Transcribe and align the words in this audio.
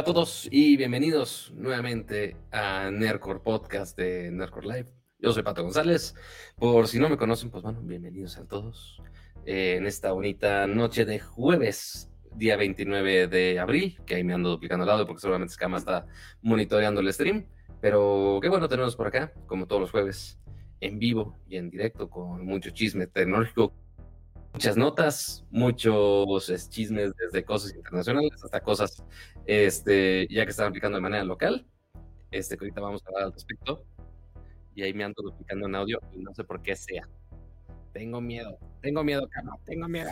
Hola 0.00 0.10
a 0.12 0.14
todos 0.14 0.48
y 0.50 0.78
bienvenidos 0.78 1.52
nuevamente 1.54 2.34
a 2.50 2.90
Nercor 2.90 3.42
Podcast 3.42 3.98
de 3.98 4.30
Nercor 4.30 4.64
Live. 4.64 4.86
Yo 5.18 5.30
soy 5.30 5.42
Pato 5.42 5.62
González. 5.62 6.14
Por 6.56 6.88
si 6.88 6.98
no 6.98 7.10
me 7.10 7.18
conocen, 7.18 7.50
pues 7.50 7.62
bueno, 7.62 7.82
bienvenidos 7.82 8.38
a 8.38 8.48
todos 8.48 9.02
eh, 9.44 9.74
en 9.76 9.84
esta 9.86 10.12
bonita 10.12 10.66
noche 10.66 11.04
de 11.04 11.18
jueves, 11.20 12.10
día 12.34 12.56
29 12.56 13.26
de 13.28 13.60
abril, 13.60 14.00
que 14.06 14.14
ahí 14.14 14.24
me 14.24 14.32
ando 14.32 14.48
duplicando 14.48 14.84
el 14.84 14.90
audio 14.90 15.06
porque 15.06 15.20
seguramente 15.20 15.52
Scama 15.52 15.76
está 15.76 16.06
monitoreando 16.40 17.02
el 17.02 17.12
stream. 17.12 17.44
Pero 17.82 18.38
qué 18.40 18.48
bueno 18.48 18.70
tenernos 18.70 18.96
por 18.96 19.06
acá, 19.06 19.34
como 19.46 19.66
todos 19.66 19.82
los 19.82 19.90
jueves, 19.90 20.40
en 20.80 20.98
vivo 20.98 21.38
y 21.46 21.58
en 21.58 21.68
directo, 21.68 22.08
con 22.08 22.46
mucho 22.46 22.70
chisme 22.70 23.06
tecnológico 23.06 23.74
muchas 24.52 24.76
notas, 24.76 25.44
muchos 25.50 26.68
chismes 26.68 27.12
desde 27.16 27.44
cosas 27.44 27.74
internacionales 27.74 28.32
hasta 28.42 28.60
cosas 28.60 29.02
este, 29.46 30.26
ya 30.30 30.44
que 30.44 30.50
están 30.50 30.68
aplicando 30.68 30.96
de 30.96 31.02
manera 31.02 31.24
local. 31.24 31.66
Este, 32.30 32.56
ahorita 32.60 32.80
vamos 32.80 33.02
a 33.04 33.08
hablar 33.08 33.24
al 33.24 33.32
respecto. 33.32 33.84
Y 34.74 34.82
ahí 34.82 34.94
me 34.94 35.04
ando 35.04 35.22
duplicando 35.22 35.66
en 35.66 35.74
audio 35.74 36.00
y 36.12 36.18
no 36.18 36.32
sé 36.34 36.44
por 36.44 36.62
qué 36.62 36.76
sea. 36.76 37.08
Tengo 37.92 38.20
miedo, 38.20 38.56
tengo 38.80 39.02
miedo, 39.02 39.28
cama, 39.28 39.56
tengo 39.64 39.88
miedo. 39.88 40.10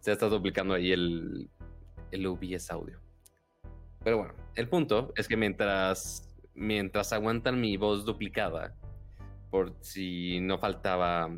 Se 0.00 0.12
está 0.12 0.28
duplicando 0.28 0.74
ahí 0.74 0.92
el, 0.92 1.48
el 2.10 2.26
audio. 2.26 3.00
Pero 4.02 4.18
bueno, 4.18 4.34
el 4.54 4.68
punto 4.68 5.12
es 5.16 5.28
que 5.28 5.36
mientras, 5.36 6.28
mientras 6.54 7.12
aguantan 7.12 7.60
mi 7.60 7.76
voz 7.76 8.04
duplicada, 8.04 8.74
por 9.50 9.74
si 9.80 10.40
no 10.40 10.58
faltaba 10.58 11.30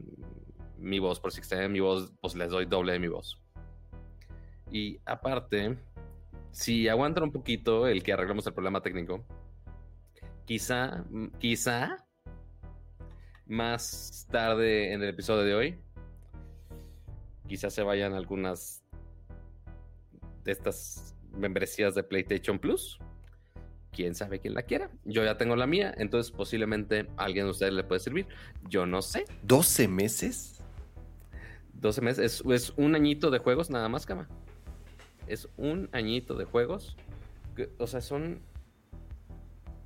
mi 0.78 0.98
voz, 0.98 1.20
por 1.20 1.32
si 1.32 1.40
extrañan 1.40 1.72
mi 1.72 1.80
voz, 1.80 2.12
pues 2.20 2.34
les 2.34 2.50
doy 2.50 2.66
doble 2.66 2.92
de 2.92 2.98
mi 2.98 3.08
voz. 3.08 3.40
Y 4.70 5.00
aparte, 5.04 5.78
si 6.50 6.88
aguantan 6.88 7.24
un 7.24 7.32
poquito 7.32 7.86
el 7.86 8.02
que 8.02 8.12
arreglemos 8.12 8.46
el 8.46 8.52
problema 8.52 8.82
técnico, 8.82 9.24
quizá, 10.44 11.04
quizá 11.38 12.04
más 13.46 14.26
tarde 14.30 14.92
en 14.92 15.02
el 15.02 15.08
episodio 15.08 15.42
de 15.44 15.54
hoy, 15.54 15.78
quizá 17.46 17.70
se 17.70 17.82
vayan 17.82 18.12
algunas 18.14 18.84
de 20.44 20.52
estas 20.52 21.14
membresías 21.32 21.94
de 21.94 22.02
PlayStation 22.02 22.58
Plus. 22.58 22.98
Quién 23.90 24.14
sabe 24.14 24.38
quién 24.38 24.54
la 24.54 24.62
quiera. 24.62 24.90
Yo 25.04 25.24
ya 25.24 25.38
tengo 25.38 25.56
la 25.56 25.66
mía, 25.66 25.94
entonces 25.96 26.30
posiblemente 26.30 27.08
alguien 27.16 27.46
de 27.46 27.50
ustedes 27.50 27.72
le 27.72 27.84
puede 27.84 28.00
servir. 28.00 28.26
Yo 28.68 28.86
no 28.86 29.02
sé. 29.02 29.24
¿12 29.46 29.88
meses? 29.88 30.57
12 31.80 32.00
meses. 32.00 32.42
Es, 32.48 32.72
un 32.76 32.94
añito 32.94 33.30
de 33.30 33.38
juegos 33.38 33.70
nada 33.70 33.88
más, 33.88 34.06
cama. 34.06 34.28
Es 35.26 35.48
un 35.56 35.88
añito 35.92 36.34
de 36.34 36.44
juegos. 36.44 36.96
o 37.78 37.86
sea, 37.86 38.00
son. 38.00 38.40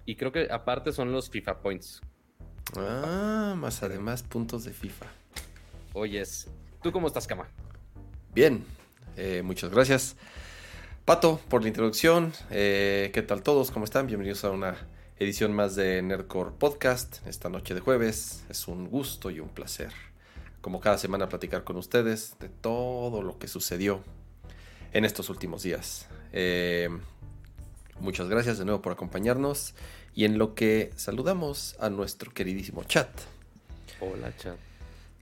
Y 0.04 0.16
creo 0.16 0.32
que 0.32 0.48
aparte 0.50 0.92
son 0.92 1.12
los 1.12 1.30
FIFA 1.30 1.60
Points. 1.60 2.00
Ah, 2.76 3.54
más 3.56 3.82
además 3.82 4.22
puntos 4.22 4.64
de 4.64 4.72
FIFA. 4.72 5.06
Oyes. 5.92 6.48
¿Tú 6.82 6.90
cómo 6.90 7.06
estás, 7.06 7.26
cama? 7.26 7.46
Bien, 8.34 8.64
eh, 9.16 9.42
muchas 9.44 9.70
gracias. 9.70 10.16
Pato, 11.04 11.40
por 11.48 11.62
la 11.62 11.68
introducción. 11.68 12.32
Eh, 12.50 13.10
¿Qué 13.12 13.22
tal 13.22 13.42
todos? 13.42 13.70
¿Cómo 13.70 13.84
están? 13.84 14.06
Bienvenidos 14.06 14.44
a 14.44 14.50
una 14.50 14.76
edición 15.18 15.52
más 15.52 15.76
de 15.76 16.00
Nerdcore 16.02 16.52
Podcast. 16.58 17.24
Esta 17.26 17.48
noche 17.48 17.74
de 17.74 17.80
jueves. 17.80 18.44
Es 18.48 18.66
un 18.66 18.88
gusto 18.88 19.30
y 19.30 19.40
un 19.40 19.48
placer 19.48 20.11
como 20.62 20.80
cada 20.80 20.96
semana, 20.96 21.28
platicar 21.28 21.64
con 21.64 21.76
ustedes 21.76 22.36
de 22.40 22.48
todo 22.48 23.20
lo 23.20 23.38
que 23.38 23.48
sucedió 23.48 24.02
en 24.92 25.04
estos 25.04 25.28
últimos 25.28 25.64
días. 25.64 26.06
Eh, 26.32 26.88
muchas 28.00 28.28
gracias 28.28 28.58
de 28.58 28.64
nuevo 28.64 28.80
por 28.80 28.92
acompañarnos 28.92 29.74
y 30.14 30.24
en 30.24 30.38
lo 30.38 30.54
que 30.54 30.90
saludamos 30.96 31.76
a 31.80 31.90
nuestro 31.90 32.32
queridísimo 32.32 32.84
chat. 32.84 33.10
Hola 34.00 34.34
chat. 34.36 34.56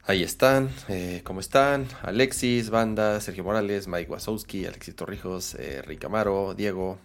Ahí 0.05 0.23
están, 0.23 0.71
eh, 0.89 1.23
¿cómo 1.25 1.41
están? 1.41 1.87
Alexis, 2.03 2.71
Banda, 2.71 3.21
Sergio 3.21 3.45
Morales, 3.45 3.87
Mike 3.87 4.11
Wazowski, 4.11 4.67
Alexis 4.67 4.97
Torrijos, 4.97 5.55
eh, 5.55 5.83
Rick 5.83 6.05
Amaro, 6.05 6.55
Diego, 6.55 6.99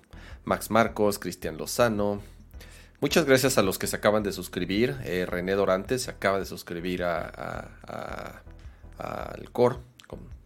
Max 0.43 0.71
Marcos, 0.71 1.19
Cristian 1.19 1.57
Lozano, 1.57 2.21
Muchas 3.01 3.25
gracias 3.25 3.57
a 3.57 3.61
los 3.61 3.77
que 3.77 3.87
se 3.87 3.95
acaban 3.95 4.23
de 4.23 4.31
suscribir. 4.31 4.95
Eh, 5.03 5.25
René 5.25 5.53
Dorantes 5.53 6.03
se 6.03 6.11
acaba 6.11 6.39
de 6.39 6.45
suscribir 6.45 7.03
a, 7.03 8.41
al 8.97 9.51
core, 9.51 9.77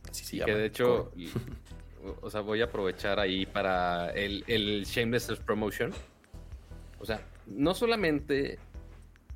así 0.09 0.25
se 0.25 0.37
llama. 0.37 0.53
Que 0.53 0.57
de 0.57 0.65
hecho, 0.65 1.11
o 2.21 2.29
sea, 2.29 2.41
voy 2.41 2.61
a 2.61 2.65
aprovechar 2.65 3.19
ahí 3.19 3.45
para 3.45 4.11
el, 4.11 4.43
el 4.47 4.83
Shameless 4.85 5.27
Promotion. 5.45 5.93
O 6.99 7.05
sea, 7.05 7.21
no 7.45 7.73
solamente 7.73 8.59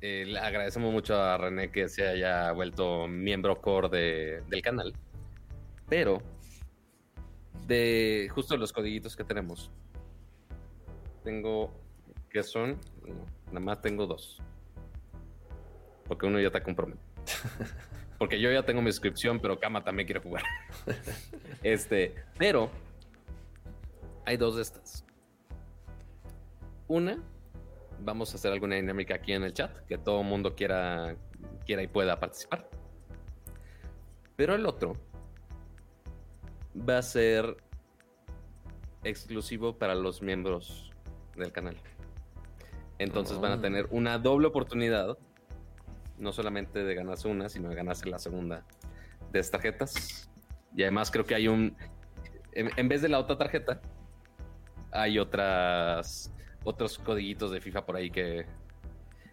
eh, 0.00 0.24
le 0.26 0.38
agradecemos 0.38 0.92
mucho 0.92 1.16
a 1.16 1.38
René 1.38 1.70
que 1.70 1.88
se 1.88 2.06
haya 2.06 2.52
vuelto 2.52 3.08
miembro 3.08 3.60
core 3.60 4.42
del 4.42 4.60
canal, 4.60 4.92
pero 5.88 6.20
de 7.66 8.28
justo 8.34 8.56
los 8.58 8.72
codiguitos 8.72 9.16
que 9.16 9.24
tenemos, 9.24 9.70
tengo 11.22 11.72
que 12.28 12.42
son, 12.42 12.78
nada 13.48 13.60
más 13.60 13.80
tengo 13.80 14.06
dos. 14.06 14.40
Porque 16.06 16.26
uno 16.26 16.40
ya 16.40 16.48
está 16.48 16.62
comprometido. 16.62 17.04
Porque 18.18 18.40
yo 18.40 18.50
ya 18.50 18.64
tengo 18.64 18.80
mi 18.82 18.90
suscripción, 18.92 19.40
pero 19.40 19.58
Kama 19.58 19.82
también 19.82 20.06
quiere 20.06 20.20
jugar. 20.20 20.44
este, 21.62 22.14
pero 22.38 22.70
hay 24.24 24.36
dos 24.36 24.56
de 24.56 24.62
estas. 24.62 25.04
Una, 26.86 27.18
vamos 28.00 28.32
a 28.32 28.36
hacer 28.36 28.52
alguna 28.52 28.76
dinámica 28.76 29.14
aquí 29.14 29.32
en 29.32 29.42
el 29.42 29.52
chat, 29.52 29.74
que 29.86 29.98
todo 29.98 30.20
el 30.20 30.26
mundo 30.26 30.54
quiera, 30.54 31.16
quiera 31.66 31.82
y 31.82 31.86
pueda 31.86 32.20
participar. 32.20 32.68
Pero 34.36 34.54
el 34.54 34.66
otro 34.66 34.96
va 36.76 36.98
a 36.98 37.02
ser 37.02 37.56
exclusivo 39.02 39.78
para 39.78 39.94
los 39.94 40.22
miembros 40.22 40.92
del 41.36 41.52
canal. 41.52 41.76
Entonces 42.98 43.38
van 43.40 43.52
a 43.52 43.60
tener 43.60 43.86
oh. 43.86 43.96
una 43.96 44.18
doble 44.18 44.46
oportunidad, 44.46 45.18
no 46.18 46.32
solamente 46.32 46.84
de 46.84 46.94
ganarse 46.94 47.28
una, 47.28 47.48
sino 47.48 47.68
de 47.68 47.74
ganarse 47.74 48.08
la 48.08 48.18
segunda 48.18 48.64
de 49.32 49.40
estas 49.40 49.62
tarjetas. 49.62 50.30
Y 50.76 50.82
además 50.82 51.10
creo 51.10 51.24
que 51.24 51.34
hay 51.34 51.48
un, 51.48 51.76
en, 52.52 52.88
vez 52.88 53.02
de 53.02 53.08
la 53.08 53.18
otra 53.18 53.36
tarjeta, 53.36 53.80
hay 54.90 55.18
otras, 55.18 56.32
otros 56.64 56.98
codiguitos 56.98 57.50
de 57.50 57.60
FIFA 57.60 57.84
por 57.84 57.96
ahí 57.96 58.10
que, 58.10 58.46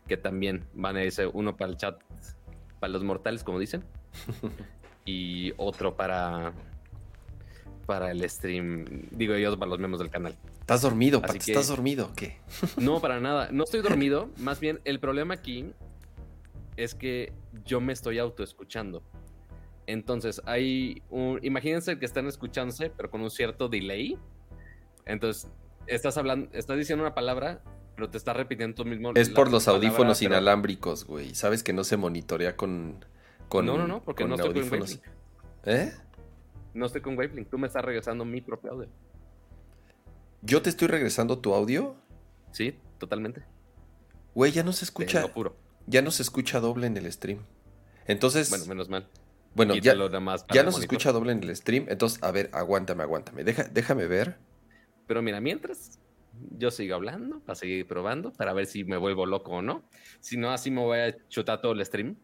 que 0.07 0.17
también 0.17 0.65
van 0.73 0.97
a 0.97 1.03
irse 1.03 1.27
uno 1.27 1.55
para 1.55 1.71
el 1.71 1.77
chat, 1.77 2.01
para 2.79 2.93
los 2.93 3.03
mortales, 3.03 3.43
como 3.43 3.59
dicen, 3.59 3.83
y 5.05 5.53
otro 5.57 5.95
para, 5.95 6.53
para 7.85 8.11
el 8.11 8.27
stream, 8.29 9.07
digo 9.11 9.35
yo, 9.35 9.57
para 9.57 9.69
los 9.69 9.79
miembros 9.79 9.99
del 9.99 10.09
canal. 10.09 10.35
¿Estás 10.61 10.83
dormido, 10.83 11.21
¿Estás 11.25 11.67
dormido 11.67 12.05
o 12.05 12.13
qué? 12.13 12.37
No, 12.77 13.01
para 13.01 13.19
nada. 13.19 13.49
No 13.51 13.65
estoy 13.65 13.81
dormido. 13.81 14.29
Más 14.37 14.59
bien, 14.59 14.79
el 14.85 14.99
problema 14.99 15.33
aquí 15.33 15.73
es 16.77 16.95
que 16.95 17.33
yo 17.65 17.81
me 17.81 17.91
estoy 17.91 18.19
autoescuchando. 18.19 19.03
Entonces, 19.87 20.41
hay 20.45 21.01
un. 21.09 21.39
Imagínense 21.43 21.99
que 21.99 22.05
están 22.05 22.27
escuchándose, 22.27 22.89
pero 22.89 23.09
con 23.09 23.21
un 23.21 23.31
cierto 23.31 23.67
delay. 23.67 24.17
Entonces, 25.05 25.51
estás 25.87 26.17
hablando, 26.17 26.49
estás 26.53 26.77
diciendo 26.77 27.03
una 27.03 27.15
palabra, 27.15 27.61
pero 27.95 28.09
te 28.09 28.17
estás 28.17 28.37
repitiendo 28.37 28.75
tú 28.75 28.85
mismo. 28.85 29.11
Es 29.15 29.29
por 29.29 29.51
los 29.51 29.67
audífonos 29.67 30.21
inalámbricos, 30.21 31.05
güey. 31.05 31.35
Sabes 31.35 31.63
que 31.63 31.73
no 31.73 31.83
se 31.83 31.97
monitorea 31.97 32.55
con. 32.55 33.03
con 33.49 33.65
no, 33.65 33.77
no, 33.77 33.87
no, 33.87 34.03
porque 34.03 34.25
no 34.25 34.35
estoy 34.35 34.53
con 34.53 34.71
Wavelink. 34.71 35.01
¿Eh? 35.65 35.91
No 36.73 36.85
estoy 36.85 37.01
con 37.01 37.17
Wavelink. 37.17 37.49
Tú 37.49 37.57
me 37.57 37.67
estás 37.67 37.83
regresando 37.83 38.23
mi 38.23 38.39
propio 38.41 38.71
audio. 38.71 38.89
¿Yo 40.41 40.61
te 40.61 40.69
estoy 40.69 40.87
regresando 40.87 41.39
tu 41.39 41.53
audio? 41.53 41.95
Sí, 42.51 42.75
totalmente. 42.97 43.43
Güey, 44.33 44.51
ya 44.51 44.63
no 44.63 44.73
se 44.73 44.85
escucha. 44.85 45.27
Puro. 45.33 45.55
Ya 45.87 46.01
no 46.01 46.11
se 46.11 46.23
escucha 46.23 46.59
doble 46.59 46.87
en 46.87 46.97
el 46.97 47.11
stream. 47.11 47.39
Entonces. 48.05 48.49
Bueno, 48.49 48.65
menos 48.65 48.89
mal. 48.89 49.07
Bueno, 49.53 49.75
ya, 49.75 49.93
ya 50.53 50.63
no 50.63 50.71
se 50.71 50.79
escucha 50.79 51.11
doble 51.11 51.33
en 51.33 51.43
el 51.43 51.55
stream. 51.55 51.85
Entonces, 51.89 52.23
a 52.23 52.31
ver, 52.31 52.49
aguántame, 52.53 53.03
aguántame. 53.03 53.43
Deja, 53.43 53.63
déjame 53.63 54.07
ver. 54.07 54.37
Pero 55.07 55.21
mira, 55.21 55.41
mientras 55.41 55.99
yo 56.57 56.71
sigo 56.71 56.95
hablando, 56.95 57.41
para 57.41 57.55
seguir 57.55 57.85
probando, 57.85 58.31
para 58.31 58.53
ver 58.53 58.65
si 58.65 58.83
me 58.85 58.97
vuelvo 58.97 59.25
loco 59.25 59.51
o 59.51 59.61
no. 59.61 59.83
Si 60.21 60.37
no, 60.37 60.51
así 60.51 60.71
me 60.71 60.81
voy 60.81 60.99
a 60.99 61.27
chutar 61.27 61.61
todo 61.61 61.73
el 61.73 61.85
stream. 61.85 62.15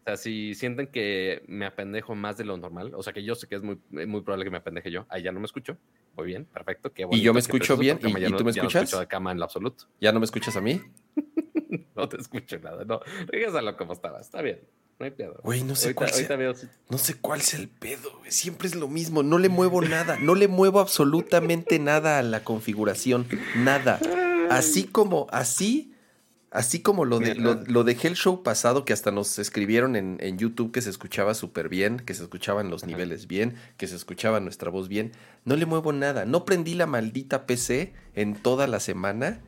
O 0.00 0.04
sea, 0.04 0.16
si 0.16 0.54
sienten 0.54 0.86
que 0.86 1.42
me 1.48 1.66
apendejo 1.66 2.14
más 2.14 2.36
de 2.36 2.44
lo 2.44 2.56
normal, 2.58 2.92
o 2.94 3.02
sea 3.02 3.12
que 3.12 3.24
yo 3.24 3.34
sé 3.34 3.48
que 3.48 3.56
es 3.56 3.62
muy, 3.62 3.80
muy 3.90 4.20
probable 4.20 4.44
que 4.44 4.50
me 4.50 4.58
apendeje 4.58 4.90
yo, 4.90 5.06
ahí 5.08 5.22
ya 5.22 5.32
no 5.32 5.40
me 5.40 5.46
escucho. 5.46 5.78
Muy 6.16 6.26
bien, 6.26 6.46
perfecto. 6.46 6.90
y 7.10 7.20
yo 7.20 7.34
me 7.34 7.40
escucho 7.40 7.76
bien. 7.76 7.98
¿Y, 7.98 8.32
tú 8.32 8.44
me 8.44 8.50
escuchas? 8.50 8.54
Ya 8.54 8.62
no 8.62 8.68
escucho 8.68 9.00
de 9.00 9.06
cama 9.06 9.32
en 9.32 9.38
lo 9.38 9.44
absoluto. 9.44 9.84
¿Ya 10.00 10.12
no 10.12 10.20
me 10.20 10.24
escuchas 10.24 10.56
a 10.56 10.60
mí? 10.60 10.80
no 11.94 12.08
te 12.08 12.16
escucho 12.16 12.58
nada. 12.58 12.84
No, 12.84 13.00
regresalo 13.26 13.76
como 13.76 13.92
estaba. 13.92 14.20
Está 14.20 14.40
bien. 14.40 14.60
No 14.98 15.04
hay 15.04 15.10
pedo. 15.10 15.38
Güey, 15.42 15.62
no 15.62 15.74
sé 15.74 15.88
Ahorita- 15.88 15.98
cuál 15.98 16.10
sea- 16.10 16.36
veo 16.36 16.54
No 16.88 16.96
sé 16.96 17.20
cuál 17.20 17.40
es 17.40 17.52
el 17.52 17.68
pedo, 17.68 18.18
güey. 18.20 18.32
Siempre 18.32 18.66
es 18.66 18.74
lo 18.74 18.88
mismo. 18.88 19.22
No 19.22 19.38
le 19.38 19.50
muevo 19.50 19.82
nada. 19.82 20.16
No 20.18 20.34
le 20.34 20.48
muevo 20.48 20.80
absolutamente 20.80 21.78
nada 21.78 22.18
a 22.18 22.22
la 22.22 22.42
configuración. 22.44 23.26
Nada. 23.56 24.00
Así 24.48 24.84
como, 24.84 25.26
así, 25.30 25.92
así 26.50 26.80
como 26.80 27.04
lo, 27.04 27.18
de, 27.18 27.34
lo, 27.34 27.54
lo 27.66 27.84
dejé 27.84 28.08
el 28.08 28.14
show 28.14 28.42
pasado, 28.42 28.84
que 28.84 28.92
hasta 28.92 29.10
nos 29.10 29.38
escribieron 29.38 29.96
en, 29.96 30.16
en 30.20 30.38
YouTube 30.38 30.72
que 30.72 30.80
se 30.82 30.90
escuchaba 30.90 31.34
súper 31.34 31.68
bien, 31.68 31.98
que 31.98 32.14
se 32.14 32.22
escuchaban 32.22 32.70
los 32.70 32.82
Ajá. 32.82 32.92
niveles 32.92 33.26
bien, 33.26 33.54
que 33.76 33.86
se 33.88 33.96
escuchaba 33.96 34.40
nuestra 34.40 34.70
voz 34.70 34.88
bien. 34.88 35.12
No 35.44 35.56
le 35.56 35.66
muevo 35.66 35.92
nada. 35.92 36.24
No 36.24 36.44
prendí 36.44 36.74
la 36.74 36.86
maldita 36.86 37.46
PC 37.46 37.92
en 38.14 38.34
toda 38.34 38.66
la 38.66 38.80
semana. 38.80 39.40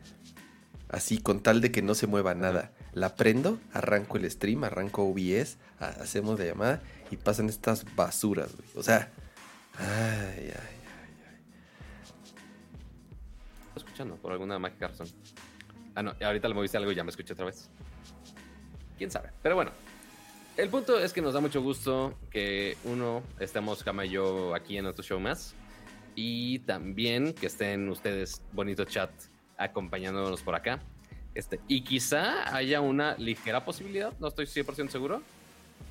Así, 0.90 1.18
con 1.18 1.40
tal 1.40 1.60
de 1.60 1.70
que 1.70 1.82
no 1.82 1.94
se 1.94 2.06
mueva 2.06 2.34
nada. 2.34 2.72
La 2.94 3.14
prendo, 3.14 3.58
arranco 3.74 4.16
el 4.16 4.30
stream, 4.30 4.64
arranco 4.64 5.02
OBS, 5.04 5.58
ha- 5.80 5.88
hacemos 6.02 6.38
la 6.38 6.46
llamada 6.46 6.82
y 7.10 7.16
pasan 7.16 7.48
estas 7.50 7.84
basuras, 7.94 8.54
güey. 8.56 8.68
O 8.74 8.82
sea, 8.82 9.10
ay, 9.76 10.50
ay. 10.50 10.76
Estoy 13.68 13.76
escuchando 13.84 14.16
por 14.16 14.32
alguna 14.32 14.58
mágica 14.58 14.88
razón. 14.88 15.08
Ah, 15.98 16.02
no, 16.04 16.14
ahorita 16.20 16.46
le 16.46 16.54
moviste 16.54 16.76
algo 16.76 16.92
y 16.92 16.94
ya 16.94 17.02
me 17.02 17.10
escuché 17.10 17.32
otra 17.32 17.46
vez. 17.46 17.68
Quién 18.96 19.10
sabe. 19.10 19.30
Pero 19.42 19.56
bueno, 19.56 19.72
el 20.56 20.68
punto 20.68 20.96
es 20.96 21.12
que 21.12 21.20
nos 21.20 21.34
da 21.34 21.40
mucho 21.40 21.60
gusto 21.60 22.16
que 22.30 22.76
uno, 22.84 23.24
estemos 23.40 23.82
Jama 23.82 24.06
y 24.06 24.14
aquí 24.54 24.78
en 24.78 24.86
otro 24.86 25.02
show 25.02 25.18
más. 25.18 25.56
Y 26.14 26.60
también 26.60 27.32
que 27.32 27.48
estén 27.48 27.88
ustedes, 27.88 28.42
bonito 28.52 28.84
chat, 28.84 29.10
acompañándonos 29.56 30.40
por 30.40 30.54
acá. 30.54 30.78
Este, 31.34 31.58
y 31.66 31.80
quizá 31.80 32.54
haya 32.56 32.80
una 32.80 33.16
ligera 33.16 33.64
posibilidad, 33.64 34.12
no 34.20 34.28
estoy 34.28 34.46
100% 34.46 34.90
seguro, 34.90 35.20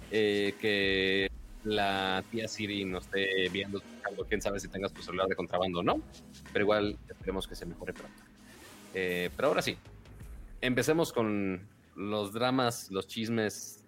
eh, 0.10 0.56
que 0.62 1.30
la 1.66 2.24
tía 2.32 2.48
Siri 2.48 2.86
nos 2.86 3.08
esté 3.08 3.50
viendo, 3.50 3.82
quién 4.30 4.42
sabe 4.42 4.62
si 4.62 4.70
tengas 4.70 4.94
tu 4.94 5.02
de 5.02 5.36
contrabando 5.36 5.80
o 5.80 5.84
no, 5.84 6.02
pero 6.54 6.64
igual 6.64 6.98
esperemos 7.10 7.46
que 7.46 7.56
se 7.56 7.66
mejore 7.66 7.92
pronto. 7.92 8.24
Eh, 8.94 9.30
pero 9.36 9.50
ahora 9.50 9.62
sí, 9.62 9.78
empecemos 10.62 11.14
con 11.14 11.68
los 11.96 12.34
dramas, 12.34 12.90
los 12.92 13.08
chismes, 13.08 13.84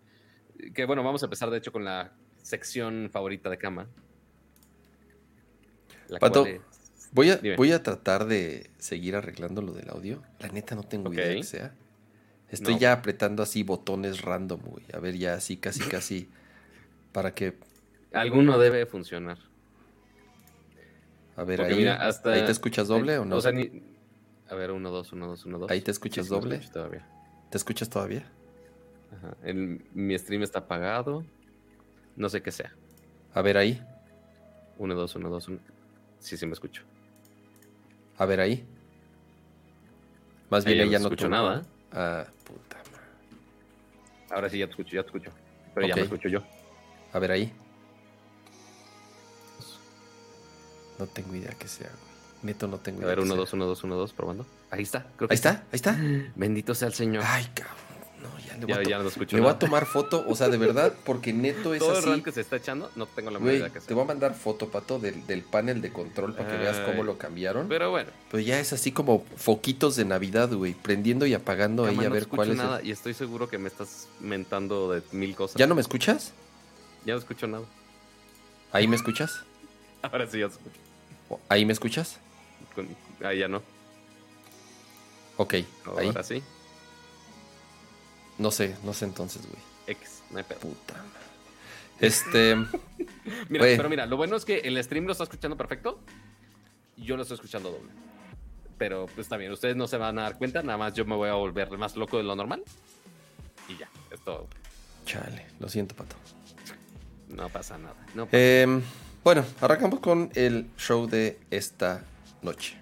que 0.74 0.86
bueno, 0.86 1.04
vamos 1.04 1.21
a 1.24 1.25
empezar 1.27 1.50
de 1.50 1.57
hecho 1.57 1.71
con 1.71 1.83
la 1.86 2.13
sección 2.42 3.10
favorita 3.12 3.50
de 3.50 3.57
cama. 3.57 3.88
La 6.07 6.19
Pato, 6.19 6.45
es- 6.45 6.62
Voy 7.12 7.31
a, 7.31 7.38
Dime. 7.38 7.56
voy 7.56 7.71
a 7.71 7.81
tratar 7.81 8.25
de 8.25 8.69
seguir 8.77 9.16
arreglando 9.16 9.62
lo 9.63 9.74
del 9.74 9.89
audio. 9.89 10.21
La 10.39 10.48
neta 10.50 10.75
no 10.75 10.83
tengo 10.83 11.12
idea 11.12 11.33
que 11.36 11.44
sea. 11.44 11.74
Estoy 12.50 12.75
No. 12.75 12.80
ya 12.80 12.94
apretando 12.94 13.42
así 13.42 13.63
botones 13.63 14.21
random, 14.21 14.60
güey. 14.62 14.86
A 14.94 15.00
ver, 15.00 15.18
ya 15.18 15.33
así, 15.33 15.57
casi, 15.57 15.80
casi. 15.89 16.30
Para 17.12 17.33
que. 17.33 17.56
alguno 18.13 18.60
debe 18.60 18.86
funcionar. 18.86 19.39
A 21.36 21.44
ver, 21.44 21.57
Porque 21.57 21.74
ahí. 21.74 21.80
mira, 21.80 21.95
hasta- 22.07 22.33
¿Ahí 22.33 22.45
te 22.45 22.51
escuchas 22.51 22.88
doble 22.88 23.18
o 23.18 23.25
no? 23.25 23.38
O 23.38 23.42
sea, 23.42 23.51
ni- 23.51 23.81
A 24.50 24.56
ver, 24.56 24.72
uno, 24.72 24.90
dos, 24.90 25.12
uno, 25.13 25.28
dos, 25.28 25.46
uno, 25.46 25.60
dos. 25.60 25.72
¿Ahí 25.72 25.81
te 25.81 25.92
escuchas 25.92 26.25
Sí, 26.25 26.31
doble? 26.31 26.60
todavía. 26.74 27.06
¿Te 27.50 27.57
escuchas 27.57 27.90
todavía? 27.90 28.24
Ajá. 29.16 29.36
El- 29.44 29.81
mi 29.94 30.18
stream 30.18 30.44
está 30.44 30.60
apagado. 30.60 31.24
No 32.16 32.30
sé 32.30 32.42
qué 32.42 32.51
sea. 32.51 32.74
A 33.34 33.42
ver 33.42 33.57
ahí. 33.57 33.81
Uno, 34.78 34.96
dos, 34.96 35.16
uno, 35.16 35.30
dos, 35.30 35.48
uno. 35.48 35.60
Sí, 36.19 36.36
sí 36.38 36.46
me 36.46 36.54
escucho. 36.54 36.84
A 38.18 38.25
ver 38.25 38.40
ahí. 38.40 38.66
Más 40.50 40.66
bien 40.66 40.80
ella 40.80 41.00
no 41.00 41.06
escucho 41.06 41.25
tuvo- 41.28 41.31
nada. 41.31 41.62
Ah, 41.92 42.25
puta 42.44 42.78
madre. 42.92 43.06
Ahora 44.31 44.50
sí 44.50 44.57
ya 44.60 44.66
te 44.66 44.72
escucho, 44.72 44.95
ya 44.95 45.02
te 45.04 45.07
escucho. 45.07 45.31
Pero 45.75 45.88
ya 45.88 45.95
me 45.95 46.02
escucho 46.02 46.28
yo. 46.28 46.44
A 47.13 47.19
ver 47.19 47.31
ahí. 47.31 47.54
No 50.98 51.07
tengo 51.07 51.36
idea 51.36 51.52
que 51.52 51.68
sea, 51.68 51.88
güey. 51.90 52.09
Neto 52.42 52.68
no 52.68 52.78
tengo 52.78 53.04
A 53.04 53.06
ver, 53.08 53.16
que 53.18 53.22
uno, 53.24 53.34
sea. 53.34 53.40
dos, 53.40 53.54
uno, 53.54 53.66
dos, 53.66 53.84
uno, 53.84 53.96
dos, 53.96 54.14
probando. 54.14 54.46
Ahí 54.72 54.84
está. 54.84 55.06
Creo 55.18 55.28
que 55.28 55.34
Ahí 55.34 55.36
está, 55.36 55.50
ahí 55.50 55.64
está. 55.74 55.98
Bendito 56.36 56.74
sea 56.76 56.88
el 56.88 56.94
Señor. 56.94 57.24
Ay, 57.26 57.48
cabrón. 57.54 57.76
No, 58.22 58.38
ya 58.40 58.54
le 58.58 58.66
voy, 58.66 58.74
ya, 58.74 58.80
a, 58.80 58.84
ya 58.84 59.00
no 59.00 59.08
escucho. 59.10 59.36
le 59.36 59.42
voy 59.42 59.50
a 59.50 59.54
nada. 59.54 59.60
tomar 59.60 59.86
foto. 59.86 60.26
O 60.28 60.36
sea, 60.36 60.48
de 60.50 60.58
verdad, 60.58 60.94
porque 61.06 61.32
neto 61.34 61.74
es 61.74 61.80
Todo 61.80 61.92
el 61.94 61.98
así. 62.00 62.08
run 62.08 62.22
que 62.24 62.32
se 62.32 62.42
está 62.42 62.56
echando, 62.58 62.90
no 62.96 63.06
tengo 63.08 63.30
la 63.32 63.40
idea 63.40 63.68
que 63.70 63.80
te 63.80 63.86
sea. 63.88 63.96
voy 63.96 64.04
a 64.04 64.08
mandar 64.08 64.34
foto, 64.36 64.70
Pato, 64.70 65.00
del, 65.00 65.26
del 65.28 65.42
panel 65.44 65.82
de 65.82 65.92
control 65.92 66.34
para 66.34 66.50
que 66.50 66.58
veas 66.58 66.78
cómo 66.80 67.02
Ay. 67.02 67.04
lo 67.04 67.18
cambiaron. 67.18 67.68
Pero 67.70 67.92
bueno, 67.92 68.10
Pero 68.32 68.42
ya 68.42 68.60
es 68.60 68.72
así 68.74 68.92
como 68.92 69.24
foquitos 69.38 69.96
de 69.96 70.06
Navidad, 70.06 70.50
güey. 70.54 70.74
Prendiendo 70.74 71.26
y 71.26 71.34
apagando 71.34 71.84
ahí 71.86 71.96
Cama, 71.96 72.02
a 72.08 72.10
no 72.10 72.14
ver 72.14 72.28
cuál 72.28 72.48
es. 72.50 72.52
el- 72.54 72.58
nada 72.58 72.82
y 72.82 72.92
estoy 72.92 73.14
seguro 73.14 73.48
que 73.50 73.58
me 73.58 73.68
estás 73.70 74.08
mentando 74.20 74.92
de 74.94 75.02
mil 75.14 75.36
cosas. 75.36 75.56
¿Ya 75.58 75.68
no 75.68 75.76
me 75.76 75.82
escuchas? 75.82 76.34
Ya 77.06 77.14
no 77.14 77.20
escucho 77.20 77.48
nada. 77.48 77.64
¿Ahí 78.72 78.88
me 78.88 78.96
escuchas? 78.98 79.42
Ahora 80.02 80.28
sí 80.28 80.40
ya 80.40 80.46
escucho. 80.48 80.76
¿O- 81.30 81.40
¿Ahí 81.48 81.66
me 81.66 81.72
escuchas? 81.74 82.20
Con- 82.75 82.88
Ahí 83.25 83.39
ya 83.39 83.48
no. 83.48 83.62
Ok, 85.38 85.54
ahí. 85.54 85.68
Ahora 85.86 86.24
sí. 86.24 86.42
No 88.38 88.51
sé, 88.51 88.75
no 88.83 88.94
sé 88.94 89.06
entonces, 89.06 89.42
güey. 89.48 89.62
X, 89.88 90.21
no 90.31 90.38
hay 90.38 90.44
pedo. 90.44 90.60
Puta. 90.60 90.95
Este. 92.00 92.56
Mira, 93.50 93.63
pero 93.66 93.89
mira, 93.89 94.06
lo 94.06 94.18
bueno 94.18 94.36
es 94.36 94.45
que 94.45 94.60
el 94.60 94.81
stream 94.83 95.06
lo 95.06 95.12
está 95.12 95.24
escuchando 95.24 95.57
perfecto. 95.57 96.00
Yo 96.98 97.16
lo 97.16 97.24
estoy 97.24 97.36
escuchando 97.36 97.71
doble. 97.71 97.89
Pero 98.77 99.06
pues 99.07 99.19
está 99.19 99.36
bien, 99.38 99.51
ustedes 99.51 99.75
no 99.75 99.88
se 99.88 99.98
van 99.98 100.18
a 100.19 100.24
dar 100.24 100.38
cuenta, 100.38 100.62
nada 100.63 100.77
más 100.77 100.94
yo 100.94 101.04
me 101.06 101.16
voy 101.16 101.27
a 101.30 101.33
volver 101.33 101.69
más 101.77 101.95
loco 101.98 102.18
de 102.18 102.24
lo 102.24 102.36
normal. 102.36 102.63
Y 103.68 103.77
ya, 103.77 103.89
esto 104.12 104.48
Chale, 105.06 105.45
lo 105.60 105.68
siento, 105.68 105.95
Pato. 105.95 106.16
no 107.27 107.50
pasa 107.50 107.77
nada. 107.77 107.95
No 108.16 108.25
pasa- 108.25 108.38
Eh, 108.38 108.81
bueno, 109.24 109.44
arrancamos 109.60 110.00
con 110.00 110.31
el 110.36 110.69
show 110.77 111.07
de 111.07 111.38
esta 111.51 112.04
noche. 112.42 112.76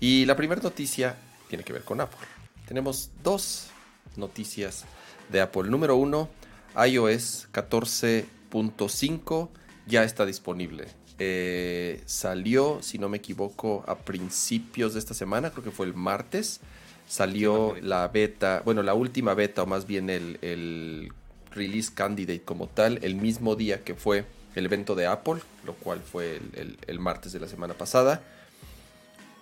Y 0.00 0.24
la 0.24 0.36
primera 0.36 0.60
noticia 0.62 1.16
tiene 1.48 1.64
que 1.64 1.72
ver 1.72 1.82
con 1.84 2.00
Apple. 2.00 2.26
Tenemos 2.66 3.10
dos 3.22 3.68
noticias 4.16 4.84
de 5.30 5.40
Apple. 5.40 5.64
Número 5.68 5.96
uno, 5.96 6.28
iOS 6.76 7.48
14.5 7.52 9.48
ya 9.86 10.04
está 10.04 10.24
disponible. 10.26 10.88
Eh, 11.18 12.02
salió, 12.06 12.78
si 12.82 12.98
no 12.98 13.08
me 13.08 13.18
equivoco, 13.18 13.84
a 13.86 13.98
principios 13.98 14.94
de 14.94 15.00
esta 15.00 15.14
semana, 15.14 15.50
creo 15.50 15.64
que 15.64 15.70
fue 15.70 15.86
el 15.86 15.94
martes. 15.94 16.60
Salió 17.08 17.74
Sí, 17.76 17.82
la 17.82 18.08
beta, 18.08 18.62
bueno, 18.64 18.82
la 18.82 18.94
última 18.94 19.34
beta, 19.34 19.64
o 19.64 19.66
más 19.66 19.86
bien 19.86 20.08
el, 20.10 20.38
el 20.42 21.12
release 21.50 21.92
candidate 21.92 22.42
como 22.42 22.68
tal, 22.68 23.00
el 23.02 23.16
mismo 23.16 23.56
día 23.56 23.82
que 23.82 23.94
fue 23.94 24.24
el 24.54 24.64
evento 24.64 24.94
de 24.94 25.06
Apple, 25.06 25.40
lo 25.66 25.74
cual 25.74 26.00
fue 26.00 26.36
el, 26.36 26.50
el- 26.54 26.78
el 26.86 26.98
martes 27.00 27.32
de 27.32 27.40
la 27.40 27.48
semana 27.48 27.74
pasada. 27.74 28.22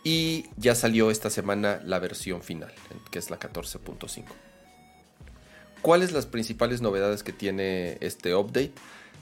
Y 0.04 0.46
ya 0.56 0.74
salió 0.74 1.10
esta 1.10 1.30
semana 1.30 1.80
la 1.84 1.98
versión 1.98 2.42
final, 2.42 2.72
que 3.10 3.18
es 3.18 3.30
la 3.30 3.38
14.5. 3.38 4.24
¿Cuáles 5.82 6.12
las 6.12 6.26
principales 6.26 6.80
novedades 6.80 7.22
que 7.22 7.32
tiene 7.32 7.98
este 8.00 8.34
update? 8.34 8.72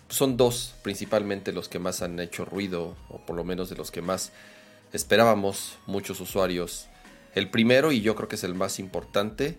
Son 0.09 0.37
dos 0.37 0.75
principalmente 0.83 1.52
los 1.52 1.68
que 1.68 1.78
más 1.78 2.02
han 2.02 2.18
hecho 2.21 2.45
ruido, 2.45 2.97
o 3.09 3.18
por 3.18 3.37
lo 3.37 3.45
menos 3.45 3.68
de 3.68 3.76
los 3.76 3.90
que 3.90 4.02
más 4.02 4.33
esperábamos 4.92 5.78
muchos 5.87 6.21
usuarios. 6.21 6.87
El 7.35 7.50
primero, 7.50 7.92
y 7.92 8.00
yo 8.00 8.14
creo 8.14 8.28
que 8.28 8.37
es 8.37 8.45
el 8.45 8.54
más 8.54 8.78
importante, 8.78 9.59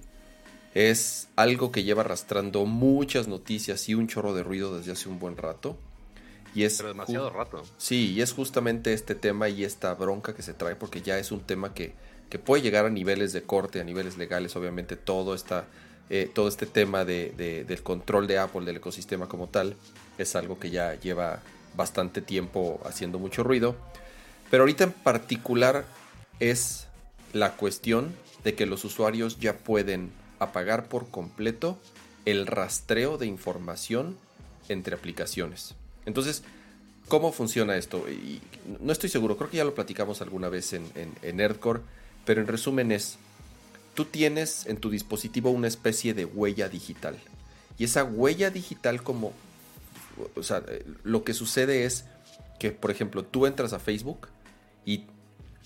es 0.74 1.28
algo 1.36 1.72
que 1.72 1.84
lleva 1.84 2.02
arrastrando 2.02 2.66
muchas 2.66 3.28
noticias 3.28 3.88
y 3.90 3.96
un 3.96 4.08
chorro 4.08 4.34
de 4.34 4.44
ruido 4.44 4.78
desde 4.78 4.92
hace 4.92 5.10
un 5.10 5.20
buen 5.20 5.38
rato. 5.38 5.78
Y 6.58 6.64
es 6.64 6.78
Pero 6.78 6.90
demasiado 6.90 7.30
rato. 7.30 7.62
Sí, 7.78 8.14
y 8.14 8.22
es 8.22 8.34
justamente 8.34 8.92
este 8.92 9.14
tema 9.14 9.48
y 9.48 9.64
esta 9.64 9.94
bronca 9.94 10.34
que 10.34 10.42
se 10.42 10.56
trae, 10.56 10.76
porque 10.76 11.04
ya 11.04 11.20
es 11.20 11.32
un 11.32 11.42
tema 11.42 11.76
que, 11.76 11.94
que 12.32 12.40
puede 12.40 12.64
llegar 12.64 12.88
a 12.88 12.90
niveles 12.90 13.32
de 13.32 13.44
corte, 13.44 13.80
a 13.80 13.84
niveles 13.84 14.18
legales, 14.18 14.56
obviamente 14.56 14.96
todo, 14.96 15.36
esta, 15.36 15.66
eh, 16.10 16.32
todo 16.34 16.48
este 16.48 16.66
tema 16.66 17.06
de, 17.06 17.32
de- 17.38 17.64
del 17.64 17.84
control 17.84 18.26
de 18.26 18.40
Apple, 18.40 18.66
del 18.66 18.78
ecosistema 18.78 19.30
como 19.30 19.50
tal, 19.50 19.76
es 20.18 20.36
algo 20.36 20.58
que 20.58 20.72
ya 20.72 20.96
lleva 20.96 21.42
bastante 21.76 22.22
tiempo 22.22 22.82
haciendo 22.86 23.20
mucho 23.20 23.44
ruido. 23.44 23.76
Pero 24.50 24.64
ahorita 24.64 24.86
en 24.86 24.94
particular 24.94 25.86
es 26.40 26.88
la 27.34 27.52
cuestión 27.56 28.16
de 28.44 28.56
que 28.56 28.66
los 28.66 28.84
usuarios 28.84 29.38
ya 29.40 29.58
pueden 29.60 30.12
apagar 30.40 30.88
por 30.88 31.12
completo 31.12 31.78
el 32.26 32.48
rastreo 32.48 33.20
de 33.20 33.28
información 33.28 34.18
entre 34.70 34.96
aplicaciones. 34.96 35.76
Entonces, 36.08 36.42
¿cómo 37.10 37.34
funciona 37.34 37.76
esto? 37.76 38.10
Y 38.10 38.42
no 38.80 38.94
estoy 38.94 39.10
seguro, 39.10 39.36
creo 39.36 39.50
que 39.50 39.58
ya 39.58 39.66
lo 39.66 39.76
platicamos 39.76 40.22
alguna 40.22 40.48
vez 40.48 40.72
en, 40.72 40.90
en, 40.96 41.14
en 41.22 41.38
Nerdcore, 41.38 41.82
pero 42.26 42.40
en 42.40 42.48
resumen 42.48 42.94
es, 42.94 43.18
tú 43.94 44.06
tienes 44.06 44.66
en 44.68 44.78
tu 44.78 44.90
dispositivo 44.90 45.52
una 45.52 45.68
especie 45.68 46.14
de 46.14 46.24
huella 46.24 46.70
digital. 46.70 47.18
Y 47.78 47.84
esa 47.84 48.06
huella 48.06 48.50
digital 48.50 49.04
como, 49.04 49.34
o 50.36 50.44
sea, 50.44 50.64
eh, 50.70 50.86
lo 51.04 51.26
que 51.26 51.34
sucede 51.34 51.84
es 51.84 52.06
que, 52.58 52.72
por 52.72 52.90
ejemplo, 52.90 53.24
tú 53.24 53.46
entras 53.46 53.74
a 53.74 53.80
Facebook 53.80 54.30
y 54.86 55.04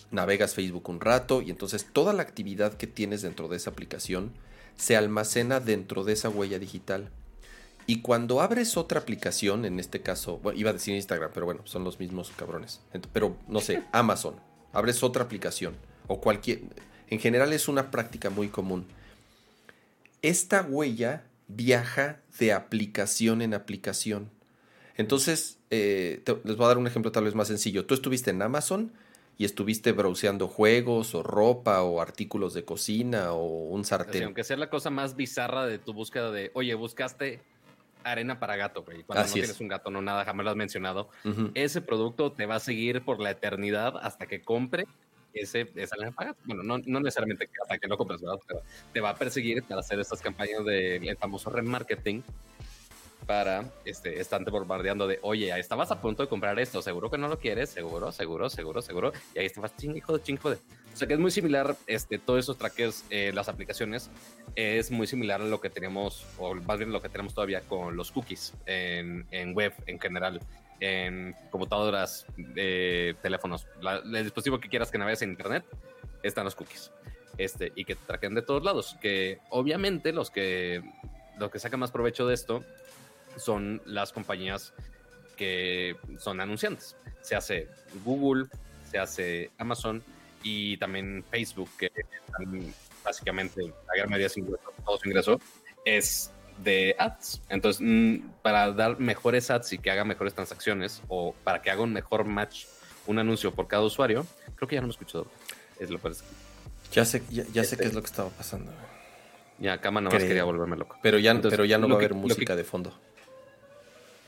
navegas 0.10 0.55
Facebook 0.55 0.89
un 0.89 1.00
rato 1.00 1.43
y 1.43 1.51
entonces 1.51 1.86
toda 1.93 2.13
la 2.13 2.24
actividad 2.24 2.74
que 2.74 2.88
tienes 2.88 3.21
dentro 3.21 3.48
de 3.48 3.57
esa 3.57 3.69
aplicación 3.69 4.31
se 4.75 4.98
almacena 4.98 5.60
dentro 5.60 6.03
de 6.03 6.13
esa 6.13 6.29
huella 6.29 6.57
digital. 6.57 7.12
Y 7.88 8.01
cuando 8.01 8.41
abres 8.41 8.77
otra 8.77 9.00
aplicación, 9.00 9.65
en 9.65 9.79
este 9.79 10.01
caso, 10.01 10.39
iba 10.55 10.69
a 10.69 10.73
decir 10.73 10.95
Instagram, 10.95 11.31
pero 11.33 11.45
bueno, 11.45 11.61
son 11.65 11.83
los 11.83 12.00
mismos 12.00 12.31
cabrones. 12.35 12.81
Pero 13.13 13.35
no 13.47 13.59
sé, 13.59 13.83
Amazon, 13.91 14.35
abres 14.73 15.03
otra 15.03 15.23
aplicación 15.23 15.75
o 16.07 16.21
cualquier... 16.21 16.61
En 17.09 17.19
general 17.19 17.51
es 17.51 17.67
una 17.67 17.91
práctica 17.91 18.29
muy 18.29 18.47
común. 18.47 18.85
Esta 20.21 20.61
huella 20.61 21.23
viaja 21.50 22.21
de 22.39 22.53
aplicación 22.53 23.41
en 23.41 23.53
aplicación. 23.53 24.29
Entonces, 24.95 25.59
eh, 25.69 26.23
les 26.43 26.55
voy 26.55 26.65
a 26.65 26.67
dar 26.69 26.77
un 26.77 26.88
ejemplo 26.88 27.11
tal 27.11 27.25
vez 27.25 27.35
más 27.35 27.50
sencillo. 27.50 27.85
Tú 27.85 27.95
estuviste 27.95 28.29
en 28.29 28.41
Amazon 28.41 28.93
y 29.38 29.45
estuviste 29.45 29.91
browseando 29.91 30.47
juegos 30.47 31.15
o 31.15 31.23
ropa 31.23 31.81
o 31.81 32.00
artículos 32.00 32.53
de 32.53 32.63
cocina 32.63 33.33
o 33.33 33.69
un 33.69 33.83
sartén. 33.83 34.23
aunque 34.23 34.43
sea 34.43 34.57
la 34.57 34.69
cosa 34.69 34.89
más 34.89 35.15
bizarra 35.15 35.65
de 35.65 35.79
tu 35.79 35.93
búsqueda 35.93 36.31
de, 36.31 36.51
oye, 36.53 36.75
buscaste 36.75 37.41
arena 38.03 38.39
para 38.39 38.55
gato, 38.55 38.84
güey. 38.84 39.03
Cuando 39.03 39.25
no 39.25 39.34
tienes 39.34 39.60
un 39.60 39.67
gato, 39.67 39.89
no 39.91 40.01
nada, 40.01 40.25
jamás 40.25 40.43
lo 40.43 40.51
has 40.51 40.58
mencionado. 40.58 41.10
Ese 41.53 41.81
producto 41.81 42.31
te 42.31 42.46
va 42.46 42.55
a 42.55 42.60
seguir 42.60 43.03
por 43.03 43.20
la 43.20 43.31
eternidad 43.31 43.98
hasta 44.01 44.25
que 44.25 44.41
compre 44.41 44.86
ese, 45.34 45.72
esa 45.75 45.96
arena 45.96 46.12
para 46.12 46.31
gato. 46.31 46.41
Bueno, 46.46 46.63
no, 46.63 46.79
no 46.86 47.00
necesariamente 47.00 47.50
hasta 47.62 47.77
que 47.77 47.88
lo 47.88 47.98
compres, 47.98 48.22
¿verdad? 48.22 48.39
Pero 48.48 48.62
te 48.93 49.01
va 49.01 49.12
a 49.12 49.15
perseguir 49.15 49.63
para 49.63 49.79
hacer 49.79 50.00
estas 50.00 50.22
campañas 50.22 50.65
del 50.65 51.17
famoso 51.17 51.50
remarketing 51.50 52.24
para 53.31 53.63
este, 53.85 54.19
están 54.19 54.43
bombardeando 54.43 55.07
de, 55.07 55.17
oye, 55.21 55.57
estabas 55.57 55.89
a 55.89 56.01
punto 56.01 56.21
de 56.21 56.27
comprar 56.27 56.59
esto, 56.59 56.81
seguro 56.81 57.09
que 57.09 57.17
no 57.17 57.29
lo 57.29 57.39
quieres, 57.39 57.69
seguro, 57.69 58.11
seguro, 58.11 58.50
seguro, 58.50 58.81
seguro, 58.81 59.13
y 59.33 59.39
ahí 59.39 59.45
estabas 59.45 59.73
ching, 59.77 59.95
hijo 59.95 60.17
de 60.17 60.21
ching, 60.21 60.38
de. 60.38 60.50
O 60.50 60.97
sea 60.97 61.07
que 61.07 61.13
es 61.13 61.19
muy 61.19 61.31
similar, 61.31 61.77
este, 61.88 62.19
todos 62.19 62.41
esos 62.41 62.57
trackers, 62.57 63.05
eh, 63.09 63.31
las 63.33 63.47
aplicaciones, 63.47 64.09
es 64.57 64.91
muy 64.91 65.07
similar 65.07 65.39
a 65.39 65.45
lo 65.45 65.61
que 65.61 65.69
tenemos, 65.69 66.25
o 66.38 66.55
más 66.55 66.77
bien 66.77 66.91
lo 66.91 67.01
que 67.01 67.07
tenemos 67.07 67.33
todavía 67.33 67.61
con 67.61 67.95
los 67.95 68.11
cookies 68.11 68.53
en, 68.65 69.25
en 69.31 69.55
web 69.55 69.71
en 69.85 69.97
general, 69.97 70.41
en 70.81 71.33
computadoras, 71.51 72.25
eh, 72.57 73.13
teléfonos, 73.21 73.65
el 74.13 74.23
dispositivo 74.25 74.59
que 74.59 74.67
quieras 74.67 74.91
que 74.91 74.97
navegues 74.97 75.21
en 75.21 75.29
internet, 75.29 75.63
están 76.21 76.43
los 76.43 76.55
cookies. 76.55 76.91
Este, 77.38 77.71
y 77.77 77.85
que 77.85 77.95
te 77.95 78.05
traqueen 78.05 78.35
de 78.35 78.41
todos 78.41 78.61
lados, 78.61 78.97
que 79.01 79.39
obviamente 79.51 80.11
los 80.11 80.29
que, 80.29 80.83
los 81.39 81.50
que 81.50 81.59
sacan 81.59 81.79
más 81.79 81.91
provecho 81.91 82.27
de 82.27 82.33
esto 82.33 82.65
son 83.38 83.81
las 83.85 84.11
compañías 84.11 84.73
que 85.38 85.95
son 86.19 86.39
anunciantes. 86.39 86.95
Se 87.21 87.35
hace 87.35 87.67
Google, 88.03 88.47
se 88.89 89.00
hace 89.00 89.51
Amazon 89.57 90.03
y 90.43 90.77
también 90.77 91.23
Facebook, 91.29 91.69
que 91.77 91.91
básicamente 93.03 93.61
la 93.61 93.95
gran 93.95 94.09
mayoría 94.09 94.27
de 94.27 94.41
ingresos, 94.41 94.73
todo 94.85 94.97
su 94.97 95.07
ingreso 95.07 95.39
es 95.85 96.31
de 96.63 96.95
ads. 97.00 97.41
Entonces, 97.50 97.81
mm, 97.83 98.29
para 98.41 98.71
dar 98.71 99.00
mejores 99.00 99.50
ads 99.50 99.73
y 99.73 99.77
que 99.77 99.91
haga 99.91 100.05
mejores 100.05 100.33
transacciones 100.33 101.01
o 101.07 101.33
para 101.43 101.61
que 101.61 101.71
haga 101.71 101.81
un 101.81 101.93
mejor 101.93 102.25
match, 102.25 102.65
un 103.07 103.19
anuncio 103.19 103.53
por 103.53 103.67
cada 103.67 103.83
usuario, 103.83 104.25
creo 104.55 104.67
que 104.67 104.75
ya 104.75 104.81
no 104.81 104.88
me 104.88 104.91
escuchado. 104.91 105.27
Es 105.79 105.89
lo 105.89 106.00
que 106.00 106.11
Ya 106.91 107.05
sé, 107.05 107.23
ya, 107.29 107.43
sé 107.43 107.51
qué 107.53 107.59
es 107.59 107.71
este 107.73 107.93
lo 107.93 108.01
que 108.01 108.07
estaba 108.07 108.29
pasando. 108.29 108.71
Ya, 109.57 109.79
Cama 109.79 110.01
nomás 110.01 110.23
quería 110.23 110.43
volverme 110.43 110.75
loco. 110.75 110.97
Pero 111.01 111.19
ya, 111.19 111.39
pero 111.41 111.65
ya 111.65 111.77
no 111.77 111.88
va 111.88 111.95
a 111.95 111.97
haber 111.97 112.13
música 112.13 112.55
de 112.55 112.63
fondo. 112.63 112.93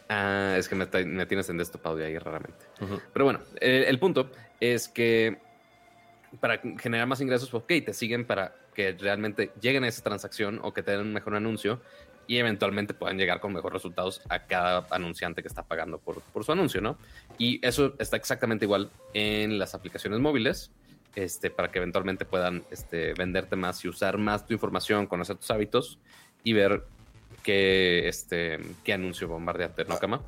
Ah, 0.10 0.56
es 0.58 0.68
que 0.68 0.76
me, 0.76 0.86
tienes 0.86 1.50
en 1.50 1.58
desktop 1.58 1.96
de 1.96 2.06
ahí 2.06 2.18
raramente. 2.18 2.66
Pero 3.14 3.26
bueno, 3.26 3.40
el 3.60 4.00
punto 4.00 4.30
es 4.60 4.88
que 4.88 5.38
para 6.40 6.60
generar 6.80 7.08
más 7.08 7.22
ingresos, 7.22 7.54
ok, 7.54 7.68
te 7.86 7.94
siguen 7.94 8.26
para 8.26 8.56
que 8.74 8.94
realmente 8.94 9.52
lleguen 9.62 9.84
a 9.84 9.88
esa 9.88 10.04
transacción 10.04 10.60
o 10.64 10.74
que 10.74 10.84
te 10.84 10.92
den 10.92 11.02
un 11.02 11.14
mejor 11.14 11.36
anuncio 11.36 11.80
y 12.28 12.38
eventualmente 12.38 12.94
puedan 12.94 13.18
llegar 13.18 13.40
con 13.40 13.54
mejores 13.54 13.74
resultados 13.74 14.22
a 14.30 14.40
cada 14.46 14.88
anunciante 14.92 15.42
que 15.42 15.48
está 15.48 15.64
pagando 15.64 16.00
por, 16.00 16.22
su 16.44 16.52
anuncio, 16.52 16.82
¿no? 16.82 16.98
Y 17.38 17.66
eso 17.66 17.96
está 18.00 18.18
exactamente 18.18 18.66
igual 18.66 18.90
en 19.14 19.60
las 19.60 19.76
aplicaciones 19.76 20.20
móviles, 20.20 20.72
este, 21.16 21.50
para 21.50 21.70
que 21.70 21.80
eventualmente 21.80 22.26
puedan 22.26 22.64
este, 22.72 23.14
venderte 23.14 23.56
más 23.56 23.84
y 23.84 23.90
usar 23.90 24.18
más 24.18 24.46
tu 24.46 24.54
información, 24.54 25.06
conocer 25.06 25.36
tus 25.36 25.52
hábitos 25.52 26.00
y 26.44 26.54
ver 26.54 26.84
que 27.44 28.08
este 28.08 28.60
anuncio 28.92 29.28
bombardearte, 29.28 29.86
¿no, 29.86 30.00
Cama? 30.00 30.22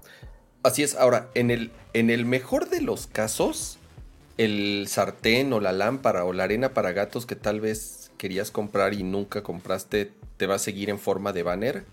Así 0.64 0.84
es. 0.84 0.96
Ahora, 0.96 1.30
en 1.34 1.52
el, 1.52 1.72
en 1.94 2.10
el 2.10 2.26
mejor 2.26 2.70
de 2.70 2.82
los 2.82 3.08
casos, 3.08 3.78
el 4.38 4.86
sartén 4.88 5.54
o 5.54 5.60
la 5.60 5.72
lámpara 5.72 6.26
o 6.26 6.34
la 6.34 6.44
arena 6.44 6.74
para 6.74 6.92
gatos 6.92 7.26
que 7.26 7.36
tal 7.36 7.62
vez 7.62 8.12
querías 8.18 8.52
comprar 8.52 8.94
y 8.94 9.04
nunca 9.04 9.44
compraste, 9.44 10.12
te 10.38 10.48
va 10.48 10.56
a 10.56 10.60
seguir 10.60 10.90
en 10.90 11.00
forma 11.00 11.34
de 11.34 11.44
banner. 11.44 11.86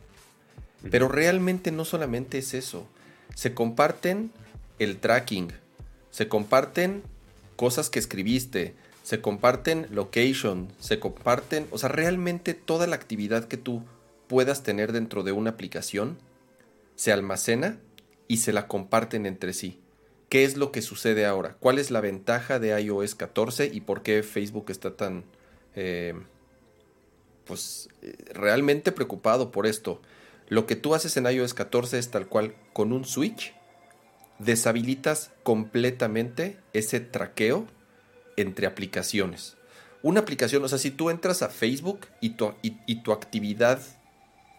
Pero 0.90 1.08
realmente 1.08 1.70
no 1.70 1.84
solamente 1.84 2.38
es 2.38 2.54
eso. 2.54 2.86
Se 3.34 3.54
comparten 3.54 4.32
el 4.78 4.98
tracking, 4.98 5.52
se 6.10 6.28
comparten 6.28 7.02
cosas 7.56 7.90
que 7.90 7.98
escribiste, 7.98 8.74
se 9.02 9.20
comparten 9.20 9.86
location, 9.90 10.72
se 10.80 10.98
comparten, 10.98 11.66
o 11.70 11.78
sea, 11.78 11.88
realmente 11.88 12.54
toda 12.54 12.86
la 12.86 12.96
actividad 12.96 13.46
que 13.46 13.56
tú 13.56 13.84
puedas 14.32 14.62
tener 14.62 14.92
dentro 14.92 15.24
de 15.24 15.32
una 15.32 15.50
aplicación 15.50 16.16
se 16.94 17.12
almacena 17.12 17.78
y 18.28 18.38
se 18.38 18.54
la 18.54 18.66
comparten 18.66 19.26
entre 19.26 19.52
sí. 19.52 19.78
¿Qué 20.30 20.44
es 20.44 20.56
lo 20.56 20.72
que 20.72 20.80
sucede 20.80 21.26
ahora? 21.26 21.58
¿Cuál 21.60 21.78
es 21.78 21.90
la 21.90 22.00
ventaja 22.00 22.58
de 22.58 22.80
iOS 22.80 23.14
14 23.14 23.66
y 23.70 23.82
por 23.82 24.02
qué 24.02 24.22
Facebook 24.22 24.70
está 24.70 24.96
tan, 24.96 25.24
eh, 25.74 26.14
pues, 27.44 27.90
eh, 28.00 28.16
realmente 28.32 28.90
preocupado 28.90 29.50
por 29.50 29.66
esto? 29.66 30.00
Lo 30.48 30.64
que 30.64 30.76
tú 30.76 30.94
haces 30.94 31.14
en 31.18 31.26
iOS 31.26 31.52
14 31.52 31.98
es 31.98 32.10
tal 32.10 32.26
cual 32.26 32.54
con 32.72 32.94
un 32.94 33.04
switch, 33.04 33.52
deshabilitas 34.38 35.30
completamente 35.42 36.56
ese 36.72 37.00
traqueo 37.00 37.66
entre 38.38 38.66
aplicaciones. 38.66 39.58
Una 40.00 40.20
aplicación, 40.20 40.64
o 40.64 40.68
sea, 40.68 40.78
si 40.78 40.90
tú 40.90 41.10
entras 41.10 41.42
a 41.42 41.50
Facebook 41.50 42.06
y 42.22 42.30
tu, 42.30 42.54
y 42.62 43.02
tu 43.02 43.12
actividad 43.12 43.78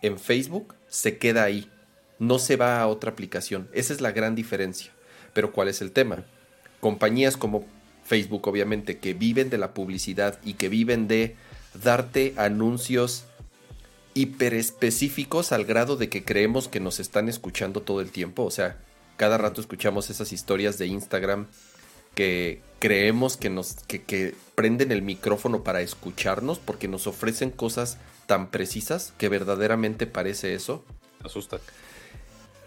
en 0.03 0.19
Facebook 0.19 0.75
se 0.87 1.17
queda 1.17 1.43
ahí, 1.43 1.71
no 2.19 2.37
se 2.37 2.55
va 2.55 2.79
a 2.79 2.87
otra 2.87 3.09
aplicación. 3.09 3.67
Esa 3.73 3.93
es 3.93 4.01
la 4.01 4.11
gran 4.11 4.35
diferencia. 4.35 4.91
Pero 5.33 5.51
¿cuál 5.51 5.69
es 5.69 5.81
el 5.81 5.91
tema? 5.91 6.25
Compañías 6.79 7.37
como 7.37 7.65
Facebook, 8.03 8.47
obviamente, 8.47 8.99
que 8.99 9.15
viven 9.15 9.49
de 9.49 9.57
la 9.57 9.73
publicidad 9.73 10.39
y 10.43 10.53
que 10.53 10.69
viven 10.69 11.07
de 11.07 11.35
darte 11.81 12.33
anuncios 12.37 13.25
hiper 14.13 14.53
específicos 14.53 15.51
al 15.51 15.65
grado 15.65 15.95
de 15.95 16.09
que 16.09 16.23
creemos 16.23 16.67
que 16.67 16.79
nos 16.79 16.99
están 16.99 17.29
escuchando 17.29 17.81
todo 17.81 18.01
el 18.01 18.11
tiempo. 18.11 18.43
O 18.43 18.51
sea, 18.51 18.77
cada 19.17 19.37
rato 19.37 19.61
escuchamos 19.61 20.09
esas 20.09 20.31
historias 20.33 20.77
de 20.77 20.87
Instagram 20.87 21.47
que 22.15 22.61
creemos 22.79 23.37
que 23.37 23.49
nos 23.49 23.75
que, 23.87 24.01
que 24.01 24.35
prenden 24.55 24.91
el 24.91 25.01
micrófono 25.01 25.63
para 25.63 25.81
escucharnos 25.81 26.59
porque 26.59 26.87
nos 26.87 27.07
ofrecen 27.07 27.49
cosas 27.49 27.97
tan 28.25 28.49
precisas 28.49 29.13
que 29.17 29.29
verdaderamente 29.29 30.07
parece 30.07 30.53
eso. 30.53 30.83
Asusta. 31.23 31.59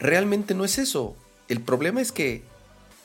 Realmente 0.01 0.55
no 0.55 0.65
es 0.65 0.79
eso. 0.79 1.17
El 1.49 1.61
problema 1.61 2.01
es 2.01 2.13
que 2.13 2.43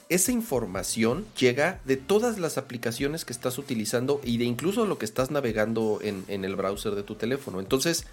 esa 0.10 0.32
información 0.32 1.26
llega 1.38 1.80
de 1.86 1.96
todas 1.96 2.38
las 2.38 2.58
aplicaciones 2.58 3.24
que 3.24 3.34
estás 3.34 3.58
utilizando 3.58 4.20
y 4.24 4.38
de 4.38 4.46
incluso 4.46 4.86
lo 4.86 4.98
que 4.98 5.06
estás 5.06 5.32
navegando 5.32 6.00
en, 6.02 6.26
en 6.28 6.44
el 6.44 6.56
browser 6.56 6.96
de 6.96 7.04
tu 7.04 7.16
teléfono. 7.16 7.60
Entonces, 7.60 8.06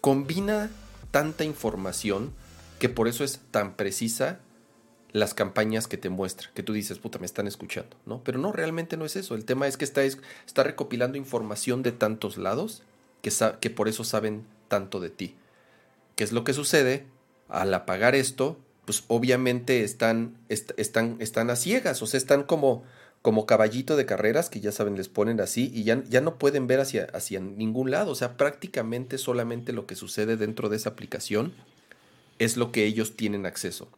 combina 0.00 0.70
tanta 1.10 1.44
información 1.44 2.32
que 2.78 2.88
por 2.88 3.08
eso 3.08 3.24
es 3.24 3.40
tan 3.50 3.74
precisa 3.74 4.40
las 5.12 5.34
campañas 5.34 5.88
que 5.88 5.96
te 5.96 6.10
muestra, 6.10 6.50
que 6.54 6.62
tú 6.62 6.72
dices, 6.72 6.98
puta, 6.98 7.18
me 7.18 7.26
están 7.26 7.46
escuchando, 7.46 7.96
¿no? 8.04 8.22
Pero 8.24 8.38
no, 8.38 8.52
realmente 8.52 8.96
no 8.96 9.04
es 9.04 9.16
eso. 9.16 9.34
El 9.34 9.44
tema 9.44 9.66
es 9.66 9.76
que 9.76 9.84
está, 9.84 10.02
está 10.02 10.62
recopilando 10.62 11.16
información 11.16 11.82
de 11.82 11.92
tantos 11.92 12.36
lados 12.36 12.82
que, 13.60 13.70
por 13.70 13.88
eso 13.88 14.04
saben 14.04 14.44
tanto 14.68 15.00
de 15.00 15.10
ti. 15.10 15.34
¿Qué 16.16 16.24
es 16.24 16.32
lo 16.32 16.44
que 16.44 16.52
sucede? 16.52 17.06
Al 17.48 17.72
apagar 17.72 18.14
esto, 18.14 18.58
pues 18.84 19.04
obviamente 19.08 19.82
están, 19.82 20.36
están, 20.48 21.16
están 21.20 21.50
a 21.50 21.56
ciegas, 21.56 22.02
o 22.02 22.06
sea, 22.06 22.18
están 22.18 22.42
como, 22.42 22.84
como 23.22 23.46
caballito 23.46 23.96
de 23.96 24.06
carreras 24.06 24.50
que 24.50 24.60
ya 24.60 24.72
saben, 24.72 24.96
les 24.96 25.08
ponen 25.08 25.40
así 25.40 25.70
y 25.74 25.84
ya, 25.84 26.02
ya 26.08 26.20
no 26.20 26.38
pueden 26.38 26.66
ver 26.66 26.80
hacia, 26.80 27.04
hacia 27.14 27.40
ningún 27.40 27.90
lado. 27.90 28.12
O 28.12 28.14
sea, 28.14 28.36
prácticamente 28.36 29.16
solamente 29.16 29.72
lo 29.72 29.86
que 29.86 29.94
sucede 29.94 30.36
dentro 30.36 30.68
de 30.68 30.76
esa 30.76 30.90
aplicación 30.90 31.54
es 32.38 32.56
lo 32.56 32.72
que 32.72 32.84
ellos 32.84 33.16
tienen 33.16 33.46
acceso. 33.46 33.88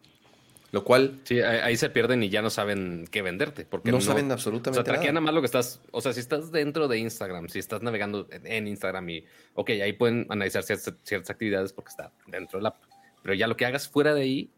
Lo 0.72 0.84
cual. 0.84 1.20
Sí, 1.24 1.40
ahí 1.40 1.76
se 1.76 1.90
pierden 1.90 2.22
y 2.22 2.28
ya 2.28 2.42
no 2.42 2.50
saben 2.50 3.06
qué 3.10 3.22
venderte. 3.22 3.64
Porque 3.64 3.90
no, 3.90 4.00
saben 4.00 4.30
absolutamente 4.30 4.80
o 4.80 4.84
sea, 4.84 4.94
nada. 4.94 5.06
nada 5.06 5.20
más 5.20 5.34
lo 5.34 5.40
que 5.40 5.46
estás. 5.46 5.80
O 5.90 6.00
sea, 6.00 6.12
si 6.12 6.20
estás 6.20 6.52
dentro 6.52 6.86
de 6.86 6.98
Instagram, 6.98 7.48
si 7.48 7.58
estás 7.58 7.82
navegando 7.82 8.28
en 8.30 8.68
Instagram 8.68 9.08
y. 9.10 9.24
Ok, 9.54 9.70
ahí 9.70 9.92
pueden 9.92 10.26
analizar 10.28 10.62
ciertas, 10.62 11.30
actividades 11.30 11.72
porque 11.72 11.90
está 11.90 12.12
dentro 12.26 12.58
de 12.58 12.64
la 12.64 12.68
app. 12.70 12.82
Pero 13.22 13.34
ya 13.34 13.46
lo 13.46 13.56
que 13.56 13.66
hagas 13.66 13.88
fuera 13.88 14.14
de 14.14 14.22
ahí, 14.22 14.50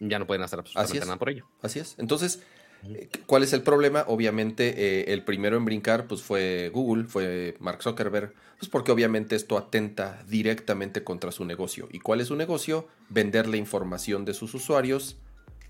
ya 0.00 0.18
no 0.18 0.26
pueden 0.26 0.42
hacer 0.42 0.58
absolutamente 0.58 1.06
nada 1.06 1.18
por 1.18 1.30
ello. 1.30 1.46
Así 1.62 1.78
es. 1.78 1.96
Entonces, 1.98 2.42
Eh, 2.84 3.08
¿Cuál 3.26 3.42
es 3.42 3.52
el 3.52 3.62
problema? 3.62 4.04
Obviamente 4.06 4.74
eh, 4.76 5.12
el 5.12 5.24
primero 5.24 5.56
en 5.56 5.64
brincar 5.64 6.06
pues 6.06 6.22
fue 6.22 6.70
Google, 6.72 7.04
fue 7.04 7.56
Mark 7.58 7.82
Zuckerberg, 7.82 8.34
pues 8.58 8.70
porque 8.70 8.92
obviamente 8.92 9.36
esto 9.36 9.58
atenta 9.58 10.22
directamente 10.28 11.02
contra 11.02 11.32
su 11.32 11.44
negocio. 11.44 11.88
¿Y 11.90 11.98
cuál 11.98 12.20
es 12.20 12.28
su 12.28 12.36
negocio? 12.36 12.86
Vender 13.08 13.48
la 13.48 13.56
información 13.56 14.24
de 14.24 14.34
sus 14.34 14.54
usuarios 14.54 15.16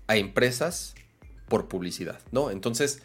a 0.09 0.17
empresas 0.17 0.95
por 1.47 1.67
publicidad, 1.67 2.19
¿no? 2.31 2.49
Entonces, 2.49 3.03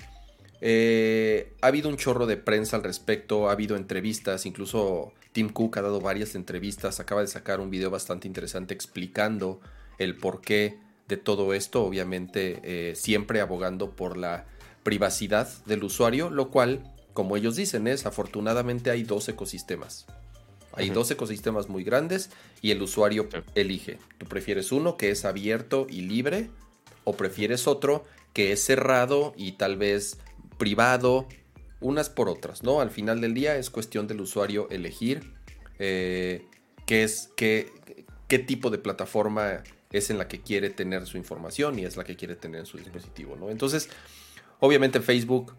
eh, 0.62 1.52
ha 1.60 1.66
habido 1.66 1.90
un 1.90 1.98
chorro 1.98 2.24
de 2.24 2.38
prensa 2.38 2.76
al 2.76 2.82
respecto, 2.82 3.50
ha 3.50 3.52
habido 3.52 3.76
entrevistas, 3.76 4.46
incluso 4.46 5.12
Tim 5.32 5.50
Cook 5.50 5.76
ha 5.76 5.82
dado 5.82 6.00
varias 6.00 6.34
entrevistas, 6.34 7.00
acaba 7.00 7.20
de 7.20 7.26
sacar 7.26 7.60
un 7.60 7.68
video 7.68 7.90
bastante 7.90 8.26
interesante 8.26 8.72
explicando 8.72 9.60
el 9.98 10.16
porqué 10.16 10.78
de 11.06 11.18
todo 11.18 11.52
esto, 11.52 11.84
obviamente 11.84 12.60
eh, 12.62 12.94
siempre 12.94 13.42
abogando 13.42 13.90
por 13.90 14.16
la 14.16 14.46
privacidad 14.82 15.46
del 15.66 15.84
usuario, 15.84 16.30
lo 16.30 16.50
cual, 16.50 16.90
como 17.12 17.36
ellos 17.36 17.54
dicen, 17.54 17.86
es 17.86 18.06
afortunadamente 18.06 18.90
hay 18.90 19.02
dos 19.02 19.28
ecosistemas. 19.28 20.06
Hay 20.72 20.88
dos 20.88 21.10
ecosistemas 21.10 21.68
muy 21.68 21.84
grandes 21.84 22.30
y 22.62 22.70
el 22.70 22.82
usuario 22.82 23.28
elige. 23.54 23.98
Tú 24.18 24.26
prefieres 24.26 24.72
uno 24.72 24.96
que 24.96 25.10
es 25.10 25.24
abierto 25.24 25.86
y 25.88 26.00
libre 26.00 26.48
o 27.04 27.16
prefieres 27.16 27.66
otro 27.66 28.04
que 28.32 28.52
es 28.52 28.64
cerrado 28.64 29.32
y 29.36 29.52
tal 29.52 29.76
vez 29.76 30.18
privado, 30.58 31.28
unas 31.80 32.10
por 32.10 32.28
otras, 32.28 32.62
¿no? 32.62 32.80
Al 32.80 32.90
final 32.90 33.20
del 33.20 33.34
día 33.34 33.56
es 33.56 33.70
cuestión 33.70 34.06
del 34.06 34.20
usuario 34.20 34.68
elegir 34.70 35.32
eh, 35.78 36.44
qué 36.86 37.04
es, 37.04 37.30
qué, 37.36 37.72
qué 38.28 38.38
tipo 38.38 38.70
de 38.70 38.78
plataforma 38.78 39.62
es 39.92 40.10
en 40.10 40.18
la 40.18 40.26
que 40.26 40.40
quiere 40.40 40.70
tener 40.70 41.06
su 41.06 41.16
información 41.16 41.78
y 41.78 41.84
es 41.84 41.96
la 41.96 42.04
que 42.04 42.16
quiere 42.16 42.36
tener 42.36 42.60
en 42.60 42.66
su 42.66 42.78
dispositivo, 42.78 43.36
¿no? 43.36 43.50
Entonces, 43.50 43.88
obviamente 44.60 45.00
Facebook 45.00 45.54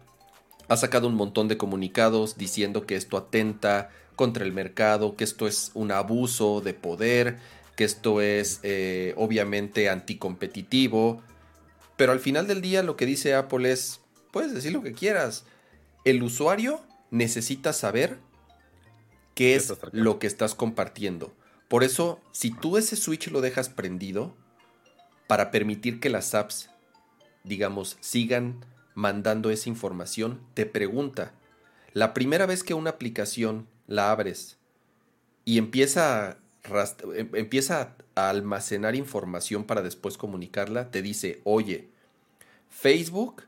ha 0.68 0.76
sacado 0.76 1.06
un 1.06 1.14
montón 1.14 1.48
de 1.48 1.56
comunicados 1.56 2.36
diciendo 2.36 2.86
que 2.86 2.96
esto 2.96 3.16
atenta 3.16 3.90
contra 4.16 4.44
el 4.44 4.52
mercado, 4.52 5.16
que 5.16 5.24
esto 5.24 5.46
es 5.46 5.70
un 5.74 5.92
abuso 5.92 6.60
de 6.60 6.74
poder, 6.74 7.38
que 7.76 7.84
esto 7.84 8.20
es 8.20 8.60
eh, 8.62 9.14
obviamente 9.16 9.88
anticompetitivo, 9.88 11.22
pero 11.96 12.12
al 12.12 12.20
final 12.20 12.46
del 12.46 12.60
día 12.60 12.82
lo 12.82 12.96
que 12.96 13.06
dice 13.06 13.34
Apple 13.34 13.70
es, 13.70 14.00
puedes 14.30 14.54
decir 14.54 14.72
lo 14.72 14.82
que 14.82 14.92
quieras. 14.92 15.44
El 16.04 16.22
usuario 16.22 16.80
necesita 17.10 17.72
saber 17.72 18.18
qué 19.34 19.54
es 19.54 19.72
lo 19.92 20.18
que 20.18 20.26
estás 20.26 20.54
compartiendo. 20.54 21.34
Por 21.68 21.84
eso, 21.84 22.20
si 22.32 22.50
tú 22.50 22.76
ese 22.76 22.96
switch 22.96 23.30
lo 23.30 23.40
dejas 23.40 23.68
prendido, 23.68 24.34
para 25.26 25.50
permitir 25.50 26.00
que 26.00 26.08
las 26.08 26.34
apps, 26.34 26.70
digamos, 27.44 27.96
sigan 28.00 28.64
mandando 28.94 29.50
esa 29.50 29.68
información, 29.68 30.40
te 30.54 30.66
pregunta, 30.66 31.32
la 31.92 32.14
primera 32.14 32.46
vez 32.46 32.62
que 32.62 32.74
una 32.74 32.90
aplicación 32.90 33.66
la 33.86 34.10
abres 34.10 34.58
y 35.44 35.58
empieza 35.58 36.28
a, 36.30 36.30
em, 36.30 36.36
empieza 37.34 37.96
a 38.14 38.30
almacenar 38.30 38.94
información 38.94 39.64
para 39.64 39.82
después 39.82 40.16
comunicarla, 40.16 40.90
te 40.90 41.02
dice, 41.02 41.40
oye, 41.44 41.88
Facebook 42.68 43.44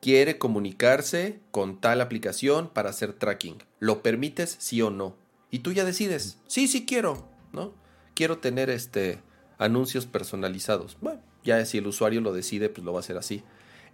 quiere 0.00 0.38
comunicarse 0.38 1.40
con 1.50 1.80
tal 1.80 2.00
aplicación 2.00 2.68
para 2.68 2.90
hacer 2.90 3.12
tracking. 3.12 3.62
¿Lo 3.78 4.02
permites 4.02 4.56
sí 4.58 4.80
o 4.82 4.90
no? 4.90 5.16
Y 5.50 5.60
tú 5.60 5.72
ya 5.72 5.84
decides, 5.84 6.38
sí, 6.46 6.68
sí 6.68 6.86
quiero, 6.86 7.28
¿no? 7.52 7.74
Quiero 8.14 8.38
tener 8.38 8.70
este 8.70 9.20
anuncios 9.58 10.06
personalizados. 10.06 10.96
Bueno, 11.00 11.20
ya 11.44 11.64
si 11.66 11.78
el 11.78 11.86
usuario 11.86 12.20
lo 12.20 12.32
decide, 12.32 12.68
pues 12.68 12.84
lo 12.84 12.92
va 12.92 13.00
a 13.00 13.00
hacer 13.00 13.18
así. 13.18 13.42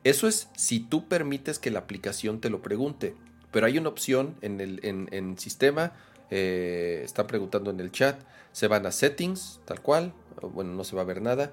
Eso 0.05 0.29
es 0.29 0.49
si 0.57 0.81
tú 0.81 1.09
permites 1.09 1.59
que 1.59 1.71
la 1.71 1.81
aplicación 1.81 2.41
te 2.41 2.51
lo 2.51 2.63
pregunte. 2.63 3.15
Pero 3.51 3.67
hay 3.67 3.79
una 3.79 3.89
opción 3.89 4.37
en 4.43 4.61
el 4.61 5.39
sistema, 5.39 5.93
eh, 6.31 7.03
está 7.05 7.27
preguntando 7.27 7.71
en 7.71 7.81
el 7.81 7.91
chat, 7.93 8.21
se 8.53 8.69
van 8.69 8.87
a 8.87 8.93
settings, 8.93 9.61
tal 9.65 9.81
cual, 9.81 10.13
bueno, 10.43 10.73
no 10.73 10.85
se 10.85 10.97
va 10.97 11.03
a 11.03 11.05
ver 11.05 11.23
nada, 11.23 11.53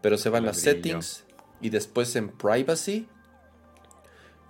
pero 0.00 0.18
se 0.18 0.28
van 0.28 0.48
a 0.48 0.54
settings 0.54 1.24
y 1.60 1.70
después 1.70 2.14
en 2.16 2.28
privacy 2.28 3.08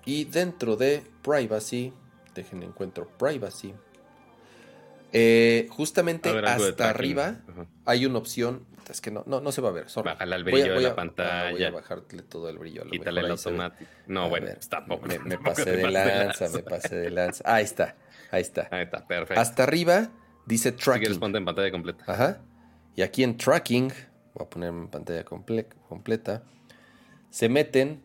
y 0.04 0.24
dentro 0.24 0.76
de 0.76 1.02
privacy, 1.22 1.92
dejen 2.34 2.62
encuentro 2.62 3.06
privacy. 3.18 3.74
Eh, 5.14 5.68
justamente 5.70 6.30
hasta 6.30 6.88
arriba 6.88 7.36
hay 7.84 8.06
una 8.06 8.18
opción. 8.18 8.66
Es 8.90 9.00
que 9.00 9.10
no, 9.10 9.22
no, 9.26 9.40
no 9.40 9.52
se 9.52 9.60
va 9.60 9.68
a 9.68 9.72
ver. 9.72 9.86
Bájale 10.04 10.36
el 10.36 10.44
brillo 10.44 10.74
de 10.74 10.80
la 10.80 10.96
pantalla. 10.96 11.50
Voy 11.52 11.64
a 11.64 11.70
bajarle 11.70 12.22
todo 12.22 12.48
el 12.48 12.58
brillo. 12.58 12.84
Quítale 12.90 13.20
el 13.20 13.30
automático. 13.30 13.90
No, 14.06 14.28
bueno, 14.28 14.48
está 14.48 14.84
poco. 14.84 15.06
Me, 15.06 15.18
me 15.18 15.38
pasé 15.44 15.76
de 15.76 15.90
lanza, 15.90 16.48
me 16.48 16.62
pasé 16.62 16.96
de 16.96 17.10
lanza. 17.10 17.44
Ahí 17.46 17.64
está, 17.64 17.94
ahí 18.32 18.42
está. 18.42 18.68
Ahí 18.70 18.82
está, 18.82 19.06
perfecto. 19.06 19.40
Hasta 19.40 19.62
arriba 19.62 20.10
dice 20.46 20.72
tracking. 20.72 21.12
Si 21.12 21.18
ponte 21.18 21.38
en 21.38 21.44
pantalla 21.44 21.70
completa. 21.70 22.04
Ajá. 22.06 22.40
Y 22.96 23.02
aquí 23.02 23.22
en 23.22 23.36
tracking, 23.36 23.88
voy 24.34 24.46
a 24.46 24.50
poner 24.50 24.68
en 24.70 24.88
pantalla 24.88 25.24
completa, 25.24 26.42
se 27.30 27.48
meten 27.48 28.02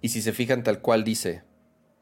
y 0.00 0.08
si 0.08 0.22
se 0.22 0.32
fijan 0.32 0.64
tal 0.64 0.80
cual 0.80 1.04
dice, 1.04 1.44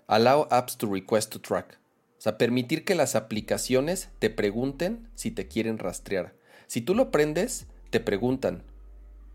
allow 0.07 0.47
apps 0.51 0.79
to 0.79 0.91
request 0.91 1.33
to 1.33 1.41
track. 1.41 1.79
O 2.17 2.21
sea, 2.21 2.39
permitir 2.39 2.85
que 2.85 2.95
las 2.95 3.15
aplicaciones 3.15 4.11
te 4.19 4.31
pregunten 4.31 5.09
si 5.15 5.31
te 5.31 5.47
quieren 5.47 5.79
rastrear. 5.79 6.35
Si 6.67 6.81
tú 6.81 6.95
lo 6.95 7.11
prendes, 7.11 7.67
te 7.91 8.01
preguntan. 8.01 8.63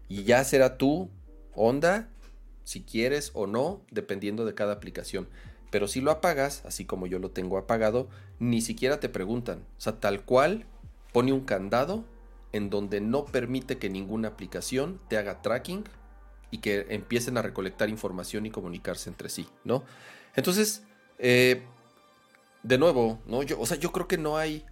Y 0.10 0.24
ya 0.24 0.44
será 0.44 0.78
tú, 0.78 1.10
onda, 1.56 2.10
si 2.64 2.84
quieres 2.84 3.32
o 3.34 3.48
no, 3.48 3.86
dependiendo 3.92 4.46
de 4.46 4.54
cada 4.54 4.74
aplicación. 4.74 5.30
Pero 5.74 5.88
si 5.88 6.02
lo 6.02 6.12
apagas, 6.12 6.64
así 6.68 6.86
como 6.86 7.08
yo 7.08 7.18
lo 7.18 7.32
tengo 7.32 7.58
apagado, 7.58 8.08
ni 8.38 8.62
siquiera 8.62 9.00
te 9.00 9.10
preguntan. 9.10 9.66
O 9.80 9.82
sea, 9.82 10.00
tal 10.00 10.24
cual, 10.24 10.68
pone 11.12 11.34
un 11.34 11.46
candado 11.46 12.06
en 12.52 12.70
donde 12.70 13.02
no 13.02 13.26
permite 13.26 13.80
que 13.80 13.90
ninguna 13.90 14.28
aplicación 14.28 15.02
te 15.08 15.18
haga 15.18 15.42
tracking 15.42 15.84
y 16.52 16.60
que 16.60 16.86
empiecen 16.90 17.40
a 17.40 17.42
recolectar 17.42 17.90
información 17.90 18.46
y 18.46 18.52
comunicarse 18.52 19.10
entre 19.10 19.30
sí, 19.30 19.50
¿no? 19.64 19.84
Entonces, 20.36 20.84
eh, 21.18 21.64
de 22.62 22.78
nuevo, 22.78 23.20
¿no? 23.26 23.42
Yo, 23.42 23.60
o 23.60 23.66
sea, 23.66 23.78
yo 23.78 23.92
creo 23.92 24.08
que 24.08 24.20
no 24.20 24.38
hay, 24.38 24.64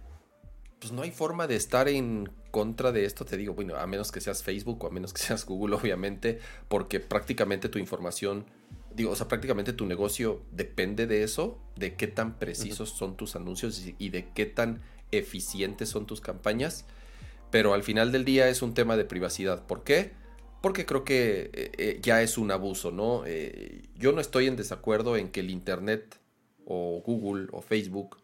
pues 0.78 0.92
no 0.92 1.02
hay 1.02 1.10
forma 1.10 1.48
de 1.48 1.56
estar 1.56 1.88
en 1.88 2.30
contra 2.52 2.92
de 2.92 3.06
esto, 3.06 3.24
te 3.24 3.36
digo, 3.36 3.54
bueno, 3.54 3.74
a 3.74 3.88
menos 3.88 4.12
que 4.12 4.20
seas 4.20 4.44
Facebook 4.44 4.84
o 4.84 4.86
a 4.86 4.90
menos 4.90 5.12
que 5.12 5.20
seas 5.20 5.44
Google, 5.46 5.74
obviamente, 5.82 6.38
porque 6.68 7.00
prácticamente 7.00 7.68
tu 7.68 7.80
información, 7.80 8.46
digo, 8.94 9.10
o 9.10 9.16
sea, 9.16 9.28
prácticamente 9.28 9.72
tu 9.72 9.86
negocio 9.86 10.42
depende 10.50 11.06
de 11.06 11.22
eso, 11.22 11.58
de 11.76 11.94
qué 11.94 12.06
tan 12.06 12.38
precisos 12.38 12.90
son 12.90 13.16
tus 13.16 13.36
anuncios 13.36 13.82
y 13.98 14.08
de 14.10 14.28
qué 14.34 14.46
tan 14.46 14.82
eficientes 15.10 15.88
son 15.88 16.06
tus 16.06 16.20
campañas, 16.20 16.84
pero 17.50 17.74
al 17.74 17.82
final 17.82 18.12
del 18.12 18.24
día 18.24 18.48
es 18.48 18.62
un 18.62 18.74
tema 18.74 18.96
de 18.96 19.04
privacidad. 19.04 19.66
¿Por 19.66 19.84
qué? 19.84 20.12
porque 20.62 20.86
creo 20.86 21.04
que 21.04 21.50
eh, 21.52 21.72
eh, 21.76 21.98
ya 22.00 22.22
es 22.22 22.38
un 22.38 22.50
abuso, 22.50 22.92
¿no? 22.92 23.24
Eh, 23.26 23.82
yo 23.96 24.12
no 24.12 24.20
estoy 24.20 24.46
en 24.46 24.56
desacuerdo 24.56 25.16
en 25.16 25.28
que 25.28 25.40
el 25.40 25.50
Internet 25.50 26.20
o 26.64 27.02
Google 27.04 27.48
o 27.50 27.60
Facebook 27.60 28.18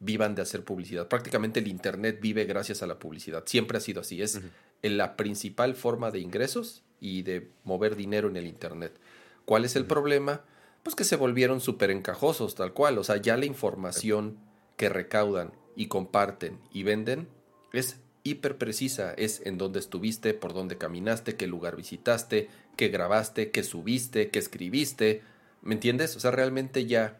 vivan 0.00 0.34
de 0.34 0.42
hacer 0.42 0.64
publicidad. 0.64 1.08
Prácticamente 1.08 1.60
el 1.60 1.68
Internet 1.68 2.18
vive 2.20 2.44
gracias 2.44 2.82
a 2.82 2.86
la 2.86 2.98
publicidad. 2.98 3.44
Siempre 3.46 3.78
ha 3.78 3.80
sido 3.80 4.00
así. 4.00 4.20
Es 4.20 4.40
la 4.82 5.16
principal 5.16 5.74
forma 5.74 6.10
de 6.10 6.18
ingresos 6.18 6.82
y 7.00 7.22
de 7.22 7.48
mover 7.62 7.94
dinero 7.94 8.28
en 8.28 8.36
el 8.36 8.46
Internet. 8.48 8.98
¿Cuál 9.48 9.64
es 9.64 9.76
el 9.76 9.86
problema? 9.86 10.42
Pues 10.82 10.94
que 10.94 11.04
se 11.04 11.16
volvieron 11.16 11.62
súper 11.62 11.90
encajosos, 11.90 12.54
tal 12.54 12.74
cual. 12.74 12.98
O 12.98 13.02
sea, 13.02 13.16
ya 13.16 13.34
la 13.38 13.46
información 13.46 14.36
que 14.76 14.90
recaudan 14.90 15.54
y 15.74 15.86
comparten 15.86 16.58
y 16.70 16.82
venden 16.82 17.28
es 17.72 17.98
hiper 18.24 18.58
precisa. 18.58 19.14
Es 19.14 19.40
en 19.46 19.56
dónde 19.56 19.78
estuviste, 19.78 20.34
por 20.34 20.52
dónde 20.52 20.76
caminaste, 20.76 21.36
qué 21.36 21.46
lugar 21.46 21.76
visitaste, 21.76 22.50
qué 22.76 22.88
grabaste, 22.88 23.50
qué 23.50 23.62
subiste, 23.62 24.28
qué 24.28 24.38
escribiste. 24.38 25.22
¿Me 25.62 25.72
entiendes? 25.72 26.14
O 26.14 26.20
sea, 26.20 26.30
realmente 26.30 26.84
ya 26.84 27.18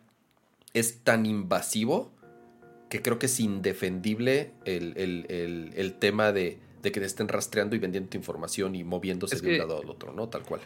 es 0.75 0.99
tan 0.99 1.25
invasivo 1.25 2.13
que 2.91 3.01
creo 3.01 3.19
que 3.19 3.25
es 3.25 3.41
indefendible 3.41 4.53
el, 4.67 5.97
tema 5.99 6.33
de, 6.33 6.59
que 6.83 6.91
te 6.91 7.07
estén 7.07 7.29
rastreando 7.29 7.75
y 7.75 7.79
vendiendo 7.79 8.11
tu 8.11 8.19
información 8.19 8.75
y 8.75 8.85
moviéndose 8.85 9.41
de 9.41 9.53
un 9.53 9.59
lado 9.61 9.81
al 9.81 9.89
otro, 9.89 10.13
¿no? 10.13 10.29
Tal 10.29 10.43
cual. 10.43 10.61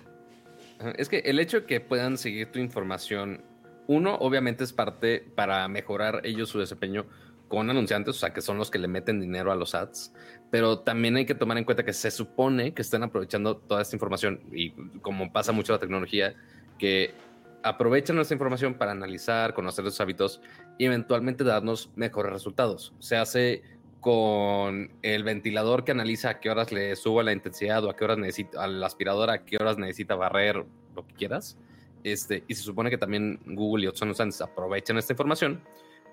Es 0.96 1.08
que 1.08 1.18
el 1.18 1.38
hecho 1.38 1.60
de 1.60 1.66
que 1.66 1.80
puedan 1.80 2.16
seguir 2.16 2.50
tu 2.50 2.58
información, 2.58 3.44
uno, 3.86 4.14
obviamente 4.16 4.64
es 4.64 4.72
parte 4.72 5.20
para 5.34 5.66
mejorar 5.68 6.20
ellos 6.24 6.48
su 6.48 6.58
desempeño 6.58 7.06
con 7.48 7.68
anunciantes, 7.68 8.16
o 8.16 8.18
sea, 8.18 8.32
que 8.32 8.40
son 8.40 8.56
los 8.56 8.70
que 8.70 8.78
le 8.78 8.88
meten 8.88 9.20
dinero 9.20 9.52
a 9.52 9.56
los 9.56 9.74
ads, 9.74 10.14
pero 10.50 10.78
también 10.78 11.16
hay 11.16 11.26
que 11.26 11.34
tomar 11.34 11.58
en 11.58 11.64
cuenta 11.64 11.84
que 11.84 11.92
se 11.92 12.10
supone 12.10 12.72
que 12.72 12.80
están 12.80 13.02
aprovechando 13.02 13.58
toda 13.58 13.82
esta 13.82 13.94
información 13.94 14.40
y 14.52 14.70
como 15.00 15.30
pasa 15.32 15.52
mucho 15.52 15.74
la 15.74 15.78
tecnología, 15.78 16.34
que 16.78 17.12
aprovechan 17.62 18.16
nuestra 18.16 18.34
información 18.34 18.74
para 18.74 18.92
analizar, 18.92 19.52
conocer 19.52 19.84
los 19.84 20.00
hábitos 20.00 20.40
y 20.78 20.86
eventualmente 20.86 21.44
darnos 21.44 21.90
mejores 21.94 22.32
resultados. 22.32 22.94
Se 22.98 23.16
hace 23.16 23.62
con 24.02 24.90
el 25.02 25.22
ventilador 25.22 25.84
que 25.84 25.92
analiza 25.92 26.30
a 26.30 26.40
qué 26.40 26.50
horas 26.50 26.72
le 26.72 26.96
subo 26.96 27.22
la 27.22 27.32
intensidad 27.32 27.84
o 27.84 27.88
a 27.88 27.94
qué 27.94 28.04
horas 28.04 28.18
necesita, 28.18 28.64
al 28.64 28.82
aspirador 28.82 29.30
a 29.30 29.44
qué 29.44 29.56
horas 29.58 29.78
necesita 29.78 30.16
barrer, 30.16 30.56
lo 30.96 31.06
que 31.06 31.14
quieras 31.14 31.56
Este, 32.02 32.42
y 32.48 32.54
se 32.56 32.64
supone 32.64 32.90
que 32.90 32.98
también 32.98 33.38
Google 33.46 33.84
y 33.84 33.86
otros 33.86 34.02
anunciantes 34.02 34.40
aprovechan 34.40 34.98
esta 34.98 35.12
información 35.12 35.62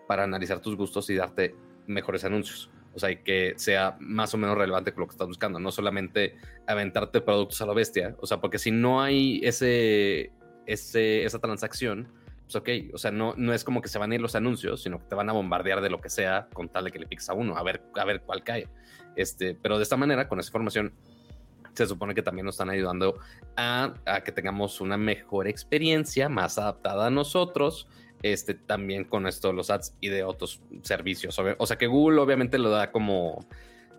para 0.08 0.24
analizar 0.24 0.60
tus 0.62 0.76
gustos 0.76 1.10
y 1.10 1.16
darte 1.16 1.56
mejores 1.88 2.24
anuncios. 2.24 2.70
O 2.94 3.00
sea, 3.00 3.24
que 3.24 3.54
sea 3.58 3.98
más 4.00 4.36
o 4.36 4.38
menos 4.38 4.56
relevante 4.56 4.94
con 4.94 5.02
lo 5.02 5.08
que 5.08 5.14
estás 5.14 5.28
buscando, 5.28 5.60
no 5.60 5.72
solamente 5.72 6.36
aventarte 6.68 7.22
productos 7.22 7.60
a 7.64 7.66
la 7.66 7.74
bestia. 7.74 8.16
O 8.20 8.28
sea, 8.28 8.40
porque 8.40 8.60
si 8.60 8.70
no 8.70 9.02
hay 9.02 9.42
ese, 9.44 10.32
ese, 10.68 11.24
esa 11.24 11.40
transacción, 11.40 12.08
pues 12.52 12.56
ok, 12.56 12.94
o 12.96 12.98
sea, 12.98 13.12
no, 13.12 13.36
no 13.38 13.54
es 13.54 13.64
como 13.64 13.80
que 13.80 13.90
se 13.90 14.00
van 14.00 14.12
a 14.12 14.16
ir 14.16 14.22
los 14.22 14.34
anuncios, 14.34 14.82
sino 14.82 14.98
que 14.98 15.06
te 15.06 15.14
van 15.14 15.30
a 15.30 15.34
bombardear 15.34 15.82
de 15.82 15.90
lo 15.92 16.02
que 16.02 16.10
sea 16.10 16.48
con 16.52 16.68
tal 16.68 16.86
de 16.86 16.92
que 16.92 16.98
le 16.98 17.06
piques 17.06 17.30
a 17.30 17.36
uno, 17.36 17.56
a 17.56 17.62
ver, 17.62 17.84
a 17.96 18.06
ver 18.06 18.22
cuál 18.22 18.44
cae. 18.44 18.68
Este, 19.16 19.54
pero 19.54 19.78
de 19.78 19.84
esta 19.84 19.98
manera, 19.98 20.28
con 20.28 20.40
esa 20.40 20.50
información, 20.50 20.92
se 21.74 21.86
supone 21.86 22.16
que 22.16 22.24
también 22.24 22.48
nos 22.48 22.56
están 22.56 22.72
ayudando 22.72 23.20
a, 23.56 23.94
a, 24.08 24.22
que 24.22 24.32
tengamos 24.32 24.82
una 24.82 24.98
mejor 24.98 25.48
experiencia, 25.48 26.28
más 26.28 26.58
adaptada 26.58 27.06
a 27.06 27.10
nosotros, 27.12 27.88
este, 28.24 28.56
también 28.56 29.04
con 29.04 29.28
esto 29.28 29.54
los 29.54 29.70
ads 29.70 29.96
y 30.02 30.10
de 30.10 30.24
otros 30.24 30.60
servicios. 30.82 31.38
O 31.38 31.68
sea 31.68 31.78
que 31.78 31.86
Google 31.86 32.20
obviamente 32.20 32.58
lo 32.58 32.72
da 32.72 32.92
como 32.92 33.46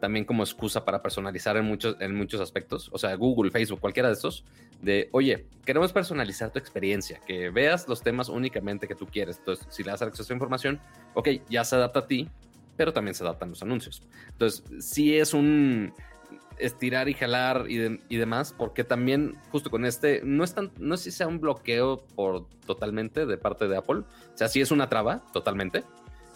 también 0.01 0.25
como 0.25 0.43
excusa 0.43 0.85
para 0.85 1.03
personalizar 1.03 1.57
en 1.57 1.65
muchos, 1.65 1.97
en 2.01 2.15
muchos 2.15 2.41
aspectos. 2.41 2.89
O 2.93 2.99
sea, 2.99 3.15
Google, 3.15 3.51
Facebook, 3.51 3.81
cualquiera 3.81 4.09
de 4.09 4.15
estos, 4.15 4.45
de, 4.81 5.09
oye, 5.13 5.47
queremos 5.65 5.93
personalizar 5.93 6.51
tu 6.51 6.59
experiencia, 6.59 7.21
que 7.27 7.51
veas 7.51 7.87
los 7.87 8.03
temas 8.03 8.29
únicamente 8.29 8.89
que 8.89 8.95
tú 8.95 9.07
quieres. 9.07 9.39
Entonces, 9.39 9.67
si 9.71 9.85
le 9.85 9.91
das 9.91 10.03
acceso 10.03 10.33
a 10.33 10.35
información, 10.35 10.81
ok, 11.15 11.29
ya 11.49 11.65
se 11.65 11.77
adapta 11.77 12.01
a 12.01 12.07
ti, 12.07 12.29
pero 12.77 12.93
también 12.93 13.15
se 13.15 13.23
adaptan 13.23 13.51
los 13.51 13.63
anuncios. 13.63 14.03
Entonces, 14.33 14.65
sí 14.81 15.17
es 15.17 15.35
un 15.35 15.93
estirar 16.61 17.09
y 17.09 17.15
jalar 17.15 17.67
y, 17.69 18.17
demás, 18.17 18.55
porque 18.57 18.85
también 18.85 19.37
justo 19.51 19.71
con 19.71 19.85
este, 19.85 20.21
no 20.25 20.45
es 20.45 20.55
tan, 20.55 20.71
no 20.79 20.97
si 20.97 21.11
sea 21.11 21.27
un 21.27 21.41
bloqueo 21.41 22.05
por 22.15 22.47
totalmente 22.67 23.27
de 23.27 23.39
parte 23.39 23.67
de 23.67 23.77
Apple, 23.77 24.01
o 24.01 24.37
sea, 24.37 24.49
sí 24.49 24.61
es 24.61 24.71
una 24.71 24.89
traba 24.89 25.23
totalmente, 25.33 25.85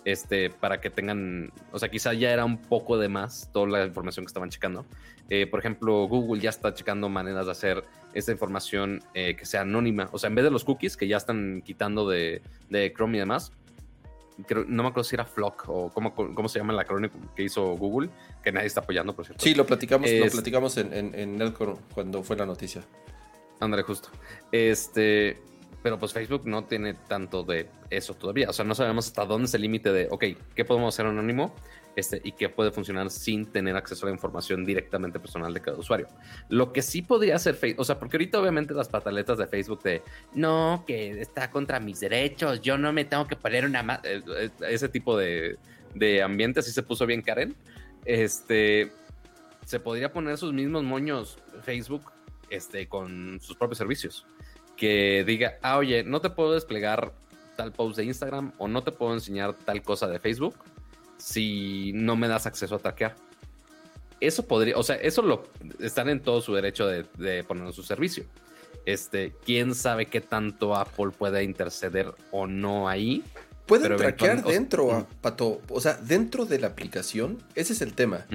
este, 0.04 0.50
para 0.50 0.80
que 0.80 0.90
tengan, 0.90 1.52
o 1.72 1.78
sea, 1.78 1.88
quizá 1.88 2.12
ya 2.12 2.30
era 2.30 2.44
un 2.44 2.58
poco 2.58 2.98
de 2.98 3.08
más 3.08 3.50
toda 3.52 3.66
la 3.66 3.84
información 3.86 4.24
que 4.24 4.28
estaban 4.28 4.50
checando. 4.50 4.84
Eh, 5.30 5.46
por 5.46 5.60
ejemplo, 5.60 6.06
Google 6.06 6.40
ya 6.40 6.50
está 6.50 6.74
checando 6.74 7.08
maneras 7.08 7.46
de 7.46 7.52
hacer 7.52 7.84
esta 8.12 8.30
información 8.32 9.02
eh, 9.14 9.34
que 9.36 9.46
sea 9.46 9.62
anónima, 9.62 10.08
o 10.12 10.18
sea, 10.18 10.28
en 10.28 10.34
vez 10.34 10.44
de 10.44 10.50
los 10.50 10.64
cookies 10.64 10.96
que 10.96 11.08
ya 11.08 11.16
están 11.16 11.62
quitando 11.64 12.08
de, 12.08 12.42
de 12.68 12.92
Chrome 12.92 13.16
y 13.16 13.20
demás, 13.20 13.52
no 14.66 14.82
me 14.82 14.88
acuerdo 14.88 15.04
si 15.04 15.14
era 15.14 15.24
Flock 15.24 15.64
o 15.68 15.90
cómo, 15.90 16.14
cómo 16.14 16.48
se 16.48 16.58
llama 16.58 16.72
la 16.72 16.84
crónica 16.84 17.14
que 17.36 17.44
hizo 17.44 17.64
Google, 17.76 18.10
que 18.42 18.52
nadie 18.52 18.66
está 18.66 18.80
apoyando, 18.80 19.14
por 19.14 19.24
cierto. 19.24 19.42
Sí, 19.42 19.54
lo 19.54 19.64
platicamos, 19.64 20.10
lo 20.10 20.30
platicamos 20.30 20.76
en, 20.76 20.92
en, 20.92 21.54
cuando 21.94 22.22
fue 22.22 22.36
la 22.36 22.46
noticia. 22.46 22.82
André, 23.60 23.82
justo. 23.82 24.10
Este, 24.50 25.40
pero 25.84 25.98
pues 25.98 26.14
Facebook 26.14 26.46
no 26.46 26.64
tiene 26.64 26.94
tanto 26.94 27.42
de 27.42 27.68
eso 27.90 28.14
todavía. 28.14 28.48
O 28.48 28.54
sea, 28.54 28.64
no 28.64 28.74
sabemos 28.74 29.08
hasta 29.08 29.26
dónde 29.26 29.44
es 29.44 29.52
el 29.52 29.60
límite 29.60 29.92
de, 29.92 30.08
ok, 30.10 30.24
¿qué 30.54 30.64
podemos 30.64 30.94
hacer 30.94 31.04
anónimo? 31.04 31.54
Este, 31.94 32.22
y 32.24 32.32
qué 32.32 32.48
puede 32.48 32.72
funcionar 32.72 33.10
sin 33.10 33.44
tener 33.44 33.76
acceso 33.76 34.06
a 34.06 34.08
la 34.08 34.14
información 34.14 34.64
directamente 34.64 35.20
personal 35.20 35.52
de 35.52 35.60
cada 35.60 35.76
usuario. 35.76 36.08
Lo 36.48 36.72
que 36.72 36.80
sí 36.80 37.02
podría 37.02 37.36
hacer 37.36 37.54
Facebook, 37.54 37.82
o 37.82 37.84
sea, 37.84 37.98
porque 37.98 38.16
ahorita 38.16 38.40
obviamente 38.40 38.72
las 38.72 38.88
pataletas 38.88 39.36
de 39.36 39.46
Facebook 39.46 39.82
de, 39.82 40.02
no, 40.32 40.84
que 40.86 41.20
está 41.20 41.50
contra 41.50 41.80
mis 41.80 42.00
derechos, 42.00 42.62
yo 42.62 42.78
no 42.78 42.90
me 42.94 43.04
tengo 43.04 43.26
que 43.26 43.36
poner 43.36 43.66
una... 43.66 44.00
Eh, 44.04 44.22
eh, 44.38 44.50
ese 44.70 44.88
tipo 44.88 45.18
de, 45.18 45.58
de 45.94 46.22
ambiente 46.22 46.60
así 46.60 46.70
se 46.72 46.82
puso 46.82 47.04
bien 47.04 47.20
Karen. 47.20 47.54
Este, 48.06 48.90
se 49.66 49.80
podría 49.80 50.10
poner 50.10 50.38
sus 50.38 50.54
mismos 50.54 50.82
moños 50.82 51.38
Facebook 51.62 52.10
este, 52.48 52.88
con 52.88 53.38
sus 53.42 53.54
propios 53.54 53.76
servicios. 53.76 54.26
Que 54.76 55.24
diga, 55.24 55.58
ah, 55.62 55.78
oye, 55.78 56.02
no 56.02 56.20
te 56.20 56.30
puedo 56.30 56.52
desplegar 56.52 57.12
tal 57.56 57.72
post 57.72 57.96
de 57.96 58.04
Instagram 58.04 58.52
o 58.58 58.68
no 58.68 58.82
te 58.82 58.92
puedo 58.92 59.14
enseñar 59.14 59.54
tal 59.54 59.82
cosa 59.82 60.08
de 60.08 60.18
Facebook 60.18 60.56
si 61.16 61.92
no 61.94 62.16
me 62.16 62.28
das 62.28 62.46
acceso 62.46 62.74
a 62.74 62.78
traquear. 62.78 63.14
Eso 64.20 64.46
podría, 64.46 64.76
o 64.76 64.82
sea, 64.82 64.96
eso 64.96 65.22
lo 65.22 65.44
están 65.80 66.08
en 66.08 66.20
todo 66.20 66.40
su 66.40 66.54
derecho 66.54 66.86
de, 66.86 67.04
de 67.18 67.44
poner 67.44 67.66
en 67.66 67.72
su 67.72 67.82
servicio. 67.82 68.24
Este, 68.86 69.32
quién 69.44 69.74
sabe 69.74 70.06
qué 70.06 70.20
tanto 70.20 70.76
Apple 70.76 71.10
puede 71.16 71.42
interceder 71.42 72.14
o 72.30 72.46
no 72.46 72.88
ahí. 72.88 73.24
Pueden 73.66 73.96
traquear 73.96 74.44
dentro, 74.44 75.06
Pato. 75.22 75.62
O 75.70 75.80
sea, 75.80 75.94
dentro 75.94 76.44
de 76.44 76.58
la 76.58 76.66
aplicación, 76.68 77.42
ese 77.54 77.72
es 77.72 77.80
el 77.80 77.94
tema. 77.94 78.26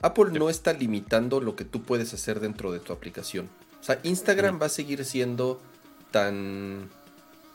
Apple 0.00 0.32
no 0.32 0.50
está 0.50 0.72
limitando 0.72 1.40
lo 1.40 1.54
que 1.54 1.64
tú 1.64 1.82
puedes 1.82 2.12
hacer 2.12 2.40
dentro 2.40 2.72
de 2.72 2.80
tu 2.80 2.92
aplicación. 2.92 3.48
O 3.80 3.84
sea, 3.84 4.00
Instagram 4.02 4.60
va 4.60 4.66
a 4.66 4.70
seguir 4.70 5.04
siendo 5.04 5.60
tan 6.12 6.88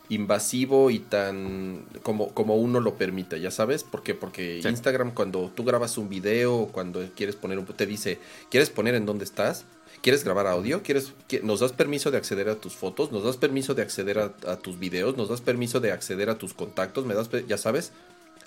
invasivo 0.09 0.89
y 0.89 0.99
tan 0.99 1.85
como, 2.01 2.33
como 2.33 2.55
uno 2.55 2.79
lo 2.79 2.95
permita, 2.95 3.37
ya 3.37 3.51
sabes, 3.51 3.83
¿por 3.83 4.03
qué? 4.03 4.13
Porque 4.15 4.59
Instagram 4.59 5.13
cuando 5.13 5.51
tú 5.53 5.63
grabas 5.63 5.97
un 5.97 6.09
video, 6.09 6.69
cuando 6.71 7.05
quieres 7.15 7.35
poner 7.35 7.59
un 7.59 7.65
te 7.65 7.85
dice, 7.85 8.19
¿quieres 8.49 8.69
poner 8.69 8.95
en 8.95 9.05
dónde 9.05 9.25
estás? 9.25 9.65
¿Quieres 10.01 10.23
grabar 10.23 10.47
audio? 10.47 10.83
¿Quieres 10.83 11.13
nos 11.43 11.59
das 11.59 11.73
permiso 11.73 12.11
de 12.11 12.17
acceder 12.17 12.49
a 12.49 12.55
tus 12.55 12.75
fotos? 12.75 13.11
¿Nos 13.11 13.23
das 13.23 13.35
permiso 13.35 13.73
de 13.73 13.81
acceder 13.81 14.19
a, 14.19 14.57
tus 14.57 14.79
videos? 14.79 15.17
¿Nos 15.17 15.27
das 15.27 15.41
permiso 15.41 15.79
de 15.79 15.91
acceder 15.91 16.29
a 16.29 16.37
tus 16.37 16.53
contactos? 16.53 17.05
¿Me 17.05 17.15
das 17.15 17.29
ya 17.47 17.57
sabes? 17.57 17.91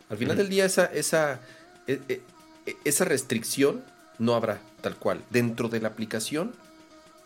Al 0.09 0.17
final 0.17 0.37
del 0.37 0.49
día 0.49 0.65
esa 0.65 0.87
esa 0.87 1.41
e, 1.87 2.01
e, 2.09 2.21
e, 2.67 2.77
esa 2.85 3.05
restricción 3.05 3.83
no 4.19 4.35
habrá 4.35 4.61
tal 4.81 4.97
cual. 4.97 5.23
Dentro 5.31 5.69
de 5.69 5.81
la 5.81 5.89
aplicación 5.89 6.53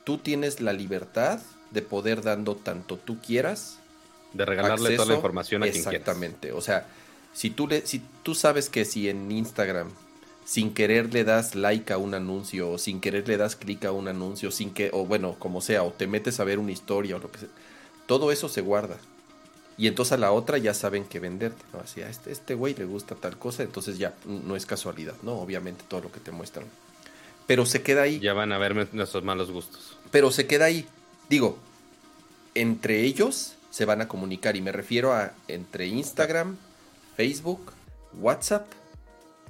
tú 0.04 0.18
tienes 0.18 0.60
la 0.60 0.72
libertad 0.72 1.40
de 1.74 1.82
poder 1.82 2.22
dando 2.22 2.56
tanto 2.56 2.96
tú 2.96 3.20
quieras 3.20 3.78
de 4.32 4.44
regalarle 4.46 4.96
toda 4.96 5.08
la 5.08 5.14
información 5.14 5.62
a 5.62 5.66
quien 5.66 5.82
quieras. 5.82 5.94
Exactamente. 5.94 6.52
O 6.52 6.60
sea, 6.60 6.86
si 7.32 7.50
tú, 7.50 7.68
le, 7.68 7.86
si 7.86 8.00
tú 8.22 8.34
sabes 8.34 8.70
que 8.70 8.84
si 8.84 9.08
en 9.08 9.30
Instagram 9.30 9.90
sin 10.44 10.74
querer 10.74 11.12
le 11.12 11.24
das 11.24 11.54
like 11.54 11.92
a 11.92 11.98
un 11.98 12.14
anuncio 12.14 12.70
o 12.70 12.78
sin 12.78 13.00
querer 13.00 13.26
le 13.26 13.36
das 13.36 13.56
clic 13.56 13.84
a 13.84 13.92
un 13.92 14.08
anuncio, 14.08 14.50
sin 14.50 14.72
que, 14.72 14.90
o 14.92 15.06
bueno, 15.06 15.36
como 15.38 15.60
sea, 15.60 15.82
o 15.82 15.90
te 15.90 16.06
metes 16.06 16.38
a 16.40 16.44
ver 16.44 16.58
una 16.58 16.72
historia 16.72 17.16
o 17.16 17.18
lo 17.18 17.30
que 17.30 17.40
sea, 17.40 17.48
todo 18.06 18.30
eso 18.30 18.48
se 18.48 18.60
guarda. 18.60 18.96
Y 19.76 19.88
entonces 19.88 20.12
a 20.12 20.18
la 20.18 20.30
otra 20.30 20.58
ya 20.58 20.72
saben 20.72 21.04
que 21.04 21.18
venderte, 21.18 21.62
¿no? 21.72 21.80
Así, 21.80 22.02
a 22.02 22.08
este, 22.08 22.30
este 22.30 22.54
güey 22.54 22.74
le 22.74 22.84
gusta 22.84 23.16
tal 23.16 23.36
cosa, 23.38 23.64
entonces 23.64 23.98
ya 23.98 24.14
no 24.24 24.54
es 24.54 24.66
casualidad, 24.66 25.14
¿no? 25.22 25.32
Obviamente 25.32 25.84
todo 25.88 26.02
lo 26.02 26.12
que 26.12 26.20
te 26.20 26.30
muestran. 26.30 26.66
Pero 27.46 27.66
se 27.66 27.82
queda 27.82 28.02
ahí. 28.02 28.20
Ya 28.20 28.34
van 28.34 28.52
a 28.52 28.58
ver 28.58 28.94
nuestros 28.94 29.24
malos 29.24 29.50
gustos. 29.50 29.96
Pero 30.10 30.30
se 30.30 30.46
queda 30.46 30.66
ahí. 30.66 30.86
Digo, 31.28 31.58
entre 32.54 33.02
ellos 33.02 33.56
se 33.70 33.84
van 33.84 34.00
a 34.00 34.08
comunicar. 34.08 34.54
Y 34.56 34.62
me 34.62 34.70
refiero 34.70 35.12
a 35.12 35.32
entre 35.48 35.86
Instagram, 35.86 36.56
Facebook, 37.16 37.72
WhatsApp. 38.20 38.66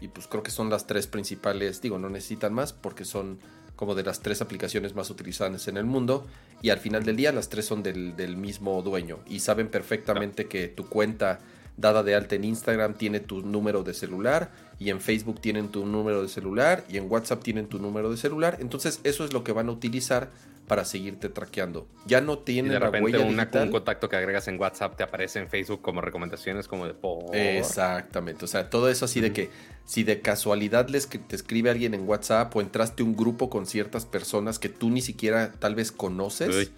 Y 0.00 0.08
pues 0.08 0.26
creo 0.26 0.42
que 0.42 0.50
son 0.50 0.70
las 0.70 0.87
tres 0.87 1.06
principales. 1.06 1.82
Digo, 1.82 1.98
no 1.98 2.08
necesitan 2.08 2.54
más 2.54 2.72
porque 2.72 3.04
son 3.04 3.38
como 3.76 3.94
de 3.94 4.02
las 4.02 4.20
tres 4.20 4.40
aplicaciones 4.40 4.94
más 4.94 5.10
utilizadas 5.10 5.68
en 5.68 5.76
el 5.76 5.84
mundo. 5.84 6.26
Y 6.62 6.70
al 6.70 6.78
final 6.78 7.04
del 7.04 7.16
día 7.16 7.32
las 7.32 7.50
tres 7.50 7.66
son 7.66 7.82
del, 7.82 8.37
mismo 8.37 8.80
dueño. 8.80 9.18
Y 9.28 9.40
saben 9.40 9.68
perfectamente 9.68 10.46
que 10.46 10.68
tu 10.68 10.88
cuenta 10.88 11.40
dada 11.76 12.02
de 12.02 12.14
alta 12.14 12.37
en 12.37 12.44
Instagram 12.44 12.94
tiene 12.94 13.20
tu 13.20 13.42
número 13.42 13.82
de 13.82 13.92
celular 13.94 14.52
y 14.78 14.90
en 14.90 15.00
Facebook 15.00 15.40
tienen 15.40 15.68
tu 15.68 15.84
número 15.84 16.22
de 16.22 16.28
celular 16.28 16.84
y 16.88 16.98
en 16.98 17.10
WhatsApp 17.10 17.42
tienen 17.42 17.66
tu 17.66 17.78
número 17.78 18.10
de 18.10 18.16
celular. 18.16 18.56
Entonces 18.60 19.00
eso 19.04 19.24
es 19.24 19.32
lo 19.32 19.44
que 19.44 19.52
van 19.52 19.68
a 19.68 19.72
utilizar 19.72 20.30
para 20.66 20.85
seguirte 20.85 21.29
traqueando. 21.29 21.87
Ya 22.07 22.20
no 22.20 22.37
de 22.37 22.79
repente 22.79 23.18
un 23.18 23.70
contacto 23.70 24.09
que 24.09 24.16
agregas 24.16 24.48
en 24.48 24.59
WhatsApp 24.59 24.96
te 24.96 25.03
aparece 25.03 25.38
en 25.38 25.48
Facebook 25.48 25.83
como 25.83 26.00
recomendaciones 26.00 26.68
como 26.68 26.87
de 26.87 26.94
por... 26.94 27.35
Exactamente, 27.35 28.44
o 28.44 28.48
sea, 28.48 28.70
todo 28.70 28.88
eso 28.88 29.05
así 29.05 29.20
de 29.20 29.33
que 29.33 29.50
si 29.85 30.05
de 30.05 30.20
casualidad 30.20 30.88
les 30.88 31.09
te 31.09 31.37
escribe 31.37 31.70
alguien 31.70 31.92
en 31.94 32.09
WhatsApp 32.09 32.55
o 32.57 32.61
entraste 32.61 33.03
a 33.03 33.07
un 33.07 33.16
grupo 33.16 33.50
con 33.50 33.66
ciertas 33.66 34.07
personas 34.07 34.59
que 34.59 34.68
tú 34.68 34.90
ni 34.90 35.03
siquiera 35.03 35.53
tal 35.53 35.74
vez 35.74 35.92
conoces, 35.92 36.70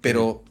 pero 0.00 0.42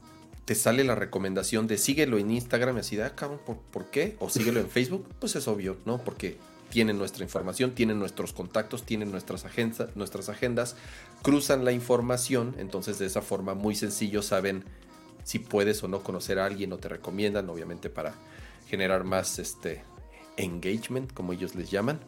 te 0.46 0.56
sale 0.56 0.84
la 0.84 0.96
recomendación 0.96 1.68
de 1.68 1.78
síguelo 1.78 2.18
en 2.18 2.32
Instagram 2.32 2.78
y 2.78 2.80
así 2.82 2.96
de, 2.96 3.04
ah, 3.04 3.16
cabrón, 3.16 3.40
¿por, 3.46 3.58
¿por 3.58 3.86
qué? 3.88 4.16
O 4.20 4.30
síguelo 4.30 4.60
en 4.60 4.70
Facebook, 4.70 5.08
pues 5.20 5.36
es 5.36 5.48
obvio, 5.48 5.78
¿no? 5.86 5.98
Porque 5.98 6.38
tienen 6.70 6.98
nuestra 6.98 7.24
información, 7.24 7.72
tienen 7.72 8.00
nuestros 8.00 8.34
contactos, 8.34 8.84
tienen 8.84 9.12
nuestras, 9.12 9.46
agendas, 9.46 9.96
nuestras 9.96 10.30
agendas, 10.30 10.76
cruzan 11.28 11.66
la 11.66 11.74
información, 11.74 12.56
entonces 12.58 13.00
de 13.00 13.06
esa 13.06 13.22
forma 13.22 13.54
muy 13.54 13.76
sencillo 13.76 14.22
saben 14.22 14.64
si 15.26 15.40
puedes 15.40 15.84
o 15.84 15.90
no 15.90 16.02
conocer 16.02 16.40
a 16.40 16.46
alguien 16.46 16.72
o 16.72 16.78
te 16.78 16.88
recomiendan, 16.88 17.50
obviamente 17.50 17.90
para 17.90 18.14
generar 18.70 19.04
más 19.04 19.38
este 19.38 19.84
engagement, 20.38 21.12
como 21.12 21.34
ellos 21.34 21.54
les 21.54 21.70
llaman. 21.70 22.00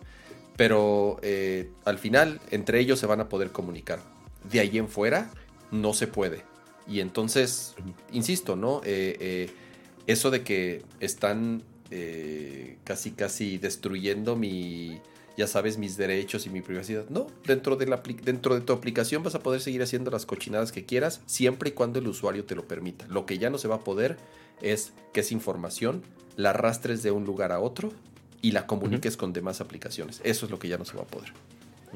Pero 0.55 1.19
eh, 1.21 1.69
al 1.83 1.97
final, 1.97 2.39
entre 2.49 2.79
ellos 2.79 2.97
se 2.97 3.07
van 3.07 3.19
a 3.19 3.27
poder 3.27 3.51
comunicar. 3.51 3.99
De 4.49 4.61
ahí 4.61 4.77
en 4.77 4.87
fuera, 4.87 5.29
no 5.69 5.93
se 5.93 6.07
puede. 6.07 6.43
Y 6.87 7.01
entonces, 7.01 7.75
insisto, 8.13 8.55
¿no? 8.55 8.79
Eh, 8.85 9.17
eh, 9.19 9.49
eso 10.07 10.31
de 10.31 10.43
que 10.43 10.85
están 11.01 11.63
casi 12.85 13.11
casi 13.11 13.57
destruyendo 13.57 14.37
mi 14.37 15.01
ya 15.39 15.47
sabes, 15.47 15.77
mis 15.77 15.95
derechos 15.95 16.45
y 16.45 16.49
mi 16.49 16.61
privacidad. 16.61 17.07
No, 17.07 17.27
dentro 17.45 17.77
de, 17.77 17.87
la, 17.87 18.03
dentro 18.23 18.55
de 18.55 18.61
tu 18.61 18.73
aplicación 18.73 19.23
vas 19.23 19.35
a 19.35 19.39
poder 19.39 19.61
seguir 19.61 19.81
haciendo 19.81 20.11
las 20.11 20.25
cochinadas 20.25 20.73
que 20.73 20.85
quieras, 20.85 21.21
siempre 21.27 21.69
y 21.69 21.71
cuando 21.71 21.97
el 21.99 22.07
usuario 22.09 22.43
te 22.43 22.55
lo 22.55 22.67
permita. 22.67 23.07
Lo 23.07 23.25
que 23.25 23.37
ya 23.37 23.49
no 23.49 23.57
se 23.57 23.69
va 23.69 23.75
a 23.75 23.79
poder 23.79 24.17
es 24.61 24.91
que 25.13 25.21
esa 25.21 25.33
información 25.33 26.03
la 26.35 26.49
arrastres 26.49 27.03
de 27.03 27.11
un 27.11 27.23
lugar 27.23 27.53
a 27.53 27.61
otro 27.61 27.93
y 28.41 28.51
la 28.51 28.67
comuniques 28.67 29.15
con 29.15 29.31
demás 29.31 29.61
aplicaciones. 29.61 30.19
Eso 30.25 30.45
es 30.45 30.51
lo 30.51 30.59
que 30.59 30.67
ya 30.67 30.77
no 30.77 30.83
se 30.83 30.97
va 30.97 31.03
a 31.03 31.07
poder. 31.07 31.31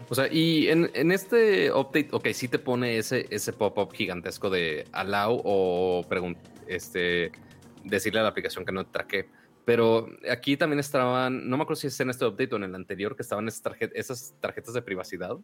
O 0.08 0.16
sea, 0.16 0.32
y 0.32 0.70
en, 0.70 1.12
este 1.12 1.70
update, 1.70 2.08
ok, 2.14 2.30
sí 2.34 2.48
te 2.48 2.60
pone 2.60 2.98
ese, 2.98 3.28
ese 3.30 3.52
pop-up 3.52 3.92
gigantesco 3.92 4.50
de 4.50 4.86
allow 4.94 5.42
o 5.44 6.06
este, 6.68 7.34
decirle 7.84 8.22
a 8.22 8.24
la 8.24 8.30
aplicación 8.30 8.64
que 8.64 8.72
no 8.72 8.86
traque. 8.86 9.28
Pero 9.66 10.10
aquí 10.30 10.58
también 10.58 10.80
estaban, 10.80 11.50
no 11.50 11.58
me 11.58 11.64
acuerdo 11.64 11.80
si 11.80 11.88
es 11.88 12.00
en 12.00 12.10
este 12.10 12.26
update 12.26 12.54
o 12.54 12.58
en 12.58 12.64
el 12.64 12.76
anterior, 12.76 13.16
que 13.16 13.22
estaban 13.22 13.48
esas, 13.48 13.64
esas 13.94 14.36
tarjetas 14.42 14.74
de 14.74 14.82
privacidad 14.82 15.38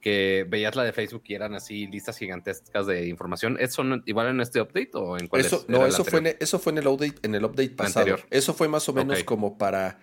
que 0.00 0.46
veías 0.48 0.76
la 0.76 0.84
de 0.84 0.92
Facebook 0.92 1.24
y 1.26 1.34
eran 1.34 1.54
así 1.54 1.88
listas 1.88 2.16
gigantescas 2.16 2.86
de 2.86 3.08
información. 3.08 3.56
¿Eso 3.58 3.82
igual 4.04 4.28
en 4.28 4.40
este 4.40 4.60
update 4.60 4.90
o 4.94 5.18
en 5.18 5.26
cuál 5.26 5.40
eso, 5.40 5.64
No, 5.66 5.84
eso 5.84 6.04
fue 6.04 6.20
en, 6.20 6.36
eso 6.38 6.60
fue 6.60 6.72
en 6.72 6.78
el 6.78 6.86
update, 6.86 7.16
en 7.22 7.34
el 7.34 7.44
update 7.44 7.70
pasado. 7.70 8.16
Eso 8.30 8.54
fue 8.54 8.68
más 8.68 8.88
o 8.88 8.92
menos 8.92 9.24
como 9.24 9.58
para 9.58 9.98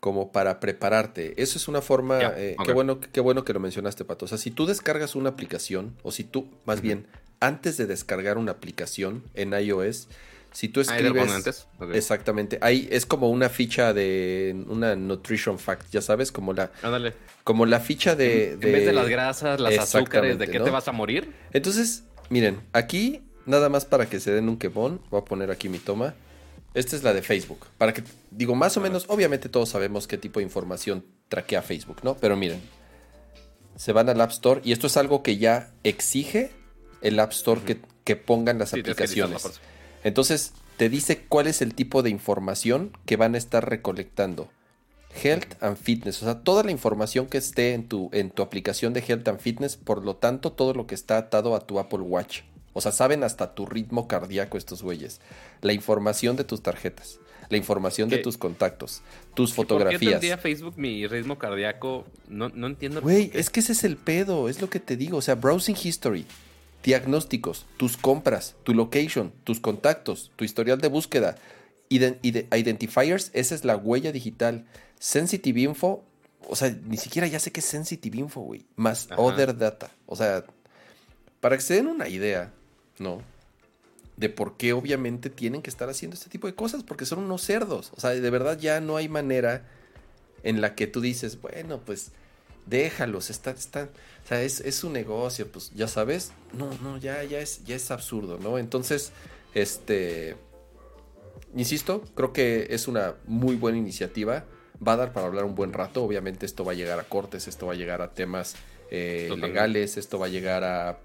como 0.00 0.32
para 0.32 0.60
prepararte. 0.60 1.40
Eso 1.40 1.56
es 1.56 1.66
una 1.66 1.80
forma, 1.80 2.18
eh, 2.36 2.56
qué, 2.62 2.72
bueno, 2.72 3.00
qué 3.00 3.20
bueno 3.20 3.42
que 3.42 3.54
lo 3.54 3.60
mencionaste, 3.60 4.04
Pato. 4.04 4.26
O 4.26 4.28
sea, 4.28 4.36
si 4.36 4.50
tú 4.50 4.66
descargas 4.66 5.14
una 5.14 5.30
aplicación, 5.30 5.96
o 6.02 6.12
si 6.12 6.24
tú, 6.24 6.46
más 6.66 6.82
bien, 6.82 7.06
antes 7.40 7.78
de 7.78 7.86
descargar 7.86 8.36
una 8.36 8.52
aplicación 8.52 9.22
en 9.32 9.54
iOS, 9.54 10.08
si 10.54 10.68
tú 10.68 10.80
escribes... 10.80 11.66
Exactamente. 11.92 12.58
Ahí 12.60 12.88
es 12.90 13.06
como 13.06 13.28
una 13.28 13.48
ficha 13.48 13.92
de 13.92 14.64
una 14.68 14.94
nutrition 14.94 15.58
fact, 15.58 15.90
ya 15.90 16.00
sabes, 16.00 16.30
como 16.30 16.52
la... 16.52 16.70
Como 17.42 17.66
la 17.66 17.80
ficha 17.80 18.14
de... 18.14 18.52
En, 18.52 18.60
vez 18.60 18.86
de 18.86 18.92
las 18.92 19.08
grasas, 19.08 19.60
las 19.60 19.76
azúcares, 19.78 20.38
¿de 20.38 20.48
qué 20.48 20.60
te 20.60 20.70
vas 20.70 20.86
a 20.86 20.92
morir? 20.92 21.32
Entonces, 21.52 22.04
miren, 22.30 22.60
aquí, 22.72 23.22
nada 23.46 23.68
más 23.68 23.84
para 23.84 24.08
que 24.08 24.20
se 24.20 24.30
den 24.30 24.48
un 24.48 24.56
quemón, 24.56 25.00
voy 25.10 25.20
a 25.20 25.24
poner 25.24 25.50
aquí 25.50 25.68
mi 25.68 25.78
toma. 25.78 26.14
Esta 26.72 26.94
es 26.94 27.02
la 27.02 27.12
de 27.12 27.22
Facebook. 27.22 27.66
Para 27.76 27.92
que, 27.92 28.04
digo, 28.30 28.54
más 28.54 28.76
o 28.76 28.80
menos, 28.80 29.06
obviamente 29.08 29.48
todos 29.48 29.68
sabemos 29.68 30.06
qué 30.06 30.18
tipo 30.18 30.38
de 30.38 30.44
información 30.44 31.04
traquea 31.28 31.62
Facebook, 31.62 31.98
¿no? 32.04 32.16
Pero 32.16 32.36
miren, 32.36 32.60
se 33.74 33.92
van 33.92 34.08
al 34.08 34.20
App 34.20 34.30
Store 34.30 34.60
y 34.64 34.70
esto 34.70 34.86
es 34.86 34.96
algo 34.96 35.24
que 35.24 35.36
ya 35.36 35.72
exige 35.82 36.52
el 37.02 37.18
App 37.18 37.32
Store 37.32 37.60
que, 38.04 38.16
pongan 38.16 38.58
las 38.58 38.72
aplicaciones. 38.72 39.60
Entonces, 40.04 40.52
te 40.76 40.88
dice 40.88 41.24
cuál 41.28 41.46
es 41.46 41.62
el 41.62 41.74
tipo 41.74 42.02
de 42.02 42.10
información 42.10 42.96
que 43.06 43.16
van 43.16 43.34
a 43.34 43.38
estar 43.38 43.68
recolectando. 43.68 44.48
Health 45.22 45.62
and 45.62 45.76
Fitness, 45.76 46.22
o 46.22 46.24
sea, 46.24 46.40
toda 46.40 46.64
la 46.64 46.72
información 46.72 47.26
que 47.26 47.38
esté 47.38 47.72
en 47.72 47.86
tu, 47.86 48.10
en 48.12 48.30
tu 48.30 48.42
aplicación 48.42 48.92
de 48.92 49.00
Health 49.00 49.28
and 49.28 49.38
Fitness, 49.38 49.76
por 49.76 50.04
lo 50.04 50.16
tanto, 50.16 50.52
todo 50.52 50.74
lo 50.74 50.86
que 50.86 50.94
está 50.94 51.16
atado 51.18 51.54
a 51.54 51.60
tu 51.60 51.78
Apple 51.78 52.00
Watch. 52.00 52.40
O 52.72 52.80
sea, 52.80 52.90
saben 52.90 53.22
hasta 53.22 53.54
tu 53.54 53.66
ritmo 53.66 54.08
cardíaco 54.08 54.58
estos 54.58 54.82
güeyes. 54.82 55.20
La 55.60 55.72
información 55.72 56.34
de 56.34 56.42
tus 56.42 56.62
tarjetas, 56.62 57.20
la 57.48 57.56
información 57.56 58.08
de 58.08 58.18
tus 58.18 58.36
contactos, 58.36 59.02
tus 59.34 59.54
fotografías. 59.54 60.00
¿Por 60.00 60.08
qué 60.08 60.10
tendría 60.10 60.38
Facebook 60.38 60.74
mi 60.76 61.06
ritmo 61.06 61.38
cardíaco? 61.38 62.04
No, 62.28 62.48
no 62.48 62.66
entiendo. 62.66 63.00
Güey, 63.00 63.30
es 63.32 63.50
que 63.50 63.60
ese 63.60 63.72
es 63.72 63.84
el 63.84 63.96
pedo, 63.96 64.48
es 64.48 64.60
lo 64.60 64.68
que 64.68 64.80
te 64.80 64.96
digo. 64.96 65.18
O 65.18 65.22
sea, 65.22 65.36
browsing 65.36 65.76
history, 65.80 66.26
diagnósticos, 66.84 67.66
tus 67.78 67.96
compras, 67.96 68.54
tu 68.62 68.74
location, 68.74 69.32
tus 69.42 69.58
contactos, 69.58 70.30
tu 70.36 70.44
historial 70.44 70.80
de 70.80 70.88
búsqueda, 70.88 71.36
identifiers, 71.88 73.30
esa 73.32 73.54
es 73.54 73.64
la 73.64 73.76
huella 73.76 74.12
digital. 74.12 74.66
Sensitive 74.98 75.62
info, 75.62 76.04
o 76.46 76.54
sea, 76.56 76.76
ni 76.86 76.98
siquiera 76.98 77.26
ya 77.26 77.40
sé 77.40 77.52
qué 77.52 77.60
es 77.60 77.66
sensitive 77.66 78.18
info, 78.18 78.42
güey. 78.42 78.66
Más 78.76 79.08
other 79.16 79.56
data. 79.56 79.90
O 80.06 80.14
sea, 80.14 80.44
para 81.40 81.56
que 81.56 81.62
se 81.62 81.74
den 81.74 81.86
una 81.86 82.08
idea, 82.08 82.52
¿no? 82.98 83.22
De 84.16 84.28
por 84.28 84.56
qué 84.56 84.74
obviamente 84.74 85.30
tienen 85.30 85.62
que 85.62 85.70
estar 85.70 85.88
haciendo 85.88 86.14
este 86.14 86.28
tipo 86.28 86.46
de 86.46 86.54
cosas, 86.54 86.82
porque 86.82 87.06
son 87.06 87.18
unos 87.18 87.42
cerdos. 87.42 87.92
O 87.96 88.00
sea, 88.00 88.10
de 88.10 88.30
verdad 88.30 88.58
ya 88.58 88.80
no 88.80 88.96
hay 88.96 89.08
manera 89.08 89.66
en 90.42 90.60
la 90.60 90.74
que 90.74 90.86
tú 90.86 91.00
dices, 91.00 91.40
bueno, 91.40 91.80
pues 91.80 92.12
déjalos, 92.66 93.30
está, 93.30 93.52
o 93.52 94.26
sea, 94.26 94.42
es, 94.42 94.60
es, 94.60 94.84
un 94.84 94.92
negocio, 94.92 95.48
pues 95.48 95.70
ya 95.74 95.88
sabes, 95.88 96.32
no, 96.52 96.70
no, 96.82 96.96
ya, 96.98 97.22
ya 97.24 97.40
es, 97.40 97.64
ya 97.64 97.76
es 97.76 97.90
absurdo, 97.90 98.38
¿no? 98.38 98.58
Entonces, 98.58 99.12
este, 99.54 100.36
insisto, 101.54 102.02
creo 102.14 102.32
que 102.32 102.68
es 102.70 102.88
una 102.88 103.14
muy 103.26 103.56
buena 103.56 103.78
iniciativa, 103.78 104.44
va 104.86 104.94
a 104.94 104.96
dar 104.96 105.12
para 105.12 105.26
hablar 105.26 105.44
un 105.44 105.54
buen 105.54 105.72
rato, 105.72 106.02
obviamente 106.02 106.46
esto 106.46 106.64
va 106.64 106.72
a 106.72 106.74
llegar 106.74 106.98
a 106.98 107.04
cortes, 107.04 107.48
esto 107.48 107.66
va 107.66 107.74
a 107.74 107.76
llegar 107.76 108.02
a 108.02 108.12
temas 108.12 108.56
eh, 108.90 109.34
legales, 109.38 109.96
esto 109.96 110.18
va 110.18 110.26
a 110.26 110.30
llegar 110.30 110.64
a 110.64 110.98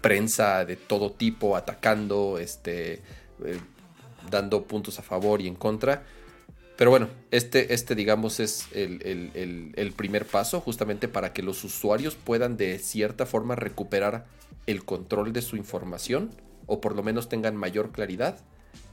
prensa 0.00 0.64
de 0.64 0.76
todo 0.76 1.12
tipo 1.12 1.56
atacando, 1.56 2.38
este, 2.38 3.02
eh, 3.44 3.58
dando 4.30 4.64
puntos 4.64 4.98
a 4.98 5.02
favor 5.02 5.40
y 5.40 5.48
en 5.48 5.54
contra. 5.54 6.04
Pero 6.76 6.90
bueno, 6.90 7.08
este, 7.30 7.72
este 7.72 7.94
digamos 7.94 8.38
es 8.38 8.68
el, 8.72 9.94
primer 9.96 10.26
paso 10.26 10.60
justamente 10.60 11.08
para 11.08 11.32
que 11.32 11.42
los 11.42 11.64
usuarios 11.64 12.14
puedan 12.14 12.56
de 12.56 12.78
cierta 12.78 13.24
forma 13.24 13.56
recuperar 13.56 14.26
el 14.66 14.84
control 14.84 15.32
de 15.32 15.42
su 15.42 15.56
información 15.56 16.30
o 16.66 16.80
por 16.80 16.94
lo 16.94 17.02
menos 17.02 17.28
tengan 17.28 17.56
mayor 17.56 17.92
claridad 17.92 18.38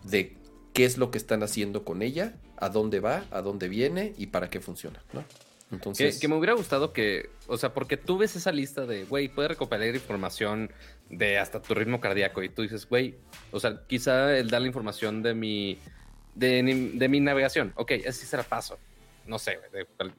de 0.04 0.38
qué 0.72 0.86
es 0.86 0.98
lo 0.98 1.12
que 1.12 1.18
están 1.18 1.44
haciendo 1.44 1.84
con 1.84 2.02
ella, 2.02 2.36
a 2.58 2.70
dónde 2.70 3.00
va, 3.00 3.26
a 3.32 3.42
dónde 3.42 3.68
viene 3.68 4.14
y 4.18 4.28
para 4.28 4.50
qué 4.50 4.62
funciona. 4.62 5.04
¿no? 5.12 5.24
Que, 5.94 6.28
me 6.28 6.36
hubiera 6.36 6.54
gustado 6.54 6.94
que, 6.94 7.32
o 7.48 7.58
sea, 7.58 7.74
porque 7.74 7.98
tú 7.98 8.18
ves 8.18 8.36
esa 8.36 8.52
lista 8.52 8.86
de, 8.86 9.06
güey, 9.06 9.28
puedes 9.28 9.50
recuperar 9.50 9.94
información 9.96 10.72
de 11.10 11.40
hasta 11.40 11.62
tu 11.62 11.74
ritmo 11.74 12.00
cardíaco 12.00 12.44
y 12.44 12.50
tú 12.50 12.62
dices, 12.62 12.88
güey, 12.88 13.16
o 13.52 13.60
sea, 13.60 13.82
quizá 13.88 14.38
el 14.38 14.50
dar 14.50 14.62
la 14.62 14.68
información 14.68 15.24
de 15.24 15.34
mi, 15.34 15.80
de, 16.36 17.08
mi 17.10 17.20
navegación, 17.20 17.74
ok, 17.76 17.92
ese 17.92 18.26
será 18.26 18.44
paso. 18.44 18.78
No 19.26 19.40
sé, 19.40 19.58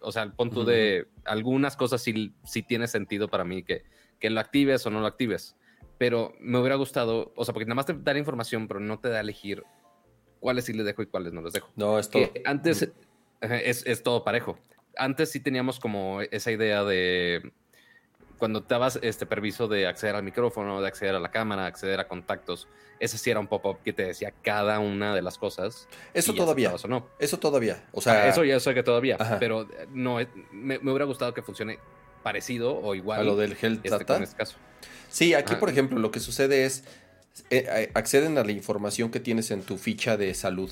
o 0.01 0.13
sea, 0.13 0.23
el 0.23 0.33
punto 0.33 0.65
de 0.65 1.07
algunas 1.25 1.77
cosas 1.77 2.01
sí, 2.01 2.33
sí 2.43 2.63
tiene 2.63 2.87
sentido 2.89 3.29
para 3.29 3.45
mí 3.45 3.63
que, 3.63 3.83
que 4.19 4.31
lo 4.31 4.41
actives 4.41 4.87
o 4.87 4.91
no 4.91 5.01
lo 5.01 5.07
actives. 5.07 5.57
Pero 5.99 6.35
me 6.41 6.59
hubiera 6.59 6.77
gustado, 6.77 7.33
o 7.37 7.45
sea, 7.45 7.53
porque 7.53 7.67
nada 7.67 7.75
más 7.75 7.87
te 7.87 7.93
da 7.93 8.15
la 8.15 8.19
información, 8.19 8.67
pero 8.67 8.81
no 8.81 8.99
te 8.99 9.11
da 9.11 9.19
a 9.19 9.21
elegir 9.21 9.63
cuáles 10.41 10.65
sí 10.65 10.73
les 10.73 10.87
dejo 10.87 11.03
y 11.03 11.07
cuáles 11.07 11.35
no 11.35 11.43
les 11.43 11.53
dejo. 11.53 11.69
No, 11.77 11.99
es 11.99 12.09
todo. 12.09 12.31
antes 12.47 12.91
es, 13.41 13.87
es 13.87 14.03
todo 14.03 14.25
parejo 14.25 14.59
antes 14.97 15.31
sí 15.31 15.41
teníamos 15.41 15.81
como 15.81 16.21
esa 16.23 16.51
idea 16.53 16.85
de 16.85 17.53
cuando 18.39 18.63
te 18.63 18.75
dabas 18.75 18.99
este 19.03 19.27
permiso 19.27 19.69
de 19.69 19.87
acceder 19.87 20.17
al 20.17 20.23
micrófono, 20.23 20.81
de 20.81 20.89
acceder 20.89 21.15
a 21.15 21.21
la 21.21 21.31
cámara, 21.31 21.63
de 21.63 21.69
acceder 21.69 22.01
a 22.01 22.09
contactos, 22.09 22.69
ese 23.01 23.19
sí 23.19 23.31
era 23.31 23.41
un 23.41 23.47
pop-up 23.47 23.79
que 23.85 23.93
te 23.93 24.05
decía 24.05 24.33
cada 24.43 24.79
una 24.79 25.15
de 25.15 25.23
las 25.23 25.39
cosas. 25.39 25.89
Eso 26.13 26.35
todavía. 26.35 26.75
O 26.75 26.89
no. 26.89 27.09
Eso 27.19 27.39
todavía. 27.39 27.85
O 27.93 28.01
sea, 28.01 28.29
eso 28.29 28.45
ya 28.45 28.59
sé 28.61 28.75
que 28.75 28.83
todavía, 28.83 29.19
pero 29.39 29.69
no 29.91 30.19
me, 30.53 30.79
hubiera 30.79 31.05
gustado 31.05 31.35
que 31.35 31.43
funcione 31.43 31.79
parecido 32.23 32.79
o 32.79 32.95
igual 32.95 33.21
a 33.21 33.25
lo 33.25 33.37
del 33.37 33.53
Health 33.53 33.85
este, 33.85 33.91
Data. 33.91 34.23
Este 34.23 34.37
caso. 34.37 34.57
Sí, 35.11 35.35
aquí 35.35 35.55
por 35.57 35.69
ejemplo 35.69 35.99
lo 35.99 36.11
que 36.11 36.21
sucede 36.21 36.65
es 36.65 36.85
eh, 37.51 37.91
acceden 37.95 38.39
a 38.39 38.45
la 38.45 38.53
información 38.53 39.11
que 39.11 39.21
tienes 39.21 39.51
en 39.51 39.63
tu 39.63 39.77
ficha 39.77 40.17
de 40.17 40.33
salud. 40.35 40.71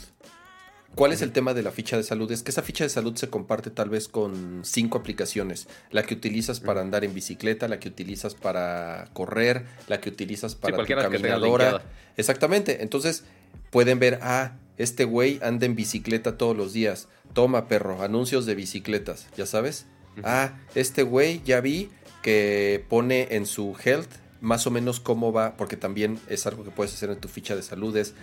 ¿Cuál 0.94 1.12
es 1.12 1.22
el 1.22 1.32
tema 1.32 1.54
de 1.54 1.62
la 1.62 1.70
ficha 1.70 1.96
de 1.96 2.02
salud? 2.02 2.30
Es 2.30 2.42
que 2.42 2.50
esa 2.50 2.62
ficha 2.62 2.84
de 2.84 2.90
salud 2.90 3.16
se 3.16 3.28
comparte 3.30 3.70
tal 3.70 3.88
vez 3.88 4.08
con 4.08 4.60
cinco 4.64 4.98
aplicaciones. 4.98 5.66
La 5.90 6.02
que 6.02 6.14
utilizas 6.14 6.60
para 6.60 6.82
andar 6.82 7.04
en 7.04 7.14
bicicleta, 7.14 7.66
la 7.66 7.80
que 7.80 7.88
utilizas 7.88 8.34
para 8.34 9.08
correr, 9.14 9.64
la 9.88 10.00
que 10.00 10.10
utilizas 10.10 10.54
para 10.54 10.76
tu 10.76 10.84
caminadora. 10.84 11.82
Exactamente. 12.16 12.82
Entonces 12.82 13.24
pueden 13.70 13.98
ver, 13.98 14.18
ah, 14.22 14.58
este 14.76 15.04
güey 15.04 15.38
anda 15.42 15.64
en 15.64 15.76
bicicleta 15.76 16.36
todos 16.36 16.56
los 16.56 16.74
días. 16.74 17.08
Toma, 17.32 17.68
perro, 17.68 18.02
anuncios 18.02 18.44
de 18.44 18.54
bicicletas, 18.54 19.28
¿ya 19.36 19.46
sabes? 19.46 19.86
Ah, 20.22 20.58
este 20.74 21.02
güey 21.04 21.40
ya 21.44 21.62
vi 21.62 21.90
que 22.22 22.84
pone 22.88 23.28
en 23.30 23.46
su 23.46 23.74
health 23.82 24.10
más 24.42 24.66
o 24.66 24.70
menos 24.70 25.00
cómo 25.00 25.32
va, 25.32 25.56
porque 25.56 25.76
también 25.76 26.18
es 26.28 26.46
algo 26.46 26.64
que 26.64 26.70
puedes 26.70 26.92
hacer 26.92 27.10
en 27.10 27.18
tu 27.18 27.28
ficha 27.28 27.54
de 27.56 27.62
salud, 27.62 27.96
es 27.96 28.14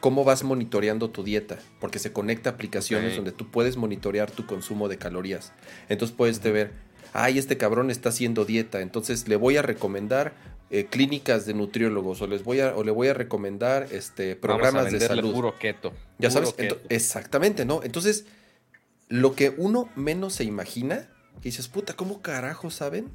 cómo 0.00 0.24
vas 0.24 0.44
monitoreando 0.44 1.10
tu 1.10 1.24
dieta, 1.24 1.58
porque 1.80 1.98
se 1.98 2.12
conecta 2.12 2.50
a 2.50 2.52
aplicaciones 2.54 3.16
donde 3.16 3.32
tú 3.32 3.50
puedes 3.50 3.76
monitorear 3.76 4.30
tu 4.30 4.46
consumo 4.46 4.88
de 4.88 4.98
calorías. 4.98 5.52
Entonces 5.88 6.16
puedes 6.16 6.42
ver, 6.42 6.72
ay, 7.12 7.38
este 7.38 7.56
cabrón 7.56 7.90
está 7.90 8.10
haciendo 8.10 8.44
dieta, 8.44 8.80
entonces 8.80 9.28
le 9.28 9.36
voy 9.36 9.56
a 9.56 9.62
recomendar 9.62 10.34
eh, 10.68 10.86
clínicas 10.86 11.46
de 11.46 11.54
nutriólogos 11.54 12.20
o 12.22 12.26
les 12.26 12.42
voy 12.42 12.60
a 12.60 12.74
o 12.74 12.82
le 12.82 12.90
voy 12.90 13.08
a 13.08 13.14
recomendar 13.14 13.86
este 13.92 14.34
programas 14.36 14.90
de 14.90 15.00
salud. 15.00 15.32
Puro 15.32 15.58
keto. 15.58 15.92
Ya 16.18 16.30
sabes, 16.30 16.54
exactamente, 16.88 17.64
¿no? 17.64 17.82
Entonces, 17.84 18.26
lo 19.08 19.34
que 19.34 19.54
uno 19.56 19.88
menos 19.94 20.34
se 20.34 20.44
imagina, 20.44 21.08
que 21.40 21.50
dices, 21.50 21.68
puta, 21.68 21.94
¿cómo 21.94 22.20
carajo 22.20 22.70
saben? 22.70 23.10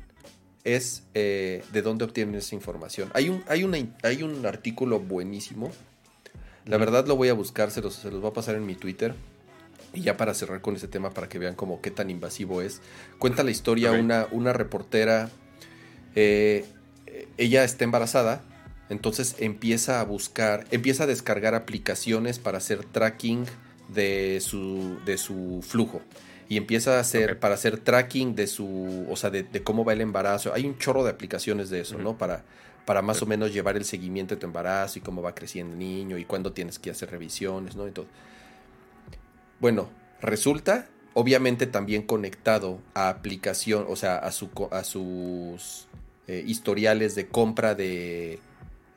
Es 0.63 1.03
eh, 1.13 1.63
de 1.73 1.81
dónde 1.81 2.05
obtienen 2.05 2.35
esa 2.35 2.55
información. 2.55 3.09
Hay 3.13 3.29
un, 3.29 3.43
hay, 3.47 3.63
una, 3.63 3.77
hay 4.03 4.23
un 4.23 4.45
artículo 4.45 4.99
buenísimo 4.99 5.71
la 6.65 6.77
verdad 6.77 7.05
lo 7.07 7.15
voy 7.15 7.29
a 7.29 7.33
buscar, 7.33 7.71
se 7.71 7.81
los, 7.81 7.95
se 7.95 8.11
los 8.11 8.21
voy 8.21 8.31
a 8.31 8.33
pasar 8.33 8.55
en 8.55 8.65
mi 8.65 8.75
Twitter. 8.75 9.15
y 9.93 10.01
ya 10.01 10.15
para 10.15 10.33
cerrar 10.33 10.61
con 10.61 10.75
ese 10.75 10.87
tema, 10.87 11.11
para 11.11 11.27
que 11.27 11.37
vean 11.39 11.55
como 11.55 11.81
qué 11.81 11.91
tan 11.91 12.09
invasivo 12.09 12.61
es, 12.61 12.81
cuenta 13.19 13.43
la 13.43 13.51
historia 13.51 13.91
una, 13.91 14.27
una 14.31 14.53
reportera, 14.53 15.29
eh, 16.15 16.65
ella 17.37 17.63
está 17.63 17.83
embarazada, 17.83 18.41
entonces 18.89 19.35
empieza 19.39 19.99
a 19.99 20.03
buscar, 20.03 20.65
empieza 20.71 21.03
a 21.03 21.07
descargar 21.07 21.55
aplicaciones 21.55 22.39
para 22.39 22.57
hacer 22.57 22.85
tracking 22.85 23.45
de 23.93 24.39
su, 24.41 24.99
de 25.05 25.17
su 25.17 25.63
flujo. 25.67 26.01
Y 26.51 26.57
empieza 26.57 26.97
a 26.97 26.99
hacer, 26.99 27.39
para 27.39 27.53
hacer 27.53 27.77
tracking 27.77 28.35
de 28.35 28.45
su, 28.45 29.07
o 29.09 29.15
sea, 29.15 29.29
de, 29.29 29.45
cómo 29.63 29.85
va 29.85 29.93
el 29.93 30.01
embarazo. 30.01 30.53
Hay 30.53 30.65
un 30.65 30.77
chorro 30.77 31.01
de 31.01 31.09
aplicaciones 31.09 31.69
de 31.69 31.79
eso, 31.79 31.97
¿no? 31.97 32.17
Para, 32.17 32.43
para 32.85 33.01
más 33.01 33.21
o 33.21 33.25
menos 33.25 33.53
llevar 33.53 33.77
el 33.77 33.85
seguimiento 33.85 34.35
de 34.35 34.41
tu 34.41 34.47
embarazo 34.47 34.99
y 34.99 35.01
cómo 35.01 35.21
va 35.21 35.33
creciendo 35.33 35.71
el 35.71 35.79
niño 35.79 36.17
y 36.17 36.25
cuándo 36.25 36.51
tienes 36.51 36.77
que 36.77 36.89
hacer 36.89 37.09
revisiones, 37.09 37.77
¿no? 37.77 37.87
Y 37.87 37.91
todo. 37.91 38.05
Bueno, 39.61 39.91
resulta, 40.19 40.89
obviamente 41.13 41.67
también 41.67 42.01
conectado 42.01 42.81
a 42.95 43.07
aplicación, 43.07 43.85
o 43.87 43.95
sea, 43.95 44.17
a, 44.17 44.33
su, 44.33 44.49
a 44.71 44.83
sus 44.83 45.87
eh, 46.27 46.43
historiales 46.45 47.15
de 47.15 47.29
compra 47.29 47.75
de, 47.75 48.41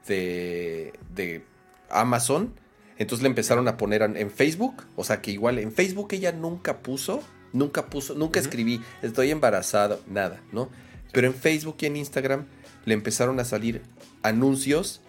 de, 0.08 0.92
de 1.14 1.44
Amazon. 1.88 2.52
Entonces 2.98 3.22
le 3.22 3.28
empezaron 3.28 3.68
a 3.68 3.76
poner 3.76 4.02
en 4.02 4.30
Facebook, 4.32 4.82
o 4.96 5.04
sea 5.04 5.22
que 5.22 5.30
igual 5.30 5.60
en 5.60 5.70
Facebook 5.70 6.08
ella 6.10 6.32
nunca 6.32 6.78
puso, 6.78 7.22
nunca 7.54 7.86
puso, 7.86 8.14
nunca 8.14 8.40
escribí, 8.40 8.82
estoy 9.00 9.30
embarazado, 9.30 10.02
nada, 10.06 10.42
¿no? 10.52 10.68
Pero 11.12 11.28
en 11.28 11.34
Facebook 11.34 11.76
y 11.80 11.86
en 11.86 11.96
Instagram 11.96 12.44
le 12.84 12.92
empezaron 12.92 13.40
a 13.40 13.44
salir 13.44 13.80
anuncios 14.22 15.00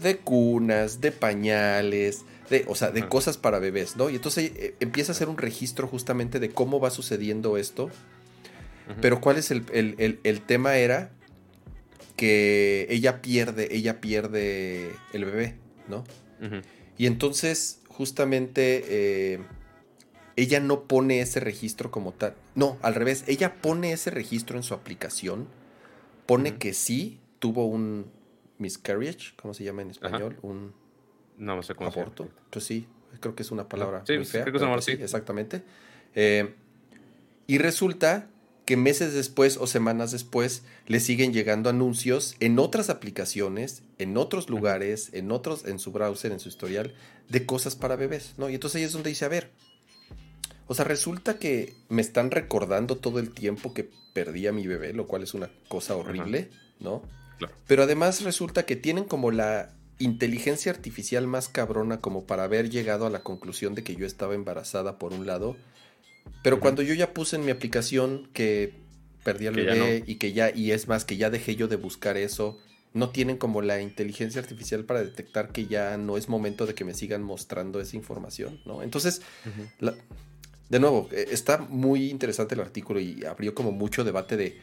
de 0.00 0.16
cunas, 0.16 1.00
de 1.00 1.12
pañales, 1.12 2.24
de, 2.48 2.64
o 2.68 2.74
sea, 2.74 2.90
de 2.90 3.06
cosas 3.08 3.36
para 3.36 3.58
bebés, 3.58 3.96
¿no? 3.96 4.08
Y 4.08 4.16
entonces 4.16 4.52
eh, 4.54 4.74
empieza 4.80 5.12
a 5.12 5.14
hacer 5.14 5.28
un 5.28 5.36
registro 5.36 5.86
justamente 5.86 6.38
de 6.40 6.50
cómo 6.50 6.80
va 6.80 6.90
sucediendo 6.90 7.58
esto. 7.58 7.90
Pero 9.00 9.20
cuál 9.20 9.36
es 9.36 9.52
el, 9.52 10.42
tema 10.46 10.76
era 10.76 11.12
que 12.16 12.88
ella 12.90 13.22
pierde, 13.22 13.68
ella 13.70 14.00
pierde 14.00 14.90
el 15.12 15.24
bebé, 15.26 15.54
¿no? 15.88 16.02
Y 16.98 17.06
entonces, 17.06 17.82
justamente, 17.86 18.84
eh, 18.88 19.38
ella 20.36 20.60
no 20.60 20.84
pone 20.84 21.20
ese 21.20 21.40
registro 21.40 21.90
como 21.90 22.12
tal. 22.12 22.34
No, 22.54 22.78
al 22.82 22.94
revés, 22.94 23.24
ella 23.26 23.56
pone 23.60 23.92
ese 23.92 24.10
registro 24.10 24.56
en 24.56 24.62
su 24.62 24.74
aplicación, 24.74 25.48
pone 26.26 26.56
que 26.56 26.74
sí 26.74 27.20
tuvo 27.38 27.66
un 27.66 28.06
miscarriage, 28.58 29.32
¿cómo 29.36 29.54
se 29.54 29.64
llama 29.64 29.82
en 29.82 29.90
español? 29.90 30.36
Un 30.42 30.72
no, 31.38 31.62
sé 31.62 31.74
cómo 31.74 31.90
aborto. 31.90 32.28
Pues 32.50 32.64
sí, 32.64 32.86
creo 33.20 33.34
que 33.34 33.42
es 33.42 33.50
una 33.50 33.68
palabra 33.68 34.02
sí, 34.06 34.14
muy 34.14 34.26
fea. 34.26 34.42
Creo 34.42 34.52
que 34.52 34.58
es 34.58 34.62
una 34.62 34.80
sí, 34.82 34.92
exactamente. 34.92 35.62
Eh, 36.14 36.54
y 37.46 37.58
resulta 37.58 38.28
que 38.66 38.76
meses 38.76 39.14
después 39.14 39.56
o 39.56 39.66
semanas 39.66 40.12
después 40.12 40.62
le 40.86 41.00
siguen 41.00 41.32
llegando 41.32 41.70
anuncios 41.70 42.36
en 42.38 42.58
otras 42.58 42.90
aplicaciones, 42.90 43.82
en 43.98 44.16
otros 44.16 44.48
lugares, 44.48 45.10
en 45.12 45.32
otros, 45.32 45.64
en 45.64 45.78
su 45.78 45.90
browser, 45.90 46.30
en 46.30 46.38
su 46.38 46.48
historial, 46.48 46.94
de 47.28 47.46
cosas 47.46 47.74
para 47.74 47.96
bebés, 47.96 48.34
¿no? 48.36 48.48
Y 48.48 48.54
entonces 48.54 48.78
ahí 48.78 48.84
es 48.84 48.92
donde 48.92 49.08
dice, 49.08 49.24
a 49.24 49.28
ver, 49.28 49.50
o 50.70 50.74
sea, 50.74 50.84
resulta 50.84 51.40
que 51.40 51.74
me 51.88 52.00
están 52.00 52.30
recordando 52.30 52.96
todo 52.96 53.18
el 53.18 53.30
tiempo 53.30 53.74
que 53.74 53.90
perdí 54.12 54.46
a 54.46 54.52
mi 54.52 54.68
bebé, 54.68 54.92
lo 54.92 55.08
cual 55.08 55.24
es 55.24 55.34
una 55.34 55.50
cosa 55.66 55.96
horrible, 55.96 56.48
¿no? 56.78 57.02
Pero 57.66 57.82
además 57.82 58.22
resulta 58.22 58.64
que 58.66 58.76
tienen 58.76 59.02
como 59.02 59.32
la 59.32 59.72
inteligencia 59.98 60.70
artificial 60.70 61.26
más 61.26 61.48
cabrona 61.48 62.00
como 62.00 62.24
para 62.24 62.44
haber 62.44 62.70
llegado 62.70 63.04
a 63.04 63.10
la 63.10 63.24
conclusión 63.24 63.74
de 63.74 63.82
que 63.82 63.96
yo 63.96 64.06
estaba 64.06 64.36
embarazada 64.36 64.96
por 64.96 65.12
un 65.12 65.26
lado. 65.26 65.56
Pero 66.44 66.60
cuando 66.60 66.82
yo 66.82 66.94
ya 66.94 67.14
puse 67.14 67.34
en 67.34 67.44
mi 67.44 67.50
aplicación 67.50 68.28
que 68.32 68.72
perdí 69.24 69.48
al 69.48 69.56
bebé 69.56 70.04
y 70.06 70.18
que 70.18 70.32
ya, 70.32 70.54
y 70.54 70.70
es 70.70 70.86
más, 70.86 71.04
que 71.04 71.16
ya 71.16 71.30
dejé 71.30 71.56
yo 71.56 71.66
de 71.66 71.74
buscar 71.74 72.16
eso, 72.16 72.60
no 72.94 73.10
tienen 73.10 73.38
como 73.38 73.60
la 73.60 73.80
inteligencia 73.80 74.40
artificial 74.40 74.84
para 74.84 75.02
detectar 75.02 75.50
que 75.50 75.66
ya 75.66 75.96
no 75.96 76.16
es 76.16 76.28
momento 76.28 76.64
de 76.64 76.76
que 76.76 76.84
me 76.84 76.94
sigan 76.94 77.24
mostrando 77.24 77.80
esa 77.80 77.96
información, 77.96 78.60
¿no? 78.64 78.84
Entonces, 78.84 79.22
de 80.70 80.80
nuevo, 80.80 81.08
eh, 81.12 81.26
está 81.30 81.58
muy 81.58 82.10
interesante 82.10 82.54
el 82.54 82.60
artículo 82.60 83.00
y 83.00 83.24
abrió 83.24 83.54
como 83.54 83.72
mucho 83.72 84.04
debate 84.04 84.36
de 84.36 84.58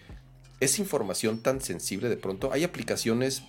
es 0.59 0.79
información 0.79 1.43
tan 1.43 1.61
sensible 1.61 2.09
de 2.09 2.17
pronto. 2.17 2.51
Hay 2.51 2.63
aplicaciones 2.63 3.43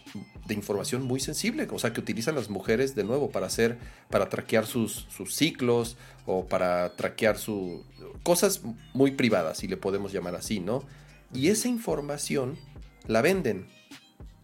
de 0.47 0.55
información 0.55 1.03
muy 1.03 1.21
sensible, 1.21 1.67
o 1.71 1.79
sea, 1.79 1.93
que 1.93 2.01
utilizan 2.01 2.35
las 2.35 2.51
mujeres 2.51 2.95
de 2.95 3.05
nuevo 3.05 3.31
para 3.31 3.47
hacer, 3.47 3.79
para 4.11 4.29
traquear 4.29 4.67
sus, 4.67 5.07
sus 5.09 5.35
ciclos 5.35 5.97
o 6.27 6.45
para 6.47 6.95
traquear 6.97 7.39
sus 7.39 7.81
cosas 8.23 8.61
muy 8.93 9.13
privadas, 9.13 9.59
si 9.59 9.69
le 9.69 9.79
podemos 9.79 10.13
llamar 10.13 10.35
así, 10.35 10.61
¿no? 10.61 10.85
Y 11.33 11.49
esa 11.49 11.69
información 11.69 12.59
la 13.07 13.23
venden 13.23 13.67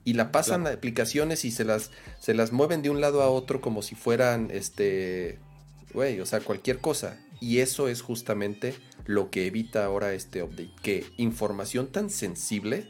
y 0.05 0.15
la 0.15 0.33
pasan 0.33 0.67
a 0.67 0.71
aplicaciones 0.71 1.45
y 1.45 1.51
se 1.51 1.65
las, 1.65 1.91
se 2.19 2.33
las 2.33 2.53
mueven 2.53 2.83
de 2.83 2.91
un 2.91 3.01
lado 3.01 3.23
a 3.23 3.29
otro 3.29 3.61
como 3.61 3.83
si 3.83 3.95
fueran, 3.95 4.51
este, 4.51 5.39
güey, 5.93 6.21
o 6.21 6.27
sea, 6.27 6.41
cualquier 6.41 6.79
cosa. 6.79 7.19
Y 7.41 7.59
eso 7.59 7.89
es 7.89 8.03
justamente 8.03 8.75
lo 9.07 9.31
que 9.31 9.47
evita 9.47 9.85
ahora 9.85 10.13
este 10.13 10.43
update, 10.43 10.73
que 10.83 11.05
información 11.17 11.89
tan 11.89 12.11
sensible 12.11 12.89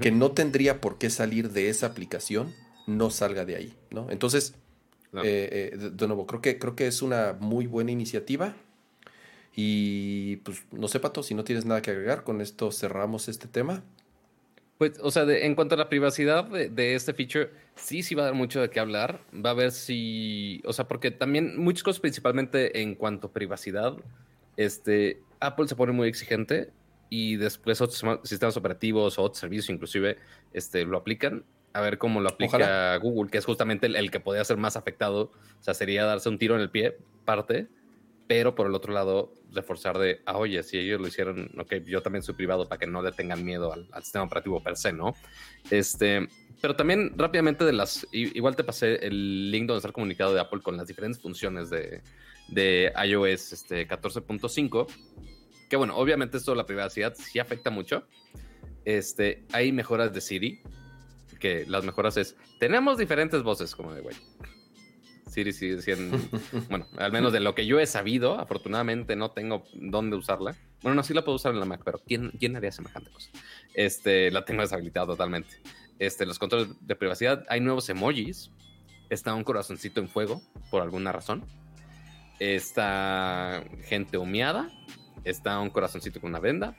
que 0.00 0.10
no 0.10 0.32
tendría 0.32 0.80
por 0.80 0.98
qué 0.98 1.10
salir 1.10 1.50
de 1.50 1.68
esa 1.68 1.86
aplicación 1.86 2.54
no 2.86 3.10
salga 3.10 3.44
de 3.44 3.56
ahí, 3.56 3.74
¿no? 3.90 4.10
Entonces, 4.10 4.54
eh, 5.22 5.70
eh, 5.72 5.76
de, 5.76 6.06
nuevo, 6.06 6.26
creo 6.26 6.40
que, 6.40 6.58
creo 6.58 6.74
que 6.74 6.86
es 6.86 7.02
una 7.02 7.36
muy 7.38 7.66
buena 7.66 7.90
iniciativa. 7.90 8.56
Y 9.54 10.36
pues 10.36 10.64
no 10.72 10.88
sé, 10.88 10.98
Pato, 10.98 11.22
si 11.22 11.34
no 11.34 11.44
tienes 11.44 11.66
nada 11.66 11.82
que 11.82 11.90
agregar, 11.90 12.24
con 12.24 12.40
esto 12.40 12.72
cerramos 12.72 13.28
este 13.28 13.48
tema. 13.48 13.84
Pues, 14.82 14.98
o 15.00 15.12
sea, 15.12 15.22
en 15.28 15.54
cuanto 15.54 15.76
a 15.76 15.78
la 15.78 15.88
privacidad 15.88 16.44
de, 16.44 16.94
este 16.96 17.14
feature, 17.14 17.52
sí, 17.76 18.02
sí 18.02 18.16
va 18.16 18.24
a 18.24 18.26
dar 18.26 18.34
mucho 18.34 18.60
de 18.60 18.68
qué 18.68 18.80
hablar. 18.80 19.20
Va 19.32 19.50
a 19.50 19.54
ver 19.54 19.70
si, 19.70 20.60
o 20.64 20.72
sea, 20.72 20.88
porque 20.88 21.12
también 21.12 21.56
muchas 21.56 21.84
cosas, 21.84 22.00
principalmente 22.00 22.82
en 22.82 22.96
cuanto 22.96 23.28
a 23.28 23.32
privacidad, 23.32 23.96
este, 24.56 25.22
Apple 25.38 25.68
se 25.68 25.76
pone 25.76 25.92
muy 25.92 26.08
exigente 26.08 26.70
y 27.10 27.36
después 27.36 27.80
otros 27.80 28.02
sistemas 28.24 28.56
operativos 28.56 29.20
o 29.20 29.22
otros 29.22 29.38
servicios 29.38 29.70
inclusive 29.70 30.18
este, 30.52 30.84
lo 30.84 30.98
aplican. 30.98 31.44
A 31.74 31.80
ver 31.80 31.96
cómo 31.96 32.20
lo 32.20 32.30
aplica 32.30 32.96
Google, 32.96 33.30
que 33.30 33.38
es 33.38 33.44
justamente 33.44 33.86
el, 33.86 33.94
el, 33.94 34.10
que 34.10 34.18
podría 34.18 34.44
ser 34.44 34.56
más 34.56 34.76
afectado. 34.76 35.30
O 35.60 35.62
sea, 35.62 35.74
sería 35.74 36.04
darse 36.06 36.28
un 36.28 36.38
tiro 36.38 36.56
en 36.56 36.60
el 36.60 36.70
pie, 36.70 36.98
parte 37.24 37.68
pero 38.32 38.54
por 38.54 38.66
el 38.66 38.74
otro 38.74 38.94
lado, 38.94 39.34
reforzar 39.52 39.98
de, 39.98 40.22
ah, 40.24 40.38
oye, 40.38 40.62
si 40.62 40.78
ellos 40.78 40.98
lo 40.98 41.06
hicieron, 41.06 41.50
ok, 41.58 41.74
yo 41.84 42.00
también 42.00 42.22
soy 42.22 42.34
privado 42.34 42.66
para 42.66 42.78
que 42.78 42.86
no 42.86 43.02
le 43.02 43.12
tengan 43.12 43.44
miedo 43.44 43.70
al, 43.70 43.86
sistema 44.02 44.24
operativo 44.24 44.58
per 44.62 44.74
se, 44.78 44.90
¿no? 44.90 45.14
Este, 45.70 46.26
pero 46.58 46.74
también 46.74 47.12
rápidamente 47.14 47.66
de 47.66 47.74
las, 47.74 48.06
igual 48.10 48.56
te 48.56 48.64
pasé 48.64 48.94
el 49.06 49.50
link 49.50 49.66
donde 49.66 49.80
está 49.80 49.92
comunicado 49.92 50.32
de 50.32 50.40
Apple 50.40 50.62
con 50.62 50.78
las 50.78 50.86
diferentes 50.86 51.20
funciones 51.20 51.68
de, 51.68 52.00
de 52.48 52.90
iOS 53.04 53.52
este, 53.52 53.86
14.5, 53.86 54.86
que 55.68 55.76
bueno, 55.76 55.94
obviamente 55.94 56.38
esto 56.38 56.52
de 56.52 56.56
la 56.56 56.64
privacidad 56.64 57.12
sí 57.14 57.38
afecta 57.38 57.68
mucho. 57.68 58.06
Este, 58.86 59.44
hay 59.52 59.72
mejoras 59.72 60.14
de 60.14 60.22
Siri, 60.22 60.62
que 61.38 61.66
las 61.66 61.84
mejoras 61.84 62.16
es, 62.16 62.34
tenemos 62.58 62.96
diferentes 62.96 63.42
voces, 63.42 63.74
como 63.74 63.92
de, 63.92 64.00
güey, 64.00 64.16
Siri 65.32 65.52
sigue 65.52 65.80
siendo, 65.80 66.18
bueno, 66.68 66.86
al 66.98 67.10
menos 67.10 67.32
de 67.32 67.40
lo 67.40 67.54
que 67.54 67.66
yo 67.66 67.80
he 67.80 67.86
sabido, 67.86 68.38
afortunadamente 68.38 69.16
no 69.16 69.30
tengo 69.30 69.64
dónde 69.72 70.16
usarla. 70.16 70.54
Bueno, 70.82 70.96
no, 70.96 71.02
sí 71.02 71.14
la 71.14 71.24
puedo 71.24 71.36
usar 71.36 71.52
en 71.52 71.60
la 71.60 71.64
Mac, 71.64 71.80
pero 71.84 72.00
¿quién, 72.06 72.32
quién 72.38 72.54
haría 72.54 72.70
semejante 72.70 73.10
cosa? 73.10 73.30
Este, 73.74 74.30
la 74.30 74.44
tengo 74.44 74.60
deshabilitada 74.60 75.06
totalmente. 75.06 75.60
Este, 75.98 76.26
los 76.26 76.38
controles 76.38 76.68
de 76.80 76.96
privacidad, 76.96 77.44
hay 77.48 77.60
nuevos 77.60 77.88
emojis. 77.88 78.50
Está 79.08 79.34
un 79.34 79.44
corazoncito 79.44 80.00
en 80.00 80.08
fuego, 80.08 80.42
por 80.70 80.82
alguna 80.82 81.12
razón. 81.12 81.44
Está 82.38 83.62
gente 83.84 84.18
humeada. 84.18 84.68
Está 85.24 85.60
un 85.60 85.70
corazoncito 85.70 86.20
con 86.20 86.30
una 86.30 86.40
venda. 86.40 86.76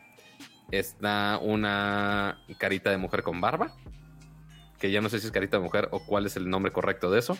Está 0.72 1.40
una 1.42 2.44
carita 2.58 2.90
de 2.92 2.98
mujer 2.98 3.24
con 3.24 3.40
barba. 3.40 3.76
Que 4.78 4.92
ya 4.92 5.02
no 5.02 5.10
sé 5.10 5.20
si 5.20 5.28
es 5.28 5.32
carita 5.32 5.58
de 5.58 5.64
mujer 5.64 5.88
o 5.92 6.06
cuál 6.06 6.26
es 6.26 6.36
el 6.36 6.50
nombre 6.50 6.72
correcto 6.72 7.10
de 7.10 7.20
eso. 7.20 7.38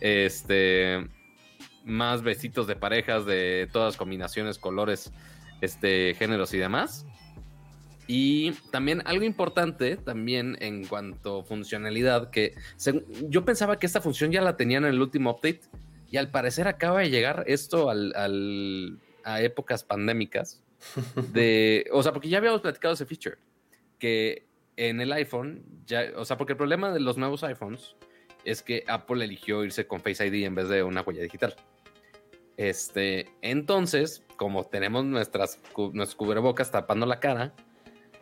Este. 0.00 1.08
Más 1.84 2.22
besitos 2.22 2.66
de 2.66 2.76
parejas 2.76 3.24
de 3.24 3.68
todas 3.72 3.96
combinaciones, 3.96 4.58
colores, 4.58 5.12
este, 5.60 6.14
géneros 6.14 6.52
y 6.52 6.58
demás. 6.58 7.06
Y 8.12 8.52
también 8.72 9.02
algo 9.04 9.24
importante, 9.24 9.96
también 9.96 10.56
en 10.60 10.84
cuanto 10.84 11.40
a 11.40 11.44
funcionalidad, 11.44 12.30
que 12.30 12.54
yo 13.28 13.44
pensaba 13.44 13.78
que 13.78 13.86
esta 13.86 14.00
función 14.00 14.32
ya 14.32 14.42
la 14.42 14.56
tenían 14.56 14.84
en 14.84 14.94
el 14.94 15.00
último 15.00 15.30
update 15.30 15.60
y 16.10 16.16
al 16.16 16.28
parecer 16.28 16.66
acaba 16.66 17.00
de 17.00 17.10
llegar 17.10 17.44
esto 17.46 17.88
al, 17.88 18.98
a 19.22 19.42
épocas 19.42 19.84
pandémicas. 19.84 20.60
De, 21.32 21.86
o 21.92 22.02
sea, 22.02 22.12
porque 22.12 22.28
ya 22.28 22.38
habíamos 22.38 22.62
platicado 22.62 22.94
ese 22.94 23.06
feature, 23.06 23.36
que 24.00 24.46
en 24.76 25.00
el 25.00 25.12
iPhone, 25.12 25.62
ya, 25.86 26.06
o 26.16 26.24
sea, 26.24 26.36
porque 26.36 26.54
el 26.54 26.56
problema 26.56 26.92
de 26.92 26.98
los 26.98 27.16
nuevos 27.16 27.44
iPhones 27.44 27.94
es 28.44 28.62
que 28.62 28.84
Apple 28.86 29.24
eligió 29.24 29.64
irse 29.64 29.86
con 29.86 30.00
Face 30.00 30.26
ID 30.26 30.44
en 30.44 30.54
vez 30.54 30.68
de 30.68 30.82
una 30.82 31.02
huella 31.02 31.22
digital. 31.22 31.54
Este, 32.56 33.26
entonces, 33.40 34.22
como 34.36 34.64
tenemos 34.64 35.04
nuestras, 35.04 35.60
nuestros 35.76 36.14
cubrebocas 36.14 36.70
tapando 36.70 37.06
la 37.06 37.20
cara, 37.20 37.54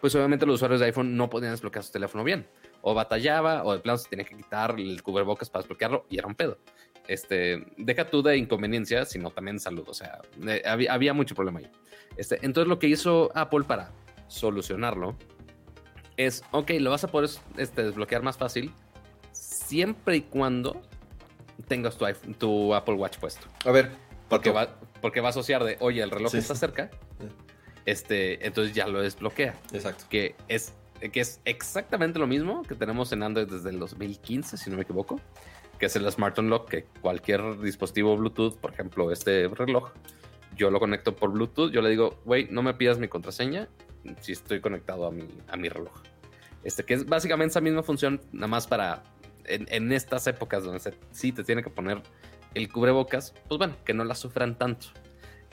pues 0.00 0.14
obviamente 0.14 0.46
los 0.46 0.56
usuarios 0.56 0.80
de 0.80 0.86
iPhone 0.86 1.16
no 1.16 1.28
podían 1.28 1.52
desbloquear 1.52 1.84
su 1.84 1.92
teléfono 1.92 2.22
bien. 2.22 2.46
O 2.80 2.94
batallaba, 2.94 3.64
o 3.64 3.72
de 3.72 3.80
plano 3.80 3.98
se 3.98 4.08
tenía 4.08 4.24
que 4.24 4.36
quitar 4.36 4.78
el 4.78 5.02
cubrebocas 5.02 5.50
para 5.50 5.62
desbloquearlo 5.62 6.06
y 6.08 6.18
era 6.18 6.28
un 6.28 6.36
pedo. 6.36 6.58
Este, 7.08 7.66
deja 7.76 8.08
tú 8.08 8.22
de 8.22 8.36
inconveniencia, 8.36 9.04
sino 9.06 9.30
también 9.30 9.58
salud. 9.58 9.88
O 9.88 9.94
sea, 9.94 10.20
había, 10.64 10.92
había, 10.92 11.14
mucho 11.14 11.34
problema 11.34 11.58
ahí. 11.58 11.70
Este, 12.16 12.38
entonces 12.42 12.68
lo 12.68 12.78
que 12.78 12.86
hizo 12.86 13.32
Apple 13.34 13.64
para 13.64 13.90
solucionarlo 14.28 15.16
es, 16.16 16.44
ok, 16.52 16.72
lo 16.80 16.90
vas 16.90 17.02
a 17.04 17.08
poder 17.08 17.30
este, 17.56 17.82
desbloquear 17.82 18.22
más 18.22 18.36
fácil 18.36 18.72
siempre 19.68 20.16
y 20.16 20.20
cuando 20.22 20.80
tengas 21.66 21.98
tu, 21.98 22.06
tu 22.38 22.74
Apple 22.74 22.94
Watch 22.94 23.18
puesto. 23.18 23.46
A 23.64 23.70
ver, 23.70 23.90
porque 24.28 24.50
va, 24.50 24.76
porque 25.00 25.20
va 25.20 25.28
a 25.28 25.30
asociar 25.30 25.62
de, 25.64 25.76
oye, 25.80 26.02
el 26.02 26.10
reloj 26.10 26.34
está 26.34 26.54
cerca. 26.54 26.90
Este, 27.84 28.46
entonces 28.46 28.74
ya 28.74 28.86
lo 28.86 29.00
desbloquea. 29.00 29.54
Exacto. 29.72 30.04
Que 30.08 30.34
es, 30.48 30.74
que 31.12 31.20
es 31.20 31.40
exactamente 31.44 32.18
lo 32.18 32.26
mismo 32.26 32.62
que 32.62 32.74
tenemos 32.74 33.12
en 33.12 33.22
Android 33.22 33.46
desde 33.46 33.70
el 33.70 33.78
2015, 33.78 34.56
si 34.56 34.70
no 34.70 34.76
me 34.76 34.82
equivoco. 34.82 35.20
Que 35.78 35.86
es 35.86 35.96
el 35.96 36.10
Smart 36.10 36.38
Unlock, 36.38 36.68
que 36.68 36.84
cualquier 37.00 37.60
dispositivo 37.60 38.16
Bluetooth, 38.16 38.56
por 38.56 38.72
ejemplo, 38.72 39.12
este 39.12 39.48
reloj, 39.48 39.92
yo 40.56 40.70
lo 40.70 40.80
conecto 40.80 41.14
por 41.14 41.30
Bluetooth. 41.30 41.70
Yo 41.70 41.82
le 41.82 41.90
digo, 41.90 42.18
güey, 42.24 42.48
no 42.50 42.62
me 42.62 42.74
pidas 42.74 42.98
mi 42.98 43.08
contraseña 43.08 43.68
si 44.20 44.32
estoy 44.32 44.60
conectado 44.60 45.06
a 45.06 45.10
mi, 45.10 45.28
a 45.48 45.56
mi 45.56 45.68
reloj. 45.68 45.92
Este, 46.64 46.84
que 46.84 46.94
es 46.94 47.06
básicamente 47.06 47.52
esa 47.52 47.60
misma 47.60 47.82
función, 47.82 48.20
nada 48.32 48.48
más 48.48 48.66
para 48.66 49.04
en, 49.48 49.92
estas 49.92 50.26
épocas 50.26 50.64
donde 50.64 50.80
sí 51.10 51.32
te 51.32 51.44
tiene 51.44 51.62
que 51.62 51.70
poner 51.70 52.02
el 52.54 52.70
cubrebocas, 52.70 53.34
pues 53.48 53.58
bueno, 53.58 53.76
que 53.84 53.94
no 53.94 54.04
la 54.04 54.14
sufran 54.14 54.56
tanto. 54.56 54.88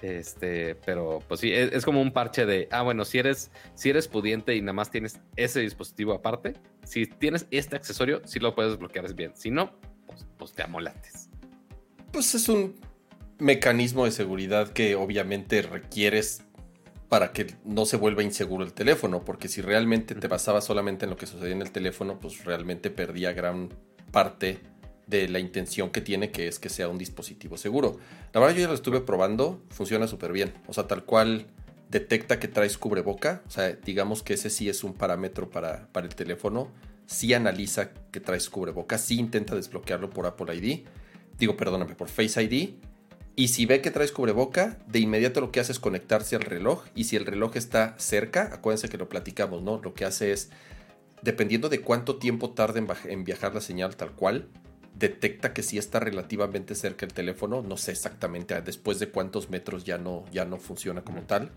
Este, 0.02 0.76
pero 0.76 1.20
pues 1.28 1.40
sí, 1.40 1.52
es, 1.52 1.84
como 1.86 2.02
un 2.02 2.12
parche 2.12 2.46
de, 2.46 2.68
ah, 2.72 2.82
bueno, 2.82 3.06
si 3.06 3.18
eres, 3.18 3.50
si 3.74 3.90
eres 3.90 4.08
pudiente 4.08 4.56
y 4.56 4.62
nada 4.62 4.74
más 4.74 4.92
tienes 4.92 5.20
ese 5.36 5.62
dispositivo 5.62 6.14
aparte, 6.14 6.54
si 6.84 7.08
tienes 7.08 7.48
este 7.50 7.76
accesorio, 7.76 8.22
sí 8.26 8.40
lo 8.40 8.54
puedes 8.54 8.78
bloquear 8.78 9.12
bien. 9.14 9.32
Si 9.36 9.50
no, 9.50 9.74
pues, 10.06 10.28
pues 10.38 10.54
te 10.54 10.64
amolates. 10.64 11.30
Pues 12.12 12.36
es 12.36 12.50
un 12.50 12.76
mecanismo 13.40 14.06
de 14.06 14.12
seguridad 14.12 14.72
que 14.72 14.96
obviamente 14.96 15.62
requieres 15.62 16.45
para 17.10 17.32
que 17.32 17.48
no 17.64 17.86
se 17.86 17.98
vuelva 17.98 18.24
inseguro 18.24 18.64
el 18.64 18.74
teléfono, 18.74 19.24
porque 19.24 19.48
si 19.48 19.62
realmente 19.62 20.16
te 20.16 20.28
basaba 20.28 20.62
solamente 20.62 21.06
en 21.06 21.12
lo 21.12 21.18
que 21.18 21.28
sucedía 21.28 21.54
en 21.54 21.62
el 21.62 21.72
teléfono, 21.72 22.20
pues 22.20 22.46
realmente 22.46 22.90
perdía 22.90 23.34
gran 23.34 23.70
parte 24.12 24.60
de 25.08 25.28
la 25.28 25.40
intención 25.40 25.92
que 25.92 26.02
tiene, 26.02 26.32
que 26.32 26.48
es 26.48 26.60
que 26.60 26.70
sea 26.70 26.88
un 26.88 26.98
dispositivo 26.98 27.58
seguro. 27.58 28.00
La 28.34 28.40
verdad 28.40 28.56
yo 28.56 28.62
ya 28.62 28.68
lo 28.68 28.74
estuve 28.74 29.02
probando, 29.02 29.62
funciona 29.70 30.08
súper 30.08 30.32
bien, 30.32 30.54
o 30.68 30.74
sea, 30.74 30.88
tal 30.88 31.06
cual 31.06 31.48
detecta 31.90 32.40
que 32.40 32.48
traes 32.48 32.78
cubreboca, 32.78 33.44
o 33.48 33.52
sea, 33.52 33.72
digamos 33.72 34.24
que 34.24 34.34
ese 34.34 34.50
sí 34.50 34.68
es 34.68 34.84
un 34.84 34.94
parámetro 34.94 35.50
para, 35.50 35.88
para 35.92 36.08
el 36.08 36.16
teléfono, 36.16 36.72
sí 37.06 37.34
analiza 37.34 37.92
que 38.12 38.20
traes 38.20 38.50
cubreboca, 38.50 38.98
sí 38.98 39.20
intenta 39.20 39.56
desbloquearlo 39.56 40.10
por 40.10 40.26
Apple 40.26 40.56
ID, 40.56 40.86
digo, 41.38 41.56
perdóname, 41.56 41.94
por 41.96 42.10
Face 42.10 42.42
ID, 42.42 42.76
y 43.36 43.50
si 43.50 43.66
ve 43.66 43.82
que 43.82 43.92
traes 43.92 44.12
cubreboca, 44.12 44.78
de 44.88 45.00
inmediato 45.00 45.42
lo 45.42 45.52
que 45.52 45.60
hace 45.60 45.74
es 45.74 45.80
conectarse 45.80 46.36
al 46.36 46.44
reloj. 46.44 46.86
Y 46.96 47.06
si 47.06 47.18
el 47.18 47.26
reloj 47.26 47.58
está 47.58 47.96
cerca, 47.98 48.50
acuérdense 48.54 48.88
que 48.88 48.98
lo 48.98 49.10
platicamos, 49.10 49.62
¿no? 49.62 49.82
Lo 49.84 49.94
que 49.94 50.06
hace 50.06 50.32
es, 50.32 50.52
dependiendo 51.22 51.68
de 51.68 51.82
cuánto 51.82 52.16
tiempo 52.16 52.52
tarde 52.52 52.86
en, 53.06 53.24
viajar 53.26 53.54
la 53.54 53.62
señal 53.62 53.98
tal 53.98 54.12
cual, 54.12 54.48
detecta 54.98 55.54
que 55.54 55.64
si 55.64 55.78
está 55.78 56.00
relativamente 56.00 56.76
cerca 56.76 57.06
el 57.06 57.14
teléfono, 57.14 57.62
no 57.62 57.76
sé 57.76 57.92
exactamente 57.92 58.60
después 58.62 59.00
de 59.00 59.10
cuántos 59.10 59.50
metros 59.50 59.84
ya 59.84 59.98
no, 59.98 60.24
ya 60.32 60.46
no 60.46 60.58
funciona 60.58 61.02
como 61.02 61.24
tal. 61.24 61.52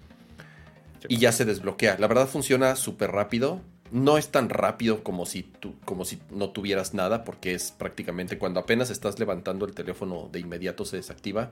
Y 1.06 1.18
ya 1.18 1.30
se 1.30 1.44
desbloquea. 1.44 1.96
La 2.00 2.08
verdad 2.08 2.26
funciona 2.26 2.74
súper 2.74 3.12
rápido. 3.12 3.60
No 3.90 4.18
es 4.18 4.28
tan 4.28 4.48
rápido 4.48 5.02
como 5.02 5.26
si, 5.26 5.42
tú, 5.42 5.74
como 5.84 6.04
si 6.04 6.18
no 6.30 6.50
tuvieras 6.50 6.94
nada, 6.94 7.24
porque 7.24 7.54
es 7.54 7.72
prácticamente 7.72 8.38
cuando 8.38 8.60
apenas 8.60 8.90
estás 8.90 9.18
levantando 9.18 9.66
el 9.66 9.74
teléfono 9.74 10.28
de 10.30 10.40
inmediato 10.40 10.84
se 10.84 10.96
desactiva. 10.96 11.50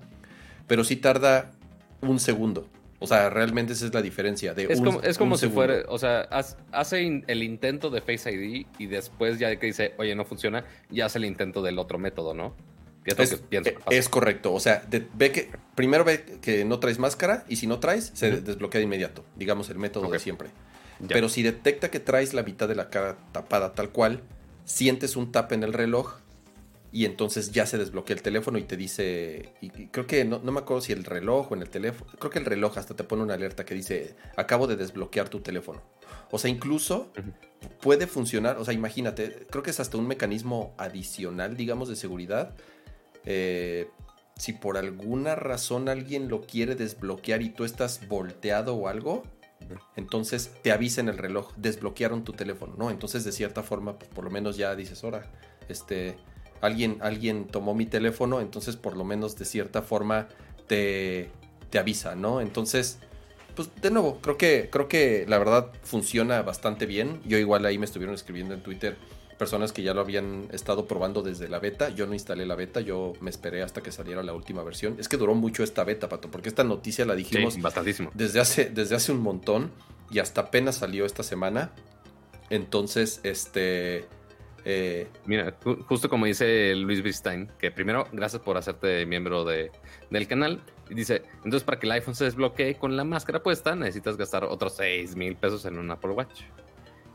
Pero 0.67 0.85
sí 0.85 0.97
tarda 0.97 1.53
un 2.01 2.21
segundo. 2.21 2.69
O 2.99 3.07
sea, 3.07 3.29
realmente 3.29 3.75
esa 3.75 3.87
es 3.87 3.95
la 3.95 4.03
diferencia. 4.03 4.55
De 4.55 4.65
es 4.65 4.81
como, 4.81 5.03
es 5.03 5.19
como 5.19 5.37
si 5.37 5.49
fuera, 5.49 5.85
o 5.89 5.99
sea, 5.99 6.23
hace 6.73 7.23
el 7.27 7.43
intento 7.43 7.91
de 7.91 8.01
Face 8.01 8.33
ID 8.33 8.67
y 8.79 8.87
después 8.87 9.39
ya 9.39 9.55
que 9.57 9.67
dice, 9.67 9.95
oye, 9.99 10.15
no 10.15 10.25
funciona, 10.25 10.65
ya 10.91 11.07
hace 11.07 11.19
el 11.19 11.27
intento 11.27 11.63
del 11.63 11.79
otro 11.79 11.99
método, 11.99 12.33
¿no? 12.33 12.55
Es, 13.05 13.41
eh, 13.51 13.77
es, 13.91 14.09
correcto. 14.09 14.53
O 14.53 14.59
sea, 14.59 14.83
ve 14.89 15.31
que 15.31 15.51
primero 15.77 16.05
ve 16.05 16.25
que 16.41 16.65
no 16.65 16.81
traes 16.81 16.99
máscara 16.99 17.45
y 17.49 17.57
si 17.57 17.69
no 17.69 17.79
traes, 17.79 18.11
se 18.15 18.41
desbloquea 18.41 18.81
de 18.81 18.85
inmediato. 18.85 19.25
Digamos 19.37 19.71
el 19.71 19.79
método 19.79 20.11
de 20.11 20.19
siempre. 20.19 20.49
Pero 21.09 21.29
si 21.29 21.43
detecta 21.43 21.91
que 21.91 22.01
traes 22.01 22.35
la 22.35 22.43
mitad 22.43 22.69
de 22.69 22.75
la 22.75 22.91
cara 22.91 23.17
tapada 23.33 23.75
tal 23.75 23.91
cual, 23.91 24.23
sientes 24.65 25.17
un 25.17 25.33
tap 25.33 25.53
en 25.53 25.63
el 25.63 25.73
reloj 25.73 26.19
y 26.93 27.05
entonces 27.05 27.53
ya 27.53 27.67
se 27.67 27.77
desbloquea 27.77 28.17
el 28.17 28.23
teléfono 28.23 28.59
y 28.59 28.63
te 28.63 28.77
dice, 28.77 29.53
y 29.61 29.69
creo 29.69 30.07
que 30.07 30.25
no, 30.25 30.39
me 30.41 30.61
acuerdo 30.61 30.81
si 30.81 30.93
el 30.93 31.05
reloj 31.05 31.53
o 31.53 31.55
en 31.55 31.63
el 31.63 31.69
teléfono, 31.69 32.11
creo 32.19 32.31
que 32.31 32.39
el 32.39 32.47
reloj 32.47 32.79
hasta 32.79 32.95
te 32.95 33.05
pone 33.05 33.23
una 33.23 33.35
alerta 33.35 33.65
que 33.65 33.75
dice, 33.75 34.17
acabo 34.37 34.67
de 34.67 34.77
desbloquear 34.77 35.29
tu 35.29 35.41
teléfono. 35.41 35.83
O 36.31 36.39
sea, 36.39 36.51
incluso 36.51 37.13
puede 37.83 38.07
funcionar, 38.07 38.57
o 38.59 38.65
sea, 38.65 38.73
imagínate, 38.73 39.47
creo 39.51 39.63
que 39.63 39.71
es 39.71 39.81
hasta 39.81 39.99
un 39.99 40.07
mecanismo 40.07 40.75
adicional, 40.79 41.57
digamos, 41.57 41.89
de 41.89 41.97
seguridad. 41.97 42.55
Eh, 43.25 43.91
si 44.39 44.53
por 44.53 44.79
alguna 44.79 45.35
razón 45.35 45.89
alguien 45.89 46.29
lo 46.29 46.43
quiere 46.43 46.75
desbloquear 46.77 47.43
y 47.43 47.51
tú 47.51 47.65
estás 47.65 48.07
volteado 48.09 48.75
o 48.75 48.89
algo, 48.89 49.23
entonces 49.97 50.53
te 50.63 50.73
avisa 50.73 51.01
en 51.01 51.09
el 51.09 51.19
reloj, 51.19 51.53
desbloquearon 51.57 52.25
tu 52.25 52.33
teléfono, 52.33 52.75
¿no? 52.77 52.91
Entonces 52.91 53.25
de 53.25 53.33
cierta 53.33 53.63
forma, 53.63 53.99
pues, 53.99 54.11
por 54.11 54.25
lo 54.25 54.31
menos 54.31 54.57
ya 54.57 54.75
dices, 54.75 55.03
ahora, 55.05 55.31
este, 55.69 56.17
alguien, 56.61 56.99
alguien 57.01 57.47
tomó 57.47 57.75
mi 57.75 57.87
teléfono, 57.87 58.41
entonces 58.41 58.77
por 58.77 58.97
lo 58.97 59.05
menos 59.05 59.37
de 59.37 59.45
cierta 59.45 59.83
forma 59.83 60.29
te, 60.67 61.31
te 61.71 61.79
avisa, 61.79 62.15
¿no? 62.15 62.41
Entonces, 62.41 62.99
pues 63.55 63.71
de 63.81 63.91
nuevo, 63.91 64.19
creo 64.21 64.37
que, 64.37 64.69
creo 64.71 64.87
que 64.87 65.25
la 65.27 65.39
verdad 65.39 65.73
funciona 65.83 66.43
bastante 66.43 66.87
bien. 66.87 67.21
Yo 67.25 67.39
igual 67.39 67.65
ahí 67.65 67.79
me 67.79 67.87
estuvieron 67.87 68.15
escribiendo 68.15 68.55
en 68.55 68.63
Twitter 68.63 68.97
personas 69.39 69.73
que 69.73 69.83
ya 69.83 69.95
lo 69.95 70.01
habían 70.01 70.49
estado 70.53 70.87
probando 70.87 71.23
desde 71.23 71.49
la 71.49 71.59
beta. 71.59 71.91
Yo 71.91 72.07
no 72.07 72.15
instalé 72.15 72.47
la 72.47 72.55
beta, 72.55 72.81
yo 72.81 73.13
me 73.21 73.31
esperé 73.31 73.63
hasta 73.63 73.83
que 73.83 73.93
saliera 73.93 74.23
la 74.23 74.33
última 74.33 74.63
versión. 74.63 74.97
Es 74.99 75.09
que 75.09 75.17
duró 75.17 75.35
mucho 75.35 75.63
esta 75.63 75.85
beta, 75.85 76.09
Pato, 76.09 76.31
porque 76.31 76.49
esta 76.49 76.65
noticia 76.65 77.05
la 77.05 77.15
dijimos 77.15 77.57
desde 78.15 78.41
hace 78.41 78.71
desde 78.71 78.97
hace 78.97 79.13
un 79.13 79.21
montón 79.21 79.71
y 80.11 80.19
hasta 80.19 80.43
apenas 80.43 80.77
salió 80.77 81.05
esta 81.05 81.23
semana. 81.23 81.73
Entonces, 82.51 83.21
este 83.25 84.07
eh, 84.69 85.07
Mira, 85.27 85.55
justo 85.87 86.09
como 86.09 86.27
dice 86.27 86.75
Luis 86.75 87.01
Bristein, 87.01 87.49
que 87.57 87.71
primero, 87.71 88.09
gracias 88.11 88.43
por 88.43 88.57
hacerte 88.57 89.07
miembro 89.07 89.45
de, 89.45 89.71
del 90.11 90.27
canal. 90.27 90.61
Dice, 90.91 91.23
entonces 91.37 91.63
para 91.63 91.79
que 91.79 91.87
el 91.87 91.93
iPhone 91.93 92.17
se 92.17 92.25
desbloquee 92.25 92.75
con 92.75 92.97
la 92.97 93.05
máscara 93.05 93.45
puesta, 93.45 93.77
necesitas 93.77 94.17
gastar 94.17 94.43
otros 94.43 94.75
6 94.77 95.15
mil 95.15 95.37
pesos 95.37 95.65
en 95.67 95.79
un 95.79 95.89
Apple 95.93 96.11
Watch. 96.11 96.43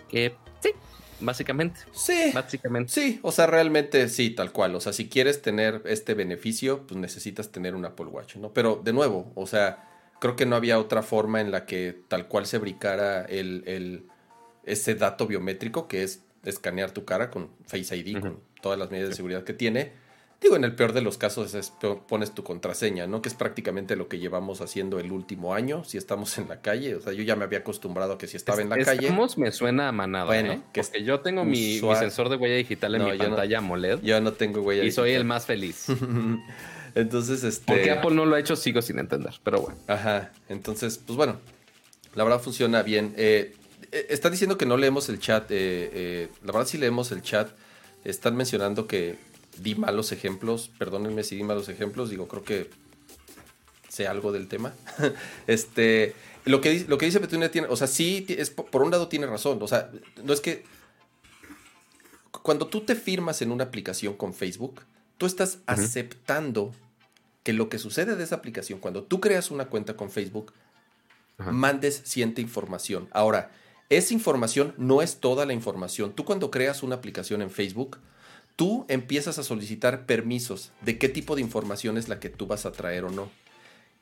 Que 0.07 0.33
sí, 0.61 0.71
básicamente. 1.21 1.81
Sí. 1.91 2.31
Básicamente. 2.33 2.91
Sí, 2.91 3.19
o 3.23 3.31
sea, 3.31 3.47
realmente 3.47 4.07
sí, 4.09 4.31
tal 4.31 4.51
cual. 4.51 4.75
O 4.75 4.81
sea, 4.81 4.93
si 4.93 5.09
quieres 5.09 5.41
tener 5.41 5.81
este 5.85 6.13
beneficio, 6.13 6.85
pues 6.87 6.99
necesitas 6.99 7.51
tener 7.51 7.75
un 7.75 7.85
Apple 7.85 8.07
Watch, 8.07 8.35
¿no? 8.37 8.53
Pero 8.53 8.81
de 8.83 8.93
nuevo, 8.93 9.31
o 9.35 9.47
sea, 9.47 9.87
creo 10.19 10.35
que 10.35 10.45
no 10.45 10.55
había 10.55 10.79
otra 10.79 11.01
forma 11.01 11.41
en 11.41 11.51
la 11.51 11.65
que 11.65 11.97
tal 12.07 12.27
cual 12.27 12.45
se 12.45 12.57
bricara 12.57 13.23
el, 13.23 13.63
el 13.65 14.05
ese 14.63 14.95
dato 14.95 15.27
biométrico 15.27 15.87
que 15.87 16.03
es 16.03 16.23
escanear 16.43 16.91
tu 16.91 17.05
cara 17.05 17.29
con 17.29 17.49
Face 17.65 17.95
ID, 17.95 18.19
con 18.19 18.39
todas 18.61 18.77
las 18.77 18.91
medidas 18.91 19.09
de 19.09 19.15
seguridad 19.15 19.43
que 19.43 19.53
tiene 19.53 19.93
Digo, 20.41 20.55
en 20.55 20.63
el 20.63 20.73
peor 20.73 20.91
de 20.91 21.01
los 21.01 21.19
casos 21.19 21.53
es 21.53 21.71
pones 22.07 22.31
tu 22.31 22.43
contraseña, 22.43 23.05
¿no? 23.05 23.21
Que 23.21 23.29
es 23.29 23.35
prácticamente 23.35 23.95
lo 23.95 24.07
que 24.07 24.17
llevamos 24.17 24.59
haciendo 24.61 24.99
el 24.99 25.11
último 25.11 25.53
año, 25.53 25.83
si 25.83 25.99
estamos 25.99 26.35
en 26.39 26.49
la 26.49 26.61
calle. 26.61 26.95
O 26.95 27.01
sea, 27.01 27.13
yo 27.13 27.21
ya 27.21 27.35
me 27.35 27.43
había 27.43 27.59
acostumbrado 27.59 28.13
a 28.13 28.17
que 28.17 28.25
si 28.25 28.37
estaba 28.37 28.59
en 28.59 28.69
la 28.69 28.77
calle. 28.79 29.05
Estamos 29.05 29.37
me 29.37 29.51
suena 29.51 29.89
a 29.89 29.91
manada, 29.91 30.25
bueno, 30.25 30.53
¿eh? 30.53 30.61
Que 30.73 31.03
yo 31.03 31.19
tengo 31.19 31.45
mi, 31.45 31.79
sensor 31.79 32.29
de 32.29 32.37
huella 32.37 32.55
digital 32.55 32.95
en 32.95 33.03
mi 33.03 33.17
pantalla 33.19 33.59
AMOLED. 33.59 33.99
Yo 34.01 34.19
no 34.19 34.33
tengo 34.33 34.61
huella 34.61 34.83
Y 34.83 34.91
soy 34.91 35.11
el 35.11 35.25
más 35.25 35.45
feliz. 35.45 35.85
entonces, 36.95 37.43
este. 37.43 37.71
Porque 37.71 37.91
Apple 37.91 38.15
no 38.15 38.25
lo 38.25 38.35
ha 38.35 38.39
hecho, 38.39 38.55
sigo 38.55 38.81
sin 38.81 38.97
entender, 38.97 39.35
pero 39.43 39.61
bueno. 39.61 39.77
Ajá. 39.85 40.31
Entonces, 40.49 40.97
pues 40.97 41.17
bueno, 41.17 41.37
la 42.15 42.23
verdad 42.23 42.41
funciona 42.41 42.81
bien. 42.81 43.13
Eh, 43.15 43.53
eh, 43.91 44.07
está 44.09 44.31
diciendo 44.31 44.57
que 44.57 44.65
no 44.65 44.75
leemos 44.75 45.07
el 45.09 45.19
chat. 45.19 45.45
Eh, 45.49 46.29
la 46.43 46.51
verdad 46.51 46.67
sí 46.67 46.79
leemos 46.79 47.11
el 47.11 47.21
chat. 47.21 47.49
Están 48.03 48.35
mencionando 48.35 48.87
que 48.87 49.17
di 49.57 49.75
malos 49.75 50.11
ejemplos, 50.11 50.71
perdónenme 50.77 51.23
si 51.23 51.35
di 51.35 51.43
malos 51.43 51.69
ejemplos, 51.69 52.09
digo, 52.09 52.27
creo 52.27 52.43
que 52.43 52.69
sé 53.89 54.07
algo 54.07 54.31
del 54.31 54.47
tema. 54.47 54.73
este, 55.47 56.15
lo 56.45 56.61
que, 56.61 56.85
lo 56.87 56.97
que 56.97 57.05
dice 57.05 57.19
Petunia 57.19 57.51
tiene, 57.51 57.67
o 57.67 57.75
sea, 57.75 57.87
sí, 57.87 58.25
es, 58.29 58.49
por 58.49 58.81
un 58.81 58.91
lado 58.91 59.07
tiene 59.07 59.27
razón, 59.27 59.59
o 59.61 59.67
sea, 59.67 59.91
no 60.23 60.33
es 60.33 60.41
que 60.41 60.63
cuando 62.41 62.67
tú 62.67 62.81
te 62.81 62.95
firmas 62.95 63.41
en 63.41 63.51
una 63.51 63.65
aplicación 63.65 64.15
con 64.15 64.33
Facebook, 64.33 64.81
tú 65.17 65.25
estás 65.25 65.59
aceptando 65.67 66.73
que 67.43 67.53
lo 67.53 67.69
que 67.69 67.79
sucede 67.79 68.15
de 68.15 68.23
esa 68.23 68.35
aplicación, 68.35 68.79
cuando 68.79 69.03
tú 69.03 69.19
creas 69.19 69.51
una 69.51 69.65
cuenta 69.65 69.95
con 69.95 70.09
Facebook, 70.09 70.53
mandes 71.37 72.01
cierta 72.05 72.41
información. 72.41 73.07
Ahora, 73.11 73.51
esa 73.89 74.13
información 74.13 74.73
no 74.77 75.01
es 75.01 75.19
toda 75.19 75.45
la 75.45 75.53
información. 75.53 76.13
Tú 76.13 76.23
cuando 76.23 76.51
creas 76.51 76.83
una 76.83 76.95
aplicación 76.95 77.41
en 77.41 77.49
Facebook, 77.49 77.97
tú 78.61 78.85
empiezas 78.89 79.39
a 79.39 79.43
solicitar 79.43 80.05
permisos 80.05 80.71
de 80.81 80.99
qué 80.99 81.09
tipo 81.09 81.33
de 81.33 81.41
información 81.41 81.97
es 81.97 82.09
la 82.09 82.19
que 82.19 82.29
tú 82.29 82.45
vas 82.45 82.67
a 82.67 82.71
traer 82.71 83.05
o 83.05 83.09
no. 83.09 83.27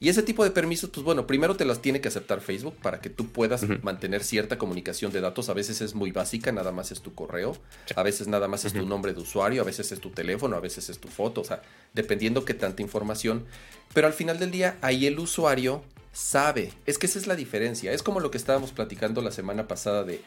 Y 0.01 0.09
ese 0.09 0.21
tipo 0.21 0.43
de 0.43 0.51
permisos, 0.51 0.89
pues 0.89 1.01
bueno, 1.01 1.25
primero 1.25 1.55
te 1.55 1.63
las 1.63 1.81
tiene 1.81 2.01
que 2.01 2.09
aceptar 2.09 2.41
Facebook 2.41 2.75
para 2.81 2.99
que 2.99 3.09
tú 3.09 3.29
puedas 3.29 3.63
mantener 3.81 4.21
cierta 4.21 4.57
comunicación 4.57 5.13
de 5.13 5.21
datos. 5.21 5.47
A 5.47 5.53
veces 5.53 5.79
es 5.79 5.95
muy 5.95 6.11
básica, 6.11 6.51
nada 6.51 6.73
más 6.73 6.91
es 6.91 6.99
tu 6.99 7.15
correo, 7.15 7.55
a 7.95 8.03
veces 8.03 8.27
nada 8.27 8.49
más 8.49 8.65
es 8.65 8.73
tu 8.73 8.85
nombre 8.85 9.13
de 9.13 9.21
usuario, 9.21 9.61
a 9.61 9.65
veces 9.65 9.93
es 9.93 10.01
tu 10.01 10.09
teléfono, 10.09 10.57
a 10.57 10.59
veces 10.59 10.89
es 10.89 10.99
tu 10.99 11.07
foto, 11.07 11.39
o 11.39 11.45
sea, 11.45 11.61
dependiendo 11.93 12.43
qué 12.43 12.53
tanta 12.53 12.81
información. 12.81 13.45
Pero 13.93 14.07
al 14.07 14.13
final 14.13 14.39
del 14.39 14.51
día, 14.51 14.77
ahí 14.81 15.07
el 15.07 15.19
usuario 15.19 15.85
sabe. 16.11 16.73
Es 16.85 16.97
que 16.97 17.05
esa 17.05 17.17
es 17.17 17.27
la 17.27 17.37
diferencia. 17.37 17.93
Es 17.93 18.03
como 18.03 18.19
lo 18.19 18.29
que 18.29 18.37
estábamos 18.37 18.73
platicando 18.73 19.21
la 19.21 19.31
semana 19.31 19.69
pasada 19.69 20.03
de, 20.03 20.19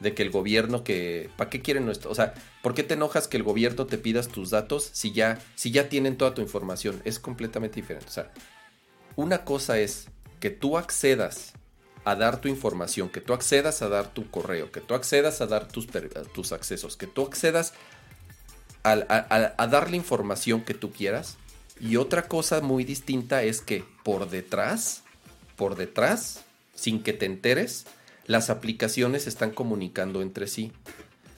de 0.00 0.14
que 0.14 0.22
el 0.22 0.30
gobierno 0.30 0.84
que 0.84 1.30
¿para 1.36 1.50
qué 1.50 1.60
quieren 1.60 1.84
nuestro? 1.84 2.10
O 2.10 2.14
sea, 2.14 2.34
¿por 2.62 2.74
qué 2.74 2.82
te 2.82 2.94
enojas 2.94 3.28
que 3.28 3.36
el 3.36 3.42
gobierno 3.42 3.86
te 3.86 3.98
pidas 3.98 4.28
tus 4.28 4.50
datos 4.50 4.88
si 4.92 5.12
ya 5.12 5.38
si 5.54 5.70
ya 5.70 5.88
tienen 5.88 6.16
toda 6.16 6.34
tu 6.34 6.42
información? 6.42 7.00
Es 7.04 7.18
completamente 7.18 7.76
diferente. 7.76 8.08
O 8.08 8.12
sea, 8.12 8.30
una 9.16 9.44
cosa 9.44 9.78
es 9.78 10.08
que 10.40 10.50
tú 10.50 10.78
accedas 10.78 11.52
a 12.04 12.14
dar 12.14 12.40
tu 12.40 12.48
información, 12.48 13.08
que 13.08 13.20
tú 13.20 13.34
accedas 13.34 13.82
a 13.82 13.88
dar 13.88 14.14
tu 14.14 14.30
correo, 14.30 14.70
que 14.70 14.80
tú 14.80 14.94
accedas 14.94 15.40
a 15.40 15.46
dar 15.46 15.68
tus, 15.68 15.88
tus 16.32 16.52
accesos, 16.52 16.96
que 16.96 17.06
tú 17.06 17.26
accedas 17.26 17.74
a, 18.82 18.92
a, 19.58 19.66
dar 19.66 19.90
la 19.90 19.96
información 19.96 20.62
que 20.62 20.74
tú 20.74 20.92
quieras. 20.92 21.36
Y 21.80 21.96
otra 21.96 22.28
cosa 22.28 22.60
muy 22.60 22.84
distinta 22.84 23.42
es 23.42 23.60
que 23.60 23.84
por 24.04 24.30
detrás, 24.30 25.02
por 25.56 25.76
detrás, 25.76 26.44
sin 26.74 27.02
que 27.02 27.12
te 27.12 27.26
enteres, 27.26 27.86
las 28.28 28.50
aplicaciones 28.50 29.26
están 29.26 29.50
comunicando 29.50 30.22
entre 30.22 30.46
sí. 30.46 30.70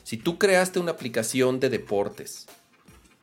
Si 0.03 0.19
tú 0.19 0.39
creaste 0.39 0.81
una 0.81 0.91
aplicación 0.91 1.61
de 1.61 1.71
deportes, 1.71 2.47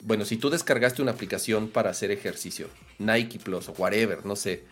bueno, 0.01 0.25
si 0.25 0.37
tú 0.37 0.49
descargaste 0.49 1.01
una 1.01 1.11
aplicación 1.11 1.67
para 1.67 1.89
hacer 1.89 2.09
ejercicio, 2.09 2.69
Nike 2.97 3.39
Plus 3.39 3.67
o 3.67 3.73
whatever, 3.73 4.25
no 4.25 4.37
sé, 4.37 4.63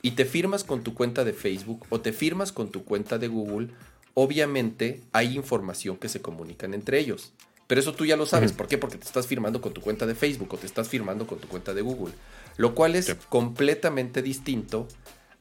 y 0.00 0.12
te 0.12 0.24
firmas 0.24 0.64
con 0.64 0.82
tu 0.82 0.94
cuenta 0.94 1.24
de 1.24 1.34
Facebook 1.34 1.86
o 1.90 2.00
te 2.00 2.12
firmas 2.12 2.50
con 2.50 2.70
tu 2.70 2.84
cuenta 2.84 3.18
de 3.18 3.28
Google, 3.28 3.68
obviamente 4.14 5.02
hay 5.12 5.36
información 5.36 5.98
que 5.98 6.08
se 6.08 6.22
comunican 6.22 6.72
entre 6.72 6.98
ellos. 6.98 7.34
Pero 7.66 7.82
eso 7.82 7.92
tú 7.92 8.06
ya 8.06 8.16
lo 8.16 8.24
sabes. 8.24 8.52
¿Por 8.52 8.66
qué? 8.66 8.78
Porque 8.78 8.96
te 8.96 9.04
estás 9.04 9.26
firmando 9.26 9.60
con 9.60 9.74
tu 9.74 9.82
cuenta 9.82 10.06
de 10.06 10.14
Facebook 10.14 10.54
o 10.54 10.56
te 10.56 10.64
estás 10.64 10.88
firmando 10.88 11.26
con 11.26 11.38
tu 11.38 11.48
cuenta 11.48 11.74
de 11.74 11.82
Google. 11.82 12.14
Lo 12.56 12.74
cual 12.74 12.96
es 12.96 13.14
completamente 13.28 14.22
distinto 14.22 14.88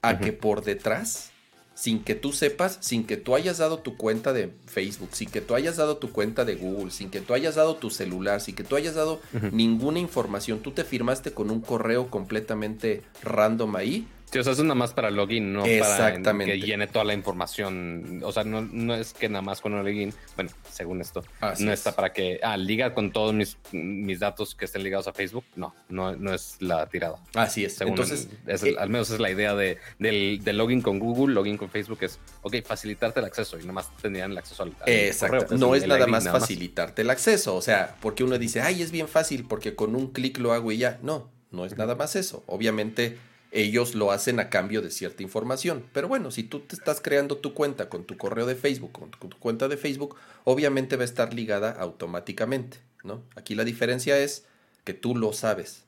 a 0.01 0.19
que 0.19 0.33
por 0.33 0.61
detrás 0.65 1.31
sin 1.77 2.03
que 2.03 2.15
tú 2.15 2.33
sepas, 2.33 2.79
sin 2.81 3.05
que 3.05 3.17
tú 3.17 3.35
hayas 3.35 3.59
dado 3.59 3.77
tu 3.77 3.97
cuenta 3.97 4.33
de 4.33 4.51
Facebook, 4.65 5.09
sin 5.11 5.29
que 5.29 5.41
tú 5.41 5.53
hayas 5.53 5.77
dado 5.77 5.97
tu 5.97 6.11
cuenta 6.11 6.43
de 6.43 6.55
Google, 6.55 6.89
sin 6.89 7.11
que 7.11 7.21
tú 7.21 7.35
hayas 7.35 7.53
dado 7.53 7.75
tu 7.75 7.91
celular, 7.91 8.41
sin 8.41 8.55
que 8.55 8.63
tú 8.63 8.75
hayas 8.75 8.95
dado 8.95 9.21
ninguna 9.51 9.99
información, 9.99 10.59
tú 10.59 10.71
te 10.71 10.83
firmaste 10.83 11.33
con 11.33 11.51
un 11.51 11.61
correo 11.61 12.09
completamente 12.09 13.03
random 13.21 13.75
ahí 13.75 14.07
Sí, 14.31 14.39
o 14.39 14.43
sea, 14.43 14.51
es 14.51 14.59
nada 14.59 14.75
más 14.75 14.91
para 14.91 15.09
login, 15.09 15.53
no 15.53 15.63
para 15.63 16.21
que 16.21 16.59
llene 16.59 16.87
toda 16.87 17.05
la 17.05 17.13
información. 17.13 18.21
O 18.23 18.31
sea, 18.33 18.43
no, 18.43 18.61
no 18.61 18.93
es 18.93 19.13
que 19.13 19.29
nada 19.29 19.41
más 19.41 19.61
con 19.61 19.73
un 19.73 19.85
login, 19.85 20.13
bueno, 20.35 20.51
según 20.69 20.99
esto, 20.99 21.23
no 21.59 21.71
está 21.71 21.95
para 21.95 22.11
que, 22.11 22.39
ah, 22.43 22.57
liga 22.57 22.93
con 22.93 23.11
todos 23.11 23.33
mis, 23.33 23.57
mis 23.71 24.19
datos 24.19 24.53
que 24.53 24.65
estén 24.65 24.83
ligados 24.83 25.07
a 25.07 25.13
Facebook. 25.13 25.45
No, 25.55 25.73
no, 25.87 26.13
no 26.17 26.33
es 26.33 26.57
la 26.59 26.87
tirada. 26.87 27.19
Así 27.35 27.63
es. 27.63 27.79
Entonces, 27.79 28.27
eh, 28.47 28.75
al 28.77 28.89
menos 28.89 29.09
es 29.11 29.19
la 29.21 29.31
idea 29.31 29.55
de, 29.55 29.77
del, 29.97 30.57
login 30.57 30.81
con 30.81 30.99
Google, 30.99 31.33
login 31.33 31.57
con 31.57 31.69
Facebook, 31.69 31.99
es, 32.01 32.19
ok, 32.41 32.57
facilitarte 32.65 33.21
el 33.21 33.25
acceso 33.25 33.57
y 33.57 33.61
nada 33.61 33.73
más 33.73 33.95
tendrían 34.01 34.31
el 34.31 34.37
acceso 34.37 34.63
al, 34.63 34.75
Exacto. 34.87 35.57
no 35.57 35.73
es 35.73 35.87
nada 35.87 36.05
más 36.05 36.25
facilitarte 36.25 37.01
el 37.03 37.09
acceso. 37.09 37.55
O 37.55 37.61
sea, 37.61 37.95
porque 38.01 38.25
uno 38.25 38.37
dice, 38.37 38.59
ay, 38.59 38.81
es 38.81 38.91
bien 38.91 39.07
fácil 39.07 39.45
porque 39.47 39.73
con 39.73 39.95
un 39.95 40.11
clic 40.11 40.37
lo 40.37 40.51
hago 40.51 40.69
y 40.73 40.79
ya. 40.79 40.99
No, 41.01 41.31
no 41.51 41.65
es 41.65 41.77
nada 41.77 41.95
más 41.95 42.17
eso. 42.17 42.43
Obviamente 42.47 43.17
ellos 43.57 43.95
lo 43.95 44.11
hacen 44.11 44.39
a 44.39 44.49
cambio 44.49 44.83
de 44.83 44.91
cierta 44.91 45.23
información. 45.23 45.83
Pero 45.91 46.07
bueno, 46.07 46.29
si 46.29 46.43
tú 46.43 46.59
te 46.59 46.75
estás 46.75 47.01
creando 47.01 47.37
tu 47.37 47.55
cuenta 47.55 47.89
con 47.89 48.05
tu 48.05 48.15
correo 48.15 48.45
de 48.45 48.55
Facebook, 48.55 48.91
con 48.91 49.29
tu 49.29 49.39
cuenta 49.39 49.67
de 49.67 49.77
Facebook, 49.77 50.15
obviamente 50.43 50.95
va 50.95 51.01
a 51.01 51.05
estar 51.05 51.33
ligada 51.33 51.71
automáticamente, 51.71 52.77
¿no? 53.03 53.23
Aquí 53.35 53.55
la 53.55 53.63
diferencia 53.63 54.19
es 54.19 54.45
que 54.83 54.93
tú 54.93 55.15
lo 55.15 55.33
sabes 55.33 55.85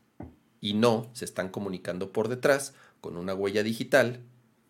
y 0.61 0.73
no 0.73 1.11
se 1.13 1.25
están 1.25 1.49
comunicando 1.49 2.11
por 2.11 2.27
detrás 2.27 2.73
con 3.01 3.17
una 3.17 3.35
huella 3.35 3.61
digital 3.61 4.19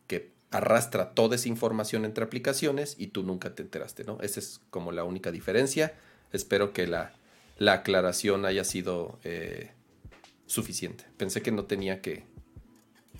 que 0.07 0.31
arrastra 0.51 1.13
toda 1.13 1.37
esa 1.37 1.47
información 1.47 2.03
entre 2.03 2.25
aplicaciones 2.25 2.95
y 2.97 3.07
tú 3.07 3.23
nunca 3.23 3.55
te 3.55 3.63
enteraste, 3.63 4.03
¿no? 4.03 4.19
Esa 4.21 4.41
es 4.41 4.59
como 4.71 4.91
la 4.91 5.05
única 5.05 5.31
diferencia. 5.31 5.93
Espero 6.33 6.73
que 6.73 6.85
la, 6.85 7.13
la 7.57 7.73
aclaración 7.73 8.45
haya 8.45 8.65
sido 8.65 9.19
eh, 9.23 9.71
suficiente. 10.47 11.05
Pensé 11.15 11.41
que 11.41 11.53
no 11.53 11.63
tenía 11.63 12.01
que, 12.01 12.25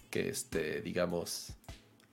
que 0.09 0.29
este, 0.29 0.81
digamos, 0.81 1.53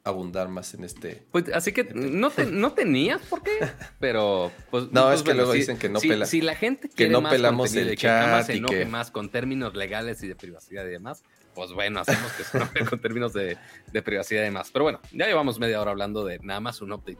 abundar 0.07 0.49
más 0.49 0.73
en 0.75 0.85
este. 0.85 1.25
Pues 1.33 1.53
así 1.53 1.73
que 1.73 1.85
no, 1.93 2.31
no 2.51 2.73
tenías 2.73 3.21
por 3.23 3.43
qué, 3.43 3.59
pero 3.99 4.53
pues. 4.71 4.85
No, 4.93 5.07
pues, 5.07 5.17
es 5.17 5.23
que 5.25 5.35
luego 5.35 5.53
dicen 5.53 5.79
que 5.79 5.89
no 5.89 5.99
si, 5.99 6.09
pela, 6.09 6.27
si 6.27 6.41
la 6.41 6.55
gente 6.55 6.89
que 6.89 7.09
no 7.09 7.29
pelamos 7.29 7.75
el 7.75 7.97
chat 7.97 8.49
y 8.51 8.63
que 8.63 8.87
más 8.87 9.11
con 9.11 9.31
términos 9.31 9.75
legales 9.75 10.23
y 10.23 10.29
de 10.29 10.37
privacidad 10.37 10.87
y 10.87 10.91
demás, 10.91 11.25
pues 11.55 11.73
bueno, 11.73 12.01
hacemos 12.01 12.33
que 12.33 12.45
se 12.45 12.57
enoje 12.57 12.85
con 12.85 13.01
términos 13.01 13.33
de, 13.33 13.59
de, 13.93 14.03
privacidad 14.03 14.43
y 14.43 14.45
demás. 14.45 14.71
Pero 14.73 14.85
bueno, 14.85 15.01
ya 15.11 15.27
llevamos 15.27 15.59
media 15.59 15.81
hora 15.81 15.91
hablando 15.91 16.25
de 16.25 16.39
nada 16.39 16.61
más 16.61 16.81
un 16.81 16.93
update 16.93 17.19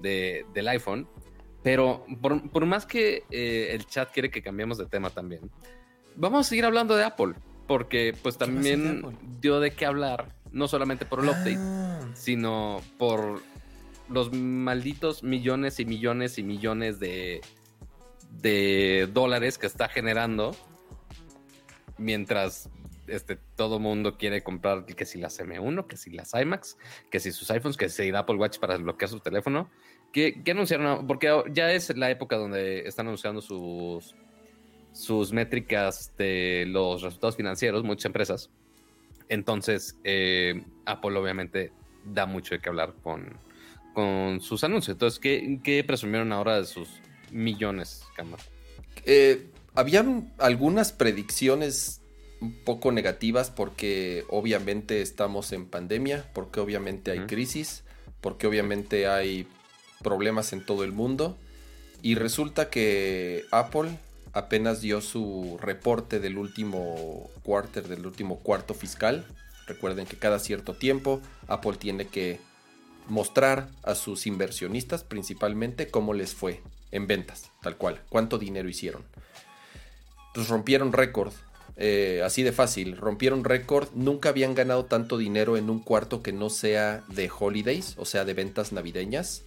de, 0.00 0.46
del 0.54 0.68
iPhone. 0.68 1.06
Pero 1.62 2.04
por, 2.20 2.50
por 2.50 2.66
más 2.66 2.86
que 2.86 3.24
eh, 3.30 3.68
el 3.70 3.86
chat 3.86 4.10
quiere 4.10 4.30
que 4.30 4.42
cambiemos 4.42 4.78
de 4.78 4.86
tema 4.86 5.10
también, 5.10 5.48
vamos 6.16 6.46
a 6.46 6.48
seguir 6.48 6.64
hablando 6.64 6.96
de 6.96 7.04
Apple 7.04 7.34
porque 7.66 8.14
pues 8.22 8.38
también 8.38 9.02
dio 9.40 9.60
de 9.60 9.72
qué 9.72 9.86
hablar, 9.86 10.34
no 10.50 10.68
solamente 10.68 11.04
por 11.04 11.20
el 11.20 11.26
update, 11.26 11.56
ah. 11.58 12.00
sino 12.14 12.82
por 12.98 13.40
los 14.08 14.32
malditos 14.32 15.22
millones 15.22 15.80
y 15.80 15.84
millones 15.84 16.38
y 16.38 16.42
millones 16.42 16.98
de, 16.98 17.40
de 18.40 19.08
dólares 19.12 19.58
que 19.58 19.66
está 19.66 19.88
generando 19.88 20.54
mientras 21.98 22.68
este, 23.06 23.36
todo 23.56 23.78
mundo 23.78 24.16
quiere 24.16 24.42
comprar 24.42 24.84
que 24.84 25.04
si 25.04 25.18
las 25.18 25.38
M1, 25.40 25.86
que 25.86 25.96
si 25.96 26.10
las 26.10 26.32
iMacs, 26.34 26.78
que 27.10 27.20
si 27.20 27.32
sus 27.32 27.50
iPhones, 27.50 27.76
que 27.76 27.88
si 27.88 28.10
Apple 28.10 28.36
Watch 28.36 28.58
para 28.58 28.74
desbloquear 28.74 29.08
su 29.10 29.20
teléfono. 29.20 29.70
¿Qué, 30.12 30.42
anunciaron? 30.50 31.06
Porque 31.06 31.30
ya 31.52 31.72
es 31.72 31.96
la 31.96 32.10
época 32.10 32.36
donde 32.36 32.86
están 32.86 33.06
anunciando 33.06 33.40
sus 33.40 34.14
sus 34.92 35.32
métricas 35.32 36.12
de 36.18 36.64
los 36.68 37.02
resultados 37.02 37.36
financieros, 37.36 37.84
muchas 37.84 38.06
empresas. 38.06 38.50
Entonces, 39.28 39.98
eh, 40.04 40.62
Apple 40.84 41.16
obviamente 41.16 41.72
da 42.04 42.26
mucho 42.26 42.54
de 42.54 42.60
qué 42.60 42.68
hablar 42.68 42.94
con, 43.02 43.38
con 43.94 44.40
sus 44.40 44.64
anuncios. 44.64 44.94
Entonces, 44.94 45.18
¿qué, 45.20 45.84
presumieron 45.86 46.32
ahora 46.32 46.58
de 46.58 46.66
sus 46.66 46.88
millones, 47.30 48.04
Cámara? 48.16 48.42
Eh, 49.04 49.48
habían 49.74 50.32
algunas 50.38 50.92
predicciones 50.92 52.00
un 52.40 52.52
poco 52.64 52.92
negativas 52.92 53.50
porque 53.50 54.24
obviamente 54.28 55.00
estamos 55.00 55.52
en 55.52 55.66
pandemia, 55.66 56.28
porque 56.34 56.60
obviamente 56.60 57.12
hay 57.12 57.20
crisis, 57.20 57.84
porque 58.20 58.46
obviamente 58.46 59.06
hay 59.06 59.46
problemas 60.02 60.52
en 60.52 60.64
todo 60.66 60.84
el 60.84 60.92
mundo. 60.92 61.38
Y 62.02 62.16
resulta 62.16 62.68
que 62.68 63.44
Apple 63.52 63.90
apenas 64.32 64.80
dio 64.80 65.00
su 65.00 65.58
reporte 65.60 66.20
del 66.20 66.38
último 66.38 67.30
del 67.74 68.06
último 68.06 68.38
cuarto 68.38 68.74
fiscal. 68.74 69.26
Recuerden 69.66 70.06
que 70.06 70.16
cada 70.16 70.38
cierto 70.38 70.74
tiempo 70.74 71.20
Apple 71.48 71.76
tiene 71.78 72.06
que 72.06 72.40
mostrar 73.08 73.68
a 73.82 73.94
sus 73.94 74.26
inversionistas 74.26 75.04
principalmente 75.04 75.88
cómo 75.88 76.14
les 76.14 76.34
fue 76.34 76.60
en 76.90 77.06
ventas, 77.06 77.50
tal 77.62 77.76
cual, 77.76 78.00
cuánto 78.08 78.38
dinero 78.38 78.68
hicieron. 78.68 79.02
Pues 80.34 80.48
rompieron 80.48 80.92
récord, 80.92 81.32
eh, 81.76 82.22
así 82.24 82.42
de 82.42 82.52
fácil, 82.52 82.96
rompieron 82.96 83.44
récord, 83.44 83.88
nunca 83.94 84.28
habían 84.28 84.54
ganado 84.54 84.84
tanto 84.84 85.18
dinero 85.18 85.56
en 85.56 85.70
un 85.70 85.80
cuarto 85.80 86.22
que 86.22 86.32
no 86.32 86.50
sea 86.50 87.02
de 87.08 87.30
holidays, 87.36 87.94
o 87.98 88.04
sea, 88.04 88.24
de 88.24 88.34
ventas 88.34 88.72
navideñas. 88.72 89.42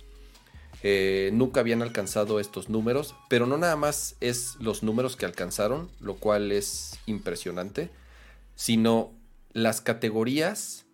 Eh, 0.88 1.31
nunca 1.33 1.61
habían 1.61 1.81
alcanzado 1.81 2.39
estos 2.39 2.69
números, 2.69 3.15
pero 3.27 3.47
no 3.47 3.57
nada 3.57 3.75
más 3.75 4.17
es 4.19 4.55
los 4.59 4.83
números 4.83 5.15
que 5.15 5.25
alcanzaron, 5.25 5.89
lo 5.99 6.17
cual 6.17 6.51
es 6.51 6.99
impresionante, 7.07 7.89
sino 8.53 9.11
las 9.51 9.81
categorías 9.81 10.86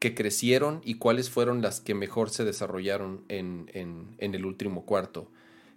que 0.00 0.16
crecieron 0.16 0.80
y 0.84 0.94
cuáles 0.94 1.30
fueron 1.30 1.62
las 1.62 1.80
que 1.80 1.94
mejor 1.94 2.30
se 2.30 2.44
desarrollaron 2.44 3.24
en, 3.28 4.16
el 4.18 4.44
último 4.44 4.84
cuarto. 4.84 5.30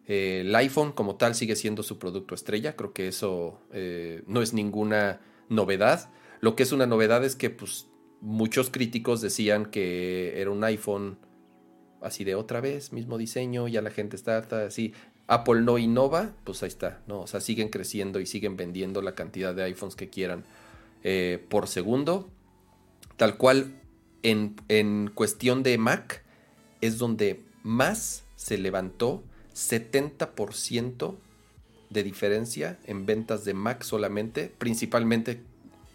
Eh, 0.07 0.41
el 0.41 0.55
iPhone 0.55 0.91
como 0.91 1.17
tal 1.17 1.35
sigue 1.35 1.55
siendo 1.55 1.83
su 1.83 1.99
producto 1.99 2.33
estrella, 2.33 2.75
creo 2.75 2.91
que 2.91 3.07
eso 3.07 3.61
eh, 3.71 4.23
no 4.25 4.41
es 4.41 4.51
ninguna 4.51 5.21
novedad. 5.47 6.09
Lo 6.41 6.55
que 6.55 6.63
es 6.63 6.71
una 6.71 6.87
novedad 6.87 7.23
es 7.23 7.35
que 7.35 7.51
pues, 7.51 7.85
muchos 8.19 8.71
críticos 8.71 9.21
decían 9.21 9.67
que 9.67 10.41
era 10.41 10.49
un 10.49 10.63
iPhone 10.63 11.19
así 12.01 12.23
de 12.23 12.35
otra 12.35 12.61
vez, 12.61 12.93
mismo 12.93 13.17
diseño, 13.17 13.67
ya 13.67 13.81
la 13.81 13.91
gente 13.91 14.15
está 14.15 14.39
así. 14.65 14.93
Apple 15.27 15.61
no 15.61 15.77
innova, 15.77 16.33
pues 16.43 16.63
ahí 16.63 16.69
está, 16.69 17.01
¿no? 17.07 17.21
O 17.21 17.27
sea, 17.27 17.39
siguen 17.39 17.69
creciendo 17.69 18.19
y 18.19 18.25
siguen 18.25 18.57
vendiendo 18.57 19.01
la 19.01 19.13
cantidad 19.13 19.53
de 19.53 19.63
iPhones 19.63 19.95
que 19.95 20.09
quieran 20.09 20.43
eh, 21.03 21.45
por 21.49 21.67
segundo. 21.67 22.29
Tal 23.15 23.37
cual, 23.37 23.79
en, 24.23 24.55
en 24.69 25.11
cuestión 25.13 25.61
de 25.61 25.77
Mac, 25.77 26.23
es 26.81 26.97
donde 26.97 27.43
más 27.63 28.23
se 28.35 28.57
levantó 28.57 29.23
70% 29.53 31.15
de 31.89 32.03
diferencia 32.03 32.79
en 32.85 33.05
ventas 33.05 33.45
de 33.45 33.53
Mac 33.53 33.83
solamente, 33.83 34.51
principalmente 34.57 35.41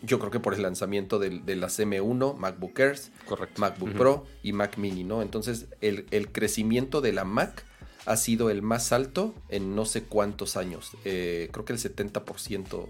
yo 0.04 0.18
creo 0.18 0.30
que 0.30 0.40
por 0.40 0.54
el 0.54 0.62
lanzamiento 0.62 1.18
de, 1.18 1.56
las 1.56 1.78
M1, 1.78 2.36
MacBook 2.36 2.78
Airs, 2.80 3.10
MacBook 3.56 3.92
Pro 3.92 4.26
y 4.42 4.52
Mac 4.52 4.76
Mini, 4.76 5.04
¿no? 5.04 5.22
Entonces 5.22 5.66
el, 5.80 6.28
crecimiento 6.32 7.00
de 7.00 7.12
la 7.12 7.24
Mac 7.24 7.64
ha 8.06 8.16
sido 8.16 8.50
el 8.50 8.62
más 8.62 8.92
alto 8.92 9.34
en 9.48 9.74
no 9.74 9.84
sé 9.84 10.04
cuántos 10.04 10.56
años. 10.56 10.92
Eh, 11.04 11.48
creo 11.52 11.64
que 11.64 11.72
el 11.72 11.78
70%, 11.78 12.86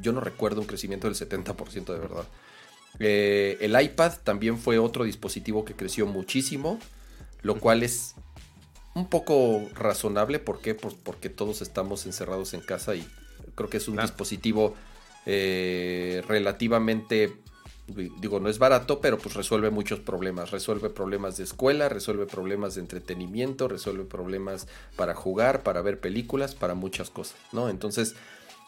yo 0.00 0.12
no 0.12 0.20
recuerdo 0.20 0.60
un 0.60 0.66
crecimiento 0.66 1.08
del 1.08 1.16
70% 1.16 1.92
de 1.92 1.98
verdad. 1.98 2.24
Eh, 2.98 3.58
el 3.60 3.80
iPad 3.80 4.12
también 4.22 4.58
fue 4.58 4.78
otro 4.78 5.04
dispositivo 5.04 5.64
que 5.64 5.74
creció 5.74 6.06
muchísimo, 6.06 6.78
lo 7.42 7.58
cual 7.58 7.82
es 7.82 8.14
un 8.94 9.08
poco 9.08 9.68
razonable. 9.74 10.38
¿Por 10.38 10.60
qué? 10.60 10.74
Pues 10.74 10.94
porque 10.94 11.28
todos 11.28 11.60
estamos 11.60 12.06
encerrados 12.06 12.54
en 12.54 12.60
casa 12.60 12.94
y 12.94 13.06
creo 13.54 13.68
que 13.68 13.78
es 13.78 13.88
un 13.88 13.96
dispositivo 13.96 14.74
eh, 15.26 16.22
relativamente, 16.28 17.36
digo, 17.86 18.38
no 18.38 18.48
es 18.48 18.58
barato, 18.58 19.00
pero 19.00 19.18
pues 19.18 19.34
resuelve 19.34 19.70
muchos 19.70 20.00
problemas. 20.00 20.52
Resuelve 20.52 20.88
problemas 20.88 21.36
de 21.36 21.44
escuela, 21.44 21.88
resuelve 21.88 22.26
problemas 22.26 22.76
de 22.76 22.82
entretenimiento, 22.82 23.68
resuelve 23.68 24.04
problemas 24.04 24.68
para 24.94 25.14
jugar, 25.14 25.62
para 25.62 25.82
ver 25.82 26.00
películas, 26.00 26.54
para 26.54 26.74
muchas 26.74 27.10
cosas, 27.10 27.36
¿no? 27.52 27.68
Entonces, 27.68 28.14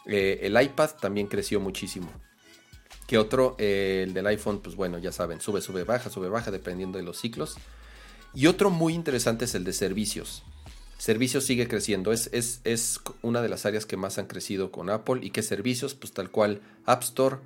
eh, 0.05 0.39
el 0.43 0.61
iPad 0.61 0.91
también 0.99 1.27
creció 1.27 1.59
muchísimo. 1.59 2.11
Que 3.07 3.17
otro? 3.17 3.55
Eh, 3.57 4.03
el 4.05 4.13
del 4.13 4.27
iPhone, 4.27 4.59
pues 4.59 4.75
bueno, 4.75 4.99
ya 4.99 5.11
saben, 5.11 5.41
sube, 5.41 5.61
sube, 5.61 5.83
baja, 5.83 6.09
sube, 6.09 6.29
baja, 6.29 6.51
dependiendo 6.51 6.99
de 6.99 7.03
los 7.03 7.17
ciclos. 7.19 7.55
Y 8.35 8.45
otro 8.45 8.69
muy 8.69 8.93
interesante 8.93 9.45
es 9.45 9.55
el 9.55 9.63
de 9.63 9.73
servicios. 9.73 10.43
Servicios 10.99 11.45
sigue 11.45 11.69
creciendo, 11.69 12.11
es, 12.11 12.29
es, 12.33 12.59
es, 12.65 12.99
una 13.21 13.41
de 13.41 13.47
las 13.47 13.65
áreas 13.65 13.85
que 13.85 13.95
más 13.95 14.17
han 14.17 14.27
crecido 14.27 14.69
con 14.69 14.89
Apple. 14.89 15.21
¿Y 15.23 15.31
qué 15.31 15.41
servicios? 15.41 15.95
Pues 15.95 16.11
tal 16.11 16.29
cual 16.29 16.59
App 16.85 17.03
Store, 17.03 17.37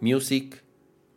Music, 0.00 0.64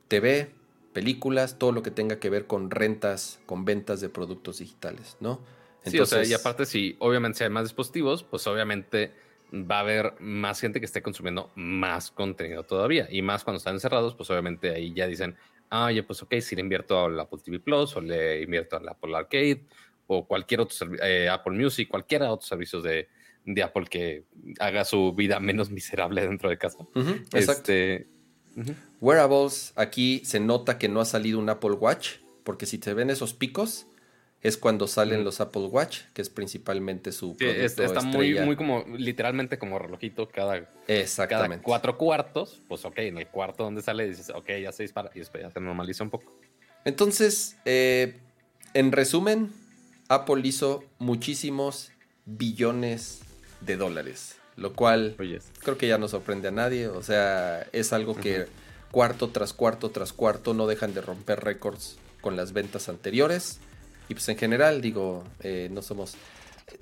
TV, 0.08 0.52
películas, 0.94 1.58
todo 1.58 1.72
lo 1.72 1.82
que 1.82 1.90
tenga 1.90 2.20
que 2.20 2.30
ver 2.30 2.46
con 2.46 2.70
rentas, 2.70 3.40
con 3.48 3.66
ventas 3.66 4.02
de 4.02 4.10
productos 4.10 4.60
digitales, 4.60 5.18
¿no? 5.20 5.42
Entonces, 5.84 5.92
sí, 5.92 6.00
o 6.00 6.06
sea, 6.06 6.24
y 6.24 6.34
aparte 6.34 6.68
si 6.68 6.96
obviamente 7.00 7.40
si 7.40 7.46
hay 7.46 7.50
más 7.50 7.64
dispositivos, 7.64 8.22
pues 8.24 8.46
obviamente 8.46 9.12
va 9.52 9.78
a 9.78 9.80
haber 9.80 10.14
más 10.20 10.62
gente 10.62 10.80
que 10.80 10.86
esté 10.86 11.02
consumiendo 11.02 11.50
más 11.56 12.12
contenido 12.12 12.66
todavía. 12.66 13.08
Y 13.10 13.24
más 13.24 13.44
cuando 13.44 13.58
están 13.58 13.74
encerrados, 13.74 14.14
pues 14.14 14.30
obviamente 14.30 14.70
ahí 14.76 14.94
ya 14.94 15.08
dicen, 15.08 15.36
ah, 15.72 15.86
oye, 15.86 16.04
pues 16.04 16.22
ok, 16.22 16.36
si 16.40 16.56
le 16.56 16.62
invierto 16.62 17.06
al 17.06 17.20
Apple 17.20 17.40
TV 17.44 17.60
Plus 17.60 17.96
o 17.96 18.02
le 18.02 18.44
invierto 18.44 18.78
al 18.78 18.88
Apple 18.88 19.18
Arcade 19.18 19.66
o 20.12 20.26
cualquier 20.26 20.62
otro 20.62 20.76
eh, 21.04 21.30
Apple 21.30 21.56
Music, 21.56 21.88
cualquiera 21.88 22.26
de 22.26 22.32
otros 22.32 22.50
servicios 22.50 22.84
de, 22.84 23.08
Apple 23.64 23.86
que 23.90 24.26
haga 24.60 24.84
su 24.86 25.14
vida 25.14 25.40
menos 25.40 25.70
miserable 25.72 26.22
dentro 26.22 26.50
de 26.50 26.58
casa. 26.58 26.80
exacto. 27.34 27.72
Este, 27.72 28.08
Wearables, 29.00 29.72
aquí 29.76 30.22
se 30.26 30.40
nota 30.40 30.78
que 30.78 30.90
no 30.90 31.00
ha 31.00 31.06
salido 31.06 31.40
un 31.40 31.48
Apple 31.50 31.72
Watch, 31.72 32.18
porque 32.44 32.66
si 32.66 32.80
te 32.80 32.94
ven 32.94 33.10
esos 33.10 33.34
picos, 33.34 33.86
es 34.42 34.58
cuando 34.58 34.88
salen 34.88 35.24
los 35.24 35.42
Apple 35.42 35.66
Watch, 35.66 36.02
que 36.14 36.22
es 36.22 36.30
principalmente 36.30 37.12
su 37.12 37.36
sí, 37.38 37.46
Está 37.46 38.02
muy, 38.02 38.40
muy 38.40 38.56
como, 38.56 38.86
literalmente 38.98 39.60
como 39.60 39.78
relojito 39.78 40.28
cada, 40.30 40.70
Exactamente. 40.88 41.64
cuatro 41.64 41.98
cuartos. 41.98 42.62
Pues 42.68 42.84
ok, 42.84 42.98
en 43.00 43.18
el 43.20 43.28
cuarto 43.28 43.64
donde 43.64 43.82
sale 43.82 44.08
dices, 44.08 44.32
ok, 44.34 44.50
ya 44.62 44.72
se 44.72 44.84
dispara 44.84 45.12
y 45.14 45.20
después 45.20 45.44
ya 45.44 45.52
se 45.52 45.60
normaliza 45.60 46.04
un 46.04 46.10
poco. 46.10 46.34
Entonces, 46.86 47.58
eh, 47.66 48.20
en 48.74 48.92
resumen, 48.92 49.52
Apple 50.10 50.42
hizo 50.44 50.84
muchísimos 50.98 51.92
billones 52.26 53.20
de 53.62 53.78
dólares, 53.78 54.38
lo 54.56 54.74
cual 54.74 55.16
creo 55.64 55.78
que 55.78 55.88
ya 55.88 56.00
no 56.00 56.08
sorprende 56.08 56.48
a 56.48 56.52
nadie, 56.52 56.88
o 56.88 57.04
sea, 57.04 57.62
es 57.72 57.94
algo 57.94 58.16
que 58.16 58.48
cuarto 58.92 59.30
tras 59.30 59.54
cuarto 59.54 59.92
tras 59.92 60.12
cuarto 60.12 60.56
no 60.56 60.66
dejan 60.66 60.96
de 60.96 61.02
romper 61.02 61.42
récords 61.42 61.98
con 62.22 62.36
las 62.36 62.54
ventas 62.54 62.90
anteriores. 62.90 63.60
Y 64.10 64.16
pues 64.16 64.28
en 64.30 64.38
general, 64.38 64.82
digo, 64.82 65.24
eh, 65.42 65.70
no 65.72 65.84
somos 65.84 66.16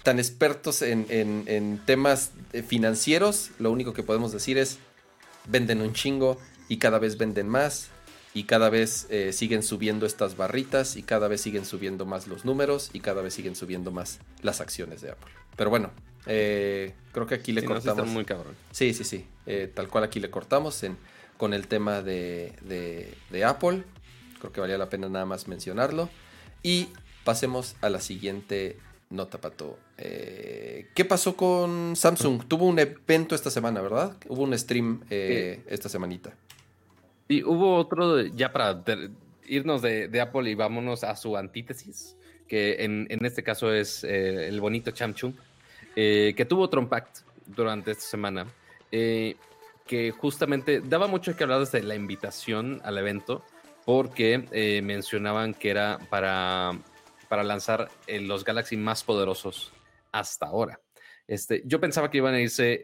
tan 0.03 0.19
expertos 0.19 0.81
en, 0.81 1.81
temas 1.85 2.31
eh, 2.53 2.63
financieros, 2.63 3.51
lo 3.59 3.71
único 3.71 3.93
que 3.93 4.03
podemos 4.03 4.31
decir 4.31 4.57
es, 4.57 4.79
venden 5.45 5.81
un 5.81 5.93
chingo 5.93 6.37
y 6.69 6.77
cada 6.77 6.99
vez 6.99 7.17
venden 7.17 7.49
más 7.49 7.89
y 8.37 8.43
cada 8.43 8.69
vez 8.69 9.07
eh, 9.09 9.33
siguen 9.33 9.63
subiendo 9.63 10.05
estas 10.05 10.37
barritas 10.37 10.95
y 10.95 11.01
cada 11.01 11.27
vez 11.27 11.41
siguen 11.41 11.65
subiendo 11.65 12.05
más 12.05 12.27
los 12.27 12.45
números 12.45 12.91
y 12.93 12.99
cada 12.99 13.23
vez 13.23 13.33
siguen 13.33 13.55
subiendo 13.55 13.89
más 13.89 14.19
las 14.43 14.61
acciones 14.61 15.01
de 15.01 15.09
Apple. 15.09 15.31
Pero 15.55 15.71
bueno, 15.71 15.89
eh, 16.27 16.93
creo 17.13 17.25
que 17.25 17.33
aquí 17.33 17.51
le 17.51 17.65
cortamos. 17.65 18.05
muy 18.09 18.25
cabrón. 18.25 18.53
Sí, 18.69 18.93
sí, 18.93 19.03
sí. 19.05 19.25
Eh, 19.47 19.71
tal 19.73 19.87
cual 19.87 20.03
aquí 20.03 20.19
le 20.19 20.29
cortamos 20.29 20.83
en, 20.83 20.97
con 21.37 21.55
el 21.55 21.67
tema 21.67 22.03
de, 22.03 22.53
de, 23.31 23.43
Apple. 23.43 23.83
Creo 24.37 24.51
que 24.51 24.61
valía 24.61 24.77
la 24.77 24.87
pena 24.87 25.09
nada 25.09 25.25
más 25.25 25.47
mencionarlo. 25.47 26.07
Y 26.61 26.89
pasemos 27.23 27.75
a 27.81 27.89
la 27.89 28.01
siguiente 28.01 28.77
nota, 29.09 29.41
Pato. 29.41 29.79
¿Qué 29.97 31.05
pasó 31.09 31.35
con 31.35 31.95
Samsung? 31.95 32.47
Tuvo 32.47 32.67
un 32.67 32.77
evento 32.77 33.33
esta 33.33 33.49
semana, 33.49 33.81
¿verdad? 33.81 34.15
Hubo 34.27 34.43
un 34.43 34.55
stream 34.55 35.01
esta 35.09 35.89
semanita. 35.89 36.35
Y 37.27 37.43
hubo 37.43 37.75
otro, 37.75 38.21
ya 38.21 38.51
para 38.53 38.83
irnos 39.45 39.81
de, 39.81 40.21
Apple 40.21 40.49
y 40.49 40.55
vámonos 40.55 41.03
a 41.03 41.15
su 41.15 41.35
antítesis, 41.35 42.15
que 42.47 42.83
en, 42.83 43.07
este 43.25 43.43
caso 43.43 43.73
es 43.73 44.03
eh, 44.03 44.47
el 44.47 44.61
bonito 44.61 44.91
Chamchung, 44.91 45.33
eh, 45.95 46.33
que 46.37 46.45
tuvo 46.45 46.63
otro 46.63 46.81
impact 46.81 47.19
durante 47.45 47.91
esta 47.91 48.03
semana, 48.03 48.47
eh, 48.91 49.35
que 49.85 50.11
justamente 50.11 50.81
daba 50.81 51.07
mucho 51.07 51.35
que 51.35 51.43
hablar 51.43 51.59
desde 51.59 51.81
la 51.83 51.95
invitación 51.95 52.81
al 52.83 52.97
evento, 52.97 53.43
porque 53.85 54.81
mencionaban 54.83 55.53
que 55.53 55.69
era 55.69 55.97
para, 56.09 56.77
para 57.29 57.43
lanzar 57.43 57.89
los 58.07 58.43
Galaxy 58.43 58.75
más 58.75 59.01
poderosos 59.01 59.71
hasta 60.11 60.47
ahora. 60.47 60.81
Este, 61.25 61.63
yo 61.65 61.79
pensaba 61.79 62.11
que 62.11 62.17
iban 62.17 62.33
a 62.33 62.41
irse, 62.41 62.83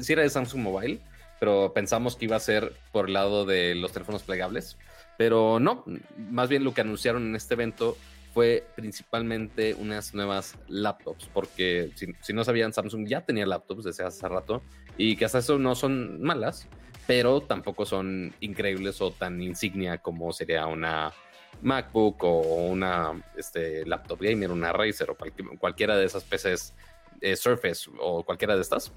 si 0.00 0.12
era 0.12 0.22
de 0.22 0.30
Samsung 0.30 0.60
Mobile, 0.60 1.00
pero 1.38 1.72
pensamos 1.74 2.16
que 2.16 2.26
iba 2.26 2.36
a 2.36 2.40
ser 2.40 2.72
por 2.92 3.08
el 3.08 3.14
lado 3.14 3.44
de 3.44 3.74
los 3.74 3.92
teléfonos 3.92 4.22
plegables. 4.22 4.76
Pero 5.18 5.60
no, 5.60 5.84
más 6.30 6.48
bien 6.48 6.64
lo 6.64 6.74
que 6.74 6.82
anunciaron 6.82 7.26
en 7.26 7.36
este 7.36 7.54
evento 7.54 7.96
fue 8.34 8.66
principalmente 8.74 9.74
unas 9.74 10.12
nuevas 10.12 10.58
laptops, 10.68 11.30
porque 11.32 11.90
si, 12.20 12.32
no 12.34 12.44
sabían, 12.44 12.72
Samsung 12.72 13.06
ya 13.06 13.22
tenía 13.22 13.46
laptops 13.46 13.84
desde 13.84 14.04
hace 14.04 14.28
rato 14.28 14.62
y 14.98 15.16
que 15.16 15.24
hasta 15.24 15.38
eso 15.38 15.58
no 15.58 15.74
son 15.74 16.20
malas, 16.20 16.68
pero 17.06 17.40
tampoco 17.40 17.86
son 17.86 18.34
increíbles 18.40 19.00
o 19.00 19.10
tan 19.10 19.40
insignia 19.40 19.98
como 19.98 20.34
sería 20.34 20.66
una 20.66 21.14
MacBook 21.62 22.22
o 22.24 22.40
una 22.66 23.12
este, 23.38 23.86
laptop 23.86 24.20
gamer, 24.20 24.50
una 24.50 24.70
Razer 24.70 25.10
o 25.10 25.16
cualquiera 25.58 25.96
de 25.96 26.04
esas 26.04 26.22
PCs 26.24 26.74
eh, 27.22 27.36
Surface 27.36 27.90
o 27.98 28.22
cualquiera 28.22 28.54
de 28.54 28.60
estas 28.60 28.92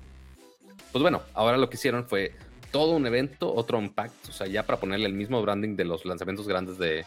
pues 0.91 1.01
bueno, 1.01 1.21
ahora 1.33 1.57
lo 1.57 1.69
que 1.69 1.75
hicieron 1.75 2.07
fue 2.07 2.33
todo 2.71 2.95
un 2.95 3.05
evento, 3.05 3.53
otro 3.53 3.79
impact, 3.79 4.29
o 4.29 4.31
sea, 4.31 4.47
ya 4.47 4.65
para 4.65 4.79
ponerle 4.79 5.07
el 5.07 5.13
mismo 5.13 5.41
branding 5.41 5.75
de 5.75 5.85
los 5.85 6.05
lanzamientos 6.05 6.47
grandes 6.47 6.77
de, 6.77 7.05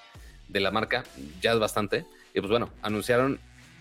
la 0.49 0.71
marca, 0.71 1.05
ya 1.41 1.53
es 1.53 1.59
bastante. 1.59 2.05
Y 2.35 2.41
pues 2.41 2.51
bueno, 2.51 2.71
anunciaron 2.83 3.39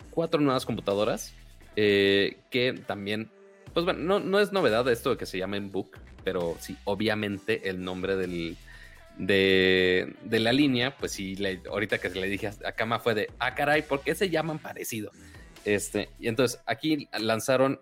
cuatro 0.09 0.39
nuevas 0.39 0.65
computadoras 0.65 1.33
eh, 1.75 2.37
que 2.49 2.73
también, 2.73 3.29
pues 3.73 3.85
bueno, 3.85 4.19
no, 4.19 4.39
es 4.39 4.51
novedad 4.51 4.87
esto 4.89 5.11
de 5.11 5.17
que 5.17 5.25
se 5.25 5.37
llamen 5.37 5.71
Book, 5.71 5.97
pero 6.23 6.55
sí, 6.59 6.77
obviamente 6.85 7.69
el 7.69 7.83
nombre 7.83 8.15
del, 8.15 8.57
de, 9.17 10.15
la 10.29 10.53
línea, 10.53 10.95
pues 10.97 11.13
sí, 11.13 11.37
ahorita 11.69 11.97
que 11.97 12.09
le 12.09 12.27
dije 12.27 12.51
a 12.65 12.71
Kama 12.73 12.99
fue 12.99 13.15
de, 13.15 13.29
ah, 13.39 13.55
caray, 13.55 13.81
¿por 13.81 14.01
qué 14.01 14.15
se 14.15 14.29
llaman 14.29 14.59
parecido? 14.59 15.11
Este, 15.65 16.09
y 16.19 16.27
entonces 16.27 16.61
aquí 16.65 17.07
lanzaron, 17.19 17.81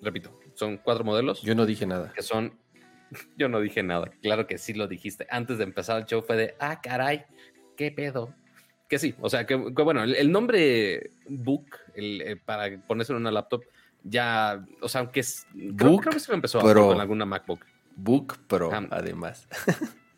repito, 0.00 0.38
son 0.58 0.78
cuatro 0.78 1.04
modelos. 1.04 1.42
Yo 1.42 1.54
no 1.54 1.66
dije 1.66 1.86
nada. 1.86 2.12
Que 2.12 2.22
son. 2.22 2.58
Yo 3.36 3.48
no 3.48 3.60
dije 3.60 3.82
nada. 3.82 4.10
Claro 4.22 4.46
que 4.46 4.58
sí 4.58 4.74
lo 4.74 4.88
dijiste. 4.88 5.26
Antes 5.30 5.58
de 5.58 5.64
empezar 5.64 5.98
el 5.98 6.06
show 6.06 6.22
fue 6.22 6.36
de. 6.36 6.54
Ah, 6.58 6.80
caray. 6.80 7.24
¿Qué 7.76 7.92
pedo? 7.92 8.34
Que 8.88 8.98
sí. 8.98 9.14
O 9.20 9.30
sea, 9.30 9.46
que, 9.46 9.54
bueno, 9.54 10.02
el, 10.02 10.32
nombre 10.32 11.10
Book 11.28 11.76
el, 11.94 12.40
para 12.44 12.80
ponerse 12.86 13.12
en 13.12 13.18
una 13.18 13.30
laptop 13.30 13.64
ya. 14.02 14.64
O 14.80 14.88
sea, 14.88 15.02
aunque 15.02 15.20
es. 15.20 15.46
Book, 15.52 16.02
creo, 16.02 16.12
que 16.12 16.20
se 16.20 16.32
empezó 16.32 16.60
pero, 16.62 16.88
con 16.88 17.00
alguna 17.00 17.24
MacBook. 17.24 17.64
Book 17.94 18.38
Pro, 18.46 18.70
además. 18.90 19.46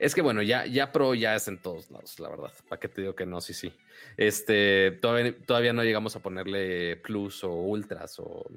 Es 0.00 0.14
que 0.14 0.22
bueno, 0.22 0.40
ya, 0.40 0.64
ya 0.64 0.92
Pro 0.92 1.14
ya 1.14 1.36
es 1.36 1.46
en 1.46 1.58
todos 1.58 1.90
lados, 1.90 2.18
la 2.18 2.30
verdad. 2.30 2.52
¿Para 2.70 2.80
qué 2.80 2.88
te 2.88 3.02
digo 3.02 3.14
que 3.14 3.26
no? 3.26 3.42
Sí, 3.42 3.52
sí. 3.52 3.70
Este, 4.16 4.92
todavía, 4.92 5.36
todavía 5.44 5.74
no 5.74 5.84
llegamos 5.84 6.16
a 6.16 6.20
ponerle 6.20 6.96
Plus 6.96 7.44
o 7.44 7.52
Ultras 7.52 8.18
o... 8.18 8.50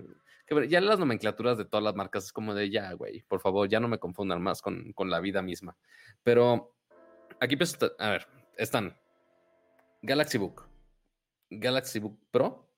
Que 0.45 0.67
ya 0.67 0.81
las 0.81 0.99
nomenclaturas 0.99 1.57
de 1.57 1.65
todas 1.65 1.83
las 1.83 1.95
marcas 1.95 2.25
es 2.25 2.33
como 2.33 2.53
de 2.53 2.69
ya, 2.69 2.91
güey, 2.93 3.21
por 3.23 3.39
favor, 3.39 3.69
ya 3.69 3.79
no 3.79 3.87
me 3.87 3.99
confundan 3.99 4.41
más 4.41 4.61
con, 4.61 4.93
con 4.93 5.09
la 5.09 5.19
vida 5.19 5.41
misma. 5.41 5.77
Pero 6.23 6.75
aquí 7.39 7.55
pues, 7.55 7.77
a 7.99 8.09
ver, 8.09 8.27
están 8.57 8.97
Galaxy 10.01 10.37
Book, 10.37 10.67
Galaxy 11.49 11.99
Book 11.99 12.19
Pro 12.31 12.69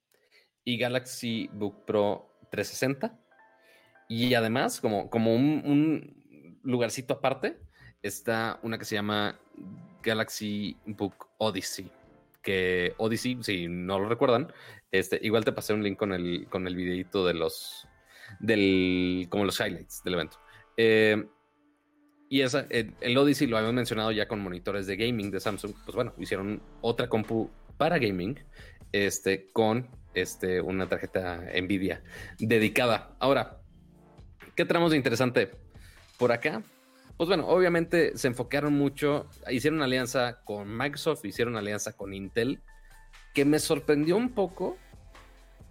y 0.63 0.77
Galaxy 0.77 1.49
Book 1.53 1.85
Pro 1.85 2.37
360. 2.51 3.19
Y 4.07 4.33
además, 4.35 4.79
como, 4.79 5.09
como 5.09 5.33
un, 5.33 6.59
lugarcito 6.63 7.15
aparte, 7.15 7.59
está 8.01 8.59
una 8.63 8.77
que 8.77 8.85
se 8.85 8.95
llama 8.95 9.39
Galaxy 10.03 10.77
Book 10.85 11.27
Odyssey. 11.37 11.91
Que 12.45 12.93
Odyssey, 12.97 13.39
si 13.41 13.67
no 13.67 13.99
lo 13.99 14.07
recuerdan, 14.07 14.53
este, 14.91 15.19
igual 15.21 15.43
te 15.43 15.51
pasé 15.51 15.73
un 15.73 15.83
link 15.83 15.97
con 15.97 16.13
el, 16.13 16.47
con 16.49 16.67
el 16.67 16.75
videito 16.75 17.25
de 17.25 17.33
los, 17.33 17.87
del, 18.39 19.27
como 19.29 19.45
los 19.45 19.59
highlights 19.59 20.03
del 20.03 20.13
evento. 20.13 20.37
Eh, 20.77 21.27
y 22.29 22.41
esa, 22.41 22.67
el, 22.69 23.17
Odyssey 23.17 23.47
lo 23.47 23.57
habíamos 23.57 23.75
mencionado 23.75 24.11
ya 24.11 24.27
con 24.27 24.39
monitores 24.41 24.87
de 24.87 24.95
gaming 24.95 25.31
de 25.31 25.39
Samsung. 25.39 25.73
Pues 25.83 25.95
bueno, 25.95 26.13
hicieron 26.17 26.61
otra 26.81 27.09
compu 27.09 27.49
para 27.77 27.97
gaming 27.97 28.39
este, 28.91 29.51
con 29.51 29.89
este, 30.13 30.61
una 30.61 30.87
tarjeta 30.87 31.43
Nvidia 31.61 32.03
dedicada. 32.39 33.15
Ahora, 33.19 33.61
¿qué 34.55 34.65
tenemos 34.65 34.91
de 34.91 34.97
interesante 34.97 35.51
por 36.17 36.31
acá? 36.31 36.63
Pues 37.17 37.29
bueno, 37.29 37.47
obviamente 37.47 38.17
se 38.17 38.27
enfocaron 38.27 38.73
mucho, 38.73 39.29
hicieron 39.49 39.81
alianza 39.81 40.41
con 40.43 40.75
Microsoft, 40.77 41.23
hicieron 41.23 41.55
alianza 41.55 41.93
con 41.93 42.13
Intel, 42.13 42.61
que 43.33 43.45
me 43.45 43.59
sorprendió 43.59 44.17
un 44.17 44.33
poco, 44.33 44.77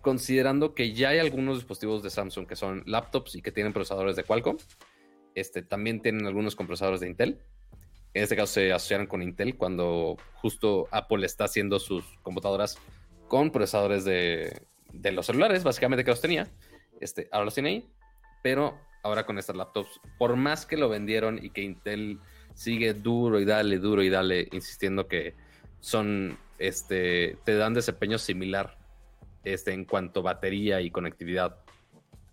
considerando 0.01 0.75
que 0.75 0.95
ya 0.95 1.11
hay 1.11 1.19
algunos 1.19 1.59
dispositivos 1.59 2.03
de 2.03 2.11
Samsung 2.11 2.47
que 2.47 2.57
son 2.57 2.83
laptops 2.87 3.35
y 3.35 3.43
que 3.43 3.53
tienen 3.53 3.75
procesadores 3.75 4.17
de 4.17 4.25
Qualcomm. 4.25 4.57
Este, 5.35 5.63
también 5.63 6.01
tienen 6.01 6.27
algunos 6.27 6.57
comprocesadores 6.57 7.01
de 7.01 7.09
Intel. 7.09 7.39
En 8.15 8.23
este 8.23 8.37
caso 8.37 8.55
se 8.55 8.73
asociaron 8.73 9.07
con 9.07 9.21
Intel 9.21 9.57
cuando 9.57 10.17
justo 10.35 10.89
Apple 10.93 11.27
está 11.27 11.45
haciendo 11.45 11.79
sus 11.79 12.05
computadoras 12.23 12.79
con 13.29 13.51
procesadores 13.51 14.05
de, 14.05 14.63
los 15.13 15.27
celulares, 15.27 15.63
básicamente 15.65 16.05
que 16.05 16.11
los 16.11 16.21
tenía. 16.21 16.49
Este, 17.01 17.29
ahora 17.33 17.47
los 17.47 17.55
tiene 17.55 17.69
ahí, 17.71 17.91
pero 18.43 18.79
ahora 19.05 19.25
con 19.25 19.39
estas 19.39 19.55
laptops, 19.55 20.01
por 20.19 20.35
más 20.35 20.67
que 20.67 20.77
lo 20.77 20.89
vendieron 20.89 21.39
y 21.43 21.51
que 21.51 21.63
Intel 21.63 22.19
sigue 22.55 22.95
duro 22.95 23.39
y 23.39 23.45
dale, 23.45 23.79
duro 23.79 24.03
y 24.03 24.09
dale, 24.09 24.49
insistiendo 24.51 25.07
que 25.07 25.35
son, 25.79 26.37
este, 26.59 27.37
te 27.45 27.55
dan 27.55 27.75
desempeño 27.75 28.19
similar 28.19 28.79
este, 29.45 29.73
en 29.73 29.85
cuanto 29.85 30.21
a 30.21 30.23
batería 30.25 30.81
y 30.81 30.91
conectividad 30.91 31.59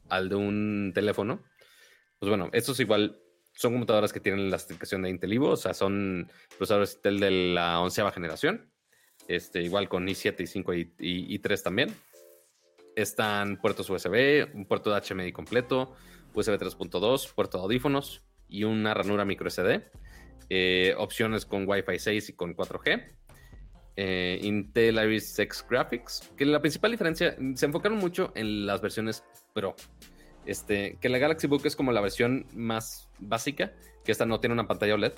al 0.09 0.29
de 0.29 0.35
un 0.35 0.91
teléfono, 0.95 1.43
pues 2.19 2.29
bueno, 2.29 2.49
estos 2.53 2.79
igual 2.79 3.19
son 3.53 3.73
computadoras 3.73 4.13
que 4.13 4.19
tienen 4.19 4.49
la 4.49 4.57
certificación 4.57 5.01
de 5.01 5.09
Intel 5.09 5.33
Evo, 5.33 5.49
o 5.49 5.57
sea, 5.57 5.73
son 5.73 6.31
procesadores 6.57 6.95
Intel 6.95 7.19
de 7.19 7.31
la 7.53 7.79
onceava 7.81 8.11
generación, 8.11 8.71
este, 9.27 9.61
igual 9.61 9.89
con 9.89 10.07
i7, 10.07 10.37
i5 10.37 10.93
y, 10.99 11.37
i3 11.37 11.61
también. 11.63 11.95
Están 12.95 13.57
puertos 13.57 13.89
USB, 13.89 14.53
un 14.53 14.65
puerto 14.65 14.93
de 14.93 15.01
HMI 15.01 15.31
completo, 15.31 15.95
USB 16.33 16.57
3.2, 16.57 17.33
puerto 17.33 17.57
de 17.57 17.63
audífonos 17.63 18.23
y 18.47 18.63
una 18.63 18.93
ranura 18.93 19.25
micro 19.25 19.49
SD. 19.49 19.83
Eh, 20.49 20.93
opciones 20.97 21.45
con 21.45 21.67
Wi-Fi 21.67 21.97
6 21.97 22.29
y 22.29 22.33
con 22.33 22.55
4G. 22.55 23.07
Eh, 23.95 24.39
Intel 24.43 24.95
Iris 25.03 25.37
X 25.37 25.65
Graphics, 25.69 26.31
que 26.37 26.45
la 26.45 26.61
principal 26.61 26.91
diferencia, 26.91 27.35
se 27.55 27.65
enfocaron 27.65 27.97
mucho 27.97 28.31
en 28.35 28.65
las 28.65 28.81
versiones 28.81 29.23
Pro. 29.53 29.75
Este, 30.45 30.97
que 30.99 31.09
la 31.09 31.19
Galaxy 31.19 31.47
Book 31.47 31.61
es 31.65 31.75
como 31.75 31.91
la 31.91 32.01
versión 32.01 32.45
más 32.53 33.09
básica, 33.19 33.73
que 34.03 34.11
esta 34.11 34.25
no 34.25 34.39
tiene 34.39 34.53
una 34.53 34.67
pantalla 34.67 34.95
OLED, 34.95 35.13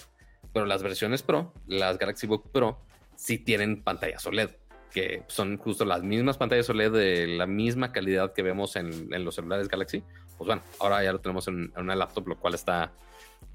pero 0.52 0.66
las 0.66 0.84
versiones 0.84 1.24
Pro, 1.24 1.54
las 1.68 1.98
Galaxy 1.98 2.28
Book 2.28 2.52
Pro, 2.52 2.80
sí 3.16 3.38
tienen 3.38 3.84
pantallas 3.84 4.26
OLED, 4.26 4.50
que 4.94 5.24
son 5.28 5.58
justo 5.58 5.84
las 5.84 6.04
mismas 6.04 6.38
pantallas 6.38 6.70
OLED 6.70 6.92
de 6.92 7.28
la 7.28 7.48
misma 7.48 7.92
calidad 7.92 8.32
que 8.32 8.44
vemos 8.44 8.76
en, 8.76 9.10
los 9.26 9.36
celulares 9.36 9.68
Galaxy. 9.68 10.04
Pues 10.38 10.48
bueno, 10.48 10.62
ahora 10.80 11.04
ya 11.04 11.12
lo 11.12 11.20
tenemos 11.20 11.48
en, 11.48 11.74
una 11.76 11.96
laptop, 11.96 12.28
lo 12.28 12.40
cual 12.40 12.54
está 12.54 12.94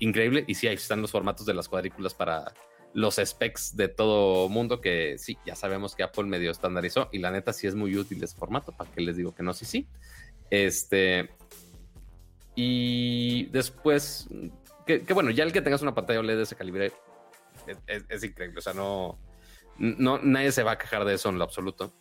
increíble. 0.01 0.45
Y 0.47 0.55
sí, 0.55 0.67
ahí 0.67 0.75
están 0.75 1.01
los 1.01 1.13
formatos 1.13 1.47
de 1.47 1.55
las 1.55 1.69
cuadrículas 1.69 2.13
para 2.13 2.53
los 2.93 3.17
specs 3.17 3.77
de 3.77 3.89
todo 3.89 4.49
mundo, 4.49 4.81
que 4.81 5.17
sí, 5.19 5.39
ya 5.47 5.55
sabemos 5.55 5.95
que 5.95 6.03
Apple 6.03 6.25
medio 6.25 6.51
estandarizó. 6.51 7.09
Y 7.13 7.19
la 7.19 7.31
neta 7.31 7.53
sí 7.53 7.67
es 7.67 7.75
muy 7.75 7.97
útil 7.97 8.23
ese 8.23 8.37
formato, 8.37 8.73
para 8.73 8.91
que 8.91 9.01
les 9.01 9.17
digo 9.17 9.35
que 9.35 9.45
no, 9.45 9.55
sí, 9.55 9.65
sí. 9.65 9.87
Este. 10.51 11.31
Y 12.57 13.45
después, 13.47 14.29
que, 14.85 14.99
bueno, 15.15 15.31
ya 15.31 15.45
el 15.45 15.53
que 15.53 15.63
tengas 15.63 15.83
una 15.83 15.95
pantalla 15.95 16.19
OLED 16.19 16.37
de 16.37 16.43
ese 16.43 16.57
calibre 16.57 16.93
es 17.87 18.25
increíble. 18.25 18.59
O 18.59 18.63
sea, 18.63 18.73
no 18.73 19.17
no, 19.79 20.19
nadie 20.19 20.53
se 20.53 20.63
va 20.63 20.73
a 20.73 20.79
quejar 20.79 21.05
de 21.05 21.15
eso 21.15 21.29
en 21.29 21.39
lo 21.39 21.45
absoluto. 21.45 21.93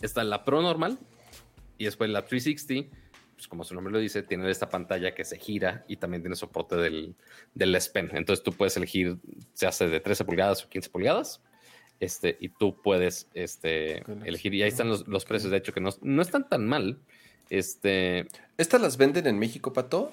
Está 0.00 0.22
la 0.24 0.44
Pro 0.44 0.62
normal 0.62 0.98
y 1.76 1.84
después 1.84 2.10
la 2.10 2.24
360, 2.24 2.96
pues 3.34 3.48
como 3.48 3.64
su 3.64 3.74
nombre 3.74 3.92
lo 3.92 3.98
dice, 3.98 4.22
tiene 4.22 4.50
esta 4.50 4.68
pantalla 4.68 5.14
que 5.14 5.24
se 5.24 5.38
gira 5.38 5.84
y 5.88 5.96
también 5.96 6.22
tiene 6.22 6.36
soporte 6.36 6.76
del, 6.76 7.14
del 7.54 7.74
S 7.74 7.90
Pen. 7.90 8.10
Entonces 8.12 8.42
tú 8.42 8.52
puedes 8.52 8.76
elegir, 8.76 9.18
se 9.54 9.66
hace 9.66 9.88
de 9.88 10.00
13 10.00 10.24
pulgadas 10.24 10.64
o 10.64 10.68
15 10.68 10.90
pulgadas. 10.90 11.40
Este, 12.00 12.36
y 12.40 12.48
tú 12.48 12.80
puedes 12.80 13.28
este, 13.34 14.02
elegir. 14.24 14.54
Y 14.54 14.62
ahí 14.62 14.68
están 14.68 14.88
los, 14.88 15.24
precios, 15.24 15.50
de 15.50 15.58
hecho, 15.58 15.72
que 15.72 15.80
no, 15.80 15.90
no, 16.00 16.22
están 16.22 16.48
tan 16.48 16.66
mal. 16.66 16.98
Este, 17.50 18.28
¿Estas 18.56 18.80
las 18.80 18.96
venden 18.96 19.26
en 19.26 19.38
México, 19.38 19.72
Pato? 19.72 20.12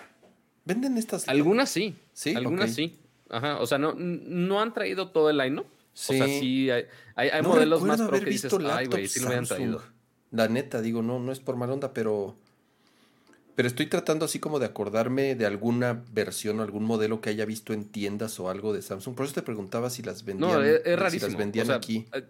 ¿Venden 0.63 0.97
estas? 0.97 1.27
Algunas 1.27 1.69
sí. 1.69 1.95
Sí. 2.13 2.33
Algunas 2.33 2.73
sí. 2.73 2.99
Ajá. 3.29 3.59
O 3.59 3.67
sea, 3.67 3.77
no, 3.77 3.93
no 3.95 4.61
han 4.61 4.73
traído 4.73 5.09
todo 5.09 5.29
el 5.29 5.37
line, 5.37 5.63
Sí. 5.95 6.13
O 6.13 6.17
sea, 6.17 6.27
sí, 6.27 6.69
hay, 6.69 6.85
hay, 7.15 7.41
modelos 7.41 7.81
más 7.81 8.01
pro 8.01 8.19
que 8.19 8.29
dices, 8.29 8.53
ay, 8.69 8.87
güey, 8.87 9.07
sí 9.07 9.21
lo 9.21 9.27
hubieran 9.27 9.45
traído. 9.45 9.81
La 10.31 10.49
neta, 10.49 10.81
digo, 10.81 11.01
no, 11.01 11.19
no 11.19 11.31
es 11.31 11.39
por 11.39 11.55
mal 11.55 11.71
onda, 11.71 11.93
pero. 11.93 12.35
Pero 13.55 13.69
estoy 13.69 13.85
tratando 13.85 14.25
así 14.25 14.39
como 14.39 14.59
de 14.59 14.65
acordarme 14.65 15.35
de 15.35 15.45
alguna 15.45 16.03
versión 16.11 16.59
o 16.59 16.63
algún 16.63 16.83
modelo 16.83 17.21
que 17.21 17.29
haya 17.29 17.45
visto 17.45 17.71
en 17.71 17.85
tiendas 17.85 18.37
o 18.41 18.49
algo 18.49 18.73
de 18.73 18.81
Samsung. 18.81 19.15
Por 19.15 19.25
eso 19.25 19.35
te 19.35 19.43
preguntaba 19.43 19.89
si 19.89 20.03
las 20.03 20.25
vendían. 20.25 20.51
No, 20.51 20.61
es, 20.61 21.13
Si 21.13 21.19
las 21.19 21.37
vendían 21.37 21.71
aquí. 21.71 22.05
Eh, 22.13 22.27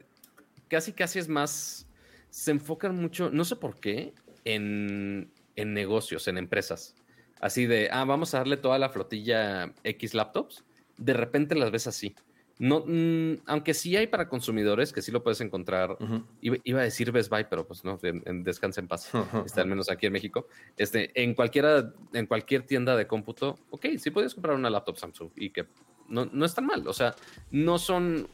casi, 0.68 0.94
casi 0.94 1.18
es 1.18 1.28
más. 1.28 1.88
Se 2.30 2.52
enfocan 2.52 2.96
mucho, 2.96 3.32
no 3.32 3.44
sé 3.44 3.56
por 3.56 3.80
qué, 3.80 4.14
en, 4.44 5.32
en 5.56 5.74
negocios, 5.74 6.28
en 6.28 6.38
empresas. 6.38 6.94
Así 7.40 7.66
de, 7.66 7.90
ah, 7.92 8.06
vamos 8.06 8.36
a 8.36 8.38
darle 8.38 8.58
toda 8.58 8.78
la 8.78 8.90
flotilla 8.90 9.74
X 9.84 10.14
laptops. 10.14 10.64
De 10.98 11.14
repente 11.14 11.56
las 11.56 11.72
ves 11.72 11.88
así. 11.88 12.16
No, 12.58 12.86
mm, 12.88 13.42
aunque 13.48 13.74
sí 13.74 13.98
hay 13.98 14.08
para 14.08 14.30
consumidores, 14.30 14.94
que 14.94 15.02
sí 15.02 15.12
lo 15.12 15.22
puedes 15.24 15.42
encontrar. 15.42 15.98
iba, 16.42 16.80
a 16.80 16.84
decir 16.84 17.12
Best 17.12 17.30
Buy, 17.30 17.46
pero 17.50 17.68
pues 17.68 17.84
no, 17.84 18.00
en, 18.02 18.44
descanse 18.44 18.80
en 18.80 18.88
paz. 18.88 19.12
Está 19.46 19.62
al 19.62 19.68
menos 19.68 19.90
aquí 19.90 20.06
en 20.06 20.14
México. 20.14 20.48
Este, 20.78 21.12
en 21.22 21.34
cualquiera, 21.34 21.94
en 22.14 22.26
cualquier 22.28 22.64
tienda 22.64 22.96
de 22.96 23.08
cómputo, 23.08 23.60
ok, 23.72 23.88
sí 23.98 24.10
puedes 24.10 24.34
comprar 24.34 24.56
una 24.56 24.70
laptop 24.70 24.98
Samsung 24.98 25.32
y 25.36 25.50
que 25.50 25.68
no, 26.08 26.26
no 26.26 26.46
es 26.46 26.54
tan 26.54 26.66
mal. 26.66 26.88
O 26.88 26.94
sea, 26.94 27.14
no 27.52 27.78
son, 27.78 28.28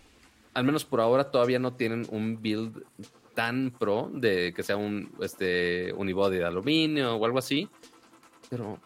al 0.53 0.63
menos 0.65 0.85
por 0.85 1.01
ahora, 1.01 1.31
todavía 1.31 1.57
no 1.57 1.73
tienen 1.73 2.05
un 2.11 2.41
build 2.41 2.83
tan 3.33 3.71
pro 3.71 4.11
de 4.13 4.53
que 4.53 4.61
sea 4.61 4.77
un 4.77 5.11
este 5.21 5.93
unibody 5.93 6.37
de 6.37 6.45
aluminio 6.45 7.15
o 7.15 7.25
algo 7.25 7.39
así. 7.39 7.67
Pero, 8.51 8.79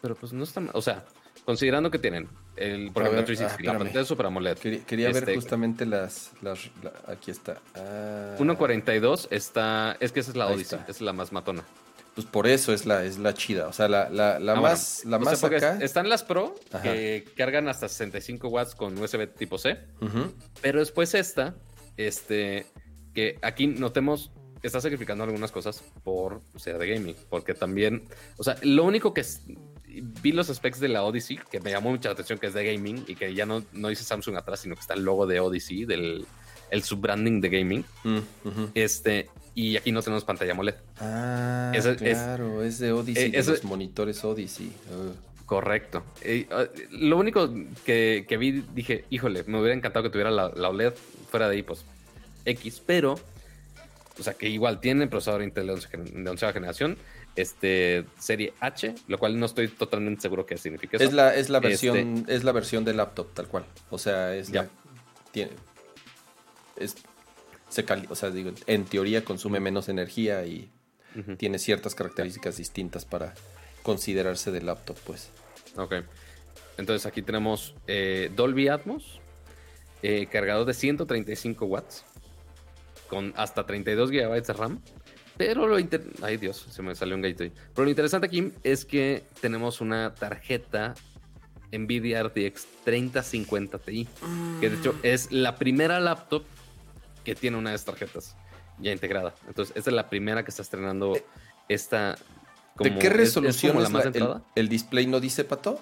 pero 0.00 0.14
pues 0.14 0.32
no 0.32 0.44
está 0.44 0.60
mal. 0.60 0.72
O 0.74 0.82
sea, 0.82 1.04
considerando 1.44 1.90
que 1.90 1.98
tienen 1.98 2.28
el, 2.56 2.92
por 2.92 3.02
ejemplo, 3.02 3.24
360, 3.24 3.54
ah, 3.70 3.72
la 3.72 3.78
pantalla 3.78 4.00
de 4.00 4.06
Super 4.06 4.26
AMOLED. 4.26 4.58
Quería, 4.58 5.08
ver 5.08 5.16
este, 5.16 5.34
justamente 5.34 5.86
las, 5.86 6.32
aquí 7.06 7.30
está. 7.30 7.60
1.42 8.38 9.24
ah. 9.24 9.28
está, 9.30 9.96
es 10.00 10.12
que 10.12 10.20
esa 10.20 10.30
es 10.30 10.36
la 10.36 10.46
Odyssey, 10.46 10.78
esa 10.80 10.90
es 10.90 11.00
la 11.00 11.12
más 11.12 11.32
matona. 11.32 11.64
Pues 12.14 12.26
por 12.28 12.46
eso 12.46 12.72
es 12.72 12.86
la, 12.86 13.04
es 13.04 13.18
la 13.18 13.34
chida. 13.34 13.66
O 13.66 13.72
sea, 13.72 13.88
la, 13.88 14.08
la, 14.08 14.38
la 14.38 14.52
ah, 14.52 14.60
más, 14.60 15.04
la 15.04 15.18
más 15.18 15.42
acá. 15.42 15.78
Están 15.80 16.08
las 16.08 16.22
Pro 16.22 16.54
que 16.82 17.24
cargan 17.36 17.68
hasta 17.68 17.88
65 17.88 18.48
watts 18.48 18.74
con 18.74 18.96
USB 18.96 19.26
tipo 19.34 19.58
C. 19.58 19.78
Pero 20.62 20.78
después 20.78 21.14
esta, 21.14 21.56
este, 21.96 22.66
que 23.14 23.38
aquí 23.42 23.66
notemos, 23.66 24.30
está 24.62 24.80
sacrificando 24.80 25.24
algunas 25.24 25.50
cosas 25.50 25.82
por 26.04 26.40
ser 26.56 26.78
de 26.78 26.86
gaming. 26.86 27.16
Porque 27.28 27.52
también, 27.52 28.04
o 28.36 28.44
sea, 28.44 28.56
lo 28.62 28.84
único 28.84 29.12
que 29.12 29.22
es, 29.22 29.42
vi 30.02 30.32
los 30.32 30.48
specs 30.48 30.80
de 30.80 30.88
la 30.88 31.04
Odyssey, 31.04 31.38
que 31.50 31.60
me 31.60 31.70
llamó 31.70 31.90
mucha 31.90 32.10
atención, 32.10 32.38
que 32.38 32.46
es 32.46 32.54
de 32.54 32.64
gaming 32.72 33.04
y 33.06 33.14
que 33.14 33.34
ya 33.34 33.46
no, 33.46 33.64
no 33.72 33.88
dice 33.88 34.04
Samsung 34.04 34.36
atrás, 34.36 34.60
sino 34.60 34.74
que 34.74 34.80
está 34.80 34.94
el 34.94 35.02
logo 35.02 35.26
de 35.26 35.40
Odyssey, 35.40 35.84
del 35.84 36.26
el 36.70 36.82
subbranding 36.82 37.40
de 37.40 37.48
gaming. 37.48 37.84
Mm, 38.02 38.18
este, 38.74 39.28
y 39.54 39.76
aquí 39.76 39.92
no 39.92 40.02
tenemos 40.02 40.24
pantalla 40.24 40.52
AMOLED. 40.52 40.74
Ah, 40.98 41.72
claro, 41.98 42.62
es, 42.62 42.78
de 42.78 42.92
Odyssey, 42.92 43.32
eh, 43.34 43.42
los 43.44 43.64
monitores 43.64 44.24
Odyssey. 44.24 44.72
Correcto. 45.46 46.02
Eh, 46.22 46.46
ah, 46.50 46.64
lo 46.90 47.18
único 47.18 47.48
que, 47.84 48.24
que, 48.28 48.36
vi, 48.36 48.64
dije, 48.74 49.04
híjole, 49.10 49.44
me 49.46 49.60
hubiera 49.60 49.74
encantado 49.74 50.02
que 50.02 50.10
tuviera 50.10 50.30
la, 50.30 50.50
la, 50.54 50.70
OLED 50.70 50.94
fuera 51.30 51.48
de 51.48 51.56
ahí, 51.56 51.62
pues 51.62 51.84
X, 52.44 52.82
pero, 52.84 53.14
o 54.18 54.22
sea, 54.22 54.34
que 54.34 54.48
igual 54.48 54.80
tiene 54.80 55.06
procesador 55.06 55.42
Intel 55.42 55.66
de 55.66 56.30
onceava 56.30 56.52
generación, 56.52 56.96
este 57.36 58.04
serie 58.18 58.52
H, 58.60 58.94
lo 59.08 59.18
cual 59.18 59.38
no 59.38 59.46
estoy 59.46 59.68
totalmente 59.68 60.22
seguro 60.22 60.46
qué 60.46 60.56
significa 60.56 60.96
eso. 60.96 61.06
Es 61.06 61.12
la, 61.12 61.34
es 61.34 61.50
la 61.50 61.60
versión, 61.60 62.18
este 62.18 62.34
es 62.34 62.44
la 62.44 62.52
versión 62.52 62.84
de 62.84 62.94
laptop, 62.94 63.32
tal 63.34 63.48
cual. 63.48 63.64
O 63.90 63.98
sea, 63.98 64.34
es 64.34 64.50
ya. 64.50 64.68
tiene. 65.32 65.52
Es, 66.76 66.96
se 67.68 67.84
o 68.08 68.14
sea, 68.14 68.30
digo, 68.30 68.52
en 68.66 68.84
teoría 68.84 69.24
consume 69.24 69.58
menos 69.58 69.88
energía 69.88 70.46
y 70.46 70.70
tiene 71.38 71.58
ciertas 71.58 71.94
características 71.94 72.56
distintas 72.56 73.04
para 73.04 73.34
considerarse 73.82 74.50
de 74.52 74.62
laptop, 74.62 74.96
pues. 75.04 75.30
Ok. 75.76 75.94
Entonces 76.76 77.06
aquí 77.06 77.22
tenemos 77.22 77.74
eh, 77.86 78.30
Dolby 78.34 78.68
Atmos, 78.68 79.20
eh, 80.02 80.26
cargador 80.30 80.66
de 80.66 80.74
135 80.74 81.66
watts, 81.66 82.04
con 83.08 83.32
hasta 83.36 83.66
32 83.66 84.10
GB 84.10 84.42
de 84.42 84.52
RAM. 84.52 84.80
Pero 85.36 85.66
lo 85.66 85.76
Ay 86.22 86.36
Dios, 86.36 86.66
se 86.70 86.82
me 86.82 86.94
salió 86.94 87.16
un 87.16 87.24
ahí. 87.24 87.34
Pero 87.34 87.84
lo 87.84 87.88
interesante 87.88 88.26
aquí 88.26 88.52
es 88.62 88.84
que 88.84 89.24
tenemos 89.40 89.80
una 89.80 90.14
tarjeta 90.14 90.94
Nvidia 91.72 92.22
RTX 92.22 92.66
3050 92.84 93.78
Ti. 93.78 94.08
Que 94.60 94.70
de 94.70 94.76
hecho 94.76 94.92
mm. 94.92 94.98
es 95.02 95.32
la 95.32 95.56
primera 95.56 95.98
laptop 96.00 96.44
que 97.24 97.34
tiene 97.34 97.56
una 97.56 97.70
de 97.70 97.76
estas 97.76 97.94
tarjetas 97.94 98.36
ya 98.78 98.92
integrada. 98.92 99.34
Entonces, 99.46 99.74
esta 99.76 99.90
es 99.90 99.96
la 99.96 100.08
primera 100.08 100.44
que 100.44 100.50
está 100.50 100.62
estrenando 100.62 101.16
eh, 101.16 101.24
esta. 101.68 102.16
¿De 102.78 102.98
qué 102.98 103.08
resolución 103.08 103.80
es, 103.80 103.92
la 103.92 104.00
el, 104.02 104.42
el, 104.54 104.68
display 104.68 105.06
no 105.06 105.20
dice 105.20 105.44
pato? 105.44 105.80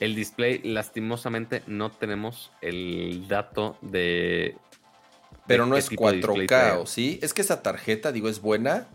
El 0.00 0.14
display, 0.16 0.60
lastimosamente, 0.64 1.62
no 1.66 1.90
tenemos 1.90 2.50
el 2.60 3.26
dato 3.28 3.76
de. 3.80 4.56
Pero 5.50 5.66
no 5.66 5.76
es 5.76 5.90
4K, 5.90 6.86
sí? 6.86 7.18
Es 7.22 7.34
que 7.34 7.42
esa 7.42 7.60
tarjeta, 7.62 8.12
digo, 8.12 8.28
es 8.28 8.40
buena, 8.40 8.88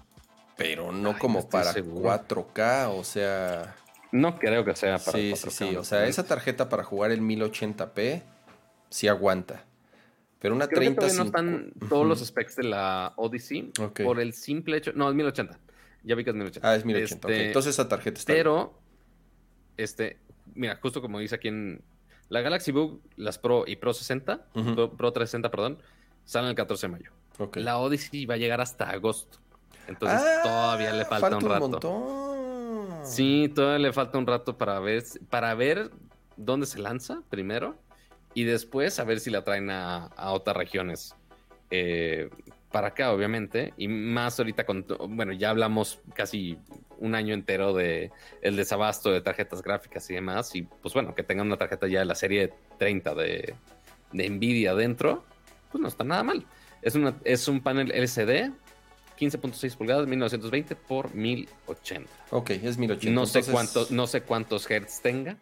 pero 0.56 0.92
no 0.92 1.18
como 1.20 1.50
para 1.50 1.74
4K, 1.74 2.90
o 2.98 3.04
sea. 3.04 3.76
No 4.12 4.40
creo 4.40 4.64
que 4.64 4.74
sea 4.76 4.98
para 4.98 5.18
sí, 5.18 5.32
4K. 5.34 5.36
Sí, 5.36 5.50
sí, 5.52 5.76
o 5.76 5.84
sea, 5.84 6.08
esa 6.08 6.26
tarjeta 6.26 6.70
para 6.70 6.84
jugar 6.84 7.12
en 7.12 7.28
1080p 7.28 8.24
sí 8.90 9.08
aguanta. 9.10 9.66
Pero 10.40 10.56
una 10.56 10.68
Creo 10.68 10.80
30 10.80 11.14
no 11.14 11.24
están 11.24 11.74
todos 11.90 12.06
los 12.06 12.24
specs 12.26 12.56
de 12.56 12.64
la 12.64 13.14
Odyssey 13.18 13.72
por 14.04 14.20
el 14.20 14.34
simple 14.34 14.78
hecho. 14.78 14.92
No, 14.94 15.10
es 15.10 15.16
1080. 15.16 15.60
Ya 16.04 16.16
vi 16.16 16.24
que 16.24 16.30
es 16.30 16.36
1080. 16.36 16.70
Ah, 16.70 16.76
es 16.76 16.86
1080. 16.86 17.28
Este, 17.28 17.48
Entonces 17.48 17.74
esa 17.74 17.90
tarjeta 17.90 18.20
está. 18.20 18.32
Pero, 18.32 18.80
este, 19.76 20.20
mira, 20.54 20.78
justo 20.82 21.02
como 21.02 21.20
dice 21.20 21.36
aquí 21.36 21.48
en 21.48 21.84
la 22.30 22.42
Galaxy 22.42 22.72
Book, 22.72 23.02
las 23.18 23.40
Pro 23.40 23.66
y 23.68 23.76
Pro 23.76 23.94
60, 23.94 24.46
Pro, 24.54 25.12
360, 25.14 25.52
perdón, 25.52 25.80
salen 26.26 26.50
el 26.50 26.56
14 26.56 26.88
de 26.88 26.92
mayo. 26.92 27.12
La 27.56 27.78
Odyssey 27.78 28.26
va 28.26 28.36
a 28.36 28.38
llegar 28.38 28.62
hasta 28.62 28.90
agosto. 28.90 29.40
Entonces 29.88 30.22
ah, 30.22 30.42
todavía 30.44 30.94
le 30.94 31.06
falta, 31.06 31.38
un 31.38 31.50
rato. 31.50 31.70
Montón. 31.70 33.06
Sí, 33.06 33.52
todavía 33.54 33.88
le 33.88 33.94
falta 33.94 34.18
un 34.18 34.26
rato 34.26 34.58
para 34.58 34.80
ver, 34.80 35.04
para 35.30 35.54
ver 35.54 35.92
dónde 36.38 36.66
se 36.66 36.80
lanza 36.80 37.22
primero 37.30 37.76
y 38.34 38.44
después 38.44 39.00
a 39.00 39.04
ver 39.04 39.20
si 39.20 39.30
la 39.30 39.44
traen 39.44 39.70
a, 39.70 40.10
otras 40.18 40.58
regiones. 40.58 41.16
Eh, 41.70 42.30
para 42.72 42.90
acá, 42.90 43.14
obviamente, 43.14 43.74
y 43.78 43.88
más 43.88 44.38
ahorita 44.38 44.66
con, 44.66 44.86
bueno, 45.10 45.32
ya 45.32 45.50
hablamos 45.52 46.02
casi 46.14 46.58
un 46.98 47.16
año 47.16 47.34
entero 47.34 47.74
de 47.74 48.12
el 48.42 48.58
desabasto 48.58 49.12
de 49.12 49.22
tarjetas 49.22 49.62
gráficas 49.62 50.10
y 50.10 50.16
demás, 50.16 50.54
y 50.56 50.64
pues 50.64 50.94
bueno, 50.94 51.16
que 51.16 51.24
tengan 51.24 51.48
una 51.48 51.56
tarjeta 51.56 51.88
ya 51.88 52.00
de 52.00 52.06
la 52.06 52.16
serie 52.16 52.54
30 52.78 53.16
de, 53.16 53.56
de 54.12 54.30
Nvidia 54.30 54.76
dentro, 54.76 55.24
pues 55.72 55.82
no 55.82 55.88
está 55.88 56.04
nada 56.04 56.24
mal. 56.24 56.46
Es, 56.82 56.96
una, 56.96 57.16
es 57.24 57.48
un 57.48 57.62
panel 57.62 57.92
LCD 57.92 58.52
15.6 59.18 59.78
pulgadas, 59.78 60.08
1920 60.08 60.76
por 60.76 61.14
1080. 61.14 62.10
Ok, 62.32 62.52
es 62.52 62.78
1080. 62.78 63.14
No 63.14 63.26
sé, 63.26 63.44
cuántos, 63.44 63.92
no 63.92 64.08
sé 64.08 64.22
cuántos 64.22 64.70
hertz 64.70 65.02
tenga. 65.02 65.38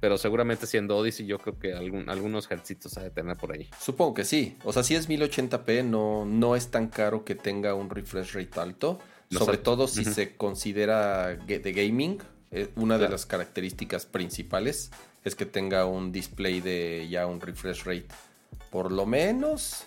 Pero 0.00 0.16
seguramente 0.16 0.66
siendo 0.66 0.96
Odyssey, 0.96 1.26
yo 1.26 1.38
creo 1.38 1.58
que 1.58 1.74
algún, 1.74 2.08
algunos 2.08 2.50
hertzitos 2.50 2.96
ha 2.96 3.02
de 3.02 3.10
tener 3.10 3.36
por 3.36 3.52
ahí. 3.52 3.68
Supongo 3.78 4.14
que 4.14 4.24
sí. 4.24 4.56
O 4.64 4.72
sea, 4.72 4.82
si 4.82 4.94
es 4.94 5.08
1080p, 5.10 5.84
no, 5.84 6.24
no 6.24 6.56
es 6.56 6.70
tan 6.70 6.88
caro 6.88 7.24
que 7.24 7.34
tenga 7.34 7.74
un 7.74 7.90
refresh 7.90 8.32
rate 8.32 8.60
alto. 8.60 8.98
sobre 9.30 9.58
todo 9.58 9.88
si 9.88 10.04
se 10.04 10.36
considera 10.36 11.34
de 11.36 11.72
gaming. 11.72 12.18
Eh, 12.52 12.68
una 12.76 12.98
de 12.98 13.08
las 13.08 13.26
características 13.26 14.06
principales 14.06 14.90
es 15.22 15.36
que 15.36 15.46
tenga 15.46 15.84
un 15.84 16.10
display 16.10 16.60
de 16.60 17.06
ya 17.08 17.26
un 17.26 17.40
refresh 17.40 17.84
rate 17.84 18.08
por 18.70 18.92
lo 18.92 19.06
menos 19.06 19.86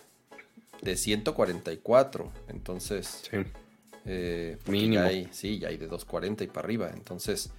de 0.82 0.98
144. 0.98 2.32
Entonces, 2.50 3.24
sí. 3.30 3.38
Eh, 4.06 4.58
Mínimo. 4.68 5.04
hay, 5.04 5.28
sí, 5.32 5.60
ya 5.60 5.70
hay 5.70 5.78
de 5.78 5.88
240 5.88 6.44
y 6.44 6.48
para 6.48 6.66
arriba. 6.66 6.92
Entonces, 6.94 7.52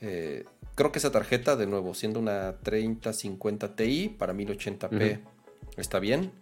eh, 0.00 0.44
creo 0.74 0.92
que 0.92 0.98
esa 0.98 1.12
tarjeta, 1.12 1.56
de 1.56 1.66
nuevo, 1.66 1.94
siendo 1.94 2.20
una 2.20 2.56
3050 2.62 3.76
Ti 3.76 4.16
para 4.18 4.32
1080p, 4.32 5.20
está 5.76 5.98
bien. 5.98 6.32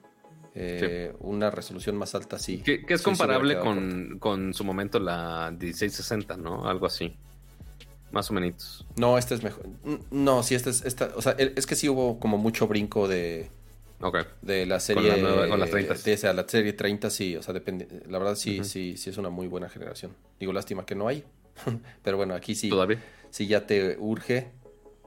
Eh, 0.55 1.15
una 1.21 1.51
resolución 1.51 1.97
más 1.97 2.15
alta, 2.15 2.39
sí. 2.39 2.59
Que, 2.59 2.85
es 2.89 3.03
comparable 3.03 3.59
con, 3.59 4.55
su 4.55 4.65
momento 4.65 4.99
la 4.99 5.51
1660, 5.51 6.37
¿no? 6.37 6.69
Algo 6.69 6.87
así. 6.87 7.17
Más 8.11 8.31
o 8.31 8.35
menos. 8.35 8.87
No, 8.97 9.19
este 9.19 9.35
es 9.35 9.43
mejor. 9.43 9.69
No, 10.11 10.43
sí, 10.43 10.55
este 10.55 10.71
es. 10.71 10.85
Esta, 10.85 11.13
o 11.15 11.23
sea, 11.23 11.33
es 11.33 11.67
que 11.67 11.75
sí 11.75 11.89
hubo 11.89 12.19
como 12.19 12.39
mucho 12.39 12.67
brinco 12.67 13.07
de. 13.07 13.51
De 14.43 14.67
la 14.67 14.81
serie. 14.81 15.21
Con 15.21 15.59
la, 15.59 15.67
30. 15.67 15.95
De, 15.95 16.35
la 16.35 16.49
serie 16.49 16.73
30, 16.73 17.11
sí. 17.11 17.37
O 17.37 17.43
sea, 17.43 17.53
depende. 17.53 17.89
La 18.09 18.19
verdad, 18.19 18.37
sí, 18.37 18.63
sí, 18.65 18.97
sí 18.97 19.11
es 19.11 19.17
una 19.19 19.31
muy 19.31 19.49
buena 19.49 19.69
generación. 19.69 20.15
Digo, 20.39 20.53
lástima 20.53 20.87
que 20.87 20.95
no 20.95 21.09
hay. 21.09 21.25
Pero 22.03 22.17
bueno, 22.17 22.35
aquí 22.35 22.55
sí. 22.55 22.69
Todavía 22.69 23.01
si 23.31 23.47
ya 23.47 23.67
te 23.67 23.97
urge, 23.99 24.49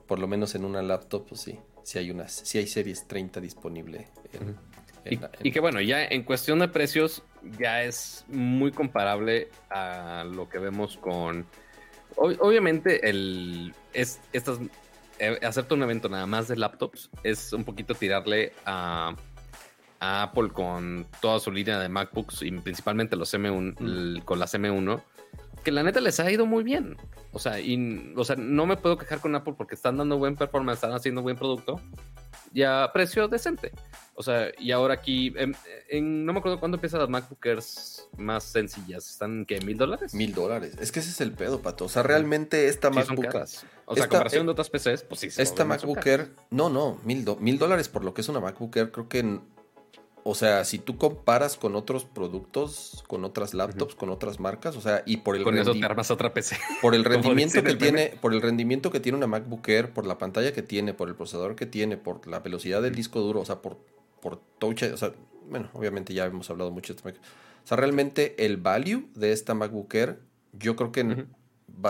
por 0.07 0.19
lo 0.19 0.27
menos 0.27 0.55
en 0.55 0.65
una 0.65 0.81
laptop, 0.81 1.27
pues 1.27 1.41
sí, 1.41 1.59
si 1.83 1.99
hay 1.99 2.11
unas, 2.11 2.31
si 2.31 2.57
hay 2.57 2.67
series 2.67 3.07
30 3.07 3.41
disponible. 3.41 4.07
y, 5.43 5.51
que 5.51 5.59
bueno, 5.59 5.81
ya 5.81 6.05
en 6.05 6.23
cuestión 6.23 6.59
de 6.59 6.67
precios, 6.67 7.23
ya 7.59 7.83
es 7.83 8.25
muy 8.27 8.71
comparable 8.71 9.49
a 9.69 10.23
lo 10.23 10.49
que 10.49 10.59
vemos 10.59 10.97
con. 10.97 11.45
obviamente, 12.15 13.09
el 13.09 13.73
es 13.93 14.19
estas 14.33 14.59
hacerte 15.41 15.73
un 15.73 15.83
evento 15.83 16.09
nada 16.09 16.25
más 16.25 16.47
de 16.47 16.57
laptops 16.57 17.09
es 17.23 17.53
un 17.53 17.63
poquito 17.63 17.93
tirarle 17.95 18.53
a, 18.65 19.15
Apple 20.03 20.49
con 20.49 21.05
toda 21.21 21.39
su 21.39 21.51
línea 21.51 21.77
de 21.77 21.87
MacBooks 21.87 22.41
y 22.41 22.51
principalmente 22.51 23.15
los 23.15 23.31
M1 23.35 24.25
con 24.25 24.39
las 24.39 24.55
M1 24.55 24.99
que 25.63 25.71
la 25.71 25.83
neta 25.83 26.01
les 26.01 26.19
ha 26.19 26.31
ido 26.31 26.45
muy 26.45 26.63
bien. 26.63 26.97
O 27.31 27.39
sea, 27.39 27.59
y, 27.59 28.13
o 28.15 28.23
sea, 28.23 28.35
no 28.35 28.65
me 28.65 28.77
puedo 28.77 28.97
quejar 28.97 29.19
con 29.19 29.35
Apple 29.35 29.53
porque 29.57 29.75
están 29.75 29.97
dando 29.97 30.17
buen 30.17 30.35
performance, 30.35 30.77
están 30.77 30.93
haciendo 30.93 31.21
buen 31.21 31.37
producto 31.37 31.79
y 32.53 32.63
a 32.63 32.89
precio 32.93 33.27
decente. 33.27 33.71
O 34.13 34.23
sea, 34.23 34.51
y 34.59 34.71
ahora 34.71 34.95
aquí, 34.95 35.33
en, 35.37 36.25
no 36.25 36.33
me 36.33 36.39
acuerdo 36.39 36.59
cuándo 36.59 36.77
empiezan 36.77 36.99
las 36.99 37.09
MacBookers 37.09 38.09
más 38.17 38.43
sencillas. 38.43 39.09
¿Están 39.09 39.45
qué? 39.45 39.61
¿Mil 39.61 39.77
dólares? 39.77 40.13
Mil 40.13 40.33
dólares. 40.33 40.75
Es 40.79 40.91
que 40.91 40.99
ese 40.99 41.09
es 41.09 41.21
el 41.21 41.31
pedo, 41.31 41.61
pato. 41.61 41.85
O 41.85 41.89
sea, 41.89 42.03
realmente 42.03 42.67
esta 42.67 42.89
MacBook. 42.89 43.33
O 43.85 43.95
sea, 43.95 44.07
comparación 44.07 44.45
de 44.45 44.51
otras 44.51 44.69
PCs, 44.69 45.03
pues 45.03 45.21
sí. 45.21 45.29
esta 45.37 45.65
MacBooker, 45.65 46.31
no, 46.49 46.69
no, 46.69 46.99
mil, 47.03 47.25
mil 47.39 47.57
dólares 47.57 47.89
por 47.89 48.05
lo 48.05 48.13
que 48.13 48.21
es 48.21 48.29
una 48.29 48.39
MacBooker, 48.39 48.91
creo 48.91 49.09
que 49.09 49.39
o 50.23 50.35
sea, 50.35 50.63
si 50.65 50.77
tú 50.77 50.97
comparas 50.97 51.57
con 51.57 51.75
otros 51.75 52.05
productos, 52.05 53.03
con 53.07 53.25
otras 53.25 53.53
laptops, 53.53 53.95
con 53.95 54.09
otras 54.09 54.39
marcas, 54.39 54.75
o 54.75 54.81
sea, 54.81 55.01
y 55.05 55.17
por 55.17 55.35
el 55.35 55.43
con 55.43 55.57
eso 55.57 55.73
te 55.73 55.83
armas 55.83 56.11
otra 56.11 56.33
PC. 56.33 56.57
Por 56.81 56.93
el 56.93 57.03
rendimiento 57.05 57.63
que 57.63 57.75
tiene, 57.75 58.17
por 58.21 58.33
el 58.33 58.41
rendimiento 58.41 58.91
que 58.91 58.99
tiene 58.99 59.17
una 59.17 59.27
MacBook 59.27 59.67
Air, 59.67 59.93
por 59.93 60.05
la 60.05 60.17
pantalla 60.17 60.53
que 60.53 60.61
tiene, 60.61 60.93
por 60.93 61.07
el 61.09 61.15
procesador 61.15 61.55
que 61.55 61.65
tiene, 61.65 61.97
por 61.97 62.27
la 62.27 62.39
velocidad 62.39 62.81
del 62.81 62.93
disco 62.93 63.19
duro, 63.19 63.41
o 63.41 63.45
sea, 63.45 63.61
por 63.61 63.79
por 64.21 64.39
touch, 64.59 64.83
o 64.83 64.97
sea, 64.97 65.11
bueno, 65.49 65.69
obviamente 65.73 66.13
ya 66.13 66.25
hemos 66.25 66.49
hablado 66.49 66.71
mucho 66.71 66.93
de 66.93 66.97
esta 66.97 67.09
O 67.09 67.67
sea, 67.67 67.77
realmente 67.77 68.45
el 68.45 68.57
value 68.57 69.09
de 69.15 69.33
esta 69.33 69.53
MacBook 69.53 69.93
Air, 69.93 70.19
yo 70.53 70.75
creo 70.75 70.91
que 70.91 71.25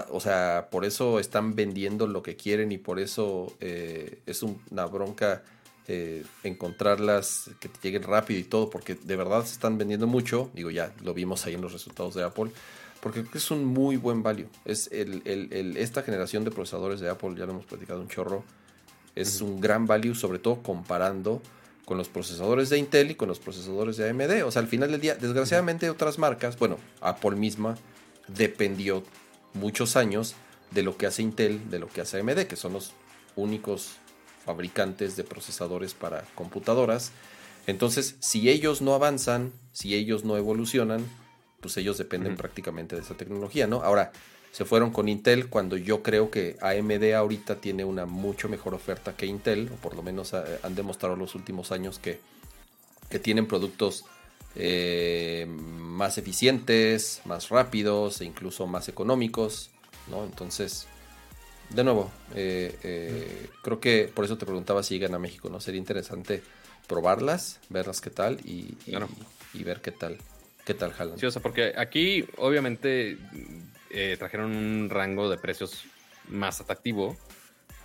o 0.09 0.19
sea, 0.19 0.69
por 0.71 0.85
eso 0.85 1.19
están 1.19 1.55
vendiendo 1.55 2.07
lo 2.07 2.23
que 2.23 2.35
quieren 2.35 2.71
y 2.71 2.77
por 2.77 2.99
eso 2.99 3.53
eh, 3.59 4.21
es 4.25 4.43
una 4.43 4.85
bronca 4.85 5.43
eh, 5.87 6.23
encontrarlas, 6.43 7.49
que 7.59 7.67
te 7.67 7.79
lleguen 7.81 8.03
rápido 8.03 8.39
y 8.39 8.43
todo, 8.43 8.69
porque 8.69 8.95
de 8.95 9.15
verdad 9.15 9.43
se 9.43 9.53
están 9.53 9.77
vendiendo 9.77 10.07
mucho. 10.07 10.49
Digo, 10.53 10.69
ya 10.69 10.93
lo 11.03 11.13
vimos 11.13 11.45
ahí 11.45 11.55
en 11.55 11.61
los 11.61 11.73
resultados 11.73 12.13
de 12.13 12.23
Apple. 12.23 12.51
Porque 13.01 13.25
es 13.33 13.49
un 13.49 13.65
muy 13.65 13.97
buen 13.97 14.21
value. 14.21 14.47
Es 14.63 14.87
el, 14.91 15.23
esta 15.75 16.03
generación 16.03 16.43
de 16.43 16.51
procesadores 16.51 16.99
de 16.99 17.09
Apple, 17.09 17.33
ya 17.35 17.45
lo 17.45 17.53
hemos 17.53 17.65
platicado 17.65 17.99
un 17.99 18.07
chorro, 18.07 18.43
es 19.15 19.41
un 19.41 19.59
gran 19.59 19.87
value, 19.87 20.13
sobre 20.13 20.37
todo 20.37 20.61
comparando 20.61 21.41
con 21.91 21.97
los 21.97 22.07
procesadores 22.07 22.69
de 22.69 22.77
Intel 22.77 23.11
y 23.11 23.15
con 23.15 23.27
los 23.27 23.39
procesadores 23.39 23.97
de 23.97 24.09
AMD. 24.09 24.45
O 24.45 24.51
sea, 24.51 24.61
al 24.61 24.69
final 24.69 24.91
del 24.93 25.01
día, 25.01 25.15
desgraciadamente 25.15 25.89
otras 25.89 26.19
marcas, 26.19 26.57
bueno, 26.57 26.77
Apple 27.01 27.31
misma 27.31 27.77
dependió 28.29 29.03
muchos 29.53 29.97
años 29.97 30.35
de 30.69 30.83
lo 30.83 30.95
que 30.95 31.05
hace 31.05 31.21
Intel, 31.21 31.69
de 31.69 31.79
lo 31.79 31.89
que 31.89 31.99
hace 31.99 32.17
AMD, 32.17 32.43
que 32.43 32.55
son 32.55 32.71
los 32.71 32.93
únicos 33.35 33.97
fabricantes 34.45 35.17
de 35.17 35.25
procesadores 35.25 35.93
para 35.93 36.23
computadoras. 36.33 37.11
Entonces, 37.67 38.15
si 38.21 38.49
ellos 38.49 38.81
no 38.81 38.93
avanzan, 38.93 39.51
si 39.73 39.93
ellos 39.93 40.23
no 40.23 40.37
evolucionan, 40.37 41.05
pues 41.59 41.75
ellos 41.75 41.97
dependen 41.97 42.37
prácticamente 42.37 42.95
de 42.95 43.01
esa 43.01 43.17
tecnología, 43.17 43.67
¿no? 43.67 43.83
Ahora, 43.83 44.13
se 44.51 44.65
fueron 44.65 44.91
con 44.91 45.07
Intel 45.07 45.47
cuando 45.47 45.77
yo 45.77 46.03
creo 46.03 46.29
que 46.29 46.57
AMD 46.61 47.13
ahorita 47.13 47.55
tiene 47.55 47.85
una 47.85 48.05
mucho 48.05 48.49
mejor 48.49 48.73
oferta 48.73 49.15
que 49.15 49.25
Intel, 49.25 49.69
o 49.73 49.75
por 49.75 49.95
lo 49.95 50.03
menos 50.03 50.33
eh, 50.33 50.59
han 50.63 50.75
demostrado 50.75 51.15
los 51.15 51.35
últimos 51.35 51.71
años 51.71 51.99
que, 51.99 52.19
que 53.09 53.17
tienen 53.17 53.47
productos 53.47 54.03
eh, 54.55 55.45
más 55.47 56.17
eficientes, 56.17 57.21
más 57.23 57.47
rápidos 57.47 58.19
e 58.19 58.25
incluso 58.25 58.67
más 58.67 58.89
económicos, 58.89 59.69
¿no? 60.09 60.25
Entonces, 60.25 60.85
de 61.69 61.85
nuevo, 61.85 62.11
eh, 62.35 63.47
creo 63.63 63.79
que 63.79 64.11
por 64.13 64.25
eso 64.25 64.37
te 64.37 64.45
preguntaba 64.45 64.83
si 64.83 64.95
llegan 64.95 65.15
a 65.15 65.19
México, 65.19 65.49
¿no? 65.49 65.61
Sería 65.61 65.79
interesante 65.79 66.43
probarlas, 66.87 67.61
verlas 67.69 68.01
qué 68.01 68.09
tal 68.09 68.41
y, 68.43 68.75
y, 69.53 69.63
ver 69.63 69.79
qué 69.79 69.91
tal, 69.91 70.17
qué 70.65 70.73
tal 70.73 70.91
jalan. 70.91 71.17
Sí, 71.17 71.25
o 71.25 71.31
sea, 71.31 71.41
porque 71.41 71.71
aquí 71.77 72.25
obviamente 72.35 73.17
eh, 73.93 74.15
trajeron 74.17 74.55
un 74.55 74.89
rango 74.89 75.29
de 75.29 75.37
precios 75.37 75.85
más 76.27 76.61
atractivo. 76.61 77.17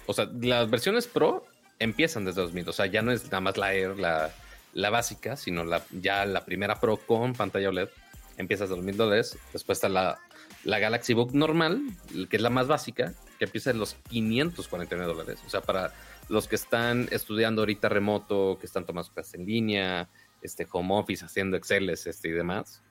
O 0.07 0.13
sea, 0.13 0.29
las 0.41 0.71
versiones 0.71 1.07
Pro 1.07 1.45
empiezan 1.79 2.25
desde 2.25 2.43
2000. 2.43 2.69
O 2.69 2.73
sea, 2.73 2.87
ya 2.87 3.03
no 3.03 3.13
es 3.13 3.25
nada 3.25 3.41
más 3.41 3.57
la 3.57 3.75
Air, 3.75 3.99
la, 3.99 4.33
la 4.73 4.91
básica, 4.91 5.37
sino 5.37 5.65
la, 5.65 5.83
ya 5.91 6.25
la 6.27 6.45
primera 6.45 6.81
Pro 6.81 6.97
con 6.97 7.35
pantalla 7.35 7.69
OLED. 7.69 7.89
Empieza 8.37 8.65
desde 8.65 8.77
2000 8.77 8.97
dólares. 8.97 9.39
Después 9.53 9.77
está 9.77 9.89
la, 9.89 10.19
la 10.65 10.79
Galaxy 10.79 11.15
Book 11.15 11.35
normal, 11.35 11.83
que 12.29 12.37
es 12.37 12.43
la 12.43 12.51
más 12.51 12.67
básica, 12.67 13.15
que 13.39 13.47
empieza 13.47 13.71
en 13.71 13.79
los 13.79 13.95
549 14.09 15.13
dólares. 15.13 15.41
O 15.47 15.51
sea, 15.51 15.61
para 15.61 15.93
los 16.29 16.49
que 16.49 16.57
están 16.57 17.09
estudiando 17.11 17.63
ahorita 17.63 17.89
remoto, 17.89 18.59
que 18.61 18.67
están 18.67 18.85
tomando 18.85 19.11
clases 19.13 19.35
en 19.35 19.47
línea, 19.47 20.09
este 20.43 20.67
home 20.71 20.95
office, 20.95 21.25
haciendo 21.25 21.57
Excel 21.57 21.89
este, 21.91 22.29
y 22.29 22.33
demás, 22.33 22.83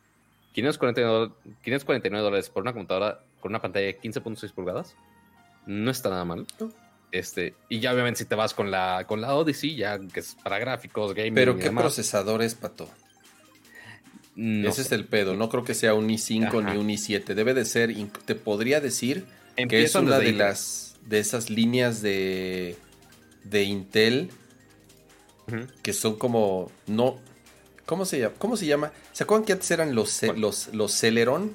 549, 0.55 2.21
dólares 2.21 2.49
por 2.49 2.63
una 2.63 2.73
computadora 2.73 3.19
con 3.39 3.51
una 3.51 3.61
pantalla 3.61 3.85
de 3.87 3.99
15.6 3.99 4.53
pulgadas. 4.53 4.95
No 5.65 5.91
está 5.91 6.09
nada 6.09 6.25
mal. 6.25 6.47
Este, 7.11 7.55
y 7.69 7.79
ya 7.79 7.93
obviamente 7.93 8.19
si 8.19 8.25
te 8.25 8.35
vas 8.35 8.53
con 8.53 8.71
la, 8.71 9.05
con 9.07 9.21
la 9.21 9.35
Odyssey, 9.35 9.75
ya 9.75 9.99
que 9.99 10.21
es 10.21 10.35
para 10.43 10.59
gráficos, 10.59 11.13
gaming. 11.13 11.35
Pero 11.35 11.57
¿qué 11.57 11.71
procesador 11.71 12.41
es, 12.41 12.55
Pato? 12.55 12.89
Ese 14.37 14.81
es 14.81 14.91
el 14.91 15.05
pedo. 15.05 15.35
No 15.35 15.47
creo 15.49 15.63
que 15.63 15.73
sea 15.73 15.93
un 15.93 16.09
i5 16.09 16.71
ni 16.71 16.77
un 16.77 16.87
i7. 16.89 17.33
Debe 17.33 17.53
de 17.53 17.63
ser, 17.63 17.93
te 18.25 18.35
podría 18.35 18.81
decir 18.81 19.25
que 19.55 19.83
es 19.83 19.95
una 19.95 20.19
de 20.19 20.33
las 20.33 20.97
de 21.05 21.19
esas 21.19 21.49
líneas 21.49 22.01
de, 22.01 22.75
de 23.43 23.63
Intel 23.63 24.31
que 25.83 25.93
son 25.93 26.17
como 26.17 26.71
no 26.87 27.19
¿Cómo 27.85 28.05
se 28.05 28.19
llama? 28.19 28.35
¿Cómo 28.37 28.57
se 28.57 28.65
llama? 28.65 28.91
¿Se 29.13 29.23
acuerdan 29.23 29.45
que 29.45 29.53
antes 29.53 29.69
eran 29.71 29.95
los, 29.95 30.21
los, 30.35 30.73
los 30.73 30.91
Celeron? 30.91 31.53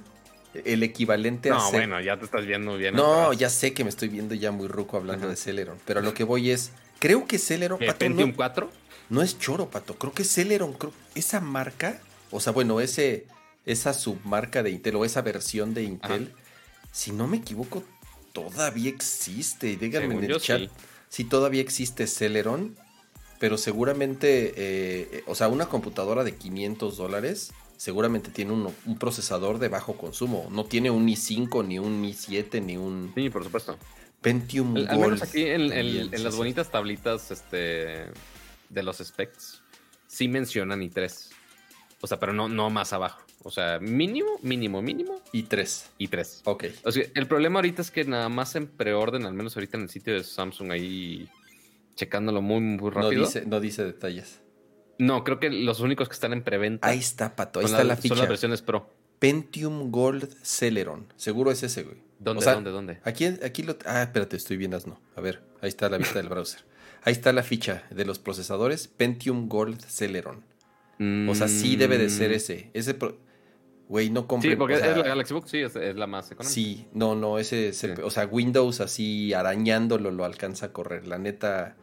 El 0.64 0.82
equivalente 0.82 1.50
a. 1.50 1.54
No, 1.54 1.70
bueno, 1.70 2.00
ya 2.00 2.18
te 2.18 2.24
estás 2.24 2.44
viendo 2.44 2.76
bien. 2.76 2.94
No, 2.94 3.32
ya 3.32 3.48
sé 3.48 3.72
que 3.72 3.84
me 3.84 3.90
estoy 3.90 4.08
viendo 4.08 4.34
ya 4.34 4.50
muy 4.50 4.66
ruco 4.66 4.96
hablando 4.96 5.28
de 5.28 5.36
Celeron. 5.36 5.78
Pero 5.84 6.00
lo 6.00 6.12
que 6.12 6.24
voy 6.24 6.50
es. 6.50 6.72
Creo 6.98 7.26
que 7.26 7.38
Celeron. 7.38 7.78
Pato, 7.78 7.98
Pentium 7.98 8.32
4? 8.32 8.70
No 9.10 9.22
es 9.22 9.38
choro, 9.38 9.70
pato. 9.70 9.94
Creo 9.94 10.12
que 10.12 10.24
Celeron. 10.24 10.76
esa 11.14 11.40
marca. 11.40 12.00
O 12.32 12.40
sea, 12.40 12.52
bueno, 12.52 12.80
ese, 12.80 13.26
esa 13.64 13.92
submarca 13.92 14.62
de 14.62 14.70
Intel 14.70 14.96
o 14.96 15.04
esa 15.04 15.22
versión 15.22 15.72
de 15.72 15.84
Intel. 15.84 16.32
Si 16.90 17.12
no 17.12 17.28
me 17.28 17.36
equivoco, 17.36 17.84
todavía 18.32 18.90
existe. 18.90 19.76
Díganme 19.76 20.14
en 20.14 20.24
el 20.24 20.40
chat 20.40 20.62
si 21.10 21.24
todavía 21.24 21.60
existe 21.60 22.06
Celeron 22.06 22.76
pero 23.41 23.57
seguramente, 23.57 24.53
eh, 24.55 25.24
o 25.26 25.34
sea, 25.34 25.49
una 25.49 25.66
computadora 25.66 26.24
de 26.24 26.36
500 26.36 26.99
dólares 26.99 27.53
seguramente 27.78 28.30
tiene 28.30 28.53
un, 28.53 28.99
procesador 28.99 29.59
de 29.59 29.68
bajo 29.68 29.97
consumo. 29.97 30.47
No 30.53 30.66
tiene 30.66 30.91
un 30.91 31.09
i5, 31.09 31.66
ni 31.66 31.78
un 31.78 32.05
i7, 32.05 32.62
ni 32.62 32.76
un... 32.76 33.11
Sí, 33.14 33.30
por 33.30 33.43
supuesto. 33.43 33.78
Pentium 34.20 34.76
Al, 34.76 34.99
menos 34.99 35.22
aquí 35.22 35.47
en, 35.47 36.11
las 36.22 36.36
bonitas 36.36 36.70
tablitas 36.70 37.30
este, 37.30 38.09
de 38.68 38.82
los 38.82 38.99
specs 38.99 39.62
sí 40.07 40.28
mencionan 40.28 40.82
i3. 40.82 41.30
O 42.03 42.07
sea, 42.07 42.20
pero 42.20 42.34
no, 42.34 42.47
no 42.47 42.68
más 42.68 42.93
abajo. 42.93 43.22
O 43.43 43.51
sea, 43.51 43.78
mínimo, 43.80 44.38
mínimo, 44.43 44.82
mínimo. 44.82 45.22
i3. 45.32 45.84
i3. 45.99 46.41
Ok. 46.45 46.64
O 46.84 46.93
sea, 46.93 47.07
el 47.14 47.26
problema 47.26 47.61
ahorita 47.61 47.80
es 47.80 47.91
que 47.91 48.05
nada 48.05 48.28
más 48.28 48.55
en 48.55 48.66
preorden, 48.66 49.24
al 49.24 49.32
menos 49.32 49.57
ahorita 49.57 49.78
en 49.78 49.84
el 49.84 49.88
sitio 49.88 50.12
de 50.12 50.24
Samsung 50.24 50.72
ahí 50.72 51.26
checándolo 52.01 52.40
muy, 52.40 52.61
muy 52.61 52.90
rápido. 52.90 53.12
No 53.12 53.26
dice, 53.26 53.44
no 53.44 53.61
dice 53.61 53.84
detalles. 53.84 54.40
No, 54.98 55.22
creo 55.22 55.38
que 55.38 55.51
los 55.51 55.80
únicos 55.80 56.09
que 56.09 56.14
están 56.14 56.32
en 56.32 56.42
preventa. 56.42 56.88
Ahí 56.88 56.98
está, 56.98 57.36
Pato. 57.36 57.61
Ahí 57.61 57.66
está 57.66 57.84
la, 57.84 57.96
ficha. 57.96 58.14
Son 58.14 58.18
las 58.18 58.28
versiones 58.28 58.62
Pro. 58.62 58.88
Pentium 59.18 59.90
Gold 59.90 60.34
Celeron. 60.42 61.12
Seguro 61.16 61.51
es 61.51 61.62
ese, 61.62 61.82
güey. 61.82 61.98
¿Dónde, 62.18 62.44
dónde, 62.44 62.70
dónde? 62.70 63.01
Aquí, 63.05 63.26
aquí 63.26 63.62
lo. 63.62 63.76
Ah, 63.84 64.03
espérate, 64.03 64.38
estoy 64.38 64.57
bien 64.57 64.72
asno. 64.72 64.98
A 65.14 65.20
ver, 65.20 65.42
ahí 65.61 65.68
está 65.68 65.90
la 65.90 65.98
vista 65.98 66.18
del 66.18 66.30
browser. 66.30 66.62
Ahí 67.03 67.12
está 67.12 67.34
la 67.34 67.42
ficha 67.42 67.84
de 67.90 68.07
los 68.07 68.18
procesadores 68.18 68.88
Pentium 68.88 69.48
Gold 69.48 69.82
Celeron. 69.82 70.42
O 71.28 71.34
sea, 71.34 71.48
sí 71.48 71.76
debe 71.76 71.98
de 71.98 72.09
ser 72.09 72.32
ese. 72.32 72.70
Ese. 72.72 72.96
Güey, 73.88 74.09
no 74.09 74.26
compren. 74.26 74.53
Sí, 74.53 74.57
porque 74.57 74.74
es 74.74 74.80
la 74.80 75.03
Galaxy 75.03 75.34
Book, 75.34 75.48
sí, 75.48 75.59
es, 75.59 75.74
la 75.74 76.07
más 76.07 76.30
económica. 76.30 76.55
Sí, 76.55 76.86
no, 76.92 77.14
no, 77.14 77.38
ese. 77.38 77.72
O 78.03 78.11
sea, 78.11 78.26
Windows 78.26 78.80
así 78.80 79.34
arañándolo 79.34 80.11
lo 80.11 80.24
alcanza 80.24 80.66
a 80.66 80.72
correr. 80.72 81.07
La 81.07 81.18
neta 81.18 81.76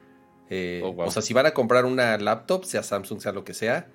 eh, 0.49 0.81
oh, 0.83 0.95
o 0.97 1.11
sea, 1.11 1.21
si 1.21 1.33
van 1.33 1.45
a 1.45 1.51
comprar 1.51 1.85
una 1.85 2.17
laptop, 2.17 2.63
sea 2.65 2.83
Samsung, 2.83 3.19
sea 3.21 3.31
lo 3.31 3.43
que 3.43 3.53
sea, 3.53 3.89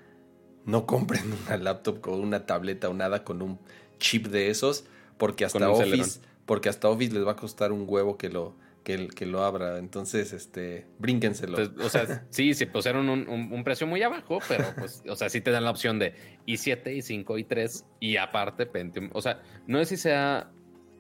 no 0.65 0.87
compren 0.87 1.25
una 1.47 1.57
laptop 1.57 2.01
con 2.01 2.21
una 2.21 2.47
tableta 2.47 2.89
o 2.89 2.95
nada 2.95 3.25
con 3.25 3.43
un 3.43 3.59
chip 3.99 4.27
de 4.27 4.51
esos, 4.51 4.85
porque 5.19 5.45
hasta 5.45 5.71
Office, 5.71 6.21
porque 6.47 6.69
hasta 6.69 6.89
Office 6.89 7.13
les 7.15 7.27
va 7.27 7.33
a 7.33 7.37
costar 7.37 7.73
un 7.73 7.85
huevo 7.87 8.19
que 8.19 8.29
lo, 8.29 8.55
que, 8.83 9.09
que 9.09 9.27
lo 9.27 9.45
abra. 9.45 9.79
Entonces, 9.79 10.33
este, 10.33 10.87
brínquenselo. 10.99 11.57
Pues, 11.57 11.71
o 11.79 11.89
sea, 11.89 12.27
sí, 12.31 12.55
se 12.55 12.67
pusieron 12.67 13.09
un, 13.09 13.65
precio 13.65 13.87
muy 13.87 14.03
abajo, 14.03 14.39
pero 14.49 14.65
pues, 14.77 15.03
o 15.09 15.17
sea, 15.17 15.29
sí 15.29 15.41
te 15.41 15.51
dan 15.51 15.65
la 15.65 15.71
opción 15.71 15.99
de 15.99 16.15
i7, 16.47 16.85
i5, 16.85 17.25
i3 17.25 17.85
y 18.01 18.17
aparte 18.17 18.67
Pentium. 18.67 19.11
O 19.13 19.23
sea, 19.23 19.41
no 19.67 19.81
es 19.81 19.89
si 19.89 19.97
sea 19.97 20.51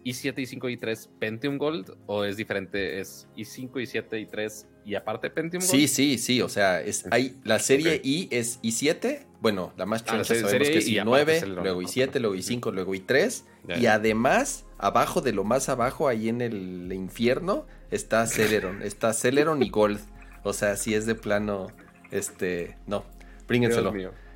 i7, 0.04 0.34
i5, 0.34 0.78
i3 0.78 1.08
Pentium 1.18 1.58
Gold 1.58 1.96
o 2.06 2.24
es 2.24 2.36
diferente, 2.36 3.00
es 3.00 3.28
i5, 3.36 3.70
i7, 3.72 4.30
i3 4.30 4.66
y 4.84 4.94
aparte 4.94 5.30
Pentium 5.30 5.62
Sí, 5.62 5.88
sí, 5.88 6.18
sí, 6.18 6.42
o 6.42 6.48
sea, 6.48 6.80
es, 6.80 7.06
hay, 7.10 7.36
la 7.44 7.58
serie 7.58 8.00
I 8.02 8.28
es 8.30 8.60
i7, 8.62 9.26
bueno, 9.40 9.72
la 9.76 9.86
más 9.86 10.02
ah, 10.02 10.10
choncha 10.10 10.24
sabemos 10.24 10.68
que 10.68 10.78
es 10.78 10.88
i9, 10.88 11.46
luego 11.46 11.82
i7, 11.82 12.18
luego 12.20 12.34
i5, 12.34 12.72
luego 12.72 12.94
i3, 12.94 13.44
y 13.80 13.86
además, 13.86 14.66
abajo 14.78 15.20
de 15.20 15.32
lo 15.32 15.44
más 15.44 15.68
abajo, 15.68 16.08
ahí 16.08 16.28
en 16.28 16.40
el 16.40 16.92
infierno, 16.92 17.66
está 17.90 18.26
Celeron, 18.26 18.82
está 18.84 19.12
Celeron 19.12 19.62
y 19.62 19.70
Gold, 19.70 20.00
o 20.42 20.52
sea, 20.52 20.76
si 20.76 20.94
es 20.94 21.06
de 21.06 21.14
plano, 21.14 21.68
este, 22.10 22.76
no, 22.86 23.04
bríngenselo. 23.46 23.92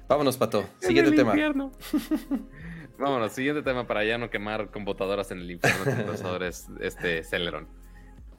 Vámonos, 0.08 0.36
Pato, 0.36 0.64
siguiente 0.80 1.12
tema. 1.12 1.34
Vámonos, 2.98 3.32
siguiente 3.32 3.62
tema 3.62 3.86
para 3.86 4.04
ya 4.04 4.16
no 4.16 4.30
quemar 4.30 4.70
computadoras 4.70 5.30
en 5.30 5.40
el 5.40 5.50
infierno 5.50 5.84
con 5.84 6.04
procesadores 6.04 6.68
este 6.80 7.22
Celeron. 7.22 7.68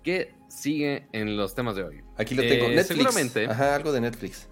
¿Qué 0.03 0.33
sigue 0.47 1.07
en 1.11 1.37
los 1.37 1.53
temas 1.53 1.75
de 1.75 1.83
hoy? 1.83 2.01
Aquí 2.17 2.33
lo 2.33 2.41
tengo. 2.41 2.65
Eh, 2.65 2.75
Netflix. 2.75 2.87
Seguramente. 2.87 3.45
Ajá, 3.45 3.75
algo 3.75 3.91
de 3.91 4.01
Netflix. 4.01 4.49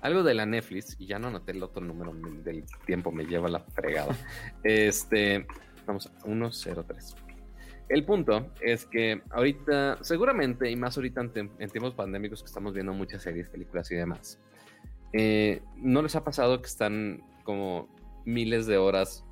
Algo 0.00 0.22
de 0.22 0.34
la 0.34 0.46
Netflix, 0.46 0.96
y 0.98 1.06
ya 1.06 1.18
no 1.18 1.28
anoté 1.28 1.52
el 1.52 1.62
otro 1.62 1.82
número 1.82 2.12
del 2.14 2.64
tiempo, 2.86 3.10
me 3.10 3.24
lleva 3.24 3.48
la 3.48 3.60
fregada. 3.60 4.14
este, 4.62 5.46
vamos 5.86 6.06
a 6.06 6.50
103. 6.50 7.16
El 7.88 8.04
punto 8.04 8.52
es 8.60 8.86
que 8.86 9.22
ahorita, 9.30 9.98
seguramente, 10.02 10.70
y 10.70 10.76
más 10.76 10.96
ahorita 10.96 11.22
en, 11.22 11.70
tiempos 11.70 11.94
pandémicos 11.94 12.42
que 12.42 12.46
estamos 12.46 12.74
viendo 12.74 12.92
muchas 12.92 13.22
series, 13.22 13.48
películas 13.48 13.90
y 13.90 13.94
demás, 13.94 14.38
eh, 15.12 15.62
¿no 15.76 16.02
les 16.02 16.16
ha 16.16 16.24
pasado 16.24 16.60
que 16.60 16.66
están 16.66 17.22
como 17.44 17.88
miles 18.24 18.66
de 18.66 18.78
horas 18.78 19.24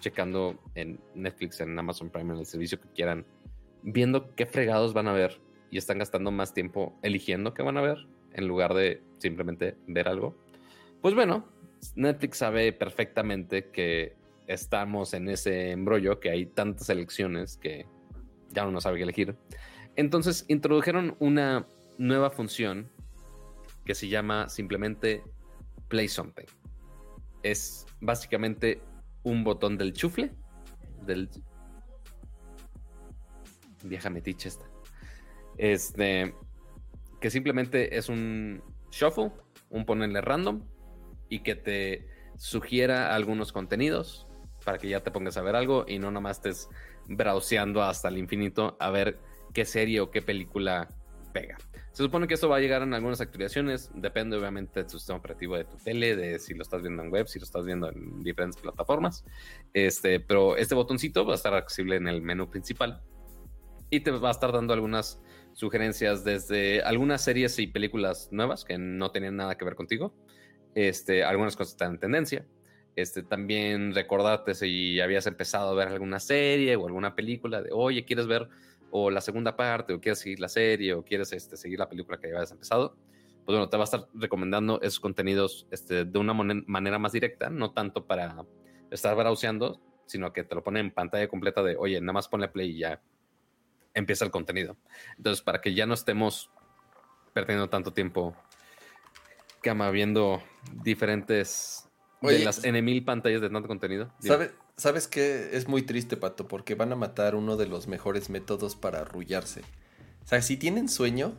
checando 0.00 0.58
en 0.74 1.00
Netflix, 1.14 1.60
en 1.60 1.78
Amazon 1.78 2.10
Prime, 2.10 2.32
en 2.32 2.40
el 2.40 2.46
servicio 2.46 2.80
que 2.80 2.88
quieran, 2.88 3.26
viendo 3.82 4.34
qué 4.34 4.46
fregados 4.46 4.92
van 4.94 5.08
a 5.08 5.12
ver 5.12 5.40
y 5.70 5.78
están 5.78 5.98
gastando 5.98 6.30
más 6.30 6.54
tiempo 6.54 6.98
eligiendo 7.02 7.54
qué 7.54 7.62
van 7.62 7.76
a 7.76 7.82
ver 7.82 8.06
en 8.32 8.46
lugar 8.46 8.74
de 8.74 9.02
simplemente 9.18 9.76
ver 9.86 10.08
algo. 10.08 10.36
Pues 11.00 11.14
bueno, 11.14 11.48
Netflix 11.94 12.38
sabe 12.38 12.72
perfectamente 12.72 13.70
que 13.70 14.16
estamos 14.46 15.14
en 15.14 15.28
ese 15.28 15.70
embrollo, 15.70 16.20
que 16.20 16.30
hay 16.30 16.46
tantas 16.46 16.88
elecciones 16.88 17.56
que 17.56 17.86
ya 18.50 18.66
uno 18.66 18.80
sabe 18.80 18.96
qué 18.96 19.02
elegir. 19.04 19.36
Entonces 19.96 20.44
introdujeron 20.48 21.16
una 21.18 21.66
nueva 21.98 22.30
función 22.30 22.90
que 23.84 23.94
se 23.94 24.08
llama 24.08 24.48
simplemente 24.48 25.22
Play 25.88 26.08
Something. 26.08 26.46
Es 27.42 27.86
básicamente 28.00 28.80
un 29.22 29.44
botón 29.44 29.76
del 29.76 29.92
chufle, 29.92 30.32
del 31.06 31.28
vieja 33.82 34.10
metiche 34.10 34.48
esta. 34.48 34.66
Este, 35.56 36.34
que 37.20 37.30
simplemente 37.30 37.96
es 37.96 38.08
un 38.08 38.62
shuffle, 38.90 39.32
un 39.70 39.84
ponerle 39.84 40.20
random 40.20 40.62
y 41.28 41.40
que 41.40 41.54
te 41.54 42.08
sugiera 42.36 43.14
algunos 43.14 43.52
contenidos 43.52 44.26
para 44.64 44.78
que 44.78 44.88
ya 44.88 45.00
te 45.00 45.10
pongas 45.10 45.36
a 45.36 45.42
ver 45.42 45.56
algo 45.56 45.84
y 45.86 45.98
no 45.98 46.10
nomás 46.10 46.38
estés 46.38 46.68
browseando 47.08 47.82
hasta 47.82 48.08
el 48.08 48.18
infinito 48.18 48.76
a 48.80 48.90
ver 48.90 49.18
qué 49.52 49.64
serie 49.64 50.00
o 50.00 50.10
qué 50.10 50.22
película 50.22 50.88
pega. 51.32 51.58
Se 51.98 52.04
supone 52.04 52.28
que 52.28 52.34
esto 52.34 52.48
va 52.48 52.58
a 52.58 52.60
llegar 52.60 52.82
en 52.82 52.94
algunas 52.94 53.20
actualizaciones, 53.20 53.90
depende 53.92 54.36
obviamente 54.36 54.78
de 54.78 54.88
tu 54.88 55.00
sistema 55.00 55.18
operativo 55.18 55.56
de 55.56 55.64
tu 55.64 55.78
tele, 55.78 56.14
de 56.14 56.38
si 56.38 56.54
lo 56.54 56.62
estás 56.62 56.80
viendo 56.80 57.02
en 57.02 57.10
web, 57.10 57.26
si 57.26 57.40
lo 57.40 57.44
estás 57.44 57.64
viendo 57.64 57.90
en 57.90 58.22
diferentes 58.22 58.62
plataformas. 58.62 59.24
Este, 59.74 60.20
pero 60.20 60.56
este 60.56 60.76
botoncito 60.76 61.26
va 61.26 61.32
a 61.32 61.34
estar 61.34 61.54
accesible 61.54 61.96
en 61.96 62.06
el 62.06 62.22
menú 62.22 62.48
principal 62.48 63.02
y 63.90 63.98
te 63.98 64.12
va 64.12 64.28
a 64.28 64.30
estar 64.30 64.52
dando 64.52 64.74
algunas 64.74 65.20
sugerencias 65.54 66.22
desde 66.22 66.82
algunas 66.82 67.20
series 67.20 67.58
y 67.58 67.66
películas 67.66 68.28
nuevas 68.30 68.64
que 68.64 68.78
no 68.78 69.10
tenían 69.10 69.34
nada 69.34 69.58
que 69.58 69.64
ver 69.64 69.74
contigo, 69.74 70.14
este, 70.76 71.24
algunas 71.24 71.56
cosas 71.56 71.72
están 71.72 71.94
en 71.94 71.98
tendencia. 71.98 72.46
Este, 72.94 73.24
también 73.24 73.92
recordarte 73.92 74.54
si 74.54 75.00
habías 75.00 75.26
empezado 75.26 75.70
a 75.70 75.74
ver 75.74 75.88
alguna 75.88 76.20
serie 76.20 76.76
o 76.76 76.86
alguna 76.86 77.16
película 77.16 77.60
de, 77.60 77.70
oye, 77.72 78.04
¿quieres 78.04 78.28
ver 78.28 78.48
o 78.90 79.10
la 79.10 79.20
segunda 79.20 79.56
parte, 79.56 79.92
o 79.92 80.00
quieres 80.00 80.20
seguir 80.20 80.40
la 80.40 80.48
serie, 80.48 80.94
o 80.94 81.04
quieres 81.04 81.32
este, 81.32 81.56
seguir 81.56 81.78
la 81.78 81.88
película 81.88 82.18
que 82.18 82.30
ya 82.30 82.36
hayas 82.36 82.52
empezado, 82.52 82.96
pues 83.44 83.56
bueno, 83.56 83.68
te 83.68 83.76
va 83.76 83.84
a 83.84 83.84
estar 83.84 84.08
recomendando 84.14 84.80
esos 84.82 85.00
contenidos 85.00 85.66
este, 85.70 86.04
de 86.04 86.18
una 86.18 86.34
manera 86.34 86.98
más 86.98 87.12
directa, 87.12 87.48
no 87.48 87.72
tanto 87.72 88.06
para 88.06 88.44
estar 88.90 89.16
browseando, 89.16 89.80
sino 90.06 90.32
que 90.32 90.44
te 90.44 90.54
lo 90.54 90.62
pone 90.62 90.80
en 90.80 90.90
pantalla 90.90 91.28
completa 91.28 91.62
de, 91.62 91.76
oye, 91.76 92.00
nada 92.00 92.12
más 92.12 92.28
ponle 92.28 92.48
play 92.48 92.70
y 92.70 92.78
ya 92.80 93.02
empieza 93.94 94.24
el 94.24 94.30
contenido. 94.30 94.76
Entonces, 95.16 95.42
para 95.42 95.60
que 95.60 95.74
ya 95.74 95.86
no 95.86 95.94
estemos 95.94 96.50
perdiendo 97.32 97.68
tanto 97.68 97.92
tiempo 97.92 98.36
cama 99.62 99.90
viendo 99.90 100.42
diferentes 100.82 101.87
de 102.22 102.38
las 102.40 102.64
N 102.64 102.80
mil 102.82 103.04
pantallas 103.04 103.40
de 103.40 103.50
tanto 103.50 103.68
contenido. 103.68 104.12
¿Sabes? 104.20 104.50
¿Sabes 104.76 105.08
qué? 105.08 105.50
Es 105.52 105.66
muy 105.66 105.82
triste, 105.82 106.16
Pato, 106.16 106.46
porque 106.46 106.74
van 106.74 106.92
a 106.92 106.96
matar 106.96 107.34
uno 107.34 107.56
de 107.56 107.66
los 107.66 107.88
mejores 107.88 108.30
métodos 108.30 108.76
para 108.76 109.00
arrullarse. 109.00 109.62
O 110.24 110.28
sea, 110.28 110.40
si 110.40 110.56
tienen 110.56 110.88
sueño. 110.88 111.34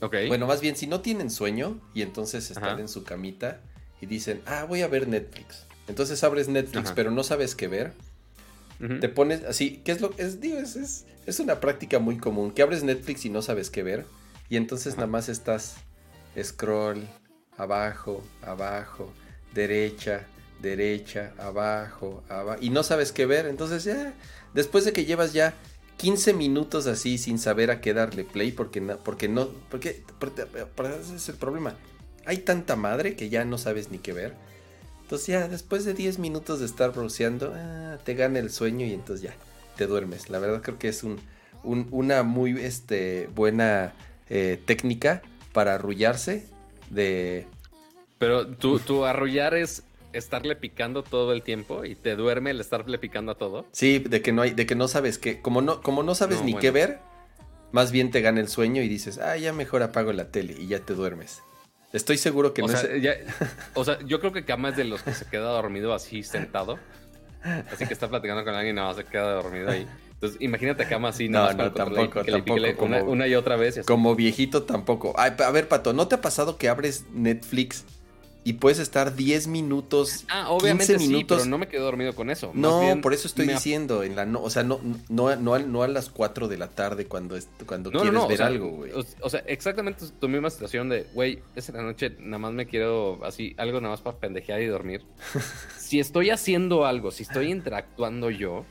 Ok. 0.00 0.16
Bueno, 0.28 0.46
más 0.46 0.60
bien, 0.60 0.76
si 0.76 0.86
no 0.86 1.00
tienen 1.00 1.30
sueño 1.30 1.80
y 1.94 2.02
entonces 2.02 2.50
están 2.50 2.80
en 2.80 2.88
su 2.88 3.04
camita 3.04 3.60
y 4.00 4.06
dicen, 4.06 4.42
ah, 4.46 4.64
voy 4.64 4.82
a 4.82 4.88
ver 4.88 5.08
Netflix. 5.08 5.66
Entonces 5.88 6.22
abres 6.24 6.48
Netflix, 6.48 6.92
pero 6.92 7.10
no 7.10 7.22
sabes 7.22 7.54
qué 7.54 7.68
ver. 7.68 7.92
Te 9.00 9.08
pones 9.08 9.44
así, 9.44 9.82
¿qué 9.84 9.92
es 9.92 10.00
lo 10.00 10.10
que 10.10 10.22
es? 10.22 10.40
Digo, 10.40 10.58
es, 10.58 11.06
es, 11.26 11.40
una 11.40 11.60
práctica 11.60 11.98
muy 11.98 12.18
común. 12.18 12.52
Que 12.52 12.62
abres 12.62 12.84
Netflix 12.84 13.24
y 13.24 13.30
no 13.30 13.40
sabes 13.40 13.70
qué 13.70 13.82
ver. 13.82 14.04
Y 14.50 14.56
entonces 14.56 14.94
nada 14.96 15.06
más 15.06 15.28
estás 15.28 15.76
scroll, 16.42 17.06
abajo, 17.56 18.22
abajo, 18.42 19.12
derecha, 19.56 20.26
derecha, 20.60 21.32
abajo, 21.38 22.22
abajo, 22.28 22.58
y 22.60 22.70
no 22.70 22.82
sabes 22.82 23.10
qué 23.10 23.26
ver, 23.26 23.46
entonces 23.46 23.82
ya, 23.84 24.14
después 24.54 24.84
de 24.84 24.92
que 24.92 25.06
llevas 25.06 25.32
ya 25.32 25.54
15 25.96 26.34
minutos 26.34 26.86
así 26.86 27.16
sin 27.16 27.38
saber 27.38 27.70
a 27.70 27.80
qué 27.80 27.94
darle 27.94 28.24
play, 28.24 28.52
porque 28.52 28.80
no, 28.80 28.98
porque 28.98 29.28
no, 29.28 29.48
porque, 29.70 30.02
ese 31.00 31.16
es 31.16 31.28
el 31.30 31.36
problema, 31.36 31.74
hay 32.26 32.38
tanta 32.38 32.76
madre 32.76 33.16
que 33.16 33.30
ya 33.30 33.44
no 33.44 33.56
sabes 33.56 33.90
ni 33.90 33.98
qué 33.98 34.12
ver, 34.12 34.34
entonces 35.02 35.28
ya 35.28 35.48
después 35.48 35.84
de 35.84 35.94
10 35.94 36.18
minutos 36.18 36.60
de 36.60 36.66
estar 36.66 36.92
browseando, 36.92 37.52
ah, 37.56 37.96
te 38.04 38.14
gana 38.14 38.38
el 38.38 38.50
sueño 38.50 38.84
y 38.84 38.92
entonces 38.92 39.22
ya, 39.22 39.34
te 39.76 39.86
duermes, 39.86 40.28
la 40.28 40.38
verdad 40.38 40.60
creo 40.62 40.78
que 40.78 40.88
es 40.88 41.02
un, 41.02 41.18
una 41.64 42.22
muy 42.22 42.60
este, 42.60 43.28
buena 43.34 43.94
eh, 44.28 44.60
técnica 44.66 45.22
para 45.52 45.76
arrullarse 45.76 46.46
de... 46.90 47.46
Pero 48.18 48.46
tu, 48.46 48.78
tu 48.78 49.04
arrullar 49.04 49.54
es 49.54 49.84
estarle 50.16 50.56
picando 50.56 51.02
todo 51.02 51.32
el 51.32 51.42
tiempo 51.42 51.84
y 51.84 51.94
te 51.94 52.16
duerme 52.16 52.50
el 52.50 52.60
estarle 52.60 52.98
picando 52.98 53.32
a 53.32 53.34
todo. 53.36 53.66
Sí, 53.72 53.98
de 53.98 54.22
que 54.22 54.32
no 54.32 54.42
hay, 54.42 54.50
de 54.50 54.66
que 54.66 54.74
no 54.74 54.88
sabes 54.88 55.18
qué, 55.18 55.40
como 55.40 55.60
no, 55.60 55.82
como 55.82 56.02
no 56.02 56.14
sabes 56.14 56.42
ni 56.42 56.54
qué 56.54 56.70
ver, 56.70 57.00
más 57.72 57.92
bien 57.92 58.10
te 58.10 58.20
gana 58.20 58.40
el 58.40 58.48
sueño 58.48 58.82
y 58.82 58.88
dices, 58.88 59.18
ah, 59.18 59.36
ya 59.36 59.52
mejor 59.52 59.82
apago 59.82 60.12
la 60.12 60.30
tele 60.30 60.54
y 60.58 60.66
ya 60.68 60.80
te 60.80 60.94
duermes. 60.94 61.42
Estoy 61.92 62.18
seguro 62.18 62.52
que 62.52 62.62
o 62.62 62.68
no 62.68 62.76
sea, 62.76 62.90
o 63.74 63.84
sea, 63.84 63.98
yo 64.04 64.20
creo 64.20 64.32
que 64.32 64.44
Kama 64.44 64.70
es 64.70 64.76
de 64.76 64.84
los 64.84 65.02
que 65.02 65.12
se 65.12 65.26
queda 65.26 65.50
dormido 65.50 65.94
así 65.94 66.22
sentado. 66.22 66.78
Así 67.72 67.86
que 67.86 67.92
está 67.92 68.08
platicando 68.08 68.44
con 68.44 68.54
alguien 68.54 68.74
y 68.74 68.76
nada 68.76 68.88
más 68.88 68.96
se 68.96 69.04
queda 69.04 69.34
dormido 69.34 69.70
ahí. 69.70 69.86
Entonces, 70.14 70.40
imagínate 70.40 70.82
a 70.82 70.88
Kama 70.88 71.08
así, 71.10 71.28
no, 71.28 71.52
no, 71.52 71.72
tampoco, 71.72 72.24
tampoco 72.24 72.86
una, 73.04 73.28
y 73.28 73.34
otra 73.34 73.56
vez. 73.56 73.80
Como 73.86 74.16
viejito 74.16 74.64
tampoco. 74.64 75.14
a 75.16 75.50
ver, 75.50 75.68
Pato, 75.68 75.92
¿no 75.92 76.08
te 76.08 76.16
ha 76.16 76.20
pasado 76.20 76.56
que 76.56 76.68
abres 76.68 77.04
Netflix 77.12 77.84
y 78.46 78.52
puedes 78.52 78.78
estar 78.78 79.16
10 79.16 79.48
minutos. 79.48 80.24
Ah, 80.28 80.50
obviamente 80.50 80.96
minutos. 80.98 81.18
Sí, 81.18 81.24
pero 81.26 81.44
no 81.46 81.58
me 81.58 81.66
quedo 81.66 81.84
dormido 81.84 82.14
con 82.14 82.30
eso. 82.30 82.52
no, 82.54 82.80
por 83.02 83.12
eso 83.12 83.26
estoy 83.26 83.48
diciendo, 83.48 84.04
en 84.04 84.14
la 84.14 84.24
no, 84.24 84.40
o 84.40 84.50
sea, 84.50 84.62
no, 84.62 84.80
no, 85.08 85.34
no, 85.34 85.58
no, 85.58 85.82
a 85.82 85.88
las 85.88 86.10
4 86.10 86.46
de 86.46 86.56
la 86.56 86.68
tarde 86.68 87.06
cuando, 87.06 87.36
cuando 87.66 87.90
quieres 87.90 88.28
ver 88.28 88.42
algo, 88.42 88.68
güey. 88.68 88.92
O, 89.20 89.28
sea, 89.30 89.42
exactamente 89.48 90.04
tu 90.20 90.28
misma 90.28 90.48
situación 90.50 90.88
de, 90.88 91.08
güey, 91.12 91.40
es 91.56 91.68
en 91.70 91.74
la 91.74 91.82
noche, 91.82 92.12
nada 92.20 92.38
más 92.38 92.52
me 92.52 92.66
quiero 92.66 93.18
así, 93.24 93.56
algo 93.58 93.80
nada 93.80 93.94
más 93.94 94.00
para 94.00 94.16
pendejear 94.16 94.62
y 94.62 94.66
dormir. 94.66 95.02
si 95.76 95.98
estoy 95.98 96.30
haciendo 96.30 96.86
algo, 96.86 97.10
si 97.10 97.24
estoy 97.24 97.50
interactuando 97.50 98.30
yo, 98.30 98.64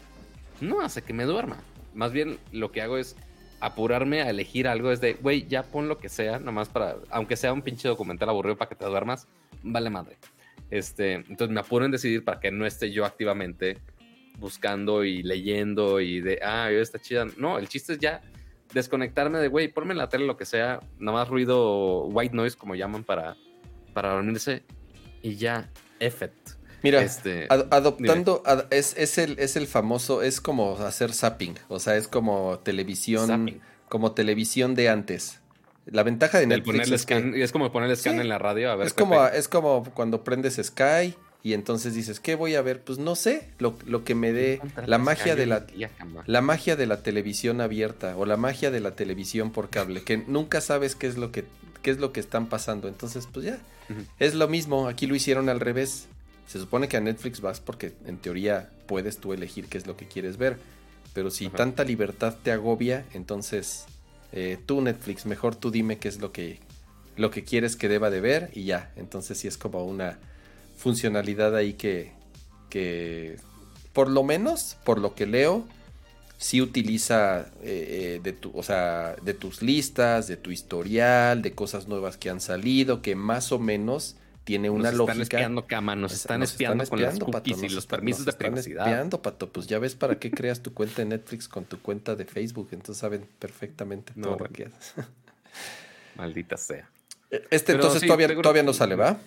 no 0.62 0.80
hace 0.80 1.02
que 1.02 1.12
me 1.12 1.26
duerma. 1.26 1.58
Más 1.94 2.14
bien 2.14 2.40
lo 2.54 2.72
que 2.72 2.82
hago 2.82 2.98
es 2.98 3.18
apurarme 3.60 4.22
a 4.22 4.30
elegir 4.30 4.68
algo 4.68 4.92
es 4.92 5.02
de, 5.02 5.14
güey, 5.16 5.48
ya 5.48 5.64
pon 5.64 5.88
lo 5.88 5.98
que 5.98 6.08
sea, 6.08 6.40
nomás 6.40 6.70
para, 6.70 6.98
aunque 7.10 7.36
sea 7.36 7.52
un 7.52 7.62
pinche 7.62 7.88
documental 7.88 8.30
aburrido 8.30 8.58
para 8.58 8.70
que 8.70 8.76
te 8.76 8.86
duermas, 8.86 9.28
vale 9.66 9.90
madre. 9.90 10.18
Este, 10.70 11.14
entonces 11.14 11.50
me 11.50 11.60
apuro 11.60 11.86
en 11.86 11.92
decidir 11.92 12.24
para 12.24 12.40
que 12.40 12.52
no 12.52 12.66
esté 12.66 12.92
yo 12.92 13.06
activamente 13.06 13.80
buscando 14.38 15.04
y 15.04 15.24
leyendo 15.24 16.00
y 16.00 16.22
de, 16.22 16.40
ah, 16.44 16.72
está 16.72 17.00
chida. 17.00 17.26
No, 17.38 17.58
el 17.58 17.68
chiste 17.68 17.94
es 17.94 18.00
ya 18.00 18.22
desconectarme 18.74 19.40
de, 19.40 19.48
güey, 19.48 19.68
ponme 19.68 19.94
en 19.94 19.98
la 19.98 20.10
tele 20.10 20.26
lo 20.26 20.38
que 20.38 20.46
sea, 20.46 20.80
nada 21.00 21.20
más 21.20 21.30
ruido 21.30 22.06
white 22.06 22.36
noise, 22.36 22.58
como 22.58 22.76
llaman, 22.76 23.04
para, 23.04 23.38
para 23.94 24.12
dormirse 24.12 24.64
y 25.22 25.36
ya, 25.36 25.70
effect. 26.00 26.52
Mira, 26.84 27.02
este, 27.02 27.48
adoptando, 27.50 28.44
es, 28.70 29.18
el, 29.18 29.40
es 29.40 29.56
el 29.56 29.66
famoso, 29.66 30.22
es 30.22 30.40
como 30.40 30.78
hacer 30.78 31.14
zapping, 31.14 31.56
o 31.68 31.80
sea, 31.80 31.96
es 31.96 32.08
como 32.08 32.60
televisión, 32.60 33.62
como 33.90 34.12
televisión 34.12 34.76
de 34.76 34.90
antes. 34.90 35.42
La 35.86 36.04
ventaja 36.04 36.40
de 36.40 36.48
Netflix 36.48 36.92
es 36.92 37.06
que... 37.06 37.44
Es 37.44 37.52
como 37.52 37.72
ponerle 37.72 37.96
scan 37.96 38.20
en 38.20 38.30
la 38.30 38.40
radio 38.40 38.72
a 38.72 38.76
ver. 38.76 38.88
Es 38.88 38.94
como, 38.94 39.24
es 39.26 39.48
como 39.48 39.84
cuando 39.94 40.24
prendes 40.24 40.60
Sky 40.62 41.16
y 41.46 41.54
entonces 41.54 41.94
dices, 41.94 42.20
¿qué 42.20 42.34
voy 42.34 42.56
a 42.56 42.64
ver? 42.64 42.82
Pues 42.82 42.98
no 42.98 43.16
sé, 43.16 43.48
lo, 43.60 43.78
que 44.04 44.16
me 44.16 44.34
dé 44.34 44.60
la 44.88 44.98
magia 44.98 45.36
de 45.36 45.46
la, 45.46 45.68
la 46.26 46.42
magia 46.42 46.76
de 46.76 46.88
la 46.88 47.04
televisión 47.04 47.62
abierta 47.62 48.18
o 48.18 48.26
la 48.26 48.36
magia 48.36 48.72
de 48.72 48.80
la 48.80 48.96
televisión 48.96 49.52
por 49.52 49.70
cable, 49.70 50.02
que 50.02 50.18
nunca 50.18 50.60
sabes 50.60 50.96
qué 50.96 51.06
es 51.06 51.18
lo 51.18 51.32
que, 51.32 51.46
qué 51.84 51.92
es 51.92 52.00
lo 52.00 52.12
que 52.12 52.20
están 52.20 52.48
pasando. 52.48 52.88
Entonces, 52.88 53.28
pues 53.32 53.46
ya, 53.46 53.60
es 54.18 54.34
lo 54.34 54.48
mismo, 54.48 54.88
aquí 54.88 55.06
lo 55.06 55.14
hicieron 55.14 55.48
al 55.50 55.60
revés. 55.60 56.08
Se 56.48 56.58
supone 56.58 56.88
que 56.88 56.98
a 56.98 57.02
Netflix 57.02 57.42
vas 57.42 57.60
porque 57.60 57.94
en 58.08 58.18
teoría 58.18 58.72
puedes 58.88 59.20
tú 59.20 59.32
elegir 59.32 59.68
qué 59.68 59.78
es 59.78 59.86
lo 59.86 59.96
que 59.96 60.08
quieres 60.08 60.38
ver. 60.38 60.58
Pero 61.14 61.30
si 61.30 61.50
tanta 61.50 61.84
libertad 61.84 62.36
te 62.42 62.52
agobia, 62.52 63.06
entonces 63.14 63.86
eh, 64.36 64.58
tú 64.66 64.82
Netflix, 64.82 65.26
mejor 65.26 65.56
tú 65.56 65.72
dime 65.72 65.98
qué 65.98 66.10
es 66.10 66.20
lo 66.20 66.32
que, 66.32 66.60
lo 67.16 67.32
que 67.32 67.44
quieres 67.44 67.76
que 67.76 67.88
deba 67.88 68.10
de 68.10 68.20
ver 68.20 68.52
y 68.54 68.66
ya. 68.66 68.92
Entonces 68.98 69.38
sí 69.38 69.48
es 69.48 69.58
como 69.58 69.84
una 69.86 70.20
funcionalidad 70.78 71.56
ahí 71.56 71.74
que, 71.74 72.12
que 72.70 73.38
por 73.94 74.10
lo 74.10 74.24
menos, 74.24 74.78
por 74.84 75.00
lo 75.00 75.16
que 75.16 75.26
leo, 75.26 75.66
sí 76.38 76.62
utiliza 76.62 77.48
eh, 77.64 78.18
eh, 78.18 78.20
de, 78.22 78.34
tu, 78.34 78.52
o 78.54 78.62
sea, 78.62 79.16
de 79.24 79.34
tus 79.34 79.62
listas, 79.62 80.28
de 80.28 80.38
tu 80.38 80.52
historial, 80.52 81.42
de 81.42 81.54
cosas 81.54 81.88
nuevas 81.88 82.18
que 82.18 82.30
han 82.30 82.42
salido, 82.42 83.02
que 83.02 83.16
más 83.16 83.54
o 83.54 83.60
menos 83.60 84.18
tiene 84.46 84.70
una 84.70 84.92
lógica. 84.92 85.16
Nos 85.16 85.22
están 85.22 85.22
espiando, 85.22 85.68
cama, 85.68 85.96
nos, 85.96 86.14
están, 86.14 86.44
espiando 86.44 86.86
con 86.86 87.02
las 87.02 87.20
cookies 87.20 87.64
y 87.64 87.70
los 87.70 87.88
permisos 87.88 88.26
de 88.26 88.34
privacidad. 88.34 88.88
espiando, 88.88 89.22
Pato. 89.22 89.52
Pues 89.52 89.68
ya 89.68 89.80
ves 89.80 89.96
para 89.96 90.20
qué 90.20 90.32
creas 90.32 90.62
tu 90.62 90.74
cuenta 90.74 91.02
de 91.02 91.06
Netflix 91.06 91.50
con 91.50 91.66
tu 91.66 91.82
cuenta 91.82 92.16
de 92.16 92.26
Facebook. 92.26 92.70
Entonces 92.72 93.02
saben 93.02 93.28
perfectamente 93.40 94.14
todo 94.14 94.38
lo 94.38 94.46
que 94.46 94.66
haces. 94.66 94.94
Maldita 96.16 96.58
sea. 96.58 96.90
E, 97.32 97.44
este 97.50 97.74
entonces 97.74 98.04
todavía, 98.04 98.28
todavía 98.36 98.64
no 98.64 98.72
sale, 98.72 98.96
¿va? 98.96 99.18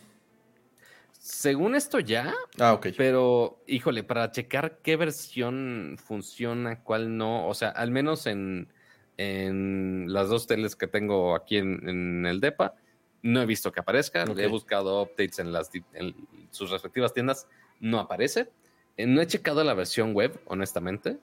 Según 1.19 1.74
esto 1.74 1.99
ya. 1.99 2.32
Ah, 2.59 2.73
ok. 2.73 2.89
Pero, 2.97 3.61
híjole, 3.66 4.05
para 4.05 4.31
checar 4.31 4.78
qué 4.82 4.97
versión 4.97 5.97
funciona, 6.03 6.85
cuál 6.85 7.16
no. 7.16 7.49
O 7.49 7.55
sea, 7.55 7.70
al 7.70 7.90
menos 7.90 8.27
en, 8.27 8.73
en 9.16 10.05
las 10.09 10.28
dos 10.28 10.47
teles 10.47 10.77
que 10.77 10.86
tengo 10.86 11.35
aquí 11.35 11.57
en, 11.57 11.89
en 11.89 12.24
el 12.24 12.40
DEPA 12.40 12.77
no 13.23 13.43
he 13.43 13.47
visto 13.47 13.73
que 13.73 13.81
aparezca. 13.81 14.24
He 14.24 14.47
buscado 14.47 15.03
updates 15.03 15.39
en, 15.39 15.53
las, 15.53 15.70
en 15.95 16.15
sus 16.51 16.70
respectivas 16.70 17.12
tiendas. 17.12 17.47
No 17.81 17.99
aparece. 17.99 18.51
Eh, 18.97 19.07
no 19.07 19.20
he 19.20 19.27
checado 19.27 19.65
la 19.65 19.74
versión 19.74 20.15
web, 20.15 20.40
honestamente. 20.47 21.19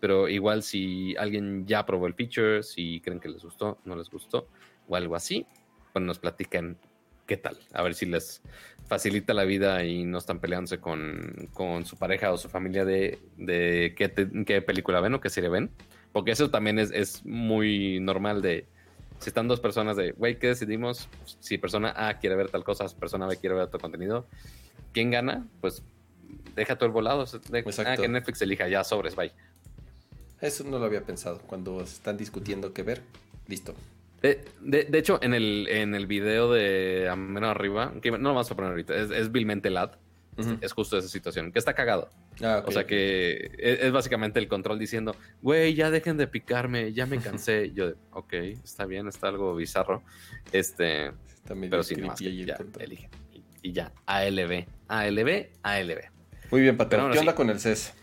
pero 0.00 0.28
igual 0.28 0.62
si 0.62 1.16
alguien 1.16 1.66
ya 1.66 1.86
probó 1.86 2.06
el 2.06 2.14
feature, 2.14 2.62
si 2.62 3.00
creen 3.00 3.18
que 3.18 3.28
les 3.28 3.42
gustó, 3.42 3.78
no 3.84 3.96
les 3.96 4.10
gustó, 4.10 4.48
o 4.88 4.94
algo 4.94 5.16
así, 5.16 5.46
pues 5.92 6.04
nos 6.04 6.18
platican 6.18 6.76
qué 7.26 7.36
tal, 7.38 7.58
a 7.72 7.82
ver 7.82 7.94
si 7.94 8.06
les 8.06 8.42
facilita 8.86 9.34
la 9.34 9.44
vida 9.44 9.84
y 9.84 10.04
no 10.04 10.18
están 10.18 10.38
peleándose 10.38 10.78
con, 10.78 11.48
con 11.52 11.84
su 11.86 11.96
pareja 11.96 12.30
o 12.32 12.38
su 12.38 12.48
familia 12.48 12.84
de, 12.84 13.18
de 13.36 13.94
qué, 13.96 14.12
qué, 14.46 14.62
película 14.62 15.00
ven 15.00 15.14
o 15.14 15.20
qué 15.20 15.30
serie 15.30 15.50
ven, 15.50 15.70
porque 16.12 16.30
eso 16.30 16.50
también 16.50 16.78
es, 16.78 16.90
es 16.92 17.24
muy 17.24 17.98
normal 18.00 18.42
de, 18.42 18.66
si 19.18 19.30
están 19.30 19.48
dos 19.48 19.60
personas 19.60 19.96
de, 19.96 20.12
güey, 20.12 20.38
¿qué 20.38 20.48
decidimos? 20.48 21.08
Si 21.40 21.58
persona 21.58 21.94
A 21.96 22.18
quiere 22.18 22.36
ver 22.36 22.50
tal 22.50 22.64
cosa, 22.64 22.86
persona 22.98 23.26
B 23.26 23.36
quiere 23.36 23.54
ver 23.54 23.64
otro 23.64 23.80
contenido, 23.80 24.26
¿quién 24.92 25.10
gana? 25.10 25.46
Pues 25.60 25.82
deja 26.54 26.76
todo 26.76 26.86
el 26.86 26.92
volado, 26.92 27.24
ah, 27.24 27.96
que 27.96 28.08
Netflix 28.08 28.42
elija, 28.42 28.68
ya 28.68 28.84
sobres, 28.84 29.14
bye. 29.16 29.32
Eso 30.40 30.64
no 30.64 30.78
lo 30.78 30.84
había 30.84 31.02
pensado. 31.02 31.40
Cuando 31.46 31.80
están 31.80 32.16
discutiendo 32.16 32.72
qué 32.72 32.82
ver, 32.82 33.02
listo. 33.46 33.74
De, 34.22 34.88
hecho, 34.92 35.18
en 35.22 35.34
el, 35.34 35.68
en 35.68 35.94
el 35.94 36.06
video 36.06 36.52
de 36.52 37.08
a 37.08 37.16
menos 37.16 37.50
arriba, 37.50 37.92
que 38.02 38.10
no 38.10 38.18
lo 38.18 38.28
vamos 38.30 38.50
a 38.50 38.56
poner 38.56 38.70
ahorita, 38.72 38.94
es, 38.96 39.10
es 39.10 39.30
vilmente 39.30 39.70
Es 40.60 40.72
justo 40.72 40.98
esa 40.98 41.08
situación, 41.08 41.50
que 41.50 41.58
está 41.58 41.74
cagado. 41.74 42.10
Ah, 42.42 42.62
o 42.66 42.70
sea 42.70 42.86
que 42.86 43.50
es, 43.58 43.90
básicamente 43.90 44.38
el 44.38 44.48
control 44.48 44.78
diciendo, 44.78 45.16
güey, 45.40 45.74
ya 45.74 45.90
dejen 45.90 46.16
de 46.16 46.26
picarme, 46.26 46.92
ya 46.92 47.06
me 47.06 47.18
cansé. 47.20 47.72
Yo, 47.72 47.92
ok, 48.12 48.32
está 48.62 48.84
bien, 48.84 49.08
está 49.08 49.28
algo 49.28 49.54
bizarro. 49.54 50.02
Este, 50.52 51.12
pero 51.46 51.82
sí, 51.82 51.96
no, 51.96 52.14
ya, 52.16 52.56
eligen. 52.80 53.10
Y, 53.62 53.72
ya, 53.72 53.92
ALB, 54.04 54.66
ALB, 54.88 55.46
ALB. 55.62 56.00
Muy 56.50 56.60
bien, 56.60 56.76
Patrón. 56.76 57.12
¿Qué 57.12 57.18
onda 57.18 57.34
con 57.34 57.50
el 57.50 57.58
CES? 57.58 57.94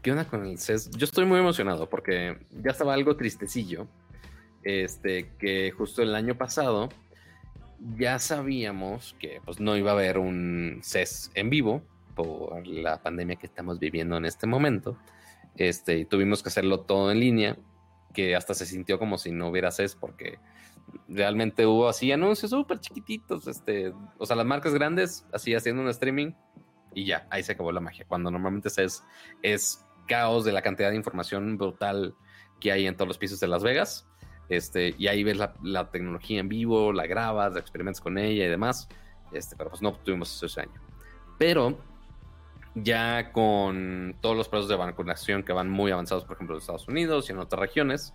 ¿Qué 0.00 0.12
onda 0.12 0.24
con 0.26 0.46
el 0.46 0.58
CES? 0.58 0.90
Yo 0.90 1.04
estoy 1.04 1.26
muy 1.26 1.40
emocionado 1.40 1.88
porque 1.88 2.38
ya 2.62 2.70
estaba 2.70 2.94
algo 2.94 3.16
tristecillo. 3.16 3.86
Este, 4.62 5.30
que 5.38 5.70
justo 5.70 6.02
el 6.02 6.14
año 6.14 6.36
pasado 6.36 6.88
ya 7.96 8.18
sabíamos 8.18 9.14
que 9.18 9.40
pues, 9.44 9.60
no 9.60 9.76
iba 9.76 9.90
a 9.90 9.94
haber 9.94 10.18
un 10.18 10.80
CES 10.82 11.30
en 11.34 11.50
vivo 11.50 11.82
por 12.14 12.66
la 12.66 13.02
pandemia 13.02 13.36
que 13.36 13.46
estamos 13.46 13.78
viviendo 13.78 14.16
en 14.16 14.24
este 14.24 14.46
momento. 14.46 14.98
Este, 15.56 15.98
y 15.98 16.04
tuvimos 16.04 16.42
que 16.42 16.48
hacerlo 16.48 16.80
todo 16.80 17.10
en 17.10 17.20
línea, 17.20 17.56
que 18.12 18.36
hasta 18.36 18.54
se 18.54 18.66
sintió 18.66 18.98
como 18.98 19.18
si 19.18 19.30
no 19.32 19.48
hubiera 19.48 19.70
CES 19.70 19.94
porque 19.94 20.38
realmente 21.08 21.66
hubo 21.66 21.88
así 21.88 22.10
anuncios 22.12 22.50
súper 22.50 22.80
chiquititos, 22.80 23.46
este, 23.46 23.92
o 24.16 24.26
sea, 24.26 24.36
las 24.36 24.46
marcas 24.46 24.72
grandes 24.72 25.26
así 25.32 25.54
haciendo 25.54 25.82
un 25.82 25.88
streaming 25.88 26.32
y 26.94 27.04
ya, 27.04 27.26
ahí 27.30 27.42
se 27.42 27.52
acabó 27.52 27.70
la 27.72 27.80
magia. 27.80 28.06
Cuando 28.08 28.30
normalmente 28.30 28.70
CES 28.70 29.04
es 29.42 29.84
caos 30.06 30.44
de 30.44 30.52
la 30.52 30.62
cantidad 30.62 30.90
de 30.90 30.96
información 30.96 31.58
brutal 31.58 32.14
que 32.60 32.72
hay 32.72 32.86
en 32.86 32.96
todos 32.96 33.08
los 33.08 33.18
pisos 33.18 33.38
de 33.40 33.48
Las 33.48 33.62
Vegas. 33.62 34.08
Este, 34.48 34.94
y 34.96 35.08
ahí 35.08 35.24
ves 35.24 35.38
la, 35.62 35.90
tecnología 35.90 36.40
en 36.40 36.48
vivo, 36.48 36.92
la 36.92 37.06
grabas, 37.06 37.56
experimentas 37.56 38.00
con 38.00 38.18
ella 38.18 38.46
y 38.46 38.48
demás. 38.48 38.88
Este, 39.32 39.56
pero 39.56 39.70
pues 39.70 39.82
no 39.82 39.92
tuvimos 39.92 40.34
eso 40.34 40.46
ese 40.46 40.62
año. 40.62 40.80
Pero 41.38 41.78
ya 42.74 43.32
con 43.32 44.16
todos 44.20 44.36
los 44.36 44.48
procesos 44.48 44.70
de 44.70 44.76
vacunación 44.76 45.42
que 45.42 45.52
van 45.52 45.68
muy 45.68 45.90
avanzados, 45.90 46.24
por 46.24 46.36
ejemplo, 46.36 46.56
en 46.56 46.60
Estados 46.60 46.88
Unidos 46.88 47.28
y 47.28 47.32
en 47.32 47.38
otras 47.38 47.60
regiones, 47.60 48.14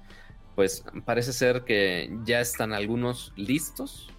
pues 0.56 0.86
parece 1.06 1.34
ser 1.34 1.64
que 1.64 2.16
ya 2.24 2.40
están 2.40 2.74
algunos 2.74 3.34
listos 3.36 4.10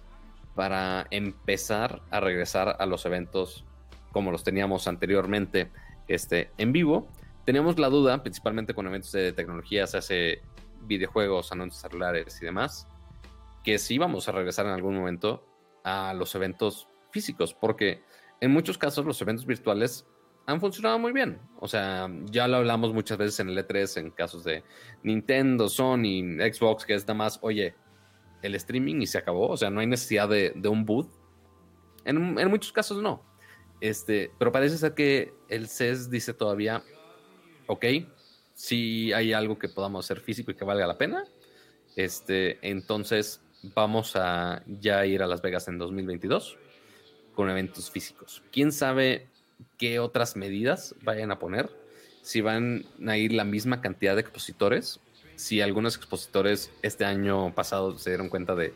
para 0.55 1.07
empezar 1.11 2.01
a 2.11 2.19
regresar 2.19 2.77
a 2.79 2.85
los 2.85 3.05
eventos 3.05 3.65
como 4.11 4.31
los 4.31 4.43
teníamos 4.43 4.87
anteriormente 4.87 5.69
este, 6.07 6.49
en 6.57 6.71
vivo. 6.71 7.07
Teníamos 7.45 7.77
la 7.77 7.89
duda, 7.89 8.23
principalmente 8.23 8.73
con 8.73 8.87
eventos 8.87 9.11
de 9.11 9.33
tecnología, 9.33 9.85
se 9.87 9.97
hace 9.97 10.41
videojuegos, 10.85 11.51
anuncios 11.51 11.81
celulares 11.81 12.41
y 12.41 12.45
demás, 12.45 12.87
que 13.63 13.77
sí 13.79 13.97
vamos 13.97 14.27
a 14.27 14.31
regresar 14.31 14.65
en 14.65 14.73
algún 14.73 14.95
momento 14.95 15.45
a 15.83 16.13
los 16.13 16.33
eventos 16.35 16.87
físicos, 17.11 17.53
porque 17.53 18.03
en 18.41 18.51
muchos 18.51 18.77
casos 18.77 19.05
los 19.05 19.21
eventos 19.21 19.45
virtuales 19.45 20.05
han 20.45 20.59
funcionado 20.59 20.99
muy 20.99 21.11
bien. 21.11 21.39
O 21.59 21.67
sea, 21.67 22.09
ya 22.25 22.47
lo 22.47 22.57
hablamos 22.57 22.93
muchas 22.93 23.17
veces 23.17 23.39
en 23.39 23.49
el 23.49 23.57
E3, 23.57 23.99
en 23.99 24.11
casos 24.11 24.43
de 24.43 24.63
Nintendo, 25.03 25.67
Sony, 25.69 26.37
Xbox, 26.39 26.85
que 26.85 26.93
es 26.93 27.03
nada 27.03 27.15
más, 27.15 27.39
oye, 27.41 27.75
el 28.41 28.55
streaming 28.55 29.01
y 29.01 29.07
se 29.07 29.17
acabó. 29.17 29.49
O 29.49 29.57
sea, 29.57 29.69
no 29.69 29.79
hay 29.79 29.87
necesidad 29.87 30.29
de, 30.29 30.53
un 30.67 30.85
boot. 30.85 31.09
En, 32.03 32.37
en, 32.37 32.49
muchos 32.49 32.71
casos 32.71 33.01
no. 33.01 33.23
Este, 33.81 34.31
pero 34.37 34.51
parece 34.51 34.77
ser 34.77 34.93
que 34.93 35.33
el 35.49 35.67
CES 35.67 36.09
dice 36.09 36.33
todavía, 36.33 36.83
ok, 37.67 37.85
si 38.55 39.13
hay 39.13 39.33
algo 39.33 39.59
que 39.59 39.69
podamos 39.69 40.05
hacer 40.05 40.21
físico 40.21 40.49
y 40.49 40.55
que 40.55 40.65
valga 40.65 40.87
la 40.87 40.97
pena, 40.97 41.25
este, 41.95 42.57
entonces 42.67 43.41
vamos 43.75 44.15
a 44.15 44.63
ya 44.65 45.05
ir 45.05 45.21
a 45.21 45.27
Las 45.27 45.41
Vegas 45.41 45.67
en 45.67 45.77
2022 45.77 46.57
con 47.35 47.49
eventos 47.49 47.91
físicos. 47.91 48.41
¿Quién 48.51 48.71
sabe 48.71 49.27
qué 49.77 49.99
otras 49.99 50.35
medidas 50.35 50.95
vayan 51.03 51.31
a 51.31 51.39
poner? 51.39 51.69
Si 52.21 52.41
van 52.41 52.85
a 53.05 53.17
ir 53.17 53.33
la 53.33 53.43
misma 53.43 53.81
cantidad 53.81 54.15
de 54.15 54.21
expositores, 54.21 54.99
si 55.35 55.59
algunos 55.61 55.97
expositores 55.97 56.71
este 56.81 57.03
año 57.03 57.53
pasado 57.53 57.97
se 57.99 58.09
dieron 58.11 58.29
cuenta 58.29 58.55
de, 58.55 58.73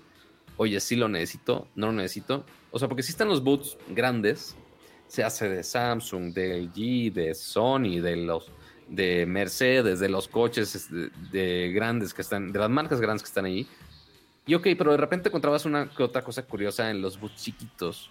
oye, 0.58 0.80
sí 0.82 0.98
lo 0.98 1.08
necesito, 1.08 1.68
no 1.76 1.88
lo 1.88 1.94
necesito. 1.94 2.46
O 2.72 2.80
sea, 2.80 2.90
porque 2.90 3.04
si 3.04 3.12
están 3.12 3.30
los 3.30 3.44
boots 3.44 3.78
grandes, 3.88 4.56
se 5.08 5.24
hace 5.24 5.50
de 5.50 5.64
Samsung, 5.64 6.34
de 6.34 6.62
LG, 6.62 7.14
de 7.14 7.34
Sony, 7.34 8.02
de 8.02 8.18
los 8.18 8.52
de 8.90 9.26
Mercedes, 9.26 10.00
de 10.00 10.10
los 10.10 10.28
coches 10.28 10.90
de, 11.32 11.72
grandes 11.74 12.14
que 12.14 12.22
están, 12.22 12.52
de 12.52 12.60
las 12.60 12.70
marcas 12.70 13.00
grandes 13.00 13.24
que 13.24 13.28
están 13.28 13.46
ahí. 13.46 13.68
Y 14.46 14.56
ok, 14.56 14.68
pero 14.78 14.92
de 14.92 14.98
repente 14.98 15.30
encontrabas 15.30 15.66
una 15.66 15.90
que 15.90 16.04
otra 16.04 16.24
cosa 16.24 16.44
curiosa 16.44 16.90
en 16.90 17.02
los 17.02 17.20
boots 17.20 17.44
chiquitos. 17.44 18.10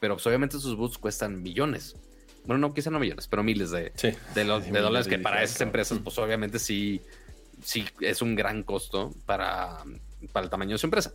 Pero 0.00 0.14
pues, 0.14 0.26
obviamente 0.26 0.58
esos 0.58 0.76
boots 0.76 0.98
cuestan 0.98 1.42
millones. 1.42 1.96
Bueno, 2.44 2.68
no, 2.68 2.74
quizá 2.74 2.90
no 2.90 3.00
millones, 3.00 3.26
pero 3.26 3.42
miles 3.42 3.70
de, 3.70 3.90
de, 4.34 4.44
dólares 4.44 5.08
que 5.08 5.18
para 5.18 5.42
esas 5.42 5.62
empresas, 5.62 5.98
pues 6.04 6.18
obviamente 6.18 6.58
sí, 6.58 7.00
sí 7.62 7.86
es 8.00 8.20
un 8.20 8.34
gran 8.34 8.62
costo 8.62 9.14
para, 9.24 9.82
para 10.30 10.44
el 10.44 10.50
tamaño 10.50 10.72
de 10.72 10.78
su 10.78 10.86
empresa. 10.86 11.14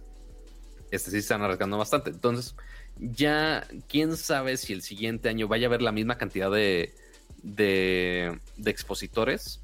Este 0.90 1.12
sí 1.12 1.18
se 1.18 1.20
están 1.20 1.44
arriesgando 1.44 1.78
bastante. 1.78 2.10
Entonces, 2.10 2.56
ya 2.98 3.68
quién 3.88 4.18
sabe 4.18 4.58
si 4.58 4.74
el 4.74 4.82
siguiente 4.82 5.30
año 5.30 5.48
vaya 5.48 5.68
a 5.68 5.70
haber 5.70 5.84
la 5.84 5.92
misma 5.92 6.18
cantidad 6.18 6.50
de, 6.50 6.96
de, 7.44 8.40
expositores. 8.66 9.60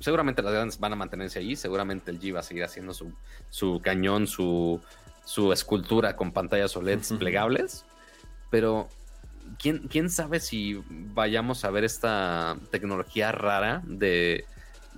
Seguramente 0.00 0.42
las 0.42 0.52
grandes 0.52 0.78
van 0.78 0.92
a 0.92 0.96
mantenerse 0.96 1.38
allí, 1.38 1.56
seguramente 1.56 2.10
el 2.10 2.20
G 2.20 2.34
va 2.34 2.40
a 2.40 2.42
seguir 2.42 2.64
haciendo 2.64 2.92
su, 2.94 3.80
cañón, 3.82 4.26
su, 4.26 4.80
escultura 5.52 6.16
con 6.16 6.32
pantallas 6.32 6.76
OLEDs 6.76 7.14
plegables, 7.18 7.84
pero 8.50 8.88
¿quién, 9.58 9.88
¿quién 9.88 10.10
sabe 10.10 10.40
si 10.40 10.82
vayamos 10.88 11.64
a 11.64 11.70
ver 11.70 11.84
esta 11.84 12.56
tecnología 12.70 13.32
rara 13.32 13.82
de, 13.86 14.44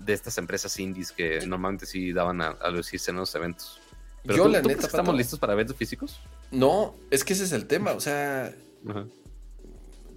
estas 0.06 0.36
empresas 0.38 0.78
indies 0.80 1.12
que 1.12 1.46
normalmente 1.46 1.86
sí 1.86 2.12
daban 2.12 2.40
a, 2.40 2.70
lucirse 2.70 3.12
en 3.12 3.18
los 3.18 3.34
eventos? 3.34 3.80
Yo, 4.24 4.48
la 4.48 4.60
neta, 4.60 4.86
¿Estamos 4.86 5.14
listos 5.14 5.38
para 5.38 5.52
eventos 5.52 5.76
físicos? 5.76 6.20
No, 6.50 6.94
es 7.10 7.24
que 7.24 7.32
ese 7.32 7.44
es 7.44 7.52
el 7.52 7.66
tema. 7.66 7.92
O 7.92 8.00
sea, 8.00 8.52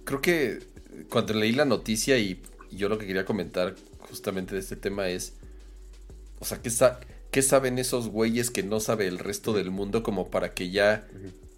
creo 0.04 0.20
que 0.20 0.71
cuando 1.08 1.34
leí 1.34 1.52
la 1.52 1.64
noticia 1.64 2.18
y, 2.18 2.40
yo 2.70 2.88
lo 2.88 2.98
que 2.98 3.06
quería 3.06 3.26
comentar 3.26 3.74
justamente 4.08 4.54
de 4.54 4.60
este 4.60 4.76
tema 4.76 5.08
es, 5.08 5.34
o 6.40 6.44
sea, 6.44 6.60
¿qué, 6.62 7.42
saben 7.42 7.78
esos 7.78 8.08
güeyes 8.08 8.50
que 8.50 8.62
no 8.62 8.80
sabe 8.80 9.06
el 9.08 9.18
resto 9.18 9.52
del 9.52 9.70
mundo 9.70 10.02
como 10.02 10.30
para 10.30 10.54
que 10.54 10.70
ya 10.70 11.06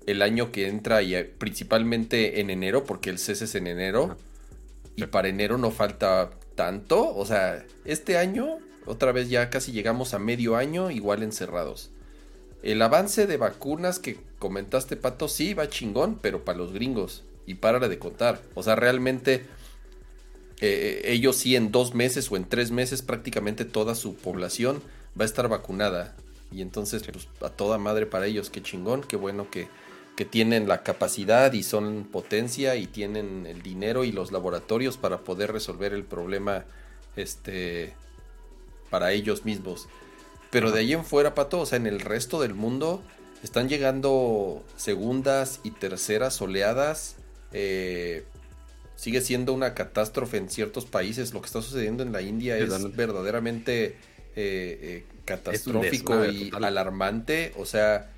el 0.07 0.23
año 0.23 0.51
que 0.51 0.67
entra 0.67 1.03
y 1.03 1.15
principalmente 1.39 2.41
en 2.41 2.51
enero, 2.51 2.85
porque 2.85 3.11
el 3.11 3.19
CES 3.19 3.43
es 3.43 3.55
en 3.55 3.69
enero, 3.69 4.17
y 4.97 5.07
para 5.07 5.29
enero 5.29 5.57
no 5.57 5.71
falta 5.71 6.31
tanto, 6.57 7.15
o 7.15 7.25
sea, 7.27 7.65
este 7.85 8.19
año 8.19 8.59
otra 8.87 9.13
vez 9.13 9.31
ya 9.31 9.51
casi 9.51 9.73
llegamos 9.73 10.15
a 10.15 10.19
medio 10.19 10.57
año 10.57 10.91
igual 10.91 11.23
encerrados. 11.23 11.91
El 12.63 12.83
avance 12.83 13.27
de 13.27 13.37
vacunas 13.37 13.99
que 13.99 14.19
comentaste, 14.39 14.97
Pato, 14.97 15.29
sí 15.29 15.55
va 15.55 15.69
chingón, 15.69 16.19
pero 16.21 16.45
para 16.45 16.59
los 16.59 16.73
gringos 16.73 17.23
y 17.47 17.55
párale 17.55 17.89
de 17.89 17.99
contar. 17.99 18.41
O 18.55 18.63
sea, 18.63 18.77
realmente 18.77 19.47
eh, 20.61 21.03
ellos 21.05 21.37
sí 21.37 21.57
en 21.57 21.73
dos 21.73 21.95
meses 21.95 22.31
o 22.31 22.37
en 22.37 22.45
tres 22.45 22.71
meses 22.71 23.03
prácticamente 23.03 23.65
toda 23.65 23.95
su 23.95 24.15
población 24.15 24.83
va 25.19 25.25
a 25.25 25.27
estar 25.27 25.49
vacunada. 25.49 26.17
Y 26.53 26.63
entonces, 26.63 27.03
pues 27.03 27.29
a 27.41 27.51
toda 27.51 27.79
madre 27.79 28.07
para 28.07 28.27
ellos, 28.27 28.51
qué 28.51 28.63
chingón, 28.63 29.03
qué 29.03 29.17
bueno 29.17 29.51
que, 29.51 29.69
que 30.17 30.25
tienen 30.25 30.69
la 30.69 30.83
capacidad 30.83 31.53
y 31.53 31.63
son 31.63 32.05
potencia 32.05 32.77
y 32.77 32.87
tienen 32.87 33.47
el 33.47 33.63
dinero 33.63 34.05
y 34.05 34.13
los 34.13 34.31
laboratorios 34.31 34.97
para 34.97 35.19
poder 35.19 35.53
resolver 35.53 35.93
el 35.93 36.05
problema 36.05 36.65
este 37.17 37.95
para 38.91 39.13
ellos 39.13 39.45
mismos. 39.45 39.89
Pero 40.51 40.71
de 40.71 40.81
ahí 40.81 40.93
en 40.93 41.05
fuera, 41.05 41.35
Pato, 41.35 41.61
o 41.61 41.67
sea, 41.67 41.77
en 41.77 41.89
el 41.89 41.99
resto 41.99 42.41
del 42.41 42.55
mundo 42.55 43.03
están 43.43 43.69
llegando 43.69 44.63
segundas 44.77 45.59
y 45.65 45.73
terceras 45.73 46.41
oleadas 46.41 47.17
eh, 47.55 48.25
sigue 48.97 49.21
siendo 49.21 49.53
una 49.53 49.75
catástrofe 49.75 50.37
en 50.37 50.51
ciertos 50.51 50.85
países. 50.85 51.33
Lo 51.33 51.41
que 51.41 51.47
está 51.47 51.63
sucediendo 51.63 52.03
en 52.03 52.13
la 52.13 52.21
India 52.21 52.59
es 52.59 52.97
verdaderamente 52.97 53.87
eh, 53.87 53.95
eh, 54.37 55.05
catastrófico 55.25 56.25
y 56.27 56.51
alarmante. 56.53 57.53
O 57.57 57.65
sea, 57.65 58.11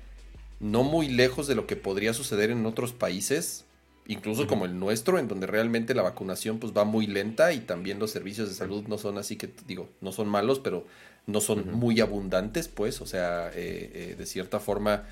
no 0.59 0.83
muy 0.83 1.07
lejos 1.07 1.47
de 1.47 1.55
lo 1.55 1.67
que 1.67 1.75
podría 1.75 2.13
suceder 2.13 2.49
en 2.49 2.65
otros 2.65 2.93
países, 2.93 3.65
incluso 4.07 4.47
como 4.47 4.65
el 4.65 4.79
nuestro, 4.79 5.19
en 5.19 5.27
donde 5.27 5.47
realmente 5.47 5.93
la 5.93 6.01
vacunación 6.01 6.59
pues 6.59 6.73
va 6.75 6.83
muy 6.83 7.05
lenta 7.05 7.53
y 7.53 7.59
también 7.59 7.99
los 7.99 8.11
servicios 8.11 8.49
de 8.49 8.55
salud 8.55 8.85
no 8.87 8.97
son 8.97 9.17
así 9.17 9.35
que 9.35 9.49
digo, 9.67 9.89
no 10.01 10.11
son 10.11 10.27
malos, 10.27 10.59
pero 10.59 10.85
no 11.27 11.41
son 11.41 11.73
muy 11.73 11.99
abundantes, 11.99 12.69
pues, 12.69 13.01
o 13.01 13.05
sea, 13.05 13.51
eh, 13.53 14.15
de 14.17 14.25
cierta 14.25 14.61
forma 14.61 15.03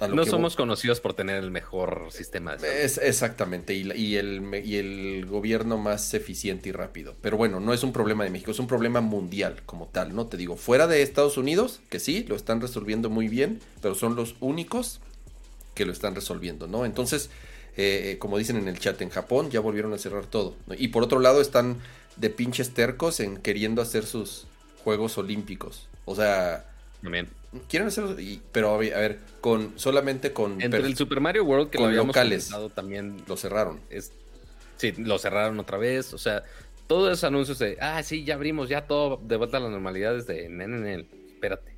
no 0.00 0.26
somos 0.26 0.56
conocidos 0.56 1.00
por 1.00 1.14
tener 1.14 1.36
el 1.36 1.50
mejor 1.50 2.08
sistema 2.10 2.56
de 2.56 2.84
Es, 2.84 2.98
exactamente, 2.98 3.74
y, 3.74 4.16
el, 4.16 4.62
y 4.64 4.76
el 4.76 5.26
gobierno 5.26 5.78
más 5.78 6.12
eficiente 6.14 6.68
y 6.68 6.72
rápido. 6.72 7.14
Pero 7.22 7.36
bueno, 7.36 7.60
no 7.60 7.72
es 7.72 7.82
un 7.82 7.92
problema 7.92 8.24
de 8.24 8.30
México, 8.30 8.50
es 8.50 8.58
un 8.58 8.66
problema 8.66 9.00
mundial 9.00 9.62
como 9.64 9.86
tal, 9.86 10.14
¿no? 10.14 10.26
Te 10.26 10.36
digo, 10.36 10.56
fuera 10.56 10.86
de 10.86 11.02
Estados 11.02 11.38
Unidos, 11.38 11.80
que 11.88 11.98
sí, 11.98 12.24
lo 12.28 12.36
están 12.36 12.60
resolviendo 12.60 13.08
muy 13.08 13.28
bien, 13.28 13.60
pero 13.80 13.94
son 13.94 14.16
los 14.16 14.36
únicos 14.40 15.00
que 15.74 15.86
lo 15.86 15.92
están 15.92 16.14
resolviendo, 16.14 16.66
¿no? 16.66 16.84
Entonces, 16.84 17.30
eh, 17.76 18.12
eh, 18.12 18.18
como 18.18 18.38
dicen 18.38 18.56
en 18.56 18.68
el 18.68 18.78
chat, 18.78 19.00
en 19.00 19.10
Japón 19.10 19.50
ya 19.50 19.60
volvieron 19.60 19.92
a 19.94 19.98
cerrar 19.98 20.26
todo. 20.26 20.56
Y 20.76 20.88
por 20.88 21.02
otro 21.02 21.20
lado, 21.20 21.40
están 21.40 21.78
de 22.16 22.30
pinches 22.30 22.74
tercos 22.74 23.20
en 23.20 23.38
queriendo 23.38 23.80
hacer 23.80 24.04
sus 24.04 24.46
Juegos 24.84 25.16
Olímpicos. 25.16 25.88
O 26.04 26.14
sea... 26.14 26.66
También 27.02 27.28
quieren 27.68 27.88
hacerlo, 27.88 28.16
pero 28.52 28.74
a 28.74 28.78
ver, 28.78 29.18
con 29.40 29.78
solamente 29.78 30.32
con 30.32 30.60
entre 30.60 30.80
el 30.80 30.96
Super 30.96 31.20
Mario 31.20 31.44
World 31.44 31.70
que 31.70 31.78
lo 31.78 31.86
habíamos 31.86 32.08
locales 32.08 32.50
también 32.74 33.22
lo 33.26 33.36
cerraron. 33.36 33.80
Es, 33.90 34.12
sí, 34.76 34.92
lo 34.98 35.18
cerraron 35.18 35.58
otra 35.58 35.78
vez, 35.78 36.12
o 36.12 36.18
sea, 36.18 36.42
todos 36.86 37.12
esos 37.12 37.24
anuncios 37.24 37.58
de, 37.58 37.78
ah, 37.80 38.02
sí, 38.02 38.24
ya 38.24 38.34
abrimos, 38.34 38.68
ya 38.68 38.86
todo 38.86 39.20
de 39.22 39.36
vuelta 39.36 39.56
a 39.56 39.60
la 39.60 39.70
normalidad 39.70 40.14
desde, 40.14 40.46
en 40.46 41.06
espérate, 41.28 41.76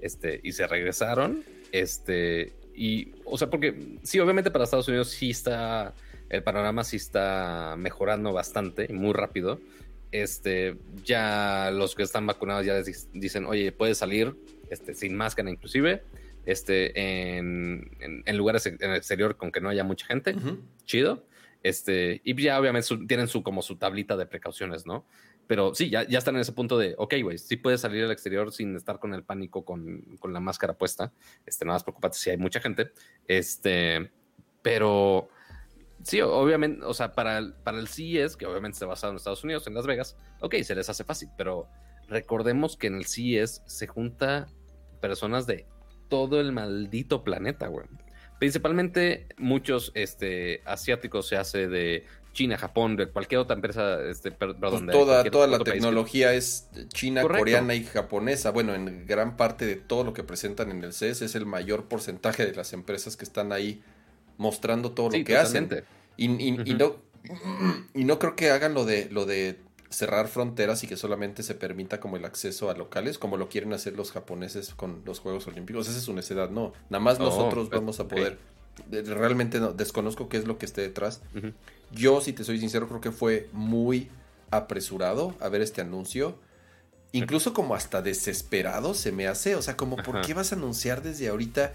este, 0.00 0.40
y 0.42 0.52
se 0.52 0.66
regresaron, 0.66 1.44
este, 1.72 2.52
y, 2.74 3.12
o 3.24 3.36
sea, 3.36 3.50
porque 3.50 3.98
sí, 4.02 4.18
obviamente 4.20 4.50
para 4.50 4.64
Estados 4.64 4.88
Unidos 4.88 5.10
sí 5.10 5.30
está, 5.30 5.94
el 6.28 6.42
panorama 6.42 6.84
sí 6.84 6.96
está 6.96 7.74
mejorando 7.78 8.32
bastante, 8.32 8.88
muy 8.92 9.12
rápido, 9.12 9.60
este, 10.12 10.76
ya 11.04 11.70
los 11.72 11.94
que 11.94 12.02
están 12.02 12.26
vacunados 12.26 12.64
ya 12.64 12.74
les 12.74 13.12
dicen, 13.12 13.44
oye, 13.44 13.72
puedes 13.72 13.98
salir 13.98 14.34
este, 14.70 14.94
sin 14.94 15.16
máscara 15.16 15.50
inclusive, 15.50 16.02
este, 16.44 17.36
en, 17.36 17.90
en, 18.00 18.36
lugares 18.36 18.66
en 18.66 18.78
el 18.80 18.96
exterior 18.96 19.36
con 19.36 19.50
que 19.50 19.60
no 19.60 19.68
haya 19.68 19.84
mucha 19.84 20.06
gente, 20.06 20.34
chido. 20.84 21.24
Este, 21.62 22.20
y 22.22 22.40
ya 22.40 22.60
obviamente 22.60 22.88
tienen 23.08 23.26
su, 23.26 23.42
como 23.42 23.60
su 23.60 23.76
tablita 23.76 24.16
de 24.16 24.26
precauciones, 24.26 24.86
¿no? 24.86 25.04
Pero 25.48 25.74
sí, 25.74 25.90
ya, 25.90 26.06
ya 26.06 26.18
están 26.18 26.36
en 26.36 26.40
ese 26.40 26.52
punto 26.52 26.78
de, 26.78 26.94
ok, 26.98 27.14
güey, 27.22 27.38
sí 27.38 27.56
puedes 27.56 27.80
salir 27.80 28.04
al 28.04 28.10
exterior 28.10 28.52
sin 28.52 28.76
estar 28.76 28.98
con 28.98 29.14
el 29.14 29.24
pánico 29.24 29.64
con, 29.64 30.16
con, 30.18 30.32
la 30.32 30.40
máscara 30.40 30.74
puesta. 30.74 31.12
Este, 31.44 31.64
nada 31.64 31.76
más 31.76 31.84
preocupate 31.84 32.16
si 32.18 32.30
hay 32.30 32.36
mucha 32.36 32.60
gente. 32.60 32.92
Este, 33.26 34.10
pero 34.62 35.28
sí, 36.02 36.20
obviamente, 36.20 36.84
o 36.84 36.94
sea, 36.94 37.12
para 37.12 37.38
el, 37.38 37.54
para 37.54 37.78
el 37.78 37.88
CES, 37.88 38.36
que 38.36 38.46
obviamente 38.46 38.74
está 38.74 38.86
basado 38.86 39.12
en 39.12 39.16
Estados 39.16 39.44
Unidos, 39.44 39.66
en 39.66 39.74
Las 39.74 39.86
Vegas, 39.86 40.16
ok, 40.40 40.56
se 40.62 40.74
les 40.74 40.88
hace 40.88 41.04
fácil, 41.04 41.28
pero 41.36 41.68
recordemos 42.08 42.76
que 42.76 42.86
en 42.86 42.96
el 42.96 43.06
CES 43.06 43.62
se 43.66 43.86
junta 43.86 44.46
personas 45.00 45.46
de 45.46 45.66
todo 46.08 46.40
el 46.40 46.52
maldito 46.52 47.24
planeta, 47.24 47.68
güey. 47.68 47.86
Principalmente 48.38 49.26
muchos 49.38 49.92
este, 49.94 50.62
asiáticos 50.66 51.26
se 51.26 51.36
hace 51.36 51.68
de 51.68 52.04
China, 52.36 52.58
Japón, 52.58 52.96
de 52.96 53.06
cualquier 53.06 53.40
otra 53.40 53.54
empresa, 53.54 54.02
este, 54.02 54.30
perdón, 54.30 54.86
pues 54.86 54.86
toda, 54.92 55.24
toda 55.24 55.46
la 55.46 55.58
tecnología 55.60 56.34
es 56.34 56.68
china, 56.88 57.22
coreana 57.22 57.74
y 57.74 57.82
japonesa. 57.84 58.50
Bueno, 58.50 58.74
en 58.74 59.06
gran 59.06 59.38
parte 59.38 59.64
de 59.64 59.76
todo 59.76 60.04
lo 60.04 60.12
que 60.12 60.22
presentan 60.22 60.70
en 60.70 60.84
el 60.84 60.92
CES 60.92 61.22
es 61.22 61.34
el 61.34 61.46
mayor 61.46 61.86
porcentaje 61.86 62.44
de 62.44 62.54
las 62.54 62.74
empresas 62.74 63.16
que 63.16 63.24
están 63.24 63.52
ahí 63.52 63.82
mostrando 64.36 64.92
todo 64.92 65.08
lo 65.16 65.24
que 65.24 65.36
hacen. 65.36 65.84
Y, 66.18 66.26
y, 66.26 66.74
no, 66.74 66.96
y 67.94 68.04
no 68.04 68.18
creo 68.18 68.36
que 68.36 68.50
hagan 68.50 68.74
lo 68.74 68.84
de 68.84 69.08
lo 69.10 69.24
de 69.24 69.58
cerrar 69.90 70.28
fronteras 70.28 70.82
y 70.84 70.86
que 70.86 70.96
solamente 70.96 71.42
se 71.42 71.54
permita 71.54 72.00
como 72.00 72.16
el 72.16 72.24
acceso 72.24 72.70
a 72.70 72.74
locales, 72.74 73.18
como 73.18 73.36
lo 73.36 73.48
quieren 73.48 73.72
hacer 73.72 73.94
los 73.94 74.12
japoneses 74.12 74.74
con 74.74 75.02
los 75.04 75.20
Juegos 75.20 75.46
Olímpicos. 75.46 75.88
Esa 75.88 75.98
es 75.98 76.04
su 76.04 76.12
necesidad, 76.12 76.50
no. 76.50 76.72
Nada 76.90 77.02
más 77.02 77.18
nosotros 77.18 77.68
pues, 77.68 77.80
vamos 77.80 78.00
a 78.00 78.08
poder. 78.08 78.38
Realmente 78.90 79.60
no, 79.60 79.72
desconozco 79.72 80.28
qué 80.28 80.36
es 80.36 80.46
lo 80.46 80.58
que 80.58 80.66
esté 80.66 80.82
detrás. 80.82 81.22
Yo, 81.92 82.20
si 82.20 82.32
te 82.32 82.44
soy 82.44 82.58
sincero, 82.58 82.88
creo 82.88 83.00
que 83.00 83.12
fue 83.12 83.48
muy 83.52 84.08
apresurado 84.50 85.34
a 85.40 85.48
ver 85.48 85.62
este 85.62 85.80
anuncio. 85.80 86.38
Incluso 87.12 87.54
como 87.54 87.74
hasta 87.74 88.02
desesperado 88.02 88.92
se 88.92 89.12
me 89.12 89.26
hace. 89.28 89.54
O 89.54 89.62
sea, 89.62 89.76
como, 89.76 89.96
¿por 89.96 90.20
qué 90.22 90.34
vas 90.34 90.52
a 90.52 90.56
anunciar 90.56 91.02
desde 91.02 91.28
ahorita? 91.28 91.74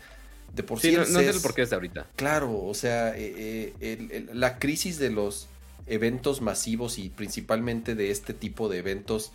De 0.54 0.64
por 0.64 0.80
sí, 0.80 0.92
no, 0.92 1.06
sé 1.06 1.30
el 1.30 1.40
por 1.40 1.56
qué 1.56 1.62
desde 1.62 1.76
ahorita. 1.76 2.08
Claro, 2.18 2.64
o 2.66 2.74
sea, 2.74 3.18
eh, 3.18 3.74
eh, 3.80 4.28
la 4.34 4.60
crisis 4.60 5.00
de 5.00 5.10
los 5.10 5.48
eventos 5.92 6.42
masivos 6.42 6.98
y 6.98 7.10
principalmente 7.10 7.96
de 7.96 8.12
este 8.12 8.34
tipo 8.34 8.70
de 8.70 8.80
eventos, 8.80 9.34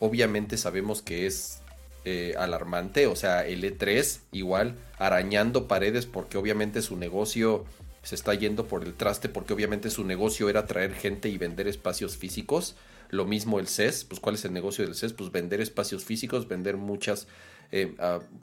obviamente 0.00 0.56
sabemos 0.56 1.02
que 1.02 1.26
es 1.26 1.60
eh, 2.04 2.34
alarmante, 2.38 3.06
o 3.06 3.14
sea, 3.14 3.46
el 3.46 3.62
E3 3.62 4.20
igual 4.32 4.76
arañando 4.98 5.68
paredes 5.68 6.06
porque 6.06 6.38
obviamente 6.38 6.80
su 6.80 6.96
negocio 6.96 7.66
se 8.02 8.14
está 8.14 8.32
yendo 8.32 8.66
por 8.66 8.84
el 8.84 8.94
traste 8.94 9.28
porque 9.28 9.52
obviamente 9.52 9.90
su 9.90 10.04
negocio 10.04 10.48
era 10.48 10.64
traer 10.64 10.94
gente 10.94 11.28
y 11.28 11.36
vender 11.36 11.68
espacios 11.68 12.16
físicos. 12.16 12.74
Lo 13.10 13.26
mismo 13.26 13.58
el 13.58 13.68
CES, 13.68 14.04
pues 14.04 14.20
¿cuál 14.20 14.36
es 14.36 14.44
el 14.46 14.52
negocio 14.54 14.84
del 14.86 14.94
CES? 14.94 15.12
Pues 15.12 15.30
vender 15.30 15.60
espacios 15.60 16.04
físicos, 16.04 16.48
vender 16.48 16.78
muchas 16.78 17.26
eh, 17.70 17.94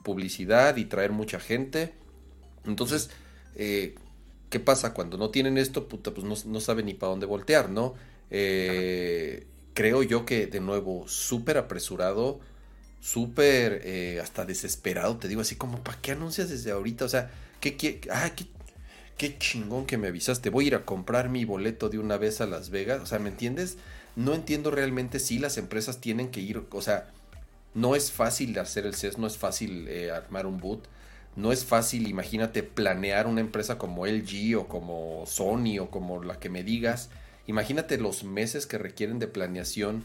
publicidad 0.04 0.78
y 0.78 0.86
traer 0.86 1.12
mucha 1.12 1.40
gente. 1.40 1.94
Entonces, 2.66 3.10
eh, 3.56 3.96
¿Qué 4.50 4.60
pasa? 4.60 4.94
Cuando 4.94 5.18
no 5.18 5.30
tienen 5.30 5.58
esto, 5.58 5.88
puta, 5.88 6.14
pues 6.14 6.26
no, 6.26 6.36
no 6.52 6.60
saben 6.60 6.86
ni 6.86 6.94
para 6.94 7.12
dónde 7.12 7.26
voltear, 7.26 7.70
¿no? 7.70 7.96
Eh, 8.30 9.48
creo 9.74 10.04
yo 10.04 10.26
que, 10.26 10.48
de 10.48 10.60
nuevo, 10.60 11.08
súper 11.08 11.58
apresurado, 11.58 12.40
súper 13.02 13.82
eh, 13.84 14.20
hasta 14.22 14.46
desesperado, 14.46 15.18
te 15.18 15.28
digo 15.28 15.42
así 15.42 15.56
como, 15.56 15.84
¿para 15.84 16.00
qué 16.02 16.12
anuncias 16.12 16.50
desde 16.50 16.72
ahorita? 16.72 17.06
O 17.06 17.10
sea, 17.10 17.32
¿qué, 17.60 17.76
qué, 17.78 18.02
ah, 18.12 18.32
qué, 18.36 18.46
qué 19.18 19.38
chingón 19.38 19.86
que 19.86 19.98
me 19.98 20.08
avisaste, 20.08 20.50
voy 20.50 20.66
a 20.66 20.68
ir 20.68 20.76
a 20.76 20.86
comprar 20.86 21.30
mi 21.30 21.46
boleto 21.46 21.90
de 21.90 22.00
una 22.00 22.18
vez 22.18 22.42
a 22.42 22.48
Las 22.48 22.70
Vegas, 22.70 23.02
o 23.02 23.06
sea, 23.06 23.20
¿me 23.20 23.30
entiendes? 23.30 23.78
No 24.16 24.34
entiendo 24.34 24.72
realmente 24.72 25.20
si 25.20 25.40
las 25.40 25.58
empresas 25.58 26.02
tienen 26.02 26.30
que 26.32 26.40
ir, 26.40 26.64
o 26.70 26.82
sea, 26.82 27.12
no 27.74 27.96
es 27.96 28.12
fácil 28.12 28.58
hacer 28.58 28.86
el 28.86 28.96
CES, 28.96 29.18
no 29.18 29.28
es 29.28 29.38
fácil 29.38 29.88
eh, 29.88 30.12
armar 30.12 30.46
un 30.46 30.60
boot 30.60 30.88
no 31.36 31.52
es 31.52 31.66
fácil, 31.66 32.08
imagínate, 32.08 32.64
planear 32.64 33.28
una 33.28 33.42
empresa 33.42 33.78
como 33.78 34.06
LG 34.06 34.58
o 34.58 34.68
como 34.68 35.26
Sony 35.28 35.80
o 35.80 35.90
como 35.90 36.24
la 36.24 36.40
que 36.40 36.50
me 36.50 36.64
digas. 36.64 37.10
Imagínate 37.48 37.98
los 37.98 38.24
meses 38.24 38.66
que 38.66 38.78
requieren 38.78 39.20
de 39.20 39.28
planeación 39.28 40.04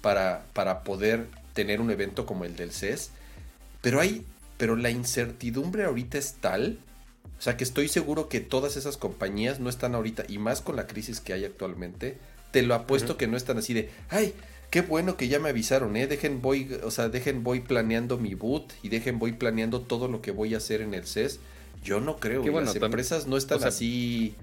para, 0.00 0.44
para 0.52 0.82
poder 0.82 1.26
tener 1.54 1.80
un 1.80 1.90
evento 1.90 2.26
como 2.26 2.44
el 2.44 2.56
del 2.56 2.72
CES. 2.72 3.10
Pero 3.80 4.00
hay, 4.00 4.24
pero 4.56 4.76
la 4.76 4.90
incertidumbre 4.90 5.84
ahorita 5.84 6.18
es 6.18 6.34
tal, 6.40 6.78
o 7.38 7.42
sea 7.42 7.56
que 7.56 7.64
estoy 7.64 7.88
seguro 7.88 8.28
que 8.28 8.40
todas 8.40 8.76
esas 8.76 8.96
compañías 8.96 9.60
no 9.60 9.68
están 9.68 9.94
ahorita, 9.94 10.24
y 10.28 10.38
más 10.38 10.60
con 10.60 10.76
la 10.76 10.86
crisis 10.86 11.20
que 11.20 11.32
hay 11.32 11.44
actualmente, 11.44 12.18
te 12.50 12.62
lo 12.62 12.74
apuesto 12.74 13.16
que 13.16 13.26
no 13.26 13.36
están 13.36 13.58
así 13.58 13.74
de, 13.74 13.90
ay, 14.08 14.34
Qué 14.76 14.82
bueno 14.82 15.16
que 15.16 15.28
ya 15.28 15.38
me 15.38 15.48
avisaron, 15.48 15.96
¿eh? 15.96 16.06
Dejen 16.06 16.42
voy, 16.42 16.78
o 16.84 16.90
sea, 16.90 17.08
dejen 17.08 17.42
voy 17.42 17.60
planeando 17.60 18.18
mi 18.18 18.34
boot 18.34 18.74
y 18.82 18.90
dejen 18.90 19.18
voy 19.18 19.32
planeando 19.32 19.80
todo 19.80 20.06
lo 20.06 20.20
que 20.20 20.32
voy 20.32 20.52
a 20.52 20.58
hacer 20.58 20.82
en 20.82 20.92
el 20.92 21.06
CES. 21.06 21.40
Yo 21.82 21.98
no 21.98 22.18
creo, 22.18 22.42
que 22.42 22.50
las 22.50 22.76
empresas 22.76 23.26
no 23.26 23.38
están 23.38 23.64
así 23.64 24.34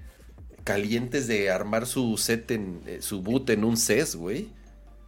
calientes 0.64 1.28
de 1.28 1.52
armar 1.52 1.86
su 1.86 2.16
set 2.16 2.50
en 2.50 2.80
eh, 2.84 2.98
su 3.00 3.22
boot 3.22 3.48
en 3.50 3.62
un 3.62 3.76
CES, 3.76 4.16
güey. 4.16 4.48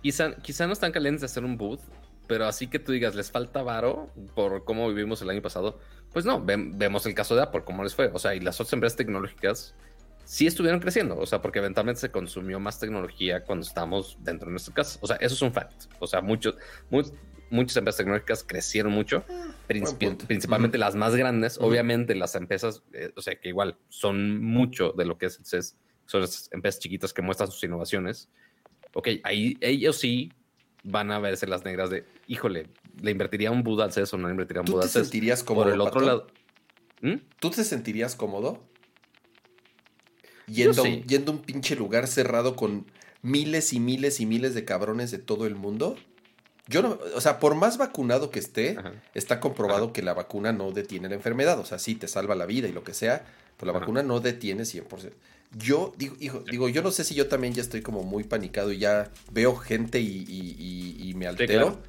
Quizá, 0.00 0.36
quizá 0.36 0.68
no 0.68 0.74
están 0.74 0.92
calientes 0.92 1.22
de 1.22 1.26
hacer 1.26 1.44
un 1.44 1.56
boot, 1.56 1.80
pero 2.28 2.46
así 2.46 2.68
que 2.68 2.78
tú 2.78 2.92
digas, 2.92 3.16
les 3.16 3.32
falta 3.32 3.64
varo 3.64 4.12
por 4.36 4.64
cómo 4.64 4.86
vivimos 4.86 5.22
el 5.22 5.30
año 5.30 5.42
pasado. 5.42 5.80
Pues 6.12 6.24
no, 6.24 6.40
vemos 6.44 7.04
el 7.04 7.14
caso 7.14 7.34
de 7.34 7.42
Apple, 7.42 7.62
cómo 7.64 7.82
les 7.82 7.96
fue. 7.96 8.12
O 8.14 8.20
sea, 8.20 8.36
y 8.36 8.38
las 8.38 8.60
otras 8.60 8.74
empresas 8.74 8.96
tecnológicas 8.96 9.74
sí 10.26 10.46
estuvieron 10.46 10.80
creciendo, 10.80 11.16
o 11.16 11.24
sea, 11.24 11.40
porque 11.40 11.60
eventualmente 11.60 12.00
se 12.00 12.10
consumió 12.10 12.58
más 12.58 12.80
tecnología 12.80 13.44
cuando 13.44 13.64
estamos 13.64 14.18
dentro 14.20 14.46
de 14.46 14.52
nuestra 14.52 14.74
casa. 14.74 14.98
O 15.00 15.06
sea, 15.06 15.16
eso 15.16 15.34
es 15.34 15.42
un 15.42 15.52
fact. 15.52 15.84
O 16.00 16.06
sea, 16.06 16.20
muchos, 16.20 16.56
muchas 17.48 17.76
empresas 17.76 17.98
tecnológicas 17.98 18.42
crecieron 18.42 18.92
mucho, 18.92 19.24
ah, 19.30 19.54
principalmente 19.68 20.78
las 20.78 20.96
más 20.96 21.14
grandes. 21.14 21.58
Obviamente 21.58 22.16
las 22.16 22.34
empresas, 22.34 22.82
eh, 22.92 23.12
o 23.16 23.22
sea, 23.22 23.36
que 23.36 23.48
igual 23.48 23.78
son 23.88 24.42
mucho 24.42 24.92
de 24.96 25.04
lo 25.04 25.16
que 25.16 25.26
es 25.26 25.40
CES, 25.44 25.76
son 26.06 26.22
las 26.22 26.50
empresas 26.52 26.80
chiquitas 26.80 27.12
que 27.12 27.22
muestran 27.22 27.50
sus 27.50 27.62
innovaciones. 27.62 28.28
Ok, 28.94 29.08
ahí 29.22 29.56
ellos 29.60 29.96
sí 29.96 30.32
van 30.82 31.12
a 31.12 31.20
verse 31.20 31.46
las 31.46 31.64
negras 31.64 31.88
de, 31.88 32.04
híjole, 32.26 32.66
¿le 33.00 33.10
invertiría 33.12 33.52
un 33.52 33.62
Buda 33.62 33.84
al 33.84 33.92
CES 33.92 34.12
o 34.14 34.18
no 34.18 34.26
le 34.26 34.32
invertiría 34.32 34.62
un 34.62 34.66
Buda 34.66 34.82
al 34.82 34.88
CES? 34.88 34.92
¿Tú 34.92 34.98
te 34.98 35.04
sentirías 35.04 35.44
cómodo? 35.44 35.64
Por 35.66 35.72
el 35.72 35.80
otro 35.80 36.00
lado. 36.00 36.26
¿Mm? 37.00 37.14
¿Tú 37.38 37.50
te 37.50 37.62
sentirías 37.62 38.16
cómodo? 38.16 38.66
Yendo, 40.46 40.84
yendo 40.84 41.32
a 41.32 41.34
un 41.34 41.42
pinche 41.42 41.76
lugar 41.76 42.06
cerrado 42.06 42.56
con 42.56 42.86
miles 43.22 43.72
y 43.72 43.80
miles 43.80 44.20
y 44.20 44.26
miles 44.26 44.54
de 44.54 44.64
cabrones 44.64 45.10
de 45.10 45.18
todo 45.18 45.46
el 45.46 45.54
mundo. 45.54 45.96
Yo 46.68 46.82
no, 46.82 46.98
o 47.14 47.20
sea, 47.20 47.38
por 47.38 47.54
más 47.54 47.78
vacunado 47.78 48.30
que 48.30 48.40
esté, 48.40 48.76
está 49.14 49.38
comprobado 49.38 49.92
que 49.92 50.02
la 50.02 50.14
vacuna 50.14 50.52
no 50.52 50.72
detiene 50.72 51.08
la 51.08 51.14
enfermedad. 51.14 51.58
O 51.60 51.64
sea, 51.64 51.78
sí 51.78 51.94
te 51.94 52.08
salva 52.08 52.34
la 52.34 52.46
vida 52.46 52.66
y 52.66 52.72
lo 52.72 52.82
que 52.82 52.92
sea, 52.92 53.24
pero 53.56 53.72
la 53.72 53.78
vacuna 53.78 54.02
no 54.02 54.20
detiene 54.20 54.64
100%. 54.64 55.12
Yo 55.56 55.94
digo, 55.96 56.16
hijo, 56.18 56.40
digo, 56.40 56.68
yo 56.68 56.82
no 56.82 56.90
sé 56.90 57.04
si 57.04 57.14
yo 57.14 57.28
también 57.28 57.54
ya 57.54 57.62
estoy 57.62 57.82
como 57.82 58.02
muy 58.02 58.24
panicado 58.24 58.72
y 58.72 58.78
ya 58.78 59.12
veo 59.30 59.54
gente 59.54 60.00
y, 60.00 61.12
me 61.16 61.28
altero. 61.28 61.80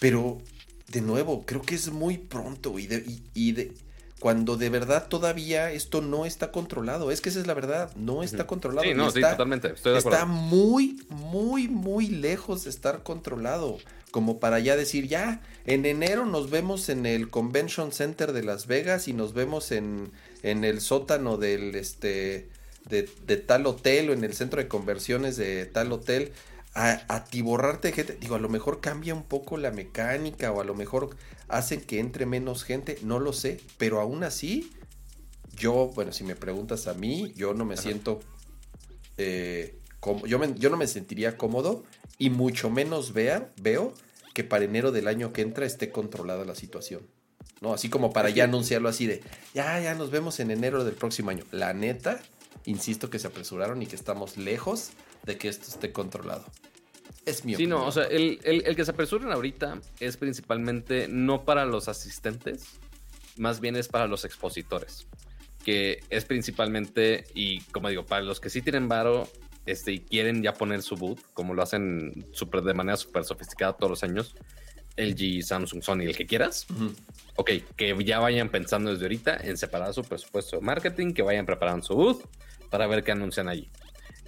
Pero, 0.00 0.40
de 0.88 1.00
nuevo, 1.00 1.44
creo 1.46 1.62
que 1.62 1.76
es 1.76 1.90
muy 1.90 2.18
pronto 2.18 2.76
y 2.78 2.88
y 3.34 3.52
de, 3.52 3.72
cuando 4.18 4.56
de 4.56 4.68
verdad 4.68 5.08
todavía 5.08 5.70
esto 5.70 6.00
no 6.00 6.26
está 6.26 6.50
controlado. 6.50 7.10
Es 7.10 7.20
que 7.20 7.28
esa 7.28 7.40
es 7.40 7.46
la 7.46 7.54
verdad, 7.54 7.94
no 7.96 8.22
está 8.22 8.46
controlado. 8.46 8.86
Sí, 8.86 8.94
no, 8.94 9.10
sí, 9.10 9.20
totalmente. 9.20 9.68
Estoy 9.68 9.92
de 9.92 9.98
está 9.98 10.24
muy, 10.24 11.00
muy, 11.08 11.68
muy 11.68 12.08
lejos 12.08 12.64
de 12.64 12.70
estar 12.70 13.02
controlado. 13.02 13.78
Como 14.10 14.40
para 14.40 14.58
ya 14.58 14.74
decir, 14.76 15.06
ya, 15.06 15.42
en 15.66 15.84
enero 15.84 16.24
nos 16.24 16.50
vemos 16.50 16.88
en 16.88 17.06
el 17.06 17.28
Convention 17.28 17.92
Center 17.92 18.32
de 18.32 18.42
Las 18.42 18.66
Vegas 18.66 19.06
y 19.06 19.12
nos 19.12 19.34
vemos 19.34 19.70
en, 19.70 20.10
en 20.42 20.64
el 20.64 20.80
sótano 20.80 21.36
del 21.36 21.74
este 21.74 22.48
de, 22.88 23.08
de 23.26 23.36
tal 23.36 23.66
hotel 23.66 24.10
o 24.10 24.12
en 24.14 24.24
el 24.24 24.32
centro 24.32 24.62
de 24.62 24.66
conversiones 24.66 25.36
de 25.36 25.66
tal 25.66 25.92
hotel 25.92 26.32
a 26.78 27.04
atiborrarte 27.08 27.88
de 27.88 27.94
gente. 27.94 28.16
Digo, 28.20 28.36
a 28.36 28.38
lo 28.38 28.48
mejor 28.48 28.80
cambia 28.80 29.12
un 29.12 29.24
poco 29.24 29.56
la 29.56 29.72
mecánica 29.72 30.52
o 30.52 30.60
a 30.60 30.64
lo 30.64 30.76
mejor 30.76 31.10
hacen 31.48 31.80
que 31.80 31.98
entre 31.98 32.24
menos 32.24 32.62
gente, 32.62 32.98
no 33.02 33.18
lo 33.18 33.32
sé, 33.32 33.60
pero 33.78 34.00
aún 34.00 34.22
así, 34.22 34.70
yo, 35.56 35.90
bueno, 35.96 36.12
si 36.12 36.22
me 36.22 36.36
preguntas 36.36 36.86
a 36.86 36.94
mí, 36.94 37.32
yo 37.34 37.52
no 37.52 37.64
me 37.64 37.76
siento, 37.76 38.20
eh, 39.16 39.80
como, 39.98 40.24
yo, 40.26 40.40
yo 40.54 40.70
no 40.70 40.76
me 40.76 40.86
sentiría 40.86 41.36
cómodo 41.36 41.82
y 42.16 42.30
mucho 42.30 42.70
menos 42.70 43.12
vea, 43.12 43.50
veo 43.60 43.92
que 44.32 44.44
para 44.44 44.64
enero 44.64 44.92
del 44.92 45.08
año 45.08 45.32
que 45.32 45.42
entra 45.42 45.66
esté 45.66 45.90
controlada 45.90 46.44
la 46.44 46.54
situación. 46.54 47.02
¿no? 47.60 47.74
Así 47.74 47.90
como 47.90 48.12
para 48.12 48.30
ya 48.30 48.44
anunciarlo 48.44 48.88
así 48.88 49.08
de, 49.08 49.24
ya, 49.52 49.80
ya 49.80 49.96
nos 49.96 50.12
vemos 50.12 50.38
en 50.38 50.52
enero 50.52 50.84
del 50.84 50.94
próximo 50.94 51.30
año. 51.30 51.42
La 51.50 51.72
neta, 51.72 52.20
insisto 52.66 53.10
que 53.10 53.18
se 53.18 53.26
apresuraron 53.26 53.82
y 53.82 53.86
que 53.86 53.96
estamos 53.96 54.36
lejos 54.36 54.90
de 55.24 55.36
que 55.38 55.48
esto 55.48 55.66
esté 55.68 55.90
controlado. 55.90 56.44
Es 57.26 57.44
mi 57.44 57.54
Sí, 57.54 57.66
no, 57.66 57.86
o 57.86 57.92
sea, 57.92 58.04
el, 58.04 58.38
que 58.74 58.84
se 58.84 58.90
apresuren 58.90 59.32
ahorita 59.32 59.80
es 60.00 60.16
principalmente 60.16 61.08
no 61.08 61.44
para 61.44 61.64
los 61.66 61.88
asistentes, 61.88 62.78
más 63.36 63.60
bien 63.60 63.76
es 63.76 63.88
para 63.88 64.06
los 64.06 64.24
expositores, 64.24 65.06
que 65.64 66.00
es 66.10 66.24
principalmente, 66.24 67.24
y 67.34 67.60
como 67.72 67.88
digo, 67.88 68.06
para 68.06 68.22
los 68.22 68.40
que 68.40 68.50
sí 68.50 68.62
tienen 68.62 68.88
varo 68.88 69.28
este, 69.66 69.92
y 69.92 69.98
quieren 70.00 70.42
ya 70.42 70.54
poner 70.54 70.82
su 70.82 70.96
boot, 70.96 71.20
como 71.34 71.54
lo 71.54 71.62
hacen 71.62 72.26
super, 72.32 72.62
de 72.62 72.74
manera 72.74 72.96
súper 72.96 73.24
sofisticada 73.24 73.74
todos 73.74 73.90
los 73.90 74.02
años, 74.02 74.34
LG, 74.96 75.42
Samsung, 75.42 75.82
Sony, 75.82 76.00
el 76.00 76.16
que 76.16 76.26
quieras. 76.26 76.66
Ok, 77.36 77.50
que 77.76 77.96
ya 78.04 78.18
vayan 78.18 78.48
pensando 78.48 78.90
desde 78.90 79.04
ahorita 79.04 79.36
en 79.42 79.56
separar 79.56 79.94
su 79.94 80.02
presupuesto 80.02 80.56
de 80.56 80.62
marketing, 80.62 81.12
que 81.12 81.22
vayan 81.22 81.46
preparando 81.46 81.84
su 81.84 81.94
booth 81.94 82.24
para 82.70 82.86
ver 82.86 83.04
qué 83.04 83.12
anuncian 83.12 83.48
allí. 83.48 83.68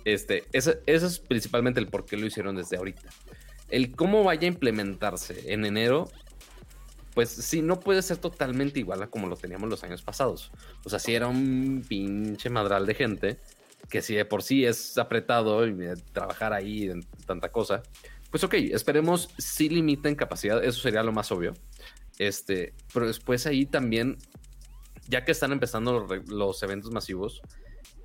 Este, 0.04 0.44
eso, 0.52 0.74
es 0.86 1.18
principalmente 1.18 1.80
el 1.80 1.88
por 1.88 2.04
qué 2.04 2.16
lo 2.16 2.26
hicieron 2.26 2.56
desde 2.56 2.76
ahorita. 2.76 3.08
El 3.68 3.94
cómo 3.94 4.24
vaya 4.24 4.42
a 4.42 4.46
implementarse 4.46 5.52
en 5.52 5.64
enero, 5.64 6.10
pues 7.14 7.28
sí, 7.28 7.62
no 7.62 7.80
puede 7.80 8.02
ser 8.02 8.16
totalmente 8.18 8.80
igual 8.80 9.02
a 9.02 9.08
como 9.08 9.26
lo 9.26 9.36
teníamos 9.36 9.68
los 9.68 9.84
años 9.84 10.02
pasados. 10.02 10.50
O 10.84 10.90
sea, 10.90 10.98
si 10.98 11.14
era 11.14 11.28
un 11.28 11.84
pinche 11.88 12.50
madral 12.50 12.86
de 12.86 12.94
gente, 12.94 13.38
que 13.88 14.02
si 14.02 14.14
de 14.14 14.24
por 14.24 14.42
sí 14.42 14.64
es 14.64 14.98
apretado 14.98 15.66
y 15.66 15.76
trabajar 16.12 16.52
ahí 16.52 16.88
en 16.88 17.02
tanta 17.26 17.50
cosa, 17.50 17.82
pues 18.30 18.44
ok, 18.44 18.54
esperemos 18.54 19.30
si 19.38 19.68
limiten 19.68 20.14
capacidad, 20.14 20.62
eso 20.64 20.80
sería 20.80 21.02
lo 21.02 21.12
más 21.12 21.30
obvio. 21.32 21.54
Este, 22.18 22.74
pero 22.92 23.06
después 23.06 23.46
ahí 23.46 23.66
también, 23.66 24.18
ya 25.08 25.24
que 25.24 25.32
están 25.32 25.52
empezando 25.52 26.06
los 26.26 26.62
eventos 26.62 26.90
masivos, 26.92 27.42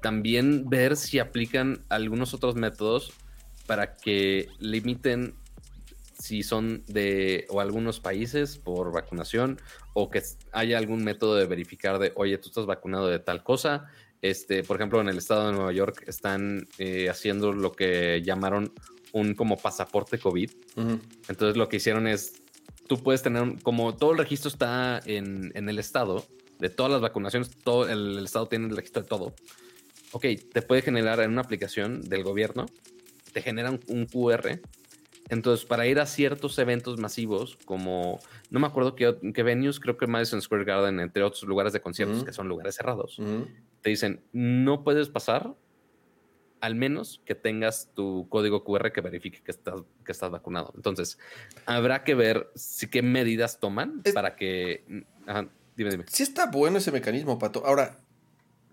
también 0.01 0.69
ver 0.69 0.97
si 0.97 1.19
aplican 1.19 1.83
algunos 1.89 2.33
otros 2.33 2.55
métodos 2.55 3.13
para 3.65 3.95
que 3.95 4.47
limiten 4.59 5.33
si 6.19 6.43
son 6.43 6.83
de 6.87 7.45
o 7.49 7.59
algunos 7.59 7.99
países 7.99 8.57
por 8.57 8.91
vacunación 8.91 9.59
o 9.93 10.09
que 10.09 10.21
haya 10.51 10.77
algún 10.77 11.03
método 11.03 11.35
de 11.35 11.45
verificar 11.45 11.99
de, 11.99 12.11
oye, 12.15 12.37
tú 12.37 12.49
estás 12.49 12.65
vacunado 12.65 13.07
de 13.07 13.19
tal 13.19 13.43
cosa. 13.43 13.85
Este, 14.21 14.63
por 14.63 14.77
ejemplo, 14.77 15.01
en 15.01 15.09
el 15.09 15.17
estado 15.17 15.47
de 15.47 15.53
Nueva 15.53 15.71
York 15.71 16.03
están 16.07 16.67
eh, 16.77 17.09
haciendo 17.09 17.51
lo 17.51 17.71
que 17.73 18.21
llamaron 18.23 18.73
un 19.11 19.33
como 19.35 19.57
pasaporte 19.57 20.19
COVID. 20.19 20.51
Entonces 21.29 21.57
lo 21.57 21.69
que 21.69 21.77
hicieron 21.77 22.07
es, 22.07 22.41
tú 22.87 23.01
puedes 23.01 23.21
tener, 23.21 23.61
como 23.63 23.95
todo 23.95 24.11
el 24.11 24.17
registro 24.17 24.49
está 24.49 25.01
en, 25.05 25.51
en 25.55 25.69
el 25.69 25.79
estado, 25.79 26.25
de 26.59 26.69
todas 26.69 26.91
las 26.91 27.01
vacunaciones, 27.01 27.49
todo 27.63 27.89
el, 27.89 28.17
el 28.17 28.25
estado 28.25 28.47
tiene 28.47 28.67
el 28.67 28.75
registro 28.75 29.01
de 29.01 29.07
todo 29.07 29.35
ok, 30.15 30.25
te 30.53 30.61
puede 30.61 30.81
generar 30.81 31.19
en 31.19 31.31
una 31.31 31.41
aplicación 31.41 31.99
del 31.99 32.23
gobierno, 32.23 32.67
te 33.33 33.41
generan 33.41 33.81
un 33.87 34.05
QR. 34.05 34.61
Entonces, 35.27 35.65
para 35.65 35.87
ir 35.87 35.99
a 35.99 36.05
ciertos 36.05 36.57
eventos 36.57 36.97
masivos, 36.99 37.57
como 37.65 38.21
no 38.49 38.61
me 38.61 38.67
acuerdo 38.67 38.95
qué, 38.95 39.13
qué 39.33 39.43
venues, 39.43 39.81
creo 39.81 39.97
que 39.97 40.07
Madison 40.07 40.41
Square 40.41 40.63
Garden, 40.63 41.01
entre 41.01 41.21
otros 41.21 41.43
lugares 41.43 41.73
de 41.73 41.81
conciertos 41.81 42.23
que 42.23 42.31
son 42.31 42.47
lugares 42.47 42.75
cerrados, 42.75 43.19
te 43.81 43.89
dicen, 43.89 44.23
no 44.31 44.85
puedes 44.85 45.09
pasar 45.09 45.53
al 46.61 46.75
menos 46.75 47.21
que 47.25 47.35
tengas 47.35 47.91
tu 47.93 48.29
código 48.29 48.63
QR 48.63 48.93
que 48.93 49.01
verifique 49.01 49.43
que 49.43 49.51
estás, 49.51 49.81
que 50.05 50.13
estás 50.13 50.31
vacunado. 50.31 50.71
Entonces, 50.77 51.19
habrá 51.65 52.05
que 52.05 52.15
ver 52.15 52.49
si 52.55 52.89
qué 52.89 53.01
medidas 53.01 53.59
toman 53.59 54.01
para 54.13 54.37
que... 54.37 54.85
dime, 55.75 55.91
dime. 55.91 56.05
Sí 56.07 56.23
está 56.23 56.49
bueno 56.49 56.77
ese 56.77 56.93
mecanismo, 56.93 57.37
Pato. 57.37 57.65
Ahora, 57.65 58.04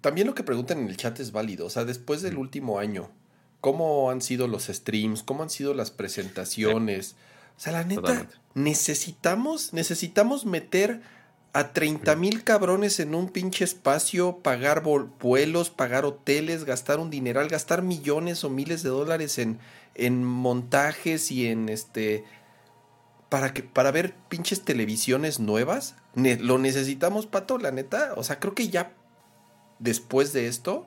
también 0.03 0.27
lo 0.27 0.35
que 0.35 0.43
preguntan 0.43 0.81
en 0.81 0.89
el 0.89 0.97
chat 0.99 1.19
es 1.21 1.33
válido. 1.33 1.65
O 1.65 1.71
sea, 1.71 1.85
después 1.87 2.21
del 2.21 2.37
último 2.37 2.79
año, 2.79 3.11
¿cómo 3.61 4.11
han 4.11 4.21
sido 4.21 4.49
los 4.49 4.65
streams? 4.65 5.23
¿Cómo 5.23 5.43
han 5.43 5.51
sido 5.51 5.73
las 5.73 5.91
presentaciones? 5.91 7.15
O 7.57 7.61
sea, 7.61 7.73
la 7.73 7.85
neta, 7.85 8.29
necesitamos, 8.55 9.73
necesitamos 9.73 10.45
meter 10.45 11.01
a 11.53 11.73
30 11.73 12.17
mil 12.17 12.45
cabrones 12.45 12.99
en 12.99 13.15
un 13.15 13.29
pinche 13.29 13.65
espacio, 13.65 14.39
pagar 14.39 14.83
vuelos, 14.83 15.71
pagar 15.71 16.05
hoteles, 16.05 16.65
gastar 16.65 16.99
un 16.99 17.11
dineral, 17.11 17.49
gastar 17.49 17.83
millones 17.83 18.43
o 18.43 18.51
miles 18.51 18.83
de 18.83 18.89
dólares 18.89 19.39
en, 19.39 19.61
en 19.95 20.25
montajes 20.25 21.31
y 21.31 21.47
en 21.47 21.69
este. 21.69 22.25
Para, 23.29 23.55
que, 23.55 23.63
para 23.63 23.93
ver 23.93 24.15
pinches 24.29 24.63
televisiones 24.63 25.39
nuevas. 25.39 25.95
¿Lo 26.15 26.59
necesitamos, 26.59 27.27
Pato? 27.27 27.57
La 27.57 27.71
neta. 27.71 28.13
O 28.17 28.25
sea, 28.25 28.41
creo 28.41 28.55
que 28.55 28.69
ya 28.69 28.95
después 29.83 30.33
de 30.33 30.47
esto, 30.47 30.87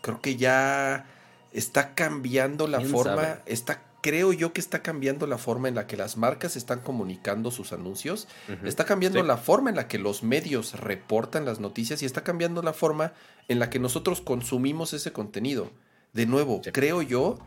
creo 0.00 0.20
que 0.20 0.36
ya 0.36 1.06
está 1.52 1.94
cambiando 1.94 2.66
la 2.66 2.80
forma, 2.80 3.40
está 3.46 3.82
creo 4.02 4.32
yo 4.32 4.54
que 4.54 4.62
está 4.62 4.82
cambiando 4.82 5.26
la 5.26 5.36
forma 5.36 5.68
en 5.68 5.74
la 5.74 5.86
que 5.86 5.98
las 5.98 6.16
marcas 6.16 6.56
están 6.56 6.80
comunicando 6.80 7.50
sus 7.50 7.74
anuncios, 7.74 8.28
está 8.64 8.86
cambiando 8.86 9.22
la 9.22 9.36
forma 9.36 9.68
en 9.68 9.76
la 9.76 9.88
que 9.88 9.98
los 9.98 10.22
medios 10.22 10.80
reportan 10.80 11.44
las 11.44 11.60
noticias 11.60 12.02
y 12.02 12.06
está 12.06 12.24
cambiando 12.24 12.62
la 12.62 12.72
forma 12.72 13.12
en 13.48 13.58
la 13.58 13.68
que 13.68 13.78
nosotros 13.78 14.22
consumimos 14.22 14.94
ese 14.94 15.12
contenido. 15.12 15.70
De 16.14 16.24
nuevo, 16.24 16.62
creo 16.72 17.02
yo 17.02 17.38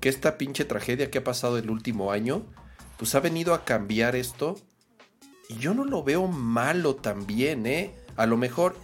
que 0.00 0.10
esta 0.10 0.36
pinche 0.36 0.66
tragedia 0.66 1.10
que 1.10 1.18
ha 1.18 1.24
pasado 1.24 1.56
el 1.56 1.70
último 1.70 2.12
año, 2.12 2.44
pues 2.98 3.14
ha 3.14 3.20
venido 3.20 3.54
a 3.54 3.64
cambiar 3.64 4.16
esto 4.16 4.56
y 5.48 5.56
yo 5.56 5.72
no 5.72 5.86
lo 5.86 6.02
veo 6.02 6.26
malo 6.26 6.94
también, 6.96 7.66
¿eh? 7.66 7.94
A 8.16 8.26
lo 8.26 8.36
mejor 8.36 8.76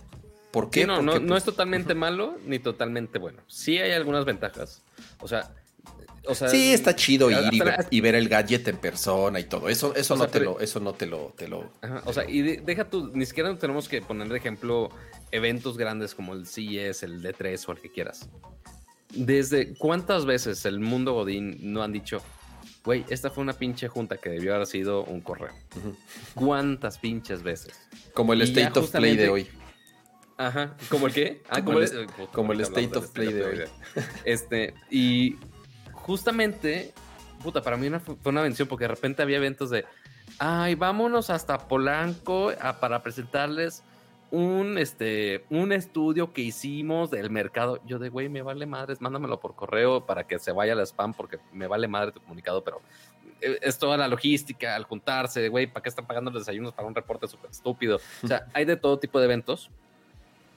¿Por 0.51 0.71
qué? 0.71 0.87
no, 0.87 1.01
no, 1.03 1.19
no, 1.19 1.37
es 1.37 1.45
totalmente 1.45 1.95
malo 1.95 2.37
ni 2.45 2.59
totalmente 2.59 3.19
bueno. 3.19 3.43
Sí 3.47 3.79
hay 3.79 3.93
algunas 3.93 4.25
ventajas. 4.25 4.83
O 5.21 5.29
sea, 5.29 5.53
o 6.27 6.35
sea, 6.35 6.49
sí, 6.49 6.73
está 6.73 6.95
chido 6.95 7.31
ir 7.31 7.39
y 7.91 8.01
ver, 8.01 8.15
el 8.15 8.29
gadget 8.29 8.69
en 8.69 8.77
persona 8.77 9.41
y 9.41 9.45
todo. 9.45 9.69
Eso, 9.69 9.95
eso 9.95 10.17
no 10.17 10.29
te 10.29 10.41
lo, 10.41 10.61
eso 10.61 10.79
no 10.81 10.93
te 10.93 11.07
lo, 11.07 11.33
te 11.37 11.49
lo. 11.49 11.71
o 12.05 12.13
sea, 12.13 12.29
y 12.29 12.43
deja 12.43 12.85
tú, 12.85 13.11
ni 13.15 13.25
siquiera 13.25 13.57
tenemos 13.57 13.89
que 13.89 14.03
poner 14.03 14.29
de 14.29 14.37
ejemplo 14.37 14.91
eventos 15.33 15.79
grandes 15.79 16.15
como 16.15 16.35
el 16.35 16.47
CES, 16.47 17.03
el 17.05 17.23
D3 17.23 17.69
o 17.69 17.73
el 17.73 17.79
que 17.79 17.91
quieras. 17.91 18.29
Desde 19.15 19.75
cuántas 19.75 20.25
veces 20.27 20.65
el 20.67 20.79
mundo 20.81 21.15
Godín 21.15 21.59
no 21.73 21.83
han 21.83 21.93
dicho, 21.93 22.23
güey, 22.85 23.05
esta 23.09 23.31
fue 23.31 23.43
una 23.43 23.55
pinche 23.55 23.89
junta 23.89 24.19
que 24.19 24.29
debió 24.29 24.55
haber 24.55 24.67
sido 24.67 25.05
un 25.05 25.21
correo. 25.21 25.55
¿Cuántas 26.35 26.99
pinches 26.99 27.43
veces? 27.43 27.75
Como 28.15 28.35
el 28.35 28.43
State 28.43 28.79
of 28.79 28.91
Play 28.91 29.17
de 29.17 29.29
hoy. 29.31 29.49
Ajá, 30.41 30.75
¿como 30.89 31.07
el 31.07 31.12
qué? 31.12 31.43
Ah, 31.51 31.62
como, 31.62 31.81
el, 31.81 32.07
como 32.33 32.53
el 32.55 32.62
State 32.62 32.97
of 32.97 33.11
Play 33.11 33.31
de 33.31 33.45
hoy. 33.45 33.59
Este, 34.25 34.73
y 34.89 35.37
justamente, 35.93 36.95
puta, 37.43 37.61
para 37.61 37.77
mí 37.77 37.91
fue 38.01 38.17
una 38.25 38.41
bendición 38.41 38.67
porque 38.67 38.85
de 38.85 38.89
repente 38.89 39.21
había 39.21 39.37
eventos 39.37 39.69
de, 39.69 39.85
ay, 40.39 40.77
vámonos 40.77 41.29
hasta 41.29 41.69
Polanco 41.69 42.53
para 42.81 43.03
presentarles 43.03 43.85
un, 44.31 44.79
este, 44.79 45.45
un 45.51 45.73
estudio 45.73 46.33
que 46.33 46.41
hicimos 46.41 47.11
del 47.11 47.29
mercado. 47.29 47.79
Yo 47.85 47.99
de, 47.99 48.09
güey, 48.09 48.31
me 48.31 48.41
vale 48.41 48.65
madres, 48.65 49.03
mándamelo 49.03 49.41
por 49.41 49.55
correo 49.55 50.07
para 50.07 50.27
que 50.27 50.39
se 50.39 50.53
vaya 50.53 50.73
al 50.73 50.81
spam 50.87 51.12
porque 51.12 51.39
me 51.53 51.67
vale 51.67 51.87
madre 51.87 52.12
tu 52.12 52.21
comunicado, 52.21 52.65
pero 52.65 52.81
eh, 53.43 53.59
es 53.61 53.79
toda 53.79 53.99
la 53.99 54.09
logística 54.09 54.75
al 54.75 54.85
juntarse, 54.85 55.51
güey, 55.51 55.67
¿para 55.67 55.83
qué 55.83 55.91
están 55.91 56.07
pagando 56.07 56.31
los 56.31 56.47
desayunos 56.47 56.73
para 56.73 56.89
un 56.89 56.95
reporte 56.95 57.29
súper 57.29 57.51
estúpido? 57.51 58.01
O 58.23 58.27
sea, 58.27 58.47
hay 58.55 58.65
de 58.65 58.77
todo 58.77 58.99
tipo 58.99 59.19
de 59.19 59.27
eventos 59.27 59.69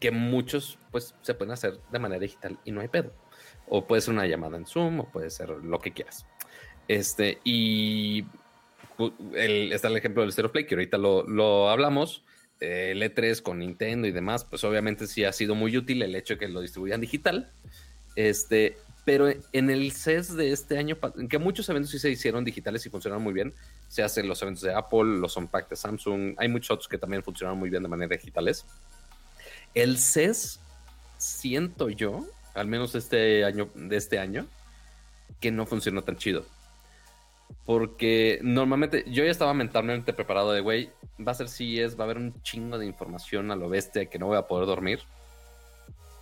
que 0.04 0.12
muchos, 0.12 0.78
pues, 0.92 1.16
se 1.22 1.34
pueden 1.34 1.54
hacer 1.54 1.80
de 1.90 1.98
manera 1.98 2.20
digital 2.20 2.60
y 2.66 2.74
no 2.74 2.82
hay 2.82 2.90
pedo. 2.90 3.14
O 3.70 3.88
puede 3.88 4.02
ser 4.02 4.14
una 4.14 4.28
llamada 4.28 4.58
en 4.58 4.66
Zoom, 4.66 5.00
o 5.00 5.10
puede 5.10 5.30
ser 5.30 5.48
lo 5.48 5.80
que 5.80 5.94
quieras. 5.94 6.26
Este, 6.90 7.40
y 7.46 8.26
el, 9.34 9.72
está 9.72 9.88
el 9.88 9.96
ejemplo 9.96 10.22
del 10.22 10.34
Stereo 10.34 10.52
Play, 10.52 10.66
que 10.66 10.76
ahorita 10.76 10.98
lo, 10.98 11.24
lo 11.24 11.70
hablamos 11.70 12.26
el 12.60 13.02
E3 13.02 13.42
con 13.42 13.60
Nintendo 13.60 14.06
y 14.06 14.12
demás, 14.12 14.44
pues 14.44 14.66
obviamente 14.66 15.08
sí 15.08 15.24
ha 15.24 15.32
sido 15.32 15.56
muy 15.56 15.78
útil 15.78 16.02
el 16.02 16.16
hecho 16.16 16.34
de 16.34 16.40
que 16.40 16.48
lo 16.50 16.60
distribuyan 16.60 17.00
digital. 17.00 17.50
Este, 18.18 18.76
pero 19.06 19.30
en 19.54 19.70
el 19.70 19.94
CES 19.94 20.36
de 20.36 20.52
este 20.52 20.78
año, 20.78 20.98
que 21.30 21.38
muchos 21.38 21.70
eventos 21.70 21.92
sí 21.92 22.00
se 22.00 22.10
hicieron 22.10 22.44
digitales 22.44 22.86
y 22.86 22.90
funcionaron 22.90 23.24
muy 23.24 23.34
bien, 23.34 23.54
se 23.88 24.04
hacen 24.04 24.28
los 24.28 24.42
eventos 24.42 24.64
de 24.64 24.74
Apple, 24.74 25.20
los 25.20 25.38
Unpacked 25.38 25.70
de 25.70 25.76
Samsung, 25.78 26.36
hay 26.38 26.50
muchos 26.50 26.72
otros 26.72 26.90
que 26.90 26.98
también 26.98 27.24
funcionaron 27.24 27.58
muy 27.58 27.70
bien 27.70 27.84
de 27.84 27.90
manera 27.90 28.18
digitales. 28.18 28.66
El 29.74 29.98
CES, 29.98 30.60
siento 31.18 31.90
yo, 31.90 32.26
al 32.54 32.68
menos 32.68 32.96
este 32.96 33.44
año, 33.46 33.70
de 33.76 33.98
este 33.98 34.20
año, 34.20 34.46
que 35.40 35.52
no 35.52 35.66
funcionó 35.66 36.04
tan 36.04 36.18
chido. 36.18 36.46
Porque 37.66 38.40
normalmente 38.42 39.06
yo 39.08 39.24
ya 39.24 39.32
estaba 39.32 39.54
mentalmente 39.54 40.14
preparado 40.14 40.52
de, 40.52 40.62
güey, 40.62 40.90
va 41.26 41.32
a 41.32 41.36
ser 41.36 41.50
CES, 41.50 41.98
va 41.98 42.02
a 42.02 42.06
haber 42.06 42.18
un 42.18 42.42
chingo 42.44 42.78
de 42.78 42.86
información 42.86 43.52
a 43.52 43.56
lo 43.56 43.70
bestia 43.70 44.06
que 44.06 44.20
no 44.20 44.28
voy 44.28 44.38
a 44.38 44.48
poder 44.48 44.66
dormir. 44.66 45.00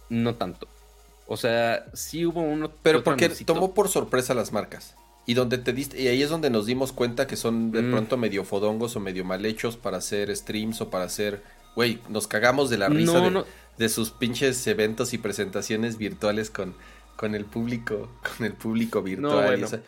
No 0.10 0.36
tanto. 0.36 0.68
O 1.28 1.38
sea, 1.38 1.86
sí 1.94 2.26
hubo 2.26 2.42
uno. 2.42 2.72
Pero 2.84 3.04
porque 3.04 3.30
tomó 3.30 3.74
por 3.74 3.88
sorpresa 3.88 4.34
las 4.34 4.52
marcas. 4.52 4.96
Y 5.26 5.34
donde 5.34 5.58
te 5.58 5.72
diste, 5.72 6.02
y 6.02 6.08
ahí 6.10 6.22
es 6.22 6.30
donde 6.30 6.50
nos 6.50 6.66
dimos 6.66 6.92
cuenta 6.92 7.28
que 7.28 7.38
son 7.38 7.72
de 7.72 7.82
mm. 7.82 7.92
pronto 7.92 8.18
medio 8.18 8.44
fodongos 8.44 8.96
o 8.96 9.00
medio 9.00 9.24
mal 9.24 9.46
hechos 9.46 9.78
para 9.78 9.98
hacer 9.98 10.36
streams 10.36 10.82
o 10.82 10.90
para 10.90 11.06
hacer. 11.06 11.42
Güey, 11.76 12.00
nos 12.10 12.28
cagamos 12.28 12.70
de 12.70 12.78
la 12.78 12.90
risa 12.90 13.46
de, 13.78 13.90
sus 13.90 14.12
pinches 14.12 14.66
eventos 14.68 15.14
y 15.14 15.18
presentaciones 15.18 15.98
virtuales 15.98 16.50
con, 16.50 16.76
con 17.16 17.36
el 17.36 17.46
público, 17.46 18.10
con 18.38 18.46
el 18.46 18.54
público 18.54 19.02
virtual. 19.02 19.84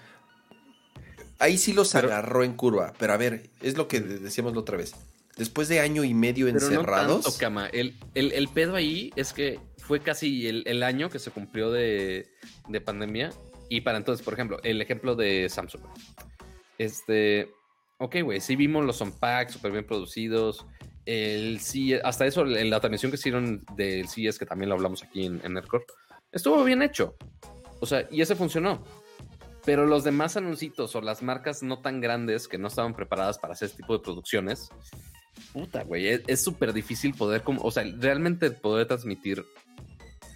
ahí 1.39 1.57
sí 1.57 1.73
los 1.73 1.93
agarró 1.95 2.43
en 2.43 2.53
curva. 2.53 2.93
Pero 2.97 3.13
a 3.13 3.17
ver, 3.17 3.49
es 3.61 3.77
lo 3.77 3.87
que 3.87 3.99
decíamos 3.99 4.53
la 4.53 4.59
otra 4.59 4.77
vez. 4.77 4.95
Después 5.37 5.67
de 5.67 5.79
año 5.79 6.03
y 6.03 6.13
medio 6.13 6.47
encerrados. 6.47 7.39
El, 7.71 7.95
el, 8.13 8.47
pedo 8.49 8.75
ahí 8.75 9.11
es 9.15 9.33
que 9.33 9.59
fue 9.77 9.99
casi 9.99 10.47
el, 10.47 10.83
año 10.83 11.09
que 11.09 11.19
se 11.19 11.31
cumplió 11.31 11.71
de, 11.71 12.27
pandemia. 12.85 13.31
Y 13.69 13.81
para 13.81 13.97
entonces, 13.97 14.23
por 14.23 14.35
ejemplo, 14.35 14.59
el 14.63 14.81
ejemplo 14.81 15.15
de 15.15 15.49
Samsung. 15.49 15.81
Este, 16.77 17.49
ok, 17.97 18.17
güey, 18.23 18.41
sí 18.41 18.55
vimos 18.55 18.85
los 18.85 19.01
unpacks 19.01 19.53
súper 19.53 19.71
bien 19.71 19.85
producidos. 19.85 20.65
El 21.05 21.59
sí, 21.59 21.93
hasta 21.93 22.25
eso, 22.25 22.45
en 22.45 22.69
la 22.69 22.79
transmisión 22.79 23.11
que 23.11 23.17
hicieron 23.17 23.63
del 23.75 24.07
es 24.15 24.39
que 24.39 24.45
también 24.45 24.69
lo 24.69 24.75
hablamos 24.75 25.03
aquí 25.03 25.25
en, 25.25 25.41
en 25.43 25.61
estuvo 26.31 26.63
bien 26.63 26.81
hecho. 26.81 27.15
O 27.79 27.85
sea, 27.85 28.07
y 28.09 28.21
ese 28.21 28.35
funcionó. 28.35 28.83
Pero 29.65 29.85
los 29.85 30.03
demás 30.03 30.35
anuncios 30.35 30.95
o 30.95 31.01
las 31.01 31.21
marcas 31.21 31.63
no 31.63 31.79
tan 31.81 32.01
grandes 32.01 32.47
que 32.47 32.57
no 32.57 32.67
estaban 32.67 32.93
preparadas 32.93 33.39
para 33.39 33.53
hacer 33.53 33.67
este 33.67 33.77
tipo 33.77 33.93
de 33.93 34.03
producciones, 34.03 34.69
puta, 35.53 35.83
güey, 35.83 36.07
es 36.27 36.43
súper 36.43 36.73
difícil 36.73 37.13
poder, 37.13 37.43
como, 37.43 37.61
o 37.61 37.71
sea, 37.71 37.83
realmente 37.97 38.51
poder 38.51 38.87
transmitir 38.87 39.45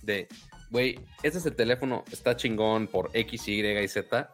de, 0.03 0.27
güey, 0.69 0.99
este 1.23 1.39
es 1.39 1.45
el 1.45 1.55
teléfono, 1.55 2.05
está 2.11 2.37
chingón 2.37 2.87
por 2.87 3.09
X, 3.13 3.47
Y 3.49 3.61
y 3.65 3.87
Z, 3.87 4.33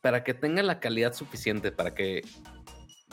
para 0.00 0.22
que 0.22 0.34
tenga 0.34 0.62
la 0.62 0.80
calidad 0.80 1.12
suficiente 1.12 1.72
para 1.72 1.94
que 1.94 2.22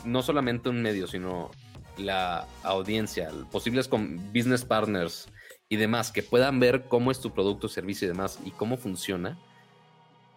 no 0.05 0.21
solamente 0.21 0.69
un 0.69 0.81
medio, 0.81 1.07
sino 1.07 1.49
la 1.97 2.47
audiencia, 2.63 3.29
posibles 3.51 3.87
con 3.87 4.17
business 4.33 4.65
partners 4.65 5.27
y 5.69 5.77
demás, 5.77 6.11
que 6.11 6.23
puedan 6.23 6.59
ver 6.59 6.83
cómo 6.87 7.11
es 7.11 7.19
tu 7.19 7.33
producto, 7.33 7.67
servicio 7.67 8.05
y 8.05 8.09
demás 8.09 8.39
y 8.45 8.51
cómo 8.51 8.77
funciona. 8.77 9.37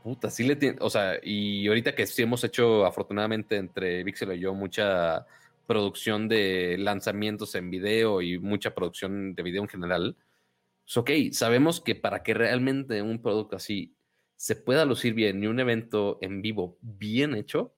Puta, 0.02 0.30
sí 0.30 0.44
le 0.44 0.56
tiene, 0.56 0.76
o 0.80 0.90
sea, 0.90 1.18
y 1.22 1.66
ahorita 1.66 1.94
que 1.94 2.06
sí 2.06 2.22
hemos 2.22 2.44
hecho 2.44 2.84
afortunadamente 2.84 3.56
entre 3.56 4.04
Vixel 4.04 4.32
y 4.34 4.40
yo 4.40 4.52
mucha 4.54 5.26
producción 5.66 6.28
de 6.28 6.76
lanzamientos 6.78 7.54
en 7.54 7.70
video 7.70 8.20
y 8.20 8.38
mucha 8.38 8.74
producción 8.74 9.34
de 9.34 9.42
video 9.42 9.62
en 9.62 9.68
general, 9.68 10.16
es 10.86 10.96
ok, 10.96 11.10
sabemos 11.32 11.80
que 11.80 11.94
para 11.94 12.22
que 12.22 12.34
realmente 12.34 13.00
un 13.00 13.22
producto 13.22 13.56
así 13.56 13.96
se 14.36 14.56
pueda 14.56 14.84
lucir 14.84 15.14
bien 15.14 15.42
y 15.42 15.46
un 15.46 15.58
evento 15.58 16.18
en 16.20 16.42
vivo 16.42 16.76
bien 16.82 17.34
hecho, 17.34 17.74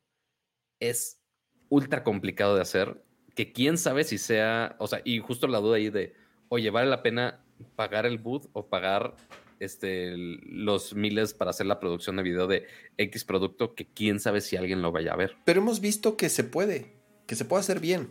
es 0.81 1.21
ultra 1.69 2.03
complicado 2.03 2.57
de 2.57 2.63
hacer, 2.63 3.03
que 3.37 3.53
quién 3.53 3.79
sabe 3.79 4.03
si 4.03 4.19
sea, 4.19 4.75
o 4.79 4.89
sea, 4.89 5.03
y 5.05 5.21
justo 5.21 5.47
la 5.47 5.61
duda 5.61 5.77
ahí 5.77 5.91
de, 5.91 6.15
oye, 6.49 6.71
¿vale 6.71 6.89
la 6.89 7.03
pena 7.03 7.45
pagar 7.77 8.07
el 8.07 8.19
boot 8.19 8.49
o 8.55 8.67
pagar 8.67 9.15
este, 9.61 10.15
los 10.17 10.95
miles 10.95 11.35
para 11.35 11.51
hacer 11.51 11.67
la 11.67 11.79
producción 11.79 12.17
de 12.17 12.23
video 12.23 12.47
de 12.47 12.67
X 12.97 13.25
producto 13.25 13.75
que 13.75 13.87
quién 13.87 14.21
sabe 14.21 14.41
si 14.41 14.57
alguien 14.57 14.81
lo 14.81 14.91
vaya 14.91 15.13
a 15.13 15.17
ver? 15.17 15.37
Pero 15.45 15.61
hemos 15.61 15.81
visto 15.81 16.17
que 16.17 16.31
se 16.31 16.45
puede, 16.45 16.95
que 17.27 17.37
se 17.37 17.45
puede 17.45 17.61
hacer 17.61 17.79
bien. 17.79 18.09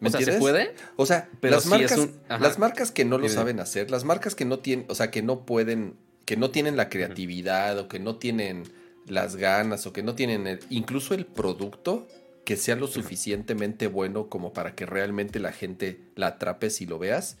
¿Me 0.00 0.08
o 0.08 0.12
sea, 0.12 0.20
¿se 0.22 0.38
puede? 0.38 0.74
O 0.96 1.04
sea, 1.04 1.28
las, 1.42 1.66
marcas, 1.66 2.08
las 2.26 2.58
marcas 2.58 2.90
que 2.90 3.04
no 3.04 3.18
lo 3.18 3.28
saben 3.28 3.60
hacer, 3.60 3.90
las 3.90 4.04
marcas 4.04 4.34
que 4.34 4.46
no 4.46 4.60
tienen, 4.60 4.86
o 4.88 4.94
sea, 4.94 5.10
que 5.10 5.20
no 5.20 5.44
pueden, 5.44 5.98
que 6.24 6.38
no 6.38 6.50
tienen 6.50 6.78
la 6.78 6.88
creatividad 6.88 7.78
o 7.78 7.88
que 7.88 7.98
no 7.98 8.16
tienen 8.16 8.62
las 9.06 9.36
ganas 9.36 9.86
o 9.86 9.92
que 9.92 10.02
no 10.02 10.14
tienen 10.14 10.60
incluso 10.70 11.12
el 11.12 11.26
producto 11.26 12.08
que 12.44 12.56
sea 12.56 12.76
lo 12.76 12.86
suficientemente 12.86 13.86
bueno 13.86 14.28
como 14.28 14.52
para 14.52 14.74
que 14.74 14.86
realmente 14.86 15.38
la 15.38 15.52
gente 15.52 16.00
la 16.16 16.28
atrape 16.28 16.70
si 16.70 16.86
lo 16.86 16.98
veas. 16.98 17.38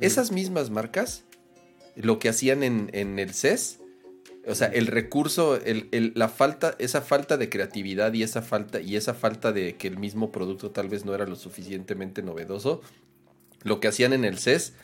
Esas 0.00 0.32
mismas 0.32 0.70
marcas, 0.70 1.24
lo 1.94 2.18
que 2.18 2.28
hacían 2.28 2.62
en, 2.62 2.90
en 2.92 3.18
el 3.18 3.34
CES, 3.34 3.80
o 4.46 4.54
sea, 4.54 4.68
el 4.68 4.86
recurso, 4.86 5.58
el, 5.64 6.12
la 6.14 6.28
falta, 6.28 6.74
esa 6.78 7.00
falta 7.00 7.36
de 7.36 7.48
creatividad 7.48 8.12
y 8.12 8.22
esa 8.22 8.42
falta, 8.42 8.80
y 8.80 8.96
esa 8.96 9.14
falta 9.14 9.52
de 9.52 9.76
que 9.76 9.88
el 9.88 9.98
mismo 9.98 10.32
producto 10.32 10.70
tal 10.70 10.88
vez 10.88 11.04
no 11.04 11.14
era 11.14 11.26
lo 11.26 11.36
suficientemente 11.36 12.22
novedoso, 12.22 12.82
lo 13.62 13.80
que 13.80 13.88
hacían 13.88 14.12
en 14.12 14.24
el 14.24 14.38
CES 14.38 14.74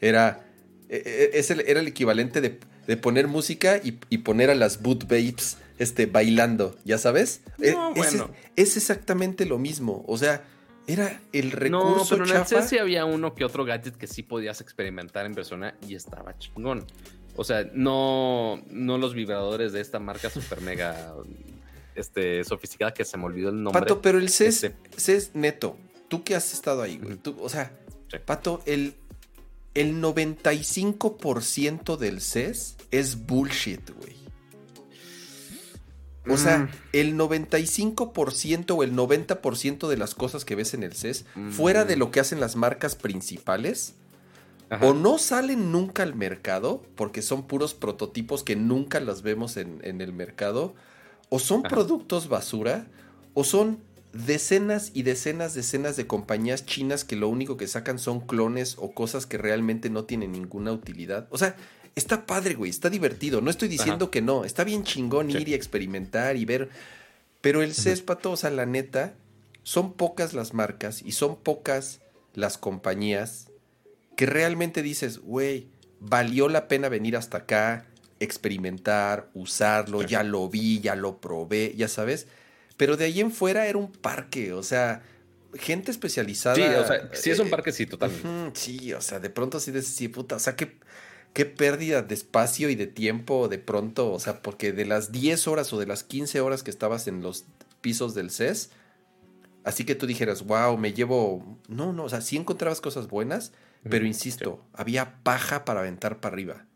era, 0.00 0.46
e, 0.88 1.30
e, 1.34 1.62
era 1.66 1.80
el 1.80 1.88
equivalente 1.88 2.40
de, 2.40 2.58
poner 2.96 3.28
música 3.28 3.80
y, 3.82 4.18
poner 4.18 4.50
a 4.50 4.54
las 4.54 4.82
boot 4.82 5.04
babes 5.04 5.58
este, 5.80 6.04
bailando, 6.04 6.76
¿ya 6.84 6.98
sabes? 6.98 7.40
E, 7.58 7.74
es, 8.54 8.76
exactamente 8.76 9.46
lo 9.46 9.58
mismo, 9.58 10.04
o 10.06 10.18
sea, 10.18 10.44
era 10.86 11.20
el 11.32 11.52
recurso 11.52 11.96
No, 11.96 12.04
pero 12.08 12.26
en 12.26 12.36
el 12.36 12.46
CES 12.46 12.68
sí 12.68 12.78
había 12.78 13.06
uno 13.06 13.34
que 13.34 13.46
otro 13.46 13.64
gadget 13.64 13.96
que 13.96 14.06
sí 14.06 14.22
podías 14.22 14.60
experimentar 14.60 15.24
en 15.24 15.34
persona 15.34 15.74
y 15.88 15.94
estaba 15.94 16.36
chingón. 16.38 16.84
O 17.34 17.44
sea, 17.44 17.66
no, 17.72 18.62
no 18.68 18.98
los 18.98 19.14
vibradores 19.14 19.72
de 19.72 19.80
esta 19.80 19.98
marca 19.98 20.28
super 20.28 20.60
mega 20.60 21.14
este, 21.94 22.44
sofisticada 22.44 22.92
que 22.92 23.06
se 23.06 23.16
me 23.16 23.24
olvidó 23.24 23.48
el 23.48 23.62
nombre. 23.62 23.80
Pato, 23.80 24.02
pero 24.02 24.18
el 24.18 24.28
CES, 24.28 24.72
este, 24.98 25.38
neto, 25.38 25.78
tú 26.08 26.24
que 26.24 26.34
has 26.34 26.52
estado 26.52 26.82
ahí, 26.82 26.98
güey. 26.98 27.18
o 27.40 27.48
sea, 27.48 27.72
Pato, 28.26 28.60
el, 28.66 28.96
el 29.72 30.02
95% 30.02 31.96
del 31.96 32.20
CES 32.20 32.76
es 32.90 33.26
bullshit, 33.26 33.88
güey. 33.90 34.19
O 36.28 36.36
sea, 36.36 36.58
mm. 36.58 36.68
el 36.92 37.16
95% 37.16 38.76
o 38.76 38.82
el 38.82 38.94
90% 38.94 39.88
de 39.88 39.96
las 39.96 40.14
cosas 40.14 40.44
que 40.44 40.54
ves 40.54 40.74
en 40.74 40.82
el 40.82 40.92
CES, 40.92 41.24
fuera 41.50 41.84
de 41.84 41.96
mm. 41.96 41.98
lo 41.98 42.10
que 42.10 42.20
hacen 42.20 42.40
las 42.40 42.56
marcas 42.56 42.94
principales, 42.94 43.94
o 44.80 44.94
no 44.94 45.18
salen 45.18 45.72
nunca 45.72 46.04
al 46.04 46.14
mercado, 46.14 46.82
porque 46.94 47.22
son 47.22 47.46
puros 47.46 47.74
prototipos 47.74 48.44
que 48.44 48.54
nunca 48.54 49.00
las 49.00 49.22
vemos 49.22 49.56
en, 49.56 49.80
el 49.82 50.12
mercado, 50.12 50.74
o 51.28 51.38
son 51.38 51.62
productos 51.62 52.28
basura, 52.28 52.86
o 53.34 53.42
son 53.42 53.80
decenas 54.12 54.90
y 54.94 55.02
decenas, 55.02 55.54
decenas 55.54 55.96
de 55.96 56.06
compañías 56.06 56.66
chinas 56.66 57.04
que 57.04 57.16
lo 57.16 57.28
único 57.28 57.56
que 57.56 57.66
sacan 57.66 57.98
son 57.98 58.20
clones 58.20 58.76
o 58.78 58.92
cosas 58.92 59.26
que 59.26 59.38
realmente 59.38 59.90
no 59.90 60.04
tienen 60.04 60.32
ninguna 60.32 60.72
utilidad. 60.72 61.26
O 61.30 61.38
sea, 61.38 61.56
está 62.00 62.26
padre, 62.26 62.54
güey, 62.54 62.70
está 62.70 62.90
divertido. 62.90 63.40
No 63.40 63.50
estoy 63.50 63.68
diciendo 63.68 64.10
que 64.10 64.22
no, 64.22 64.44
está 64.44 64.64
bien 64.64 64.82
chingón 64.82 65.30
ir 65.30 65.48
y 65.48 65.54
experimentar 65.54 66.36
y 66.36 66.44
ver. 66.44 66.70
Pero 67.40 67.62
el 67.62 67.74
céspato, 67.74 68.32
o 68.32 68.36
sea, 68.36 68.50
la 68.50 68.66
neta, 68.66 69.14
son 69.62 69.92
pocas 69.92 70.34
las 70.34 70.52
marcas 70.52 71.02
y 71.02 71.12
son 71.12 71.36
pocas 71.36 72.00
las 72.34 72.58
compañías 72.58 73.48
que 74.16 74.26
realmente 74.26 74.82
dices, 74.82 75.18
güey, 75.18 75.68
valió 76.00 76.48
la 76.48 76.68
pena 76.68 76.88
venir 76.88 77.16
hasta 77.16 77.38
acá, 77.38 77.86
experimentar, 78.18 79.30
usarlo, 79.34 80.02
ya 80.02 80.22
lo 80.22 80.48
vi, 80.48 80.80
ya 80.80 80.94
lo 80.94 81.20
probé, 81.20 81.74
ya 81.76 81.88
sabes. 81.88 82.26
Pero 82.76 82.96
de 82.96 83.06
ahí 83.06 83.20
en 83.20 83.32
fuera 83.32 83.66
era 83.66 83.78
un 83.78 83.92
parque, 83.92 84.52
o 84.52 84.62
sea, 84.62 85.02
gente 85.54 85.90
especializada. 85.90 86.56
Sí, 86.56 86.62
o 86.62 86.86
sea, 86.86 87.10
sí 87.12 87.30
es 87.30 87.38
un 87.38 87.48
eh, 87.48 87.50
parque, 87.50 87.72
sí, 87.72 87.86
total. 87.86 88.10
ujú, 88.10 88.50
sí, 88.54 88.92
o 88.92 89.00
sea, 89.00 89.20
de 89.20 89.30
pronto 89.30 89.60
sí 89.60 89.70
de 89.70 89.82
sí, 89.82 90.08
puta, 90.08 90.36
o 90.36 90.38
sea, 90.38 90.56
qué, 90.56 90.76
qué 91.32 91.46
pérdida 91.46 92.02
de 92.02 92.14
espacio 92.14 92.70
y 92.70 92.74
de 92.74 92.86
tiempo 92.86 93.48
de 93.48 93.58
pronto, 93.58 94.12
o 94.12 94.18
sea, 94.18 94.42
porque 94.42 94.72
de 94.72 94.86
las 94.86 95.12
10 95.12 95.48
horas 95.48 95.72
o 95.72 95.78
de 95.78 95.86
las 95.86 96.04
15 96.04 96.40
horas 96.40 96.62
que 96.62 96.70
estabas 96.70 97.06
en 97.06 97.22
los 97.22 97.44
pisos 97.80 98.14
del 98.14 98.30
CES, 98.30 98.70
así 99.64 99.84
que 99.84 99.94
tú 99.94 100.06
dijeras, 100.06 100.44
wow, 100.44 100.76
me 100.76 100.92
llevo, 100.92 101.58
no, 101.68 101.92
no, 101.92 102.04
o 102.04 102.08
sea, 102.08 102.20
sí 102.20 102.36
encontrabas 102.36 102.80
cosas 102.80 103.08
buenas, 103.08 103.52
pero 103.88 104.04
insisto, 104.04 104.62
había 104.72 105.22
paja 105.22 105.64
para 105.64 105.80
aventar 105.80 106.20
para 106.20 106.34
arriba. 106.34 106.66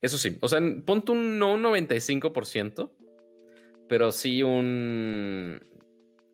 Eso 0.00 0.18
sí, 0.18 0.38
o 0.40 0.48
sea, 0.48 0.60
ponte 0.84 1.12
un 1.12 1.38
no 1.38 1.54
un 1.54 1.62
95%, 1.62 2.90
pero 3.88 4.12
sí 4.12 4.42
un 4.42 5.60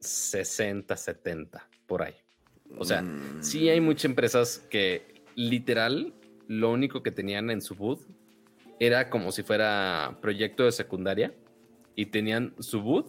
60, 0.00 0.96
70 0.96 1.68
por 1.86 2.02
ahí. 2.02 2.14
O 2.78 2.84
sea, 2.84 3.02
Mm, 3.02 3.42
sí 3.42 3.68
hay 3.68 3.80
muchas 3.80 4.04
empresas 4.06 4.58
que 4.70 5.22
literal 5.34 6.14
lo 6.50 6.72
único 6.72 7.00
que 7.04 7.12
tenían 7.12 7.48
en 7.50 7.62
su 7.62 7.76
booth 7.76 8.00
era 8.80 9.08
como 9.08 9.30
si 9.30 9.44
fuera 9.44 10.18
proyecto 10.20 10.64
de 10.64 10.72
secundaria 10.72 11.32
y 11.94 12.06
tenían 12.06 12.54
su 12.58 12.82
booth 12.82 13.06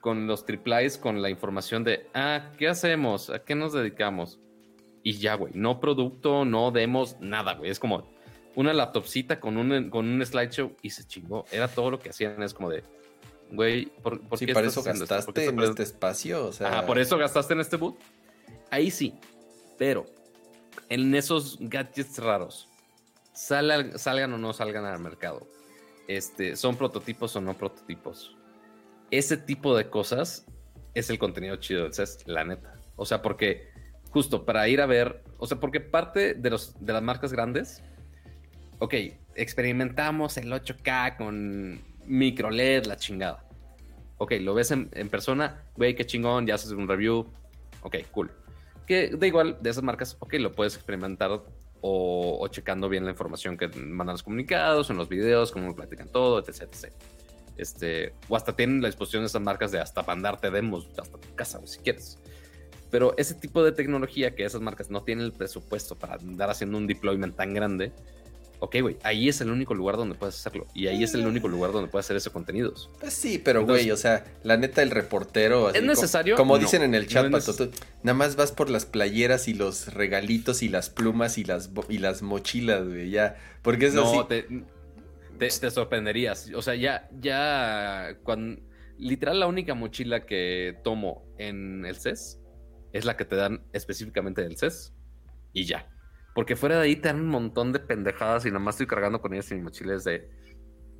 con 0.00 0.26
los 0.26 0.46
triplies 0.46 0.96
con 0.96 1.20
la 1.20 1.28
información 1.28 1.84
de, 1.84 2.06
ah, 2.14 2.50
¿qué 2.56 2.68
hacemos? 2.68 3.28
¿A 3.28 3.44
qué 3.44 3.54
nos 3.54 3.74
dedicamos? 3.74 4.40
Y 5.02 5.18
ya, 5.18 5.34
güey, 5.34 5.52
no 5.54 5.78
producto, 5.78 6.46
no 6.46 6.70
demos, 6.70 7.20
nada, 7.20 7.52
güey. 7.52 7.70
Es 7.70 7.78
como 7.78 8.08
una 8.54 8.72
laptopcita 8.72 9.38
con 9.38 9.58
un, 9.58 9.90
con 9.90 10.08
un 10.08 10.24
slideshow 10.24 10.74
y 10.80 10.88
se 10.88 11.04
chingó. 11.04 11.44
Era 11.52 11.68
todo 11.68 11.90
lo 11.90 11.98
que 11.98 12.08
hacían. 12.08 12.42
Es 12.42 12.54
como 12.54 12.70
de, 12.70 12.82
güey, 13.50 13.86
¿por, 14.02 14.22
por 14.22 14.38
Sí, 14.38 14.46
qué 14.46 14.54
para 14.54 14.68
eso 14.68 14.82
gastaste 14.82 15.44
en 15.44 15.60
este 15.60 15.82
espacio, 15.82 16.46
o 16.46 16.52
sea... 16.52 16.86
Por 16.86 16.98
eso 16.98 17.18
gastaste 17.18 17.52
en 17.52 17.60
este 17.60 17.76
boot. 17.76 17.98
Ahí 18.70 18.90
sí, 18.90 19.12
pero 19.76 20.06
en 20.92 21.14
esos 21.14 21.56
gadgets 21.60 22.18
raros, 22.18 22.68
sal- 23.32 23.98
salgan 23.98 24.32
o 24.34 24.38
no 24.38 24.52
salgan 24.52 24.84
al 24.84 25.00
mercado, 25.00 25.46
este, 26.06 26.56
son 26.56 26.76
prototipos 26.76 27.34
o 27.36 27.40
no 27.40 27.54
prototipos. 27.56 28.36
Ese 29.10 29.36
tipo 29.36 29.76
de 29.76 29.88
cosas 29.88 30.46
es 30.94 31.08
el 31.10 31.18
contenido 31.18 31.56
chido 31.56 31.84
del 31.84 31.94
CES, 31.94 32.26
la 32.26 32.44
neta. 32.44 32.74
O 32.96 33.06
sea, 33.06 33.22
porque 33.22 33.68
justo 34.10 34.44
para 34.44 34.68
ir 34.68 34.80
a 34.82 34.86
ver, 34.86 35.22
o 35.38 35.46
sea, 35.46 35.58
porque 35.58 35.80
parte 35.80 36.34
de, 36.34 36.50
los, 36.50 36.74
de 36.84 36.92
las 36.92 37.02
marcas 37.02 37.32
grandes, 37.32 37.82
ok, 38.78 38.94
experimentamos 39.34 40.36
el 40.36 40.52
8K 40.52 41.16
con 41.16 41.80
micro 42.04 42.50
LED, 42.50 42.84
la 42.84 42.96
chingada. 42.96 43.44
Ok, 44.18 44.32
lo 44.40 44.52
ves 44.54 44.70
en, 44.70 44.90
en 44.92 45.08
persona, 45.08 45.62
güey, 45.76 45.94
qué 45.94 46.04
chingón, 46.04 46.46
ya 46.46 46.56
haces 46.56 46.72
un 46.72 46.86
review. 46.86 47.32
Ok, 47.82 47.96
cool. 48.10 48.30
Que 48.86 49.10
da 49.10 49.26
igual 49.26 49.58
de 49.60 49.70
esas 49.70 49.82
marcas, 49.82 50.16
ok, 50.18 50.34
lo 50.34 50.52
puedes 50.52 50.74
experimentar 50.74 51.30
o, 51.30 52.38
o 52.40 52.48
checando 52.48 52.88
bien 52.88 53.04
la 53.04 53.10
información 53.10 53.56
que 53.56 53.68
mandan 53.68 54.14
los 54.14 54.22
comunicados, 54.22 54.90
en 54.90 54.96
los 54.96 55.08
videos, 55.08 55.52
cómo 55.52 55.74
platican 55.74 56.08
todo, 56.08 56.38
etc, 56.38 56.62
etc. 56.62 56.92
Este, 57.56 58.14
o 58.28 58.36
hasta 58.36 58.54
tienen 58.56 58.80
la 58.80 58.88
disposición 58.88 59.22
de 59.22 59.26
esas 59.26 59.42
marcas 59.42 59.72
de 59.72 59.80
hasta 59.80 60.02
mandarte 60.02 60.50
demos 60.50 60.88
hasta 60.98 61.18
tu 61.18 61.34
casa, 61.34 61.60
si 61.66 61.78
quieres. 61.80 62.18
Pero 62.90 63.14
ese 63.16 63.34
tipo 63.34 63.64
de 63.64 63.72
tecnología 63.72 64.34
que 64.34 64.44
esas 64.44 64.60
marcas 64.60 64.90
no 64.90 65.02
tienen 65.02 65.24
el 65.24 65.32
presupuesto 65.32 65.96
para 65.96 66.14
andar 66.14 66.50
haciendo 66.50 66.78
un 66.78 66.86
deployment 66.86 67.36
tan 67.36 67.54
grande, 67.54 67.92
ok, 68.62 68.76
güey, 68.80 68.96
ahí 69.02 69.28
es 69.28 69.40
el 69.40 69.50
único 69.50 69.74
lugar 69.74 69.96
donde 69.96 70.14
puedes 70.14 70.36
hacerlo. 70.36 70.68
Y 70.72 70.86
ahí 70.86 71.02
es 71.02 71.14
el 71.14 71.26
único 71.26 71.48
lugar 71.48 71.72
donde 71.72 71.90
puedes 71.90 72.06
hacer 72.06 72.16
esos 72.16 72.32
contenidos. 72.32 72.90
Pues 73.00 73.12
sí, 73.12 73.38
pero 73.38 73.66
güey, 73.66 73.90
o 73.90 73.96
sea, 73.96 74.24
la 74.44 74.56
neta, 74.56 74.82
el 74.82 74.92
reportero. 74.92 75.66
así 75.66 75.78
¿Es 75.78 75.84
necesario? 75.84 76.36
Como, 76.36 76.54
No, 76.54 76.62
dicen 76.62 76.82
en 76.82 76.94
el 76.94 77.08
chat, 77.08 77.24
no 77.24 77.32
Pato, 77.32 77.56
tú 77.56 77.70
nada 78.04 78.14
más 78.16 78.36
vas 78.36 78.52
por 78.52 78.70
las 78.70 78.86
playeras 78.86 79.48
y 79.48 79.54
los 79.54 79.92
regalitos 79.92 80.62
y 80.62 80.68
las 80.68 80.90
plumas 80.90 81.38
y 81.38 81.44
las, 81.44 81.70
y 81.88 81.98
las 81.98 82.22
mochilas, 82.22 82.86
güey, 82.86 83.10
ya. 83.10 83.34
Porque 83.62 83.86
es 83.86 83.96
así. 83.96 84.16
No, 84.16 84.26
te, 84.28 84.42
te, 85.38 85.48
te 85.48 85.70
sorprenderías. 85.72 86.48
O 86.54 86.62
sea, 86.62 86.76
ya, 86.76 87.08
ya, 87.20 88.16
cuando, 88.22 88.62
literal 88.96 89.40
la 89.40 89.48
única 89.48 89.74
mochila 89.74 90.24
que 90.24 90.78
tomo 90.84 91.26
en 91.36 91.84
el 91.84 91.96
CES 91.96 92.38
es 92.92 93.04
la 93.04 93.16
que 93.16 93.24
te 93.24 93.34
dan 93.34 93.64
específicamente 93.72 94.42
del 94.42 94.56
CES 94.56 94.94
y 95.52 95.64
ya. 95.64 95.91
Porque 96.34 96.56
fuera 96.56 96.76
de 96.76 96.82
ahí 96.82 96.96
te 96.96 97.08
dan 97.08 97.20
un 97.20 97.28
montón 97.28 97.72
de 97.72 97.78
pendejadas 97.78 98.46
y 98.46 98.48
nada 98.48 98.60
más 98.60 98.74
estoy 98.74 98.86
cargando 98.86 99.20
con 99.20 99.34
ellas 99.34 99.50
en 99.50 99.58
mi 99.58 99.64
mochila 99.64 99.94
es 99.94 100.04
de... 100.04 100.30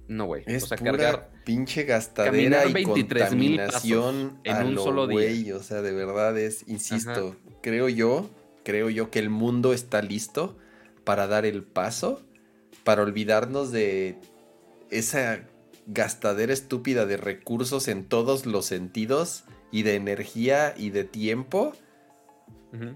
No, 0.08 0.26
güey. 0.26 0.42
Es 0.46 0.64
O 0.64 0.66
sea, 0.66 0.76
pura 0.76 0.90
cargar... 0.92 1.30
pinche 1.44 1.84
gastadera 1.84 2.66
y 2.66 2.72
23,000 2.72 3.56
contaminación 3.56 4.40
en 4.44 4.56
a 4.56 4.60
un 4.64 4.74
lo 4.74 4.82
solo 4.82 5.06
día. 5.06 5.56
o 5.56 5.60
sea, 5.60 5.80
de 5.80 5.92
verdad 5.92 6.36
es, 6.38 6.68
insisto, 6.68 7.36
creo 7.62 7.88
yo, 7.88 8.28
creo 8.64 8.90
yo 8.90 9.10
que 9.10 9.20
el 9.20 9.30
mundo 9.30 9.72
está 9.72 10.02
listo 10.02 10.58
para 11.04 11.26
dar 11.26 11.46
el 11.46 11.62
paso, 11.62 12.20
para 12.84 13.02
olvidarnos 13.02 13.70
de 13.72 14.18
esa 14.90 15.46
gastadera 15.86 16.52
estúpida 16.52 17.06
de 17.06 17.16
recursos 17.16 17.88
en 17.88 18.04
todos 18.04 18.44
los 18.44 18.66
sentidos 18.66 19.44
y 19.70 19.82
de 19.82 19.94
energía 19.94 20.74
y 20.76 20.90
de 20.90 21.04
tiempo. 21.04 21.72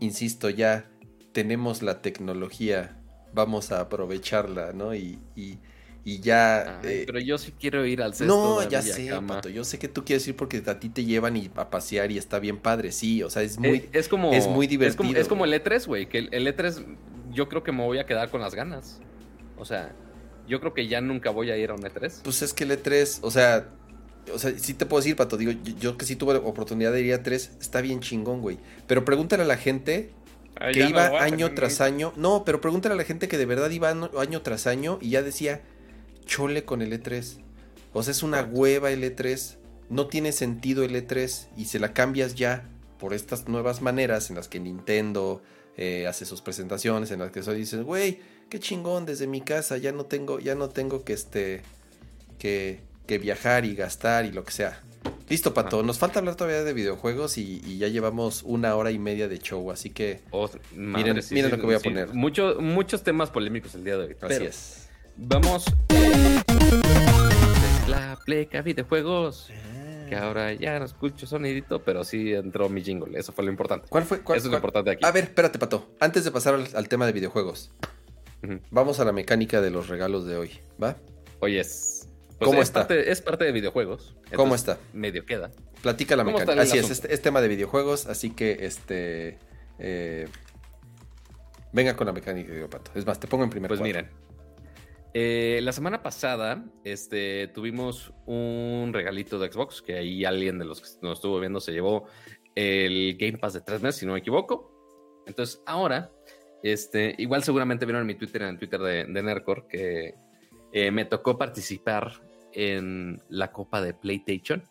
Insisto, 0.01 0.49
ya 0.49 0.89
tenemos 1.37 1.83
la 1.83 2.01
tecnología, 2.03 2.97
vamos 3.33 3.71
a 3.73 3.81
aprovecharla, 3.81 4.73
¿no? 4.73 4.95
Y, 4.95 5.19
y- 5.37 5.59
y 6.05 6.21
ya... 6.21 6.79
Ay, 6.81 6.89
eh, 6.89 7.05
pero 7.05 7.19
yo 7.21 7.37
sí 7.37 7.53
quiero 7.59 7.85
ir 7.85 8.01
al 8.03 8.15
CES 8.15 8.27
no, 8.29 8.63
ya 8.69 8.81
todavía, 8.81 8.95
sé. 8.95 9.11
Pato. 9.27 9.49
Yo 9.49 9.65
sé 9.65 9.79
que 9.79 9.89
tú 9.89 10.05
quieres 10.05 10.27
ir 10.29 10.37
porque 10.37 10.63
a 10.67 10.79
ti 10.79 10.89
te 10.89 11.05
llevan 11.05 11.37
y 11.37 11.51
a 11.57 11.69
pasear 11.71 12.11
y 12.13 12.19
está 12.19 12.39
bien 12.39 12.59
padre, 12.61 12.93
sí. 12.93 13.23
O 13.23 13.31
sea, 13.31 13.43
es 13.43 13.59
Eh, 13.61 13.61
muy. 13.69 13.89
es 13.93 14.09
como 14.09 14.33
es 14.33 14.47
muy 14.49 14.67
Es 14.67 14.71
divertido, 14.71 14.97
como, 14.97 15.17
es 15.21 15.29
como 15.29 15.45
el 15.45 15.53
E3, 15.55 15.87
güey. 15.87 16.09
Que 16.09 16.19
el, 16.19 16.29
el 16.33 16.47
E3, 16.47 16.85
yo 17.31 17.49
creo 17.49 17.63
que 17.63 17.73
me 17.73 17.85
voy 17.85 17.99
a 17.99 18.07
quedar 18.07 18.31
con 18.31 18.41
las 18.41 18.55
ganas. 18.55 19.01
O 19.57 19.65
sea, 19.65 19.97
yo 20.47 20.61
creo 20.61 20.75
que 20.75 20.87
ya 20.89 21.01
nunca 21.01 21.31
voy 21.31 21.51
a 21.51 21.57
ir 21.57 21.71
a 21.71 21.75
un 21.75 21.85
E 21.85 21.91
E3. 21.91 22.23
Pues 22.23 22.43
es 22.43 22.53
que 22.55 22.65
el 22.65 22.73
E3, 22.73 23.21
o 23.23 23.31
sea. 23.31 23.73
O 24.35 24.39
sea, 24.41 24.59
sí 24.59 24.75
te 24.75 24.87
puedo 24.87 25.01
decir, 25.01 25.15
Pato. 25.17 25.37
Digo, 25.37 25.53
yo, 25.53 25.73
yo 25.79 25.97
que 25.97 26.05
sí 26.05 26.17
tuve 26.17 26.35
oportunidad 26.37 26.93
de 26.93 27.01
ir 27.03 27.15
a 27.15 27.23
3, 27.23 27.53
está 27.61 27.81
bien 27.81 28.01
chingón, 28.01 28.41
güey. 28.43 28.59
Pero 28.89 29.05
pregúntale 29.05 29.45
a 29.45 29.47
la 29.47 29.57
gente 29.57 30.16
Ay, 30.59 30.75
que 30.75 30.81
no 30.85 30.91
iba 30.91 31.07
a 31.07 31.23
año 31.23 31.55
tras 31.55 31.81
año. 31.81 32.13
No, 32.17 32.45
pero 32.45 32.61
pregúntale 32.61 32.95
a 32.95 32.97
la 32.97 33.05
gente 33.05 33.29
que 33.29 33.39
de 33.39 33.47
verdad 33.47 33.71
iba 33.71 33.91
año, 33.91 34.43
tras 34.43 34.67
año 34.67 34.99
y 35.01 35.11
ya 35.11 35.23
decía, 35.23 35.63
chole 36.25 36.65
con 36.65 36.83
el 36.83 36.93
E3. 36.93 37.39
O 37.93 38.03
sea, 38.03 38.13
es 38.13 38.23
una 38.23 38.43
hueva 38.43 38.91
el 38.91 39.03
E3. 39.03 39.57
No 39.89 40.07
tiene 40.09 40.33
sentido 40.33 40.83
el 40.83 40.95
E3 40.95 41.49
y 41.57 41.67
se 41.67 41.79
la 41.79 41.93
cambias 41.93 42.35
ya 42.35 42.69
por 42.99 43.15
estas 43.15 43.49
nuevas 43.49 43.83
maneras 43.83 44.31
en 44.31 44.37
las 44.37 44.49
que 44.49 44.59
Nintendo 44.59 45.43
eh, 45.77 46.07
hace 46.07 46.25
sus 46.25 46.41
presentaciones, 46.41 47.11
en 47.11 47.21
las 47.21 47.31
que 47.31 47.43
dices, 47.43 47.83
güey, 47.83 48.21
qué 48.49 48.59
chingón 48.59 49.05
desde 49.05 49.27
mi 49.27 49.43
casa, 49.43 49.77
ya 49.77 49.93
no 49.93 50.07
tengo, 50.07 50.39
ya 50.39 50.55
no 50.55 50.71
tengo 50.71 51.05
que 51.05 51.13
este, 51.13 51.63
que, 52.39 52.81
que 53.07 53.19
viajar 53.19 53.65
y 53.65 53.75
gastar 53.75 54.25
y 54.25 54.33
lo 54.33 54.45
que 54.45 54.53
sea. 54.53 54.83
Listo, 55.29 55.53
Pato, 55.55 55.83
nos 55.83 55.99
falta 55.99 56.19
hablar 56.21 56.37
todavía 56.37 56.63
de 56.63 56.73
videojuegos 56.73 57.37
y, 57.39 57.61
y 57.67 57.79
ya 57.79 57.89
llevamos 57.89 58.43
una 58.45 58.77
hora 58.77 58.91
y 58.93 58.99
media 58.99 59.27
de 59.29 59.39
show, 59.39 59.71
así 59.71 59.91
que 59.91 60.21
Oh, 60.31 60.49
madre, 60.75 61.13
Miren- 61.13 61.25
miren 61.33 61.51
lo 61.51 61.57
que 61.59 61.67
voy 61.67 61.75
a 61.75 61.81
poner. 61.81 62.15
Mucho- 62.15 62.57
muchos 62.61 63.03
temas 63.03 63.31
polémicos 63.31 63.75
el 63.75 63.85
día 63.85 63.97
de 63.97 64.05
hoy. 64.07 64.11
así 64.13 64.19
pero 64.29 64.45
es. 64.45 64.89
Vamos. 65.17 65.65
La 67.89 68.19
pleca 68.25 68.63
videojuegos. 68.63 69.51
Que 70.09 70.15
ahora 70.15 70.53
ya 70.53 70.79
no 70.79 70.85
escucho 70.85 71.27
sonidito, 71.27 71.83
pero 71.83 72.05
sí 72.05 72.33
entró 72.33 72.69
mi 72.69 72.81
jingle. 72.83 73.19
Eso 73.19 73.33
fue 73.33 73.45
lo 73.45 73.51
importante. 73.51 73.89
¿Cuál 73.89 74.05
fue? 74.05 74.21
cuál- 74.21 74.39
Eso 74.39 74.47
es 74.47 74.51
lo 74.53 74.59
importante 74.59 74.91
aquí. 74.93 75.05
A 75.05 75.11
ver, 75.11 75.25
espérate, 75.25 75.59
Pato. 75.59 75.89
Antes 75.99 76.23
de 76.25 76.31
pasar 76.31 76.55
al, 76.55 76.69
al 76.75 76.89
tema 76.89 77.07
de 77.07 77.13
videojuegos, 77.13 77.73
vamos 78.71 79.01
a 79.01 79.05
la 79.05 79.11
mecánica 79.13 79.61
de 79.61 79.71
los 79.71 79.89
regalos 79.89 80.25
de 80.27 80.37
hoy, 80.37 80.51
¿va? 80.81 80.97
Oye, 81.41 81.59
es. 81.61 81.96
¿Cómo 82.39 82.61
es 82.63 82.69
está? 82.69 82.81
Parte, 82.81 83.11
es 83.11 83.23
parte 83.23 83.45
de 83.45 83.53
videojuegos. 83.53 84.17
¿Cómo 84.35 84.55
está? 84.55 84.79
Medio 84.93 85.25
queda. 85.25 85.51
Platica 85.83 86.17
la 86.17 86.25
¿Cómo 86.25 86.39
está 86.39 86.53
mecánica. 86.53 86.81
Así 86.81 86.93
es, 86.93 87.05
es 87.05 87.23
tema 87.23 87.41
de 87.41 87.49
videojuegos, 87.49 88.07
así 88.07 88.31
que 88.31 88.59
este. 88.67 89.39
eh, 89.79 90.29
venga 91.73 91.97
con 91.97 92.07
la 92.07 92.13
mecánica, 92.13 92.53
digo, 92.53 92.69
Pato. 92.69 92.91
Es 92.95 93.07
más, 93.07 93.19
te 93.21 93.27
pongo 93.27 93.45
en 93.45 93.51
primer 93.51 93.69
Pues 93.69 93.81
cuadro. 93.81 94.01
miren. 94.03 94.11
eh, 95.15 95.61
la 95.63 95.73
semana 95.73 96.03
pasada 96.03 96.65
este, 96.85 97.49
tuvimos 97.49 98.13
un 98.27 98.91
regalito 98.93 99.39
de 99.39 99.51
Xbox 99.51 99.81
que 99.83 99.95
ahí 99.95 100.25
alguien 100.25 100.59
de 100.59 100.65
los 100.67 100.81
que 100.81 100.89
nos 101.03 101.19
estuvo 101.19 101.41
viendo 101.41 101.61
se 101.61 101.73
llevó 101.73 102.07
el 102.55 103.17
Game 103.19 103.39
Pass 103.39 103.55
de 103.55 103.61
tres 103.63 103.81
meses, 103.83 104.01
si 104.01 104.07
no 104.07 104.13
me 104.13 104.19
equivoco. 104.19 104.73
Entonces, 105.27 105.63
ahora, 105.67 106.11
este, 106.63 107.15
igual 107.19 107.43
seguramente 107.43 107.85
vieron 107.87 108.03
en 108.03 108.07
mi 108.07 108.15
Twitter, 108.15 108.43
en 108.43 108.49
el 108.49 108.59
Twitter 108.59 108.81
de, 108.81 109.05
de 109.07 109.23
Nercor, 109.23 109.67
que 109.69 110.15
eh, 110.73 110.91
me 110.91 111.05
tocó 111.05 111.37
participar 111.37 112.13
en 112.57 113.23
la 113.29 113.53
Copa 113.53 113.83
de 113.83 113.93
PlayStation, 113.93 114.63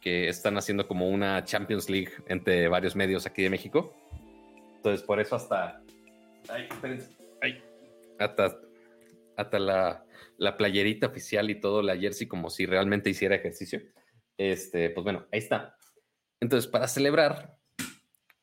que 0.00 0.28
están 0.28 0.58
haciendo 0.58 0.86
como 0.86 1.08
una 1.08 1.42
Champions 1.44 1.88
League 1.88 2.12
entre 2.28 2.68
varios 2.68 2.94
medios 2.94 3.24
aquí 3.24 3.42
de 3.42 3.50
México. 3.50 3.96
Entonces, 4.76 5.04
por 5.04 5.18
eso 5.18 5.36
hasta. 5.36 5.82
Ay. 6.50 6.68
Ay. 7.40 7.62
Hasta, 8.18 8.58
hasta 9.36 9.58
la, 9.58 10.04
la 10.36 10.56
playerita 10.58 11.06
oficial 11.06 11.48
y 11.48 11.54
todo, 11.54 11.80
la 11.80 11.96
jersey, 11.96 12.26
como 12.26 12.50
si 12.50 12.66
realmente 12.66 13.08
hiciera 13.08 13.36
ejercicio. 13.36 13.80
Este, 14.36 14.90
pues 14.90 15.02
bueno, 15.02 15.26
ahí 15.32 15.38
está. 15.38 15.78
Entonces, 16.40 16.70
para 16.70 16.88
celebrar, 16.88 17.56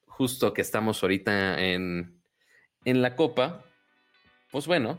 justo 0.07 0.53
que 0.53 0.61
estamos 0.61 1.03
ahorita 1.03 1.61
en, 1.63 2.19
en 2.83 3.01
la 3.03 3.15
Copa, 3.15 3.63
pues 4.49 4.65
bueno, 4.65 4.97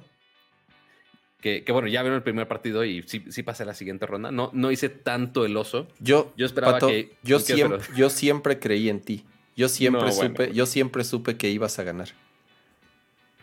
que, 1.42 1.64
que, 1.64 1.72
bueno, 1.72 1.88
ya 1.88 2.02
vieron 2.02 2.16
el 2.16 2.22
primer 2.22 2.46
partido 2.46 2.84
y 2.84 3.02
sí, 3.02 3.24
sí 3.28 3.42
pasé 3.42 3.64
la 3.64 3.74
siguiente 3.74 4.06
ronda. 4.06 4.30
No, 4.30 4.50
no 4.54 4.70
hice 4.70 4.88
tanto 4.88 5.44
el 5.44 5.56
oso. 5.56 5.88
Yo, 5.98 6.32
yo 6.36 6.46
esperaba 6.46 6.78
que. 6.78 7.16
Yo 7.24 7.40
siempre, 7.40 7.80
yo 7.96 8.08
siempre 8.10 8.60
creí 8.60 8.88
en 8.88 9.00
ti. 9.00 9.24
Yo 9.56 9.68
siempre 9.68 10.12
supe, 10.12 10.52
yo 10.54 10.66
siempre 10.66 11.02
supe 11.04 11.36
que 11.36 11.50
ibas 11.50 11.78
a 11.80 11.82
ganar. 11.82 12.08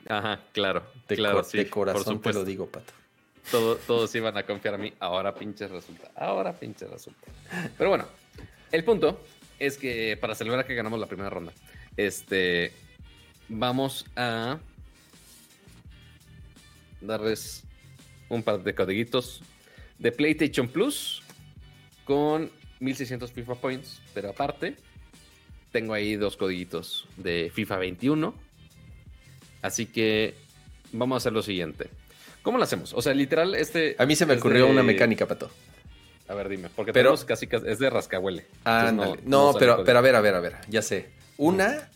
Ajá, 0.07 0.39
claro. 0.53 0.83
De, 1.07 1.17
claro, 1.17 1.43
de 1.43 1.69
corazón 1.69 2.21
te 2.21 2.33
lo 2.33 2.45
digo, 2.45 2.67
Pato. 2.67 2.93
Todo, 3.51 3.75
todos 3.75 4.15
iban 4.15 4.37
a 4.37 4.43
confiar 4.43 4.75
en 4.75 4.81
mí. 4.81 4.93
Ahora 4.99 5.35
pinche 5.35 5.67
resulta. 5.67 6.09
Ahora 6.15 6.53
pinche 6.53 6.87
resulta. 6.87 7.27
Pero 7.77 7.89
bueno, 7.89 8.05
el 8.71 8.83
punto 8.85 9.21
es 9.59 9.77
que 9.77 10.17
para 10.19 10.35
celebrar 10.35 10.65
que 10.65 10.73
ganamos 10.73 10.99
la 10.99 11.07
primera 11.07 11.29
ronda, 11.29 11.51
este, 11.97 12.71
vamos 13.49 14.05
a 14.15 14.57
darles 17.01 17.65
un 18.29 18.43
par 18.43 18.63
de 18.63 18.73
codiguitos 18.73 19.41
de 19.97 20.11
PlayStation 20.11 20.67
Plus 20.67 21.21
con 22.05 22.51
1600 22.79 23.31
FIFA 23.31 23.55
Points, 23.55 24.01
pero 24.13 24.29
aparte 24.29 24.75
tengo 25.71 25.93
ahí 25.93 26.15
dos 26.15 26.37
codiguitos 26.37 27.07
de 27.17 27.51
FIFA 27.53 27.77
21. 27.77 28.33
Así 29.61 29.85
que 29.85 30.35
vamos 30.91 31.15
a 31.15 31.17
hacer 31.17 31.33
lo 31.33 31.41
siguiente. 31.41 31.89
¿Cómo 32.41 32.57
lo 32.57 32.63
hacemos? 32.63 32.93
O 32.93 33.01
sea, 33.01 33.13
literal, 33.13 33.53
este. 33.55 33.95
A 33.99 34.05
mí 34.05 34.15
se 34.15 34.25
me 34.25 34.33
ocurrió 34.33 34.67
una 34.67 34.83
mecánica, 34.83 35.27
Pato. 35.27 35.51
A 36.27 36.33
ver, 36.33 36.47
dime. 36.47 36.69
Porque 36.73 36.93
pero, 36.93 37.15
tenemos 37.15 37.25
casi, 37.25 37.49
es 37.51 37.79
de 37.79 37.89
rascahuele. 37.89 38.45
Ah, 38.63 38.91
no, 38.93 39.17
no, 39.25 39.53
pero, 39.57 39.83
pero 39.83 39.99
a 39.99 40.01
ver, 40.01 40.15
a 40.15 40.21
ver, 40.21 40.35
a 40.35 40.39
ver. 40.39 40.55
Ya 40.69 40.81
sé. 40.81 41.09
Una 41.37 41.89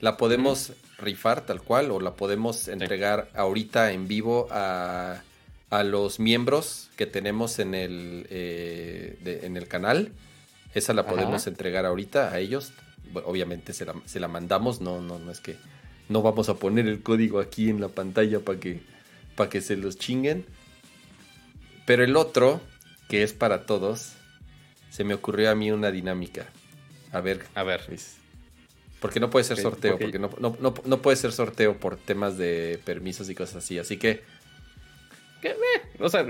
la 0.00 0.16
podemos 0.16 0.72
rifar 0.98 1.44
tal 1.46 1.62
cual 1.62 1.90
o 1.90 2.00
la 2.00 2.14
podemos 2.14 2.68
entregar 2.68 3.28
ahorita 3.34 3.92
en 3.92 4.08
vivo 4.08 4.48
a 4.50 5.22
a 5.72 5.84
los 5.84 6.20
miembros 6.20 6.90
que 6.96 7.06
tenemos 7.06 7.58
en 7.58 7.74
el, 7.74 8.26
eh, 8.28 9.40
en 9.42 9.56
el 9.56 9.66
canal. 9.68 10.12
Esa 10.74 10.92
la 10.92 11.06
podemos 11.06 11.46
entregar 11.46 11.86
ahorita 11.86 12.30
a 12.30 12.38
ellos. 12.40 12.72
obviamente 13.24 13.72
se 13.72 14.20
la, 14.20 14.28
mandamos, 14.28 14.82
no, 14.82 15.00
no, 15.00 15.18
no 15.18 15.32
es 15.32 15.40
que 15.40 15.56
no 16.10 16.20
vamos 16.20 16.50
a 16.50 16.56
poner 16.56 16.86
el 16.86 17.02
código 17.02 17.40
aquí 17.40 17.70
en 17.70 17.80
la 17.80 17.88
pantalla 17.88 18.40
para 18.40 18.60
que, 18.60 18.82
para 19.34 19.48
que 19.48 19.62
se 19.62 19.78
los 19.78 19.96
chinguen. 19.96 20.44
Pero 21.86 22.04
el 22.04 22.16
otro, 22.16 22.60
que 23.08 23.22
es 23.22 23.32
para 23.32 23.64
todos, 23.64 24.12
se 24.90 25.04
me 25.04 25.14
ocurrió 25.14 25.50
a 25.50 25.54
mí 25.54 25.72
una 25.72 25.90
dinámica. 25.90 26.50
A 27.12 27.22
ver. 27.22 27.46
A 27.54 27.62
ver. 27.62 27.80
porque 29.00 29.20
no 29.20 29.30
puede 29.30 29.44
ser 29.44 29.56
sorteo, 29.56 29.98
porque 29.98 30.18
no, 30.18 30.28
no, 30.38 30.54
no, 30.60 31.02
puede 31.02 31.16
ser 31.16 31.32
sorteo 31.32 31.78
por 31.78 31.96
temas 31.96 32.36
de 32.36 32.78
permisos 32.84 33.30
y 33.30 33.34
cosas 33.34 33.64
así. 33.64 33.78
Así 33.78 33.96
que 33.96 34.22
o 35.98 36.08
sea, 36.08 36.26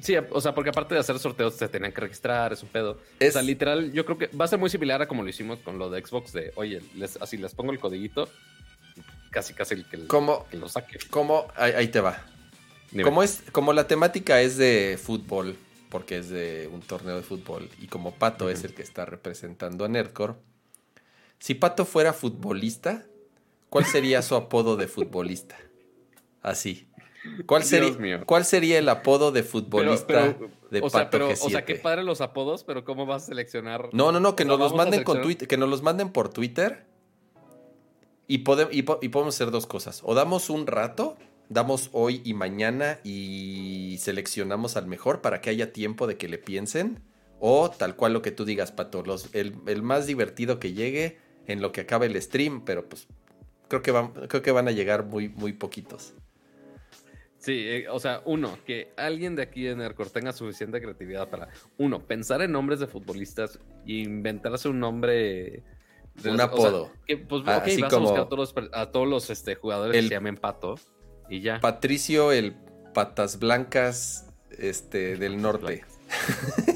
sí, 0.00 0.14
o 0.30 0.40
sea, 0.40 0.54
porque 0.54 0.70
aparte 0.70 0.94
de 0.94 1.00
hacer 1.00 1.18
sorteos 1.18 1.54
se 1.54 1.68
tenían 1.68 1.92
que 1.92 2.00
registrar, 2.00 2.52
es 2.52 2.62
un 2.62 2.68
pedo. 2.68 3.00
O 3.20 3.30
sea, 3.30 3.42
literal, 3.42 3.92
yo 3.92 4.04
creo 4.04 4.18
que 4.18 4.26
va 4.28 4.44
a 4.44 4.48
ser 4.48 4.58
muy 4.58 4.70
similar 4.70 5.02
a 5.02 5.08
como 5.08 5.22
lo 5.22 5.28
hicimos 5.28 5.58
con 5.60 5.78
lo 5.78 5.90
de 5.90 6.04
Xbox 6.04 6.32
de, 6.32 6.52
oye, 6.56 6.80
así 7.20 7.36
les 7.36 7.54
pongo 7.54 7.72
el 7.72 7.78
codiguito, 7.78 8.28
casi 9.30 9.54
casi 9.54 9.74
el 9.74 9.88
que, 9.88 9.96
lo 9.98 10.68
saque. 10.68 10.98
Como, 11.10 11.46
ahí, 11.56 11.88
te 11.88 12.00
va. 12.00 12.24
Como, 13.02 13.22
es, 13.22 13.42
como 13.50 13.72
la 13.72 13.86
temática 13.86 14.40
es 14.40 14.56
de 14.56 14.98
fútbol, 15.02 15.56
porque 15.90 16.18
es 16.18 16.28
de 16.28 16.68
un 16.72 16.80
torneo 16.80 17.16
de 17.16 17.22
fútbol, 17.22 17.68
y 17.80 17.88
como 17.88 18.14
Pato 18.14 18.50
es 18.50 18.64
el 18.64 18.74
que 18.74 18.82
está 18.82 19.04
representando 19.04 19.84
a 19.84 19.88
Nerdcore, 19.88 20.34
si 21.38 21.54
Pato 21.54 21.84
fuera 21.84 22.12
futbolista, 22.12 23.04
¿cuál 23.68 23.84
sería 23.84 24.22
su 24.22 24.36
apodo 24.36 24.76
de 24.76 24.86
futbolista? 24.86 25.58
Así. 26.40 26.86
¿Cuál 27.46 27.64
sería, 27.64 28.24
¿Cuál 28.24 28.44
sería 28.44 28.78
el 28.78 28.88
apodo 28.88 29.32
de 29.32 29.42
futbolista 29.42 30.36
de 30.70 30.80
o 30.80 30.90
sea, 30.90 31.10
pero, 31.10 31.28
O 31.28 31.36
sea, 31.36 31.64
qué 31.64 31.76
padre 31.76 32.02
los 32.02 32.20
apodos, 32.20 32.64
pero 32.64 32.84
¿cómo 32.84 33.06
vas 33.06 33.24
a 33.24 33.26
seleccionar? 33.26 33.88
No, 33.92 34.12
no, 34.12 34.20
no, 34.20 34.36
que 34.36 34.44
nos 34.44 34.58
los 34.58 34.74
manden 34.74 35.04
con 35.04 35.22
Twitter, 35.22 35.48
que 35.48 35.56
nos 35.56 35.68
los 35.68 35.82
manden 35.82 36.10
por 36.10 36.28
Twitter 36.28 36.86
y, 38.26 38.36
y, 38.36 38.82
podemos 38.82 39.34
hacer 39.34 39.50
dos 39.50 39.66
cosas. 39.66 40.00
O 40.04 40.14
damos 40.14 40.50
un 40.50 40.66
rato, 40.66 41.16
damos 41.48 41.90
hoy 41.92 42.22
y 42.24 42.34
mañana 42.34 42.98
y 43.04 43.96
seleccionamos 44.00 44.76
al 44.76 44.86
mejor 44.86 45.20
para 45.20 45.40
que 45.40 45.50
haya 45.50 45.72
tiempo 45.72 46.06
de 46.06 46.16
que 46.16 46.28
le 46.28 46.38
piensen. 46.38 47.02
O 47.40 47.70
tal 47.70 47.96
cual 47.96 48.12
lo 48.14 48.22
que 48.22 48.30
tú 48.30 48.44
digas, 48.44 48.72
Pato, 48.72 49.04
el, 49.32 49.54
el 49.66 49.82
más 49.82 50.06
divertido 50.06 50.58
que 50.58 50.72
llegue 50.72 51.18
en 51.46 51.60
lo 51.60 51.72
que 51.72 51.82
acabe 51.82 52.06
el 52.06 52.20
stream, 52.20 52.64
pero 52.64 52.88
pues 52.88 53.06
creo 53.68 53.82
que 53.82 53.90
van, 53.90 54.12
creo 54.28 54.42
que 54.42 54.50
van 54.50 54.68
a 54.68 54.70
llegar 54.70 55.04
muy, 55.04 55.28
muy 55.28 55.52
poquitos. 55.52 56.14
Sí, 57.44 57.62
eh, 57.66 57.88
o 57.90 58.00
sea, 58.00 58.22
uno, 58.24 58.56
que 58.64 58.94
alguien 58.96 59.36
de 59.36 59.42
aquí 59.42 59.66
en 59.66 59.82
Aircore 59.82 60.08
tenga 60.08 60.32
suficiente 60.32 60.80
creatividad 60.80 61.28
para, 61.28 61.50
uno, 61.76 62.06
pensar 62.06 62.40
en 62.40 62.52
nombres 62.52 62.80
de 62.80 62.86
futbolistas 62.86 63.58
e 63.86 63.92
inventarse 63.92 64.66
un 64.66 64.80
nombre. 64.80 65.62
De, 66.14 66.30
un 66.30 66.40
apodo. 66.40 66.90
que, 67.06 67.18
pues, 67.18 67.42
ah, 67.44 67.58
ok, 67.58 67.82
vas 67.82 67.92
a 67.92 67.98
buscar 67.98 68.20
a 68.20 68.28
todos 68.28 68.54
los, 68.54 68.70
a 68.72 68.90
todos 68.90 69.06
los 69.06 69.28
este, 69.28 69.56
jugadores 69.56 69.94
que 69.94 70.08
se 70.08 70.14
llamen 70.14 70.38
Pato 70.38 70.76
y 71.28 71.42
ya. 71.42 71.60
Patricio, 71.60 72.32
el 72.32 72.54
Patas 72.94 73.38
Blancas 73.38 74.32
este, 74.58 75.16
del 75.18 75.42
norte. 75.42 75.84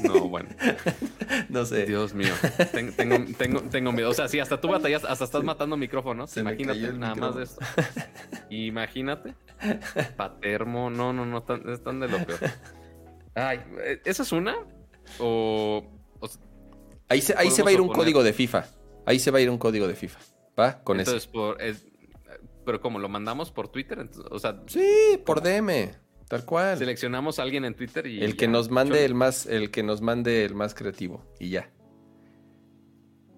No, 0.03 0.27
bueno. 0.27 0.49
no 1.49 1.65
sé. 1.65 1.85
Dios 1.85 2.13
mío. 2.13 2.33
Tengo, 2.71 3.25
tengo, 3.37 3.61
tengo, 3.61 3.91
miedo. 3.91 4.09
O 4.09 4.13
sea, 4.13 4.27
si 4.27 4.39
hasta 4.39 4.59
tú 4.59 4.67
batallas, 4.67 5.03
hasta 5.03 5.25
estás 5.25 5.43
matando 5.43 5.77
micrófonos. 5.77 6.35
imagínate 6.37 6.93
nada 6.93 7.15
más 7.15 7.35
de 7.35 7.43
esto. 7.43 7.61
Imagínate. 8.49 9.35
Patermo. 10.17 10.89
No, 10.89 11.13
no, 11.13 11.25
no. 11.25 11.37
Están, 11.37 11.99
de 11.99 12.07
lo 12.07 12.25
peor. 12.25 12.39
Ay, 13.35 13.61
¿esa 14.05 14.23
es 14.23 14.31
una? 14.31 14.55
O. 15.19 15.83
ahí 17.07 17.21
se, 17.21 17.35
ahí 17.37 17.51
se 17.51 17.63
va 17.63 17.69
a 17.69 17.73
ir 17.73 17.81
un 17.81 17.89
código 17.89 18.23
de 18.23 18.33
FIFA. 18.33 18.65
Ahí 19.05 19.19
se 19.19 19.31
va 19.31 19.39
a 19.39 19.41
ir 19.41 19.49
un 19.49 19.57
código 19.57 19.87
de 19.87 19.95
FIFA. 19.95 20.19
¿Va? 20.59 20.83
Con 20.83 20.99
Entonces, 20.99 21.27
Por, 21.27 21.57
pero 22.65 22.81
como 22.81 22.99
lo 22.99 23.09
mandamos 23.09 23.51
por 23.51 23.69
Twitter, 23.69 24.09
o 24.29 24.39
sea. 24.39 24.61
Sí, 24.67 25.19
por 25.25 25.41
DM. 25.41 25.91
Tal 26.29 26.45
cual. 26.45 26.77
Seleccionamos 26.77 27.39
a 27.39 27.41
alguien 27.41 27.65
en 27.65 27.73
Twitter 27.73 28.05
y. 28.05 28.23
El 28.23 28.37
que 28.37 28.47
nos 28.47 28.69
mande 28.69 29.03
el 29.03 29.15
más, 29.15 29.47
el 29.47 29.71
que 29.71 29.81
nos 29.81 30.01
mande 30.01 30.45
el 30.45 30.53
más 30.53 30.75
creativo. 30.75 31.25
Y 31.39 31.49
ya. 31.49 31.71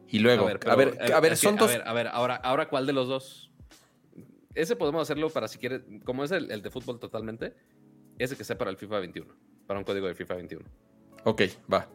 Y 0.09 0.19
luego, 0.19 0.43
a 0.43 0.75
ver, 0.75 0.99
a 1.13 1.19
ver, 1.21 1.37
son 1.37 1.55
dos. 1.55 1.71
A 1.71 1.73
ver, 1.73 1.87
a 1.87 1.93
ver, 1.93 2.07
ahora, 2.09 2.35
ahora 2.35 2.67
cuál 2.67 2.85
de 2.85 2.91
los 2.91 3.07
dos. 3.07 3.49
Ese 4.53 4.75
podemos 4.75 5.01
hacerlo 5.03 5.29
para 5.29 5.47
si 5.47 5.57
quieres, 5.57 5.83
como 6.03 6.25
es 6.25 6.31
el, 6.31 6.61
de 6.61 6.69
fútbol 6.69 6.99
totalmente, 6.99 7.55
ese 8.19 8.35
que 8.35 8.43
sea 8.43 8.57
para 8.57 8.69
el 8.69 8.75
FIFA 8.75 8.99
21, 8.99 9.33
para 9.65 9.79
un 9.79 9.85
código 9.85 10.07
de 10.07 10.13
FIFA 10.13 10.35
21. 10.35 10.65
Ok, 11.23 11.43
va. 11.71 11.87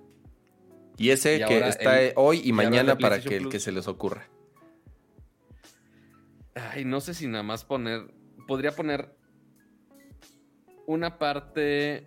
Y 0.96 1.10
ese 1.10 1.44
que 1.46 1.68
está 1.68 1.98
hoy 2.14 2.40
y, 2.42 2.52
mañana 2.54 2.96
para 2.96 3.20
que 3.20 3.36
el 3.36 3.50
que 3.50 3.60
se 3.60 3.70
les 3.70 3.86
ocurra. 3.86 4.26
Ay, 6.54 6.86
no 6.86 7.02
sé 7.02 7.12
si 7.12 7.26
nada 7.26 7.42
más 7.42 7.66
poner. 7.66 8.14
Podría 8.46 8.72
poner 8.72 9.14
una 10.86 11.18
parte. 11.18 12.06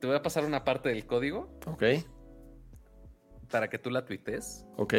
Te 0.00 0.06
voy 0.06 0.16
a 0.16 0.22
pasar 0.22 0.44
una 0.44 0.64
parte 0.64 0.88
del 0.88 1.06
código. 1.06 1.48
Ok. 1.66 1.84
Para 3.50 3.68
que 3.68 3.78
tú 3.78 3.90
la 3.90 4.04
tuites. 4.04 4.66
Ok. 4.76 4.94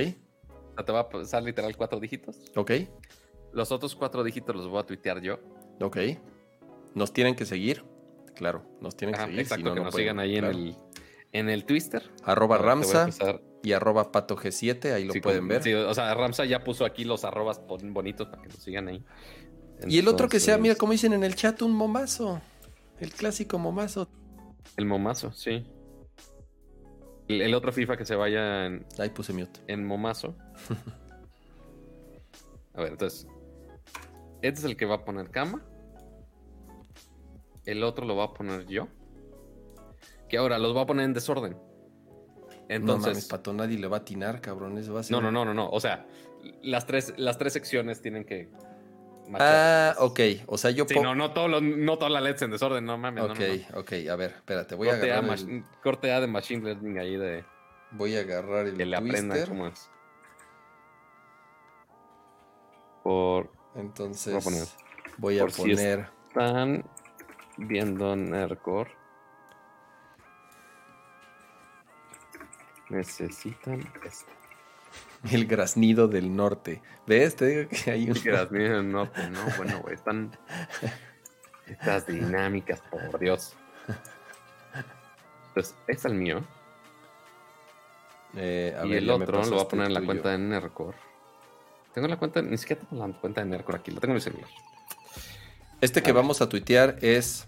te 0.85 0.91
va 0.91 1.01
a 1.01 1.09
pasar 1.09 1.43
literal 1.43 1.75
cuatro 1.75 1.99
dígitos. 1.99 2.37
Ok. 2.55 2.71
Los 3.51 3.71
otros 3.71 3.95
cuatro 3.95 4.23
dígitos 4.23 4.55
los 4.55 4.67
voy 4.67 4.79
a 4.79 4.83
tuitear 4.83 5.21
yo. 5.21 5.39
Ok. 5.81 5.97
Nos 6.95 7.13
tienen 7.13 7.35
que 7.35 7.45
seguir. 7.45 7.83
Claro, 8.35 8.63
nos 8.81 8.95
tienen 8.95 9.15
que 9.15 9.21
seguir. 9.21 9.39
Exacto, 9.39 9.73
que 9.73 9.79
nos 9.81 9.93
sigan 9.93 10.19
ahí 10.19 10.37
en 10.37 10.45
el 10.45 10.75
en 11.33 11.49
el 11.49 11.65
Twister. 11.65 12.09
Arroba 12.23 12.57
Ramsa 12.57 13.09
y 13.63 13.73
arroba 13.73 14.11
Pato 14.11 14.37
G7, 14.37 14.93
ahí 14.93 15.05
lo 15.05 15.13
pueden 15.15 15.47
ver. 15.47 15.63
Sí, 15.63 15.73
o 15.73 15.93
sea, 15.93 16.13
Ramsa 16.13 16.45
ya 16.45 16.63
puso 16.63 16.85
aquí 16.85 17.03
los 17.03 17.23
arrobas 17.25 17.61
bonitos 17.67 18.27
para 18.27 18.41
que 18.41 18.49
nos 18.49 18.57
sigan 18.57 18.87
ahí 18.87 19.03
y 19.87 19.99
el 19.99 20.07
otro 20.07 20.29
que 20.29 20.39
sea, 20.39 20.57
mira, 20.57 20.75
como 20.75 20.91
dicen 20.91 21.13
en 21.13 21.23
el 21.23 21.35
chat, 21.35 21.61
un 21.61 21.73
momazo. 21.73 22.41
El 22.99 23.11
clásico 23.11 23.59
momazo. 23.59 24.07
El 24.77 24.85
momazo, 24.85 25.31
sí. 25.31 25.65
El, 27.27 27.53
otro 27.53 27.71
FIFA 27.71 27.97
que 27.97 28.05
se 28.05 28.15
vaya 28.15 28.65
en. 28.65 28.85
Ahí 28.99 29.09
puse 29.09 29.33
mute. 29.33 29.59
En 29.67 29.85
momazo. 29.85 30.35
a 32.73 32.81
ver, 32.81 32.91
entonces. 32.91 33.27
Este 34.41 34.59
es 34.59 34.65
el 34.65 34.75
que 34.75 34.85
va 34.85 34.95
a 34.95 35.05
poner 35.05 35.31
cama. 35.31 35.63
El 37.65 37.83
otro 37.83 38.05
lo 38.05 38.15
va 38.15 38.25
a 38.25 38.33
poner 38.33 38.65
yo. 38.67 38.87
Que 40.27 40.37
ahora 40.37 40.59
los 40.59 40.75
va 40.75 40.81
a 40.81 40.85
poner 40.85 41.05
en 41.05 41.13
desorden. 41.13 41.57
Entonces. 42.67 43.05
No 43.05 43.13
mames, 43.13 43.25
pato, 43.25 43.53
nadie 43.53 43.77
le 43.77 43.87
va 43.87 43.97
a 43.97 43.99
atinar, 44.01 44.41
cabrón. 44.41 44.77
Eso 44.77 44.93
va 44.93 44.99
a 44.99 45.03
ser... 45.03 45.11
No, 45.11 45.21
no, 45.21 45.31
no, 45.31 45.45
no, 45.45 45.53
no. 45.53 45.69
O 45.69 45.79
sea, 45.79 46.05
las 46.61 46.85
tres, 46.85 47.13
las 47.17 47.37
tres 47.37 47.53
secciones 47.53 48.01
tienen 48.01 48.25
que 48.25 48.49
Ah, 49.39 49.95
ok. 49.99 50.19
O 50.47 50.57
sea, 50.57 50.71
yo 50.71 50.85
sí, 50.87 50.99
no, 50.99 51.15
no, 51.15 51.31
todo 51.31 51.61
no 51.61 51.97
todas 51.97 52.11
las 52.11 52.23
LEDs 52.23 52.41
en 52.43 52.51
desorden, 52.51 52.85
no 52.85 52.97
mames. 52.97 53.23
Ok, 53.23 53.39
no, 53.71 53.79
ok. 53.79 53.93
A 54.11 54.15
ver, 54.15 54.31
espérate, 54.31 54.75
voy 54.75 54.89
a 54.89 54.93
agarrar. 54.93 55.31
A 55.31 55.81
Corte 55.81 56.11
A 56.11 56.21
de 56.21 56.27
Machine 56.27 56.63
Learning 56.63 56.99
ahí 56.99 57.17
de. 57.17 57.45
Voy 57.91 58.15
a 58.15 58.21
agarrar 58.21 58.67
el. 58.67 58.77
Que 58.77 58.85
le 58.85 58.95
aprendan 58.95 59.45
cómo 59.47 59.67
es. 59.67 59.89
Por. 63.03 63.51
Entonces 63.75 64.33
Voy 64.33 64.41
a 64.41 64.43
poner. 64.43 64.67
voy 65.17 65.39
a 65.39 65.41
Por 65.41 65.51
si 65.51 65.61
poner 65.61 66.09
Están 66.27 66.85
viendo 67.57 68.15
Nercor. 68.15 68.87
Necesitan 72.89 73.79
esto. 74.03 74.31
el 75.31 75.45
graznido 75.45 76.07
del 76.07 76.35
norte. 76.35 76.81
¿Ves? 77.07 77.35
Te 77.35 77.45
digo 77.45 77.69
que 77.69 77.91
hay 77.91 78.09
un... 78.09 78.15
Quedas 78.15 78.49
bien 78.49 78.65
en 78.65 78.71
el 78.73 78.91
norte, 78.91 79.29
¿no? 79.29 79.39
Bueno, 79.57 79.79
güey, 79.81 79.95
están. 79.95 80.31
Estas 81.67 82.07
dinámicas, 82.07 82.81
por 82.91 83.19
Dios. 83.19 83.53
Entonces, 85.47 85.75
este 85.87 85.91
es 85.93 86.05
el 86.05 86.15
mío. 86.15 86.43
Eh, 88.35 88.75
a 88.77 88.85
y 88.85 88.89
ver, 88.89 88.97
el 88.97 89.09
otro 89.09 89.43
lo 89.43 89.51
voy 89.51 89.61
a 89.61 89.67
poner 89.67 89.87
en 89.87 89.93
la 89.93 89.99
tuyo. 89.99 90.07
cuenta 90.07 90.29
de 90.31 90.37
Nercor. 90.39 90.95
Tengo 91.93 92.07
la 92.07 92.17
cuenta, 92.17 92.41
ni 92.41 92.57
siquiera 92.57 92.81
tengo 92.81 93.07
la 93.07 93.13
cuenta 93.13 93.41
de 93.41 93.47
Nercor 93.47 93.75
aquí, 93.75 93.91
la 93.91 93.99
tengo 93.99 94.13
en 94.13 94.15
mi 94.15 94.21
celular. 94.21 94.49
Este 95.79 96.01
que 96.01 96.11
ver. 96.11 96.21
vamos 96.21 96.41
a 96.41 96.49
tuitear 96.49 96.97
es 97.01 97.45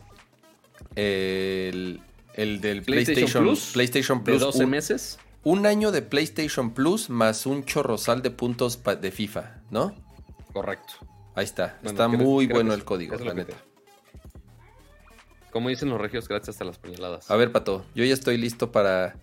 el, 0.95 2.01
el 2.35 2.61
del 2.61 2.83
PlayStation 2.83 3.15
PlayStation, 3.15 3.43
Plus, 3.43 3.71
PlayStation 3.73 4.17
De 4.19 4.23
Plus. 4.23 4.41
12 4.41 4.63
un, 4.63 4.69
meses. 4.69 5.19
Un 5.45 5.65
año 5.65 5.91
de 5.91 6.01
PlayStation 6.01 6.73
Plus 6.73 7.09
más 7.09 7.45
un 7.45 7.63
chorrosal 7.63 8.21
de 8.21 8.31
puntos 8.31 8.81
de 8.83 9.11
FIFA, 9.11 9.61
¿no? 9.71 9.95
Correcto. 10.51 10.93
Ahí 11.35 11.45
está. 11.45 11.77
Bueno, 11.83 11.89
está 11.91 12.07
muy 12.09 12.47
bueno 12.47 12.73
el 12.73 12.83
código, 12.83 13.15
la 13.17 13.33
neta. 13.33 13.53
te- 13.53 14.29
Como 15.51 15.69
dicen 15.69 15.89
los 15.89 16.01
regios, 16.01 16.27
gracias 16.27 16.49
hasta 16.55 16.65
las 16.65 16.77
puñaladas. 16.79 17.29
A 17.31 17.35
ver, 17.37 17.51
Pato, 17.51 17.85
yo 17.95 18.03
ya 18.03 18.13
estoy 18.13 18.37
listo 18.37 18.71
para... 18.71 19.15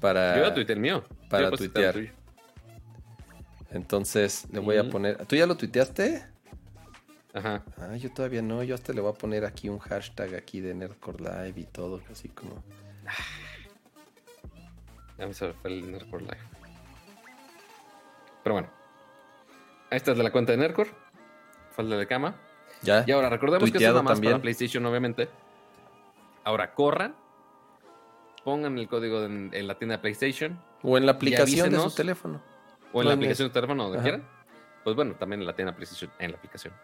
para- 0.00 0.36
Yo 0.36 0.42
ya 0.48 0.54
tuiteé 0.54 0.74
el 0.74 0.80
mío. 0.80 1.04
para 1.30 1.48
el 1.48 1.56
tuitear. 1.56 1.94
Entonces 3.70 4.46
le 4.52 4.60
voy 4.60 4.76
a 4.76 4.88
poner... 4.88 5.24
¿Tú 5.26 5.36
ya 5.36 5.46
lo 5.46 5.56
tuiteaste? 5.56 6.24
Ajá. 7.32 7.64
Ah, 7.78 7.96
yo 7.96 8.12
todavía 8.12 8.42
no. 8.42 8.62
Yo 8.62 8.74
hasta 8.74 8.92
le 8.92 9.00
voy 9.00 9.10
a 9.12 9.14
poner 9.14 9.44
aquí 9.44 9.68
un 9.68 9.78
hashtag 9.80 10.34
aquí 10.34 10.60
de 10.60 10.74
Nerdcore 10.74 11.18
Live 11.24 11.60
y 11.60 11.64
todo, 11.64 12.00
así 12.10 12.28
como... 12.28 12.62
A 15.24 15.26
mí 15.26 15.32
se 15.32 15.46
me 15.46 15.52
fue 15.54 15.70
el 15.70 15.90
Nercor 15.90 16.20
Live. 16.20 16.36
Pero 18.42 18.54
bueno. 18.54 18.68
Esta 19.90 20.12
es 20.12 20.18
de 20.18 20.22
la 20.22 20.30
cuenta 20.30 20.52
de 20.52 20.58
Nercor. 20.58 20.88
Fue 21.70 21.82
el 21.82 21.90
de 21.90 21.96
la 21.96 22.06
cama. 22.06 22.36
¿Ya? 22.82 23.04
Y 23.06 23.12
ahora 23.12 23.30
recordemos 23.30 23.70
que 23.70 23.78
es 23.78 23.82
nada 23.84 24.02
más 24.02 24.14
también. 24.14 24.34
para 24.34 24.42
PlayStation, 24.42 24.84
obviamente. 24.84 25.30
Ahora 26.44 26.74
corran. 26.74 27.14
Pongan 28.44 28.78
el 28.78 28.86
código 28.86 29.24
en, 29.24 29.48
en 29.54 29.66
la 29.66 29.78
tienda 29.78 29.96
de 29.96 30.02
PlayStation. 30.02 30.60
O 30.82 30.98
en 30.98 31.06
la 31.06 31.12
aplicación 31.12 31.70
de 31.70 31.80
su 31.80 31.90
teléfono. 31.94 32.42
O 32.92 33.00
en 33.00 33.04
No 33.04 33.08
la 33.10 33.14
aplicación 33.14 33.48
de 33.48 33.54
teléfono, 33.54 33.84
donde 33.84 33.98
Ajá. 33.98 34.04
quieran. 34.04 34.28
Pues 34.84 34.94
bueno, 34.94 35.14
también 35.14 35.40
en 35.40 35.46
la 35.46 35.56
tienda 35.56 35.74
PlayStation, 35.74 36.10
en 36.18 36.32
la 36.32 36.36
aplicación. 36.36 36.74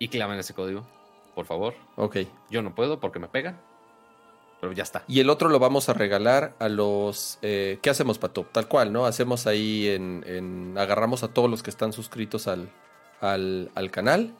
Y 0.00 0.08
claven 0.08 0.36
ese 0.40 0.52
código, 0.52 0.84
por 1.36 1.46
favor. 1.46 1.74
Ok. 1.94 2.16
Yo 2.50 2.60
no 2.62 2.74
puedo 2.74 2.98
porque 2.98 3.20
me 3.20 3.28
pegan. 3.28 3.60
Pero 4.66 4.74
ya 4.76 4.82
está. 4.82 5.04
Y 5.06 5.20
el 5.20 5.30
otro 5.30 5.48
lo 5.48 5.58
vamos 5.60 5.88
a 5.88 5.92
regalar 5.94 6.54
a 6.58 6.68
los... 6.68 7.38
eh, 7.42 7.78
¿Qué 7.82 7.88
hacemos, 7.90 8.18
Pato? 8.18 8.46
Tal 8.50 8.66
cual, 8.66 8.92
¿no? 8.92 9.06
Hacemos 9.06 9.46
ahí 9.46 9.86
en, 9.88 10.24
en- 10.26 10.74
Agarramos 10.76 11.22
a 11.22 11.28
todos 11.28 11.48
los 11.48 11.62
que 11.62 11.70
están 11.70 11.92
suscritos 11.92 12.48
al, 12.48 12.68
al, 13.20 13.70
al 13.76 13.90
canal, 13.92 14.34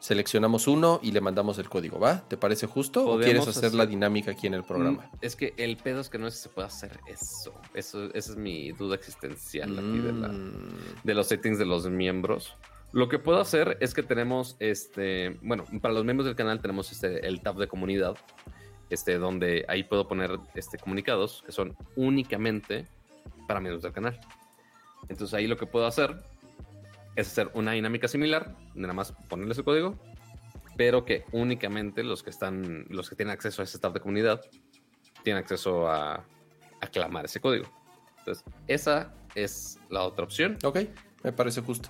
seleccionamos 0.00 0.66
uno 0.68 1.00
y 1.02 1.12
le 1.12 1.20
mandamos 1.22 1.58
el 1.58 1.68
código, 1.68 1.98
¿va? 1.98 2.20
¿Te 2.28 2.36
parece 2.36 2.66
justo? 2.66 3.06
¿O 3.06 3.18
quieres 3.18 3.48
hacer, 3.48 3.66
hacer- 3.66 3.74
la 3.74 3.86
dinámica 3.86 4.30
aquí 4.32 4.46
en 4.46 4.54
el 4.54 4.64
programa? 4.64 5.08
Mm, 5.12 5.16
Es 5.22 5.34
que 5.36 5.54
el 5.56 5.76
pedo 5.78 6.00
es 6.00 6.10
que 6.10 6.18
no 6.18 6.30
sé 6.30 6.36
si 6.36 6.42
se 6.44 6.48
puede 6.50 6.68
hacer 6.68 7.00
eso. 7.06 7.54
eso 7.74 8.04
esa 8.14 8.32
es 8.32 8.36
mi 8.36 8.72
duda 8.72 8.94
existencial 8.96 9.78
aquí 9.78 9.98
de, 9.98 10.12
la, 10.12 10.28
Mm, 10.28 10.74
de 11.04 11.14
los 11.14 11.26
settings 11.26 11.58
de 11.58 11.64
los 11.66 11.88
miembros. 11.88 12.54
Lo 12.92 13.08
que 13.08 13.18
puedo 13.18 13.40
hacer 13.40 13.76
es 13.80 13.94
que 13.94 14.02
tenemos 14.02 14.56
este, 14.58 15.38
bueno, 15.42 15.64
para 15.80 15.94
los 15.94 16.04
miembros 16.04 16.26
del 16.26 16.34
canal 16.34 16.60
tenemos 16.60 16.90
este 16.92 17.26
el 17.26 17.40
tab 17.40 17.56
de 17.56 17.68
comunidad, 17.68 18.16
este 18.90 19.18
donde 19.18 19.64
ahí 19.68 19.84
puedo 19.84 20.06
poner 20.06 20.38
este 20.54 20.78
comunicados 20.78 21.42
que 21.46 21.52
son 21.52 21.76
únicamente 21.96 22.86
para 23.46 23.60
miembros 23.60 23.82
del 23.82 23.92
canal. 23.92 24.20
Entonces 25.08 25.34
ahí 25.34 25.46
lo 25.46 25.56
que 25.56 25.66
puedo 25.66 25.86
hacer 25.86 26.22
es 27.16 27.28
hacer 27.28 27.50
una 27.54 27.72
dinámica 27.72 28.08
similar, 28.08 28.54
nada 28.74 28.94
más 28.94 29.12
ponerle 29.28 29.54
su 29.54 29.64
código, 29.64 29.98
pero 30.76 31.04
que 31.04 31.24
únicamente 31.32 32.02
los 32.04 32.22
que 32.22 32.30
están, 32.30 32.86
los 32.88 33.08
que 33.08 33.16
tienen 33.16 33.32
acceso 33.32 33.62
a 33.62 33.64
ese 33.64 33.78
tab 33.78 33.92
de 33.92 34.00
comunidad 34.00 34.40
tienen 35.22 35.42
acceso 35.42 35.88
a, 35.88 36.24
a 36.80 36.86
clamar 36.86 37.24
ese 37.24 37.40
código. 37.40 37.66
Entonces, 38.18 38.44
esa 38.66 39.12
es 39.34 39.78
la 39.88 40.02
otra 40.02 40.24
opción. 40.24 40.58
ok, 40.64 40.78
me 41.22 41.32
parece 41.32 41.60
justo. 41.60 41.88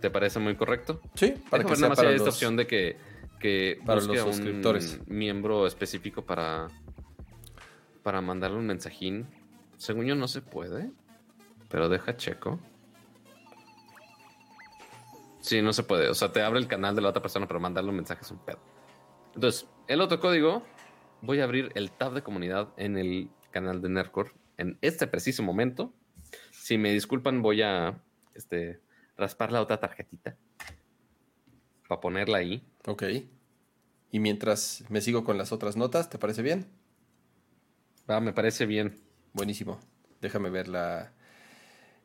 ¿Te 0.00 0.10
parece 0.10 0.38
muy 0.38 0.54
correcto? 0.54 1.00
Sí, 1.14 1.34
para 1.50 1.62
Déjame 1.62 1.70
que 1.70 1.76
sea 1.76 1.94
para 1.94 2.10
esta 2.10 2.26
los... 2.26 2.34
opción 2.34 2.56
de 2.56 2.66
que, 2.66 2.96
que 3.40 3.80
para 3.84 4.00
los 4.00 4.18
a 4.18 4.24
un 4.24 4.34
suscriptores. 4.34 5.00
miembro 5.06 5.66
específico 5.66 6.24
para, 6.24 6.68
para 8.02 8.20
mandarle 8.20 8.58
un 8.58 8.66
mensajín. 8.66 9.26
Según 9.76 10.06
yo 10.06 10.14
no 10.14 10.28
se 10.28 10.40
puede, 10.42 10.90
pero 11.68 11.88
deja 11.88 12.16
checo. 12.16 12.60
Sí, 15.40 15.60
no 15.60 15.72
se 15.72 15.82
puede. 15.82 16.08
O 16.08 16.14
sea, 16.14 16.32
te 16.32 16.42
abre 16.42 16.58
el 16.58 16.66
canal 16.66 16.94
de 16.94 17.02
la 17.02 17.10
otra 17.10 17.20
persona, 17.20 17.46
pero 17.46 17.60
mandarle 17.60 17.90
un 17.90 17.96
mensaje 17.96 18.22
es 18.22 18.30
un 18.30 18.38
pedo. 18.38 18.60
Entonces, 19.34 19.68
el 19.88 20.00
otro 20.00 20.18
código, 20.18 20.62
voy 21.20 21.40
a 21.40 21.44
abrir 21.44 21.70
el 21.74 21.90
tab 21.90 22.14
de 22.14 22.22
comunidad 22.22 22.72
en 22.76 22.96
el 22.96 23.28
canal 23.50 23.82
de 23.82 23.88
Nerdcore 23.88 24.30
en 24.56 24.78
este 24.80 25.06
preciso 25.06 25.42
momento. 25.42 25.92
Si 26.50 26.78
me 26.78 26.92
disculpan, 26.92 27.42
voy 27.42 27.62
a 27.62 28.00
este, 28.34 28.80
raspar 29.16 29.52
la 29.52 29.60
otra 29.60 29.78
tarjetita 29.78 30.36
para 31.88 32.00
ponerla 32.00 32.38
ahí. 32.38 32.64
Ok. 32.86 33.02
Y 34.10 34.20
mientras 34.20 34.84
me 34.88 35.00
sigo 35.00 35.24
con 35.24 35.38
las 35.38 35.52
otras 35.52 35.76
notas, 35.76 36.08
¿te 36.10 36.18
parece 36.18 36.42
bien? 36.42 36.66
Va, 38.08 38.20
me 38.20 38.32
parece 38.32 38.66
bien. 38.66 39.00
Buenísimo. 39.32 39.80
Déjame 40.20 40.50
ver 40.50 40.68
la... 40.68 41.12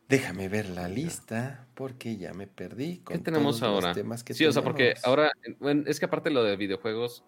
Déjame 0.08 0.50
ver 0.50 0.70
la 0.70 0.88
lista 0.88 1.68
porque 1.76 2.18
ya 2.18 2.34
me 2.34 2.48
perdí. 2.48 2.98
Con 3.00 3.18
¿Qué 3.18 3.24
tenemos 3.24 3.60
todos 3.60 3.76
los 3.76 3.84
ahora? 3.84 3.94
temas 3.94 4.24
que 4.24 4.34
sí, 4.34 4.44
o 4.46 4.52
sea, 4.52 4.64
porque 4.64 4.86
tenemos. 4.86 5.06
ahora, 5.06 5.32
bueno, 5.60 5.84
es 5.86 6.00
que 6.00 6.06
aparte 6.06 6.32
lo 6.32 6.44
de 6.44 6.56
videojuegos 6.56 7.24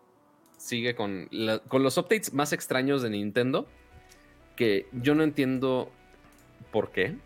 sigue 0.58 0.96
con, 0.96 1.28
la- 1.32 1.60
con 1.60 1.84
los 1.84 1.98
updates 1.98 2.34
más 2.34 2.54
extraños 2.54 3.04
de 3.04 3.12
Nintendo, 3.12 3.68
que 4.56 4.88
yo 4.94 5.14
no 5.14 5.22
entiendo 5.24 5.92
por 6.72 6.92
qué. 6.92 7.18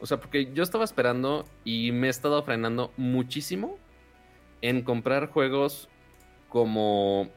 O 0.00 0.06
sea, 0.06 0.20
porque 0.20 0.52
yo 0.54 0.62
estaba 0.62 0.84
esperando 0.84 1.44
y 1.64 1.92
me 1.92 2.06
he 2.06 2.10
estado 2.10 2.42
frenando 2.42 2.92
muchísimo 2.96 3.78
en 4.62 4.82
comprar 4.82 5.28
juegos 5.28 5.88
como 6.48 7.28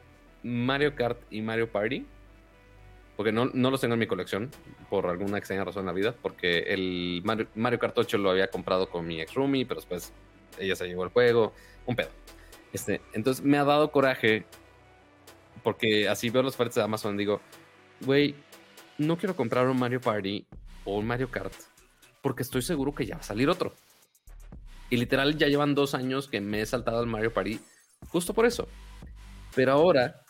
Mario 0.42 0.94
Kart 0.94 1.20
y 1.30 1.42
Mario 1.42 1.70
Party. 1.70 2.06
Porque 3.16 3.32
no, 3.32 3.46
no 3.46 3.70
los 3.72 3.80
tengo 3.80 3.94
en 3.94 4.00
mi 4.00 4.06
colección 4.06 4.50
por 4.88 5.06
alguna 5.06 5.38
extraña 5.38 5.64
razón 5.64 5.80
en 5.80 5.86
la 5.86 5.92
vida. 5.92 6.14
Porque 6.22 6.58
el 6.68 7.20
Mario, 7.24 7.48
Mario 7.56 7.78
Kart 7.80 7.98
8 7.98 8.16
lo 8.18 8.30
había 8.30 8.48
comprado 8.48 8.88
con 8.88 9.06
mi 9.06 9.20
ex 9.20 9.34
roomie, 9.34 9.66
pero 9.66 9.80
después 9.80 10.12
ella 10.58 10.76
se 10.76 10.86
llevó 10.86 11.04
el 11.04 11.10
juego. 11.10 11.52
Un 11.86 11.96
pedo. 11.96 12.10
Este, 12.72 13.00
entonces 13.12 13.44
me 13.44 13.58
ha 13.58 13.64
dado 13.64 13.90
coraje. 13.90 14.44
Porque 15.64 16.08
así 16.08 16.30
veo 16.30 16.42
los 16.42 16.54
ofertas 16.54 16.76
de 16.76 16.82
Amazon 16.82 17.16
digo, 17.16 17.40
güey, 18.02 18.36
no 18.96 19.18
quiero 19.18 19.34
comprar 19.34 19.66
un 19.66 19.78
Mario 19.78 20.00
Party 20.00 20.46
o 20.84 20.98
un 20.98 21.06
Mario 21.06 21.28
Kart. 21.30 21.52
Porque 22.22 22.42
estoy 22.42 22.62
seguro 22.62 22.94
que 22.94 23.04
ya 23.04 23.16
va 23.16 23.20
a 23.20 23.24
salir 23.24 23.48
otro. 23.48 23.74
Y 24.90 24.96
literal 24.96 25.36
ya 25.36 25.48
llevan 25.48 25.74
dos 25.74 25.94
años 25.94 26.28
que 26.28 26.40
me 26.40 26.60
he 26.60 26.66
saltado 26.66 26.98
al 26.98 27.06
Mario 27.06 27.32
Party 27.32 27.60
justo 28.08 28.34
por 28.34 28.46
eso. 28.46 28.68
Pero 29.54 29.72
ahora, 29.72 30.22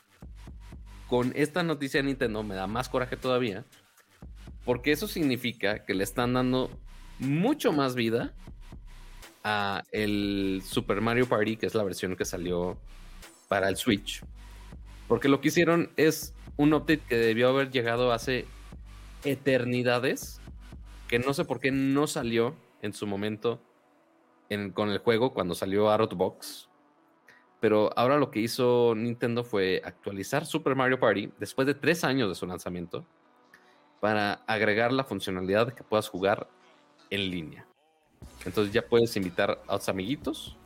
con 1.06 1.32
esta 1.36 1.62
noticia 1.62 2.00
de 2.00 2.06
Nintendo, 2.06 2.42
me 2.42 2.54
da 2.54 2.66
más 2.66 2.88
coraje 2.88 3.16
todavía. 3.16 3.64
Porque 4.64 4.92
eso 4.92 5.08
significa 5.08 5.84
que 5.84 5.94
le 5.94 6.04
están 6.04 6.34
dando 6.34 6.70
mucho 7.18 7.72
más 7.72 7.94
vida 7.94 8.34
a 9.44 9.82
el 9.92 10.62
Super 10.64 11.00
Mario 11.00 11.28
Party, 11.28 11.56
que 11.56 11.66
es 11.66 11.74
la 11.74 11.84
versión 11.84 12.16
que 12.16 12.24
salió 12.24 12.78
para 13.48 13.68
el 13.68 13.76
Switch. 13.76 14.22
Porque 15.06 15.28
lo 15.28 15.40
que 15.40 15.48
hicieron 15.48 15.90
es 15.96 16.34
un 16.56 16.74
update 16.74 17.02
que 17.08 17.16
debió 17.16 17.48
haber 17.48 17.70
llegado 17.70 18.12
hace 18.12 18.44
eternidades, 19.24 20.40
que 21.08 21.18
no 21.18 21.32
sé 21.32 21.44
por 21.44 21.60
qué 21.60 21.70
no 21.70 22.06
salió 22.06 22.54
en 22.82 22.92
su 22.92 23.06
momento 23.06 23.60
en- 24.48 24.70
con 24.72 24.90
el 24.90 24.98
juego 24.98 25.32
cuando 25.32 25.54
salió 25.54 25.90
Out 25.90 26.00
of 26.02 26.08
the 26.10 26.16
Box. 26.16 26.68
Pero 27.60 27.90
ahora 27.96 28.18
lo 28.18 28.30
que 28.30 28.38
hizo 28.40 28.94
Nintendo 28.96 29.42
fue 29.42 29.82
actualizar 29.84 30.46
Super 30.46 30.76
Mario 30.76 31.00
Party 31.00 31.30
después 31.40 31.66
de 31.66 31.74
tres 31.74 32.04
años 32.04 32.28
de 32.28 32.34
su 32.34 32.46
lanzamiento 32.46 33.04
para 34.00 34.34
agregar 34.46 34.92
la 34.92 35.02
funcionalidad 35.04 35.66
de 35.66 35.74
que 35.74 35.82
puedas 35.82 36.08
jugar 36.08 36.48
en 37.10 37.30
línea. 37.30 37.66
Entonces 38.44 38.72
ya 38.72 38.82
puedes 38.86 39.16
invitar 39.16 39.60
a 39.66 39.78
tus 39.78 39.88
amiguitos 39.88 40.56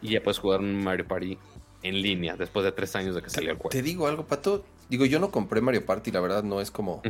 y 0.00 0.10
ya 0.10 0.22
puedes 0.22 0.38
jugar 0.40 0.60
un 0.60 0.82
Mario 0.82 1.06
Party 1.06 1.38
en 1.84 2.02
línea 2.02 2.36
después 2.36 2.64
de 2.64 2.72
tres 2.72 2.94
años 2.96 3.14
de 3.14 3.22
que 3.22 3.30
salió 3.30 3.50
el 3.50 3.56
juego. 3.56 3.70
Te 3.70 3.82
digo 3.82 4.08
algo, 4.08 4.24
Pato. 4.26 4.64
Digo, 4.92 5.06
yo 5.06 5.18
no 5.18 5.30
compré 5.30 5.60
Mario 5.62 5.84
Party, 5.86 6.10
la 6.10 6.20
verdad 6.20 6.42
no 6.44 6.60
es 6.60 6.70
como 6.70 7.00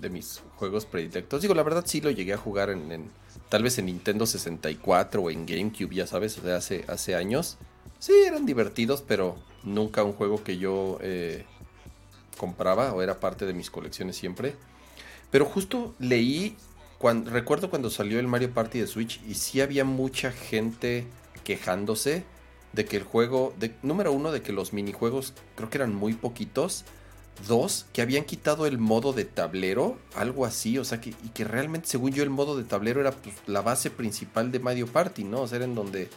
de 0.00 0.10
mis 0.10 0.42
juegos 0.56 0.84
predilectos. 0.86 1.40
Digo, 1.42 1.54
la 1.54 1.62
verdad 1.62 1.84
sí 1.86 2.00
lo 2.00 2.10
llegué 2.10 2.32
a 2.32 2.36
jugar 2.36 2.70
en, 2.70 2.90
en- 2.90 3.10
tal 3.48 3.62
vez 3.62 3.78
en 3.78 3.86
Nintendo 3.86 4.26
64 4.26 5.22
o 5.22 5.30
en 5.30 5.46
GameCube, 5.46 5.94
ya 5.94 6.06
sabes, 6.08 6.36
o 6.38 6.42
sea, 6.42 6.56
hace, 6.56 6.84
hace 6.88 7.14
años. 7.14 7.58
Sí, 8.00 8.12
eran 8.26 8.44
divertidos, 8.46 9.02
pero 9.06 9.36
nunca 9.62 10.02
un 10.02 10.12
juego 10.14 10.42
que 10.42 10.58
yo 10.58 10.98
eh, 11.00 11.44
compraba 12.38 12.92
o 12.92 13.02
era 13.02 13.20
parte 13.20 13.46
de 13.46 13.52
mis 13.54 13.70
colecciones 13.70 14.16
siempre. 14.16 14.56
Pero 15.30 15.44
justo 15.44 15.94
leí, 15.98 16.56
cuan- 16.98 17.26
recuerdo 17.26 17.70
cuando 17.70 17.88
salió 17.90 18.18
el 18.18 18.26
Mario 18.26 18.52
Party 18.52 18.80
de 18.80 18.86
Switch 18.86 19.20
y 19.28 19.34
sí 19.34 19.60
había 19.60 19.84
mucha 19.84 20.32
gente 20.32 21.06
quejándose 21.44 22.24
de 22.72 22.84
que 22.84 22.96
el 22.96 23.04
juego, 23.04 23.54
de, 23.58 23.74
número 23.82 24.12
uno, 24.12 24.32
de 24.32 24.42
que 24.42 24.52
los 24.52 24.72
minijuegos 24.72 25.34
creo 25.54 25.70
que 25.70 25.78
eran 25.78 25.94
muy 25.94 26.14
poquitos. 26.14 26.84
Dos, 27.46 27.86
que 27.92 28.02
habían 28.02 28.24
quitado 28.24 28.66
el 28.66 28.78
modo 28.78 29.12
de 29.12 29.24
tablero, 29.24 29.98
algo 30.14 30.44
así, 30.46 30.78
o 30.78 30.84
sea, 30.84 31.00
que, 31.00 31.10
y 31.10 31.28
que 31.34 31.44
realmente, 31.44 31.88
según 31.88 32.12
yo, 32.12 32.22
el 32.22 32.30
modo 32.30 32.56
de 32.56 32.64
tablero 32.64 33.00
era 33.00 33.10
pues, 33.10 33.34
la 33.46 33.62
base 33.62 33.90
principal 33.90 34.52
de 34.52 34.60
Mario 34.60 34.86
Party, 34.86 35.24
¿no? 35.24 35.42
O 35.42 35.48
sea, 35.48 35.56
era 35.56 35.64
en 35.64 35.74
donde... 35.74 36.08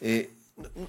eh, 0.00 0.30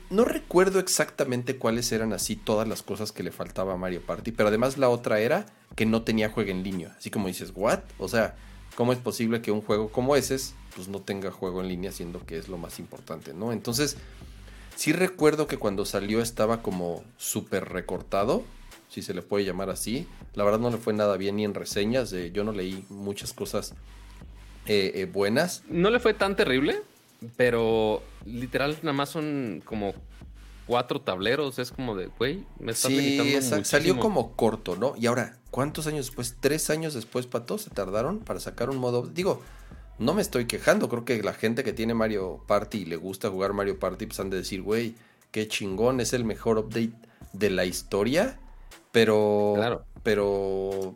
no, 0.10 0.24
recuerdo 0.24 0.80
exactamente 0.80 1.58
cuáles 1.58 1.92
eran 1.92 2.14
así 2.14 2.38
todas 2.38 2.68
las 2.68 2.84
cosas 2.84 3.12
que 3.12 3.24
le 3.24 3.32
faltaba 3.32 3.74
a 3.74 3.78
Mario 3.78 4.02
Party, 4.02 4.32
pero 4.32 4.50
además 4.50 4.78
la 4.78 4.90
otra 4.90 5.20
era 5.20 5.46
que 5.76 5.86
no 5.86 6.04
tenía 6.04 6.30
juego 6.30 6.52
en 6.52 6.64
línea. 6.64 6.96
Así 6.98 7.10
como 7.10 7.28
dices, 7.28 7.52
¿what? 7.54 7.82
O 8.00 8.08
sea, 8.08 8.36
¿cómo 8.76 8.94
es 8.94 9.00
posible 9.00 9.42
que 9.42 9.52
un 9.52 9.62
juego 9.62 9.92
como 9.92 10.16
ese 10.16 10.38
pues 10.74 10.88
no 10.88 11.02
tenga 11.02 11.32
juego 11.32 11.62
en 11.62 11.68
línea 11.68 11.92
siendo 11.92 12.26
que 12.26 12.38
es 12.38 12.48
lo 12.48 12.58
más 12.58 12.80
importante, 12.80 13.34
¿no? 13.34 13.52
Entonces, 13.52 13.98
sí 14.76 14.94
recuerdo 14.94 15.48
que 15.48 15.58
cuando 15.58 15.86
salió 15.86 16.22
estaba 16.22 16.62
como 16.62 17.04
súper 17.18 17.68
recortado, 17.68 18.44
si 18.90 19.02
se 19.02 19.14
le 19.14 19.22
puede 19.22 19.46
llamar 19.46 19.70
así. 19.70 20.08
La 20.34 20.44
verdad 20.44 20.60
no 20.60 20.70
le 20.70 20.78
fue 20.78 20.94
nada 20.94 21.18
bien 21.18 21.36
ni 21.36 21.46
en 21.46 21.54
reseñas, 21.54 22.12
eh, 22.14 22.32
yo 22.34 22.44
no 22.44 22.52
leí 22.52 22.86
muchas 22.90 23.34
cosas 23.34 23.74
eh, 24.66 24.92
eh, 24.96 25.06
buenas. 25.06 25.64
No 25.70 25.90
le 25.90 26.00
fue 26.00 26.14
tan 26.14 26.36
terrible, 26.36 26.82
pero 27.36 28.04
literal 28.26 28.78
nada 28.82 28.94
más 28.94 29.10
son 29.10 29.62
como 29.66 29.94
cuatro 30.66 31.02
tableros. 31.02 31.58
Es 31.60 31.72
como 31.72 31.96
de, 31.96 32.08
güey, 32.08 32.44
me 32.60 32.74
estás 32.74 32.92
Sí, 32.92 33.20
exacto, 33.34 33.66
salió 33.66 33.98
como 33.98 34.34
corto, 34.36 34.76
¿no? 34.76 34.94
Y 34.98 35.08
ahora, 35.08 35.38
¿cuántos 35.52 35.88
años 35.88 36.08
después? 36.08 36.36
¿Tres 36.40 36.70
años 36.70 36.94
después, 36.94 37.26
Pato? 37.26 37.58
¿Se 37.58 37.70
tardaron 37.70 38.20
para 38.20 38.40
sacar 38.40 38.70
un 38.70 38.78
modo? 38.78 39.08
Digo, 39.08 39.42
no 40.00 40.14
me 40.14 40.22
estoy 40.22 40.46
quejando, 40.46 40.90
creo 40.90 41.06
que 41.06 41.24
la 41.24 41.34
gente 41.34 41.64
que 41.64 41.74
tiene 41.74 41.94
Mario 41.94 42.44
Party 42.48 42.80
y 42.80 42.86
le 42.86 42.98
gusta 42.98 43.30
jugar 43.30 43.54
Mario 43.54 43.80
Party, 43.80 44.06
pues 44.06 44.20
han 44.20 44.30
de 44.30 44.38
decir, 44.38 44.62
güey, 44.62 44.96
qué 45.32 45.48
chingón, 45.48 46.00
es 46.00 46.14
el 46.14 46.24
mejor 46.24 46.60
update 46.60 46.94
de 47.34 47.50
la 47.50 47.66
historia, 47.66 48.40
pero... 49.02 49.54
Claro. 49.56 49.86
Pero... 50.04 50.96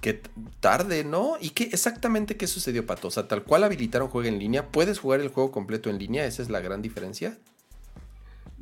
Que 0.00 0.14
t- 0.14 0.30
tarde, 0.58 1.04
¿no? 1.04 1.36
¿Y 1.40 1.50
qué 1.50 1.64
exactamente 1.64 2.36
qué 2.36 2.48
sucedió, 2.48 2.84
Pato? 2.84 3.06
O 3.08 3.10
sea, 3.12 3.28
tal 3.28 3.44
cual 3.44 3.62
habilitaron 3.62 4.08
juego 4.08 4.26
en 4.26 4.38
línea, 4.40 4.66
¿puedes 4.66 4.98
jugar 4.98 5.20
el 5.20 5.28
juego 5.28 5.52
completo 5.52 5.90
en 5.90 5.98
línea? 5.98 6.26
¿Esa 6.26 6.42
es 6.42 6.50
la 6.50 6.58
gran 6.60 6.82
diferencia? 6.82 7.38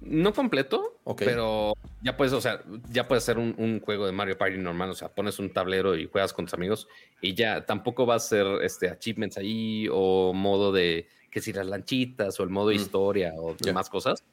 No 0.03 0.33
completo, 0.35 0.97
Ok. 1.05 1.23
pero 1.25 1.75
ya 2.03 2.17
puedes, 2.17 2.33
o 2.33 2.41
sea, 2.41 2.63
ya 2.91 3.07
puedes 3.09 3.25
hacer 3.25 3.39
un, 3.39 3.55
un 3.59 3.81
juego 3.81 4.07
de 4.07 4.13
Mario 4.13 4.37
Party 4.39 4.57
normal, 4.59 4.91
o 4.91 4.95
sea, 4.95 5.09
pones 5.09 5.39
un 5.39 5.51
tablero 5.51 5.95
y 5.97 6.07
juegas 6.09 6.33
con 6.33 6.47
tus 6.47 6.55
amigos 6.55 6.89
y 7.21 7.35
ya 7.35 7.65
tampoco 7.67 8.07
va 8.07 8.15
a 8.17 8.19
ser 8.19 8.47
este 8.63 8.89
achievements 8.91 9.37
ahí 9.39 9.87
o 9.93 10.33
modo 10.35 10.73
de 10.73 11.07
que 11.31 11.41
si 11.41 11.53
las 11.53 11.67
lanchitas 11.67 12.41
o 12.41 12.43
el 12.43 12.51
modo 12.51 12.71
Mm. 12.71 12.75
historia 12.75 13.33
o 13.37 13.55
demás 13.61 13.89
cosas. 13.91 14.25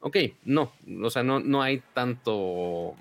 Ok, 0.00 0.16
no, 0.44 0.72
o 1.02 1.10
sea, 1.10 1.22
no, 1.22 1.40
no 1.40 1.62
hay 1.62 1.82
tanto 1.94 2.94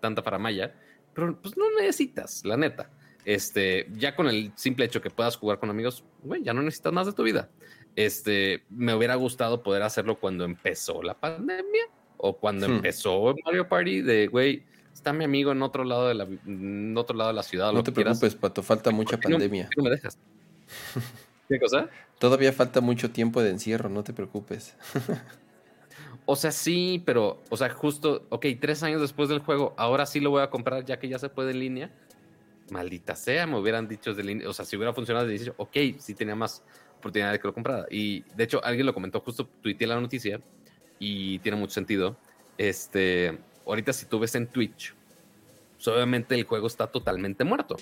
tanta 0.00 0.22
faramaya, 0.22 0.74
pero 1.14 1.40
pues 1.40 1.56
no 1.56 1.64
necesitas, 1.78 2.44
la 2.44 2.56
neta. 2.56 2.90
Este, 3.24 3.88
ya 3.94 4.14
con 4.14 4.28
el 4.28 4.52
simple 4.54 4.84
hecho 4.84 5.00
que 5.00 5.10
puedas 5.10 5.36
jugar 5.36 5.58
con 5.58 5.68
amigos, 5.70 6.04
güey, 6.22 6.42
ya 6.44 6.52
no 6.54 6.62
necesitas 6.62 6.92
más 6.92 7.06
de 7.06 7.12
tu 7.12 7.22
vida. 7.24 7.50
Este, 7.96 8.62
me 8.70 8.94
hubiera 8.94 9.14
gustado 9.16 9.62
poder 9.62 9.82
hacerlo 9.82 10.16
cuando 10.20 10.44
empezó 10.44 11.02
la 11.02 11.14
pandemia 11.14 11.84
o 12.18 12.36
cuando 12.38 12.68
Hmm. 12.68 12.72
empezó 12.76 13.34
Mario 13.44 13.68
Party 13.68 14.02
de, 14.02 14.26
güey, 14.28 14.64
está 14.94 15.12
mi 15.12 15.24
amigo 15.24 15.50
en 15.52 15.62
otro 15.62 15.82
lado 15.84 16.06
de 16.08 16.14
la, 16.14 16.24
en 16.24 16.96
otro 16.96 17.16
lado 17.16 17.28
de 17.30 17.34
la 17.34 17.42
ciudad. 17.42 17.72
No 17.72 17.82
te 17.82 17.92
quieras. 17.92 18.18
preocupes, 18.20 18.40
Pato, 18.40 18.62
falta 18.62 18.90
mucha 18.90 19.16
¿Por 19.16 19.20
qué 19.20 19.28
no- 19.30 19.34
pandemia. 19.36 19.64
por 19.64 19.70
qué 19.70 19.76
no 19.78 19.84
me 19.84 19.90
dejas? 19.90 20.18
¿Qué 21.48 21.58
cosa? 21.60 21.88
Todavía 22.18 22.52
falta 22.52 22.80
mucho 22.80 23.10
tiempo 23.10 23.42
de 23.42 23.50
encierro, 23.50 23.88
no 23.88 24.04
te 24.04 24.12
preocupes. 24.12 24.74
O 26.24 26.36
sea, 26.36 26.50
sí, 26.52 27.02
pero, 27.04 27.42
o 27.50 27.56
sea, 27.56 27.70
justo, 27.70 28.26
ok, 28.30 28.46
tres 28.60 28.82
años 28.82 29.00
después 29.00 29.28
del 29.28 29.40
juego, 29.40 29.74
ahora 29.76 30.06
sí 30.06 30.20
lo 30.20 30.30
voy 30.30 30.42
a 30.42 30.50
comprar 30.50 30.84
ya 30.84 30.98
que 30.98 31.08
ya 31.08 31.18
se 31.18 31.28
puede 31.28 31.50
en 31.50 31.60
línea. 31.60 31.90
Maldita 32.70 33.14
sea, 33.14 33.46
me 33.46 33.58
hubieran 33.58 33.86
dicho 33.86 34.14
de 34.14 34.24
línea, 34.24 34.48
o 34.48 34.52
sea, 34.52 34.64
si 34.64 34.76
hubiera 34.76 34.92
funcionado 34.92 35.26
de 35.26 35.34
inicio, 35.34 35.54
ok, 35.56 35.76
sí 35.98 36.14
tenía 36.14 36.34
más 36.34 36.64
oportunidad 36.98 37.32
de 37.32 37.38
que 37.38 37.46
lo 37.46 37.54
comprara. 37.54 37.86
Y 37.90 38.22
de 38.34 38.44
hecho, 38.44 38.64
alguien 38.64 38.86
lo 38.86 38.94
comentó, 38.94 39.20
justo 39.20 39.48
tuiteé 39.62 39.86
la 39.86 40.00
noticia 40.00 40.40
y 40.98 41.38
tiene 41.40 41.58
mucho 41.58 41.74
sentido. 41.74 42.16
Este, 42.58 43.38
ahorita 43.66 43.92
si 43.92 44.06
tú 44.06 44.18
ves 44.18 44.34
en 44.34 44.46
Twitch, 44.46 44.94
pues 45.74 45.88
obviamente 45.88 46.34
el 46.34 46.44
juego 46.44 46.66
está 46.66 46.86
totalmente 46.86 47.44
muerto. 47.44 47.76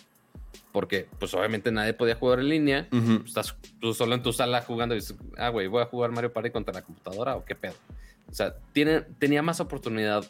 Porque, 0.73 1.09
pues 1.19 1.33
obviamente 1.35 1.71
nadie 1.71 1.95
podía 1.95 2.17
jugar 2.17 2.41
en 2.41 2.49
línea. 2.49 2.89
Estás 3.25 3.57
tú 3.81 3.95
solo 3.95 4.15
en 4.15 4.23
tu 4.23 4.33
sala 4.33 4.61
jugando 4.63 4.95
y 4.95 4.99
dices, 4.99 5.17
ah, 5.37 5.49
güey, 5.49 5.69
voy 5.69 5.83
a 5.83 5.87
jugar 5.87 6.11
Mario 6.11 6.33
Party 6.33 6.51
contra 6.51 6.75
la 6.75 6.83
computadora 6.83 7.37
o 7.37 7.45
qué 7.45 7.55
pedo. 7.55 7.75
O 8.31 8.35
sea, 8.35 8.55
tiene, 8.73 9.01
tenía 9.19 9.43
más 9.43 9.61
oportunidad 9.61 10.25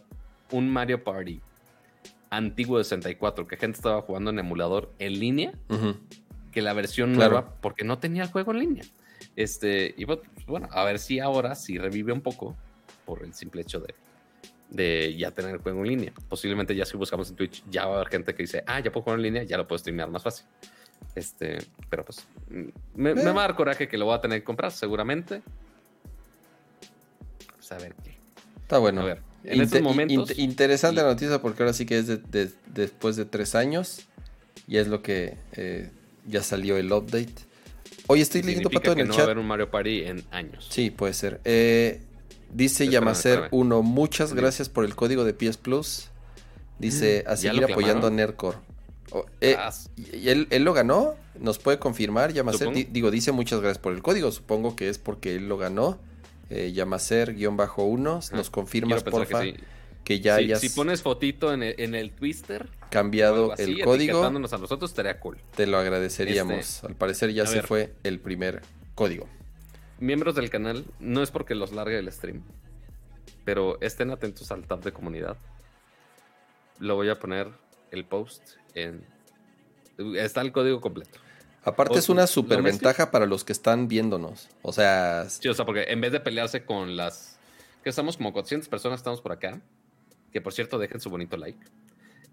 un 0.51 0.69
Mario 0.71 1.03
Party 1.05 1.41
antiguo 2.31 2.79
de 2.79 2.85
64 2.85 3.47
que 3.47 3.57
gente 3.57 3.77
estaba 3.77 4.03
jugando 4.03 4.31
en 4.31 4.39
emulador 4.39 4.93
en 4.99 5.19
línea 5.19 5.53
que 6.53 6.62
la 6.62 6.73
versión 6.73 7.15
Claro. 7.15 7.33
nueva 7.33 7.55
porque 7.61 7.85
no 7.85 7.99
tenía 7.99 8.23
el 8.25 8.29
juego 8.31 8.53
en 8.53 8.59
línea. 8.59 8.85
Este, 9.37 9.95
y 9.97 10.05
bueno, 10.05 10.23
pues, 10.35 10.47
bueno, 10.47 10.69
a 10.71 10.85
ver 10.85 10.99
si 10.99 11.19
ahora 11.21 11.55
sí 11.55 11.79
revive 11.79 12.12
un 12.12 12.21
poco 12.21 12.57
por 13.05 13.23
el 13.25 13.33
simple 13.35 13.62
hecho 13.62 13.81
de, 13.81 13.95
de 14.71 15.16
ya 15.16 15.31
tener 15.31 15.53
el 15.53 15.59
juego 15.61 15.81
en 15.83 15.89
línea. 15.89 16.12
Posiblemente 16.29 16.75
ya 16.75 16.85
si 16.85 16.97
buscamos 16.97 17.31
en 17.31 17.37
Twitch 17.37 17.65
ya 17.71 17.87
va 17.87 17.95
a 17.95 17.97
haber 17.97 18.09
gente 18.09 18.35
que 18.35 18.43
dice, 18.43 18.62
ah, 18.66 18.81
ya 18.81 18.91
puedo 18.93 19.05
jugar 19.05 19.19
en 19.19 19.23
línea, 19.25 19.43
ya 19.45 19.57
lo 19.57 19.66
puedo 19.66 19.79
streamear 19.79 20.11
más 20.11 20.23
fácil. 20.23 20.47
Este, 21.15 21.59
pero 21.91 22.05
pues 22.05 22.27
mm, 22.51 22.62
me, 22.95 23.15
me 23.15 23.21
Eh. 23.23 23.25
va 23.27 23.45
a 23.45 23.47
dar 23.49 23.57
coraje 23.57 23.89
que 23.89 23.99
lo 23.99 24.07
voy 24.07 24.15
a 24.15 24.21
tener 24.21 24.41
que 24.41 24.45
comprar 24.45 24.71
seguramente. 24.73 25.43
Pues 27.69 27.73
a 27.73 27.82
ver 27.82 27.95
qué. 28.05 28.15
Está 28.62 28.78
bueno. 28.78 29.01
A 29.03 29.05
ver, 29.05 29.23
en 29.45 29.61
estos 29.61 29.81
momentos- 29.82 30.31
int- 30.31 30.39
interesante 30.39 31.01
y- 31.01 31.03
la 31.03 31.09
noticia 31.11 31.41
porque 31.41 31.62
ahora 31.62 31.73
sí 31.73 31.86
que 31.86 31.99
es 31.99 32.07
de- 32.07 32.19
de- 32.19 32.51
después 32.66 33.16
de 33.16 33.24
tres 33.24 33.55
años. 33.55 34.03
Y 34.66 34.78
es 34.78 34.89
lo 34.89 35.03
que 35.03 35.36
eh, 35.53 35.91
ya 36.27 36.43
salió 36.43 36.77
el 36.77 36.91
update. 36.93 37.35
Oye, 38.07 38.23
estoy 38.23 38.43
leyendo 38.43 38.70
pato 38.70 38.93
en 38.93 39.01
el 39.01 39.09
no 39.09 39.12
va 39.12 39.16
a 39.16 39.19
chat. 39.19 39.24
haber 39.24 39.39
un 39.39 39.47
Mario 39.47 39.70
Party 39.70 40.03
en 40.05 40.24
años. 40.31 40.66
Sí, 40.70 40.91
puede 40.91 41.12
ser. 41.15 41.41
Eh, 41.45 42.01
dice 42.53 42.89
Yamacer 42.89 43.32
espérame. 43.45 43.49
1, 43.53 43.82
muchas 43.82 44.31
Sí. 44.31 44.36
gracias 44.36 44.69
por 44.69 44.85
el 44.85 44.95
código 44.95 45.24
de 45.24 45.32
PS 45.35 45.59
Plus. 45.59 46.09
Dice, 46.78 47.24
a 47.27 47.31
¿Ya 47.31 47.36
seguir 47.36 47.65
apoyando 47.65 48.09
a? 48.09 48.11
Nercor. 48.11 48.57
Oh, 49.11 49.24
eh, 49.41 49.57
Ah, 49.59 49.73
y 49.97 50.28
él, 50.28 50.49
él 50.51 50.65
lo 50.65 50.73
ganó, 50.73 51.15
nos 51.39 51.59
puede 51.59 51.78
confirmar, 51.78 52.32
Yamacer. 52.32 52.73
Di- 52.73 52.85
digo, 52.85 53.11
dice 53.11 53.32
muchas 53.32 53.61
gracias 53.61 53.78
por 53.78 53.93
el 53.93 54.03
código. 54.03 54.32
Supongo 54.32 54.74
que 54.77 54.89
es 54.89 54.99
porque 54.99 55.36
él 55.36 55.49
lo 55.49 55.57
ganó. 55.57 55.99
Eh, 56.51 56.73
Yamacer-1, 56.75 58.31
Ah, 58.33 58.37
nos 58.37 58.51
confirmas, 58.51 59.03
porfa, 59.05 59.43
que 60.05 60.21
ya 60.21 60.37
Si- 60.37 60.45
hayas 60.45 60.61
si 60.61 60.69
pones 60.69 61.03
fotito 61.03 61.53
en 61.53 61.62
el, 61.62 61.75
en 61.79 61.95
el 61.95 62.11
Twister, 62.12 62.69
cambiado 62.91 63.53
así, 63.53 63.62
el 63.62 63.85
código. 63.85 63.95
etiquetándonos 64.19 64.53
a 64.53 64.59
nosotros 64.59 64.91
estaría 64.91 65.19
cool. 65.21 65.39
Te 65.57 65.66
lo 65.66 65.79
agradeceríamos. 65.79 66.59
Este, 66.59 66.87
Al 66.87 66.95
parecer 66.95 67.33
ya 67.33 67.45
a 67.45 67.47
se 67.47 67.57
ver. 67.57 67.66
fue 67.66 67.95
el 68.03 68.21
primer 68.21 68.61
código. 68.95 69.27
Miembros 70.01 70.35
del 70.35 70.51
canal, 70.51 70.85
no 71.01 71.23
es 71.23 71.31
porque 71.31 71.55
los 71.55 71.73
largue 71.73 71.99
el 71.99 72.11
stream, 72.12 72.43
pero 73.45 73.81
estén 73.81 74.11
atentos 74.11 74.51
al 74.51 74.66
tab 74.66 74.83
de 74.83 74.93
comunidad. 74.93 75.39
Lo 76.79 76.97
voy 76.97 77.09
a 77.09 77.19
poner 77.19 77.49
el 77.91 78.05
post 78.05 78.43
en. 78.75 79.07
Está 80.16 80.41
el 80.43 80.53
código 80.53 80.81
completo. 80.81 81.21
Aparte 81.65 81.95
O- 81.95 81.99
es 81.99 82.09
una 82.09 82.23
lo 82.23 82.27
super 82.27 82.62
mezclas. 82.62 82.81
ventaja 82.82 83.11
para 83.11 83.27
los 83.27 83.45
que 83.45 83.53
están 83.53 83.89
viéndonos. 83.89 84.49
O 84.62 84.73
sea, 84.73 85.27
Sí, 85.28 85.49
o 85.49 85.55
sea, 85.55 85.65
porque 85.65 85.85
en 85.89 86.01
vez 86.01 86.12
de 86.12 86.20
pelearse 86.20 86.65
con 86.65 86.97
las. 86.97 87.39
Que 87.82 87.91
estamos 87.91 88.16
como 88.16 88.32
400 88.32 88.69
personas, 88.69 89.01
estamos 89.01 89.20
por 89.20 89.32
acá. 89.32 89.61
Que 90.32 90.41
por 90.41 90.53
cierto, 90.53 90.78
dejen 90.78 91.01
su 91.01 91.11
bonito 91.11 91.36
like. 91.36 91.59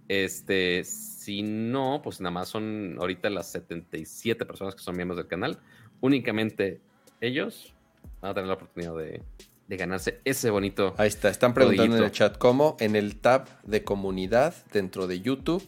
Este, 0.08 0.84
si 0.84 1.42
no, 1.44 2.02
pues 2.04 2.20
nada 2.20 2.32
más 2.32 2.50
son 2.50 2.98
ahorita 3.00 3.30
las 3.30 3.52
77 3.52 4.46
personas 4.46 4.76
que 4.76 4.82
son 4.82 4.96
miembros 4.96 5.18
del 5.18 5.28
canal. 5.28 5.60
Únicamente 6.02 6.82
ellos 7.22 7.74
van 8.22 8.32
a 8.32 8.34
tener 8.34 8.48
la 8.48 8.56
oportunidad 8.56 8.96
de, 8.98 9.22
de 9.68 9.78
ganarse 9.78 10.20
ese 10.26 10.50
bonito. 10.50 10.94
ahí 10.98 11.08
está. 11.08 11.30
Están 11.30 11.54
preguntando 11.54 11.98
en 11.98 12.04
el 12.04 12.12
chat 12.12 12.38
cómo. 12.38 12.76
En 12.80 12.96
el 12.96 13.18
tab 13.22 13.48
de 13.64 13.84
comunidad 13.84 14.54
dentro 14.74 15.08
de 15.08 15.22
YouTube. 15.22 15.66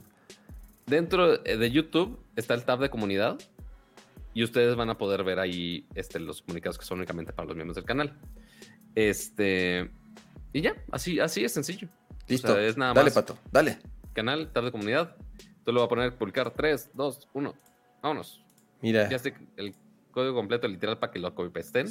Dentro 0.88 1.38
de 1.38 1.72
YouTube 1.72 2.20
está 2.36 2.54
el 2.56 2.64
tab 2.64 2.80
de 2.80 2.90
comunidad. 2.90 3.40
Y 4.34 4.44
ustedes 4.44 4.76
van 4.76 4.90
a 4.90 4.98
poder 4.98 5.24
ver 5.24 5.40
ahí 5.40 5.86
este, 5.96 6.20
los 6.20 6.42
comunicados 6.42 6.78
que 6.78 6.86
son 6.86 6.98
únicamente 7.00 7.34
para 7.34 7.48
los 7.48 7.56
miembros 7.56 7.76
del 7.76 7.86
canal. 7.86 8.18
Este. 8.96 9.92
Y 10.54 10.62
ya, 10.62 10.76
así, 10.92 11.20
así 11.20 11.44
es 11.44 11.52
sencillo. 11.54 11.88
Listo. 12.28 12.54
sea, 12.54 12.62
es 12.62 12.78
nada 12.78 12.94
dale, 12.94 13.06
más- 13.08 13.14
pato. 13.14 13.38
Dale. 13.52 13.80
canal, 14.14 14.52
tab 14.52 14.66
de 14.66 14.72
comunidad. 14.72 15.16
Tú 15.66 15.72
lo 15.72 15.80
voy 15.82 15.86
a 15.86 15.90
poner 15.90 16.16
publicar 16.18 16.52
3, 16.52 16.92
2, 16.94 17.30
1. 17.34 17.54
Vámonos. 18.02 18.44
Mira. 18.82 19.10
Ya 19.10 19.16
esté 19.16 19.34
el 19.58 19.74
código 20.12 20.36
completo 20.36 20.68
literal 20.68 21.00
para 21.00 21.12
que 21.12 21.20
lo 21.20 21.34
copy-pasten. 21.34 21.88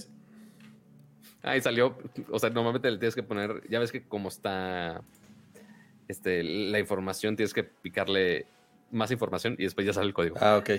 Ahí 1.42 1.60
salió. 1.60 1.98
O 2.30 2.38
sea, 2.38 2.50
normalmente 2.50 2.90
le 2.90 2.98
tienes 2.98 3.14
que 3.14 3.22
poner. 3.22 3.62
Ya 3.68 3.78
ves 3.78 3.90
que 3.90 4.02
como 4.06 4.28
está 4.28 5.02
este, 6.08 6.42
la 6.44 6.78
información, 6.78 7.36
tienes 7.36 7.54
que 7.54 7.64
picarle 7.64 8.46
más 8.90 9.10
información 9.10 9.54
y 9.58 9.64
después 9.64 9.86
ya 9.86 9.92
sale 9.92 10.06
el 10.08 10.14
código. 10.14 10.36
Ah, 10.40 10.56
ok. 10.58 10.70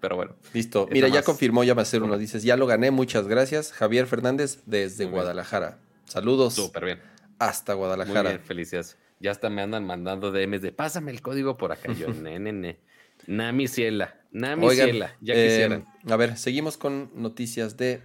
Pero 0.00 0.16
bueno. 0.16 0.34
Listo. 0.52 0.82
Está 0.82 0.92
Mira, 0.92 1.08
ya 1.08 1.16
más- 1.16 1.24
confirmó, 1.24 1.64
ya 1.64 1.74
va 1.74 1.82
a 1.82 1.86
ser 1.86 2.02
uno. 2.02 2.18
Dices, 2.18 2.42
ya 2.42 2.56
lo 2.56 2.66
gané, 2.66 2.90
muchas 2.90 3.26
gracias. 3.28 3.72
Javier 3.72 4.06
Fernández 4.06 4.60
desde 4.66 5.04
Muy 5.04 5.12
bien. 5.12 5.22
Guadalajara. 5.22 5.78
Saludos 6.04 6.54
Súper 6.54 6.84
bien. 6.84 7.00
hasta 7.38 7.72
Muy 7.72 7.78
Guadalajara. 7.80 8.30
bien, 8.30 8.40
felicidades. 8.42 8.96
Ya 9.18 9.30
hasta 9.30 9.48
me 9.48 9.62
andan 9.62 9.86
mandando 9.86 10.30
DMs 10.30 10.60
de 10.60 10.72
pásame 10.72 11.10
el 11.10 11.22
código 11.22 11.56
por 11.56 11.72
acá. 11.72 11.92
Yo, 11.92 12.08
ne, 12.14 12.38
ne, 12.38 12.52
ne. 12.52 12.78
Nami 13.26 13.66
Ciela. 13.66 14.14
Nami 14.30 14.66
Oigan, 14.66 14.90
Ciela. 14.90 15.16
Ya 15.22 15.34
eh, 15.34 15.48
quisieran. 15.48 15.84
a 16.08 16.16
ver, 16.16 16.36
seguimos 16.36 16.76
con 16.76 17.10
noticias 17.14 17.76
de 17.78 18.02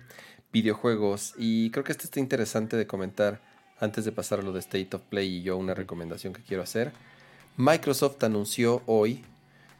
videojuegos 0.54 1.34
y 1.38 1.70
creo 1.72 1.84
que 1.84 1.92
este 1.92 2.06
está 2.06 2.20
interesante 2.20 2.78
de 2.78 2.88
comentar 2.88 3.42
antes 3.80 4.06
de 4.06 4.12
pasar 4.12 4.40
a 4.40 4.42
lo 4.42 4.54
de 4.54 4.60
State 4.60 4.90
of 4.96 5.02
Play 5.10 5.38
y 5.38 5.42
yo 5.44 5.58
una 5.58 5.74
recomendación 5.74 6.34
que 6.34 6.42
quiero 6.42 6.64
hacer. 6.64 6.92
Microsoft 7.58 8.24
anunció 8.24 8.82
hoy 8.86 9.24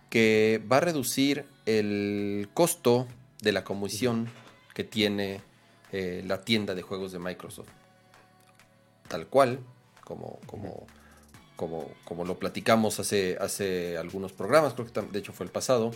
que 0.10 0.62
va 0.72 0.78
a 0.78 0.82
reducir 0.82 1.46
el 1.66 2.50
costo 2.54 3.08
de 3.42 3.52
la 3.52 3.64
comisión 3.64 4.30
que 4.74 4.84
tiene 4.84 5.42
eh, 5.92 6.24
la 6.26 6.42
tienda 6.42 6.76
de 6.76 6.82
juegos 6.82 7.12
de 7.12 7.20
Microsoft. 7.20 7.70
Tal 9.08 9.28
cual, 9.28 9.60
como, 10.04 10.40
como, 10.46 10.88
como, 11.56 11.90
como 12.06 12.26
lo 12.26 12.40
platicamos 12.40 13.00
hace, 13.00 13.38
hace 13.40 13.98
algunos 13.98 14.32
programas, 14.32 14.74
creo 14.74 14.88
que 14.88 15.02
de 15.02 15.20
hecho 15.20 15.34
fue 15.34 15.46
el 15.46 15.52
pasado 15.52 15.92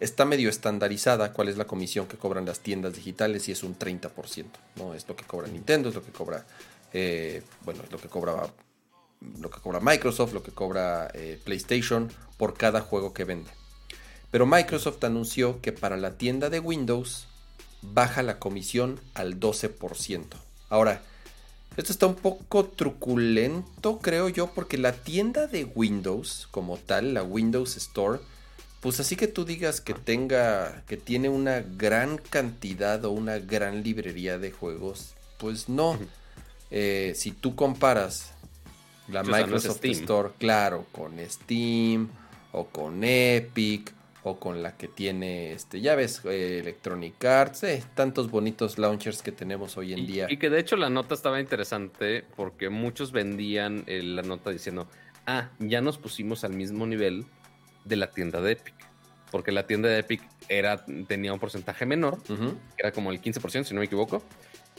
está 0.00 0.24
medio 0.24 0.48
estandarizada 0.48 1.32
cuál 1.32 1.48
es 1.48 1.56
la 1.56 1.66
comisión 1.66 2.06
que 2.06 2.16
cobran 2.16 2.44
las 2.44 2.60
tiendas 2.60 2.94
digitales 2.94 3.48
y 3.48 3.52
es 3.52 3.62
un 3.62 3.78
30%, 3.78 4.44
¿no? 4.76 4.94
Es 4.94 5.08
lo 5.08 5.16
que 5.16 5.24
cobra 5.24 5.48
Nintendo, 5.48 5.88
es 5.88 5.94
lo 5.94 6.04
que 6.04 6.12
cobra, 6.12 6.44
eh, 6.92 7.42
bueno, 7.64 7.82
es 7.82 7.90
lo 7.90 7.98
que 7.98 8.08
cobra, 8.08 8.52
lo 9.40 9.50
que 9.50 9.60
cobra 9.60 9.80
Microsoft, 9.80 10.32
lo 10.32 10.42
que 10.42 10.52
cobra 10.52 11.10
eh, 11.14 11.40
PlayStation 11.42 12.10
por 12.36 12.54
cada 12.54 12.80
juego 12.80 13.12
que 13.12 13.24
vende. 13.24 13.50
Pero 14.36 14.44
Microsoft 14.44 15.02
anunció 15.02 15.62
que 15.62 15.72
para 15.72 15.96
la 15.96 16.18
tienda 16.18 16.50
de 16.50 16.60
Windows 16.60 17.26
baja 17.80 18.22
la 18.22 18.38
comisión 18.38 19.00
al 19.14 19.40
12%. 19.40 20.24
Ahora, 20.68 21.00
esto 21.78 21.90
está 21.90 22.06
un 22.06 22.16
poco 22.16 22.66
truculento, 22.66 23.98
creo 24.00 24.28
yo, 24.28 24.48
porque 24.48 24.76
la 24.76 24.92
tienda 24.92 25.46
de 25.46 25.64
Windows 25.64 26.48
como 26.50 26.76
tal, 26.76 27.14
la 27.14 27.22
Windows 27.22 27.78
Store, 27.78 28.20
pues 28.80 29.00
así 29.00 29.16
que 29.16 29.26
tú 29.26 29.46
digas 29.46 29.80
que 29.80 29.94
tenga, 29.94 30.82
que 30.86 30.98
tiene 30.98 31.30
una 31.30 31.60
gran 31.60 32.18
cantidad 32.18 33.02
o 33.06 33.12
una 33.12 33.38
gran 33.38 33.82
librería 33.82 34.36
de 34.36 34.52
juegos, 34.52 35.14
pues 35.38 35.70
no. 35.70 35.98
Eh, 36.70 37.14
si 37.16 37.30
tú 37.30 37.56
comparas 37.56 38.32
la 39.08 39.22
Microsoft. 39.22 39.82
Store, 39.82 40.32
claro, 40.38 40.84
con 40.92 41.14
Steam 41.26 42.10
o 42.52 42.66
con 42.66 43.02
Epic 43.02 43.95
o 44.28 44.40
con 44.40 44.60
la 44.60 44.76
que 44.76 44.88
tiene, 44.88 45.52
este, 45.52 45.80
ya 45.80 45.94
ves, 45.94 46.20
eh, 46.24 46.58
Electronic 46.60 47.24
Arts, 47.24 47.62
eh, 47.62 47.84
tantos 47.94 48.28
bonitos 48.28 48.76
launchers 48.76 49.22
que 49.22 49.30
tenemos 49.30 49.76
hoy 49.76 49.92
en 49.92 50.00
Y, 50.00 50.06
día. 50.06 50.26
y 50.28 50.36
que 50.36 50.50
de 50.50 50.58
hecho 50.58 50.74
la 50.74 50.90
nota 50.90 51.14
estaba 51.14 51.40
interesante 51.40 52.24
porque 52.34 52.68
muchos 52.68 53.12
vendían 53.12 53.84
eh, 53.86 54.02
la 54.02 54.22
nota 54.22 54.50
diciendo, 54.50 54.88
ah, 55.26 55.50
ya 55.60 55.80
nos 55.80 55.98
pusimos 55.98 56.42
al 56.42 56.54
mismo 56.54 56.86
nivel 56.88 57.24
de 57.84 57.94
la 57.94 58.10
tienda 58.10 58.40
de 58.40 58.52
Epic. 58.52 58.74
Porque 59.30 59.52
la 59.52 59.64
tienda 59.64 59.88
de 59.88 60.00
Epic 60.00 60.22
era, 60.48 60.84
tenía 61.06 61.32
un 61.32 61.38
porcentaje 61.38 61.86
menor, 61.86 62.20
que 62.24 62.34
era 62.78 62.90
como 62.90 63.12
el 63.12 63.20
15%, 63.20 63.62
si 63.64 63.74
no 63.74 63.80
me 63.80 63.86
equivoco. 63.86 64.24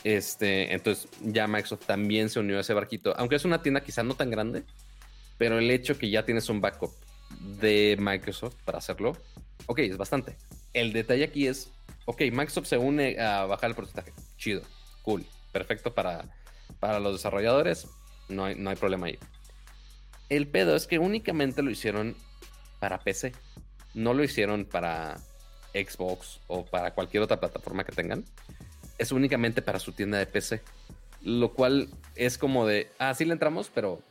Este, 0.03 0.74
entonces 0.74 1.07
ya 1.22 1.48
Microsoft 1.48 1.86
también 1.86 2.30
se 2.30 2.41
unió 2.41 2.57
a 2.57 2.61
ese 2.61 2.74
barquito. 2.74 3.14
Aunque 3.18 3.36
es 3.38 3.45
una 3.45 3.61
tienda 3.61 3.80
quizá 3.82 4.03
no 4.03 4.14
tan 4.14 4.30
grande, 4.30 4.64
pero 5.38 5.57
el 5.57 5.72
hecho 5.72 5.98
que 5.98 6.10
ya 6.10 6.26
tienes 6.26 6.49
un 6.49 6.60
backup 6.60 6.91
de 7.59 7.97
Microsoft 7.99 8.55
para 8.65 8.77
hacerlo, 8.77 9.17
ok, 9.65 9.79
es 9.79 9.97
bastante. 9.97 10.35
El 10.73 10.93
detalle 10.93 11.23
aquí 11.23 11.47
es, 11.47 11.71
ok, 12.05 12.21
Microsoft 12.31 12.67
se 12.67 12.77
une 12.77 13.19
a 13.19 13.45
bajar 13.45 13.69
el 13.69 13.75
porcentaje. 13.75 14.13
Chido, 14.37 14.61
cool, 15.01 15.25
perfecto 15.51 15.93
para, 15.93 16.25
para 16.79 16.99
los 16.99 17.13
desarrolladores, 17.13 17.87
no 18.29 18.45
hay, 18.45 18.55
no 18.55 18.69
hay 18.69 18.75
problema 18.75 19.07
ahí. 19.07 19.17
El 20.29 20.47
pedo 20.47 20.75
es 20.75 20.87
que 20.87 20.99
únicamente 20.99 21.61
lo 21.61 21.71
hicieron 21.71 22.15
para 22.79 22.99
PC, 22.99 23.31
no 23.93 24.13
lo 24.13 24.23
hicieron 24.23 24.65
para 24.65 25.17
Xbox 25.73 26.39
o 26.47 26.65
para 26.65 26.93
cualquier 26.93 27.23
otra 27.23 27.39
plataforma 27.39 27.83
que 27.83 27.91
tengan. 27.91 28.25
Es 28.97 29.11
únicamente 29.11 29.61
para 29.61 29.79
su 29.79 29.91
tienda 29.91 30.17
de 30.17 30.25
PC. 30.25 30.61
Lo 31.23 31.53
cual 31.53 31.89
es 32.15 32.37
como 32.37 32.65
de, 32.65 32.89
ah, 32.99 33.13
sí 33.13 33.25
le 33.25 33.33
entramos, 33.33 33.71
pero 33.73 34.01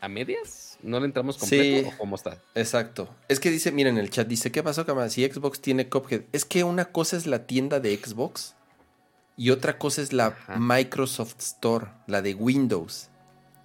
a 0.00 0.08
medias. 0.08 0.69
¿No 0.82 0.98
le 1.00 1.06
entramos 1.06 1.36
completo 1.38 1.88
Sí. 1.88 1.94
o 1.94 1.98
cómo 1.98 2.16
está? 2.16 2.38
Exacto. 2.54 3.08
Es 3.28 3.38
que 3.40 3.50
dice, 3.50 3.70
miren, 3.72 3.98
el 3.98 4.10
chat 4.10 4.26
dice, 4.26 4.50
¿qué 4.50 4.62
pasó, 4.62 4.86
cama? 4.86 5.08
Si 5.08 5.24
Xbox 5.24 5.60
tiene 5.60 5.88
Cuphead. 5.88 6.22
Es 6.32 6.44
que 6.44 6.64
una 6.64 6.86
cosa 6.86 7.16
es 7.16 7.26
la 7.26 7.46
tienda 7.46 7.80
de 7.80 7.96
Xbox 7.96 8.54
y 9.36 9.50
otra 9.50 9.78
cosa 9.78 10.02
es 10.02 10.12
la 10.12 10.26
Ajá. 10.28 10.56
Microsoft 10.58 11.36
Store, 11.40 11.86
la 12.06 12.22
de 12.22 12.34
Windows. 12.34 13.08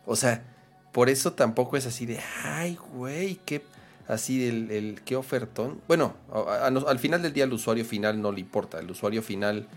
O 0.05 0.15
sea, 0.15 0.43
por 0.91 1.09
eso 1.09 1.33
tampoco 1.33 1.77
es 1.77 1.85
así 1.85 2.05
de, 2.05 2.19
ay, 2.43 2.77
güey, 2.93 3.39
qué, 3.45 3.63
así 4.07 4.47
el, 4.47 4.71
el 4.71 5.01
qué 5.03 5.15
ofertón. 5.15 5.81
Bueno, 5.87 6.15
a- 6.31 6.39
a- 6.39 6.67
a- 6.67 6.67
al 6.67 6.99
final 6.99 7.21
del 7.21 7.33
día 7.33 7.43
al 7.45 7.53
usuario 7.53 7.83
final 7.85 8.21
no 8.21 8.31
le 8.31 8.39
importa. 8.41 8.79
El 8.79 8.91
usuario 8.91 9.21
final 9.21 9.67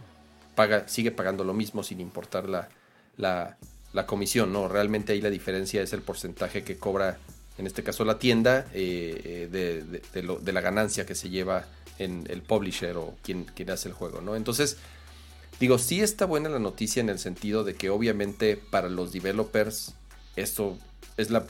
paga, 0.54 0.86
sigue 0.88 1.10
pagando 1.12 1.44
lo 1.44 1.54
mismo 1.54 1.82
sin 1.82 2.00
importar 2.00 2.48
la, 2.48 2.68
la, 3.16 3.56
la 3.92 4.06
comisión, 4.06 4.52
¿no? 4.52 4.68
Realmente 4.68 5.12
ahí 5.12 5.20
la 5.20 5.30
diferencia 5.30 5.82
es 5.82 5.92
el 5.92 6.02
porcentaje 6.02 6.62
que 6.62 6.76
cobra, 6.76 7.18
en 7.56 7.66
este 7.66 7.82
caso 7.82 8.04
la 8.04 8.18
tienda, 8.18 8.66
eh, 8.74 9.48
de, 9.50 10.52
la 10.52 10.60
ganancia 10.60 11.06
que 11.06 11.14
se 11.14 11.30
lleva 11.30 11.66
en 11.98 12.26
el 12.28 12.42
publisher 12.42 12.96
o 12.96 13.14
quien, 13.22 13.44
quien 13.44 13.70
hace 13.70 13.88
el 13.88 13.94
juego, 13.94 14.20
¿no? 14.20 14.36
Entonces, 14.36 14.76
digo, 15.58 15.78
sí 15.78 16.00
está 16.00 16.26
buena 16.26 16.48
la 16.48 16.58
noticia 16.58 17.00
en 17.00 17.08
el 17.08 17.18
sentido 17.18 17.64
de 17.64 17.74
que 17.74 17.90
obviamente 17.90 18.56
para 18.56 18.88
los 18.88 19.12
developers 19.12 19.94
esto 20.36 20.78
es, 21.16 21.30
la, 21.30 21.44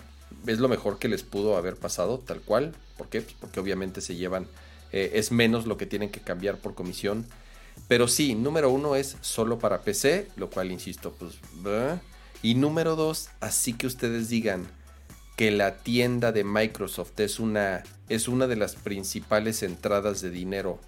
es 0.47 0.59
lo 0.59 0.69
mejor 0.69 0.99
que 0.99 1.09
les 1.09 1.23
pudo 1.23 1.57
haber 1.57 1.77
pasado, 1.77 2.19
tal 2.19 2.41
cual. 2.41 2.75
¿Por 2.97 3.09
qué? 3.09 3.21
Pues 3.21 3.37
porque 3.39 3.61
obviamente 3.61 4.01
se 4.01 4.17
llevan, 4.17 4.47
eh, 4.93 5.13
es 5.15 5.31
menos 5.31 5.67
lo 5.67 5.77
que 5.77 5.87
tienen 5.87 6.11
que 6.11 6.21
cambiar 6.21 6.57
por 6.57 6.75
comisión. 6.75 7.27
Pero 7.87 8.09
sí, 8.09 8.35
número 8.35 8.71
uno 8.71 8.97
es 8.97 9.17
solo 9.21 9.59
para 9.59 9.83
PC, 9.83 10.29
lo 10.37 10.51
cual, 10.51 10.73
insisto, 10.73 11.15
pues... 11.19 11.35
Y 12.43 12.55
número 12.55 12.97
dos, 12.97 13.31
así 13.41 13.73
que 13.73 13.87
ustedes 13.87 14.29
digan 14.29 14.67
que 15.37 15.51
la 15.51 15.79
tienda 15.79 16.33
de 16.33 16.45
Microsoft 16.45 17.19
es 17.19 17.41
una, 17.41 17.83
es 18.09 18.29
una 18.29 18.47
de 18.47 18.57
las 18.57 18.75
principales 18.75 19.63
entradas 19.63 20.21
de 20.21 20.31
dinero 20.31 20.81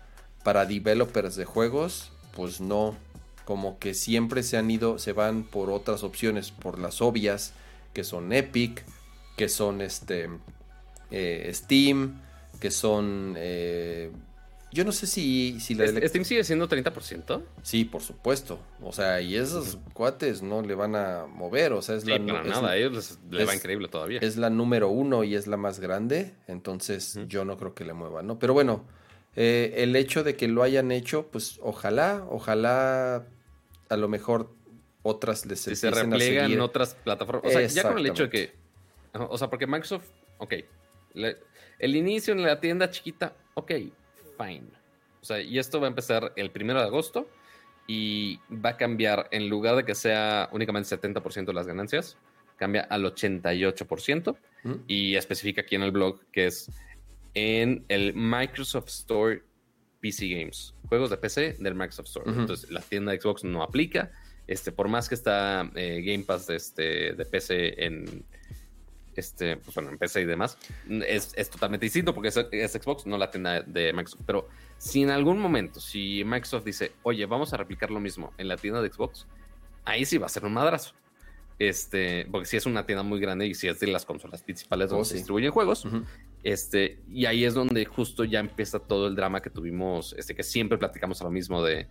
para 0.45 0.67
developers 0.67 1.37
de 1.37 1.45
juegos, 1.45 2.13
pues 2.35 2.61
no. 2.61 2.97
Como 3.45 3.79
que 3.79 3.95
siempre 3.95 4.43
se 4.43 4.57
han 4.57 4.71
ido, 4.71 4.99
se 4.99 5.13
van 5.13 5.43
por 5.43 5.71
otras 5.71 6.05
opciones, 6.05 6.53
por 6.53 6.79
las 6.79 7.03
obvias, 7.03 7.53
que 7.93 8.05
son 8.05 8.33
Epic, 8.33 8.85
que 9.37 9.49
son 9.49 9.81
este 9.81 10.29
eh, 11.11 11.51
Steam, 11.53 12.21
que 12.61 12.71
son... 12.71 13.35
eh, 13.37 14.13
yo 14.73 14.85
no 14.85 14.93
sé 14.93 15.07
si, 15.07 15.59
si 15.61 15.75
la 15.75 15.87
¿Steam 16.09 16.25
sigue 16.25 16.45
siendo 16.45 16.69
30%? 16.69 17.43
Sí, 17.63 17.85
por 17.85 18.03
supuesto. 18.03 18.59
O 18.83 18.93
sea, 18.93 19.21
y 19.21 19.37
esos 19.37 19.79
cuates 19.93 20.43
no 20.43 20.63
le 20.63 20.75
van 20.75 20.95
a 20.97 21.27
mover. 21.27 21.73
O 21.73 21.83
sea, 21.83 21.97
es 21.97 22.05
Sí, 22.05 22.11
la 22.11 22.19
para 22.25 22.43
es- 22.43 22.49
nada, 22.49 22.71
a 22.71 22.77
ellos 22.77 22.93
les, 22.95 23.19
les 23.31 23.49
va 23.49 23.53
es- 23.53 23.59
increíble 23.59 23.89
todavía. 23.89 24.21
es 24.23 24.37
la 24.37 24.49
número 24.51 24.89
uno 24.89 25.25
y 25.25 25.35
es 25.35 25.47
la 25.47 25.57
más 25.57 25.81
grande. 25.81 26.35
Entonces, 26.47 27.19
yo 27.27 27.45
no 27.45 27.57
creo 27.57 27.75
que 27.75 27.85
le 27.85 27.93
muevan, 27.95 28.27
¿no? 28.27 28.39
Pero 28.39 28.55
bueno, 28.55 28.85
eh, 29.37 29.75
el 29.79 29.95
hecho 29.97 30.23
de 30.25 30.37
que 30.37 30.49
lo 30.49 30.63
hayan 30.63 30.91
hecho, 30.93 31.29
pues 31.31 31.59
ojalá, 31.63 32.25
ojalá 32.29 33.27
a 33.89 33.97
lo 33.97 34.09
mejor 34.09 34.53
otras 35.03 35.47
les 35.47 35.61
si 35.61 35.75
se 35.77 35.89
empiecen 35.89 36.13
a 36.13 36.17
repliegan 36.17 36.45
seguir. 36.45 36.57
en 36.59 36.63
otras 36.63 36.95
plataformas. 36.95 37.45
O 37.47 37.51
sea, 37.51 37.67
ya 37.67 37.83
con 37.89 37.99
el 37.99 38.07
hecho 38.07 38.25
de 38.25 38.31
que. 38.31 38.53
O 39.15 39.37
sea, 39.39 39.49
porque 39.51 39.67
Microsoft, 39.67 40.05
ok. 40.39 40.55
le- 41.15 41.39
el 41.81 41.97
inicio 41.97 42.35
en 42.35 42.43
la 42.43 42.61
tienda 42.61 42.91
chiquita, 42.91 43.33
ok, 43.55 43.73
fine. 44.41 44.69
O 45.21 45.25
sea, 45.25 45.41
y 45.41 45.59
esto 45.59 45.81
va 45.81 45.87
a 45.87 45.91
empezar 45.91 46.33
el 46.37 46.51
primero 46.51 46.81
de 46.81 46.87
agosto 46.87 47.29
y 47.87 48.39
va 48.51 48.71
a 48.71 48.77
cambiar, 48.77 49.29
en 49.33 49.49
lugar 49.49 49.77
de 49.77 49.85
que 49.85 49.95
sea 49.95 50.49
únicamente 50.53 50.97
70% 50.97 51.47
de 51.47 51.53
las 51.53 51.67
ganancias, 51.67 52.17
cambia 52.57 52.83
al 52.83 53.05
88% 53.05 54.37
¿Mm? 54.63 54.73
y 54.87 55.17
especifica 55.17 55.63
aquí 55.63 55.75
en 55.75 55.83
el 55.83 55.91
blog 55.91 56.21
que 56.31 56.47
es 56.47 56.71
en 57.35 57.85
el 57.89 58.15
Microsoft 58.15 58.89
Store 58.89 59.43
PC 60.01 60.29
Games, 60.29 60.75
juegos 60.89 61.11
de 61.11 61.17
PC 61.17 61.57
del 61.59 61.75
Microsoft 61.75 62.07
Store. 62.07 62.31
Entonces, 62.31 62.71
la 62.71 62.81
tienda 62.81 63.13
de 63.13 63.21
Xbox 63.21 63.45
no 63.45 63.63
aplica. 63.63 64.11
Este, 64.47 64.73
por 64.73 64.89
más 64.89 65.09
que 65.09 65.15
está 65.15 65.71
eh, 65.75 66.03
Game 66.05 66.25
Pass 66.25 66.47
de, 66.47 66.57
este, 66.57 67.13
de 67.13 67.25
PC 67.25 67.85
en, 67.85 68.25
este, 69.17 69.57
pues 69.57 69.75
bueno, 69.75 69.91
en 69.91 69.99
PC 69.99 70.23
y 70.23 70.25
demás, 70.25 70.59
es, 70.89 71.33
es 71.37 71.51
totalmente 71.51 71.87
distinto 71.87 72.15
porque 72.15 72.29
es, 72.29 72.37
es, 72.53 72.73
Xbox, 72.73 73.07
no 73.07 73.19
la 73.19 73.31
tienda 73.31 73.63
de 73.63 73.93
Microsoft. 73.93 74.23
Pero 74.27 74.49
si 74.79 75.03
en 75.03 75.11
algún 75.11 75.39
momento, 75.39 75.81
si 75.81 76.23
Microsoft 76.25 76.65
dice, 76.65 76.93
oye, 77.03 77.27
vamos 77.27 77.53
a 77.53 77.57
replicar 77.57 77.91
lo 77.91 78.01
mismo 78.01 78.33
en 78.39 78.49
la 78.49 78.57
tienda 78.57 78.83
de 78.83 78.91
Xbox, 78.91 79.27
ahí 79.85 80.05
sí 80.05 80.19
va 80.19 80.27
a 80.27 80.31
ser 80.31 80.45
un 80.45 80.53
madrazo. 80.53 80.95
Este, 81.59 82.27
porque 82.31 82.47
si 82.47 82.57
es 82.57 82.65
una 82.65 82.87
tienda 82.87 83.03
muy 83.03 83.21
grande 83.21 83.47
y 83.47 83.55
si 83.55 83.69
es 83.69 83.79
de 83.81 83.87
las 83.89 84.07
consolas 84.07 84.43
principales 84.43 84.89
donde 84.89 85.03
oh, 85.03 85.05
se 85.05 85.17
distribuyen 85.17 85.51
juegos. 85.51 85.87
Este, 86.43 87.01
y 87.11 87.27
ahí 87.27 87.45
es 87.45 87.53
donde 87.53 87.85
justo 87.85 88.25
ya 88.25 88.41
empieza 88.41 88.79
todo 88.79 89.07
el 89.09 89.15
drama 89.15 89.43
que 89.43 89.51
tuvimos, 89.51 90.15
este, 90.17 90.35
que 90.35 90.43
siempre 90.43 90.79
platicamos 90.79 91.21
a 91.21 91.25
lo 91.25 91.31
mismo 91.31 91.63
de, 91.63 91.87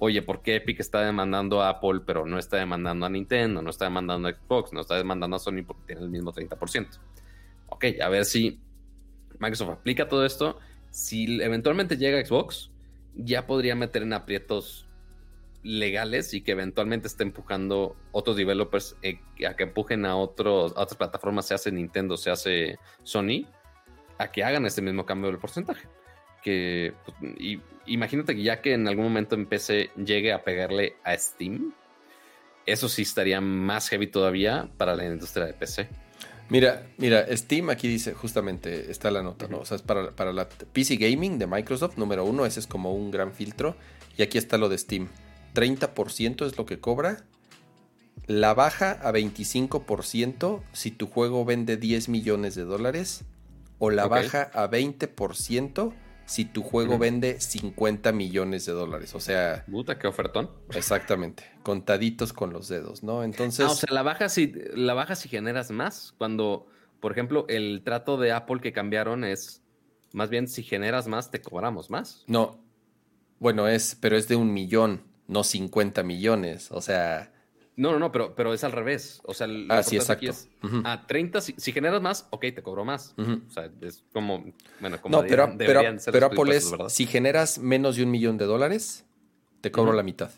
oye, 0.00 0.22
¿por 0.22 0.42
qué 0.42 0.56
Epic 0.56 0.80
está 0.80 1.02
demandando 1.02 1.62
a 1.62 1.68
Apple, 1.68 2.00
pero 2.04 2.26
no 2.26 2.38
está 2.38 2.56
demandando 2.56 3.06
a 3.06 3.10
Nintendo, 3.10 3.62
no 3.62 3.70
está 3.70 3.84
demandando 3.84 4.28
a 4.28 4.32
Xbox, 4.32 4.72
no 4.72 4.80
está 4.80 4.96
demandando 4.96 5.36
a 5.36 5.38
Sony 5.38 5.62
porque 5.64 5.84
tiene 5.86 6.02
el 6.02 6.08
mismo 6.08 6.32
30%? 6.32 6.98
Ok, 7.68 7.84
a 8.02 8.08
ver 8.08 8.24
si 8.24 8.58
Microsoft 9.38 9.70
aplica 9.70 10.08
todo 10.08 10.24
esto. 10.24 10.58
Si 10.90 11.40
eventualmente 11.42 11.98
llega 11.98 12.24
Xbox, 12.24 12.70
ya 13.14 13.46
podría 13.46 13.76
meter 13.76 14.02
en 14.02 14.14
aprietos 14.14 14.88
legales 15.62 16.32
y 16.32 16.40
que 16.40 16.52
eventualmente 16.52 17.06
esté 17.06 17.22
empujando 17.22 17.94
otros 18.12 18.36
developers 18.36 18.96
eh, 19.02 19.20
a 19.46 19.54
que 19.54 19.64
empujen 19.64 20.06
a, 20.06 20.16
otros, 20.16 20.72
a 20.76 20.82
otras 20.82 20.96
plataformas, 20.96 21.46
se 21.46 21.54
hace 21.54 21.70
Nintendo, 21.70 22.16
se 22.16 22.30
hace 22.30 22.78
Sony, 23.02 23.46
a 24.18 24.32
que 24.32 24.42
hagan 24.42 24.64
este 24.64 24.80
mismo 24.80 25.04
cambio 25.04 25.30
del 25.30 25.38
porcentaje. 25.38 25.86
Que 26.42 26.94
pues, 27.04 27.16
y, 27.38 27.60
imagínate 27.86 28.34
que 28.34 28.42
ya 28.42 28.60
que 28.60 28.74
en 28.74 28.88
algún 28.88 29.04
momento 29.04 29.34
en 29.34 29.46
PC 29.46 29.90
llegue 29.96 30.32
a 30.32 30.42
pegarle 30.42 30.96
a 31.04 31.16
Steam, 31.16 31.72
eso 32.66 32.88
sí 32.88 33.02
estaría 33.02 33.40
más 33.40 33.88
heavy 33.88 34.06
todavía 34.06 34.68
para 34.76 34.94
la 34.94 35.04
industria 35.04 35.46
de 35.46 35.54
PC. 35.54 35.88
Mira, 36.48 36.84
mira, 36.98 37.24
Steam 37.36 37.70
aquí 37.70 37.86
dice, 37.86 38.12
justamente 38.12 38.90
está 38.90 39.10
la 39.10 39.22
nota, 39.22 39.46
¿no? 39.46 39.58
O 39.58 39.64
sea, 39.64 39.76
es 39.76 39.82
para, 39.82 40.10
para 40.10 40.32
la 40.32 40.48
PC 40.48 40.96
Gaming 40.96 41.38
de 41.38 41.46
Microsoft, 41.46 41.96
número 41.96 42.24
uno, 42.24 42.44
ese 42.44 42.58
es 42.58 42.66
como 42.66 42.92
un 42.92 43.12
gran 43.12 43.32
filtro. 43.32 43.76
Y 44.16 44.22
aquí 44.22 44.36
está 44.36 44.58
lo 44.58 44.68
de 44.68 44.76
Steam. 44.76 45.08
30% 45.54 46.46
es 46.46 46.58
lo 46.58 46.66
que 46.66 46.80
cobra. 46.80 47.24
La 48.26 48.52
baja 48.54 48.92
a 49.02 49.12
25% 49.12 50.62
si 50.72 50.90
tu 50.90 51.06
juego 51.06 51.44
vende 51.44 51.76
10 51.76 52.08
millones 52.08 52.56
de 52.56 52.64
dólares. 52.64 53.24
O 53.78 53.90
la 53.90 54.08
baja 54.08 54.50
a 54.52 54.68
20% 54.68 55.92
si 56.30 56.44
tu 56.44 56.62
juego 56.62 56.96
vende 56.96 57.40
50 57.40 58.12
millones 58.12 58.64
de 58.64 58.70
dólares. 58.70 59.16
O 59.16 59.20
sea. 59.20 59.64
Puta, 59.68 59.98
qué 59.98 60.06
ofertón. 60.06 60.48
Exactamente. 60.72 61.42
Contaditos 61.64 62.32
con 62.32 62.52
los 62.52 62.68
dedos, 62.68 63.02
¿no? 63.02 63.24
Entonces. 63.24 63.66
Ah, 63.66 63.72
o 63.72 63.74
sea, 63.74 63.92
la 63.92 64.04
baja 64.04 64.28
si, 64.28 64.54
la 64.76 64.94
baja 64.94 65.16
si 65.16 65.28
generas 65.28 65.72
más. 65.72 66.14
Cuando, 66.18 66.68
por 67.00 67.10
ejemplo, 67.10 67.46
el 67.48 67.82
trato 67.84 68.16
de 68.16 68.30
Apple 68.30 68.60
que 68.60 68.72
cambiaron 68.72 69.24
es. 69.24 69.64
Más 70.12 70.30
bien, 70.30 70.46
si 70.46 70.62
generas 70.62 71.08
más, 71.08 71.32
te 71.32 71.42
cobramos 71.42 71.90
más. 71.90 72.22
No. 72.28 72.62
Bueno, 73.40 73.66
es, 73.66 73.96
pero 74.00 74.16
es 74.16 74.28
de 74.28 74.36
un 74.36 74.52
millón 74.52 75.02
no 75.26 75.42
50 75.42 76.04
millones. 76.04 76.70
O 76.70 76.80
sea. 76.80 77.32
No, 77.80 77.92
no, 77.92 77.98
no, 77.98 78.12
pero, 78.12 78.34
pero 78.34 78.52
es 78.52 78.62
al 78.62 78.72
revés. 78.72 79.22
O 79.24 79.32
sea, 79.32 79.48
ah, 79.70 79.82
sí, 79.82 79.96
exacto. 79.96 80.32
A 80.84 81.06
30, 81.06 81.40
si, 81.40 81.72
generas 81.72 82.02
más, 82.02 82.26
ok, 82.28 82.42
te 82.54 82.62
cobro 82.62 82.84
más. 82.84 83.14
O 83.16 83.50
sea, 83.50 83.70
es 83.80 84.04
como, 84.12 84.44
bueno, 84.80 85.00
como 85.00 85.16
no, 85.16 85.26
pero, 85.26 85.54
pero, 85.56 85.80
pero 86.12 86.26
Apple 86.26 86.56
es, 86.56 86.70
si 86.88 87.06
generas 87.06 87.58
menos 87.58 87.96
de 87.96 88.02
un 88.02 88.10
millón 88.10 88.36
de 88.36 88.44
dólares, 88.44 89.06
te 89.62 89.70
cobro 89.70 89.94
la 89.94 90.02
mitad. 90.02 90.30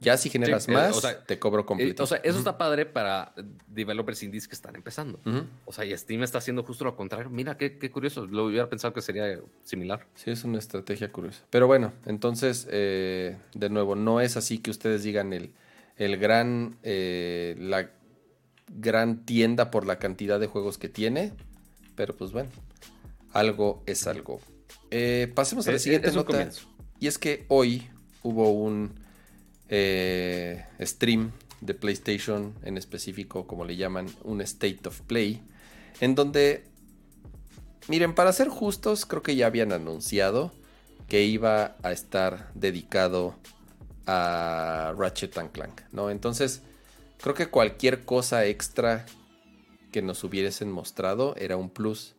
Ya 0.00 0.16
si 0.16 0.30
generas 0.30 0.66
eh, 0.66 0.72
más, 0.72 1.02
te 1.26 1.38
cobro 1.38 1.66
completo. 1.66 2.04
o 2.04 2.06
sea, 2.06 2.18
eso 2.24 2.38
está 2.38 2.56
padre 2.56 2.86
para 2.86 3.34
developers 3.66 4.22
indies 4.22 4.48
que 4.48 4.54
están 4.54 4.74
empezando. 4.74 5.20
O 5.66 5.72
sea, 5.72 5.84
y 5.84 5.94
Steam 5.94 6.22
está 6.22 6.38
haciendo 6.38 6.62
justo 6.62 6.84
lo 6.84 6.96
contrario. 6.96 7.28
Mira, 7.28 7.58
qué, 7.58 7.76
qué, 7.76 7.90
curioso. 7.90 8.26
Lo 8.26 8.46
hubiera 8.46 8.70
pensado 8.70 8.94
que 8.94 9.02
sería 9.02 9.38
similar. 9.62 10.06
Sí, 10.14 10.30
es 10.30 10.42
una 10.42 10.58
estrategia 10.58 11.12
curiosa. 11.12 11.44
Pero 11.50 11.66
bueno, 11.66 11.92
entonces, 12.06 12.66
eh, 12.70 13.36
de 13.52 13.68
nuevo, 13.68 13.94
no 13.94 14.22
es 14.22 14.38
así 14.38 14.56
que 14.56 14.70
ustedes 14.70 15.02
digan 15.02 15.34
el, 15.34 15.52
el 15.98 16.16
gran, 16.16 16.78
eh, 16.82 17.54
la 17.58 17.90
gran 18.68 19.24
tienda 19.24 19.70
por 19.70 19.86
la 19.86 19.98
cantidad 19.98 20.40
de 20.40 20.46
juegos 20.46 20.78
que 20.78 20.88
tiene. 20.88 21.32
Pero 21.94 22.16
pues 22.16 22.32
bueno, 22.32 22.50
algo 23.32 23.82
es 23.86 24.06
algo. 24.06 24.40
pasemos 25.34 25.68
a 25.68 25.72
la 25.72 25.78
siguiente 25.78 26.10
nota. 26.12 26.50
Y 27.00 27.06
es 27.06 27.18
que 27.18 27.44
hoy 27.48 27.88
hubo 28.22 28.50
un 28.50 28.94
eh, 29.68 30.64
stream 30.80 31.32
de 31.60 31.74
PlayStation, 31.74 32.54
en 32.62 32.78
específico, 32.78 33.46
como 33.46 33.64
le 33.64 33.76
llaman, 33.76 34.06
un 34.24 34.40
State 34.40 34.80
of 34.86 35.00
Play, 35.02 35.42
en 36.00 36.14
donde, 36.14 36.64
miren, 37.88 38.14
para 38.14 38.32
ser 38.32 38.48
justos, 38.48 39.06
creo 39.06 39.22
que 39.22 39.36
ya 39.36 39.46
habían 39.46 39.72
anunciado 39.72 40.52
que 41.08 41.24
iba 41.24 41.76
a 41.82 41.92
estar 41.92 42.50
dedicado 42.54 43.34
a 44.08 44.94
Ratchet 44.96 45.36
and 45.36 45.52
Clank, 45.52 45.82
¿no? 45.92 46.10
Entonces, 46.10 46.62
creo 47.18 47.34
que 47.34 47.48
cualquier 47.48 48.06
cosa 48.06 48.46
extra 48.46 49.04
que 49.92 50.00
nos 50.00 50.24
hubiesen 50.24 50.72
mostrado 50.72 51.36
era 51.36 51.56
un 51.56 51.68
plus. 51.68 52.14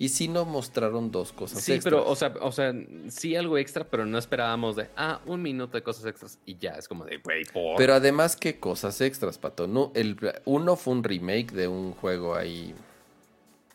Y 0.00 0.10
sí 0.10 0.28
nos 0.28 0.46
mostraron 0.46 1.10
dos 1.10 1.32
cosas 1.32 1.60
sí, 1.60 1.80
pero, 1.82 2.08
o 2.08 2.14
sea, 2.14 2.32
o 2.40 2.52
sea, 2.52 2.72
sí 3.08 3.34
algo 3.34 3.58
extra, 3.58 3.82
pero 3.82 4.06
no 4.06 4.16
esperábamos 4.16 4.76
de, 4.76 4.88
ah, 4.96 5.20
un 5.26 5.42
minuto 5.42 5.76
de 5.76 5.82
cosas 5.82 6.04
extras 6.06 6.38
y 6.46 6.56
ya, 6.56 6.74
es 6.74 6.86
como 6.86 7.04
de, 7.04 7.16
güey, 7.18 7.44
por... 7.44 7.76
Pero 7.76 7.94
además, 7.94 8.36
¿qué 8.36 8.60
cosas 8.60 9.00
extras, 9.00 9.38
Pato? 9.38 9.66
No, 9.66 9.90
el, 9.96 10.16
uno 10.44 10.76
fue 10.76 10.94
un 10.94 11.02
remake 11.02 11.50
de 11.50 11.66
un 11.66 11.94
juego 11.94 12.36
ahí 12.36 12.76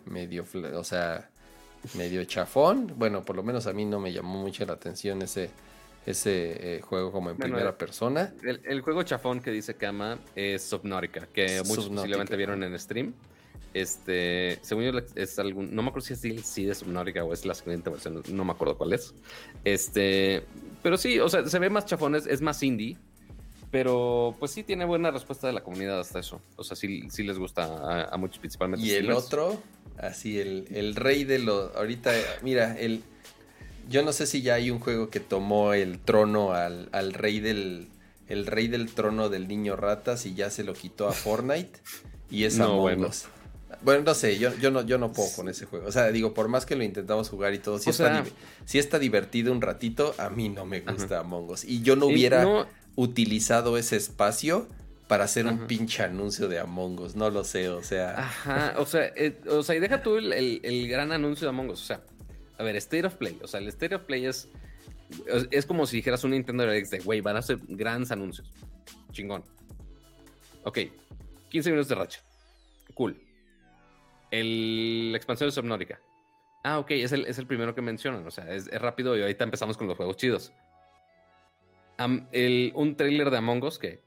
medio, 0.06 0.46
o 0.76 0.84
sea, 0.86 1.30
medio 1.94 2.24
chafón. 2.24 2.94
Bueno, 2.98 3.26
por 3.26 3.36
lo 3.36 3.44
menos 3.44 3.68
a 3.68 3.74
mí 3.74 3.84
no 3.84 4.00
me 4.00 4.14
llamó 4.14 4.42
mucho 4.42 4.66
la 4.66 4.74
atención 4.74 5.22
ese, 5.24 5.50
ese 6.06 6.76
eh, 6.78 6.82
juego 6.82 7.12
como 7.12 7.30
en 7.30 7.38
primera 7.38 7.78
persona. 7.78 8.34
El, 8.44 8.82
juego 8.82 9.04
chafón 9.04 9.40
que 9.40 9.52
dice 9.52 9.76
que 9.76 9.86
ama 9.86 10.20
es 10.36 10.64
Subnautica, 10.64 11.28
que 11.28 11.62
muchos 11.66 11.90
posiblemente 11.90 12.36
vieron 12.36 12.64
en 12.64 12.78
stream. 12.78 13.14
Este, 13.74 14.60
según 14.62 14.84
yo, 14.84 14.92
es 15.16 15.40
algún, 15.40 15.74
no 15.74 15.82
me 15.82 15.90
acuerdo 15.90 16.06
si 16.06 16.14
es 16.14 16.22
DLC 16.22 16.68
de 16.68 16.76
Subnautica 16.76 17.24
o 17.24 17.34
es 17.34 17.44
la 17.46 17.56
siguiente 17.56 17.90
versión, 17.90 18.22
no 18.30 18.46
me 18.46 18.52
acuerdo 18.52 18.78
cuál 18.78 18.94
es. 18.94 19.16
Este, 19.64 20.44
pero 20.84 20.98
sí, 20.98 21.20
o 21.20 21.30
sea, 21.30 21.48
se 21.48 21.60
ve 21.60 21.70
más 21.70 21.86
chafones, 21.86 22.28
es 22.28 22.42
más 22.42 22.62
indie, 22.62 22.98
pero 23.72 24.36
pues 24.38 24.52
sí 24.52 24.62
tiene 24.64 24.86
buena 24.86 25.10
respuesta 25.10 25.48
de 25.48 25.54
la 25.54 25.64
comunidad 25.64 26.00
hasta 26.00 26.20
eso. 26.20 26.40
O 26.58 26.64
sea, 26.64 26.76
sí, 26.76 27.10
sí 27.10 27.24
les 27.24 27.40
gusta 27.40 28.12
a, 28.12 28.18
muchos 28.18 28.38
principalmente. 28.38 28.86
Y 28.86 28.92
el 28.92 29.12
otro, 29.12 29.60
así, 29.98 30.40
el, 30.40 30.68
el 30.70 30.96
rey 30.96 31.24
de 31.24 31.40
los, 31.40 31.76
ahorita, 31.76 32.12
mira, 32.44 32.78
el, 32.78 33.02
yo 33.90 34.04
no 34.04 34.14
sé 34.14 34.26
si 34.26 34.42
ya 34.42 34.56
hay 34.56 34.72
un 34.72 34.80
juego 34.80 35.10
que 35.10 35.20
tomó 35.20 35.74
el 35.74 36.00
trono 36.00 36.54
al, 36.54 36.90
al 36.92 37.14
rey 37.14 37.40
del, 37.40 37.88
el 38.28 38.46
rey 38.46 38.68
del 38.68 38.94
trono 38.94 39.30
del 39.30 39.48
niño 39.48 39.76
ratas 39.76 40.26
y 40.26 40.34
ya 40.34 40.50
se 40.50 40.64
lo 40.64 40.74
quitó 40.74 41.08
a 41.08 41.14
Fortnite. 41.14 41.80
Y 42.30 42.46
es 42.46 42.58
no, 42.58 42.88
Among 42.88 43.12
bueno, 43.84 44.04
no 44.04 44.14
sé, 44.14 44.38
yo, 44.40 44.56
yo, 44.56 44.72
no, 44.72 44.82
yo 44.84 44.98
no 44.98 45.12
puedo 45.12 45.30
con 45.36 45.50
ese 45.50 45.66
juego. 45.66 45.88
O 45.88 45.92
sea, 45.92 46.12
digo, 46.12 46.34
por 46.34 46.48
más 46.48 46.66
que 46.66 46.76
lo 46.76 46.84
intentamos 46.84 47.30
jugar 47.30 47.54
y 47.54 47.60
todo, 47.60 47.80
si, 47.80 47.90
está, 47.90 48.24
si 48.66 48.80
está 48.80 48.98
divertido 48.98 49.52
un 49.52 49.62
ratito, 49.62 50.16
a 50.18 50.30
mí 50.30 50.50
no 50.50 50.66
me 50.66 50.80
gusta 50.80 51.20
Among 51.20 51.50
Us. 51.50 51.66
Y 51.66 51.82
yo 51.82 51.96
no 51.96 52.06
hubiera 52.06 52.68
utilizado 52.96 53.78
ese 53.78 53.98
espacio 53.98 54.68
para 55.08 55.26
hacer 55.26 55.46
un 55.48 55.68
pinche 55.68 56.02
anuncio 56.02 56.48
de 56.48 56.60
Among 56.60 57.00
Us. 57.02 57.16
No 57.16 57.30
lo 57.30 57.44
sé, 57.44 57.68
o 57.70 57.84
sea. 57.84 58.18
Ajá, 58.18 58.76
o 58.78 58.86
sea, 58.86 59.12
eh, 59.16 59.42
o 59.50 59.64
sea 59.64 59.76
y 59.76 59.80
deja 59.80 60.02
tú 60.02 60.16
el, 60.16 60.88
gran 60.88 61.12
anuncio 61.12 61.46
de 61.46 61.50
Among 61.50 61.72
Us. 61.72 61.82
O 61.82 61.86
sea, 61.86 62.02
a 62.58 62.64
ver, 62.64 62.76
State 62.78 63.06
of 63.06 63.16
Play. 63.16 63.40
O 63.42 63.48
sea, 63.48 63.60
el 63.60 63.68
State 63.70 63.96
of 63.96 64.04
Play 64.04 64.26
es. 64.26 64.50
Es 65.52 65.66
como 65.66 65.86
si 65.86 65.98
dijeras 65.98 66.24
un 66.24 66.32
Nintendo 66.32 66.64
Direct 66.64 66.90
de, 66.90 67.00
güey, 67.00 67.22
van 67.22 67.36
a 67.36 67.40
hacer 67.40 67.60
grandes 67.68 68.12
anuncios. 68.12 68.52
Chingón. 69.12 69.44
Ok, 70.64 70.80
15 71.50 71.70
minutos 71.70 71.90
de 71.90 71.96
racha. 71.96 72.22
Cool 72.96 73.20
el, 74.34 75.12
la 75.12 75.18
expansión 75.18 75.48
de 75.48 75.52
Subnautica. 75.52 76.02
Ah, 76.64 76.80
ok, 76.80 76.92
es 76.92 77.12
el, 77.12 77.26
es 77.26 77.38
el 77.38 77.46
primero 77.46 77.76
que 77.76 77.82
mencionan. 77.82 78.26
O 78.26 78.32
sea, 78.32 78.52
es, 78.54 78.68
rápido 78.82 79.16
y 79.16 79.22
ahorita 79.22 79.44
empezamos 79.44 79.78
con 79.78 79.88
los 79.88 79.96
juegos 79.96 80.18
chidos. 80.18 80.52
el, 82.32 82.72
un 82.76 82.96
trailer 82.96 83.30
de 83.30 83.38
Among 83.38 83.64
Us 83.64 83.78
que 83.78 84.02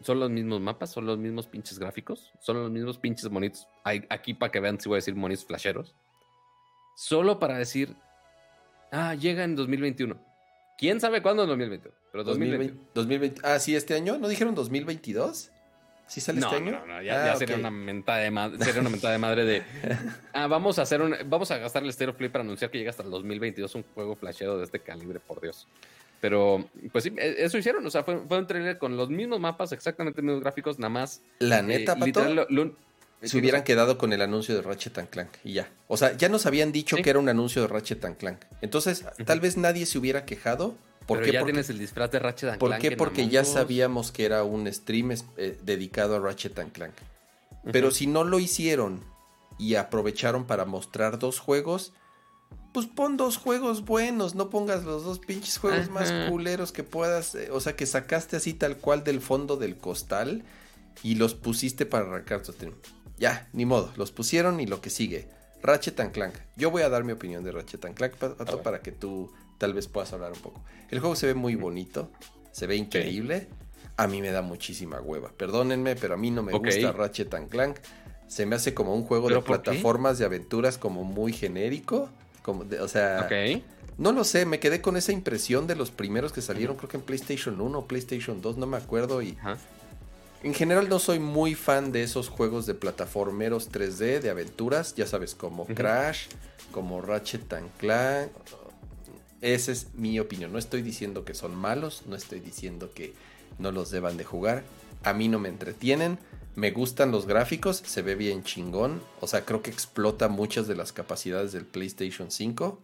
son 0.00 0.18
los 0.18 0.30
mismos 0.30 0.60
mapas, 0.60 0.90
son 0.90 1.06
los 1.06 1.18
mismos 1.18 1.46
pinches 1.46 1.78
gráficos, 1.78 2.32
son 2.40 2.60
los 2.60 2.70
mismos 2.70 2.98
pinches 2.98 3.30
monitos. 3.30 3.68
Hay, 3.84 4.04
aquí 4.10 4.34
para 4.34 4.50
que 4.50 4.58
vean 4.58 4.80
si 4.80 4.88
voy 4.88 4.96
a 4.96 4.98
decir 4.98 5.14
monitos 5.14 5.44
flasheros. 5.44 5.94
Solo 7.02 7.40
para 7.40 7.58
decir, 7.58 7.96
ah, 8.92 9.16
llega 9.16 9.42
en 9.42 9.56
2021. 9.56 10.16
¿Quién 10.78 11.00
sabe 11.00 11.20
cuándo 11.20 11.42
en 11.42 11.48
2021? 11.48 11.96
Pero 12.12 12.22
2020. 12.22 12.78
2020. 12.94 13.40
Ah, 13.42 13.58
sí, 13.58 13.74
este 13.74 13.94
año. 13.94 14.18
¿No 14.18 14.28
dijeron 14.28 14.54
2022? 14.54 15.50
¿Sí 16.06 16.20
sale 16.20 16.38
no, 16.38 16.46
este 16.46 16.58
año? 16.58 16.70
No, 16.70 16.86
no, 16.86 17.02
ya, 17.02 17.32
ah, 17.32 17.36
sería, 17.36 17.56
una 17.56 17.72
mentada 17.72 18.20
de 18.20 18.30
madre, 18.30 18.64
sería 18.64 18.82
una 18.82 18.90
mentada 18.90 19.14
de 19.14 19.18
madre 19.18 19.44
de. 19.44 19.62
Ah, 20.32 20.46
vamos 20.46 20.78
a 20.78 20.82
hacer 20.82 21.02
un. 21.02 21.16
Vamos 21.26 21.50
a 21.50 21.58
gastar 21.58 21.82
el 21.82 21.92
Stereo 21.92 22.16
Play 22.16 22.30
para 22.30 22.44
anunciar 22.44 22.70
que 22.70 22.78
llega 22.78 22.90
hasta 22.90 23.02
el 23.02 23.10
2022 23.10 23.74
un 23.74 23.82
juego 23.94 24.14
flashero 24.14 24.58
de 24.58 24.64
este 24.64 24.78
calibre, 24.78 25.18
por 25.18 25.40
Dios. 25.40 25.66
Pero, 26.20 26.64
pues 26.92 27.02
sí, 27.02 27.12
e, 27.18 27.34
eso 27.38 27.58
hicieron. 27.58 27.84
O 27.84 27.90
sea, 27.90 28.04
fue, 28.04 28.14
un 28.14 28.46
trailer 28.46 28.78
con 28.78 28.96
los 28.96 29.10
mismos 29.10 29.40
mapas, 29.40 29.72
exactamente 29.72 30.20
los 30.20 30.26
mismos 30.26 30.42
gráficos, 30.44 30.78
nada 30.78 30.90
más. 30.90 31.20
La 31.40 31.58
eh, 31.58 31.62
neta, 31.64 31.96
Pato. 31.96 32.46
Se 33.22 33.38
hubieran 33.38 33.62
quedado 33.62 33.98
con 33.98 34.12
el 34.12 34.22
anuncio 34.22 34.54
de 34.54 34.62
Ratchet 34.62 34.98
and 34.98 35.08
Clank 35.08 35.30
y 35.44 35.54
ya. 35.54 35.70
O 35.88 35.96
sea, 35.96 36.16
ya 36.16 36.28
nos 36.28 36.46
habían 36.46 36.72
dicho 36.72 36.96
que 36.96 37.08
era 37.08 37.18
un 37.18 37.28
anuncio 37.28 37.62
de 37.62 37.68
Ratchet 37.68 38.04
and 38.04 38.16
Clank. 38.16 38.38
Entonces, 38.60 39.04
tal 39.24 39.40
vez 39.40 39.56
nadie 39.56 39.86
se 39.86 39.98
hubiera 39.98 40.24
quejado. 40.24 40.74
¿Por 41.06 41.18
Pero 41.18 41.26
qué? 41.26 41.32
ya 41.32 41.40
Porque, 41.40 41.52
tienes 41.52 41.70
el 41.70 41.78
disfraz 41.78 42.10
de 42.10 42.18
Ratchet 42.18 42.50
and 42.50 42.58
Clank. 42.58 42.72
¿Por 42.72 42.78
qué? 42.78 42.96
Porque 42.96 43.28
ya 43.28 43.44
sabíamos 43.44 44.12
que 44.12 44.24
era 44.24 44.44
un 44.44 44.72
stream 44.72 45.12
eh, 45.36 45.58
dedicado 45.62 46.16
a 46.16 46.20
Ratchet 46.20 46.58
and 46.58 46.72
Clank. 46.72 46.94
Pero 47.70 47.90
si 47.90 48.06
no 48.06 48.24
lo 48.24 48.38
hicieron 48.40 49.00
y 49.58 49.76
aprovecharon 49.76 50.46
para 50.46 50.64
mostrar 50.64 51.18
dos 51.18 51.38
juegos, 51.38 51.92
pues 52.72 52.86
pon 52.86 53.16
dos 53.16 53.36
juegos 53.36 53.84
buenos, 53.84 54.34
no 54.34 54.50
pongas 54.50 54.84
los 54.84 55.04
dos 55.04 55.18
pinches 55.18 55.58
juegos 55.58 55.90
más 55.90 56.12
culeros 56.28 56.72
que 56.72 56.82
puedas, 56.82 57.34
eh, 57.34 57.50
o 57.52 57.60
sea, 57.60 57.76
que 57.76 57.86
sacaste 57.86 58.36
así 58.36 58.54
tal 58.54 58.78
cual 58.78 59.04
del 59.04 59.20
fondo 59.20 59.56
del 59.56 59.76
costal 59.76 60.42
y 61.02 61.16
los 61.16 61.34
pusiste 61.34 61.86
para 61.86 62.06
arrancar 62.06 62.42
tu 62.42 62.52
stream. 62.52 62.74
Ya, 63.18 63.48
ni 63.52 63.66
modo, 63.66 63.92
los 63.96 64.12
pusieron 64.12 64.60
y 64.60 64.66
lo 64.66 64.80
que 64.80 64.90
sigue. 64.90 65.28
Ratchet 65.62 66.00
and 66.00 66.12
Clank. 66.12 66.34
Yo 66.56 66.70
voy 66.70 66.82
a 66.82 66.88
dar 66.88 67.04
mi 67.04 67.12
opinión 67.12 67.44
de 67.44 67.52
Ratchet 67.52 67.84
and 67.84 67.94
Clank, 67.94 68.14
para 68.62 68.80
que 68.80 68.92
tú 68.92 69.32
tal 69.58 69.74
vez 69.74 69.86
puedas 69.86 70.12
hablar 70.12 70.32
un 70.32 70.40
poco. 70.40 70.62
El 70.90 70.98
juego 71.00 71.14
se 71.14 71.26
ve 71.26 71.34
muy 71.34 71.54
bonito, 71.54 72.10
se 72.50 72.66
ve 72.66 72.76
increíble. 72.76 73.48
A 73.96 74.06
mí 74.06 74.20
me 74.20 74.30
da 74.30 74.42
muchísima 74.42 75.00
hueva. 75.00 75.30
Perdónenme, 75.36 75.96
pero 75.96 76.14
a 76.14 76.16
mí 76.16 76.30
no 76.30 76.42
me 76.42 76.52
gusta 76.52 76.92
Ratchet 76.92 77.32
and 77.34 77.48
Clank. 77.48 77.76
Se 78.26 78.46
me 78.46 78.56
hace 78.56 78.74
como 78.74 78.94
un 78.94 79.04
juego 79.04 79.28
de 79.28 79.40
plataformas 79.40 80.18
de 80.18 80.24
aventuras 80.24 80.78
como 80.78 81.04
muy 81.04 81.32
genérico. 81.32 82.08
Como 82.42 82.64
o 82.80 82.88
sea, 82.88 83.28
no 83.98 84.10
lo 84.10 84.24
sé, 84.24 84.46
me 84.46 84.58
quedé 84.58 84.80
con 84.80 84.96
esa 84.96 85.12
impresión 85.12 85.66
de 85.66 85.76
los 85.76 85.90
primeros 85.90 86.32
que 86.32 86.40
salieron, 86.40 86.76
creo 86.76 86.88
que 86.88 86.96
en 86.96 87.02
PlayStation 87.02 87.60
1 87.60 87.78
o 87.78 87.86
PlayStation 87.86 88.40
2, 88.40 88.56
no 88.56 88.66
me 88.66 88.78
acuerdo. 88.78 89.22
Y 89.22 89.36
en 90.42 90.54
general 90.54 90.88
no 90.88 90.98
soy 90.98 91.18
muy 91.18 91.54
fan 91.54 91.92
de 91.92 92.02
esos 92.02 92.28
juegos 92.28 92.66
de 92.66 92.74
plataformeros 92.74 93.70
3D, 93.70 94.20
de 94.20 94.30
aventuras, 94.30 94.94
ya 94.94 95.06
sabes, 95.06 95.34
como 95.34 95.66
Crash, 95.66 96.26
como 96.72 97.00
Ratchet 97.00 97.52
and 97.52 97.70
Clank. 97.78 98.30
Esa 99.40 99.72
es 99.72 99.94
mi 99.94 100.18
opinión. 100.18 100.52
No 100.52 100.58
estoy 100.58 100.82
diciendo 100.82 101.24
que 101.24 101.34
son 101.34 101.54
malos, 101.54 102.02
no 102.06 102.16
estoy 102.16 102.40
diciendo 102.40 102.90
que 102.92 103.14
no 103.58 103.70
los 103.70 103.90
deban 103.90 104.16
de 104.16 104.24
jugar. 104.24 104.64
A 105.04 105.12
mí 105.12 105.28
no 105.28 105.38
me 105.38 105.48
entretienen. 105.48 106.18
Me 106.54 106.70
gustan 106.70 107.12
los 107.12 107.26
gráficos, 107.26 107.76
se 107.76 108.02
ve 108.02 108.14
bien 108.14 108.42
chingón. 108.42 109.00
O 109.20 109.26
sea, 109.26 109.44
creo 109.44 109.62
que 109.62 109.70
explota 109.70 110.28
muchas 110.28 110.66
de 110.66 110.74
las 110.74 110.92
capacidades 110.92 111.52
del 111.52 111.64
PlayStation 111.64 112.30
5. 112.30 112.80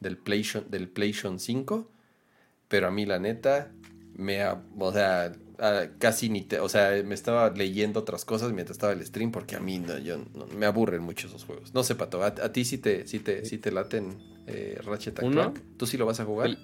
Del 0.00 0.16
PlayStation, 0.16 0.70
del 0.70 0.88
PlayStation 0.88 1.40
5. 1.40 1.88
Pero 2.68 2.88
a 2.88 2.90
mí 2.90 3.06
la 3.06 3.18
neta, 3.18 3.70
me, 4.14 4.44
o 4.46 4.92
sea, 4.92 5.32
casi 5.98 6.28
ni 6.28 6.42
te, 6.42 6.60
o 6.60 6.68
sea, 6.68 7.02
me 7.04 7.14
estaba 7.14 7.50
leyendo 7.50 8.00
otras 8.00 8.24
cosas 8.24 8.52
mientras 8.52 8.76
estaba 8.76 8.92
el 8.92 9.04
stream 9.04 9.32
porque 9.32 9.56
a 9.56 9.60
mí 9.60 9.78
no, 9.78 9.98
yo, 9.98 10.18
me 10.56 10.66
aburren 10.66 11.02
mucho 11.02 11.28
esos 11.28 11.44
juegos. 11.44 11.72
No 11.74 11.82
sé, 11.82 11.94
Pato, 11.94 12.22
a, 12.22 12.32
ti 12.52 12.64
sí 12.64 12.78
te, 12.78 13.06
sí 13.06 13.20
te, 13.20 13.44
sí 13.44 13.58
te 13.58 13.70
laten 13.70 14.18
eh, 14.46 14.78
Ratchet 14.84 15.18
Clank. 15.18 15.58
¿Tú 15.76 15.86
sí 15.86 15.96
lo 15.96 16.06
vas 16.06 16.20
a 16.20 16.24
jugar? 16.24 16.56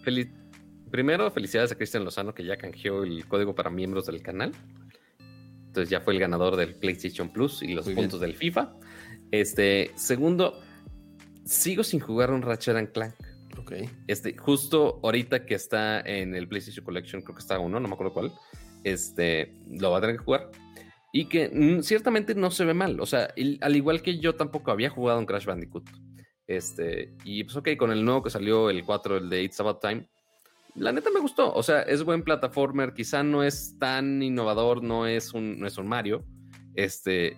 Primero, 0.91 1.31
felicidades 1.31 1.73
a 1.73 1.75
Cristian 1.75 2.05
Lozano 2.05 2.35
que 2.35 2.45
ya 2.45 2.59
canjeó 2.59 3.03
el 3.03 3.27
código 3.27 3.55
para 3.55 3.71
miembros 3.71 4.07
del 4.07 4.23
canal. 4.23 4.53
Entonces 5.69 5.89
ya 5.89 6.03
fue 6.03 6.13
el 6.13 6.21
ganador 6.21 6.57
del 6.57 6.75
PlayStation 6.75 7.33
Plus 7.33 7.63
y 7.63 7.69
los 7.69 7.89
puntos 7.89 8.21
del 8.21 8.35
FIFA. 8.35 8.75
Este, 9.31 9.91
segundo, 9.95 10.61
sigo 11.47 11.83
sin 11.83 11.99
jugar 11.99 12.31
un 12.31 12.43
Ratchet 12.43 12.77
and 12.77 12.93
Clank. 12.93 13.15
Ok. 13.59 13.73
Este, 14.07 14.37
justo 14.37 15.01
ahorita 15.03 15.47
que 15.47 15.55
está 15.55 16.01
en 16.01 16.35
el 16.35 16.47
PlayStation 16.47 16.85
Collection, 16.85 17.23
creo 17.23 17.35
que 17.35 17.41
está 17.41 17.59
uno, 17.59 17.81
no 17.81 17.89
me 17.89 17.95
acuerdo 17.95 18.13
cuál. 18.13 18.33
Este, 18.85 19.55
lo 19.69 19.91
va 19.91 19.99
a 19.99 20.01
tener 20.01 20.17
que 20.17 20.25
jugar. 20.25 20.51
Y 21.13 21.27
que 21.27 21.51
mm, 21.53 21.83
ciertamente 21.83 22.35
no 22.35 22.51
se 22.51 22.65
ve 22.65 22.75
mal. 22.75 23.01
O 23.01 23.07
sea, 23.07 23.29
al 23.61 23.77
igual 23.77 24.03
que 24.03 24.19
yo 24.19 24.35
tampoco 24.35 24.71
había 24.71 24.91
jugado 24.91 25.19
un 25.19 25.27
Crash 25.27 25.45
Bandicoot. 25.45 25.89
Este, 26.47 27.15
y 27.25 27.45
pues 27.45 27.57
ok, 27.57 27.71
con 27.79 27.93
el 27.93 28.05
nuevo 28.05 28.23
que 28.23 28.31
salió, 28.31 28.71
el 28.71 28.85
4, 28.85 29.19
el 29.19 29.31
de 29.31 29.43
It's 29.43 29.61
About 29.61 29.81
Time, 29.81 30.09
la 30.75 30.93
neta 30.93 31.11
me 31.11 31.21
gustó. 31.21 31.53
O 31.53 31.63
sea, 31.63 31.83
es 31.83 32.03
buen 32.03 32.23
plataformer. 32.23 32.95
Quizá 32.95 33.23
no 33.23 33.43
es 33.43 33.77
tan 33.79 34.23
innovador, 34.23 34.83
no 34.83 35.07
es 35.07 35.35
un, 35.35 35.59
no 35.61 35.67
es 35.67 35.77
un 35.79 35.87
Mario. 35.87 36.25
Este, 36.75 37.37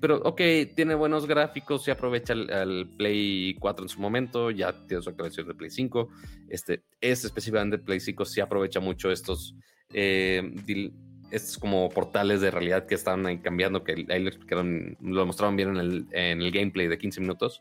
pero 0.00 0.16
ok, 0.18 0.40
tiene 0.74 0.94
buenos 0.94 1.26
gráficos, 1.26 1.84
se 1.84 1.90
aprovecha 1.90 2.34
el, 2.34 2.88
Play 2.96 3.54
4 3.58 3.84
en 3.84 3.88
su 3.88 4.00
momento, 4.00 4.50
ya 4.50 4.86
tiene 4.86 5.02
su 5.02 5.10
actualización 5.10 5.48
de 5.48 5.54
Play 5.54 5.70
5. 5.70 6.08
Este, 6.48 6.84
es 7.00 7.24
específicamente 7.24 7.78
Play 7.78 8.00
5, 8.00 8.24
sí 8.24 8.40
aprovecha 8.40 8.80
mucho 8.80 9.10
estos, 9.10 9.54
eh, 9.96 10.92
estos 11.30 11.58
como 11.58 11.88
portales 11.88 12.40
de 12.40 12.50
realidad 12.50 12.86
que 12.86 12.94
están 12.94 13.26
ahí 13.26 13.38
cambiando, 13.38 13.82
que 13.82 14.06
ahí 14.08 14.22
lo 14.22 14.28
explicaron, 14.28 14.96
lo 15.00 15.26
mostraron 15.26 15.56
bien 15.56 15.70
en 15.70 15.76
el, 15.78 16.06
en 16.12 16.42
el 16.42 16.52
gameplay 16.52 16.86
de 16.86 16.98
15 16.98 17.20
minutos. 17.20 17.60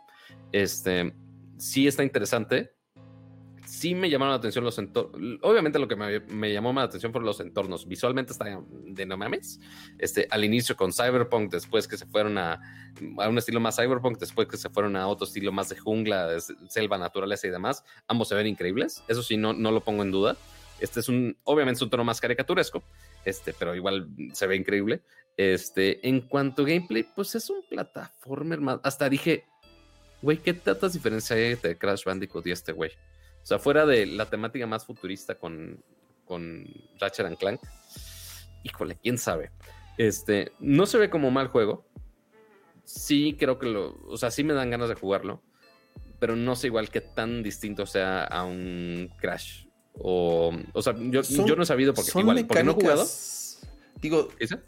Este, 0.51 1.13
sí 1.57 1.87
está 1.87 2.03
interesante 2.03 2.75
sí 3.65 3.95
me 3.95 4.09
llamaron 4.09 4.31
la 4.31 4.37
atención 4.37 4.63
los 4.63 4.77
entornos. 4.77 5.39
Obviamente 5.41 5.79
lo 5.79 5.87
que 5.87 5.95
me, 5.95 6.53
llamó 6.53 6.73
más 6.73 6.83
la 6.83 6.87
atención 6.87 7.11
fueron 7.11 7.25
los 7.25 7.39
entornos. 7.39 7.87
Visualmente 7.87 8.31
está 8.31 8.61
de 8.69 9.05
no 9.05 9.17
mames. 9.17 9.59
Este, 9.97 10.27
al 10.29 10.43
inicio 10.43 10.75
con 10.75 10.93
Cyberpunk, 10.93 11.51
después 11.51 11.87
que 11.87 11.97
se 11.97 12.05
fueron 12.05 12.37
a, 12.37 12.59
a, 13.19 13.29
un 13.29 13.37
estilo 13.37 13.59
más 13.59 13.75
Cyberpunk, 13.75 14.17
después 14.17 14.47
que 14.47 14.57
se 14.57 14.69
fueron 14.69 14.95
a 14.95 15.07
otro 15.07 15.25
estilo 15.25 15.51
más 15.51 15.69
de 15.69 15.77
jungla, 15.77 16.29
selva, 16.69 16.97
naturaleza 16.97 17.47
y 17.47 17.49
demás. 17.49 17.83
Ambos 18.07 18.29
se 18.29 18.35
ven 18.35 18.47
increíbles. 18.47 19.03
Eso 19.07 19.23
sí, 19.23 19.37
no, 19.37 19.53
no 19.53 19.71
lo 19.71 19.81
pongo 19.81 20.03
en 20.03 20.11
duda. 20.11 20.37
Este 20.79 20.99
es 20.99 21.09
un, 21.09 21.37
obviamente 21.43 21.77
es 21.77 21.81
un 21.81 21.89
tono 21.89 22.03
más 22.03 22.19
caricaturesco, 22.19 22.83
este, 23.23 23.53
pero 23.53 23.75
igual 23.75 24.07
se 24.33 24.47
ve 24.47 24.55
increíble. 24.55 25.01
Este, 25.37 26.07
en 26.07 26.21
cuanto 26.21 26.63
a 26.63 26.65
gameplay, 26.65 27.03
pues 27.15 27.35
es 27.35 27.49
un 27.49 27.63
plataformer 27.69 28.59
más. 28.61 28.79
Hasta 28.83 29.09
dije, 29.09 29.45
güey, 30.21 30.37
¿qué 30.37 30.53
tantas 30.53 30.93
diferencias 30.93 31.37
hay 31.37 31.51
entre 31.51 31.77
Crash 31.77 32.03
Bandicoot 32.03 32.45
y 32.47 32.51
este 32.51 32.71
güey? 32.71 32.91
O 33.43 33.45
sea, 33.45 33.59
fuera 33.59 33.85
de 33.85 34.05
la 34.05 34.29
temática 34.29 34.65
más 34.65 34.85
futurista 34.85 35.35
con, 35.35 35.83
con 36.25 36.65
Ratchet 36.99 37.25
and 37.25 37.37
Clank, 37.37 37.61
híjole, 38.63 38.97
quién 39.01 39.17
sabe. 39.17 39.51
Este, 39.97 40.51
no 40.59 40.85
se 40.85 40.97
ve 40.97 41.09
como 41.09 41.31
mal 41.31 41.47
juego. 41.47 41.85
Sí, 42.83 43.35
creo 43.39 43.59
que 43.59 43.67
lo. 43.67 43.97
O 44.07 44.17
sea, 44.17 44.31
sí 44.31 44.43
me 44.43 44.53
dan 44.53 44.69
ganas 44.69 44.89
de 44.89 44.95
jugarlo. 44.95 45.41
Pero 46.19 46.35
no 46.35 46.55
sé 46.55 46.67
igual 46.67 46.89
que 46.89 47.01
tan 47.01 47.43
distinto 47.43 47.85
sea 47.85 48.23
a 48.23 48.45
un 48.45 49.11
Crash. 49.17 49.64
O, 49.97 50.53
o 50.73 50.81
sea, 50.81 50.95
yo, 50.97 51.21
yo 51.21 51.55
no 51.55 51.63
he 51.63 51.65
sabido 51.65 51.93
porque, 51.93 52.11
igual, 52.19 52.45
porque 52.45 52.63
no 52.63 52.71
he 52.71 52.75
jugado. 52.75 53.07
Digo, 54.01 54.29
¿Esa? 54.39 54.61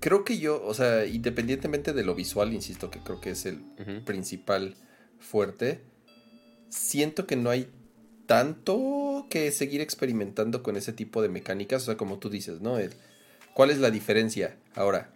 creo 0.00 0.24
que 0.24 0.38
yo, 0.38 0.62
o 0.64 0.74
sea, 0.74 1.06
independientemente 1.06 1.92
de 1.92 2.04
lo 2.04 2.14
visual, 2.14 2.52
insisto 2.52 2.90
que 2.90 3.00
creo 3.00 3.20
que 3.20 3.30
es 3.30 3.46
el 3.46 3.60
principal 4.04 4.76
fuerte. 5.18 5.82
Siento 6.68 7.26
que 7.26 7.36
no 7.36 7.50
hay 7.50 7.68
tanto 8.26 9.26
que 9.28 9.50
seguir 9.50 9.80
experimentando 9.80 10.62
con 10.62 10.76
ese 10.76 10.92
tipo 10.92 11.20
de 11.20 11.28
mecánicas. 11.28 11.82
O 11.82 11.86
sea, 11.86 11.96
como 11.96 12.18
tú 12.18 12.30
dices, 12.30 12.60
¿no? 12.60 12.78
¿Cuál 13.54 13.70
es 13.70 13.78
la 13.78 13.90
diferencia? 13.90 14.56
Ahora, 14.74 15.10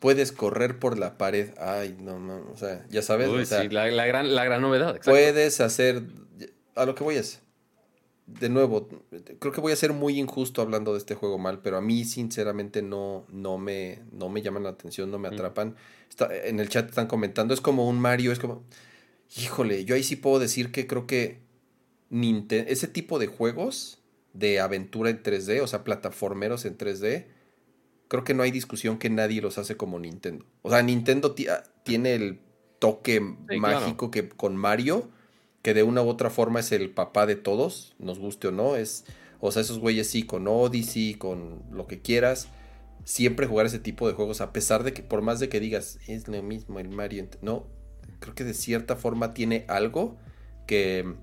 puedes 0.00 0.32
correr 0.32 0.78
por 0.78 0.98
la 0.98 1.16
pared. 1.16 1.50
Ay, 1.58 1.96
no, 2.00 2.18
no, 2.18 2.44
o 2.52 2.56
sea, 2.56 2.84
ya 2.90 3.02
sabes. 3.02 3.48
sí, 3.48 3.68
la, 3.68 3.86
gran, 3.86 4.34
la 4.34 4.44
gran 4.44 4.60
novedad. 4.60 5.00
Puedes 5.04 5.60
hacer. 5.60 6.02
A 6.74 6.84
lo 6.84 6.94
que 6.94 7.04
voy 7.04 7.16
es. 7.16 7.40
De 8.28 8.50
nuevo, 8.50 8.88
creo 9.38 9.52
que 9.54 9.60
voy 9.62 9.72
a 9.72 9.76
ser 9.76 9.94
muy 9.94 10.18
injusto 10.18 10.60
hablando 10.60 10.92
de 10.92 10.98
este 10.98 11.14
juego 11.14 11.38
mal, 11.38 11.60
pero 11.62 11.78
a 11.78 11.80
mí 11.80 12.04
sinceramente 12.04 12.82
no, 12.82 13.24
no, 13.32 13.56
me, 13.56 14.00
no 14.12 14.28
me 14.28 14.42
llaman 14.42 14.64
la 14.64 14.68
atención, 14.68 15.10
no 15.10 15.18
me 15.18 15.28
atrapan. 15.28 15.76
Está, 16.10 16.28
en 16.46 16.60
el 16.60 16.68
chat 16.68 16.90
están 16.90 17.06
comentando, 17.06 17.54
es 17.54 17.62
como 17.62 17.88
un 17.88 17.98
Mario, 17.98 18.30
es 18.30 18.38
como... 18.38 18.62
Híjole, 19.36 19.86
yo 19.86 19.94
ahí 19.94 20.02
sí 20.02 20.16
puedo 20.16 20.38
decir 20.38 20.70
que 20.72 20.86
creo 20.86 21.06
que 21.06 21.40
ese 22.10 22.86
tipo 22.86 23.18
de 23.18 23.28
juegos 23.28 23.98
de 24.34 24.60
aventura 24.60 25.08
en 25.08 25.22
3D, 25.22 25.62
o 25.62 25.66
sea, 25.66 25.82
plataformeros 25.84 26.66
en 26.66 26.76
3D, 26.76 27.26
creo 28.08 28.24
que 28.24 28.34
no 28.34 28.42
hay 28.42 28.50
discusión 28.50 28.98
que 28.98 29.10
nadie 29.10 29.40
los 29.40 29.58
hace 29.58 29.76
como 29.76 29.98
Nintendo. 29.98 30.44
O 30.62 30.70
sea, 30.70 30.82
Nintendo 30.82 31.34
ah, 31.50 31.62
tiene 31.82 32.14
el 32.14 32.40
toque 32.78 33.20
mágico 33.20 34.10
que 34.10 34.28
con 34.28 34.56
Mario, 34.56 35.10
que 35.62 35.74
de 35.74 35.82
una 35.82 36.02
u 36.02 36.08
otra 36.08 36.30
forma 36.30 36.60
es 36.60 36.72
el 36.72 36.90
papá 36.90 37.26
de 37.26 37.36
todos, 37.36 37.94
nos 37.98 38.18
guste 38.18 38.48
o 38.48 38.52
no, 38.52 38.76
es, 38.76 39.04
o 39.40 39.52
sea, 39.52 39.62
esos 39.62 39.78
güeyes 39.78 40.08
sí, 40.08 40.22
con 40.22 40.46
Odyssey, 40.48 41.14
con 41.14 41.62
lo 41.70 41.86
que 41.86 42.00
quieras, 42.00 42.48
siempre 43.04 43.46
jugar 43.46 43.66
ese 43.66 43.78
tipo 43.78 44.08
de 44.08 44.14
juegos, 44.14 44.40
a 44.40 44.52
pesar 44.52 44.84
de 44.84 44.92
que, 44.92 45.02
por 45.02 45.22
más 45.22 45.40
de 45.40 45.48
que 45.48 45.60
digas, 45.60 45.98
es 46.06 46.28
lo 46.28 46.42
mismo 46.42 46.78
el 46.80 46.88
Mario, 46.88 47.28
no, 47.42 47.66
creo 48.20 48.34
que 48.34 48.44
de 48.44 48.54
cierta 48.54 48.96
forma 48.96 49.34
tiene 49.34 49.64
algo 49.68 50.16
que 50.66 51.14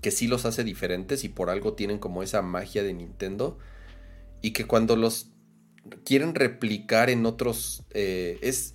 que 0.00 0.10
sí 0.10 0.26
los 0.26 0.46
hace 0.46 0.64
diferentes 0.64 1.24
y 1.24 1.28
por 1.28 1.50
algo 1.50 1.74
tienen 1.74 1.98
como 1.98 2.22
esa 2.22 2.42
magia 2.42 2.82
de 2.82 2.94
Nintendo 2.94 3.58
y 4.40 4.52
que 4.52 4.66
cuando 4.66 4.96
los 4.96 5.30
quieren 6.04 6.34
replicar 6.34 7.10
en 7.10 7.26
otros 7.26 7.84
eh, 7.90 8.38
es 8.42 8.74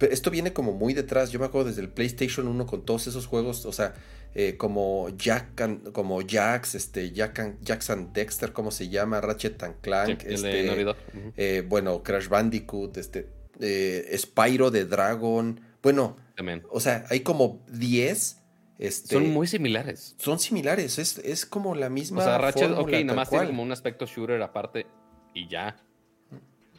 esto 0.00 0.30
viene 0.30 0.52
como 0.52 0.72
muy 0.72 0.94
detrás 0.94 1.32
yo 1.32 1.40
me 1.40 1.46
acuerdo 1.46 1.68
desde 1.68 1.82
el 1.82 1.88
PlayStation 1.88 2.46
1 2.46 2.66
con 2.66 2.84
todos 2.84 3.06
esos 3.06 3.26
juegos 3.26 3.66
o 3.66 3.72
sea 3.72 3.94
eh, 4.34 4.56
como 4.56 5.08
Jack 5.16 5.90
como 5.92 6.20
Jax 6.26 6.74
este 6.74 7.10
Jack 7.12 7.38
and, 7.38 8.12
Dexter 8.12 8.52
como 8.52 8.70
se 8.70 8.88
llama 8.88 9.20
Ratchet 9.20 9.62
and 9.62 9.80
Clank 9.80 10.22
este, 10.24 10.94
eh, 11.36 11.64
bueno 11.66 12.02
Crash 12.02 12.28
Bandicoot 12.28 12.96
este 12.98 13.38
eh, 13.60 14.16
Spyro 14.16 14.70
de 14.70 14.84
Dragon. 14.84 15.60
Bueno, 15.82 16.16
También. 16.36 16.62
o 16.70 16.80
sea, 16.80 17.04
hay 17.10 17.20
como 17.20 17.64
10. 17.68 18.42
Este, 18.78 19.14
Son 19.14 19.28
muy 19.30 19.48
similares. 19.48 20.14
son 20.18 20.38
similares, 20.38 20.98
es, 20.98 21.18
es 21.18 21.46
como 21.46 21.74
la 21.74 21.88
misma. 21.88 22.22
O 22.22 22.24
sea, 22.24 22.38
Ratchet, 22.38 22.68
fórmula, 22.68 22.98
ok, 22.98 23.04
nada 23.04 23.16
más 23.16 23.30
tiene 23.30 23.46
como 23.46 23.62
un 23.62 23.72
aspecto 23.72 24.06
shooter 24.06 24.40
aparte 24.40 24.86
y 25.34 25.48
ya. 25.48 25.76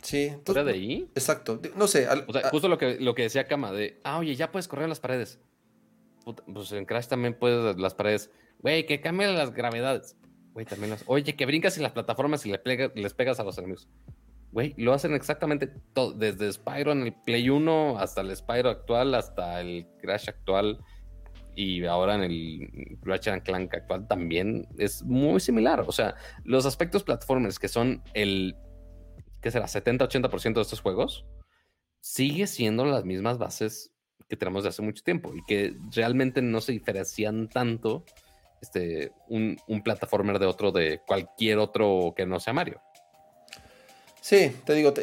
Sí, 0.02 0.32
Fuera 0.46 0.64
de 0.64 0.74
ahí. 0.74 1.10
Exacto. 1.16 1.60
No 1.76 1.88
sé. 1.88 2.08
al- 2.08 2.26
O 2.28 2.34
sea, 2.34 2.48
a- 2.48 2.50
justo 2.50 2.68
lo 2.68 2.78
que, 2.78 3.00
lo 3.00 3.16
que 3.16 3.24
decía 3.24 3.48
Kama, 3.48 3.72
de, 3.72 4.00
ah, 4.04 4.18
oye, 4.20 4.36
ya 4.36 4.52
puedes 4.52 4.68
correr 4.68 4.84
en 4.84 4.90
las 4.90 5.00
paredes. 5.00 5.40
Puta, 6.24 6.44
pues 6.54 6.72
en 6.72 6.86
Crash 6.86 7.08
también 7.08 7.34
puedes 7.34 7.78
las 7.78 7.94
paredes. 7.94 8.32
Güey, 8.60 8.86
que 8.86 9.02
cambien 9.02 9.36
las 9.36 9.54
gravedades. 9.54 10.16
Güey, 10.54 10.66
también 10.66 10.92
las. 10.92 11.04
Oye, 11.08 11.36
que 11.36 11.46
brincas 11.46 11.78
en 11.78 11.84
las 11.84 11.92
plataformas 11.92 12.46
y 12.46 12.52
le 12.52 12.60
plega- 12.60 12.92
les 12.96 13.14
pegas 13.14 13.40
a 13.40 13.44
los 13.44 13.58
enemigos. 13.58 13.88
Güey, 14.52 14.74
lo 14.78 14.94
hacen 14.94 15.14
exactamente 15.14 15.68
todo, 15.94 16.12
desde 16.14 16.52
Spyro 16.52 16.92
en 16.92 17.04
el 17.04 17.14
Play 17.14 17.50
1 17.50 18.00
hasta 18.00 18.22
el 18.22 18.36
Spyro 18.36 18.70
actual, 18.70 19.14
hasta 19.16 19.62
el 19.62 19.86
Crash 20.02 20.28
actual 20.28 20.80
y 21.56 21.86
ahora 21.86 22.16
en 22.16 22.24
el 22.24 22.98
Ratchet 23.04 23.34
and 23.34 23.44
Clank 23.44 23.74
actual 23.76 24.08
también 24.08 24.68
es 24.78 25.04
muy 25.04 25.40
similar. 25.40 25.82
O 25.88 25.92
sea, 25.92 26.16
los 26.46 26.66
aspectos 26.66 27.04
platformers 27.04 27.60
que 27.60 27.68
son 27.68 28.02
el, 28.14 28.56
¿qué 29.42 29.52
será? 29.52 29.68
70-80% 29.68 30.54
de 30.54 30.62
estos 30.62 30.82
juegos, 30.82 31.26
sigue 32.02 32.48
siendo 32.48 32.86
las 32.86 33.06
mismas 33.06 33.38
bases 33.38 33.92
que 34.28 34.38
tenemos 34.38 34.64
de 34.64 34.70
hace 34.70 34.82
mucho 34.82 35.04
tiempo 35.04 35.34
y 35.36 35.44
que 35.46 35.76
realmente 35.92 36.42
no 36.42 36.62
se 36.62 36.72
diferencian 36.72 37.50
tanto 37.50 38.06
este, 38.62 39.12
un, 39.28 39.58
un 39.68 39.82
plataformer 39.82 40.40
de 40.40 40.46
otro 40.46 40.72
de 40.72 41.02
cualquier 41.06 41.58
otro 41.58 42.14
que 42.16 42.26
no 42.26 42.40
sea 42.40 42.54
Mario. 42.54 42.82
Sí, 44.22 44.52
te 44.66 44.74
digo, 44.76 44.94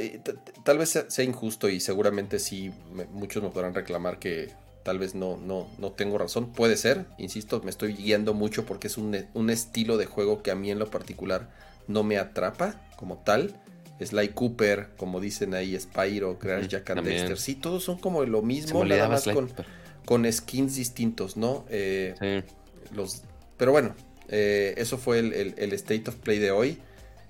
tal 0.63 0.79
vez 0.79 1.05
sea, 1.09 1.25
injusto 1.25 1.69
y 1.69 1.81
seguramente 1.81 2.39
sí, 2.39 2.71
muchos 3.11 3.43
me 3.43 3.49
podrán 3.49 3.75
reclamar 3.75 4.19
que 4.19 4.53
tal 4.83 4.99
vez 4.99 5.15
no, 5.15 5.37
no, 5.37 5.67
no 5.79 5.93
tengo 5.93 6.19
razón. 6.19 6.53
Puede 6.53 6.77
ser, 6.77 7.07
insisto, 7.19 7.61
me 7.65 7.71
estoy 7.71 7.95
guiando 7.95 8.35
mucho 8.35 8.67
porque 8.67 8.87
es 8.87 8.99
un, 8.99 9.17
un 9.35 9.51
estilo 9.51 9.97
de 9.97 10.07
juego 10.07 10.43
que 10.43 10.51
a 10.51 10.55
mí 10.55 10.71
en 10.71 10.79
lo 10.79 10.91
particular 10.91 11.51
no 11.89 12.05
me 12.05 12.19
atrapa 12.19 12.81
como 12.97 13.19
tal. 13.19 13.61
Sly 14.05 14.29
Cooper, 14.31 14.89
como 14.97 15.21
dicen 15.21 15.55
ahí, 15.55 15.79
Spyro, 15.79 16.39
Crash, 16.39 16.67
Jack 16.69 16.91
and. 16.91 17.05
Dexter. 17.07 17.39
Sí, 17.39 17.55
todos 17.55 17.83
son 17.85 17.99
como 17.99 18.25
lo 18.25 18.43
mismo, 18.43 18.85
nada 18.85 19.09
más 19.09 19.25
con, 20.05 20.31
skins 20.33 20.77
distintos, 20.77 21.37
¿no? 21.37 21.65
Eh, 21.71 22.15
Sí. 22.21 22.95
los, 22.95 23.23
pero 23.57 23.73
bueno, 23.73 23.95
eh, 24.29 24.75
eso 24.77 24.99
fue 24.99 25.19
el, 25.21 25.33
el- 25.33 25.55
el 25.57 25.73
State 25.73 26.05
of 26.09 26.17
Play 26.17 26.39
de 26.39 26.51
hoy. 26.51 26.79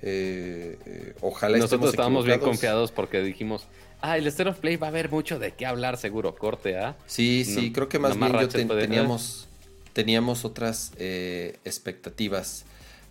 Eh, 0.02 0.78
eh, 0.86 1.14
ojalá 1.20 1.56
Nosotros 1.56 1.90
estemos 1.90 1.90
estábamos 1.90 2.26
bien 2.26 2.38
confiados 2.40 2.93
porque 2.93 3.22
dijimos, 3.22 3.66
ah, 4.02 4.18
el 4.18 4.26
State 4.26 4.51
of 4.51 4.59
Play 4.59 4.76
va 4.76 4.88
a 4.88 4.90
haber 4.90 5.10
mucho 5.10 5.38
de 5.38 5.52
qué 5.52 5.64
hablar 5.66 5.97
seguro, 5.97 6.34
corte, 6.34 6.76
¿ah? 6.78 6.97
Sí, 7.06 7.44
sí, 7.44 7.72
creo 7.72 7.88
que 7.88 7.98
más 7.98 8.18
bien 8.18 8.32
yo 8.32 8.48
ten- 8.48 8.68
teníamos, 8.68 9.48
teníamos 9.94 10.44
otras 10.44 10.93
eh, 10.98 11.59
expectativas. 11.64 12.64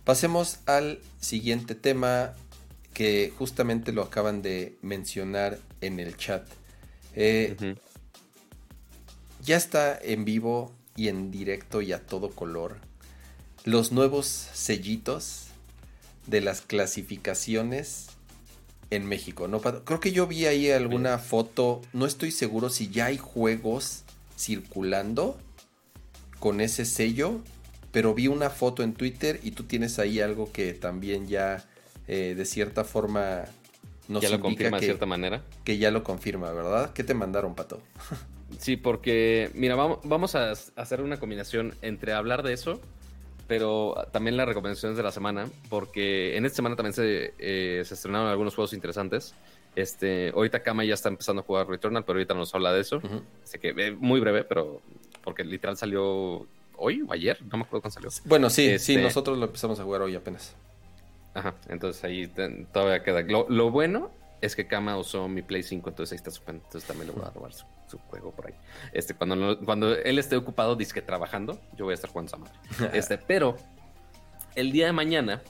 Pasemos 0.04 0.58
al 0.66 1.00
siguiente 1.20 1.74
tema 1.74 2.34
que 2.96 3.30
justamente 3.36 3.92
lo 3.92 4.00
acaban 4.00 4.40
de 4.40 4.78
mencionar 4.80 5.58
en 5.82 6.00
el 6.00 6.16
chat. 6.16 6.48
Eh. 7.14 7.76
Ya 9.44 9.58
está 9.58 9.98
en 10.00 10.24
vivo 10.24 10.72
y 10.96 11.08
en 11.08 11.30
directo 11.30 11.82
y 11.82 11.92
a 11.92 12.06
todo 12.06 12.30
color 12.30 12.78
los 13.64 13.92
nuevos 13.92 14.26
sellitos 14.26 15.48
de 16.26 16.40
las 16.40 16.62
clasificaciones 16.62 18.06
en 18.88 19.04
México, 19.04 19.46
¿no? 19.46 19.60
Creo 19.60 20.00
que 20.00 20.12
yo 20.12 20.26
vi 20.26 20.46
ahí 20.46 20.70
alguna 20.70 21.18
foto, 21.18 21.82
no 21.92 22.06
estoy 22.06 22.30
seguro 22.30 22.70
si 22.70 22.88
ya 22.88 23.06
hay 23.06 23.18
juegos 23.18 24.04
circulando 24.38 25.38
con 26.38 26.62
ese 26.62 26.86
sello, 26.86 27.42
pero 27.92 28.14
vi 28.14 28.28
una 28.28 28.48
foto 28.48 28.82
en 28.82 28.94
Twitter 28.94 29.38
y 29.42 29.50
tú 29.50 29.64
tienes 29.64 29.98
ahí 29.98 30.20
algo 30.20 30.50
que 30.50 30.72
también 30.72 31.28
ya 31.28 31.68
eh, 32.08 32.34
de 32.36 32.44
cierta 32.44 32.84
forma 32.84 33.44
nos 34.08 34.22
ya 34.22 34.30
lo 34.30 34.40
confirma 34.40 34.78
de 34.78 34.84
cierta 34.86 35.06
manera. 35.06 35.42
que 35.64 35.78
ya 35.78 35.90
lo 35.90 36.04
confirma, 36.04 36.52
¿verdad? 36.52 36.92
¿Qué 36.92 37.02
te 37.04 37.14
mandaron, 37.14 37.54
Pato? 37.54 37.80
Sí, 38.60 38.76
porque, 38.76 39.50
mira, 39.54 39.74
vamos, 39.74 39.98
vamos 40.04 40.36
a 40.36 40.52
hacer 40.52 41.02
una 41.02 41.18
combinación 41.18 41.74
entre 41.82 42.12
hablar 42.12 42.44
de 42.44 42.52
eso, 42.52 42.80
pero 43.48 43.94
también 44.12 44.36
las 44.36 44.46
recomendaciones 44.46 44.96
de 44.96 45.02
la 45.02 45.10
semana, 45.10 45.48
porque 45.68 46.36
en 46.36 46.46
esta 46.46 46.56
semana 46.56 46.76
también 46.76 46.92
se, 46.94 47.34
eh, 47.40 47.82
se 47.84 47.94
estrenaron 47.94 48.28
algunos 48.28 48.54
juegos 48.54 48.72
interesantes. 48.72 49.34
Este, 49.74 50.30
ahorita 50.30 50.62
Kama 50.62 50.84
ya 50.84 50.94
está 50.94 51.08
empezando 51.08 51.42
a 51.42 51.44
jugar 51.44 51.68
Returnal, 51.68 52.04
pero 52.04 52.18
ahorita 52.18 52.34
nos 52.34 52.54
habla 52.54 52.72
de 52.72 52.80
eso. 52.80 52.98
Ujú. 52.98 53.20
Así 53.42 53.58
que 53.58 53.70
eh, 53.76 53.90
muy 53.90 54.20
breve, 54.20 54.44
pero 54.44 54.80
porque 55.24 55.42
literal 55.44 55.76
salió 55.76 56.46
hoy 56.76 57.02
o 57.06 57.12
ayer, 57.12 57.38
no 57.50 57.58
me 57.58 57.64
acuerdo 57.64 57.82
cuándo 57.82 57.90
salió. 57.94 58.10
Bueno, 58.26 58.48
sí, 58.48 58.78
sí, 58.78 58.92
Este- 58.94 59.02
nosotros 59.02 59.36
lo 59.38 59.46
empezamos 59.46 59.80
a 59.80 59.84
jugar 59.84 60.02
hoy 60.02 60.14
apenas. 60.14 60.54
Ajá, 61.36 61.54
entonces 61.68 62.02
ahí 62.04 62.26
todavía 62.72 63.02
queda. 63.02 63.20
Lo, 63.22 63.46
lo 63.48 63.70
bueno 63.70 64.10
es 64.40 64.56
que 64.56 64.66
Kama 64.66 64.96
usó 64.96 65.28
mi 65.28 65.42
Play 65.42 65.62
5, 65.62 65.88
entonces 65.90 66.12
ahí 66.12 66.16
está 66.16 66.30
su 66.30 66.42
entonces 66.48 66.84
también 66.84 67.08
le 67.08 67.12
voy 67.14 67.24
a 67.26 67.30
robar 67.30 67.52
su, 67.52 67.66
su 67.88 67.98
juego 67.98 68.32
por 68.32 68.46
ahí. 68.46 68.54
Este, 68.92 69.14
cuando, 69.14 69.36
no- 69.36 69.58
cuando 69.60 69.94
él 69.94 70.18
esté 70.18 70.36
ocupado, 70.36 70.76
disque 70.76 71.02
trabajando, 71.02 71.60
yo 71.76 71.84
voy 71.84 71.92
a 71.92 71.94
estar 71.94 72.10
jugando 72.10 72.32
esa. 72.78 72.86
Este, 72.96 73.18
pero 73.18 73.56
el 74.54 74.72
día 74.72 74.86
de 74.86 74.92
mañana, 74.92 75.42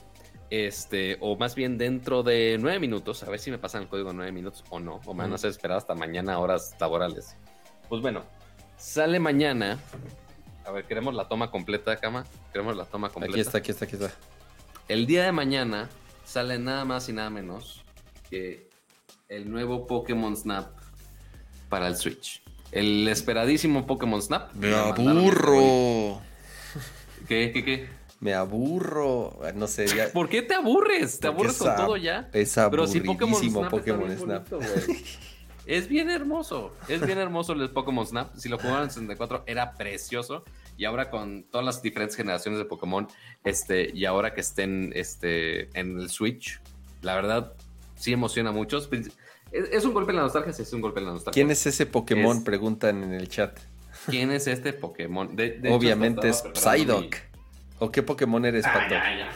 este, 0.49 1.17
o 1.21 1.35
más 1.37 1.55
bien 1.55 1.77
dentro 1.77 2.23
de 2.23 2.57
nueve 2.59 2.79
minutos, 2.79 3.23
a 3.23 3.29
ver 3.29 3.39
si 3.39 3.51
me 3.51 3.57
pasan 3.57 3.83
el 3.83 3.87
código 3.89 4.11
nueve 4.13 4.31
minutos 4.31 4.63
o 4.69 4.79
no, 4.79 4.99
o 5.05 5.13
me 5.13 5.23
van 5.23 5.31
a 5.31 5.35
hacer 5.35 5.49
esperar 5.51 5.77
hasta 5.77 5.95
mañana 5.95 6.39
horas 6.39 6.75
laborales. 6.79 7.35
Pues 7.89 8.01
bueno, 8.01 8.23
sale 8.77 9.19
mañana. 9.19 9.79
A 10.65 10.71
ver, 10.71 10.83
queremos 10.85 11.13
la 11.15 11.27
toma 11.29 11.49
completa, 11.49 11.95
Kama. 11.95 12.25
Queremos 12.51 12.75
la 12.75 12.83
toma 12.85 13.09
completa. 13.09 13.31
Aquí 13.33 13.39
está, 13.41 13.57
aquí 13.59 13.71
está, 13.71 13.85
aquí 13.85 13.95
está. 13.95 14.11
El 14.87 15.05
día 15.05 15.25
de 15.25 15.33
mañana 15.33 15.89
sale 16.23 16.59
nada 16.59 16.85
más 16.85 17.09
y 17.09 17.13
nada 17.13 17.29
menos 17.29 17.83
que 18.29 18.69
el 19.27 19.51
nuevo 19.51 19.85
Pokémon 19.85 20.37
Snap 20.37 20.71
para 21.67 21.87
el 21.89 21.97
Switch. 21.97 22.41
El 22.71 23.05
esperadísimo 23.09 23.85
Pokémon 23.85 24.21
Snap. 24.21 24.53
Me 24.53 24.73
aburro. 24.73 26.21
¿Qué, 27.27 27.51
qué, 27.51 27.65
qué? 27.65 27.89
Me 28.21 28.33
aburro. 28.33 29.37
No 29.55 29.67
sé, 29.67 29.87
ya. 29.87 30.09
¿Por 30.13 30.29
qué 30.29 30.41
te 30.41 30.53
aburres? 30.53 31.19
¿Te 31.19 31.27
Porque 31.27 31.49
aburres 31.49 31.57
con 31.57 31.75
todo 31.75 31.97
ya? 31.97 32.29
Es 32.31 32.55
Pero 32.55 32.87
si 32.87 33.01
Pokémon 33.01 33.33
aburridísimo 33.33 33.59
Snap 33.59 33.71
Pokémon 33.71 34.17
bonito. 34.17 34.59
Es 35.65 35.89
bien 35.89 36.09
hermoso. 36.09 36.73
Es 36.87 37.05
bien 37.05 37.17
hermoso 37.17 37.51
el 37.51 37.69
Pokémon 37.71 38.07
Snap. 38.07 38.33
Si 38.37 38.47
lo 38.47 38.57
jugaban 38.57 38.83
en 38.83 38.89
64 38.89 39.43
era 39.47 39.73
precioso. 39.73 40.45
Y 40.77 40.85
ahora 40.85 41.09
con 41.09 41.43
todas 41.43 41.65
las 41.65 41.81
diferentes 41.81 42.15
generaciones 42.15 42.59
de 42.59 42.65
Pokémon, 42.65 43.07
este, 43.43 43.89
y 43.93 44.05
ahora 44.05 44.33
que 44.33 44.41
estén 44.41 44.91
este, 44.95 45.69
en 45.79 45.99
el 45.99 46.09
Switch, 46.09 46.59
la 47.01 47.15
verdad 47.15 47.53
sí 47.95 48.13
emociona 48.13 48.51
a 48.51 48.53
muchos. 48.53 48.87
Es, 48.91 49.09
es 49.71 49.85
un 49.85 49.93
golpe 49.93 50.11
en 50.11 50.17
la 50.17 50.21
nostalgia, 50.23 50.53
sí 50.53 50.61
es 50.61 50.73
un 50.73 50.81
golpe 50.81 50.99
en 50.99 51.07
la 51.07 51.13
nostalgia. 51.13 51.33
¿Quién 51.33 51.49
es 51.51 51.65
ese 51.65 51.85
Pokémon? 51.87 52.37
Es- 52.37 52.43
Preguntan 52.43 53.03
en 53.03 53.13
el 53.13 53.27
chat. 53.27 53.57
¿Quién 54.07 54.31
es 54.31 54.45
este 54.47 54.71
Pokémon? 54.73 55.35
De- 55.35 55.51
de 55.53 55.67
hecho, 55.67 55.75
Obviamente 55.75 56.29
es 56.29 56.43
Psyduck. 56.53 57.15
¿O 57.79 57.91
qué 57.91 58.03
Pokémon 58.03 58.45
eres, 58.45 58.65
Ah, 58.65 58.73
Pato? 58.73 58.89
ya, 58.93 59.17
ya. 59.17 59.29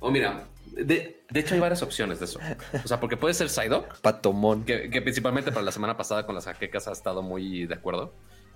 O 0.00 0.10
mira, 0.10 0.44
de, 0.66 1.22
de 1.28 1.40
hecho 1.40 1.54
hay 1.54 1.60
varias 1.60 1.82
opciones 1.82 2.18
de 2.20 2.24
eso. 2.26 2.38
O 2.84 2.88
sea, 2.88 3.00
porque 3.00 3.16
puede 3.16 3.34
ser 3.34 3.48
Psyduck, 3.48 4.00
Patomón. 4.00 4.64
que, 4.64 4.90
que 4.90 5.02
principalmente 5.02 5.50
para 5.50 5.64
la 5.64 5.72
semana 5.72 5.96
pasada 5.96 6.24
con 6.26 6.34
las 6.36 6.44
jaquecas 6.44 6.86
ha 6.88 6.92
estado 6.92 7.22
muy 7.22 7.66
de 7.66 7.74
acuerdo. 7.74 8.14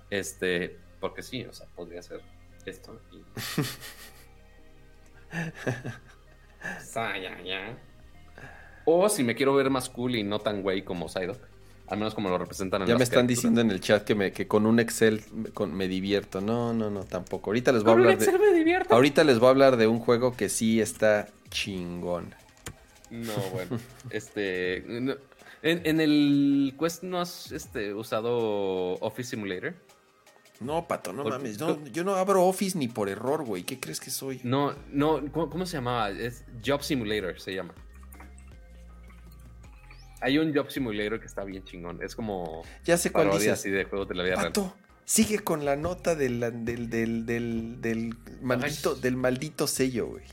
Este, 0.09 0.77
porque 0.99 1.21
sí, 1.23 1.43
o 1.45 1.53
sea, 1.53 1.67
podría 1.75 2.01
ser 2.01 2.21
esto. 2.65 2.99
Y... 3.11 3.23
O 8.85 9.09
si 9.09 9.23
me 9.23 9.35
quiero 9.35 9.53
ver 9.53 9.69
más 9.69 9.89
cool 9.89 10.15
y 10.15 10.23
no 10.23 10.39
tan 10.39 10.61
güey 10.61 10.83
como 10.83 11.09
Psyduck, 11.09 11.39
al 11.87 11.97
menos 11.97 12.15
como 12.15 12.29
lo 12.29 12.37
representan 12.37 12.81
en 12.81 12.87
Ya 12.87 12.93
las 12.93 12.99
me 12.99 13.03
están 13.03 13.27
diciendo 13.27 13.61
en 13.61 13.69
el 13.71 13.81
chat 13.81 14.03
que, 14.03 14.15
me, 14.15 14.31
que 14.31 14.47
con 14.47 14.65
un 14.65 14.79
Excel 14.79 15.21
me, 15.33 15.49
con- 15.49 15.73
me 15.75 15.87
divierto. 15.87 16.41
No, 16.41 16.73
no, 16.73 16.89
no, 16.89 17.03
tampoco. 17.03 17.49
Ahorita 17.49 17.71
les 17.71 17.83
voy 17.83 17.91
a 17.91 17.93
Con 17.93 18.01
un 18.01 18.07
hablar 18.07 18.19
de. 18.19 18.25
Excel 18.25 18.39
me 18.41 18.53
divierto. 18.57 18.95
Ahorita 18.95 19.23
les 19.23 19.39
voy 19.39 19.47
a 19.47 19.49
hablar 19.51 19.77
de 19.77 19.87
un 19.87 19.99
juego 19.99 20.35
que 20.35 20.49
sí 20.49 20.79
está 20.81 21.27
chingón. 21.49 22.33
No, 23.09 23.33
bueno. 23.53 23.77
este. 24.09 24.83
no- 24.87 25.15
en, 25.63 25.81
en 25.85 25.99
el 25.99 26.75
Quest 26.79 27.03
no 27.03 27.19
has 27.19 27.51
este, 27.51 27.93
usado 27.93 28.93
Office 28.99 29.31
Simulator. 29.31 29.73
No, 30.59 30.87
Pato, 30.87 31.13
no 31.13 31.23
mames. 31.23 31.59
no, 31.59 31.85
yo 31.87 32.03
no 32.03 32.15
abro 32.15 32.43
Office 32.45 32.77
ni 32.77 32.87
por 32.87 33.09
error, 33.09 33.43
güey. 33.45 33.63
¿Qué 33.63 33.79
crees 33.79 33.99
que 33.99 34.09
soy? 34.09 34.41
No, 34.43 34.73
no, 34.89 35.21
¿cómo, 35.31 35.49
cómo 35.49 35.65
se 35.65 35.77
llamaba? 35.77 36.09
Es 36.09 36.43
Job 36.65 36.81
Simulator, 36.81 37.39
se 37.39 37.53
llama. 37.53 37.73
Hay 40.21 40.39
un 40.39 40.53
Job 40.55 40.69
Simulator 40.71 41.19
que 41.19 41.27
está 41.27 41.43
bien 41.43 41.63
chingón. 41.63 42.01
Es 42.01 42.15
como 42.15 42.63
Ya 42.83 42.97
sé 42.97 43.11
cuál 43.11 43.29
dices. 43.31 43.49
así 43.49 43.69
de 43.69 43.85
juegos 43.85 44.07
de 44.09 44.15
la 44.15 44.23
vida 44.23 44.35
real. 44.35 44.47
Pato, 44.47 44.75
sigue 45.05 45.39
con 45.39 45.63
la 45.63 45.75
nota 45.75 46.15
del, 46.15 46.39
del, 46.65 46.89
del, 46.89 47.25
del, 47.25 47.81
del 47.81 48.17
maldito, 48.41 48.93
Ay. 48.95 49.01
del 49.01 49.15
maldito 49.15 49.67
sello, 49.67 50.07
güey. 50.07 50.23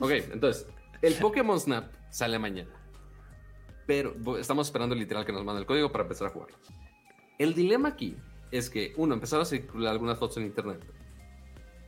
Ok, 0.00 0.10
entonces, 0.32 0.66
el 1.02 1.14
Pokémon 1.14 1.60
Snap 1.60 1.92
sale 2.10 2.38
mañana. 2.38 2.70
pero 3.86 4.14
estamos 4.38 4.66
esperando 4.66 4.94
literal 4.96 5.24
que 5.24 5.32
nos 5.32 5.44
mande 5.44 5.60
el 5.60 5.66
código 5.66 5.92
para 5.92 6.02
empezar 6.02 6.26
a 6.28 6.30
jugar. 6.30 6.48
El 7.38 7.54
dilema 7.54 7.90
aquí 7.90 8.16
es 8.52 8.70
que, 8.70 8.92
uno, 8.96 9.14
empezaron 9.14 9.42
a 9.42 9.46
circular 9.46 9.92
algunas 9.92 10.18
fotos 10.18 10.36
en 10.36 10.44
internet, 10.44 10.80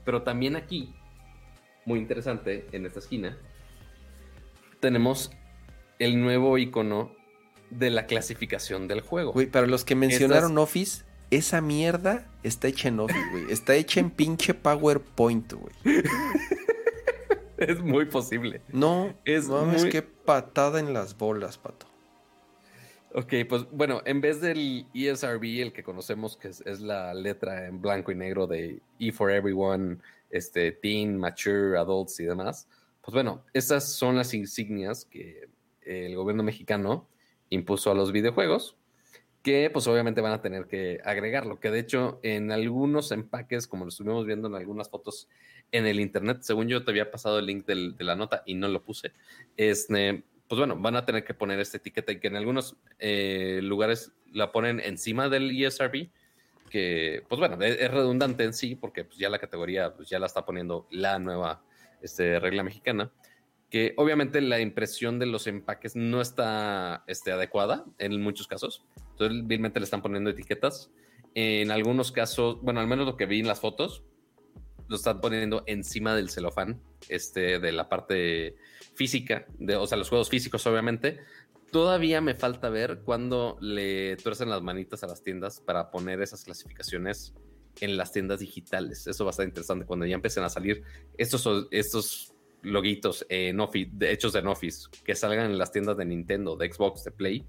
pero 0.05 0.23
también 0.23 0.57
aquí, 0.57 0.95
muy 1.85 1.99
interesante, 1.99 2.67
en 2.73 2.87
esta 2.87 2.99
esquina, 2.99 3.39
tenemos 4.81 5.31
el 5.99 6.21
nuevo 6.21 6.59
icono 6.59 7.15
de 7.71 7.91
la 7.91 8.07
clasificación 8.07 8.89
del 8.89 9.01
juego. 9.01 9.33
Güey, 9.33 9.47
para 9.47 9.67
los 9.67 9.85
que 9.85 9.95
mencionaron 9.95 10.59
Office, 10.59 11.05
esa 11.31 11.61
mierda 11.61 12.31
está 12.43 12.69
hecha 12.69 12.89
en 12.89 13.01
Office, 13.01 13.27
güey. 13.31 13.51
Está 13.51 13.75
hecha 13.75 14.01
en 14.01 14.11
pinche 14.11 14.55
PowerPoint, 14.55 15.53
güey. 15.53 15.75
es 17.59 17.81
muy 17.81 18.07
posible. 18.07 18.63
No, 18.69 19.15
es 19.25 19.49
mames, 19.49 19.85
qué 19.87 20.03
patada 20.03 20.81
en 20.81 20.93
las 20.93 21.17
bolas, 21.17 21.59
pato. 21.59 21.94
Ok, 23.17 23.33
pues 23.49 23.65
bueno, 23.71 24.03
en 24.07 24.21
vez 24.21 24.41
del 24.41 24.89
ESRB, 24.93 25.63
el 25.63 25.73
que 25.73 25.85
conocemos, 25.85 26.37
que 26.37 26.49
es, 26.49 26.81
la 26.81 27.15
letra 27.15 27.69
en 27.69 27.81
blanco 27.81 28.11
y 28.11 28.17
negro 28.17 28.49
de 28.49 28.83
E 28.99 29.13
for 29.13 29.31
Everyone, 29.31 29.99
este, 30.31 30.73
Teen, 30.73 31.17
Mature, 31.17 31.79
Adults 31.79 32.19
y 32.19 32.25
demás, 32.25 32.67
pues 33.03 33.15
bueno, 33.15 33.45
estas 33.53 33.93
son 33.93 34.17
las 34.17 34.35
insignias 34.35 35.05
que 35.05 35.49
el 35.83 36.17
gobierno 36.17 36.43
mexicano 36.43 37.07
impuso 37.51 37.93
a 37.93 37.95
los 37.95 38.11
videojuegos, 38.11 38.77
que 39.45 39.71
pues 39.73 39.87
obviamente 39.87 40.21
van 40.21 40.33
a 40.33 40.43
tener 40.43 40.67
que 40.67 41.01
agregarlo, 41.05 41.61
que 41.61 41.71
de 41.71 41.79
hecho 41.79 42.19
en 42.25 42.51
algunos 42.51 43.13
empaques, 43.13 43.69
como 43.69 43.85
lo 43.85 43.91
estuvimos 43.91 44.27
viendo 44.27 44.49
en 44.49 44.57
algunas 44.57 44.91
fotos 44.91 45.29
en 45.71 45.87
el 45.87 46.01
internet, 46.01 46.39
según 46.41 46.67
yo 46.67 46.83
te 46.83 46.91
había 46.91 47.13
pasado 47.13 47.39
el 47.39 47.47
link 47.47 47.65
de 47.65 47.95
la 48.03 48.17
nota 48.17 48.43
y 48.45 48.55
no 48.55 48.67
lo 48.67 48.83
puse, 48.83 49.13
este, 49.57 50.25
pues 50.49 50.59
bueno, 50.59 50.77
van 50.77 50.97
a 50.97 51.05
tener 51.05 51.25
que 51.25 51.35
poner 51.35 51.61
esta 51.61 51.79
etiqueta 51.79 52.13
y 52.13 52.21
que 52.21 52.29
en 52.29 52.37
algunos 52.37 52.77
eh, 52.99 53.61
lugares 53.63 54.13
la 54.33 54.53
ponen 54.53 54.81
encima 54.81 55.29
del 55.29 55.51
ESRB, 55.51 56.09
que 56.71 57.23
pues 57.29 57.39
bueno, 57.39 57.63
es, 57.63 57.91
redundante 57.91 58.45
en 58.45 58.53
sí, 58.53 58.75
porque 58.75 59.05
pues, 59.05 59.19
ya 59.19 59.29
la 59.29 59.39
categoría 59.39 59.95
pues, 59.95 60.09
ya 60.09 60.19
la 60.19 60.27
está 60.27 60.45
poniendo 60.45 60.87
la 60.91 61.19
nueva 61.19 61.63
este, 62.03 62.39
regla 62.41 62.63
mexicana 62.63 63.11
que 63.75 63.93
obviamente 63.97 64.41
la 64.41 64.61
impresión 64.61 65.19
de 65.19 65.27
los 65.27 65.49
empaques 65.49 65.97
no 65.97 66.21
está 66.21 67.03
este, 67.09 67.33
adecuada 67.33 67.85
en 67.99 68.23
muchos 68.23 68.47
casos. 68.47 68.85
Entonces, 69.11 69.49
vilmente 69.49 69.81
le 69.81 69.85
están 69.85 70.01
poniendo 70.01 70.31
etiquetas. 70.31 70.93
En 71.35 71.73
algunos 71.73 72.13
casos, 72.13 72.61
bueno, 72.63 72.79
al 72.79 72.87
menos 72.87 73.05
lo 73.05 73.17
que 73.17 73.27
vi 73.27 73.41
en 73.41 73.49
las 73.49 73.59
fotos, 73.59 74.05
lo 74.87 74.95
están 74.95 75.21
poniendo 75.21 75.65
encima 75.67 76.15
del 76.15 76.31
celofán, 76.31 76.81
este, 77.09 77.59
de 77.59 77.73
la 77.73 77.89
parte 77.89 78.57
física, 78.95 79.47
de, 79.59 79.77
o 79.77 79.87
sea, 79.87 79.99
los 79.99 80.09
juegos 80.09 80.29
físicos, 80.29 80.67
obviamente. 80.67 81.21
Todavía 81.71 82.21
me 82.21 82.35
falta 82.35 82.69
ver 82.69 83.01
cuándo 83.05 83.57
le 83.61 84.17
tuercen 84.17 84.49
las 84.49 84.63
manitas 84.63 85.03
a 85.03 85.09
las 85.09 85.23
tiendas 85.23 85.61
para 85.61 85.91
poner 85.91 86.23
esas 86.23 86.45
clasificaciones 86.45 87.35
en 87.81 87.97
las 87.97 88.13
tiendas 88.13 88.41
digitales. 88.41 89.07
Eso 89.07 89.25
va 89.25 89.31
a 89.31 89.33
estar 89.33 89.47
interesante 89.47 89.85
cuando 89.85 90.07
ya 90.07 90.15
empiecen 90.15 90.45
a 90.45 90.49
salir 90.49 90.83
estos, 91.19 91.49
estos 91.71 92.35
loguitos 92.63 93.27
en 93.29 93.61
Office, 93.61 93.91
de, 93.93 94.13
hechos 94.13 94.35
en 94.35 94.47
Office, 94.47 94.89
que 95.05 95.15
salgan 95.15 95.51
en 95.51 95.59
las 95.59 95.73
tiendas 95.73 95.97
de 95.97 96.05
Nintendo, 96.05 96.57
de 96.57 96.73
Xbox, 96.73 97.05
de 97.05 97.11
Play, 97.11 97.45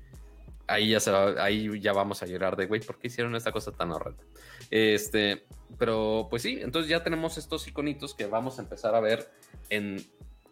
ahí 0.67 0.89
ya, 0.89 0.99
se 0.99 1.11
ahí 1.11 1.79
ya 1.79 1.93
vamos 1.93 2.23
a 2.23 2.25
llorar 2.25 2.55
de, 2.55 2.65
güey, 2.65 2.81
¿por 2.81 2.97
qué 2.97 3.07
hicieron 3.07 3.35
esta 3.35 3.51
cosa 3.51 3.71
tan 3.71 3.91
horrenda? 3.91 4.23
Este, 4.71 5.45
pero 5.77 6.27
pues 6.29 6.41
sí, 6.41 6.59
entonces 6.61 6.89
ya 6.89 7.03
tenemos 7.03 7.37
estos 7.37 7.67
iconitos 7.67 8.13
que 8.13 8.25
vamos 8.25 8.59
a 8.59 8.61
empezar 8.61 8.95
a 8.95 8.99
ver 8.99 9.31
en 9.69 10.05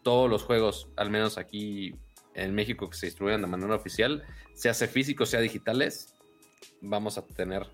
todos 0.04 0.30
los 0.30 0.44
juegos, 0.44 0.90
al 0.96 1.10
menos 1.10 1.38
aquí 1.38 1.96
en 2.36 2.54
México, 2.54 2.90
que 2.90 2.98
se 2.98 3.08
distribuyen 3.08 3.42
de 3.42 3.48
manera 3.48 3.76
oficial, 3.76 4.24
sea 4.54 4.74
físicos, 4.74 5.30
sea 5.30 5.40
digitales, 5.40 6.14
vamos 6.82 7.18
a 7.18 7.26
tener 7.26 7.68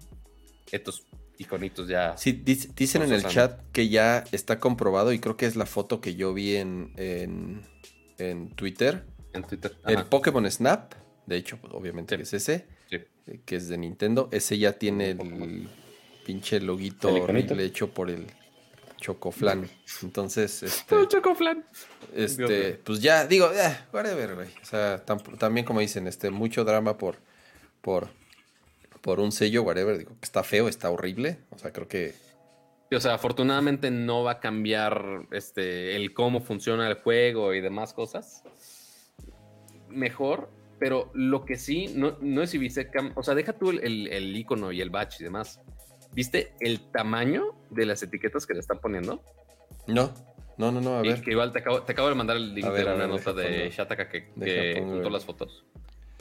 estos 0.72 1.08
iconitos 1.38 1.88
ya. 1.88 2.18
Sí, 2.18 2.34
dicen 2.34 3.02
en 3.02 3.14
el 3.14 3.26
chat 3.26 3.62
que 3.72 3.90
ya 3.90 4.26
está 4.32 4.60
comprobado 4.60 5.14
y 5.14 5.20
creo 5.20 5.38
que 5.38 5.46
es 5.46 5.56
la 5.56 5.66
foto 5.66 6.02
que 6.02 6.16
yo 6.16 6.34
vi 6.34 6.58
en, 6.58 6.94
en, 8.18 8.50
Twitter. 8.56 9.06
En 9.34 9.44
Twitter. 9.44 9.78
El 9.86 10.06
Pokémon 10.06 10.50
Snap, 10.50 10.94
de 11.30 11.38
hecho, 11.38 11.58
pues, 11.58 11.74
obviamente 11.74 12.16
es 12.22 12.34
ese, 12.34 12.66
eh, 12.92 13.08
que 13.46 13.56
es 13.56 13.70
de 13.70 13.78
Nintendo. 13.78 14.28
Ese 14.32 14.58
ya 14.58 14.74
tiene 14.74 15.12
el 15.12 15.70
pinche 16.26 16.60
loguito 16.60 17.14
horrible 17.14 17.64
hecho 17.64 17.90
por 17.90 18.10
el 18.10 18.28
Chocoflan. 19.00 19.70
Entonces, 20.04 20.64
este. 20.64 20.96
Chocoflan. 21.08 21.66
Este, 22.16 22.74
pues 22.84 23.02
ya, 23.02 23.26
digo, 23.26 23.52
eh, 23.54 23.78
whatever, 23.94 24.36
güey. 24.36 24.50
O 24.62 24.66
sea, 24.66 25.04
también 25.06 25.66
como 25.66 25.80
dicen, 25.80 26.08
este, 26.08 26.30
mucho 26.32 26.64
drama 26.64 26.98
por, 26.98 27.18
por, 27.82 28.10
por 29.02 29.20
un 29.20 29.32
sello, 29.32 29.64
whatever, 29.64 29.98
digo 29.98 30.12
que 30.20 30.26
está 30.26 30.44
feo, 30.44 30.68
está 30.68 30.90
horrible. 30.90 31.38
O 31.52 31.60
sea, 31.60 31.72
creo 31.72 31.88
que. 31.88 32.14
O 32.92 33.00
sea, 33.00 33.14
afortunadamente 33.14 33.92
no 33.92 34.24
va 34.24 34.32
a 34.32 34.40
cambiar 34.40 35.28
este 35.32 35.96
el 35.96 36.14
cómo 36.14 36.42
funciona 36.42 36.88
el 36.88 36.96
juego 36.96 37.54
y 37.54 37.62
demás 37.62 37.94
cosas. 37.94 38.44
Mejor, 39.90 40.50
pero 40.80 41.12
lo 41.14 41.46
que 41.46 41.58
sí, 41.58 41.92
no, 41.96 42.18
no 42.22 42.42
es 42.42 42.52
si 42.52 42.58
viste, 42.58 42.90
o 43.16 43.24
sea, 43.24 43.36
deja 43.36 43.54
tú 43.54 43.70
el, 43.72 44.08
el, 44.08 44.36
icono 44.36 44.72
y 44.72 44.82
el 44.82 44.90
batch 44.90 45.22
y 45.22 45.24
demás. 45.26 45.60
¿Viste 46.14 46.54
el 46.60 46.80
tamaño 46.92 47.56
de 47.70 47.86
las 47.86 48.02
etiquetas 48.02 48.46
que 48.48 48.54
le 48.54 48.62
están 48.62 48.80
poniendo? 48.80 49.22
No, 49.88 50.12
no, 50.58 50.72
no, 50.72 50.82
no, 50.82 50.98
a 50.98 51.02
ver. 51.02 51.22
Que 51.22 51.32
igual 51.32 51.52
te 51.52 51.60
acabo, 51.60 51.84
te 51.84 51.92
acabo 51.92 52.10
de 52.10 52.16
mandar 52.16 52.38
el 52.38 52.56
link 52.56 52.68
de 52.68 52.84
una 52.84 53.08
nota 53.08 53.34
de 53.34 53.70
Shataka 53.70 54.10
que, 54.10 54.32
que 54.34 54.82
juntó 54.84 55.10
las 55.10 55.26
fotos. 55.26 55.66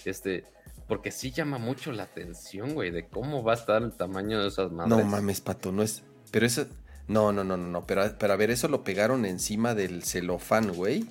Este, 0.05 0.44
porque 0.86 1.10
sí 1.10 1.30
llama 1.30 1.59
mucho 1.59 1.93
la 1.93 2.05
atención, 2.05 2.74
güey, 2.74 2.90
de 2.90 3.06
cómo 3.06 3.43
va 3.43 3.52
a 3.52 3.56
estar 3.56 3.82
el 3.82 3.93
tamaño 3.93 4.40
de 4.40 4.48
esas 4.48 4.70
madres. 4.72 4.97
No 4.97 5.05
mames, 5.05 5.40
pato, 5.40 5.70
no 5.70 5.82
es. 5.82 6.02
Pero 6.30 6.47
eso. 6.47 6.66
No, 7.06 7.32
no, 7.32 7.43
no, 7.43 7.56
no, 7.56 7.68
no. 7.68 7.86
Pero, 7.86 8.02
pero 8.18 8.32
a 8.35 8.36
ver, 8.36 8.51
eso 8.51 8.68
lo 8.68 8.85
pegaron 8.85 9.24
encima 9.24 9.74
del 9.74 10.02
celofán, 10.02 10.74
güey. 10.74 11.06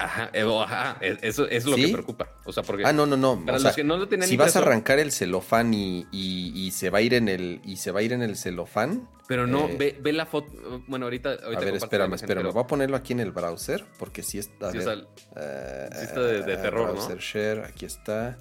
Ajá, 0.00 0.30
eh, 0.32 0.44
ajá, 0.62 0.96
eso, 1.00 1.46
es 1.46 1.66
lo 1.66 1.76
que 1.76 1.88
preocupa. 1.88 2.30
O 2.44 2.52
sea, 2.52 2.62
porque. 2.62 2.84
Ah, 2.86 2.92
no, 2.92 3.06
no, 3.06 3.16
no. 3.16 3.44
Para 3.44 3.58
los 3.58 3.74
que 3.74 3.84
no 3.84 3.96
lo 3.96 4.08
tienen 4.08 4.28
Si 4.28 4.36
vas 4.36 4.56
a 4.56 4.60
arrancar 4.60 4.98
el 4.98 5.12
celofán 5.12 5.74
y, 5.74 6.06
y, 6.10 6.70
se 6.70 6.90
va 6.90 6.98
a 6.98 7.02
ir 7.02 7.14
en 7.14 7.28
el. 7.28 7.60
y 7.64 7.76
se 7.76 7.90
va 7.90 8.00
a 8.00 8.02
ir 8.02 8.12
en 8.12 8.22
el 8.22 8.36
celofán. 8.36 9.08
Pero 9.28 9.46
no, 9.46 9.68
eh, 9.68 9.98
ve, 10.00 10.12
la 10.12 10.26
foto. 10.26 10.50
Bueno, 10.88 11.06
ahorita. 11.06 11.30
a 11.32 11.60
ver, 11.60 11.74
espérame, 11.74 12.14
espérame. 12.14 12.50
Voy 12.50 12.62
a 12.62 12.66
ponerlo 12.66 12.96
aquí 12.96 13.12
en 13.12 13.20
el 13.20 13.30
browser. 13.30 13.84
Porque 13.98 14.22
sí 14.22 14.38
está. 14.38 14.72
sí, 14.72 14.78
está 14.78 16.20
de, 16.20 16.42
de 16.42 16.56
terror, 16.56 16.92
browser 16.92 17.18
share, 17.18 17.64
aquí 17.64 17.84
está 17.84 18.38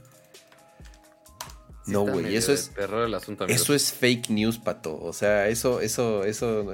no, 1.89 2.05
güey, 2.05 2.35
eso 2.35 2.53
es. 2.53 2.71
eso 3.47 3.73
es 3.73 3.91
fake 3.91 4.29
news, 4.29 4.57
pato. 4.57 4.97
O 4.99 5.13
sea, 5.13 5.47
eso, 5.47 5.81
eso, 5.81 6.23
eso. 6.23 6.71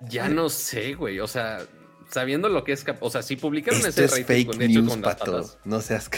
ya 0.00 0.28
no 0.28 0.48
sé, 0.48 0.94
güey. 0.94 1.20
O 1.20 1.26
sea, 1.26 1.64
sabiendo 2.08 2.48
lo 2.48 2.64
que 2.64 2.72
es. 2.72 2.84
O 3.00 3.10
sea, 3.10 3.22
si 3.22 3.36
publicaron 3.36 3.80
ese 3.84 4.04
es 4.04 4.26
fake 4.26 4.56
news, 4.56 4.96
pato. 4.98 5.48
no 5.64 5.80
seas. 5.80 6.10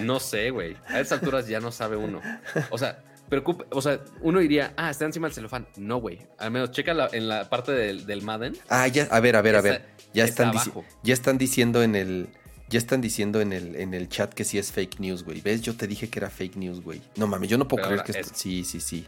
no 0.00 0.20
sé, 0.20 0.50
güey. 0.50 0.76
A 0.86 1.00
esas 1.00 1.20
alturas 1.20 1.46
ya 1.46 1.60
no 1.60 1.72
sabe 1.72 1.96
uno. 1.96 2.20
O 2.70 2.78
sea, 2.78 3.02
preocupa, 3.28 3.64
o 3.70 3.82
sea, 3.82 4.00
uno 4.20 4.40
diría, 4.40 4.72
ah, 4.76 4.90
está 4.90 5.04
encima 5.04 5.28
del 5.28 5.34
celofán. 5.34 5.66
No, 5.76 5.98
güey. 5.98 6.26
Al 6.38 6.50
menos 6.50 6.70
checa 6.70 7.08
en 7.12 7.28
la 7.28 7.48
parte 7.48 7.72
del, 7.72 8.06
del 8.06 8.22
Madden. 8.22 8.56
Ah, 8.68 8.86
ya, 8.88 9.04
a 9.10 9.20
ver, 9.20 9.36
a 9.36 9.42
ver, 9.42 9.56
a 9.56 9.60
ver. 9.60 9.86
Ya 10.12 10.24
están, 10.24 10.52
ya 11.02 11.14
están 11.14 11.38
diciendo 11.38 11.82
en 11.82 11.94
el 11.94 12.28
ya 12.68 12.78
están 12.78 13.00
diciendo 13.00 13.40
en 13.40 13.52
el, 13.52 13.76
en 13.76 13.94
el 13.94 14.08
chat 14.08 14.32
que 14.32 14.44
sí 14.44 14.58
es 14.58 14.72
fake 14.72 14.98
news, 14.98 15.22
güey. 15.22 15.40
¿Ves? 15.40 15.62
Yo 15.62 15.76
te 15.76 15.86
dije 15.86 16.08
que 16.08 16.18
era 16.18 16.30
fake 16.30 16.56
news, 16.56 16.80
güey. 16.82 17.00
No 17.16 17.26
mames, 17.26 17.48
yo 17.48 17.58
no 17.58 17.68
puedo 17.68 17.86
creer 17.86 18.02
que 18.02 18.12
esto. 18.12 18.32
Sí, 18.34 18.64
sí, 18.64 18.80
sí. 18.80 19.06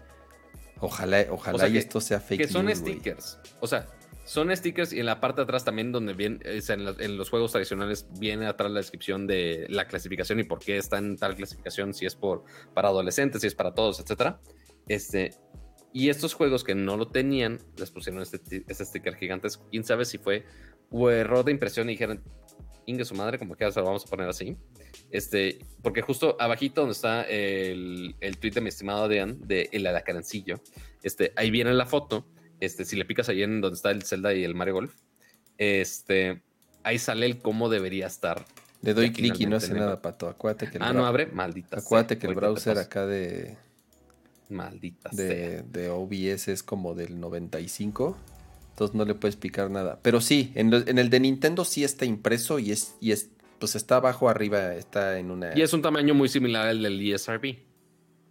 Ojalá, 0.81 1.27
ojalá 1.31 1.67
y 1.69 1.77
esto 1.77 2.01
sea 2.01 2.21
fake 2.21 2.41
news. 2.41 2.49
Que 2.49 2.53
son 2.53 2.77
stickers. 2.77 3.39
O 3.61 3.67
sea, 3.67 3.89
son 4.29 4.55
stickers 4.55 4.93
y 4.93 5.01
en 5.01 5.07
la 5.07 5.21
parte 5.21 5.41
de 5.41 5.45
atrás 5.45 5.65
también, 5.65 5.91
donde 5.91 6.13
viene, 6.13 6.39
en, 6.45 7.17
los 7.17 7.31
juegos 7.31 7.53
tradicionales, 7.53 8.07
viene 8.19 8.45
atrás 8.47 8.71
la 8.71 8.79
descripción 8.81 9.27
de 9.27 9.65
la 9.71 9.87
clasificación 9.87 10.39
y 10.39 10.45
por 10.45 10.59
qué 10.59 10.77
está 10.77 10.99
en 10.99 11.17
tal 11.17 11.35
clasificación, 11.35 11.95
si 11.95 12.05
es 12.05 12.15
por 12.15 12.45
para 12.75 12.89
adolescentes, 12.89 13.41
si 13.41 13.47
es 13.47 13.55
para 13.55 13.73
todos, 13.73 14.01
etcétera. 14.01 14.39
Este, 14.87 15.31
y 15.95 16.11
estos 16.11 16.35
juegos 16.35 16.63
que 16.63 16.75
no 16.75 16.99
lo 16.99 17.09
tenían, 17.09 17.59
les 17.79 17.91
pusieron 17.91 18.21
este, 18.21 18.65
este 18.69 18.85
sticker 18.85 19.17
gigantes. 19.17 19.57
Quién 19.71 19.83
sabe 19.83 20.05
si 20.05 20.19
fue 20.19 20.45
o 20.91 21.09
error 21.09 21.43
de 21.43 21.53
impresión 21.53 21.89
y 21.89 21.93
dijeron, 21.93 22.23
Inge 22.85 23.07
su 23.07 23.15
madre, 23.15 23.39
como 23.39 23.55
que 23.55 23.73
se 23.73 23.81
lo 23.81 23.87
vamos 23.87 24.05
a 24.05 24.11
poner 24.11 24.29
así. 24.29 24.59
Este, 25.11 25.59
porque 25.83 26.03
justo 26.03 26.37
abajito 26.39 26.83
donde 26.83 26.93
está 26.93 27.23
el, 27.23 28.15
el 28.21 28.37
tweet 28.37 28.53
de 28.53 28.61
mi 28.61 28.69
estimado 28.69 29.05
Adrián 29.05 29.39
de 29.41 29.71
el 29.73 29.87
alacarancillo, 29.87 30.61
este, 31.03 31.33
ahí 31.35 31.51
viene 31.51 31.73
la 31.73 31.87
foto. 31.87 32.27
Este, 32.60 32.85
si 32.85 32.97
le 32.97 33.05
picas 33.05 33.28
ahí 33.28 33.43
en 33.43 33.60
donde 33.60 33.76
está 33.76 33.90
el 33.90 34.02
Zelda 34.02 34.35
y 34.35 34.44
el 34.44 34.55
Mario 34.55 34.74
Golf, 34.74 34.94
este, 35.56 36.43
ahí 36.82 36.98
sale 36.98 37.26
el 37.26 37.39
cómo 37.39 37.68
debería 37.68 38.06
estar. 38.06 38.44
Le 38.82 38.94
doy 38.94 39.12
clic 39.12 39.39
y 39.40 39.47
no 39.47 39.56
hace 39.56 39.74
nada, 39.74 40.01
pato. 40.01 40.28
Acuérdate 40.28 40.70
que 40.70 40.78
el 40.78 40.82
Ah, 40.82 40.93
no 40.93 41.05
abre, 41.05 41.26
maldita. 41.26 41.78
Acuérdate 41.78 42.18
que 42.18 42.26
el 42.26 42.35
browser 42.35 42.78
acá 42.78 43.06
de. 43.06 43.56
Maldita 44.51 45.10
de, 45.12 45.62
de 45.62 45.90
OBS 45.90 46.48
es 46.48 46.62
como 46.62 46.94
del 46.94 47.20
95 47.20 48.16
entonces 48.78 48.94
no 48.94 49.05
le 49.05 49.14
puedes 49.16 49.35
picar 49.35 49.72
nada. 49.72 49.98
Pero 50.02 50.20
sí, 50.20 50.52
en, 50.55 50.72
el 50.72 51.10
de 51.10 51.18
Nintendo 51.18 51.64
sí 51.64 51.82
está 51.82 52.05
impreso 52.05 52.60
y 52.60 52.70
es, 52.70 52.94
y 53.01 53.10
es 53.10 53.30
pues 53.59 53.74
está 53.74 53.97
abajo, 53.97 54.28
arriba, 54.28 54.76
está 54.76 55.18
en 55.18 55.32
una... 55.32 55.51
Y 55.59 55.62
es 55.62 55.72
un 55.72 55.82
tamaño 55.82 56.14
muy 56.14 56.28
similar 56.28 56.68
al 56.68 56.80
del 56.80 57.12
ESRB. 57.12 57.56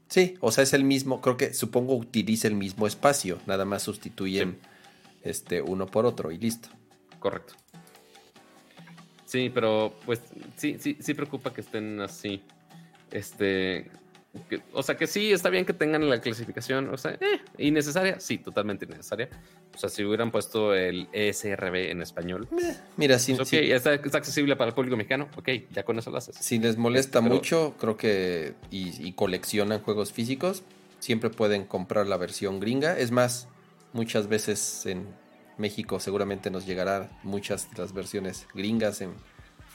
Sí, 0.08 0.36
o 0.40 0.52
sea, 0.52 0.64
es 0.64 0.74
el 0.74 0.84
mismo, 0.84 1.22
creo 1.22 1.38
que 1.38 1.54
supongo 1.54 1.96
utiliza 1.96 2.48
el 2.48 2.56
mismo 2.56 2.88
espacio, 2.88 3.40
nada 3.46 3.66
más 3.66 3.84
sustituyen 3.84 4.58
este 5.24 5.62
uno 5.62 5.86
por 5.86 6.06
otro 6.06 6.32
y 6.32 6.38
listo. 6.38 6.70
Correcto. 7.20 7.56
Sí, 9.26 9.52
pero 9.54 9.94
pues 10.06 10.22
sí, 10.56 10.78
sí, 10.80 10.98
sí 11.00 11.14
preocupa 11.14 11.54
que 11.54 11.62
estén 11.62 12.00
así. 12.00 12.42
Este, 13.12 13.92
o 14.74 14.84
sea 14.84 14.96
que 14.96 15.08
sí, 15.08 15.32
está 15.32 15.50
bien 15.50 15.66
que 15.66 15.74
tengan 15.74 16.10
la 16.10 16.20
clasificación, 16.20 16.90
o 16.90 16.98
sea, 16.98 17.12
eh, 17.14 17.42
innecesaria, 17.58 18.20
sí, 18.20 18.38
totalmente 18.38 18.86
innecesaria. 18.86 19.30
O 19.76 19.78
sea, 19.78 19.90
si 19.90 20.04
hubieran 20.04 20.32
puesto 20.32 20.74
el 20.74 21.08
ESRB 21.12 21.92
en 21.92 22.02
español. 22.02 22.48
mira, 22.96 23.20
sí, 23.20 23.34
pues, 23.34 23.52
está, 23.54 23.92
accesible 23.92 24.56
para 24.56 24.70
el 24.70 24.76
público 24.76 24.98
mexicano, 24.98 25.28
ok, 25.36 25.50
ya 25.72 25.84
con 25.84 26.00
eso 26.00 26.12
lo 26.12 26.18
haces. 26.18 26.36
Si 26.36 26.60
les 26.60 26.78
molesta 26.78 27.22
mucho, 27.22 27.76
creo 27.80 27.98
que, 27.98 28.54
y, 28.72 29.12
coleccionan 29.14 29.82
juegos 29.82 30.12
físicos, 30.12 30.64
siempre 31.00 31.30
pueden 31.30 31.66
comprar 31.66 32.08
la 32.08 32.18
versión 32.18 32.60
gringa. 32.60 32.98
Es 32.98 33.12
más, 33.12 33.48
muchas 33.94 34.28
veces 34.28 34.86
en 34.86 35.08
México 35.58 36.00
seguramente 36.00 36.50
nos 36.50 36.66
llegará 36.66 37.10
muchas 37.24 37.70
de 37.72 37.82
las 37.82 37.94
versiones 37.94 38.48
gringas 38.54 39.02
en 39.02 39.14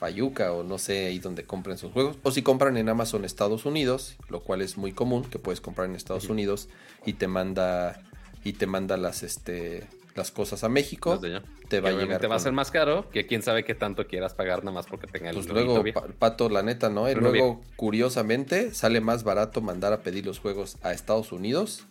Fayuca 0.03 0.51
o 0.51 0.63
no 0.63 0.79
sé 0.79 1.05
ahí 1.05 1.19
donde 1.19 1.45
compren 1.45 1.77
sus 1.77 1.93
juegos. 1.93 2.17
O 2.23 2.31
si 2.31 2.41
compran 2.41 2.75
en 2.75 2.89
Amazon 2.89 3.23
Estados 3.23 3.65
Unidos, 3.65 4.17
lo 4.27 4.41
cual 4.41 4.61
es 4.61 4.77
muy 4.77 4.91
común, 4.91 5.23
que 5.23 5.39
puedes 5.39 5.61
comprar 5.61 5.87
en 5.87 5.95
Estados 5.95 6.27
Unidos 6.27 6.67
y 7.05 7.13
te 7.13 7.29
manda 7.29 8.03
y 8.43 8.51
te 8.51 8.67
manda 8.67 8.97
las 8.97 9.23
este 9.23 9.87
las 10.13 10.29
cosas 10.31 10.65
a 10.65 10.67
México, 10.67 11.21
te 11.69 11.79
va 11.79 11.87
a 11.87 11.91
llegar. 11.93 12.19
Te 12.19 12.27
va 12.27 12.35
a 12.35 12.39
ser 12.39 12.51
más 12.51 12.69
caro 12.69 13.09
que 13.11 13.25
quién 13.27 13.43
sabe 13.43 13.63
qué 13.63 13.75
tanto 13.75 14.05
quieras 14.05 14.33
pagar 14.33 14.65
nada 14.65 14.75
más 14.75 14.87
porque 14.87 15.07
tenga 15.07 15.29
el 15.29 15.37
Pues 15.37 15.47
luego, 15.47 15.81
Pato, 16.19 16.49
la 16.49 16.63
neta, 16.63 16.89
¿no? 16.89 17.09
Y 17.09 17.15
luego, 17.15 17.61
curiosamente, 17.77 18.73
sale 18.73 18.99
más 18.99 19.23
barato 19.23 19.61
mandar 19.61 19.93
a 19.93 20.01
pedir 20.01 20.25
los 20.25 20.37
juegos 20.37 20.75
a 20.83 20.91
Estados 20.91 21.31
Unidos 21.31 21.85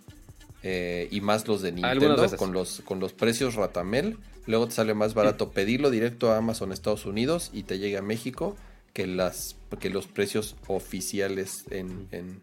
eh, 0.63 1.09
y 1.11 1.21
más 1.21 1.47
los 1.49 1.63
de 1.63 1.73
Nintendo 1.73 2.37
con 2.37 2.53
los, 2.53 2.83
con 2.85 3.01
los 3.01 3.13
precios 3.13 3.55
Ratamel 3.55 4.19
Luego 4.47 4.67
te 4.67 4.73
sale 4.73 4.95
más 4.95 5.15
barato 5.15 5.51
pedirlo 5.51 5.91
directo 5.91 6.33
a 6.33 6.39
Amazon 6.39 6.73
Estados 6.73 7.07
Unidos 7.07 7.51
y 7.53 7.63
te 7.63 7.79
llega 7.79 8.01
a 8.01 8.03
México 8.03 8.57
que, 8.93 9.07
las, 9.07 9.57
que 9.79 9.89
los 9.89 10.09
precios 10.09 10.57
oficiales 10.67 11.65
en, 11.71 12.43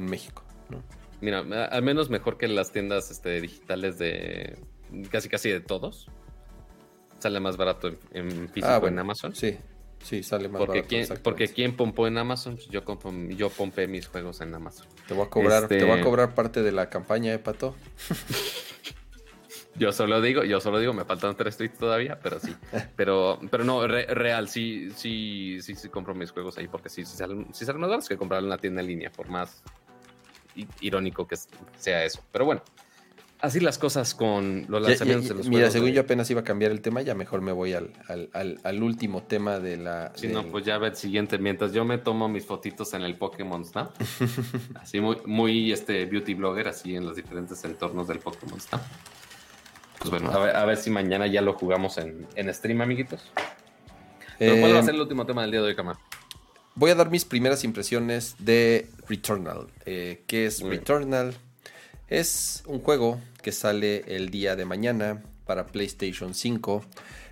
México. 0.00 0.44
Mira, 1.20 1.40
al 1.40 1.82
menos 1.82 2.10
mejor 2.10 2.38
que 2.38 2.48
las 2.48 2.72
tiendas 2.72 3.10
este, 3.10 3.40
digitales 3.40 3.98
de 3.98 4.58
casi 5.10 5.28
casi 5.28 5.50
de 5.50 5.60
todos. 5.60 6.08
Sale 7.18 7.40
más 7.40 7.56
barato 7.56 7.88
en, 8.12 8.48
físico 8.48 8.68
ah, 8.68 8.86
en 8.86 8.98
Amazon. 8.98 9.34
Sí, 9.34 9.56
sí, 10.02 10.22
sale 10.22 10.48
más 10.48 10.60
porque 10.60 10.82
barato. 10.82 11.22
porque 11.22 11.48
quien 11.48 11.76
pompó 11.76 12.06
en 12.06 12.18
Amazon, 12.18 12.56
pues 12.56 12.68
yo, 12.68 12.82
yo 13.30 13.50
pompé 13.50 13.86
mis 13.86 14.06
juegos 14.06 14.40
en 14.40 14.54
Amazon. 14.54 14.86
Te 15.06 15.14
voy 15.14 15.26
a 15.26 15.30
cobrar, 15.30 15.68
te 15.68 15.82
voy 15.82 15.90
a 15.90 15.94
este 15.94 16.04
cobrar 16.04 16.34
parte 16.34 16.62
de 16.62 16.72
la 16.72 16.88
campaña, 16.88 17.32
¿eh, 17.32 17.38
Pato? 17.38 17.74
Yo 19.78 19.92
solo 19.92 20.20
digo, 20.20 20.42
yo 20.42 20.60
solo 20.60 20.80
digo, 20.80 20.92
me 20.92 21.04
faltan 21.04 21.36
tres 21.36 21.56
tweets 21.56 21.78
todavía, 21.78 22.18
pero 22.20 22.40
sí. 22.40 22.54
Pero, 22.96 23.38
pero 23.50 23.62
no, 23.62 23.86
real, 23.86 24.48
sí, 24.48 24.90
sí, 24.96 25.58
sí, 25.62 25.76
sí 25.76 25.88
compro 25.88 26.14
mis 26.14 26.32
juegos 26.32 26.58
ahí 26.58 26.66
porque 26.66 26.88
sí, 26.88 27.04
sí 27.04 27.16
salen, 27.16 27.46
sí 27.52 27.64
salen 27.64 27.80
más 27.80 27.90
baratos 27.90 28.08
que 28.08 28.16
comprar 28.16 28.42
en 28.42 28.48
la 28.48 28.58
tienda 28.58 28.80
en 28.80 28.88
línea, 28.88 29.12
por 29.12 29.28
más 29.28 29.62
irónico 30.80 31.28
que 31.28 31.36
sea 31.78 32.04
eso. 32.04 32.24
Pero 32.32 32.44
bueno, 32.44 32.62
así 33.40 33.60
las 33.60 33.78
cosas 33.78 34.14
con 34.14 34.66
los 34.68 34.82
lanzamientos 34.82 35.28
de 35.28 35.34
los 35.34 35.48
Mira, 35.48 35.70
según 35.70 35.90
yo 35.90 36.00
apenas 36.00 36.30
iba 36.30 36.40
a 36.40 36.44
cambiar 36.44 36.72
el 36.72 36.80
tema, 36.80 37.02
ya 37.02 37.14
mejor 37.14 37.40
me 37.40 37.52
voy 37.52 37.72
al, 37.72 37.92
al, 38.08 38.60
al, 38.62 38.82
último 38.82 39.22
tema 39.22 39.58
de 39.58 39.76
la. 39.76 40.12
Sí, 40.14 40.28
no, 40.28 40.44
pues 40.46 40.64
ya 40.64 40.78
ve 40.78 40.88
el 40.88 40.96
siguiente. 40.96 41.38
Mientras 41.38 41.72
yo 41.72 41.84
me 41.84 41.98
tomo 41.98 42.28
mis 42.28 42.44
fotitos 42.44 42.94
en 42.94 43.02
el 43.02 43.16
Pokémon 43.16 43.64
Snap, 43.64 43.90
así 44.74 45.00
muy, 45.00 45.16
muy 45.26 45.72
este 45.72 46.06
beauty 46.06 46.34
blogger, 46.34 46.68
así 46.68 46.96
en 46.96 47.04
los 47.04 47.16
diferentes 47.16 47.64
entornos 47.64 48.08
del 48.08 48.18
Pokémon 48.18 48.60
Snap. 48.60 48.82
Pues 49.98 50.10
bueno, 50.10 50.30
a 50.30 50.64
ver, 50.64 50.76
si 50.76 50.90
mañana 50.90 51.26
ya 51.26 51.42
lo 51.42 51.54
jugamos 51.54 51.98
en, 51.98 52.54
stream, 52.54 52.80
amiguitos. 52.80 53.32
Pero 54.38 54.60
¿cuál 54.60 54.74
va 54.74 54.78
a 54.78 54.82
ser 54.84 54.94
el 54.94 55.00
último 55.00 55.26
tema 55.26 55.42
del 55.42 55.50
día 55.50 55.60
de 55.60 55.66
hoy, 55.66 55.74
Cama? 55.74 55.98
Voy 56.76 56.92
a 56.92 56.94
dar 56.94 57.10
mis 57.10 57.24
primeras 57.24 57.64
impresiones 57.64 58.36
de 58.38 58.88
Returnal. 59.08 59.66
Eh, 59.84 60.22
¿Qué 60.28 60.46
es 60.46 60.60
Returnal? 60.60 61.34
Es 62.08 62.62
un 62.66 62.80
juego 62.80 63.20
que 63.42 63.52
sale 63.52 64.02
el 64.06 64.30
día 64.30 64.56
de 64.56 64.64
mañana 64.64 65.22
para 65.44 65.66
PlayStation 65.66 66.34
5. 66.34 66.82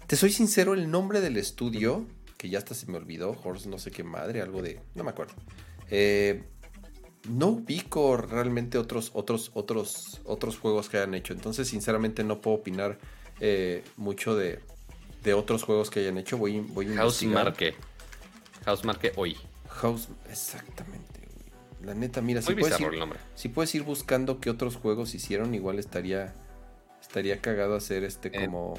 Te 0.07 0.17
soy 0.17 0.31
sincero, 0.31 0.75
el 0.75 0.91
nombre 0.91 1.23
del 1.23 1.39
estudio, 1.39 2.07
que 2.37 2.51
ya 2.51 2.59
hasta 2.59 2.75
se 2.75 2.87
me 2.87 2.99
olvidó, 2.99 3.31
Horse 3.43 3.71
no 3.71 3.79
sé 3.79 3.91
qué 3.91 4.05
madre, 4.05 4.43
algo 4.43 4.61
de... 4.61 4.81
no 4.95 5.03
me 5.03 5.11
acuerdo. 5.11 5.35
Eh, 5.91 6.45
no 7.29 7.49
ubico 7.49 8.19
realmente 8.19 8.77
otros, 8.77 9.11
otros, 9.15 9.51
otros, 9.55 10.21
otros 10.25 10.59
juegos 10.59 10.91
que 10.91 10.99
hayan 10.99 11.15
hecho. 11.15 11.33
Entonces, 11.33 11.69
sinceramente, 11.69 12.23
no 12.23 12.43
puedo 12.43 12.59
opinar 12.59 12.99
eh, 13.41 13.83
mucho 13.97 14.37
de, 14.37 14.61
otros 15.35 15.63
juegos 15.63 15.91
que 15.91 16.01
hayan 16.01 16.19
hecho. 16.19 16.37
Voy, 16.37 16.61
voy 16.61 16.93
a 16.93 16.97
House 16.97 17.23
Marque. 17.25 17.75
House 18.65 18.85
Marque 18.85 19.13
hoy. 19.17 19.37
House, 19.69 20.09
exactamente. 20.31 21.16
La 21.87 21.95
neta, 21.95 22.21
mira, 22.21 22.43
si 22.43 22.55
puedes, 22.55 22.81
ir, 22.81 22.89
si 23.37 23.49
puedes, 23.49 23.75
ir, 23.77 23.85
buscando 23.85 24.41
qué 24.41 24.51
otros 24.51 24.75
juegos 24.75 25.15
hicieron, 25.15 25.55
igual 25.55 25.79
estaría 25.79 26.35
estaría 27.01 27.41
cagado 27.41 27.77
hacer 27.77 28.03
este 28.03 28.29
eh, 28.29 28.45
como 28.45 28.75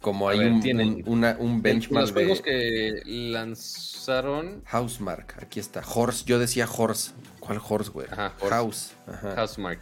como 0.00 0.28
hay 0.28 0.40
un, 0.40 1.04
un, 1.38 1.62
benchmark 1.62 2.06
los 2.06 2.12
juegos 2.12 2.40
que 2.40 3.00
lanzaron 3.06 4.62
Housemark 4.66 5.40
aquí 5.40 5.60
está 5.60 5.82
Horse 5.86 6.24
yo 6.26 6.40
decía 6.40 6.68
Horse 6.68 7.12
¿cuál 7.38 7.60
Horse 7.66 7.90
güey? 7.90 8.08
House 8.08 8.94
Housemark. 9.36 9.80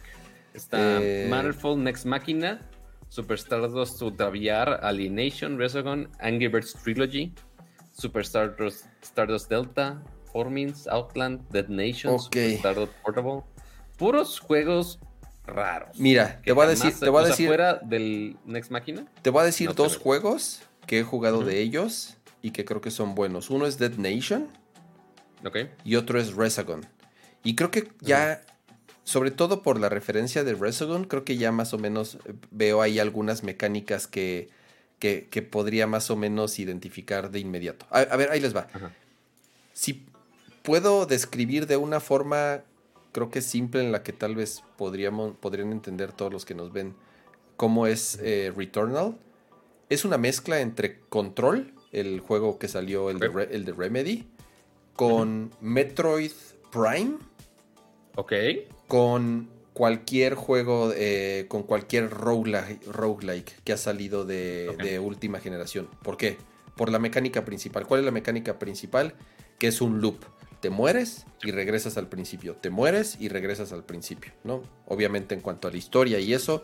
Está 0.53 0.99
eh... 1.01 1.27
Next 1.77 2.05
Machina 2.05 2.61
Super 3.09 3.39
Stardust 3.39 3.99
Ultraviar 4.01 4.79
Alienation 4.83 5.57
Resogon 5.57 6.09
Angry 6.19 6.47
Birds 6.47 6.73
Trilogy 6.83 7.33
Super 7.91 8.21
Stardust, 8.23 8.85
Stardust 9.01 9.49
Delta 9.49 10.03
Formings 10.31 10.87
Outland 10.87 11.41
Dead 11.49 11.67
Nations 11.67 12.27
okay. 12.27 12.55
Stardust 12.55 12.93
Portable 13.03 13.43
puros 14.01 14.39
juegos 14.39 14.97
raros. 15.45 15.99
Mira, 15.99 16.41
te 16.43 16.53
voy 16.53 16.65
a 16.65 16.69
decir, 16.69 16.91
te 16.91 17.07
voy 17.07 17.23
a 17.23 17.27
decir 17.27 17.45
fuera 17.45 17.75
del 17.75 18.35
Next 18.45 18.71
Máquina. 18.71 19.05
Te 19.21 19.29
voy 19.29 19.43
a 19.43 19.45
decir 19.45 19.75
dos 19.75 19.97
juegos 19.97 20.63
que 20.87 20.99
he 20.99 21.03
jugado 21.03 21.43
de 21.43 21.61
ellos 21.61 22.17
y 22.41 22.49
que 22.49 22.65
creo 22.65 22.81
que 22.81 22.89
son 22.89 23.13
buenos. 23.13 23.51
Uno 23.51 23.67
es 23.67 23.77
Dead 23.77 23.93
Nation. 23.97 24.47
Ok. 25.45 25.57
Y 25.83 25.97
otro 25.97 26.19
es 26.19 26.33
Resogon. 26.33 26.83
Y 27.43 27.53
creo 27.53 27.69
que 27.69 27.91
ya, 27.99 28.41
sobre 29.03 29.29
todo 29.29 29.61
por 29.61 29.79
la 29.79 29.87
referencia 29.87 30.43
de 30.43 30.55
Resogon, 30.55 31.03
creo 31.03 31.23
que 31.23 31.37
ya 31.37 31.51
más 31.51 31.75
o 31.75 31.77
menos 31.77 32.15
eh, 32.25 32.33
veo 32.49 32.81
ahí 32.81 32.97
algunas 32.97 33.43
mecánicas 33.43 34.07
que, 34.07 34.49
que, 34.97 35.41
podría 35.43 35.85
más 35.85 36.09
o 36.09 36.15
menos 36.15 36.57
identificar 36.57 37.29
de 37.29 37.39
inmediato. 37.39 37.85
A, 37.91 38.03
ver, 38.17 38.31
ahí 38.31 38.39
les 38.39 38.55
va. 38.55 38.67
Si 39.73 40.05
puedo 40.63 41.05
describir 41.05 41.67
de 41.67 41.77
una 41.77 41.99
forma 41.99 42.63
creo 43.11 43.29
que 43.29 43.41
simple 43.41 43.81
en 43.81 43.91
la 43.91 44.03
que 44.03 44.13
tal 44.13 44.35
vez 44.35 44.63
podríamos, 44.77 45.35
podrían 45.37 45.71
entender 45.71 46.11
todos 46.11 46.31
los 46.31 46.45
que 46.45 46.55
nos 46.55 46.71
ven 46.71 46.95
cómo 47.57 47.87
es 47.87 48.19
eh, 48.21 48.51
Returnal. 48.55 49.17
Es 49.89 50.05
una 50.05 50.17
mezcla 50.17 50.61
entre 50.61 50.99
Control, 51.09 51.73
el 51.91 52.21
juego 52.21 52.57
que 52.57 52.67
salió, 52.67 53.09
el, 53.09 53.19
de, 53.19 53.49
el 53.51 53.65
de, 53.65 53.73
Remedy, 53.73 54.27
con 54.95 55.51
Metroid 55.59 56.31
Prime. 56.71 57.17
Ok. 58.15 58.33
Con 58.87 59.49
cualquier 59.73 60.35
juego, 60.35 60.91
eh, 60.95 61.45
con 61.49 61.63
cualquier 61.63 62.09
roguelike, 62.09 63.61
que 63.63 63.73
ha 63.73 63.77
salido 63.77 64.25
de, 64.25 64.75
de 64.81 64.99
última 64.99 65.39
generación. 65.39 65.89
¿Por 66.03 66.15
qué? 66.15 66.37
Por 66.77 66.89
la 66.89 66.99
mecánica 66.99 67.43
principal. 67.43 67.85
¿Cuál 67.85 67.99
es 67.99 68.05
la 68.05 68.11
mecánica 68.11 68.59
principal? 68.59 69.15
Que 69.59 69.67
es 69.67 69.81
un 69.81 69.99
loop 69.99 70.23
te 70.61 70.69
mueres 70.69 71.25
y 71.43 71.51
regresas 71.51 71.97
al 71.97 72.07
principio, 72.07 72.55
te 72.55 72.69
mueres 72.69 73.17
y 73.19 73.27
regresas 73.27 73.73
al 73.73 73.83
principio, 73.83 74.31
¿no? 74.43 74.61
Obviamente 74.87 75.35
en 75.35 75.41
cuanto 75.41 75.67
a 75.67 75.71
la 75.71 75.77
historia 75.77 76.19
y 76.19 76.33
eso, 76.33 76.63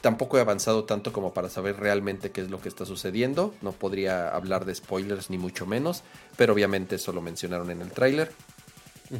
tampoco 0.00 0.36
he 0.36 0.40
avanzado 0.40 0.84
tanto 0.84 1.12
como 1.12 1.32
para 1.32 1.48
saber 1.48 1.78
realmente 1.78 2.32
qué 2.32 2.40
es 2.42 2.50
lo 2.50 2.60
que 2.60 2.68
está 2.68 2.84
sucediendo, 2.84 3.54
no 3.62 3.72
podría 3.72 4.28
hablar 4.34 4.64
de 4.64 4.74
spoilers 4.74 5.30
ni 5.30 5.38
mucho 5.38 5.64
menos, 5.64 6.02
pero 6.36 6.52
obviamente 6.52 6.96
eso 6.96 7.12
lo 7.12 7.22
mencionaron 7.22 7.70
en 7.70 7.80
el 7.80 7.92
tráiler. 7.92 8.32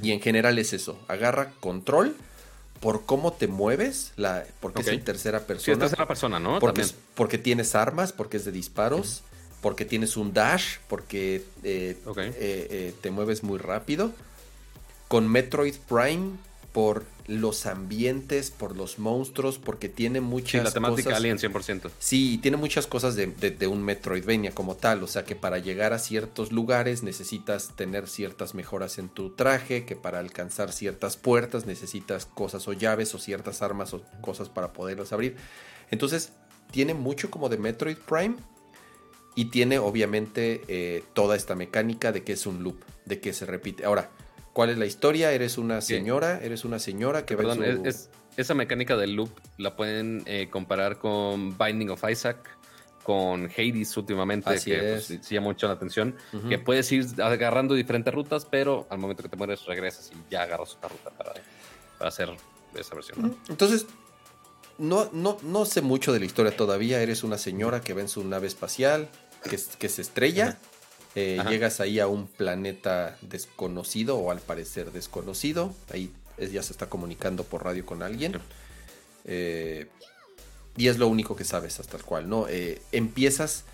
Y 0.03 0.13
en 0.13 0.21
general 0.21 0.57
es 0.59 0.73
eso, 0.73 1.01
agarra 1.09 1.53
control 1.59 2.15
por 2.79 3.05
cómo 3.07 3.33
te 3.33 3.49
mueves, 3.49 4.13
la, 4.17 4.45
porque 4.61 4.83
es 4.83 4.89
en 4.89 5.03
tercera 5.03 5.41
persona. 5.41 5.65
Sí, 5.65 5.71
es 5.73 5.79
tercera 5.79 6.07
persona, 6.07 6.39
¿no? 6.39 6.61
Porque, 6.61 6.85
porque 7.15 7.39
tienes 7.39 7.75
armas, 7.75 8.13
porque 8.13 8.37
es 8.37 8.45
de 8.45 8.53
disparos 8.53 9.25
porque 9.61 9.85
tienes 9.85 10.17
un 10.17 10.33
dash, 10.33 10.77
porque 10.89 11.37
eh, 11.63 11.97
eh, 12.17 12.33
eh, 12.37 12.95
te 13.01 13.11
mueves 13.11 13.43
muy 13.43 13.59
rápido. 13.59 14.13
Con 15.09 15.29
Metroid 15.29 15.75
Prime 15.89 16.31
por 16.73 17.05
los 17.27 17.67
ambientes, 17.67 18.53
por 18.53 18.77
los 18.77 19.01
monstruos, 19.01 19.59
porque 19.59 19.89
tiene 19.89 20.21
muchas 20.21 20.51
Sí, 20.53 20.65
la 20.65 20.71
temática 20.71 21.11
cosas. 21.11 21.19
Alien 21.19 21.37
100%. 21.39 21.91
Sí, 21.99 22.39
tiene 22.41 22.57
muchas 22.57 22.87
cosas 22.87 23.17
de, 23.17 23.27
de- 23.27 23.51
de 23.51 23.67
un 23.67 23.83
Metroidvania 23.83 24.53
como 24.53 24.77
tal. 24.77 25.03
O 25.03 25.09
sea 25.09 25.25
que 25.25 25.35
para 25.35 25.59
llegar 25.59 25.93
a 25.93 25.99
ciertos 25.99 26.53
lugares 26.53 27.03
necesitas 27.03 27.75
tener 27.75 28.09
ciertas 28.09 28.55
mejoras 28.55 28.99
en 28.99 29.09
tu 29.09 29.31
traje, 29.31 29.85
que 29.85 29.97
para 29.97 30.21
alcanzar 30.21 30.73
ciertas 30.73 31.17
puertas 31.17 31.67
necesitas 31.67 32.25
cosas 32.25 32.67
o 32.69 32.73
llaves 32.73 33.13
o 33.17 33.19
ciertas 33.19 33.63
armas 33.63 33.93
o 33.95 34.03
cosas 34.21 34.49
para 34.49 34.73
poderlas 34.73 35.13
abrir. 35.13 35.37
Entonces, 35.91 36.31
tiene 36.71 36.95
mucho 36.95 37.31
como 37.33 37.49
de 37.49 37.59
Metroid 37.59 37.97
Prime. 37.99 38.37
Y 39.35 39.47
tiene 39.47 39.79
obviamente 39.79 40.63
eh, 40.69 41.05
toda 41.15 41.37
esta 41.37 41.55
mecánica 41.55 42.13
de 42.13 42.25
que 42.25 42.33
es 42.33 42.47
un 42.47 42.63
loop, 42.63 42.83
de 43.05 43.21
que 43.21 43.33
se 43.33 43.47
repite. 43.47 43.85
Ahora, 43.85 44.11
¿cuál 44.53 44.71
es 44.71 44.79
la 44.79 44.87
historia? 44.87 45.33
Eres 45.33 45.57
una 45.59 45.81
Sí. 45.81 45.95
señora, 45.95 46.41
eres 46.43 46.65
una 46.65 46.79
señora 46.79 47.25
que 47.25 47.37
va 47.37 47.43
Perdón, 47.43 47.59
su- 47.59 47.65
es, 47.65 47.97
es- 47.97 48.11
esa 48.37 48.55
mecánica 48.55 48.97
del 48.97 49.15
loop 49.15 49.31
la 49.59 49.77
pueden 49.77 50.23
eh, 50.27 50.49
comparar 50.51 50.99
con 50.99 51.57
Binding 51.59 51.91
of 51.91 52.03
Isaac, 52.11 52.39
con 53.03 53.47
Hades 53.57 53.97
últimamente, 53.97 54.51
Así 54.51 54.71
que 54.71 54.79
pues, 54.79 55.11
es. 55.11 55.27
sí, 55.27 55.35
llama 55.35 55.49
mucho 55.49 55.67
la 55.67 55.73
atención. 55.75 56.17
Que 56.49 56.59
puedes 56.59 56.91
ir 56.93 57.07
agarrando 57.23 57.75
diferentes 57.75 58.13
rutas, 58.13 58.45
pero 58.45 58.87
al 58.91 58.99
momento 58.99 59.23
que 59.23 59.29
te 59.29 59.37
mueres 59.37 59.65
regresas 59.65 60.11
y 60.13 60.17
ya 60.31 60.43
agarras 60.43 60.75
otra 60.75 60.91
ruta 60.91 61.11
para, 61.11 61.33
para 61.99 62.09
hacer 62.09 62.31
esa 62.75 62.95
versión. 62.95 63.23
¿no? 63.23 63.37
Entonces, 63.49 63.87
no, 64.81 65.09
no, 65.13 65.39
no 65.43 65.65
sé 65.67 65.83
mucho 65.83 66.13
de 66.13 66.19
la 66.19 66.27
historia 66.27 66.57
todavía. 66.57 67.01
Eres 67.01 67.23
una 67.23 67.39
señora 67.39 67.81
que 67.81 67.95
va 67.95 68.01
en 68.01 68.09
su 68.09 68.25
nave 68.25 68.49
espacial, 68.49 69.09
que, 69.45 69.59
que 69.79 69.89
se 69.89 70.03
estrella. 70.03 70.59
Eh, 71.15 71.43
llegas 71.49 71.81
ahí 71.81 71.99
a 72.01 72.07
un 72.07 72.27
planeta 72.27 73.17
desconocido 73.21 74.17
o 74.17 74.31
al 74.31 74.41
parecer 74.41 74.93
desconocido. 74.93 75.75
Ahí 75.93 76.13
ya 76.49 76.63
se 76.63 76.73
está 76.73 76.89
comunicando 76.89 77.45
por 77.45 77.65
radio 77.65 77.85
con 77.85 78.03
alguien. 78.03 78.41
Eh, 79.25 79.87
y 80.77 80.89
es 80.89 80.99
lo 80.99 81.09
único 81.09 81.37
que 81.37 81.45
sabes 81.45 81.81
hasta 81.81 81.97
el 81.97 82.05
cual, 82.05 82.29
¿no? 82.29 82.47
Eh, 82.49 82.81
empiezas, 82.93 83.65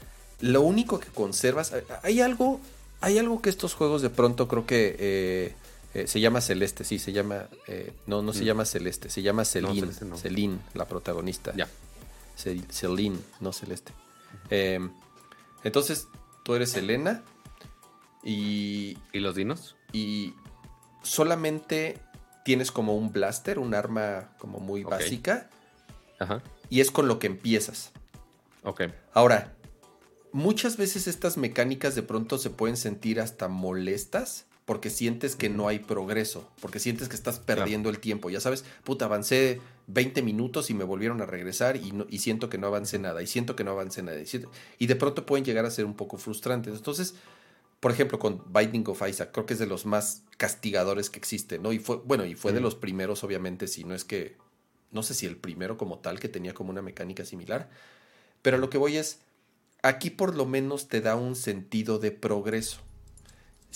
lo 0.41 0.63
único 0.63 0.99
que 0.99 1.09
conservas, 1.09 1.73
eh, 1.73 1.85
hay 2.03 2.21
algo, 2.21 2.61
hay 3.01 3.19
algo 3.19 3.43
que 3.43 3.51
estos 3.51 3.75
juegos 3.75 4.03
de 4.03 4.11
pronto 4.11 4.49
creo 4.49 4.67
que 4.67 5.55
eh, 6.03 6.07
se 6.07 6.21
llama 6.21 6.41
Celeste, 6.41 6.85
sí, 6.85 6.99
se 6.99 7.13
llama, 7.13 7.49
eh, 7.67 7.93
no, 8.07 8.23
no 8.23 8.33
se 8.33 8.43
Mm. 8.43 8.47
llama 8.47 8.65
Celeste, 8.65 9.09
se 9.11 9.23
llama 9.23 9.45
Celine, 9.45 9.89
no. 10.03 10.17
Celine, 10.17 10.59
la 10.75 10.87
protagonista. 10.87 11.53
Ya. 11.57 11.69
Cel- 12.37 12.67
Celine, 12.71 13.19
no 13.41 13.53
Celeste. 13.53 13.93
Eh, 14.51 14.79
entonces, 15.65 16.09
tú 16.45 16.55
eres 16.55 16.75
Elena 16.75 17.23
y, 18.23 18.99
¿Y 19.13 19.21
los 19.21 19.35
dinos? 19.35 19.77
y 19.93 20.35
solamente 21.03 21.99
tienes 22.45 22.71
como 22.71 22.97
un 22.97 23.13
blaster, 23.13 23.59
un 23.59 23.75
arma 23.75 24.31
como 24.39 24.59
muy 24.61 24.83
básica 24.85 25.49
Ajá. 26.19 26.43
y 26.69 26.81
es 26.81 26.91
con 26.91 27.09
lo 27.09 27.19
que 27.19 27.27
empiezas. 27.29 27.93
Ok. 28.63 28.83
Ahora, 29.15 29.55
muchas 30.33 30.77
veces 30.77 31.07
estas 31.07 31.37
mecánicas 31.37 31.95
de 31.95 32.03
pronto 32.03 32.39
se 32.39 32.51
pueden 32.51 32.77
sentir 32.77 33.21
hasta 33.21 33.49
molestas 33.49 34.46
porque 34.67 34.91
sientes 34.91 35.37
que 35.37 35.49
no 35.49 35.69
hay 35.69 35.79
progreso, 35.79 36.51
porque 36.61 36.79
sientes 36.81 37.09
que 37.09 37.15
estás 37.17 37.39
perdiendo 37.39 37.89
el 37.89 37.99
tiempo. 38.01 38.29
Ya 38.31 38.41
sabes, 38.41 38.65
puta, 38.85 39.05
avancé 39.07 39.61
20 39.87 40.21
minutos 40.23 40.69
y 40.71 40.75
me 40.75 40.83
volvieron 40.85 41.23
a 41.23 41.27
regresar 41.27 41.77
y, 41.77 41.93
no- 41.93 42.07
y 42.11 42.19
siento 42.19 42.51
que 42.51 42.59
no 42.59 42.67
avancé 42.67 42.99
nada, 42.99 43.23
y 43.23 43.27
siento 43.29 43.57
que 43.57 43.63
no 43.65 43.71
avancé 43.71 44.03
nada. 44.03 44.21
Y, 44.21 44.27
siento- 44.27 44.51
y 44.79 44.89
de 44.89 44.97
pronto 44.97 45.25
pueden 45.25 45.45
llegar 45.45 45.65
a 45.65 45.71
ser 45.71 45.85
un 45.87 45.95
poco 45.95 46.19
frustrantes. 46.19 46.75
Entonces, 46.75 47.15
por 47.79 47.93
ejemplo, 47.93 48.19
con 48.19 48.43
Binding 48.53 48.85
of 48.89 49.01
Isaac, 49.09 49.31
creo 49.33 49.47
que 49.47 49.53
es 49.55 49.61
de 49.61 49.67
los 49.67 49.87
más 49.87 50.23
castigadores 50.37 51.11
que 51.11 51.19
existen, 51.21 51.63
¿no? 51.63 51.73
Y 51.73 51.79
fue, 51.79 51.97
bueno, 52.05 52.25
y 52.27 52.35
fue 52.35 52.53
de 52.53 52.61
los 52.61 52.75
primeros, 52.75 53.23
obviamente, 53.23 53.69
si 53.69 53.85
no 53.85 53.95
es 53.95 54.03
que, 54.05 54.37
no 54.91 55.05
sé 55.05 55.15
si 55.15 55.27
el 55.27 55.37
primero 55.37 55.77
como 55.79 56.01
tal, 56.01 56.19
que 56.19 56.29
tenía 56.29 56.55
como 56.55 56.71
una 56.71 56.83
mecánica 56.83 57.25
similar. 57.25 57.71
Pero 58.43 58.59
lo 58.59 58.69
que 58.69 58.79
voy 58.79 58.97
es, 58.97 59.21
aquí 59.83 60.11
por 60.11 60.35
lo 60.35 60.45
menos 60.47 60.89
te 60.89 61.01
da 61.01 61.15
un 61.15 61.37
sentido 61.37 62.01
de 62.01 62.11
progreso. 62.11 62.81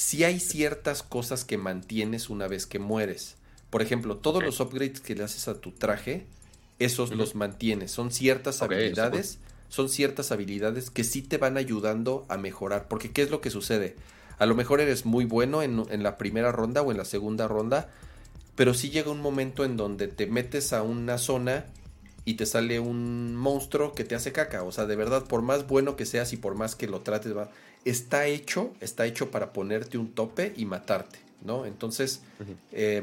Si 0.01 0.25
hay 0.25 0.41
ciertas 0.41 1.03
cosas 1.03 1.45
que 1.45 1.59
mantienes 1.59 2.31
una 2.31 2.49
vez 2.49 2.65
que 2.65 2.79
mueres. 2.79 3.37
Por 3.69 3.83
ejemplo, 3.83 4.17
todos 4.17 4.43
los 4.43 4.59
upgrades 4.59 5.03
que 5.03 5.15
le 5.15 5.25
haces 5.25 5.47
a 5.47 5.61
tu 5.61 5.73
traje, 5.73 6.25
esos 6.79 7.11
los 7.11 7.35
mantienes. 7.35 7.91
Son 7.91 8.11
ciertas 8.11 8.63
habilidades, 8.63 9.41
son 9.69 9.91
ciertas 9.91 10.33
habilidades 10.33 10.89
que 10.89 11.05
sí 11.05 11.21
te 11.21 11.37
van 11.37 11.59
ayudando 11.59 12.25
a 12.31 12.39
mejorar. 12.39 12.89
Porque 12.89 13.13
¿qué 13.13 13.21
es 13.21 13.31
lo 13.31 13.43
que 13.43 13.51
sucede? 13.51 13.95
A 14.39 14.47
lo 14.47 14.55
mejor 14.55 14.81
eres 14.81 15.05
muy 15.05 15.27
bueno 15.27 15.63
en, 15.63 15.85
en 15.91 16.03
la 16.03 16.17
primera 16.17 16.51
ronda 16.51 16.81
o 16.81 16.91
en 16.91 16.97
la 16.97 17.05
segunda 17.05 17.47
ronda, 17.47 17.91
pero 18.57 18.73
sí 18.73 18.89
llega 18.89 19.11
un 19.11 19.21
momento 19.21 19.67
en 19.67 19.77
donde 19.77 20.09
te 20.09 20.27
metes 20.27 20.73
a 20.73 20.83
una 20.83 21.19
zona 21.19 21.67
y 22.25 22.35
te 22.35 22.47
sale 22.47 22.81
un 22.81 23.37
monstruo 23.37 23.95
que 23.95 24.05
te 24.05 24.15
hace 24.15 24.33
caca. 24.33 24.63
O 24.63 24.73
sea, 24.73 24.87
de 24.87 24.97
verdad, 24.97 25.25
por 25.27 25.43
más 25.43 25.67
bueno 25.67 25.95
que 25.95 26.07
seas 26.07 26.33
y 26.33 26.39
por 26.39 26.55
más 26.55 26.75
que 26.75 26.87
lo 26.87 27.03
trates, 27.03 27.37
va, 27.37 27.51
está 27.85 28.27
hecho, 28.27 28.73
está 28.81 29.07
hecho 29.07 29.31
para 29.31 29.53
ponerte 29.53 29.99
un 29.99 30.13
tope 30.13 30.53
y 30.57 30.65
matarte, 30.67 31.19
¿no? 31.45 31.67
Entonces, 31.67 32.21
eh, 32.73 33.03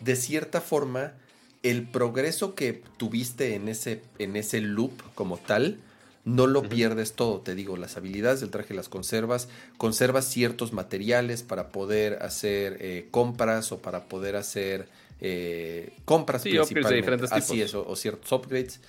de 0.00 0.16
cierta 0.16 0.60
forma, 0.60 1.14
el 1.62 1.88
progreso 1.88 2.54
que 2.54 2.82
tuviste 2.96 3.54
en 3.54 3.68
ese, 3.68 4.02
en 4.18 4.36
ese 4.36 4.60
loop 4.60 4.92
como 5.14 5.38
tal, 5.38 5.80
no 6.24 6.46
lo 6.46 6.62
pierdes 6.62 7.12
todo, 7.12 7.40
te 7.40 7.54
digo, 7.54 7.76
las 7.76 7.96
habilidades 7.98 8.40
del 8.40 8.50
traje 8.50 8.72
las 8.72 8.88
conservas, 8.88 9.48
conservas 9.76 10.24
ciertos 10.26 10.72
materiales 10.72 11.42
para 11.42 11.68
poder 11.70 12.22
hacer 12.22 12.78
eh, 12.80 13.08
compras 13.10 13.72
o 13.72 13.78
para 13.82 14.04
poder 14.08 14.36
hacer 14.36 14.88
eh, 15.20 15.92
compras 16.06 16.42
Sí, 16.42 16.50
de 16.52 16.64
diferentes 16.94 17.30
Así 17.30 17.54
tipos. 17.56 17.68
es, 17.68 17.74
o, 17.74 17.86
o 17.86 17.96
ciertos 17.96 18.30
upgrades. 18.32 18.80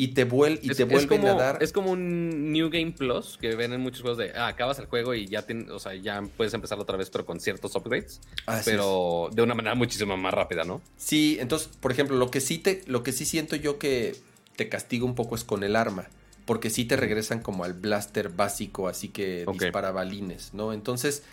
Y 0.00 0.08
te, 0.14 0.22
vuel 0.22 0.60
y 0.62 0.70
es, 0.70 0.76
te 0.76 0.84
vuelven 0.84 1.22
como, 1.22 1.32
a 1.32 1.34
dar... 1.34 1.58
es 1.60 1.72
como 1.72 1.90
un 1.90 2.52
New 2.52 2.70
Game 2.70 2.92
Plus 2.92 3.36
que 3.36 3.56
ven 3.56 3.72
en 3.72 3.80
muchos 3.80 4.00
juegos 4.02 4.16
de 4.16 4.30
ah, 4.32 4.46
acabas 4.46 4.78
el 4.78 4.86
juego 4.86 5.12
y 5.12 5.26
ya, 5.26 5.44
tien- 5.44 5.68
o 5.70 5.80
sea, 5.80 5.92
ya 5.96 6.22
puedes 6.36 6.54
empezar 6.54 6.78
otra 6.78 6.96
vez, 6.96 7.10
pero 7.10 7.26
con 7.26 7.40
ciertos 7.40 7.74
upgrades, 7.74 8.20
Así 8.46 8.60
es. 8.60 8.64
pero 8.76 9.28
de 9.32 9.42
una 9.42 9.54
manera 9.56 9.74
muchísimo 9.74 10.16
más 10.16 10.32
rápida, 10.32 10.62
¿no? 10.62 10.80
Sí, 10.96 11.36
entonces, 11.40 11.68
por 11.80 11.90
ejemplo, 11.90 12.16
lo 12.16 12.30
que 12.30 12.40
sí 12.40 12.58
te, 12.58 12.84
lo 12.86 13.02
que 13.02 13.10
sí 13.10 13.26
siento 13.26 13.56
yo 13.56 13.78
que 13.80 14.14
te 14.54 14.68
castiga 14.68 15.04
un 15.04 15.16
poco 15.16 15.34
es 15.34 15.42
con 15.42 15.64
el 15.64 15.74
arma. 15.74 16.06
Porque 16.46 16.70
sí 16.70 16.84
te 16.86 16.96
regresan 16.96 17.40
como 17.40 17.64
al 17.64 17.74
blaster 17.74 18.30
básico, 18.30 18.88
así 18.88 19.08
que 19.08 19.42
Ok. 19.46 19.60
dispara 19.60 19.90
balines, 19.90 20.54
¿no? 20.54 20.72
Entonces, 20.72 21.24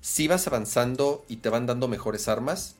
si 0.00 0.26
vas 0.28 0.46
avanzando 0.46 1.24
y 1.28 1.36
te 1.38 1.48
van 1.50 1.66
dando 1.66 1.86
mejores 1.88 2.28
armas, 2.28 2.76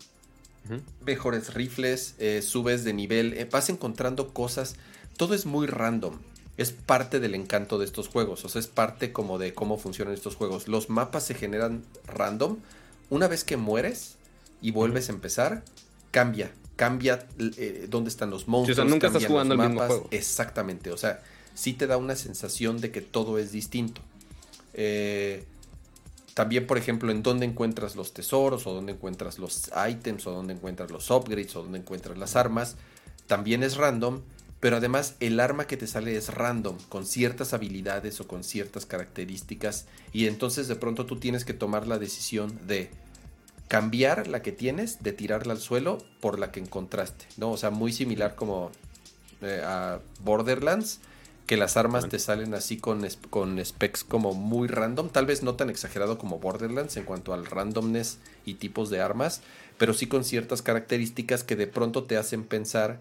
mejores 1.05 1.53
rifles, 1.55 2.15
eh, 2.19 2.41
subes 2.41 2.85
de 2.85 2.93
nivel, 2.93 3.35
eh, 3.35 3.49
vas 3.51 3.69
encontrando 3.69 4.33
cosas. 4.33 4.77
Todo 5.17 5.35
es 5.35 5.47
muy 5.47 5.67
random. 5.67 6.19
Es 6.57 6.73
parte 6.73 7.21
del 7.21 7.35
encanto 7.35 7.79
de 7.79 7.85
estos 7.85 8.09
juegos. 8.09 8.45
O 8.45 8.49
sea, 8.49 8.61
es 8.61 8.67
parte 8.67 9.13
como 9.13 9.39
de 9.39 9.55
cómo 9.55 9.77
funcionan 9.77 10.15
estos 10.15 10.37
juegos. 10.37 10.69
Los 10.69 10.89
mapas 10.91 11.25
se 11.25 11.35
generan 11.35 11.83
random. 12.07 12.59
Una 13.11 13.29
vez 13.29 13.45
que 13.45 13.57
mueres 13.57 14.17
y 14.61 14.71
vuelves 14.71 15.09
a 15.09 15.13
empezar, 15.13 15.65
cambia. 16.11 16.53
Cambia 16.77 17.27
eh, 17.39 17.87
dónde 17.89 18.11
están 18.11 18.31
los 18.31 18.49
monstruos. 18.49 18.89
nunca 18.89 19.09
estás 19.09 19.27
jugando 19.27 19.55
el 19.55 19.61
mismo 19.61 19.81
juego. 19.85 20.09
Exactamente. 20.11 20.91
O 20.91 20.97
sea, 20.97 21.23
sí 21.55 21.73
te 21.73 21.87
da 21.87 21.97
una 21.97 22.17
sensación 22.17 22.81
de 22.81 22.91
que 22.91 23.01
todo 23.01 23.39
es 23.39 23.53
distinto. 23.53 24.01
Eh, 24.75 25.45
también, 26.35 26.67
por 26.67 26.79
ejemplo, 26.79 27.13
en 27.13 27.23
dónde 27.23 27.47
encuentras 27.47 27.95
los 27.95 28.13
tesoros, 28.13 28.67
o 28.67 28.75
dónde 28.75 28.93
encuentras 28.93 29.39
los 29.39 29.71
items, 29.89 30.27
o 30.27 30.33
dónde 30.33 30.55
encuentras 30.55 30.91
los 30.91 31.09
upgrades, 31.11 31.55
o 31.55 31.63
dónde 31.63 31.79
encuentras 31.79 32.19
las 32.19 32.35
armas, 32.35 32.77
también 33.29 33.63
es 33.63 33.77
random, 33.77 34.21
pero 34.65 34.79
además 34.79 35.17
el 35.21 35.41
arma 35.41 35.67
que 35.67 35.77
te 35.77 35.87
sale 35.87 36.17
es 36.17 36.33
random, 36.33 36.79
con 36.89 37.05
ciertas 37.05 37.53
habilidades 37.53 38.19
o 38.23 38.27
con 38.27 38.43
ciertas 38.43 38.87
características, 38.87 39.85
y 40.11 40.27
entonces 40.27 40.69
de 40.69 40.75
pronto 40.75 41.05
tú 41.05 41.17
tienes 41.17 41.45
que 41.45 41.53
tomar 41.53 41.87
la 41.87 41.99
decisión 41.99 42.59
de 42.67 42.89
cambiar 43.69 44.27
la 44.27 44.41
que 44.41 44.53
tienes, 44.53 45.03
de 45.03 45.13
tirarla 45.13 45.53
al 45.53 45.61
suelo 45.61 45.99
por 46.19 46.39
la 46.39 46.51
que 46.51 46.61
encontraste, 46.61 47.27
¿no? 47.37 47.51
O 47.51 47.59
sea, 47.59 47.69
muy 47.69 47.93
similar 47.93 48.37
como 48.37 48.71
eh, 49.43 49.61
a 49.63 50.01
Borderlands, 50.21 51.01
que 51.47 51.59
las 51.59 51.77
armas 51.77 52.09
te 52.09 52.19
salen 52.19 52.55
así 52.55 52.79
con, 52.79 53.07
con 53.29 53.63
specs 53.63 54.03
como 54.03 54.33
muy 54.33 54.67
random, 54.67 55.11
tal 55.11 55.27
vez 55.27 55.43
no 55.43 55.57
tan 55.57 55.69
exagerado 55.69 56.17
como 56.17 56.39
Borderlands 56.39 56.97
en 56.97 57.05
cuanto 57.05 57.35
al 57.35 57.45
randomness 57.45 58.17
y 58.47 58.55
tipos 58.55 58.89
de 58.89 59.03
armas, 59.03 59.43
pero 59.77 59.93
sí 59.93 60.07
con 60.07 60.25
ciertas 60.25 60.63
características 60.63 61.45
que 61.45 61.55
de 61.55 61.67
pronto 61.67 62.05
te 62.05 62.17
hacen 62.17 62.45
pensar 62.45 62.99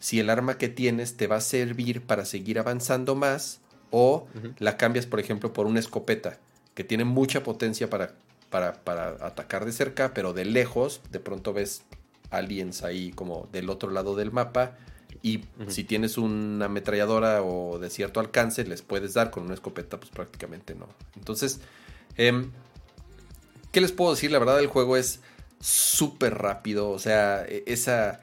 si 0.00 0.18
el 0.18 0.30
arma 0.30 0.58
que 0.58 0.68
tienes 0.68 1.16
te 1.16 1.28
va 1.28 1.36
a 1.36 1.40
servir 1.40 2.02
para 2.02 2.24
seguir 2.24 2.58
avanzando 2.58 3.14
más 3.14 3.60
o 3.90 4.26
la 4.58 4.76
cambias, 4.76 5.06
por 5.06 5.20
ejemplo, 5.20 5.52
por 5.52 5.66
una 5.66 5.78
escopeta 5.78 6.38
que 6.74 6.82
tiene 6.82 7.04
mucha 7.04 7.42
potencia 7.42 7.88
para, 7.88 8.14
para, 8.50 8.82
para 8.82 9.10
atacar 9.24 9.64
de 9.64 9.72
cerca, 9.72 10.12
pero 10.14 10.32
de 10.32 10.44
lejos 10.44 11.00
de 11.10 11.20
pronto 11.20 11.52
ves 11.52 11.82
aliens 12.30 12.82
ahí 12.82 13.12
como 13.12 13.48
del 13.52 13.70
otro 13.70 13.90
lado 13.90 14.16
del 14.16 14.32
mapa 14.32 14.76
y 15.22 15.44
si 15.68 15.84
tienes 15.84 16.16
una 16.16 16.66
ametralladora 16.66 17.42
o 17.42 17.78
de 17.78 17.90
cierto 17.90 18.20
alcance 18.20 18.64
les 18.64 18.82
puedes 18.82 19.14
dar 19.14 19.30
con 19.30 19.44
una 19.44 19.54
escopeta 19.54 19.98
pues 19.98 20.10
prácticamente 20.10 20.74
no. 20.74 20.88
Entonces, 21.16 21.60
em, 22.16 22.50
¿qué 23.70 23.80
les 23.80 23.92
puedo 23.92 24.12
decir? 24.12 24.30
La 24.30 24.38
verdad 24.38 24.58
el 24.60 24.68
juego 24.68 24.96
es 24.96 25.20
súper 25.60 26.38
rápido. 26.38 26.90
O 26.90 26.98
sea, 26.98 27.44
e, 27.46 27.64
esa. 27.66 28.20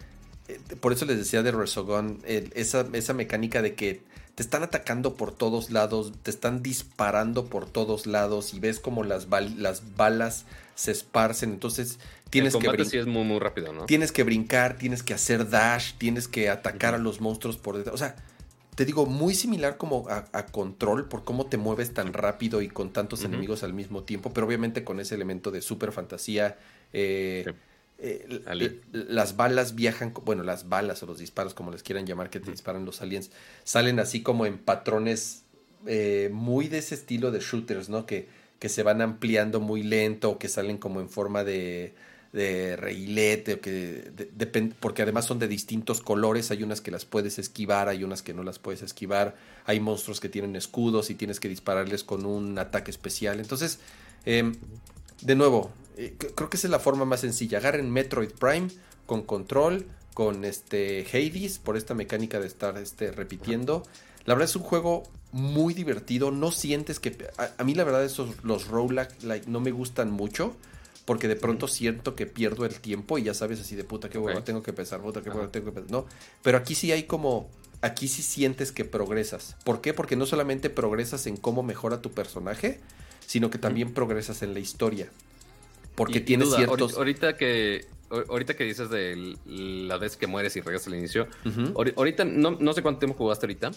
Por 0.80 0.94
eso 0.94 1.06
les 1.06 1.18
decía 1.18 1.44
de 1.44 1.52
Resogun, 1.52 2.22
esa, 2.26 2.86
esa 2.94 3.14
mecánica 3.14 3.62
de 3.62 3.76
que 3.76 4.02
te 4.38 4.44
están 4.44 4.62
atacando 4.62 5.16
por 5.16 5.32
todos 5.32 5.72
lados, 5.72 6.14
te 6.22 6.30
están 6.30 6.62
disparando 6.62 7.46
por 7.46 7.68
todos 7.68 8.06
lados 8.06 8.54
y 8.54 8.60
ves 8.60 8.80
como 8.80 9.04
las, 9.04 9.28
las 9.58 9.96
balas 9.96 10.46
se 10.76 10.92
esparcen. 10.92 11.52
Entonces 11.52 11.98
tienes 12.30 12.54
el 12.54 12.78
que 12.78 12.86
sí 12.86 12.98
es 13.00 13.08
muy, 13.08 13.24
muy 13.24 13.40
rápido, 13.40 13.74
¿no? 13.74 13.88
Tienes 13.88 14.12
que 14.12 14.24
brincar, 14.24 14.78
tienes 14.78 15.02
que 15.02 15.16
hacer 15.16 15.50
dash, 15.50 15.94
tienes 15.98 16.28
que 16.28 16.50
atacar 16.50 16.94
a 16.94 17.00
los 17.00 17.20
monstruos 17.20 17.58
por 17.58 17.78
detrás. 17.78 17.96
O 17.96 17.98
sea, 17.98 18.16
te 18.76 18.86
digo, 18.86 19.08
muy 19.08 19.34
similar 19.34 19.78
como 19.78 20.06
a, 20.08 20.46
Control 20.46 21.10
por 21.10 21.24
cómo 21.24 21.48
te 21.48 21.58
mueves 21.58 21.96
tan 21.96 22.14
rápido 22.14 22.62
y 22.62 22.68
con 22.68 22.94
tantos 22.94 23.24
enemigos 23.24 23.64
al 23.64 23.74
mismo 23.74 24.04
tiempo, 24.04 24.34
pero 24.34 24.46
obviamente 24.46 24.84
con 24.84 25.00
ese 25.00 25.16
elemento 25.16 25.50
de 25.50 25.62
super 25.62 25.92
fantasía. 25.92 26.60
Eh, 26.94 27.56
eh, 28.00 28.82
las 28.92 29.36
balas 29.36 29.76
viajan, 29.76 30.14
bueno, 30.24 30.44
las 30.44 30.70
balas 30.70 31.02
o 31.04 31.06
los 31.06 31.18
disparos, 31.18 31.54
como 31.54 31.72
les 31.72 31.84
quieran 31.84 32.06
llamar, 32.06 32.30
que 32.30 32.40
te 32.40 32.52
disparan 32.52 32.86
los 32.86 33.02
aliens, 33.02 33.32
salen 33.64 34.00
así 34.00 34.22
como 34.22 34.46
en 34.46 34.58
patrones 34.58 35.44
eh, 35.86 36.30
muy 36.32 36.68
de 36.68 36.80
ese 36.80 36.96
estilo 36.96 37.32
de 37.32 37.40
shooters, 37.40 37.90
¿no? 37.90 38.06
Que, 38.06 38.28
que 38.60 38.70
se 38.70 38.84
van 38.84 39.02
ampliando 39.02 39.60
muy 39.60 39.84
lento, 39.84 40.38
que 40.38 40.48
salen 40.48 40.78
como 40.78 41.00
en 41.02 41.10
forma 41.10 41.44
de, 41.44 41.94
de 42.34 42.76
reilete, 42.76 43.60
que 43.60 44.12
porque 44.80 45.02
además 45.02 45.26
son 45.26 45.40
de 45.40 45.48
distintos 45.48 46.02
colores, 46.02 46.52
hay 46.52 46.64
unas 46.64 46.82
que 46.82 46.92
las 46.92 47.06
puedes 47.06 47.40
esquivar, 47.40 47.90
hay 47.90 48.04
unas 48.04 48.22
que 48.22 48.34
no 48.34 48.44
las 48.44 48.60
puedes 48.60 48.82
esquivar, 48.82 49.36
hay 49.66 49.80
monstruos 49.80 50.20
que 50.20 50.30
tienen 50.30 50.56
escudos 50.56 51.10
y 51.10 51.16
tienes 51.16 51.40
que 51.40 51.50
dispararles 51.50 52.04
con 52.04 52.26
un 52.26 52.58
ataque 52.60 52.92
especial. 52.92 53.40
Entonces, 53.40 53.80
em, 54.26 54.56
de 55.22 55.36
nuevo, 55.36 55.72
eh, 55.98 56.16
creo 56.18 56.50
que 56.50 56.58
esa 56.58 56.68
es 56.68 56.72
la 56.72 56.80
forma 56.80 57.06
más 57.06 57.22
sencilla. 57.22 57.58
Agarren 57.58 57.92
Metroid 57.92 58.32
Prime 58.32 58.68
con 59.06 59.24
control, 59.24 59.86
con 60.14 60.46
este 60.46 61.06
Hades, 61.12 61.60
por 61.60 61.78
esta 61.78 61.94
mecánica 61.94 62.40
de 62.40 62.48
estar 62.48 62.78
este, 62.78 63.12
repitiendo. 63.12 63.84
La 64.26 64.34
verdad 64.34 64.50
es 64.50 64.56
un 64.56 64.64
juego 64.64 65.04
muy 65.32 65.74
divertido. 65.74 66.32
No 66.32 66.52
sientes 66.52 67.00
que. 67.00 67.28
A, 67.58 67.64
mí, 67.64 67.74
la 67.74 67.84
verdad, 67.84 68.04
esos 68.04 68.44
los 68.44 68.68
roguelike 68.68 69.48
no 69.48 69.60
me 69.60 69.72
gustan 69.72 70.12
mucho 70.12 70.56
porque 71.06 71.30
de 71.30 71.38
pronto 71.38 71.70
siento 71.70 72.16
que 72.16 72.26
pierdo 72.26 72.66
el 72.66 72.82
tiempo 72.82 73.18
y 73.18 73.24
ya 73.24 73.34
sabes 73.34 73.62
así 73.62 73.78
de 73.78 73.86
puta 73.86 74.10
que 74.10 74.18
bueno, 74.18 74.44
tengo 74.44 74.62
que 74.62 74.74
pensar, 74.74 75.00
puta 75.00 75.22
que 75.22 75.30
bueno, 75.30 75.48
tengo 75.48 75.68
que 75.68 75.72
pensar, 75.72 75.90
¿no? 75.90 76.06
Pero 76.44 76.58
aquí 76.58 76.76
sí 76.76 76.92
hay 76.92 77.04
como, 77.04 77.50
aquí 77.80 78.10
sí 78.10 78.22
sientes 78.22 78.74
que 78.74 78.84
progresas. 78.84 79.56
¿Por 79.64 79.80
qué? 79.80 79.94
Porque 79.94 80.18
no 80.18 80.26
solamente 80.26 80.70
progresas 80.70 81.26
en 81.26 81.38
cómo 81.38 81.64
mejora 81.64 82.02
tu 82.02 82.12
personaje, 82.12 82.82
sino 83.26 83.50
que 83.50 83.58
también 83.58 83.94
progresas 83.94 84.42
en 84.42 84.54
la 84.54 84.60
historia. 84.60 85.10
Porque 85.98 86.22
tienes 86.22 86.54
ciertos... 86.54 86.96
Ahorita 86.96 87.36
que, 87.36 87.86
ahorita 88.30 88.56
que 88.56 88.64
dices 88.64 88.90
de 88.92 89.36
la 89.48 89.98
vez 89.98 90.16
que 90.16 90.28
mueres 90.28 90.56
y 90.56 90.62
regresas 90.62 90.88
al 90.88 90.96
inicio, 90.96 91.28
ahorita 91.76 92.24
no, 92.24 92.52
no 92.52 92.74
sé 92.74 92.84
cuánto 92.84 93.00
tiempo 93.00 93.18
jugaste 93.18 93.48
ahorita, 93.48 93.72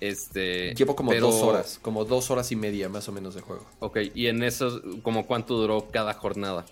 este, 0.00 0.74
Llevo 0.74 0.96
como 0.96 1.12
dos 1.12 1.42
horas, 1.42 1.78
como 1.82 2.04
dos 2.04 2.30
horas 2.30 2.50
y 2.52 2.56
media 2.56 2.88
más 2.88 3.08
o 3.08 3.12
menos 3.12 3.34
de 3.34 3.42
juego. 3.42 3.66
Ok, 3.80 3.98
y 4.14 4.28
en 4.28 4.42
eso, 4.42 4.80
como 5.02 5.26
cuánto 5.26 5.56
duró 5.56 5.88
cada 5.90 6.14
jornada? 6.14 6.64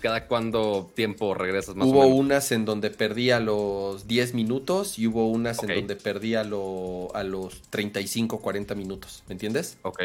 ¿Cada 0.00 0.26
cuánto 0.26 0.90
tiempo 0.94 1.32
regresas 1.32 1.76
más 1.76 1.86
Hubo 1.86 2.06
unas 2.06 2.52
en 2.52 2.64
donde 2.64 2.90
perdí 2.90 3.30
a 3.30 3.40
los 3.40 4.06
10 4.06 4.34
minutos 4.34 4.98
y 4.98 5.06
hubo 5.06 5.28
unas 5.28 5.62
en 5.62 5.74
donde 5.74 5.96
perdí 5.96 6.34
a, 6.34 6.44
lo, 6.44 7.08
a 7.14 7.22
los 7.22 7.62
35, 7.70 8.40
40 8.40 8.74
minutos, 8.74 9.22
¿me 9.28 9.32
entiendes? 9.32 9.78
Ok. 9.82 10.02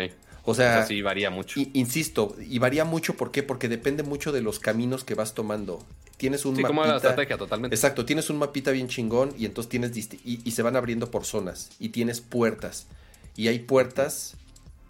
O 0.50 0.54
sea, 0.54 0.86
sí 0.86 1.02
varía 1.02 1.30
mucho. 1.30 1.60
insisto, 1.74 2.34
y 2.40 2.58
varía 2.58 2.86
mucho 2.86 3.18
¿por 3.18 3.32
qué? 3.32 3.44
Porque 3.44 3.68
depende 3.68 4.04
mucho 4.04 4.32
de 4.32 4.40
los 4.40 4.60
caminos 4.60 5.04
que 5.04 5.14
vas 5.14 5.34
tomando. 5.34 5.86
Tienes 6.16 6.46
un 6.46 6.56
sí, 6.56 6.62
mapita. 6.62 6.68
Como 6.70 6.86
la 6.86 6.96
estrategia, 6.96 7.38
totalmente. 7.38 7.76
Exacto, 7.76 8.06
tienes 8.06 8.30
un 8.30 8.38
mapita 8.38 8.72
bien 8.72 8.88
chingón 8.88 9.34
y 9.38 9.46
entonces 9.46 9.70
tienes. 9.70 9.92
Y, 9.98 10.40
y, 10.46 10.52
se 10.52 10.62
van 10.62 10.78
abriendo 10.78 11.12
por 11.12 11.26
zonas. 11.26 11.72
Y 11.80 11.90
tienes 11.90 12.22
puertas. 12.22 12.88
Y 13.36 13.50
hay 13.50 13.60
puertas 13.60 14.36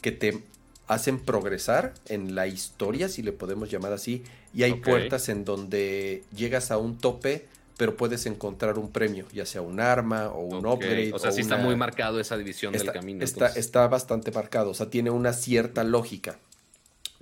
que 0.03 0.11
te 0.11 0.43
hacen 0.85 1.17
progresar 1.19 1.95
en 2.07 2.35
la 2.35 2.45
historia, 2.45 3.09
si 3.09 3.23
le 3.23 3.31
podemos 3.31 3.71
llamar 3.71 3.93
así. 3.93 4.23
Y 4.53 4.61
hay 4.61 4.75
puertas 4.75 5.27
en 5.27 5.43
donde 5.43 6.21
llegas 6.35 6.69
a 6.69 6.77
un 6.77 6.99
tope 6.99 7.47
pero 7.77 7.95
puedes 7.95 8.25
encontrar 8.25 8.79
un 8.79 8.91
premio, 8.91 9.27
ya 9.31 9.45
sea 9.45 9.61
un 9.61 9.79
arma 9.79 10.29
o 10.29 10.41
un 10.41 10.65
upgrade. 10.65 11.13
O 11.13 11.19
sea, 11.19 11.31
sí 11.31 11.41
está 11.41 11.57
muy 11.57 11.75
marcado 11.75 12.19
esa 12.19 12.35
división 12.35 12.73
del 12.73 12.91
camino. 12.91 13.23
Está, 13.23 13.47
está, 13.47 13.87
bastante 13.87 14.31
marcado, 14.31 14.71
o 14.71 14.73
sea, 14.73 14.89
tiene 14.89 15.11
una 15.11 15.31
cierta 15.31 15.83
lógica. 15.83 16.39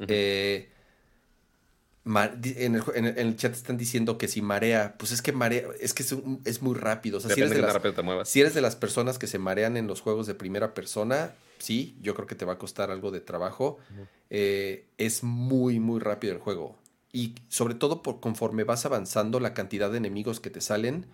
Eh, 0.08 0.70
en, 2.06 2.76
el, 3.18 3.36
chat 3.36 3.54
están 3.54 3.78
diciendo 3.78 4.18
que 4.18 4.28
si 4.28 4.42
marea, 4.42 4.96
pues 4.98 5.12
es 5.12 5.22
que 5.22 5.34
marea, 5.34 5.64
es 5.80 5.94
que 5.94 6.04
es, 6.04 6.62
muy 6.62 6.76
rápido. 6.76 7.18
O 7.18 7.22
sea, 7.22 7.34
si 7.34 7.42
eres, 7.42 7.52
de 7.52 7.62
las, 7.62 8.30
si 8.30 8.42
eres 8.42 8.54
de 8.54 8.62
las 8.62 8.76
personas 8.76 9.20
que 9.20 9.28
se 9.28 9.40
marean 9.40 9.76
en 9.76 9.88
los 9.88 10.02
juegos 10.02 10.26
de 10.26 10.36
primera 10.36 10.74
persona, 10.74 11.34
sí, 11.58 11.98
yo 12.02 12.16
creo 12.16 12.28
que 12.28 12.36
te 12.36 12.46
va 12.46 12.54
a 12.54 12.58
costar 12.58 12.92
algo 12.92 13.12
de 13.12 13.20
trabajo. 13.20 13.78
Eh, 14.30 14.86
es 14.98 15.24
muy, 15.24 15.80
muy 15.80 16.00
rápido 16.00 16.34
el 16.34 16.40
juego 16.40 16.78
y 17.16 17.34
sobre 17.48 17.76
todo 17.76 18.04
por 18.04 18.20
conforme 18.20 18.66
vas 18.66 18.86
avanzando 18.86 19.40
la 19.40 19.54
cantidad 19.54 19.90
de 19.90 20.00
enemigos 20.00 20.42
que 20.42 20.50
te 20.50 20.60
salen, 20.60 21.06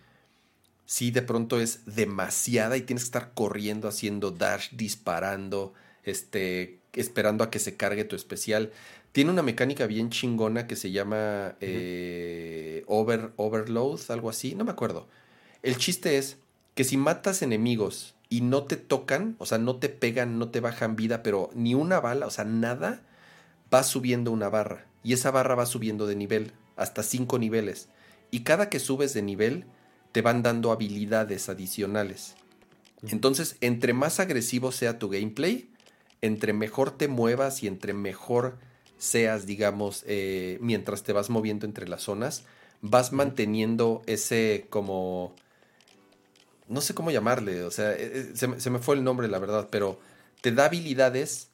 sí 0.87 1.11
de 1.11 1.21
pronto 1.21 1.59
es 1.59 1.85
demasiada 1.85 2.75
y 2.75 2.81
tienes 2.81 3.03
que 3.03 3.09
estar 3.09 3.33
corriendo, 3.35 3.87
haciendo 3.87 4.31
dash, 4.31 4.71
disparando, 4.71 5.73
este, 6.03 6.79
esperando 6.93 7.43
a 7.43 7.51
que 7.51 7.59
se 7.59 7.77
cargue 7.77 8.03
tu 8.03 8.15
especial. 8.15 8.71
Tiene 9.11 9.29
una 9.29 9.43
mecánica 9.43 9.85
bien 9.85 10.09
chingona 10.09 10.65
que 10.65 10.75
se 10.75 10.89
llama 10.89 11.55
eh, 11.61 12.83
over, 12.87 13.33
Overload, 13.35 13.99
algo 14.09 14.31
así, 14.31 14.55
no 14.55 14.63
me 14.63 14.71
acuerdo. 14.71 15.07
El 15.61 15.77
chiste 15.77 16.17
es 16.17 16.37
que 16.73 16.83
si 16.83 16.97
matas 16.97 17.43
enemigos 17.43 18.15
y 18.27 18.41
no 18.41 18.63
te 18.63 18.75
tocan, 18.75 19.35
o 19.37 19.45
sea, 19.45 19.59
no 19.59 19.75
te 19.75 19.89
pegan, 19.89 20.39
no 20.39 20.49
te 20.49 20.61
bajan 20.61 20.95
vida, 20.95 21.21
pero 21.21 21.51
ni 21.53 21.75
una 21.75 21.99
bala, 21.99 22.25
o 22.25 22.31
sea, 22.31 22.45
nada, 22.45 23.03
va 23.71 23.83
subiendo 23.83 24.31
una 24.31 24.49
barra 24.49 24.87
y 25.03 25.13
esa 25.13 25.31
barra 25.31 25.55
va 25.55 25.65
subiendo 25.65 26.07
de 26.07 26.15
nivel, 26.15 26.51
hasta 26.75 27.03
5 27.03 27.39
niveles. 27.39 27.89
Y 28.29 28.41
cada 28.41 28.69
que 28.69 28.79
subes 28.79 29.13
de 29.13 29.21
nivel, 29.21 29.65
te 30.11 30.21
van 30.21 30.43
dando 30.43 30.71
habilidades 30.71 31.49
adicionales. 31.49 32.35
Entonces, 33.07 33.57
entre 33.61 33.93
más 33.93 34.19
agresivo 34.19 34.71
sea 34.71 34.99
tu 34.99 35.09
gameplay, 35.09 35.69
entre 36.21 36.53
mejor 36.53 36.91
te 36.91 37.07
muevas 37.07 37.63
y 37.63 37.67
entre 37.67 37.93
mejor 37.93 38.57
seas, 38.97 39.47
digamos, 39.47 40.03
eh, 40.05 40.59
mientras 40.61 41.01
te 41.03 41.13
vas 41.13 41.29
moviendo 41.29 41.65
entre 41.65 41.87
las 41.87 42.03
zonas, 42.03 42.45
vas 42.81 43.11
manteniendo 43.11 44.03
ese 44.05 44.67
como... 44.69 45.35
No 46.67 46.79
sé 46.79 46.93
cómo 46.93 47.11
llamarle, 47.11 47.63
o 47.63 47.71
sea, 47.71 47.91
eh, 47.93 47.97
eh, 47.99 48.31
se, 48.33 48.59
se 48.59 48.69
me 48.69 48.79
fue 48.79 48.95
el 48.95 49.03
nombre, 49.03 49.27
la 49.27 49.39
verdad, 49.39 49.67
pero 49.69 49.99
te 50.41 50.51
da 50.51 50.65
habilidades 50.65 51.50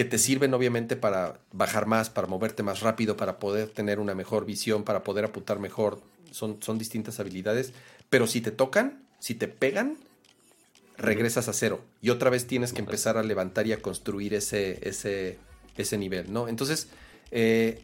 que 0.00 0.06
te 0.06 0.16
sirven 0.16 0.54
obviamente 0.54 0.96
para 0.96 1.40
bajar 1.52 1.84
más, 1.84 2.08
para 2.08 2.26
moverte 2.26 2.62
más 2.62 2.80
rápido, 2.80 3.18
para 3.18 3.38
poder 3.38 3.68
tener 3.68 4.00
una 4.00 4.14
mejor 4.14 4.46
visión, 4.46 4.82
para 4.82 5.02
poder 5.04 5.26
apuntar 5.26 5.58
mejor. 5.58 6.00
Son, 6.30 6.56
son 6.62 6.78
distintas 6.78 7.20
habilidades. 7.20 7.74
Pero 8.08 8.26
si 8.26 8.40
te 8.40 8.50
tocan, 8.50 9.02
si 9.18 9.34
te 9.34 9.46
pegan, 9.46 9.98
regresas 10.96 11.48
a 11.48 11.52
cero. 11.52 11.82
Y 12.00 12.08
otra 12.08 12.30
vez 12.30 12.46
tienes 12.46 12.72
que 12.72 12.80
empezar 12.80 13.18
a 13.18 13.22
levantar 13.22 13.66
y 13.66 13.74
a 13.74 13.82
construir 13.82 14.32
ese, 14.32 14.78
ese, 14.88 15.36
ese 15.76 15.98
nivel, 15.98 16.32
¿no? 16.32 16.48
Entonces, 16.48 16.88
eh, 17.30 17.82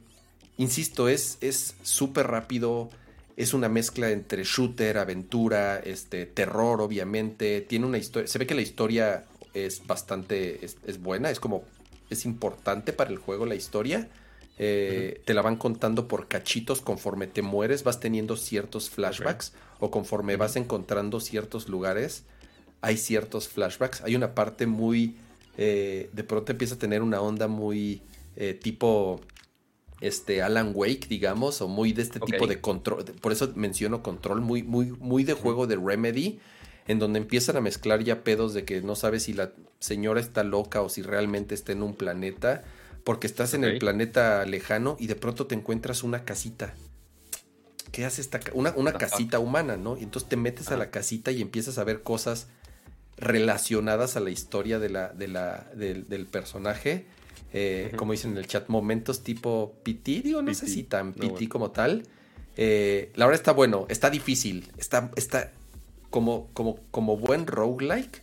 insisto, 0.57 1.11
es 1.11 1.36
súper 1.83 2.28
rápido. 2.28 2.89
Es 3.36 3.53
una 3.53 3.69
mezcla 3.69 4.09
entre 4.09 4.43
shooter, 4.43 4.97
aventura, 4.97 5.81
este, 5.81 6.25
terror, 6.25 6.81
obviamente. 6.81 7.61
Tiene 7.61 7.85
una 7.85 7.99
historia. 7.99 8.27
Se 8.27 8.39
ve 8.39 8.47
que 8.47 8.55
la 8.55 8.62
historia 8.62 9.27
es 9.53 9.86
bastante. 9.86 10.65
es, 10.65 10.78
es 10.86 10.99
buena. 10.99 11.31
Es 11.31 11.41
como 11.41 11.76
es 12.10 12.25
importante 12.25 12.93
para 12.93 13.10
el 13.10 13.18
juego 13.18 13.47
la 13.47 13.55
historia. 13.55 14.09
Eh, 14.59 15.20
te 15.26 15.35
la 15.35 15.43
van 15.43 15.57
contando 15.57 16.09
por 16.09 16.28
cachitos 16.28 16.81
conforme 16.81 17.26
te 17.26 17.43
mueres, 17.43 17.85
vas 17.85 18.01
teniendo 18.01 18.36
ciertos 18.36 18.89
flashbacks 18.89 19.52
o 19.81 19.91
conforme 19.91 20.36
vas 20.36 20.57
encontrando 20.57 21.20
ciertos 21.20 21.68
lugares, 21.68 22.25
hay 22.81 22.97
ciertos 22.97 23.49
flashbacks. 23.49 24.01
Hay 24.02 24.17
una 24.17 24.35
parte 24.35 24.67
muy, 24.67 25.17
eh, 25.59 26.09
de 26.12 26.25
pronto 26.25 26.52
empieza 26.52 26.76
a 26.76 26.78
tener 26.78 27.02
una 27.02 27.20
onda 27.20 27.49
muy 27.49 28.01
eh, 28.36 28.55
tipo 28.55 29.20
este 30.01 30.43
Alan 30.43 30.73
Wake, 30.75 31.07
digamos, 31.09 31.60
o 31.60 31.68
muy 31.68 31.93
de 31.93 32.02
este 32.02 32.20
tipo 32.20 32.47
de 32.47 32.60
control. 32.60 33.05
Por 33.20 33.33
eso 33.33 33.52
menciono 33.55 34.02
control, 34.02 34.41
muy, 34.41 34.62
muy, 34.62 34.86
muy 34.93 35.25
de 35.25 35.35
juego 35.35 35.67
de 35.67 35.76
Remedy 35.76 36.39
en 36.87 36.99
donde 36.99 37.19
empiezan 37.19 37.57
a 37.57 37.61
mezclar 37.61 38.05
ya 38.05 38.23
pedos 38.23 38.55
de 38.55 38.65
que 38.65 38.81
no 38.81 38.95
sabes 38.95 39.25
si 39.25 39.33
la 39.33 39.53
señora 39.81 40.21
está 40.21 40.45
loca 40.45 40.83
o 40.83 40.89
si 40.89 41.03
realmente 41.03 41.55
está 41.55 41.73
en 41.73 41.83
un 41.83 41.95
planeta, 41.95 42.63
porque 43.05 43.27
estás 43.27 43.55
en 43.55 43.65
el 43.65 43.79
planeta 43.79 44.45
lejano 44.47 44.97
y 44.99 45.07
de 45.07 45.17
pronto 45.17 45.47
te 45.47 45.55
encuentras 45.55 46.03
una 46.03 46.25
casita. 46.25 46.75
¿Qué 47.93 48.05
hace 48.05 48.21
esta 48.21 48.41
una, 48.53 48.73
una 48.77 48.93
casita 48.93 49.39
humana, 49.39 49.77
¿no? 49.77 49.97
Y 49.97 50.03
entonces 50.03 50.29
te 50.29 50.37
metes 50.37 50.71
a 50.71 50.77
la 50.77 50.91
casita 50.91 51.31
y 51.31 51.41
empiezas 51.41 51.79
a 51.79 51.85
ver 51.85 52.03
cosas 52.03 52.49
relacionadas 53.17 54.17
a 54.17 54.21
la 54.21 54.31
historia 54.31 54.79
de 54.79 54.91
la, 54.91 55.09
de 55.09 55.29
la, 55.29 55.71
del, 55.75 56.27
personaje. 56.27 57.07
Eh, 57.53 57.93
como 57.97 58.13
dicen 58.13 58.33
en 58.33 58.39
el 58.39 58.47
chat, 58.47 58.69
momentos 58.69 59.23
tipo 59.23 59.77
PT, 59.83 60.23
digo, 60.23 60.43
no 60.43 60.53
sé 60.53 60.67
si 60.67 60.83
tan 60.83 61.15
PT 61.15 61.49
como 61.49 61.71
tal. 61.71 62.03
Eh, 62.57 63.13
la 63.15 63.27
verdad 63.27 63.41
está 63.41 63.53
bueno, 63.53 63.87
está 63.89 64.11
difícil, 64.11 64.71
está, 64.79 65.11
está 65.17 65.53
como, 66.17 66.49
como, 66.55 66.78
como 66.93 67.19
buen 67.19 67.47
roguelike. 67.47 68.23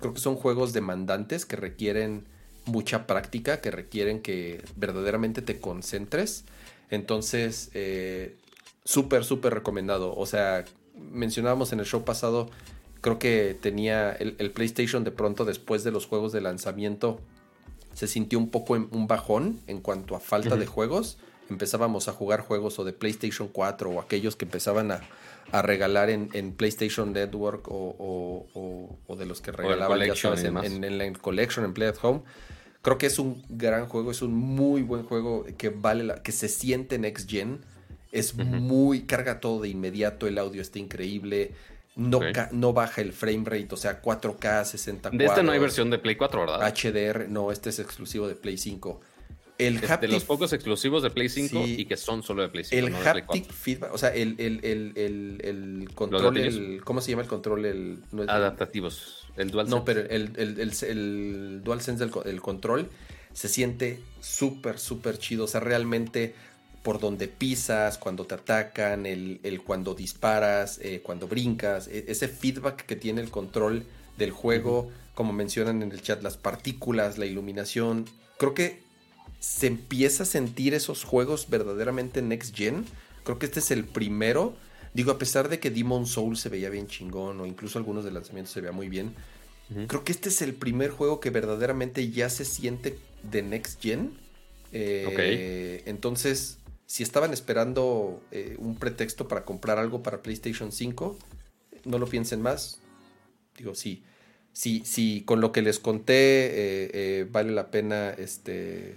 Creo 0.00 0.14
que 0.14 0.20
son 0.20 0.34
juegos 0.34 0.72
demandantes 0.72 1.44
que 1.44 1.56
requieren 1.56 2.24
mucha 2.64 3.06
práctica, 3.06 3.60
que 3.60 3.70
requieren 3.70 4.22
que 4.22 4.64
verdaderamente 4.76 5.42
te 5.42 5.60
concentres. 5.60 6.46
Entonces, 6.88 7.70
eh, 7.74 8.38
súper, 8.86 9.24
súper 9.24 9.52
recomendado. 9.52 10.16
O 10.16 10.24
sea, 10.24 10.64
mencionábamos 10.96 11.70
en 11.74 11.80
el 11.80 11.84
show 11.84 12.02
pasado, 12.02 12.48
creo 13.02 13.18
que 13.18 13.54
tenía 13.60 14.12
el, 14.12 14.50
PlayStation 14.50 15.04
de 15.04 15.10
pronto 15.10 15.44
después 15.44 15.84
de 15.84 15.90
los 15.90 16.06
juegos 16.06 16.32
de 16.32 16.40
lanzamiento, 16.40 17.20
se 17.92 18.06
sintió 18.06 18.38
un 18.38 18.48
poco 18.48 18.74
en, 18.74 18.88
un 18.90 19.06
bajón 19.06 19.60
en 19.66 19.82
cuanto 19.82 20.16
a 20.16 20.20
falta 20.20 20.56
de 20.56 20.64
juegos. 20.64 21.18
Empezábamos 21.50 22.08
a 22.08 22.12
jugar 22.12 22.40
juegos 22.40 22.78
o 22.78 22.84
de 22.84 22.94
PlayStation 22.94 23.48
4 23.48 23.90
o 23.90 24.00
aquellos 24.00 24.34
que 24.34 24.46
empezaban 24.46 24.92
a, 24.92 25.02
regalar 25.52 26.10
en, 26.10 26.52
PlayStation 26.52 27.12
Network 27.12 27.66
o, 27.68 28.98
de 29.16 29.26
los 29.26 29.40
que 29.40 29.52
regalaban 29.52 30.02
en, 30.02 30.84
en, 30.84 30.98
la 30.98 31.12
Collection, 31.12 31.64
en 31.64 31.74
Play 31.74 31.88
at 31.88 31.96
Home. 32.02 32.22
Creo 32.82 32.98
que 32.98 33.06
es 33.06 33.18
un 33.18 33.42
gran 33.48 33.86
juego, 33.86 34.10
es 34.10 34.20
un 34.20 34.34
muy 34.34 34.82
buen 34.82 35.04
juego 35.04 35.46
que 35.56 35.70
vale 35.70 36.04
la, 36.04 36.22
que 36.22 36.32
se 36.32 36.48
siente 36.48 36.98
Next 36.98 37.30
Gen. 37.30 37.60
Es 38.12 38.34
muy, 38.34 39.02
carga 39.02 39.40
todo 39.40 39.62
de 39.62 39.70
inmediato, 39.70 40.26
el 40.26 40.38
audio 40.38 40.60
está 40.60 40.78
increíble. 40.78 41.52
No, 41.96 42.20
no 42.50 42.72
baja 42.72 43.00
el 43.00 43.12
frame 43.12 43.44
rate, 43.44 43.68
o 43.70 43.76
sea, 43.76 44.02
4K, 44.02 44.64
60 44.64 45.10
De 45.10 45.24
este 45.24 45.42
no 45.42 45.52
hay 45.52 45.60
versión 45.60 45.90
de 45.90 45.98
Play 45.98 46.16
4, 46.16 46.40
¿verdad? 46.40 46.74
HDR, 46.74 47.28
no, 47.28 47.52
este 47.52 47.70
es 47.70 47.78
exclusivo 47.78 48.28
de 48.28 48.34
Play 48.34 48.58
5. 48.58 49.00
El 49.58 49.80
de 49.80 50.08
los 50.08 50.24
pocos 50.24 50.52
exclusivos 50.52 51.02
de 51.02 51.10
Play 51.10 51.28
5 51.28 51.64
y 51.66 51.84
que 51.84 51.96
son 51.96 52.22
solo 52.22 52.42
de 52.42 52.48
Play 52.48 52.64
5. 52.64 52.86
El 52.86 52.94
haptic 52.94 53.52
feedback, 53.52 53.94
o 53.94 53.98
sea, 53.98 54.12
el, 54.12 54.34
el, 54.38 54.60
el, 54.64 55.40
el 55.40 55.90
control, 55.94 56.38
el, 56.38 56.82
¿cómo 56.84 57.00
se 57.00 57.10
llama 57.10 57.22
el 57.22 57.28
control? 57.28 57.64
El, 57.64 57.98
Adaptativos. 58.26 59.28
El 59.36 59.50
DualSense. 59.50 59.78
No, 59.78 59.84
pero 59.84 60.00
el, 60.00 60.32
el, 60.36 60.72
el, 60.82 61.62
DualSense 61.62 62.06
del 62.06 62.40
control 62.40 62.88
se 63.32 63.48
siente 63.48 64.00
súper, 64.20 64.78
súper 64.78 65.18
chido. 65.18 65.44
O 65.44 65.48
sea, 65.48 65.60
realmente 65.60 66.34
por 66.84 67.00
donde 67.00 67.28
pisas, 67.28 67.96
cuando 67.96 68.26
te 68.26 68.34
atacan, 68.34 69.06
el, 69.06 69.62
cuando 69.66 69.94
disparas, 69.94 70.78
eh, 70.82 71.00
cuando 71.02 71.26
brincas, 71.26 71.88
e, 71.88 72.04
ese 72.08 72.28
feedback 72.28 72.84
que 72.84 72.94
tiene 72.94 73.22
el 73.22 73.30
control 73.30 73.86
del 74.18 74.30
juego, 74.30 74.90
como 75.14 75.32
mencionan 75.32 75.82
en 75.82 75.92
el 75.92 76.02
chat, 76.02 76.22
las 76.22 76.36
partículas, 76.36 77.16
la 77.16 77.24
iluminación. 77.24 78.04
Creo 78.36 78.52
que 78.52 78.83
se 79.44 79.66
empieza 79.66 80.22
a 80.22 80.26
sentir 80.26 80.74
esos 80.74 81.04
juegos 81.04 81.48
verdaderamente 81.48 82.22
next 82.22 82.56
gen. 82.56 82.84
Creo 83.24 83.38
que 83.38 83.46
este 83.46 83.60
es 83.60 83.70
el 83.70 83.84
primero 83.84 84.56
Digo, 84.94 85.10
a 85.10 85.18
pesar 85.18 85.48
de 85.48 85.58
que 85.58 85.70
Demon 85.70 86.06
Soul 86.06 86.36
se 86.36 86.48
veía 86.48 86.70
bien 86.70 86.86
chingón, 86.86 87.40
o 87.40 87.46
incluso 87.46 87.78
algunos 87.78 88.04
de 88.04 88.12
lanzamientos 88.12 88.54
se 88.54 88.60
veía 88.60 88.72
muy 88.72 88.88
bien, 88.88 89.12
creo 89.88 90.04
que 90.04 90.12
este 90.12 90.28
es 90.28 90.40
el 90.40 90.54
primer 90.54 90.92
juego 90.92 91.18
que 91.18 91.30
verdaderamente 91.30 92.08
ya 92.10 92.30
se 92.30 92.44
siente 92.44 92.96
de 93.24 93.42
next 93.42 93.82
gen. 93.82 94.12
Eh, 94.70 95.82
entonces, 95.86 96.58
si 96.86 97.02
estaban 97.02 97.32
esperando 97.32 98.22
eh, 98.30 98.54
un 98.58 98.76
pretexto 98.76 99.26
para 99.26 99.44
comprar 99.44 99.80
algo 99.80 100.00
para 100.00 100.22
PlayStation 100.22 100.70
5, 100.70 101.18
no 101.84 101.98
lo 101.98 102.06
piensen 102.06 102.40
más. 102.40 102.78
Digo, 103.58 103.74
sí. 103.74 104.04
Si, 104.52 104.84
sí, 104.84 105.24
con 105.26 105.40
lo 105.40 105.50
que 105.50 105.62
les 105.62 105.80
conté 105.80 106.12
eh, 106.14 107.26
vale 107.28 107.50
la 107.50 107.72
pena 107.72 108.10
este, 108.10 108.94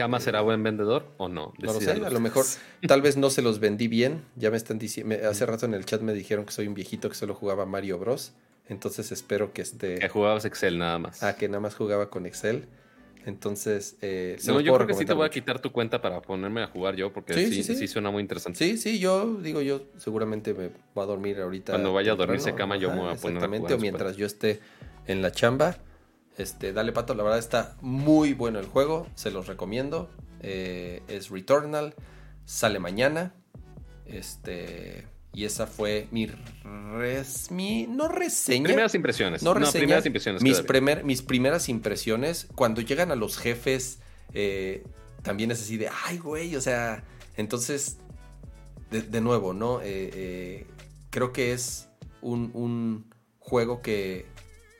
¿Cama 0.00 0.18
será 0.18 0.40
buen 0.40 0.62
vendedor 0.62 1.04
o 1.18 1.28
no? 1.28 1.52
No 1.58 1.74
lo 1.74 1.78
sé, 1.78 1.90
a 1.90 2.08
lo 2.08 2.20
mejor 2.20 2.46
tal 2.88 3.02
vez 3.02 3.18
no 3.18 3.28
se 3.28 3.42
los 3.42 3.60
vendí 3.60 3.86
bien. 3.86 4.22
Ya 4.34 4.50
me 4.50 4.56
están 4.56 4.78
diciendo, 4.78 5.14
hace 5.28 5.44
rato 5.44 5.66
en 5.66 5.74
el 5.74 5.84
chat 5.84 6.00
me 6.00 6.14
dijeron 6.14 6.46
que 6.46 6.52
soy 6.52 6.68
un 6.68 6.72
viejito 6.72 7.10
que 7.10 7.14
solo 7.14 7.34
jugaba 7.34 7.66
Mario 7.66 7.98
Bros. 7.98 8.32
Entonces 8.70 9.12
espero 9.12 9.52
que 9.52 9.60
este... 9.60 9.96
Que 9.96 10.08
jugabas 10.08 10.46
Excel 10.46 10.78
nada 10.78 10.98
más. 10.98 11.22
Ah, 11.22 11.36
que 11.36 11.48
nada 11.48 11.60
más 11.60 11.74
jugaba 11.74 12.08
con 12.08 12.24
Excel. 12.24 12.64
Entonces, 13.26 13.98
eh, 14.00 14.38
no, 14.46 14.60
yo 14.60 14.74
creo 14.74 14.86
que 14.86 14.94
sí 14.94 15.04
te 15.04 15.12
voy 15.12 15.26
a 15.26 15.28
quitar 15.28 15.60
tu 15.60 15.70
cuenta 15.70 16.00
para 16.00 16.22
ponerme 16.22 16.62
a 16.62 16.68
jugar 16.68 16.96
yo, 16.96 17.12
porque 17.12 17.34
sí, 17.34 17.62
sí, 17.62 17.86
suena 17.86 18.10
muy 18.10 18.22
interesante. 18.22 18.58
Sí, 18.58 18.78
sí, 18.78 19.00
yo 19.00 19.34
digo, 19.34 19.60
yo 19.60 19.82
seguramente 19.98 20.54
me 20.54 20.70
voy 20.94 21.04
a 21.04 21.06
dormir 21.06 21.38
ahorita. 21.40 21.72
Cuando 21.72 21.92
vaya 21.92 22.12
a 22.12 22.14
dormirse 22.16 22.54
cama, 22.54 22.78
yo 22.78 22.88
me 22.88 23.00
voy 23.00 23.12
a 23.12 23.16
poner 23.16 23.44
a 23.44 23.48
jugar. 23.48 23.72
o 23.74 23.78
mientras 23.78 24.16
yo 24.16 24.24
esté 24.24 24.60
en 25.06 25.20
la 25.20 25.30
chamba. 25.30 25.76
Este, 26.40 26.72
dale 26.72 26.92
pato, 26.92 27.12
la 27.12 27.22
verdad 27.22 27.38
está 27.38 27.76
muy 27.82 28.32
bueno 28.32 28.58
el 28.60 28.64
juego, 28.64 29.06
se 29.14 29.30
los 29.30 29.46
recomiendo. 29.46 30.08
Eh, 30.40 31.02
es 31.06 31.28
Returnal, 31.28 31.94
sale 32.46 32.78
mañana. 32.78 33.34
Este, 34.06 35.06
y 35.34 35.44
esa 35.44 35.66
fue 35.66 36.08
mi, 36.10 36.30
res, 36.96 37.50
mi 37.50 37.86
no 37.86 38.08
reseña. 38.08 38.64
Primeras 38.64 38.94
impresiones. 38.94 39.42
No 39.42 39.52
reseña. 39.52 39.82
primeras 39.82 40.06
impresiones. 40.06 40.42
Mis, 40.42 40.62
mis 41.04 41.20
primeras 41.20 41.68
impresiones, 41.68 42.48
cuando 42.54 42.80
llegan 42.80 43.10
a 43.10 43.16
los 43.16 43.36
jefes, 43.36 43.98
eh, 44.32 44.82
también 45.20 45.50
es 45.50 45.60
así 45.60 45.76
de, 45.76 45.90
ay, 46.06 46.16
güey, 46.16 46.56
o 46.56 46.62
sea, 46.62 47.04
entonces, 47.36 47.98
de, 48.90 49.20
nuevo, 49.20 49.52
¿no? 49.52 49.80
Eh, 49.82 50.66
creo 51.10 51.34
que 51.34 51.52
es 51.52 51.90
un, 52.22 52.50
un 52.54 53.10
juego 53.40 53.82
que 53.82 54.24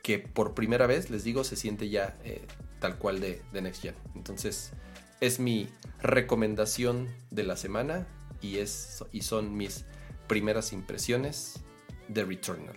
que 0.01 0.19
por 0.19 0.53
primera 0.53 0.87
vez, 0.87 1.09
les 1.09 1.23
digo, 1.23 1.43
se 1.43 1.55
siente 1.55 1.89
ya 1.89 2.15
eh, 2.23 2.41
tal 2.79 2.97
cual 2.97 3.19
de, 3.19 3.41
Next 3.53 3.81
Gen. 3.81 3.95
Entonces, 4.15 4.73
es 5.19 5.39
mi 5.39 5.67
recomendación 6.01 7.09
de 7.29 7.43
la 7.43 7.55
semana 7.55 8.07
y, 8.41 8.57
es, 8.57 9.03
y 9.11 9.21
son 9.21 9.55
mis 9.55 9.85
primeras 10.27 10.73
impresiones 10.73 11.63
de 12.07 12.25
Returnal. 12.25 12.75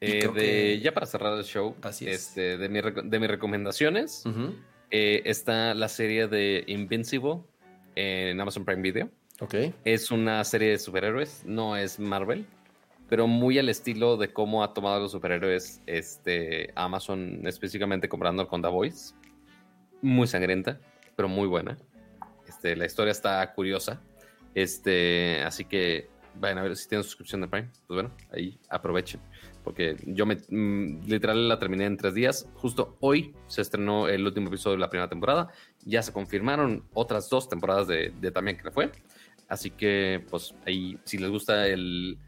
Eh, 0.00 0.80
ya 0.82 0.92
para 0.92 1.06
cerrar 1.06 1.38
el 1.38 1.44
show, 1.44 1.76
Así 1.80 2.06
Este, 2.06 2.58
de, 2.58 2.68
de, 2.68 3.18
mis 3.18 3.28
recomendaciones, 3.28 4.24
eh, 4.90 5.22
está 5.24 5.72
la 5.72 5.88
serie 5.88 6.28
de 6.28 6.62
Invincible 6.66 7.38
en 7.94 8.38
Amazon 8.38 8.66
Prime 8.66 8.82
Video. 8.82 9.10
Ok. 9.40 9.54
Es 9.86 10.10
una 10.10 10.44
serie 10.44 10.70
de 10.70 10.78
superhéroes, 10.78 11.42
no 11.46 11.74
es 11.76 11.98
Marvel 11.98 12.46
pero 13.14 13.28
muy 13.28 13.60
al 13.60 13.68
estilo 13.68 14.16
de 14.16 14.32
cómo 14.32 14.64
ha 14.64 14.74
tomado 14.74 14.96
a 14.96 14.98
los 14.98 15.12
superhéroes 15.12 15.80
este, 15.86 16.72
Amazon, 16.74 17.46
específicamente 17.46 18.08
comprando 18.08 18.48
con 18.48 18.60
The 18.60 18.66
Voice. 18.66 19.14
Muy 20.02 20.26
sangrienta, 20.26 20.80
pero 21.14 21.28
muy 21.28 21.46
buena. 21.46 21.78
Este, 22.48 22.74
la 22.74 22.86
historia 22.86 23.12
está 23.12 23.54
curiosa. 23.54 24.02
Este, 24.52 25.40
así 25.44 25.64
que 25.64 26.10
vayan 26.40 26.58
a 26.58 26.62
ver 26.62 26.74
si 26.74 26.88
tienen 26.88 27.04
suscripción 27.04 27.42
de 27.42 27.46
Prime. 27.46 27.68
Pues 27.86 27.94
bueno, 27.94 28.10
ahí 28.32 28.58
aprovechen. 28.68 29.20
Porque 29.62 29.94
yo 30.06 30.26
me 30.26 30.38
mm, 30.48 31.06
literal 31.06 31.48
la 31.48 31.60
terminé 31.60 31.84
en 31.84 31.96
tres 31.96 32.14
días. 32.14 32.48
Justo 32.56 32.96
hoy 32.98 33.32
se 33.46 33.62
estrenó 33.62 34.08
el 34.08 34.26
último 34.26 34.48
episodio 34.48 34.74
de 34.74 34.80
la 34.80 34.90
primera 34.90 35.08
temporada. 35.08 35.52
Ya 35.84 36.02
se 36.02 36.12
confirmaron 36.12 36.82
otras 36.94 37.30
dos 37.30 37.48
temporadas 37.48 37.86
de, 37.86 38.12
de 38.20 38.32
también 38.32 38.56
que 38.56 38.72
fue. 38.72 38.90
Así 39.46 39.70
que, 39.70 40.24
pues 40.30 40.52
ahí, 40.66 40.98
si 41.04 41.18
les 41.18 41.30
gusta 41.30 41.68
el, 41.68 42.18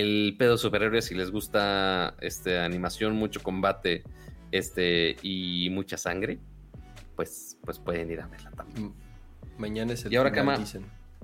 el 0.00 0.36
pedo 0.38 0.52
de 0.52 0.58
superhéroes, 0.58 1.04
si 1.04 1.14
les 1.14 1.30
gusta 1.30 2.14
este, 2.20 2.58
animación, 2.58 3.14
mucho 3.14 3.42
combate 3.42 4.02
este, 4.50 5.16
y 5.22 5.68
mucha 5.70 5.96
sangre, 5.96 6.38
pues, 7.16 7.58
pues 7.64 7.78
pueden 7.78 8.10
ir 8.10 8.20
a 8.20 8.26
verla 8.26 8.50
también. 8.52 8.92
Mañana 9.58 9.92
es 9.92 10.04
el 10.04 10.12
Y 10.12 10.16
ahora, 10.16 10.32
Cama, 10.32 10.58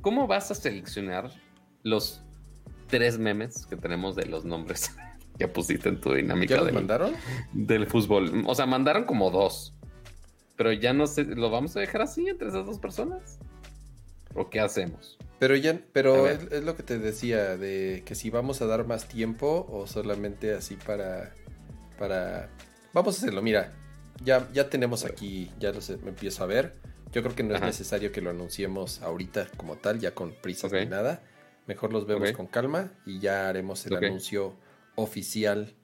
¿cómo 0.01 0.27
vas 0.27 0.51
a 0.51 0.55
seleccionar 0.55 1.31
los 1.83 2.23
tres 2.89 3.19
memes 3.19 3.67
que 3.67 3.77
tenemos 3.77 4.17
de 4.17 4.27
los 4.27 4.45
nombres 4.45 4.95
que 5.39 5.49
pusiste 5.49 5.89
en 5.89 6.01
tu 6.01 6.15
dinámica? 6.15 6.57
¿Ya 6.57 6.65
del, 6.65 6.75
mandaron? 6.75 7.13
Del 7.53 7.87
fútbol. 7.87 8.45
O 8.47 8.55
sea, 8.55 8.67
mandaron 8.67 9.05
como 9.05 9.31
dos. 9.31 9.75
Pero 10.57 10.73
ya 10.73 10.93
no 10.93 11.07
sé, 11.07 11.25
¿lo 11.25 11.51
vamos 11.51 11.77
a 11.77 11.81
dejar 11.81 12.03
así 12.03 12.29
entre 12.29 12.49
esas 12.49 12.67
dos 12.67 12.79
personas? 12.79 13.39
¿O 14.35 14.51
qué 14.51 14.61
hacemos? 14.61 15.17
Pero 15.39 15.55
ya, 15.55 15.79
pero 15.93 16.27
es, 16.27 16.65
lo 16.65 16.77
que 16.77 16.83
te 16.83 16.99
decía, 16.99 17.57
de 17.57 18.03
que 18.05 18.15
si 18.15 18.29
vamos 18.29 18.61
a 18.61 18.67
dar 18.67 18.87
más 18.87 19.07
tiempo 19.07 19.67
o 19.71 19.87
solamente 19.87 20.53
así 20.53 20.77
para. 20.77 21.33
para. 21.99 22.49
Vamos 22.93 23.17
a 23.17 23.19
hacerlo, 23.19 23.41
mira. 23.43 23.73
Ya, 24.25 24.49
ya 24.53 24.69
tenemos 24.69 25.05
aquí, 25.05 25.49
ya 25.61 25.71
lo 25.71 25.79
me 26.03 26.11
empiezo 26.11 26.43
a 26.43 26.47
ver. 26.47 26.75
Yo 27.13 27.23
creo 27.23 27.37
que 27.37 27.45
no 27.45 27.55
es 27.55 27.61
necesario 27.61 28.11
que 28.11 28.21
lo 28.21 28.31
anunciemos 28.31 29.01
ahorita 29.01 29.47
como 29.57 29.77
tal, 29.77 30.01
ya 30.01 30.13
con 30.13 30.33
prisas 30.33 30.73
ni 30.73 30.87
nada. 30.87 31.23
Mejor 31.67 31.93
los 31.93 32.07
vemos 32.07 32.33
con 32.33 32.47
calma 32.47 32.91
y 33.07 33.21
ya 33.21 33.49
haremos 33.49 33.87
el 33.87 33.97
anuncio 33.97 34.57
oficial. 34.97 35.75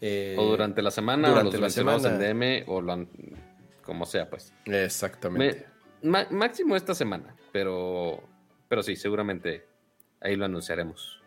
Eh, 0.00 0.36
o 0.38 0.46
durante 0.46 0.80
la 0.80 0.90
semana, 0.90 1.28
durante 1.28 1.58
o 1.58 1.60
los 1.60 1.76
la 1.76 1.98
semana. 1.98 2.08
en 2.08 2.18
DM, 2.18 2.64
o 2.66 2.82
como 3.82 4.06
sea, 4.06 4.30
pues. 4.30 4.54
Exactamente. 4.64 5.66
máximo 6.02 6.76
esta 6.76 6.94
semana, 6.94 7.36
pero 7.52 8.22
pero 8.72 8.82
sí, 8.82 8.96
seguramente 8.96 9.66
ahí 10.22 10.34
lo 10.34 10.46
anunciaremos. 10.46 11.20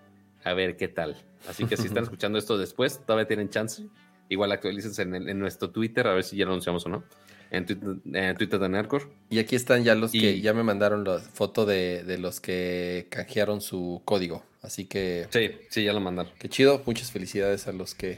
A 0.44 0.54
ver 0.56 0.78
qué 0.78 0.88
tal. 0.88 1.24
Así 1.48 1.66
que 1.66 1.78
si 1.78 1.86
están 1.86 2.04
escuchando 2.06 2.40
esto 2.40 2.58
después, 2.58 3.06
todavía 3.06 3.28
tienen 3.28 3.52
chance 3.52 3.84
igual 4.30 4.52
actualícense 4.52 5.04
en, 5.04 5.30
en 5.30 5.38
nuestro 5.38 5.70
Twitter, 5.70 6.08
a 6.08 6.16
ver 6.16 6.24
si 6.24 6.38
ya 6.38 6.46
lo 6.46 6.54
anunciamos 6.54 6.88
o 6.88 6.90
no. 6.90 7.04
En 7.52 7.68
Twitter, 7.68 7.90
en 8.16 8.36
Twitter 8.36 8.60
de 8.60 8.68
Nerdcore. 8.68 9.06
Y 9.30 9.38
aquí 9.38 9.56
están 9.56 9.84
ya 9.84 9.94
los 9.94 10.12
que 10.12 10.42
ya 10.42 10.56
me 10.56 10.64
mandaron 10.64 11.04
la 11.04 11.20
foto 11.20 11.68
de, 11.68 12.04
de 12.04 12.18
los 12.18 12.40
que 12.40 13.06
canjearon 13.12 13.62
su 13.62 14.02
código. 14.06 14.44
Así 14.64 14.86
que 14.86 15.28
Sí, 15.30 15.52
sí, 15.70 15.84
ya 15.84 15.94
lo 15.94 16.00
mandaron. 16.00 16.32
qué 16.40 16.50
chido. 16.50 16.82
Muchas 16.88 17.12
felicidades 17.12 17.68
a 17.68 17.74
los 17.74 17.94
que 17.94 18.18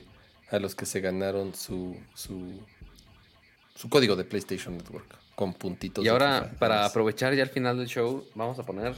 a 0.51 0.59
los 0.59 0.73
que 0.73 0.85
se 0.85 1.01
ganaron 1.01 1.53
su 1.53 1.97
su, 2.13 2.61
su 3.75 3.89
código 3.89 4.15
de 4.15 4.23
PlayStation 4.23 4.77
Network 4.77 5.17
con 5.35 5.53
puntitos. 5.53 6.05
Y 6.05 6.07
ahora, 6.07 6.49
para 6.59 6.85
aprovechar 6.85 7.35
ya 7.35 7.43
el 7.43 7.49
final 7.49 7.77
del 7.77 7.87
show, 7.87 8.25
vamos 8.35 8.57
a 8.57 8.65
poner 8.65 8.95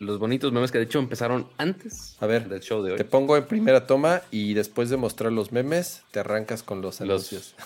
los 0.00 0.18
bonitos 0.18 0.52
memes 0.52 0.70
que 0.70 0.78
de 0.78 0.84
hecho 0.84 0.98
empezaron 1.00 1.48
antes 1.58 2.16
A 2.20 2.26
ver, 2.26 2.48
del 2.48 2.60
show 2.60 2.82
de 2.82 2.92
hoy. 2.92 2.98
te 2.98 3.04
pongo 3.04 3.36
en 3.36 3.46
primera 3.46 3.86
toma 3.86 4.22
y 4.30 4.54
después 4.54 4.90
de 4.90 4.96
mostrar 4.96 5.32
los 5.32 5.50
memes 5.52 6.02
te 6.12 6.20
arrancas 6.20 6.62
con 6.62 6.80
los 6.82 7.00
Los- 7.00 7.32
anuncios. 7.32 7.54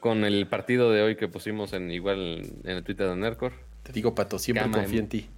Con 0.00 0.24
el 0.24 0.46
partido 0.46 0.90
de 0.90 1.00
hoy 1.02 1.16
que 1.16 1.28
pusimos 1.28 1.72
en 1.72 1.90
igual 1.90 2.42
en 2.64 2.70
el 2.70 2.84
Twitter 2.84 3.08
de 3.08 3.16
Nerdcore. 3.16 3.54
Te 3.84 3.90
digo, 3.92 4.14
Pato, 4.14 4.38
siempre 4.38 4.64
Cama 4.64 4.78
confío 4.82 4.98
en- 4.98 5.04
en 5.04 5.08
ti. 5.08 5.30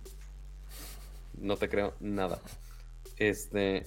No 1.38 1.56
te 1.56 1.68
creo 1.68 1.94
nada. 2.00 2.40
Este. 3.16 3.86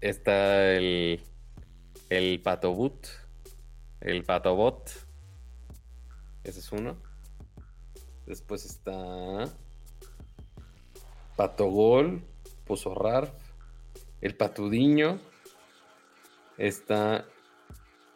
Está 0.00 0.72
el. 0.72 1.20
El 2.10 2.40
Patobut. 2.40 3.06
El 4.00 4.24
Patobot. 4.24 4.90
Ese 6.42 6.58
es 6.58 6.72
uno. 6.72 6.96
Después 8.26 8.64
está. 8.64 9.48
Patogol. 11.36 12.22
Pozorrar. 12.64 13.36
El 14.20 14.36
Patudiño. 14.36 15.20
Está. 16.58 17.24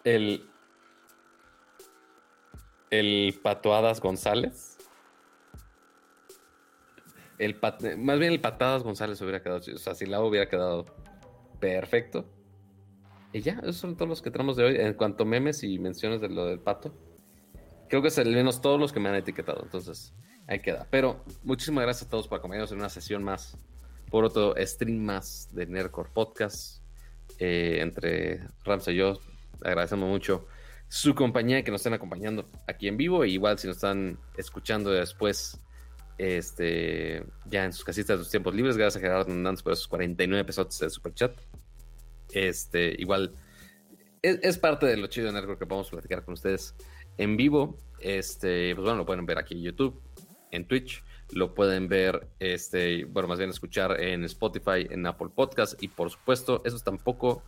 El. 0.04 0.48
El 2.90 3.38
Patoadas 3.42 4.00
González. 4.00 4.78
El 7.38 7.54
pat- 7.54 7.96
más 7.96 8.18
bien 8.18 8.32
el 8.32 8.40
Patadas 8.40 8.82
González 8.82 9.20
hubiera 9.22 9.42
quedado. 9.42 9.60
O 9.74 9.78
sea, 9.78 9.94
si 9.94 10.06
la 10.06 10.20
hubiera 10.22 10.48
quedado 10.48 10.86
perfecto. 11.60 12.26
Y 13.32 13.42
ya, 13.42 13.60
esos 13.62 13.76
son 13.76 13.96
todos 13.96 14.08
los 14.08 14.22
que 14.22 14.30
tenemos 14.30 14.56
de 14.56 14.64
hoy. 14.64 14.76
En 14.76 14.94
cuanto 14.94 15.24
memes 15.24 15.62
y 15.62 15.78
menciones 15.78 16.20
de 16.20 16.28
lo 16.28 16.46
del 16.46 16.58
pato. 16.58 16.92
Creo 17.88 18.02
que 18.02 18.08
es 18.08 18.18
al 18.18 18.30
menos 18.30 18.60
todos 18.60 18.78
los 18.78 18.92
que 18.92 19.00
me 19.00 19.08
han 19.08 19.14
etiquetado. 19.14 19.62
Entonces, 19.62 20.12
ahí 20.46 20.60
queda. 20.60 20.86
Pero 20.90 21.24
muchísimas 21.42 21.82
gracias 21.82 22.06
a 22.06 22.10
todos 22.10 22.28
por 22.28 22.38
acompañarnos 22.38 22.72
en 22.72 22.78
una 22.78 22.88
sesión 22.88 23.22
más. 23.22 23.56
Por 24.10 24.24
otro 24.24 24.54
stream 24.58 24.98
más 24.98 25.48
de 25.52 25.66
Nerdcore 25.66 26.10
Podcast. 26.12 26.80
Eh, 27.38 27.78
entre 27.80 28.40
Rams 28.64 28.88
y 28.88 28.96
yo. 28.96 29.18
Agradecemos 29.62 30.08
mucho 30.08 30.46
su 30.88 31.14
compañía 31.14 31.62
que 31.62 31.70
nos 31.70 31.80
estén 31.80 31.94
acompañando 31.94 32.48
aquí 32.66 32.88
en 32.88 32.96
vivo. 32.96 33.24
E 33.24 33.28
igual 33.28 33.58
si 33.58 33.66
nos 33.66 33.76
están 33.76 34.18
escuchando 34.36 34.90
después 34.90 35.60
este, 36.18 37.24
ya 37.46 37.64
en 37.64 37.72
sus 37.72 37.84
casitas 37.84 38.18
de 38.18 38.24
sus 38.24 38.30
tiempos 38.30 38.54
libres. 38.54 38.76
Gracias 38.76 38.96
a 39.02 39.06
Gerardo 39.06 39.30
Hernández 39.30 39.62
por 39.62 39.72
esos 39.72 39.88
49 39.88 40.42
episodios 40.42 40.78
de 40.78 40.90
Superchat. 40.90 41.34
Este, 42.32 42.94
igual, 42.98 43.34
es, 44.20 44.38
es 44.42 44.58
parte 44.58 44.86
de 44.86 44.96
lo 44.96 45.06
chido 45.06 45.28
de 45.28 45.32
Nerdcore 45.32 45.58
que 45.58 45.66
podemos 45.66 45.90
platicar 45.90 46.24
con 46.24 46.34
ustedes 46.34 46.74
en 47.16 47.36
vivo. 47.36 47.78
Este, 48.00 48.74
pues 48.74 48.84
bueno, 48.84 48.98
lo 48.98 49.06
pueden 49.06 49.24
ver 49.26 49.38
aquí 49.38 49.54
en 49.54 49.62
YouTube, 49.62 50.00
en 50.50 50.66
Twitch. 50.66 51.02
Lo 51.32 51.54
pueden 51.54 51.86
ver, 51.88 52.26
este, 52.40 53.04
bueno, 53.04 53.28
más 53.28 53.38
bien 53.38 53.50
escuchar 53.50 54.00
en 54.00 54.24
Spotify, 54.24 54.86
en 54.90 55.06
Apple 55.06 55.28
Podcast. 55.34 55.80
Y 55.82 55.88
por 55.88 56.10
supuesto, 56.10 56.62
eso 56.64 56.78
tampoco 56.80 57.42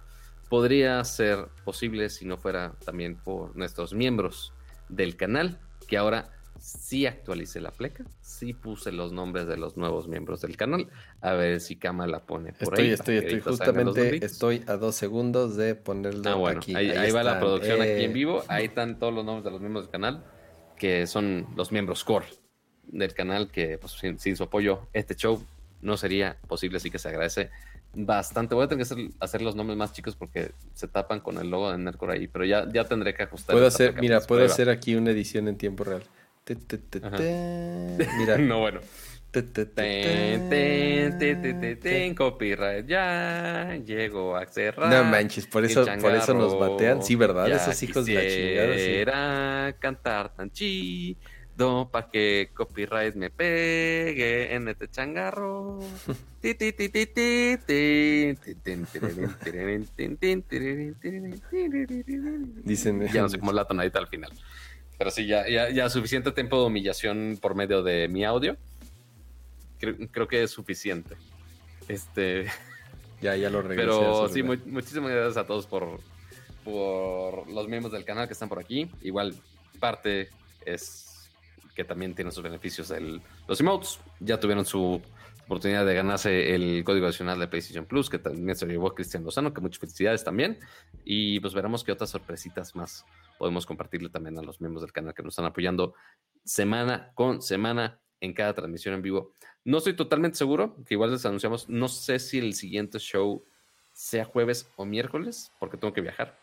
podría 0.48 1.02
ser 1.04 1.48
posible 1.64 2.08
si 2.10 2.24
no 2.26 2.36
fuera 2.36 2.74
también 2.84 3.16
por 3.16 3.56
nuestros 3.56 3.94
miembros 3.94 4.52
del 4.88 5.16
canal, 5.16 5.58
que 5.88 5.96
ahora 5.96 6.30
sí 6.58 7.06
actualicé 7.06 7.60
la 7.60 7.72
pleca, 7.72 8.04
sí 8.20 8.52
puse 8.52 8.92
los 8.92 9.12
nombres 9.12 9.46
de 9.48 9.56
los 9.56 9.76
nuevos 9.76 10.06
miembros 10.06 10.42
del 10.42 10.56
canal, 10.56 10.88
a 11.20 11.32
ver 11.32 11.60
si 11.60 11.74
Kama 11.76 12.06
la 12.06 12.20
pone 12.24 12.52
por 12.52 12.74
Estoy, 12.74 12.84
ahí. 12.84 12.92
estoy, 12.92 13.16
estoy. 13.16 13.40
Justamente 13.40 14.24
estoy 14.24 14.62
a 14.68 14.76
dos 14.76 14.94
segundos 14.94 15.56
de 15.56 15.74
ponerlo 15.74 16.22
Ah, 16.30 16.34
bueno, 16.34 16.60
aquí. 16.60 16.74
ahí, 16.76 16.90
ahí 16.90 17.10
va 17.10 17.24
la 17.24 17.40
producción 17.40 17.80
aquí 17.80 17.90
Eh, 17.90 18.04
en 18.04 18.12
vivo, 18.12 18.44
ahí 18.46 18.66
están 18.66 18.98
todos 19.00 19.12
los 19.12 19.24
nombres 19.24 19.44
de 19.44 19.50
los 19.50 19.60
miembros 19.60 19.86
del 19.86 19.90
canal, 19.90 20.24
que 20.76 21.06
son 21.08 21.48
los 21.56 21.72
miembros 21.72 22.04
core 22.04 22.26
del 22.92 23.12
canal, 23.14 23.48
que 23.48 23.78
pues, 23.78 23.92
sin, 23.94 24.18
sin 24.20 24.36
su 24.36 24.44
apoyo 24.44 24.86
este 24.92 25.16
show 25.16 25.44
no 25.80 25.96
sería 25.96 26.36
posible, 26.46 26.76
así 26.76 26.90
que 26.90 26.98
se 26.98 27.08
agradece 27.08 27.50
bastante. 27.94 28.54
Voy 28.54 28.64
a 28.64 28.68
tener 28.68 28.86
que 28.86 28.94
hacer, 28.94 29.10
hacer 29.18 29.42
los 29.42 29.56
nombres 29.56 29.76
más 29.76 29.92
chicos 29.92 30.14
porque 30.16 30.52
se 30.74 30.88
tapan 30.88 31.20
con 31.20 31.38
el 31.38 31.50
logo 31.50 31.70
de 31.72 31.78
Nerdcore 31.78 32.14
ahí, 32.14 32.28
pero 32.28 32.44
ya, 32.44 32.66
ya 32.72 32.84
tendré 32.84 33.14
que 33.14 33.24
ajustar. 33.24 33.54
Puedo 33.54 33.66
hacer, 33.66 34.00
mira, 34.00 34.20
puedo 34.20 34.44
hacer 34.44 34.70
aquí 34.70 34.94
una 34.94 35.10
edición 35.10 35.48
en 35.48 35.56
tiempo 35.56 35.84
real. 35.84 36.02
Te, 36.44 36.56
te, 36.56 36.78
te, 36.78 36.98
Ajá. 36.98 37.16
te. 37.16 38.08
Mira. 38.18 38.38
no, 38.38 38.60
bueno. 38.60 38.80
Te, 39.30 39.42
te, 39.42 39.64
te, 39.64 40.38
Ten, 41.80 42.14
copyright 42.14 42.86
ya 42.86 43.80
llegó 43.82 44.36
a 44.36 44.44
cerrar. 44.44 44.92
No 44.92 45.04
manches, 45.10 45.46
por 45.46 45.64
eso, 45.64 45.86
por 46.02 46.14
eso 46.14 46.34
nos 46.34 46.58
batean. 46.58 47.02
Sí, 47.02 47.16
¿verdad? 47.16 47.48
Esos 47.48 47.82
hijos 47.82 48.04
de 48.04 48.14
la 48.14 48.28
chingada. 48.28 49.72
sí. 49.72 49.78
Cantar 49.80 50.34
tan 50.34 50.50
chido 51.62 51.88
para 51.90 52.10
que 52.10 52.50
copyright 52.54 53.14
me 53.14 53.30
pegue 53.30 54.54
en 54.54 54.68
este 54.68 54.88
changarro. 54.88 55.78
Dicen. 62.64 63.06
Ya 63.12 63.22
no 63.22 63.28
sé 63.28 63.38
cómo 63.38 63.52
la 63.52 63.64
tonadita 63.66 63.98
al 63.98 64.08
final. 64.08 64.32
Pero 64.98 65.10
sí, 65.10 65.26
ya, 65.26 65.48
ya, 65.48 65.70
ya 65.70 65.88
suficiente 65.88 66.30
tiempo 66.32 66.60
de 66.60 66.66
humillación 66.66 67.38
por 67.40 67.54
medio 67.54 67.82
de 67.82 68.08
mi 68.08 68.24
audio. 68.24 68.56
Creo, 69.80 69.96
creo 70.10 70.28
que 70.28 70.42
es 70.44 70.50
suficiente. 70.50 71.16
Este, 71.88 72.46
Ya, 73.20 73.36
ya 73.36 73.50
lo 73.50 73.62
regresé. 73.62 73.80
pero 73.88 74.28
sí, 74.28 74.42
mu- 74.42 74.56
muchísimas 74.66 75.10
gracias 75.10 75.36
a 75.36 75.46
todos 75.46 75.66
por, 75.66 76.00
por 76.64 77.48
los 77.50 77.68
miembros 77.68 77.92
del 77.92 78.04
canal 78.04 78.26
que 78.26 78.32
están 78.32 78.48
por 78.48 78.58
aquí. 78.60 78.90
Igual, 79.02 79.34
parte 79.80 80.28
es 80.64 81.11
que 81.74 81.84
también 81.84 82.14
tienen 82.14 82.32
sus 82.32 82.42
beneficios 82.42 82.90
el, 82.90 83.22
los 83.48 83.60
emotes. 83.60 84.00
Ya 84.20 84.38
tuvieron 84.38 84.64
su 84.64 85.00
oportunidad 85.44 85.84
de 85.84 85.94
ganarse 85.94 86.54
el 86.54 86.82
código 86.84 87.06
adicional 87.06 87.38
de 87.38 87.48
PlayStation 87.48 87.84
Plus, 87.84 88.08
que 88.08 88.18
también 88.18 88.56
se 88.56 88.66
llevó 88.66 88.94
Cristian 88.94 89.24
Lozano, 89.24 89.52
que 89.52 89.60
muchas 89.60 89.78
felicidades 89.78 90.24
también. 90.24 90.58
Y 91.04 91.40
pues 91.40 91.54
veremos 91.54 91.84
qué 91.84 91.92
otras 91.92 92.10
sorpresitas 92.10 92.74
más 92.74 93.04
podemos 93.38 93.66
compartirle 93.66 94.08
también 94.08 94.38
a 94.38 94.42
los 94.42 94.60
miembros 94.60 94.82
del 94.82 94.92
canal 94.92 95.14
que 95.14 95.22
nos 95.22 95.32
están 95.32 95.46
apoyando 95.46 95.94
semana 96.44 97.10
con 97.14 97.42
semana 97.42 98.00
en 98.20 98.32
cada 98.34 98.54
transmisión 98.54 98.94
en 98.94 99.02
vivo. 99.02 99.32
No 99.64 99.78
estoy 99.78 99.94
totalmente 99.94 100.38
seguro, 100.38 100.76
que 100.86 100.94
igual 100.94 101.10
les 101.10 101.26
anunciamos, 101.26 101.68
no 101.68 101.88
sé 101.88 102.18
si 102.18 102.38
el 102.38 102.54
siguiente 102.54 102.98
show 102.98 103.44
sea 103.92 104.24
jueves 104.24 104.68
o 104.76 104.84
miércoles, 104.84 105.52
porque 105.58 105.76
tengo 105.76 105.92
que 105.92 106.00
viajar. 106.00 106.38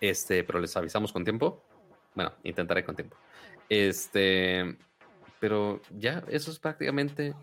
Este, 0.00 0.44
pero 0.44 0.60
les 0.60 0.76
avisamos 0.76 1.12
con 1.12 1.24
tiempo. 1.24 1.64
Bueno, 2.14 2.32
intentaré 2.44 2.84
con 2.84 2.94
tiempo. 2.94 3.16
Este, 3.68 4.76
pero 5.40 5.80
ya, 5.98 6.22
eso 6.28 6.50
es 6.50 6.58
prácticamente 6.58 7.34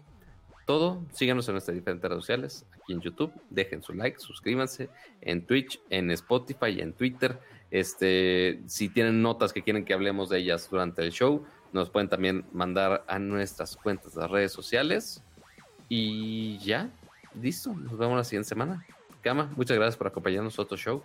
todo. 0.66 1.04
Síganos 1.14 1.48
en 1.48 1.54
nuestras 1.56 1.76
diferentes 1.76 2.10
redes 2.10 2.22
sociales, 2.24 2.66
aquí 2.72 2.94
en 2.94 3.02
YouTube. 3.02 3.34
Dejen 3.50 3.82
su 3.82 3.94
like, 3.94 4.20
suscríbanse 4.20 4.90
en 5.22 5.46
Twitch, 5.46 5.82
en 5.90 6.12
Spotify, 6.12 6.80
en 6.80 6.94
Twitter. 6.94 7.40
Este, 7.72 8.62
si 8.68 8.90
tienen 8.90 9.22
notas 9.22 9.52
que 9.52 9.64
quieren 9.64 9.84
que 9.84 9.94
hablemos 9.94 10.30
de 10.30 10.40
ellas 10.40 10.70
durante 10.70 11.02
el 11.02 11.12
show, 11.12 11.46
nos 11.74 11.90
pueden 11.90 12.08
también 12.08 12.46
mandar 12.52 13.04
a 13.08 13.20
nuestras 13.20 13.76
cuentas 13.76 14.16
de 14.16 14.28
redes 14.28 14.52
sociales. 14.52 15.24
Y 15.88 16.60
ya, 16.60 16.92
listo. 17.42 17.74
Nos 17.74 17.98
vemos 17.98 18.16
la 18.16 18.24
siguiente 18.24 18.50
semana. 18.50 18.86
Cama, 19.22 19.52
muchas 19.56 19.76
gracias 19.76 19.98
por 19.98 20.08
acompañarnos 20.08 20.58
a 20.58 20.62
otro 20.62 20.78
show. 20.78 21.04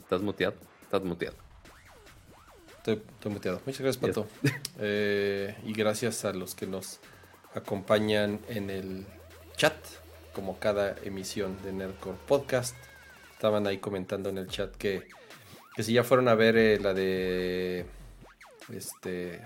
¿Estás 0.00 0.20
muteado? 0.20 0.54
Estás 0.88 1.02
muteado. 1.04 1.36
Estoy, 2.78 3.02
estoy 3.16 3.32
muteado. 3.32 3.60
Muchas 3.66 3.82
gracias, 3.82 3.96
Pato. 3.98 4.26
Eh, 4.80 5.54
y 5.66 5.72
gracias 5.72 6.24
a 6.24 6.32
los 6.32 6.54
que 6.54 6.66
nos 6.66 7.00
acompañan 7.52 8.38
en 8.48 8.70
el 8.70 9.04
chat, 9.56 9.74
como 10.32 10.58
cada 10.60 10.94
emisión 11.04 11.60
de 11.64 11.72
Nerdcore 11.72 12.16
Podcast. 12.28 12.76
Estaban 13.32 13.66
ahí 13.66 13.78
comentando 13.78 14.28
en 14.30 14.38
el 14.38 14.46
chat 14.46 14.74
que, 14.76 15.02
que 15.74 15.82
si 15.82 15.92
ya 15.92 16.04
fueron 16.04 16.28
a 16.28 16.34
ver 16.34 16.56
eh, 16.56 16.78
la 16.80 16.94
de. 16.94 17.84
Este. 18.72 19.40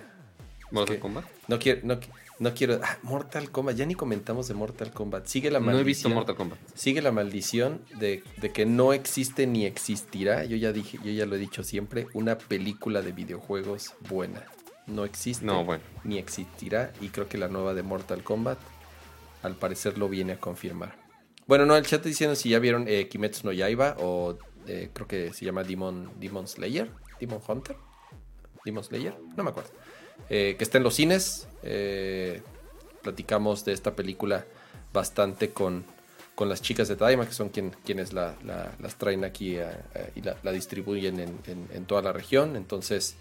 ¿Mortal 0.71 0.97
que- 0.97 1.01
Kombat? 1.01 1.25
No 1.49 1.59
quiero. 1.59 1.81
No, 1.85 1.99
no 2.43 2.55
quiero. 2.55 2.81
ah, 2.83 2.99
Mortal 3.03 3.51
Kombat. 3.51 3.77
Ya 3.77 3.87
ni 3.87 3.95
comentamos 3.95 4.49
de 4.49 4.55
Mortal 4.55 4.91
Kombat. 4.93 5.27
Sigue 5.27 5.51
la 5.51 5.61
No 5.61 5.67
maldición. 5.67 5.81
he 5.83 5.87
visto 5.87 6.09
Mortal 6.11 6.37
Kombat. 6.37 6.59
Sigue 6.75 7.01
la 7.03 7.13
maldición 7.13 7.81
de, 7.99 8.23
de 8.41 8.53
que 8.53 8.67
no 8.67 8.93
existe 8.93 9.47
ni 9.47 9.65
existirá, 9.65 10.45
yo 10.45 10.57
ya 10.57 10.73
dije, 10.73 10.99
yo 11.05 11.11
ya 11.13 11.25
lo 11.27 11.37
he 11.37 11.39
dicho 11.39 11.63
siempre, 11.63 12.09
una 12.15 12.37
película 12.39 13.01
de 13.03 13.13
videojuegos 13.13 13.95
buena. 14.09 14.45
No 14.87 15.05
existe 15.05 15.45
No, 15.47 15.65
bueno. 15.65 15.83
ni 16.05 16.19
existirá. 16.19 16.93
Y 17.01 17.09
creo 17.09 17.29
que 17.29 17.39
la 17.39 17.49
nueva 17.49 17.73
de 17.75 17.83
Mortal 17.83 18.23
Kombat 18.25 18.59
al 19.43 19.55
parecer 19.57 19.97
lo 19.99 20.09
viene 20.09 20.33
a 20.35 20.41
confirmar. 20.41 20.97
Bueno, 21.47 21.67
no, 21.67 21.77
el 21.77 21.85
chat 21.87 22.05
diciendo 22.05 22.35
si 22.37 22.51
ya 22.51 22.59
vieron 22.59 22.87
eh, 22.89 23.09
Kimetsu 23.09 23.47
no 23.47 23.53
Yaiba 23.53 23.97
o 23.99 24.37
eh, 24.67 24.91
creo 24.93 25.07
que 25.09 25.33
se 25.33 25.45
llama 25.45 25.63
Demon, 25.65 26.11
Demon 26.21 26.47
Slayer, 26.47 26.91
Demon 27.21 27.41
Hunter, 27.47 27.77
Demon 28.65 28.85
Slayer, 28.85 29.17
no 29.37 29.43
me 29.43 29.51
acuerdo. 29.51 29.71
Eh, 30.31 30.55
que 30.57 30.65
está 30.65 30.79
en 30.79 30.85
los 30.85 30.95
cines. 30.95 31.47
Eh, 31.63 32.43
platicamos 33.03 33.65
de 33.65 33.73
esta 33.73 33.95
película 33.97 34.45
bastante 34.93 35.51
con, 35.51 35.85
con 36.35 36.49
las 36.49 36.63
chicas 36.63 36.89
de 36.89 36.97
Taima, 36.97 37.27
que 37.27 37.33
son 37.35 37.49
quien, 37.51 37.71
quienes 37.85 38.13
la, 38.13 38.35
la- 38.45 38.73
las 38.81 38.97
traen 38.97 39.25
aquí 39.25 39.57
eh, 39.57 39.69
y 40.15 40.23
la, 40.23 40.37
distribuyen 40.53 41.19
en, 41.21 41.39
en- 41.47 41.69
toda 41.87 42.03
la 42.03 42.13
región. 42.13 42.57
Entonces, 42.57 43.17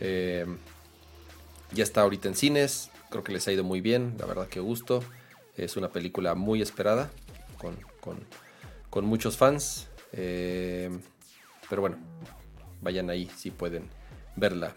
ya 0.00 1.82
está 1.84 2.02
ahorita 2.02 2.28
en 2.28 2.34
cines. 2.34 2.90
Creo 3.10 3.22
que 3.24 3.32
les 3.32 3.46
ha 3.48 3.52
ido 3.52 3.64
muy 3.64 3.80
bien, 3.80 4.14
la 4.18 4.26
verdad 4.26 4.48
que 4.48 4.60
gusto. 4.60 5.02
Es 5.56 5.76
una 5.76 5.88
película 5.90 6.34
muy 6.34 6.62
esperada, 6.62 7.10
con, 7.58 7.76
con- 8.00 8.24
con 8.90 9.04
muchos 9.04 9.36
fans. 9.36 9.88
Pero 10.10 11.80
bueno, 11.80 11.96
vayan 12.82 13.08
ahí 13.10 13.30
si 13.36 13.50
pueden 13.50 13.88
verla. 14.36 14.74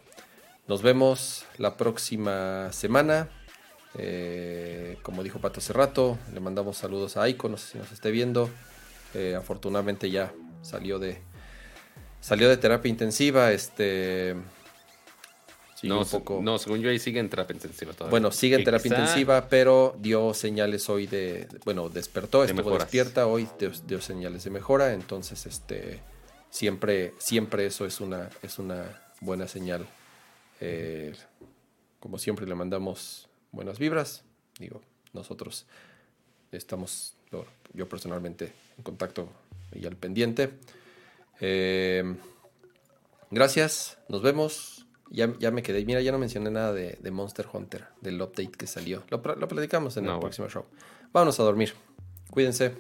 Nos 0.67 0.81
vemos 0.81 1.45
la 1.57 1.77
próxima 1.77 2.71
semana. 2.71 3.29
Eh, 3.97 4.97
como 5.03 5.23
dijo 5.23 5.39
Pato 5.39 5.59
hace 5.59 5.71
rato, 5.73 6.17
le 6.33 6.39
mandamos 6.39 6.77
saludos 6.77 7.15
a 7.17 7.23
Aiko, 7.23 7.47
no 7.49 7.57
sé 7.57 7.73
si 7.73 7.77
nos 7.77 7.91
esté 7.91 8.11
viendo. 8.11 8.49
Eh, 9.13 9.35
afortunadamente 9.37 10.09
ya 10.09 10.33
salió 10.61 10.99
de 10.99 11.21
salió 12.19 12.49
de 12.49 12.57
terapia 12.57 12.89
intensiva. 12.89 13.51
Este 13.51 14.35
no, 15.83 15.99
un 15.99 16.05
poco. 16.07 16.39
no, 16.41 16.57
según 16.57 16.79
yo 16.81 16.89
ahí 16.89 16.97
sigue 16.97 17.19
en 17.19 17.29
terapia 17.29 17.53
intensiva 17.53 17.93
todavía. 17.93 18.09
Bueno, 18.09 18.31
sigue 18.31 18.55
en 18.55 18.63
terapia 18.63 18.89
quizá- 18.91 18.99
intensiva, 19.01 19.47
pero 19.49 19.95
dio 19.99 20.33
señales 20.33 20.89
hoy 20.89 21.05
de, 21.05 21.47
bueno, 21.63 21.89
despertó, 21.89 22.39
De 22.41 22.47
estuvo 22.47 22.63
mejoras. 22.63 22.79
despierta, 22.87 23.27
hoy 23.27 23.47
dio, 23.59 23.69
dio 23.85 24.01
señales 24.01 24.43
de 24.45 24.49
mejora, 24.49 24.93
entonces, 24.93 25.45
este, 25.45 26.01
siempre, 26.49 27.13
siempre 27.19 27.67
eso 27.67 27.85
es 27.85 28.01
una, 28.01 28.29
es 28.41 28.57
una 28.57 28.99
buena 29.21 29.47
señal. 29.47 29.85
Eh, 30.61 31.13
como 31.99 32.17
siempre 32.17 32.45
le 32.45 32.55
mandamos 32.55 33.27
buenas 33.51 33.79
vibras, 33.79 34.23
digo, 34.59 34.81
nosotros 35.13 35.65
estamos, 36.51 37.15
yo- 37.73 37.87
personalmente 37.89 38.53
en 38.77 38.83
contacto 38.83 39.27
y 39.73 39.85
al 39.85 39.95
pendiente. 39.97 40.51
Eh, 41.41 42.15
gracias, 43.31 43.97
nos 44.07 44.21
vemos. 44.21 44.85
Ya, 45.11 45.33
ya 45.39 45.51
me 45.51 45.61
quedé. 45.61 45.85
Mira, 45.85 46.01
ya 46.01 46.11
no 46.11 46.17
mencioné 46.17 46.49
nada 46.51 46.73
de, 46.73 46.97
de 46.99 47.11
Monster 47.11 47.47
Hunter, 47.51 47.85
del 48.01 48.21
update 48.21 48.51
que 48.51 48.65
salió. 48.67 49.03
Lo, 49.09 49.21
pla- 49.21 49.35
lo 49.35 49.47
platicamos 49.47 49.95
en 49.97 50.05
No, 50.05 50.09
el 50.11 50.15
bueno. 50.15 50.21
próximo 50.21 50.49
show. 50.49 50.65
Vámonos 51.13 51.39
a 51.39 51.43
dormir. 51.43 51.73
Cuídense. 52.31 52.73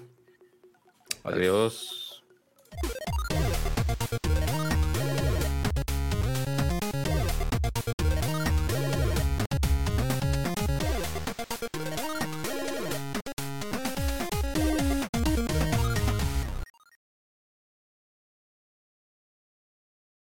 Adiós. 1.23 2.04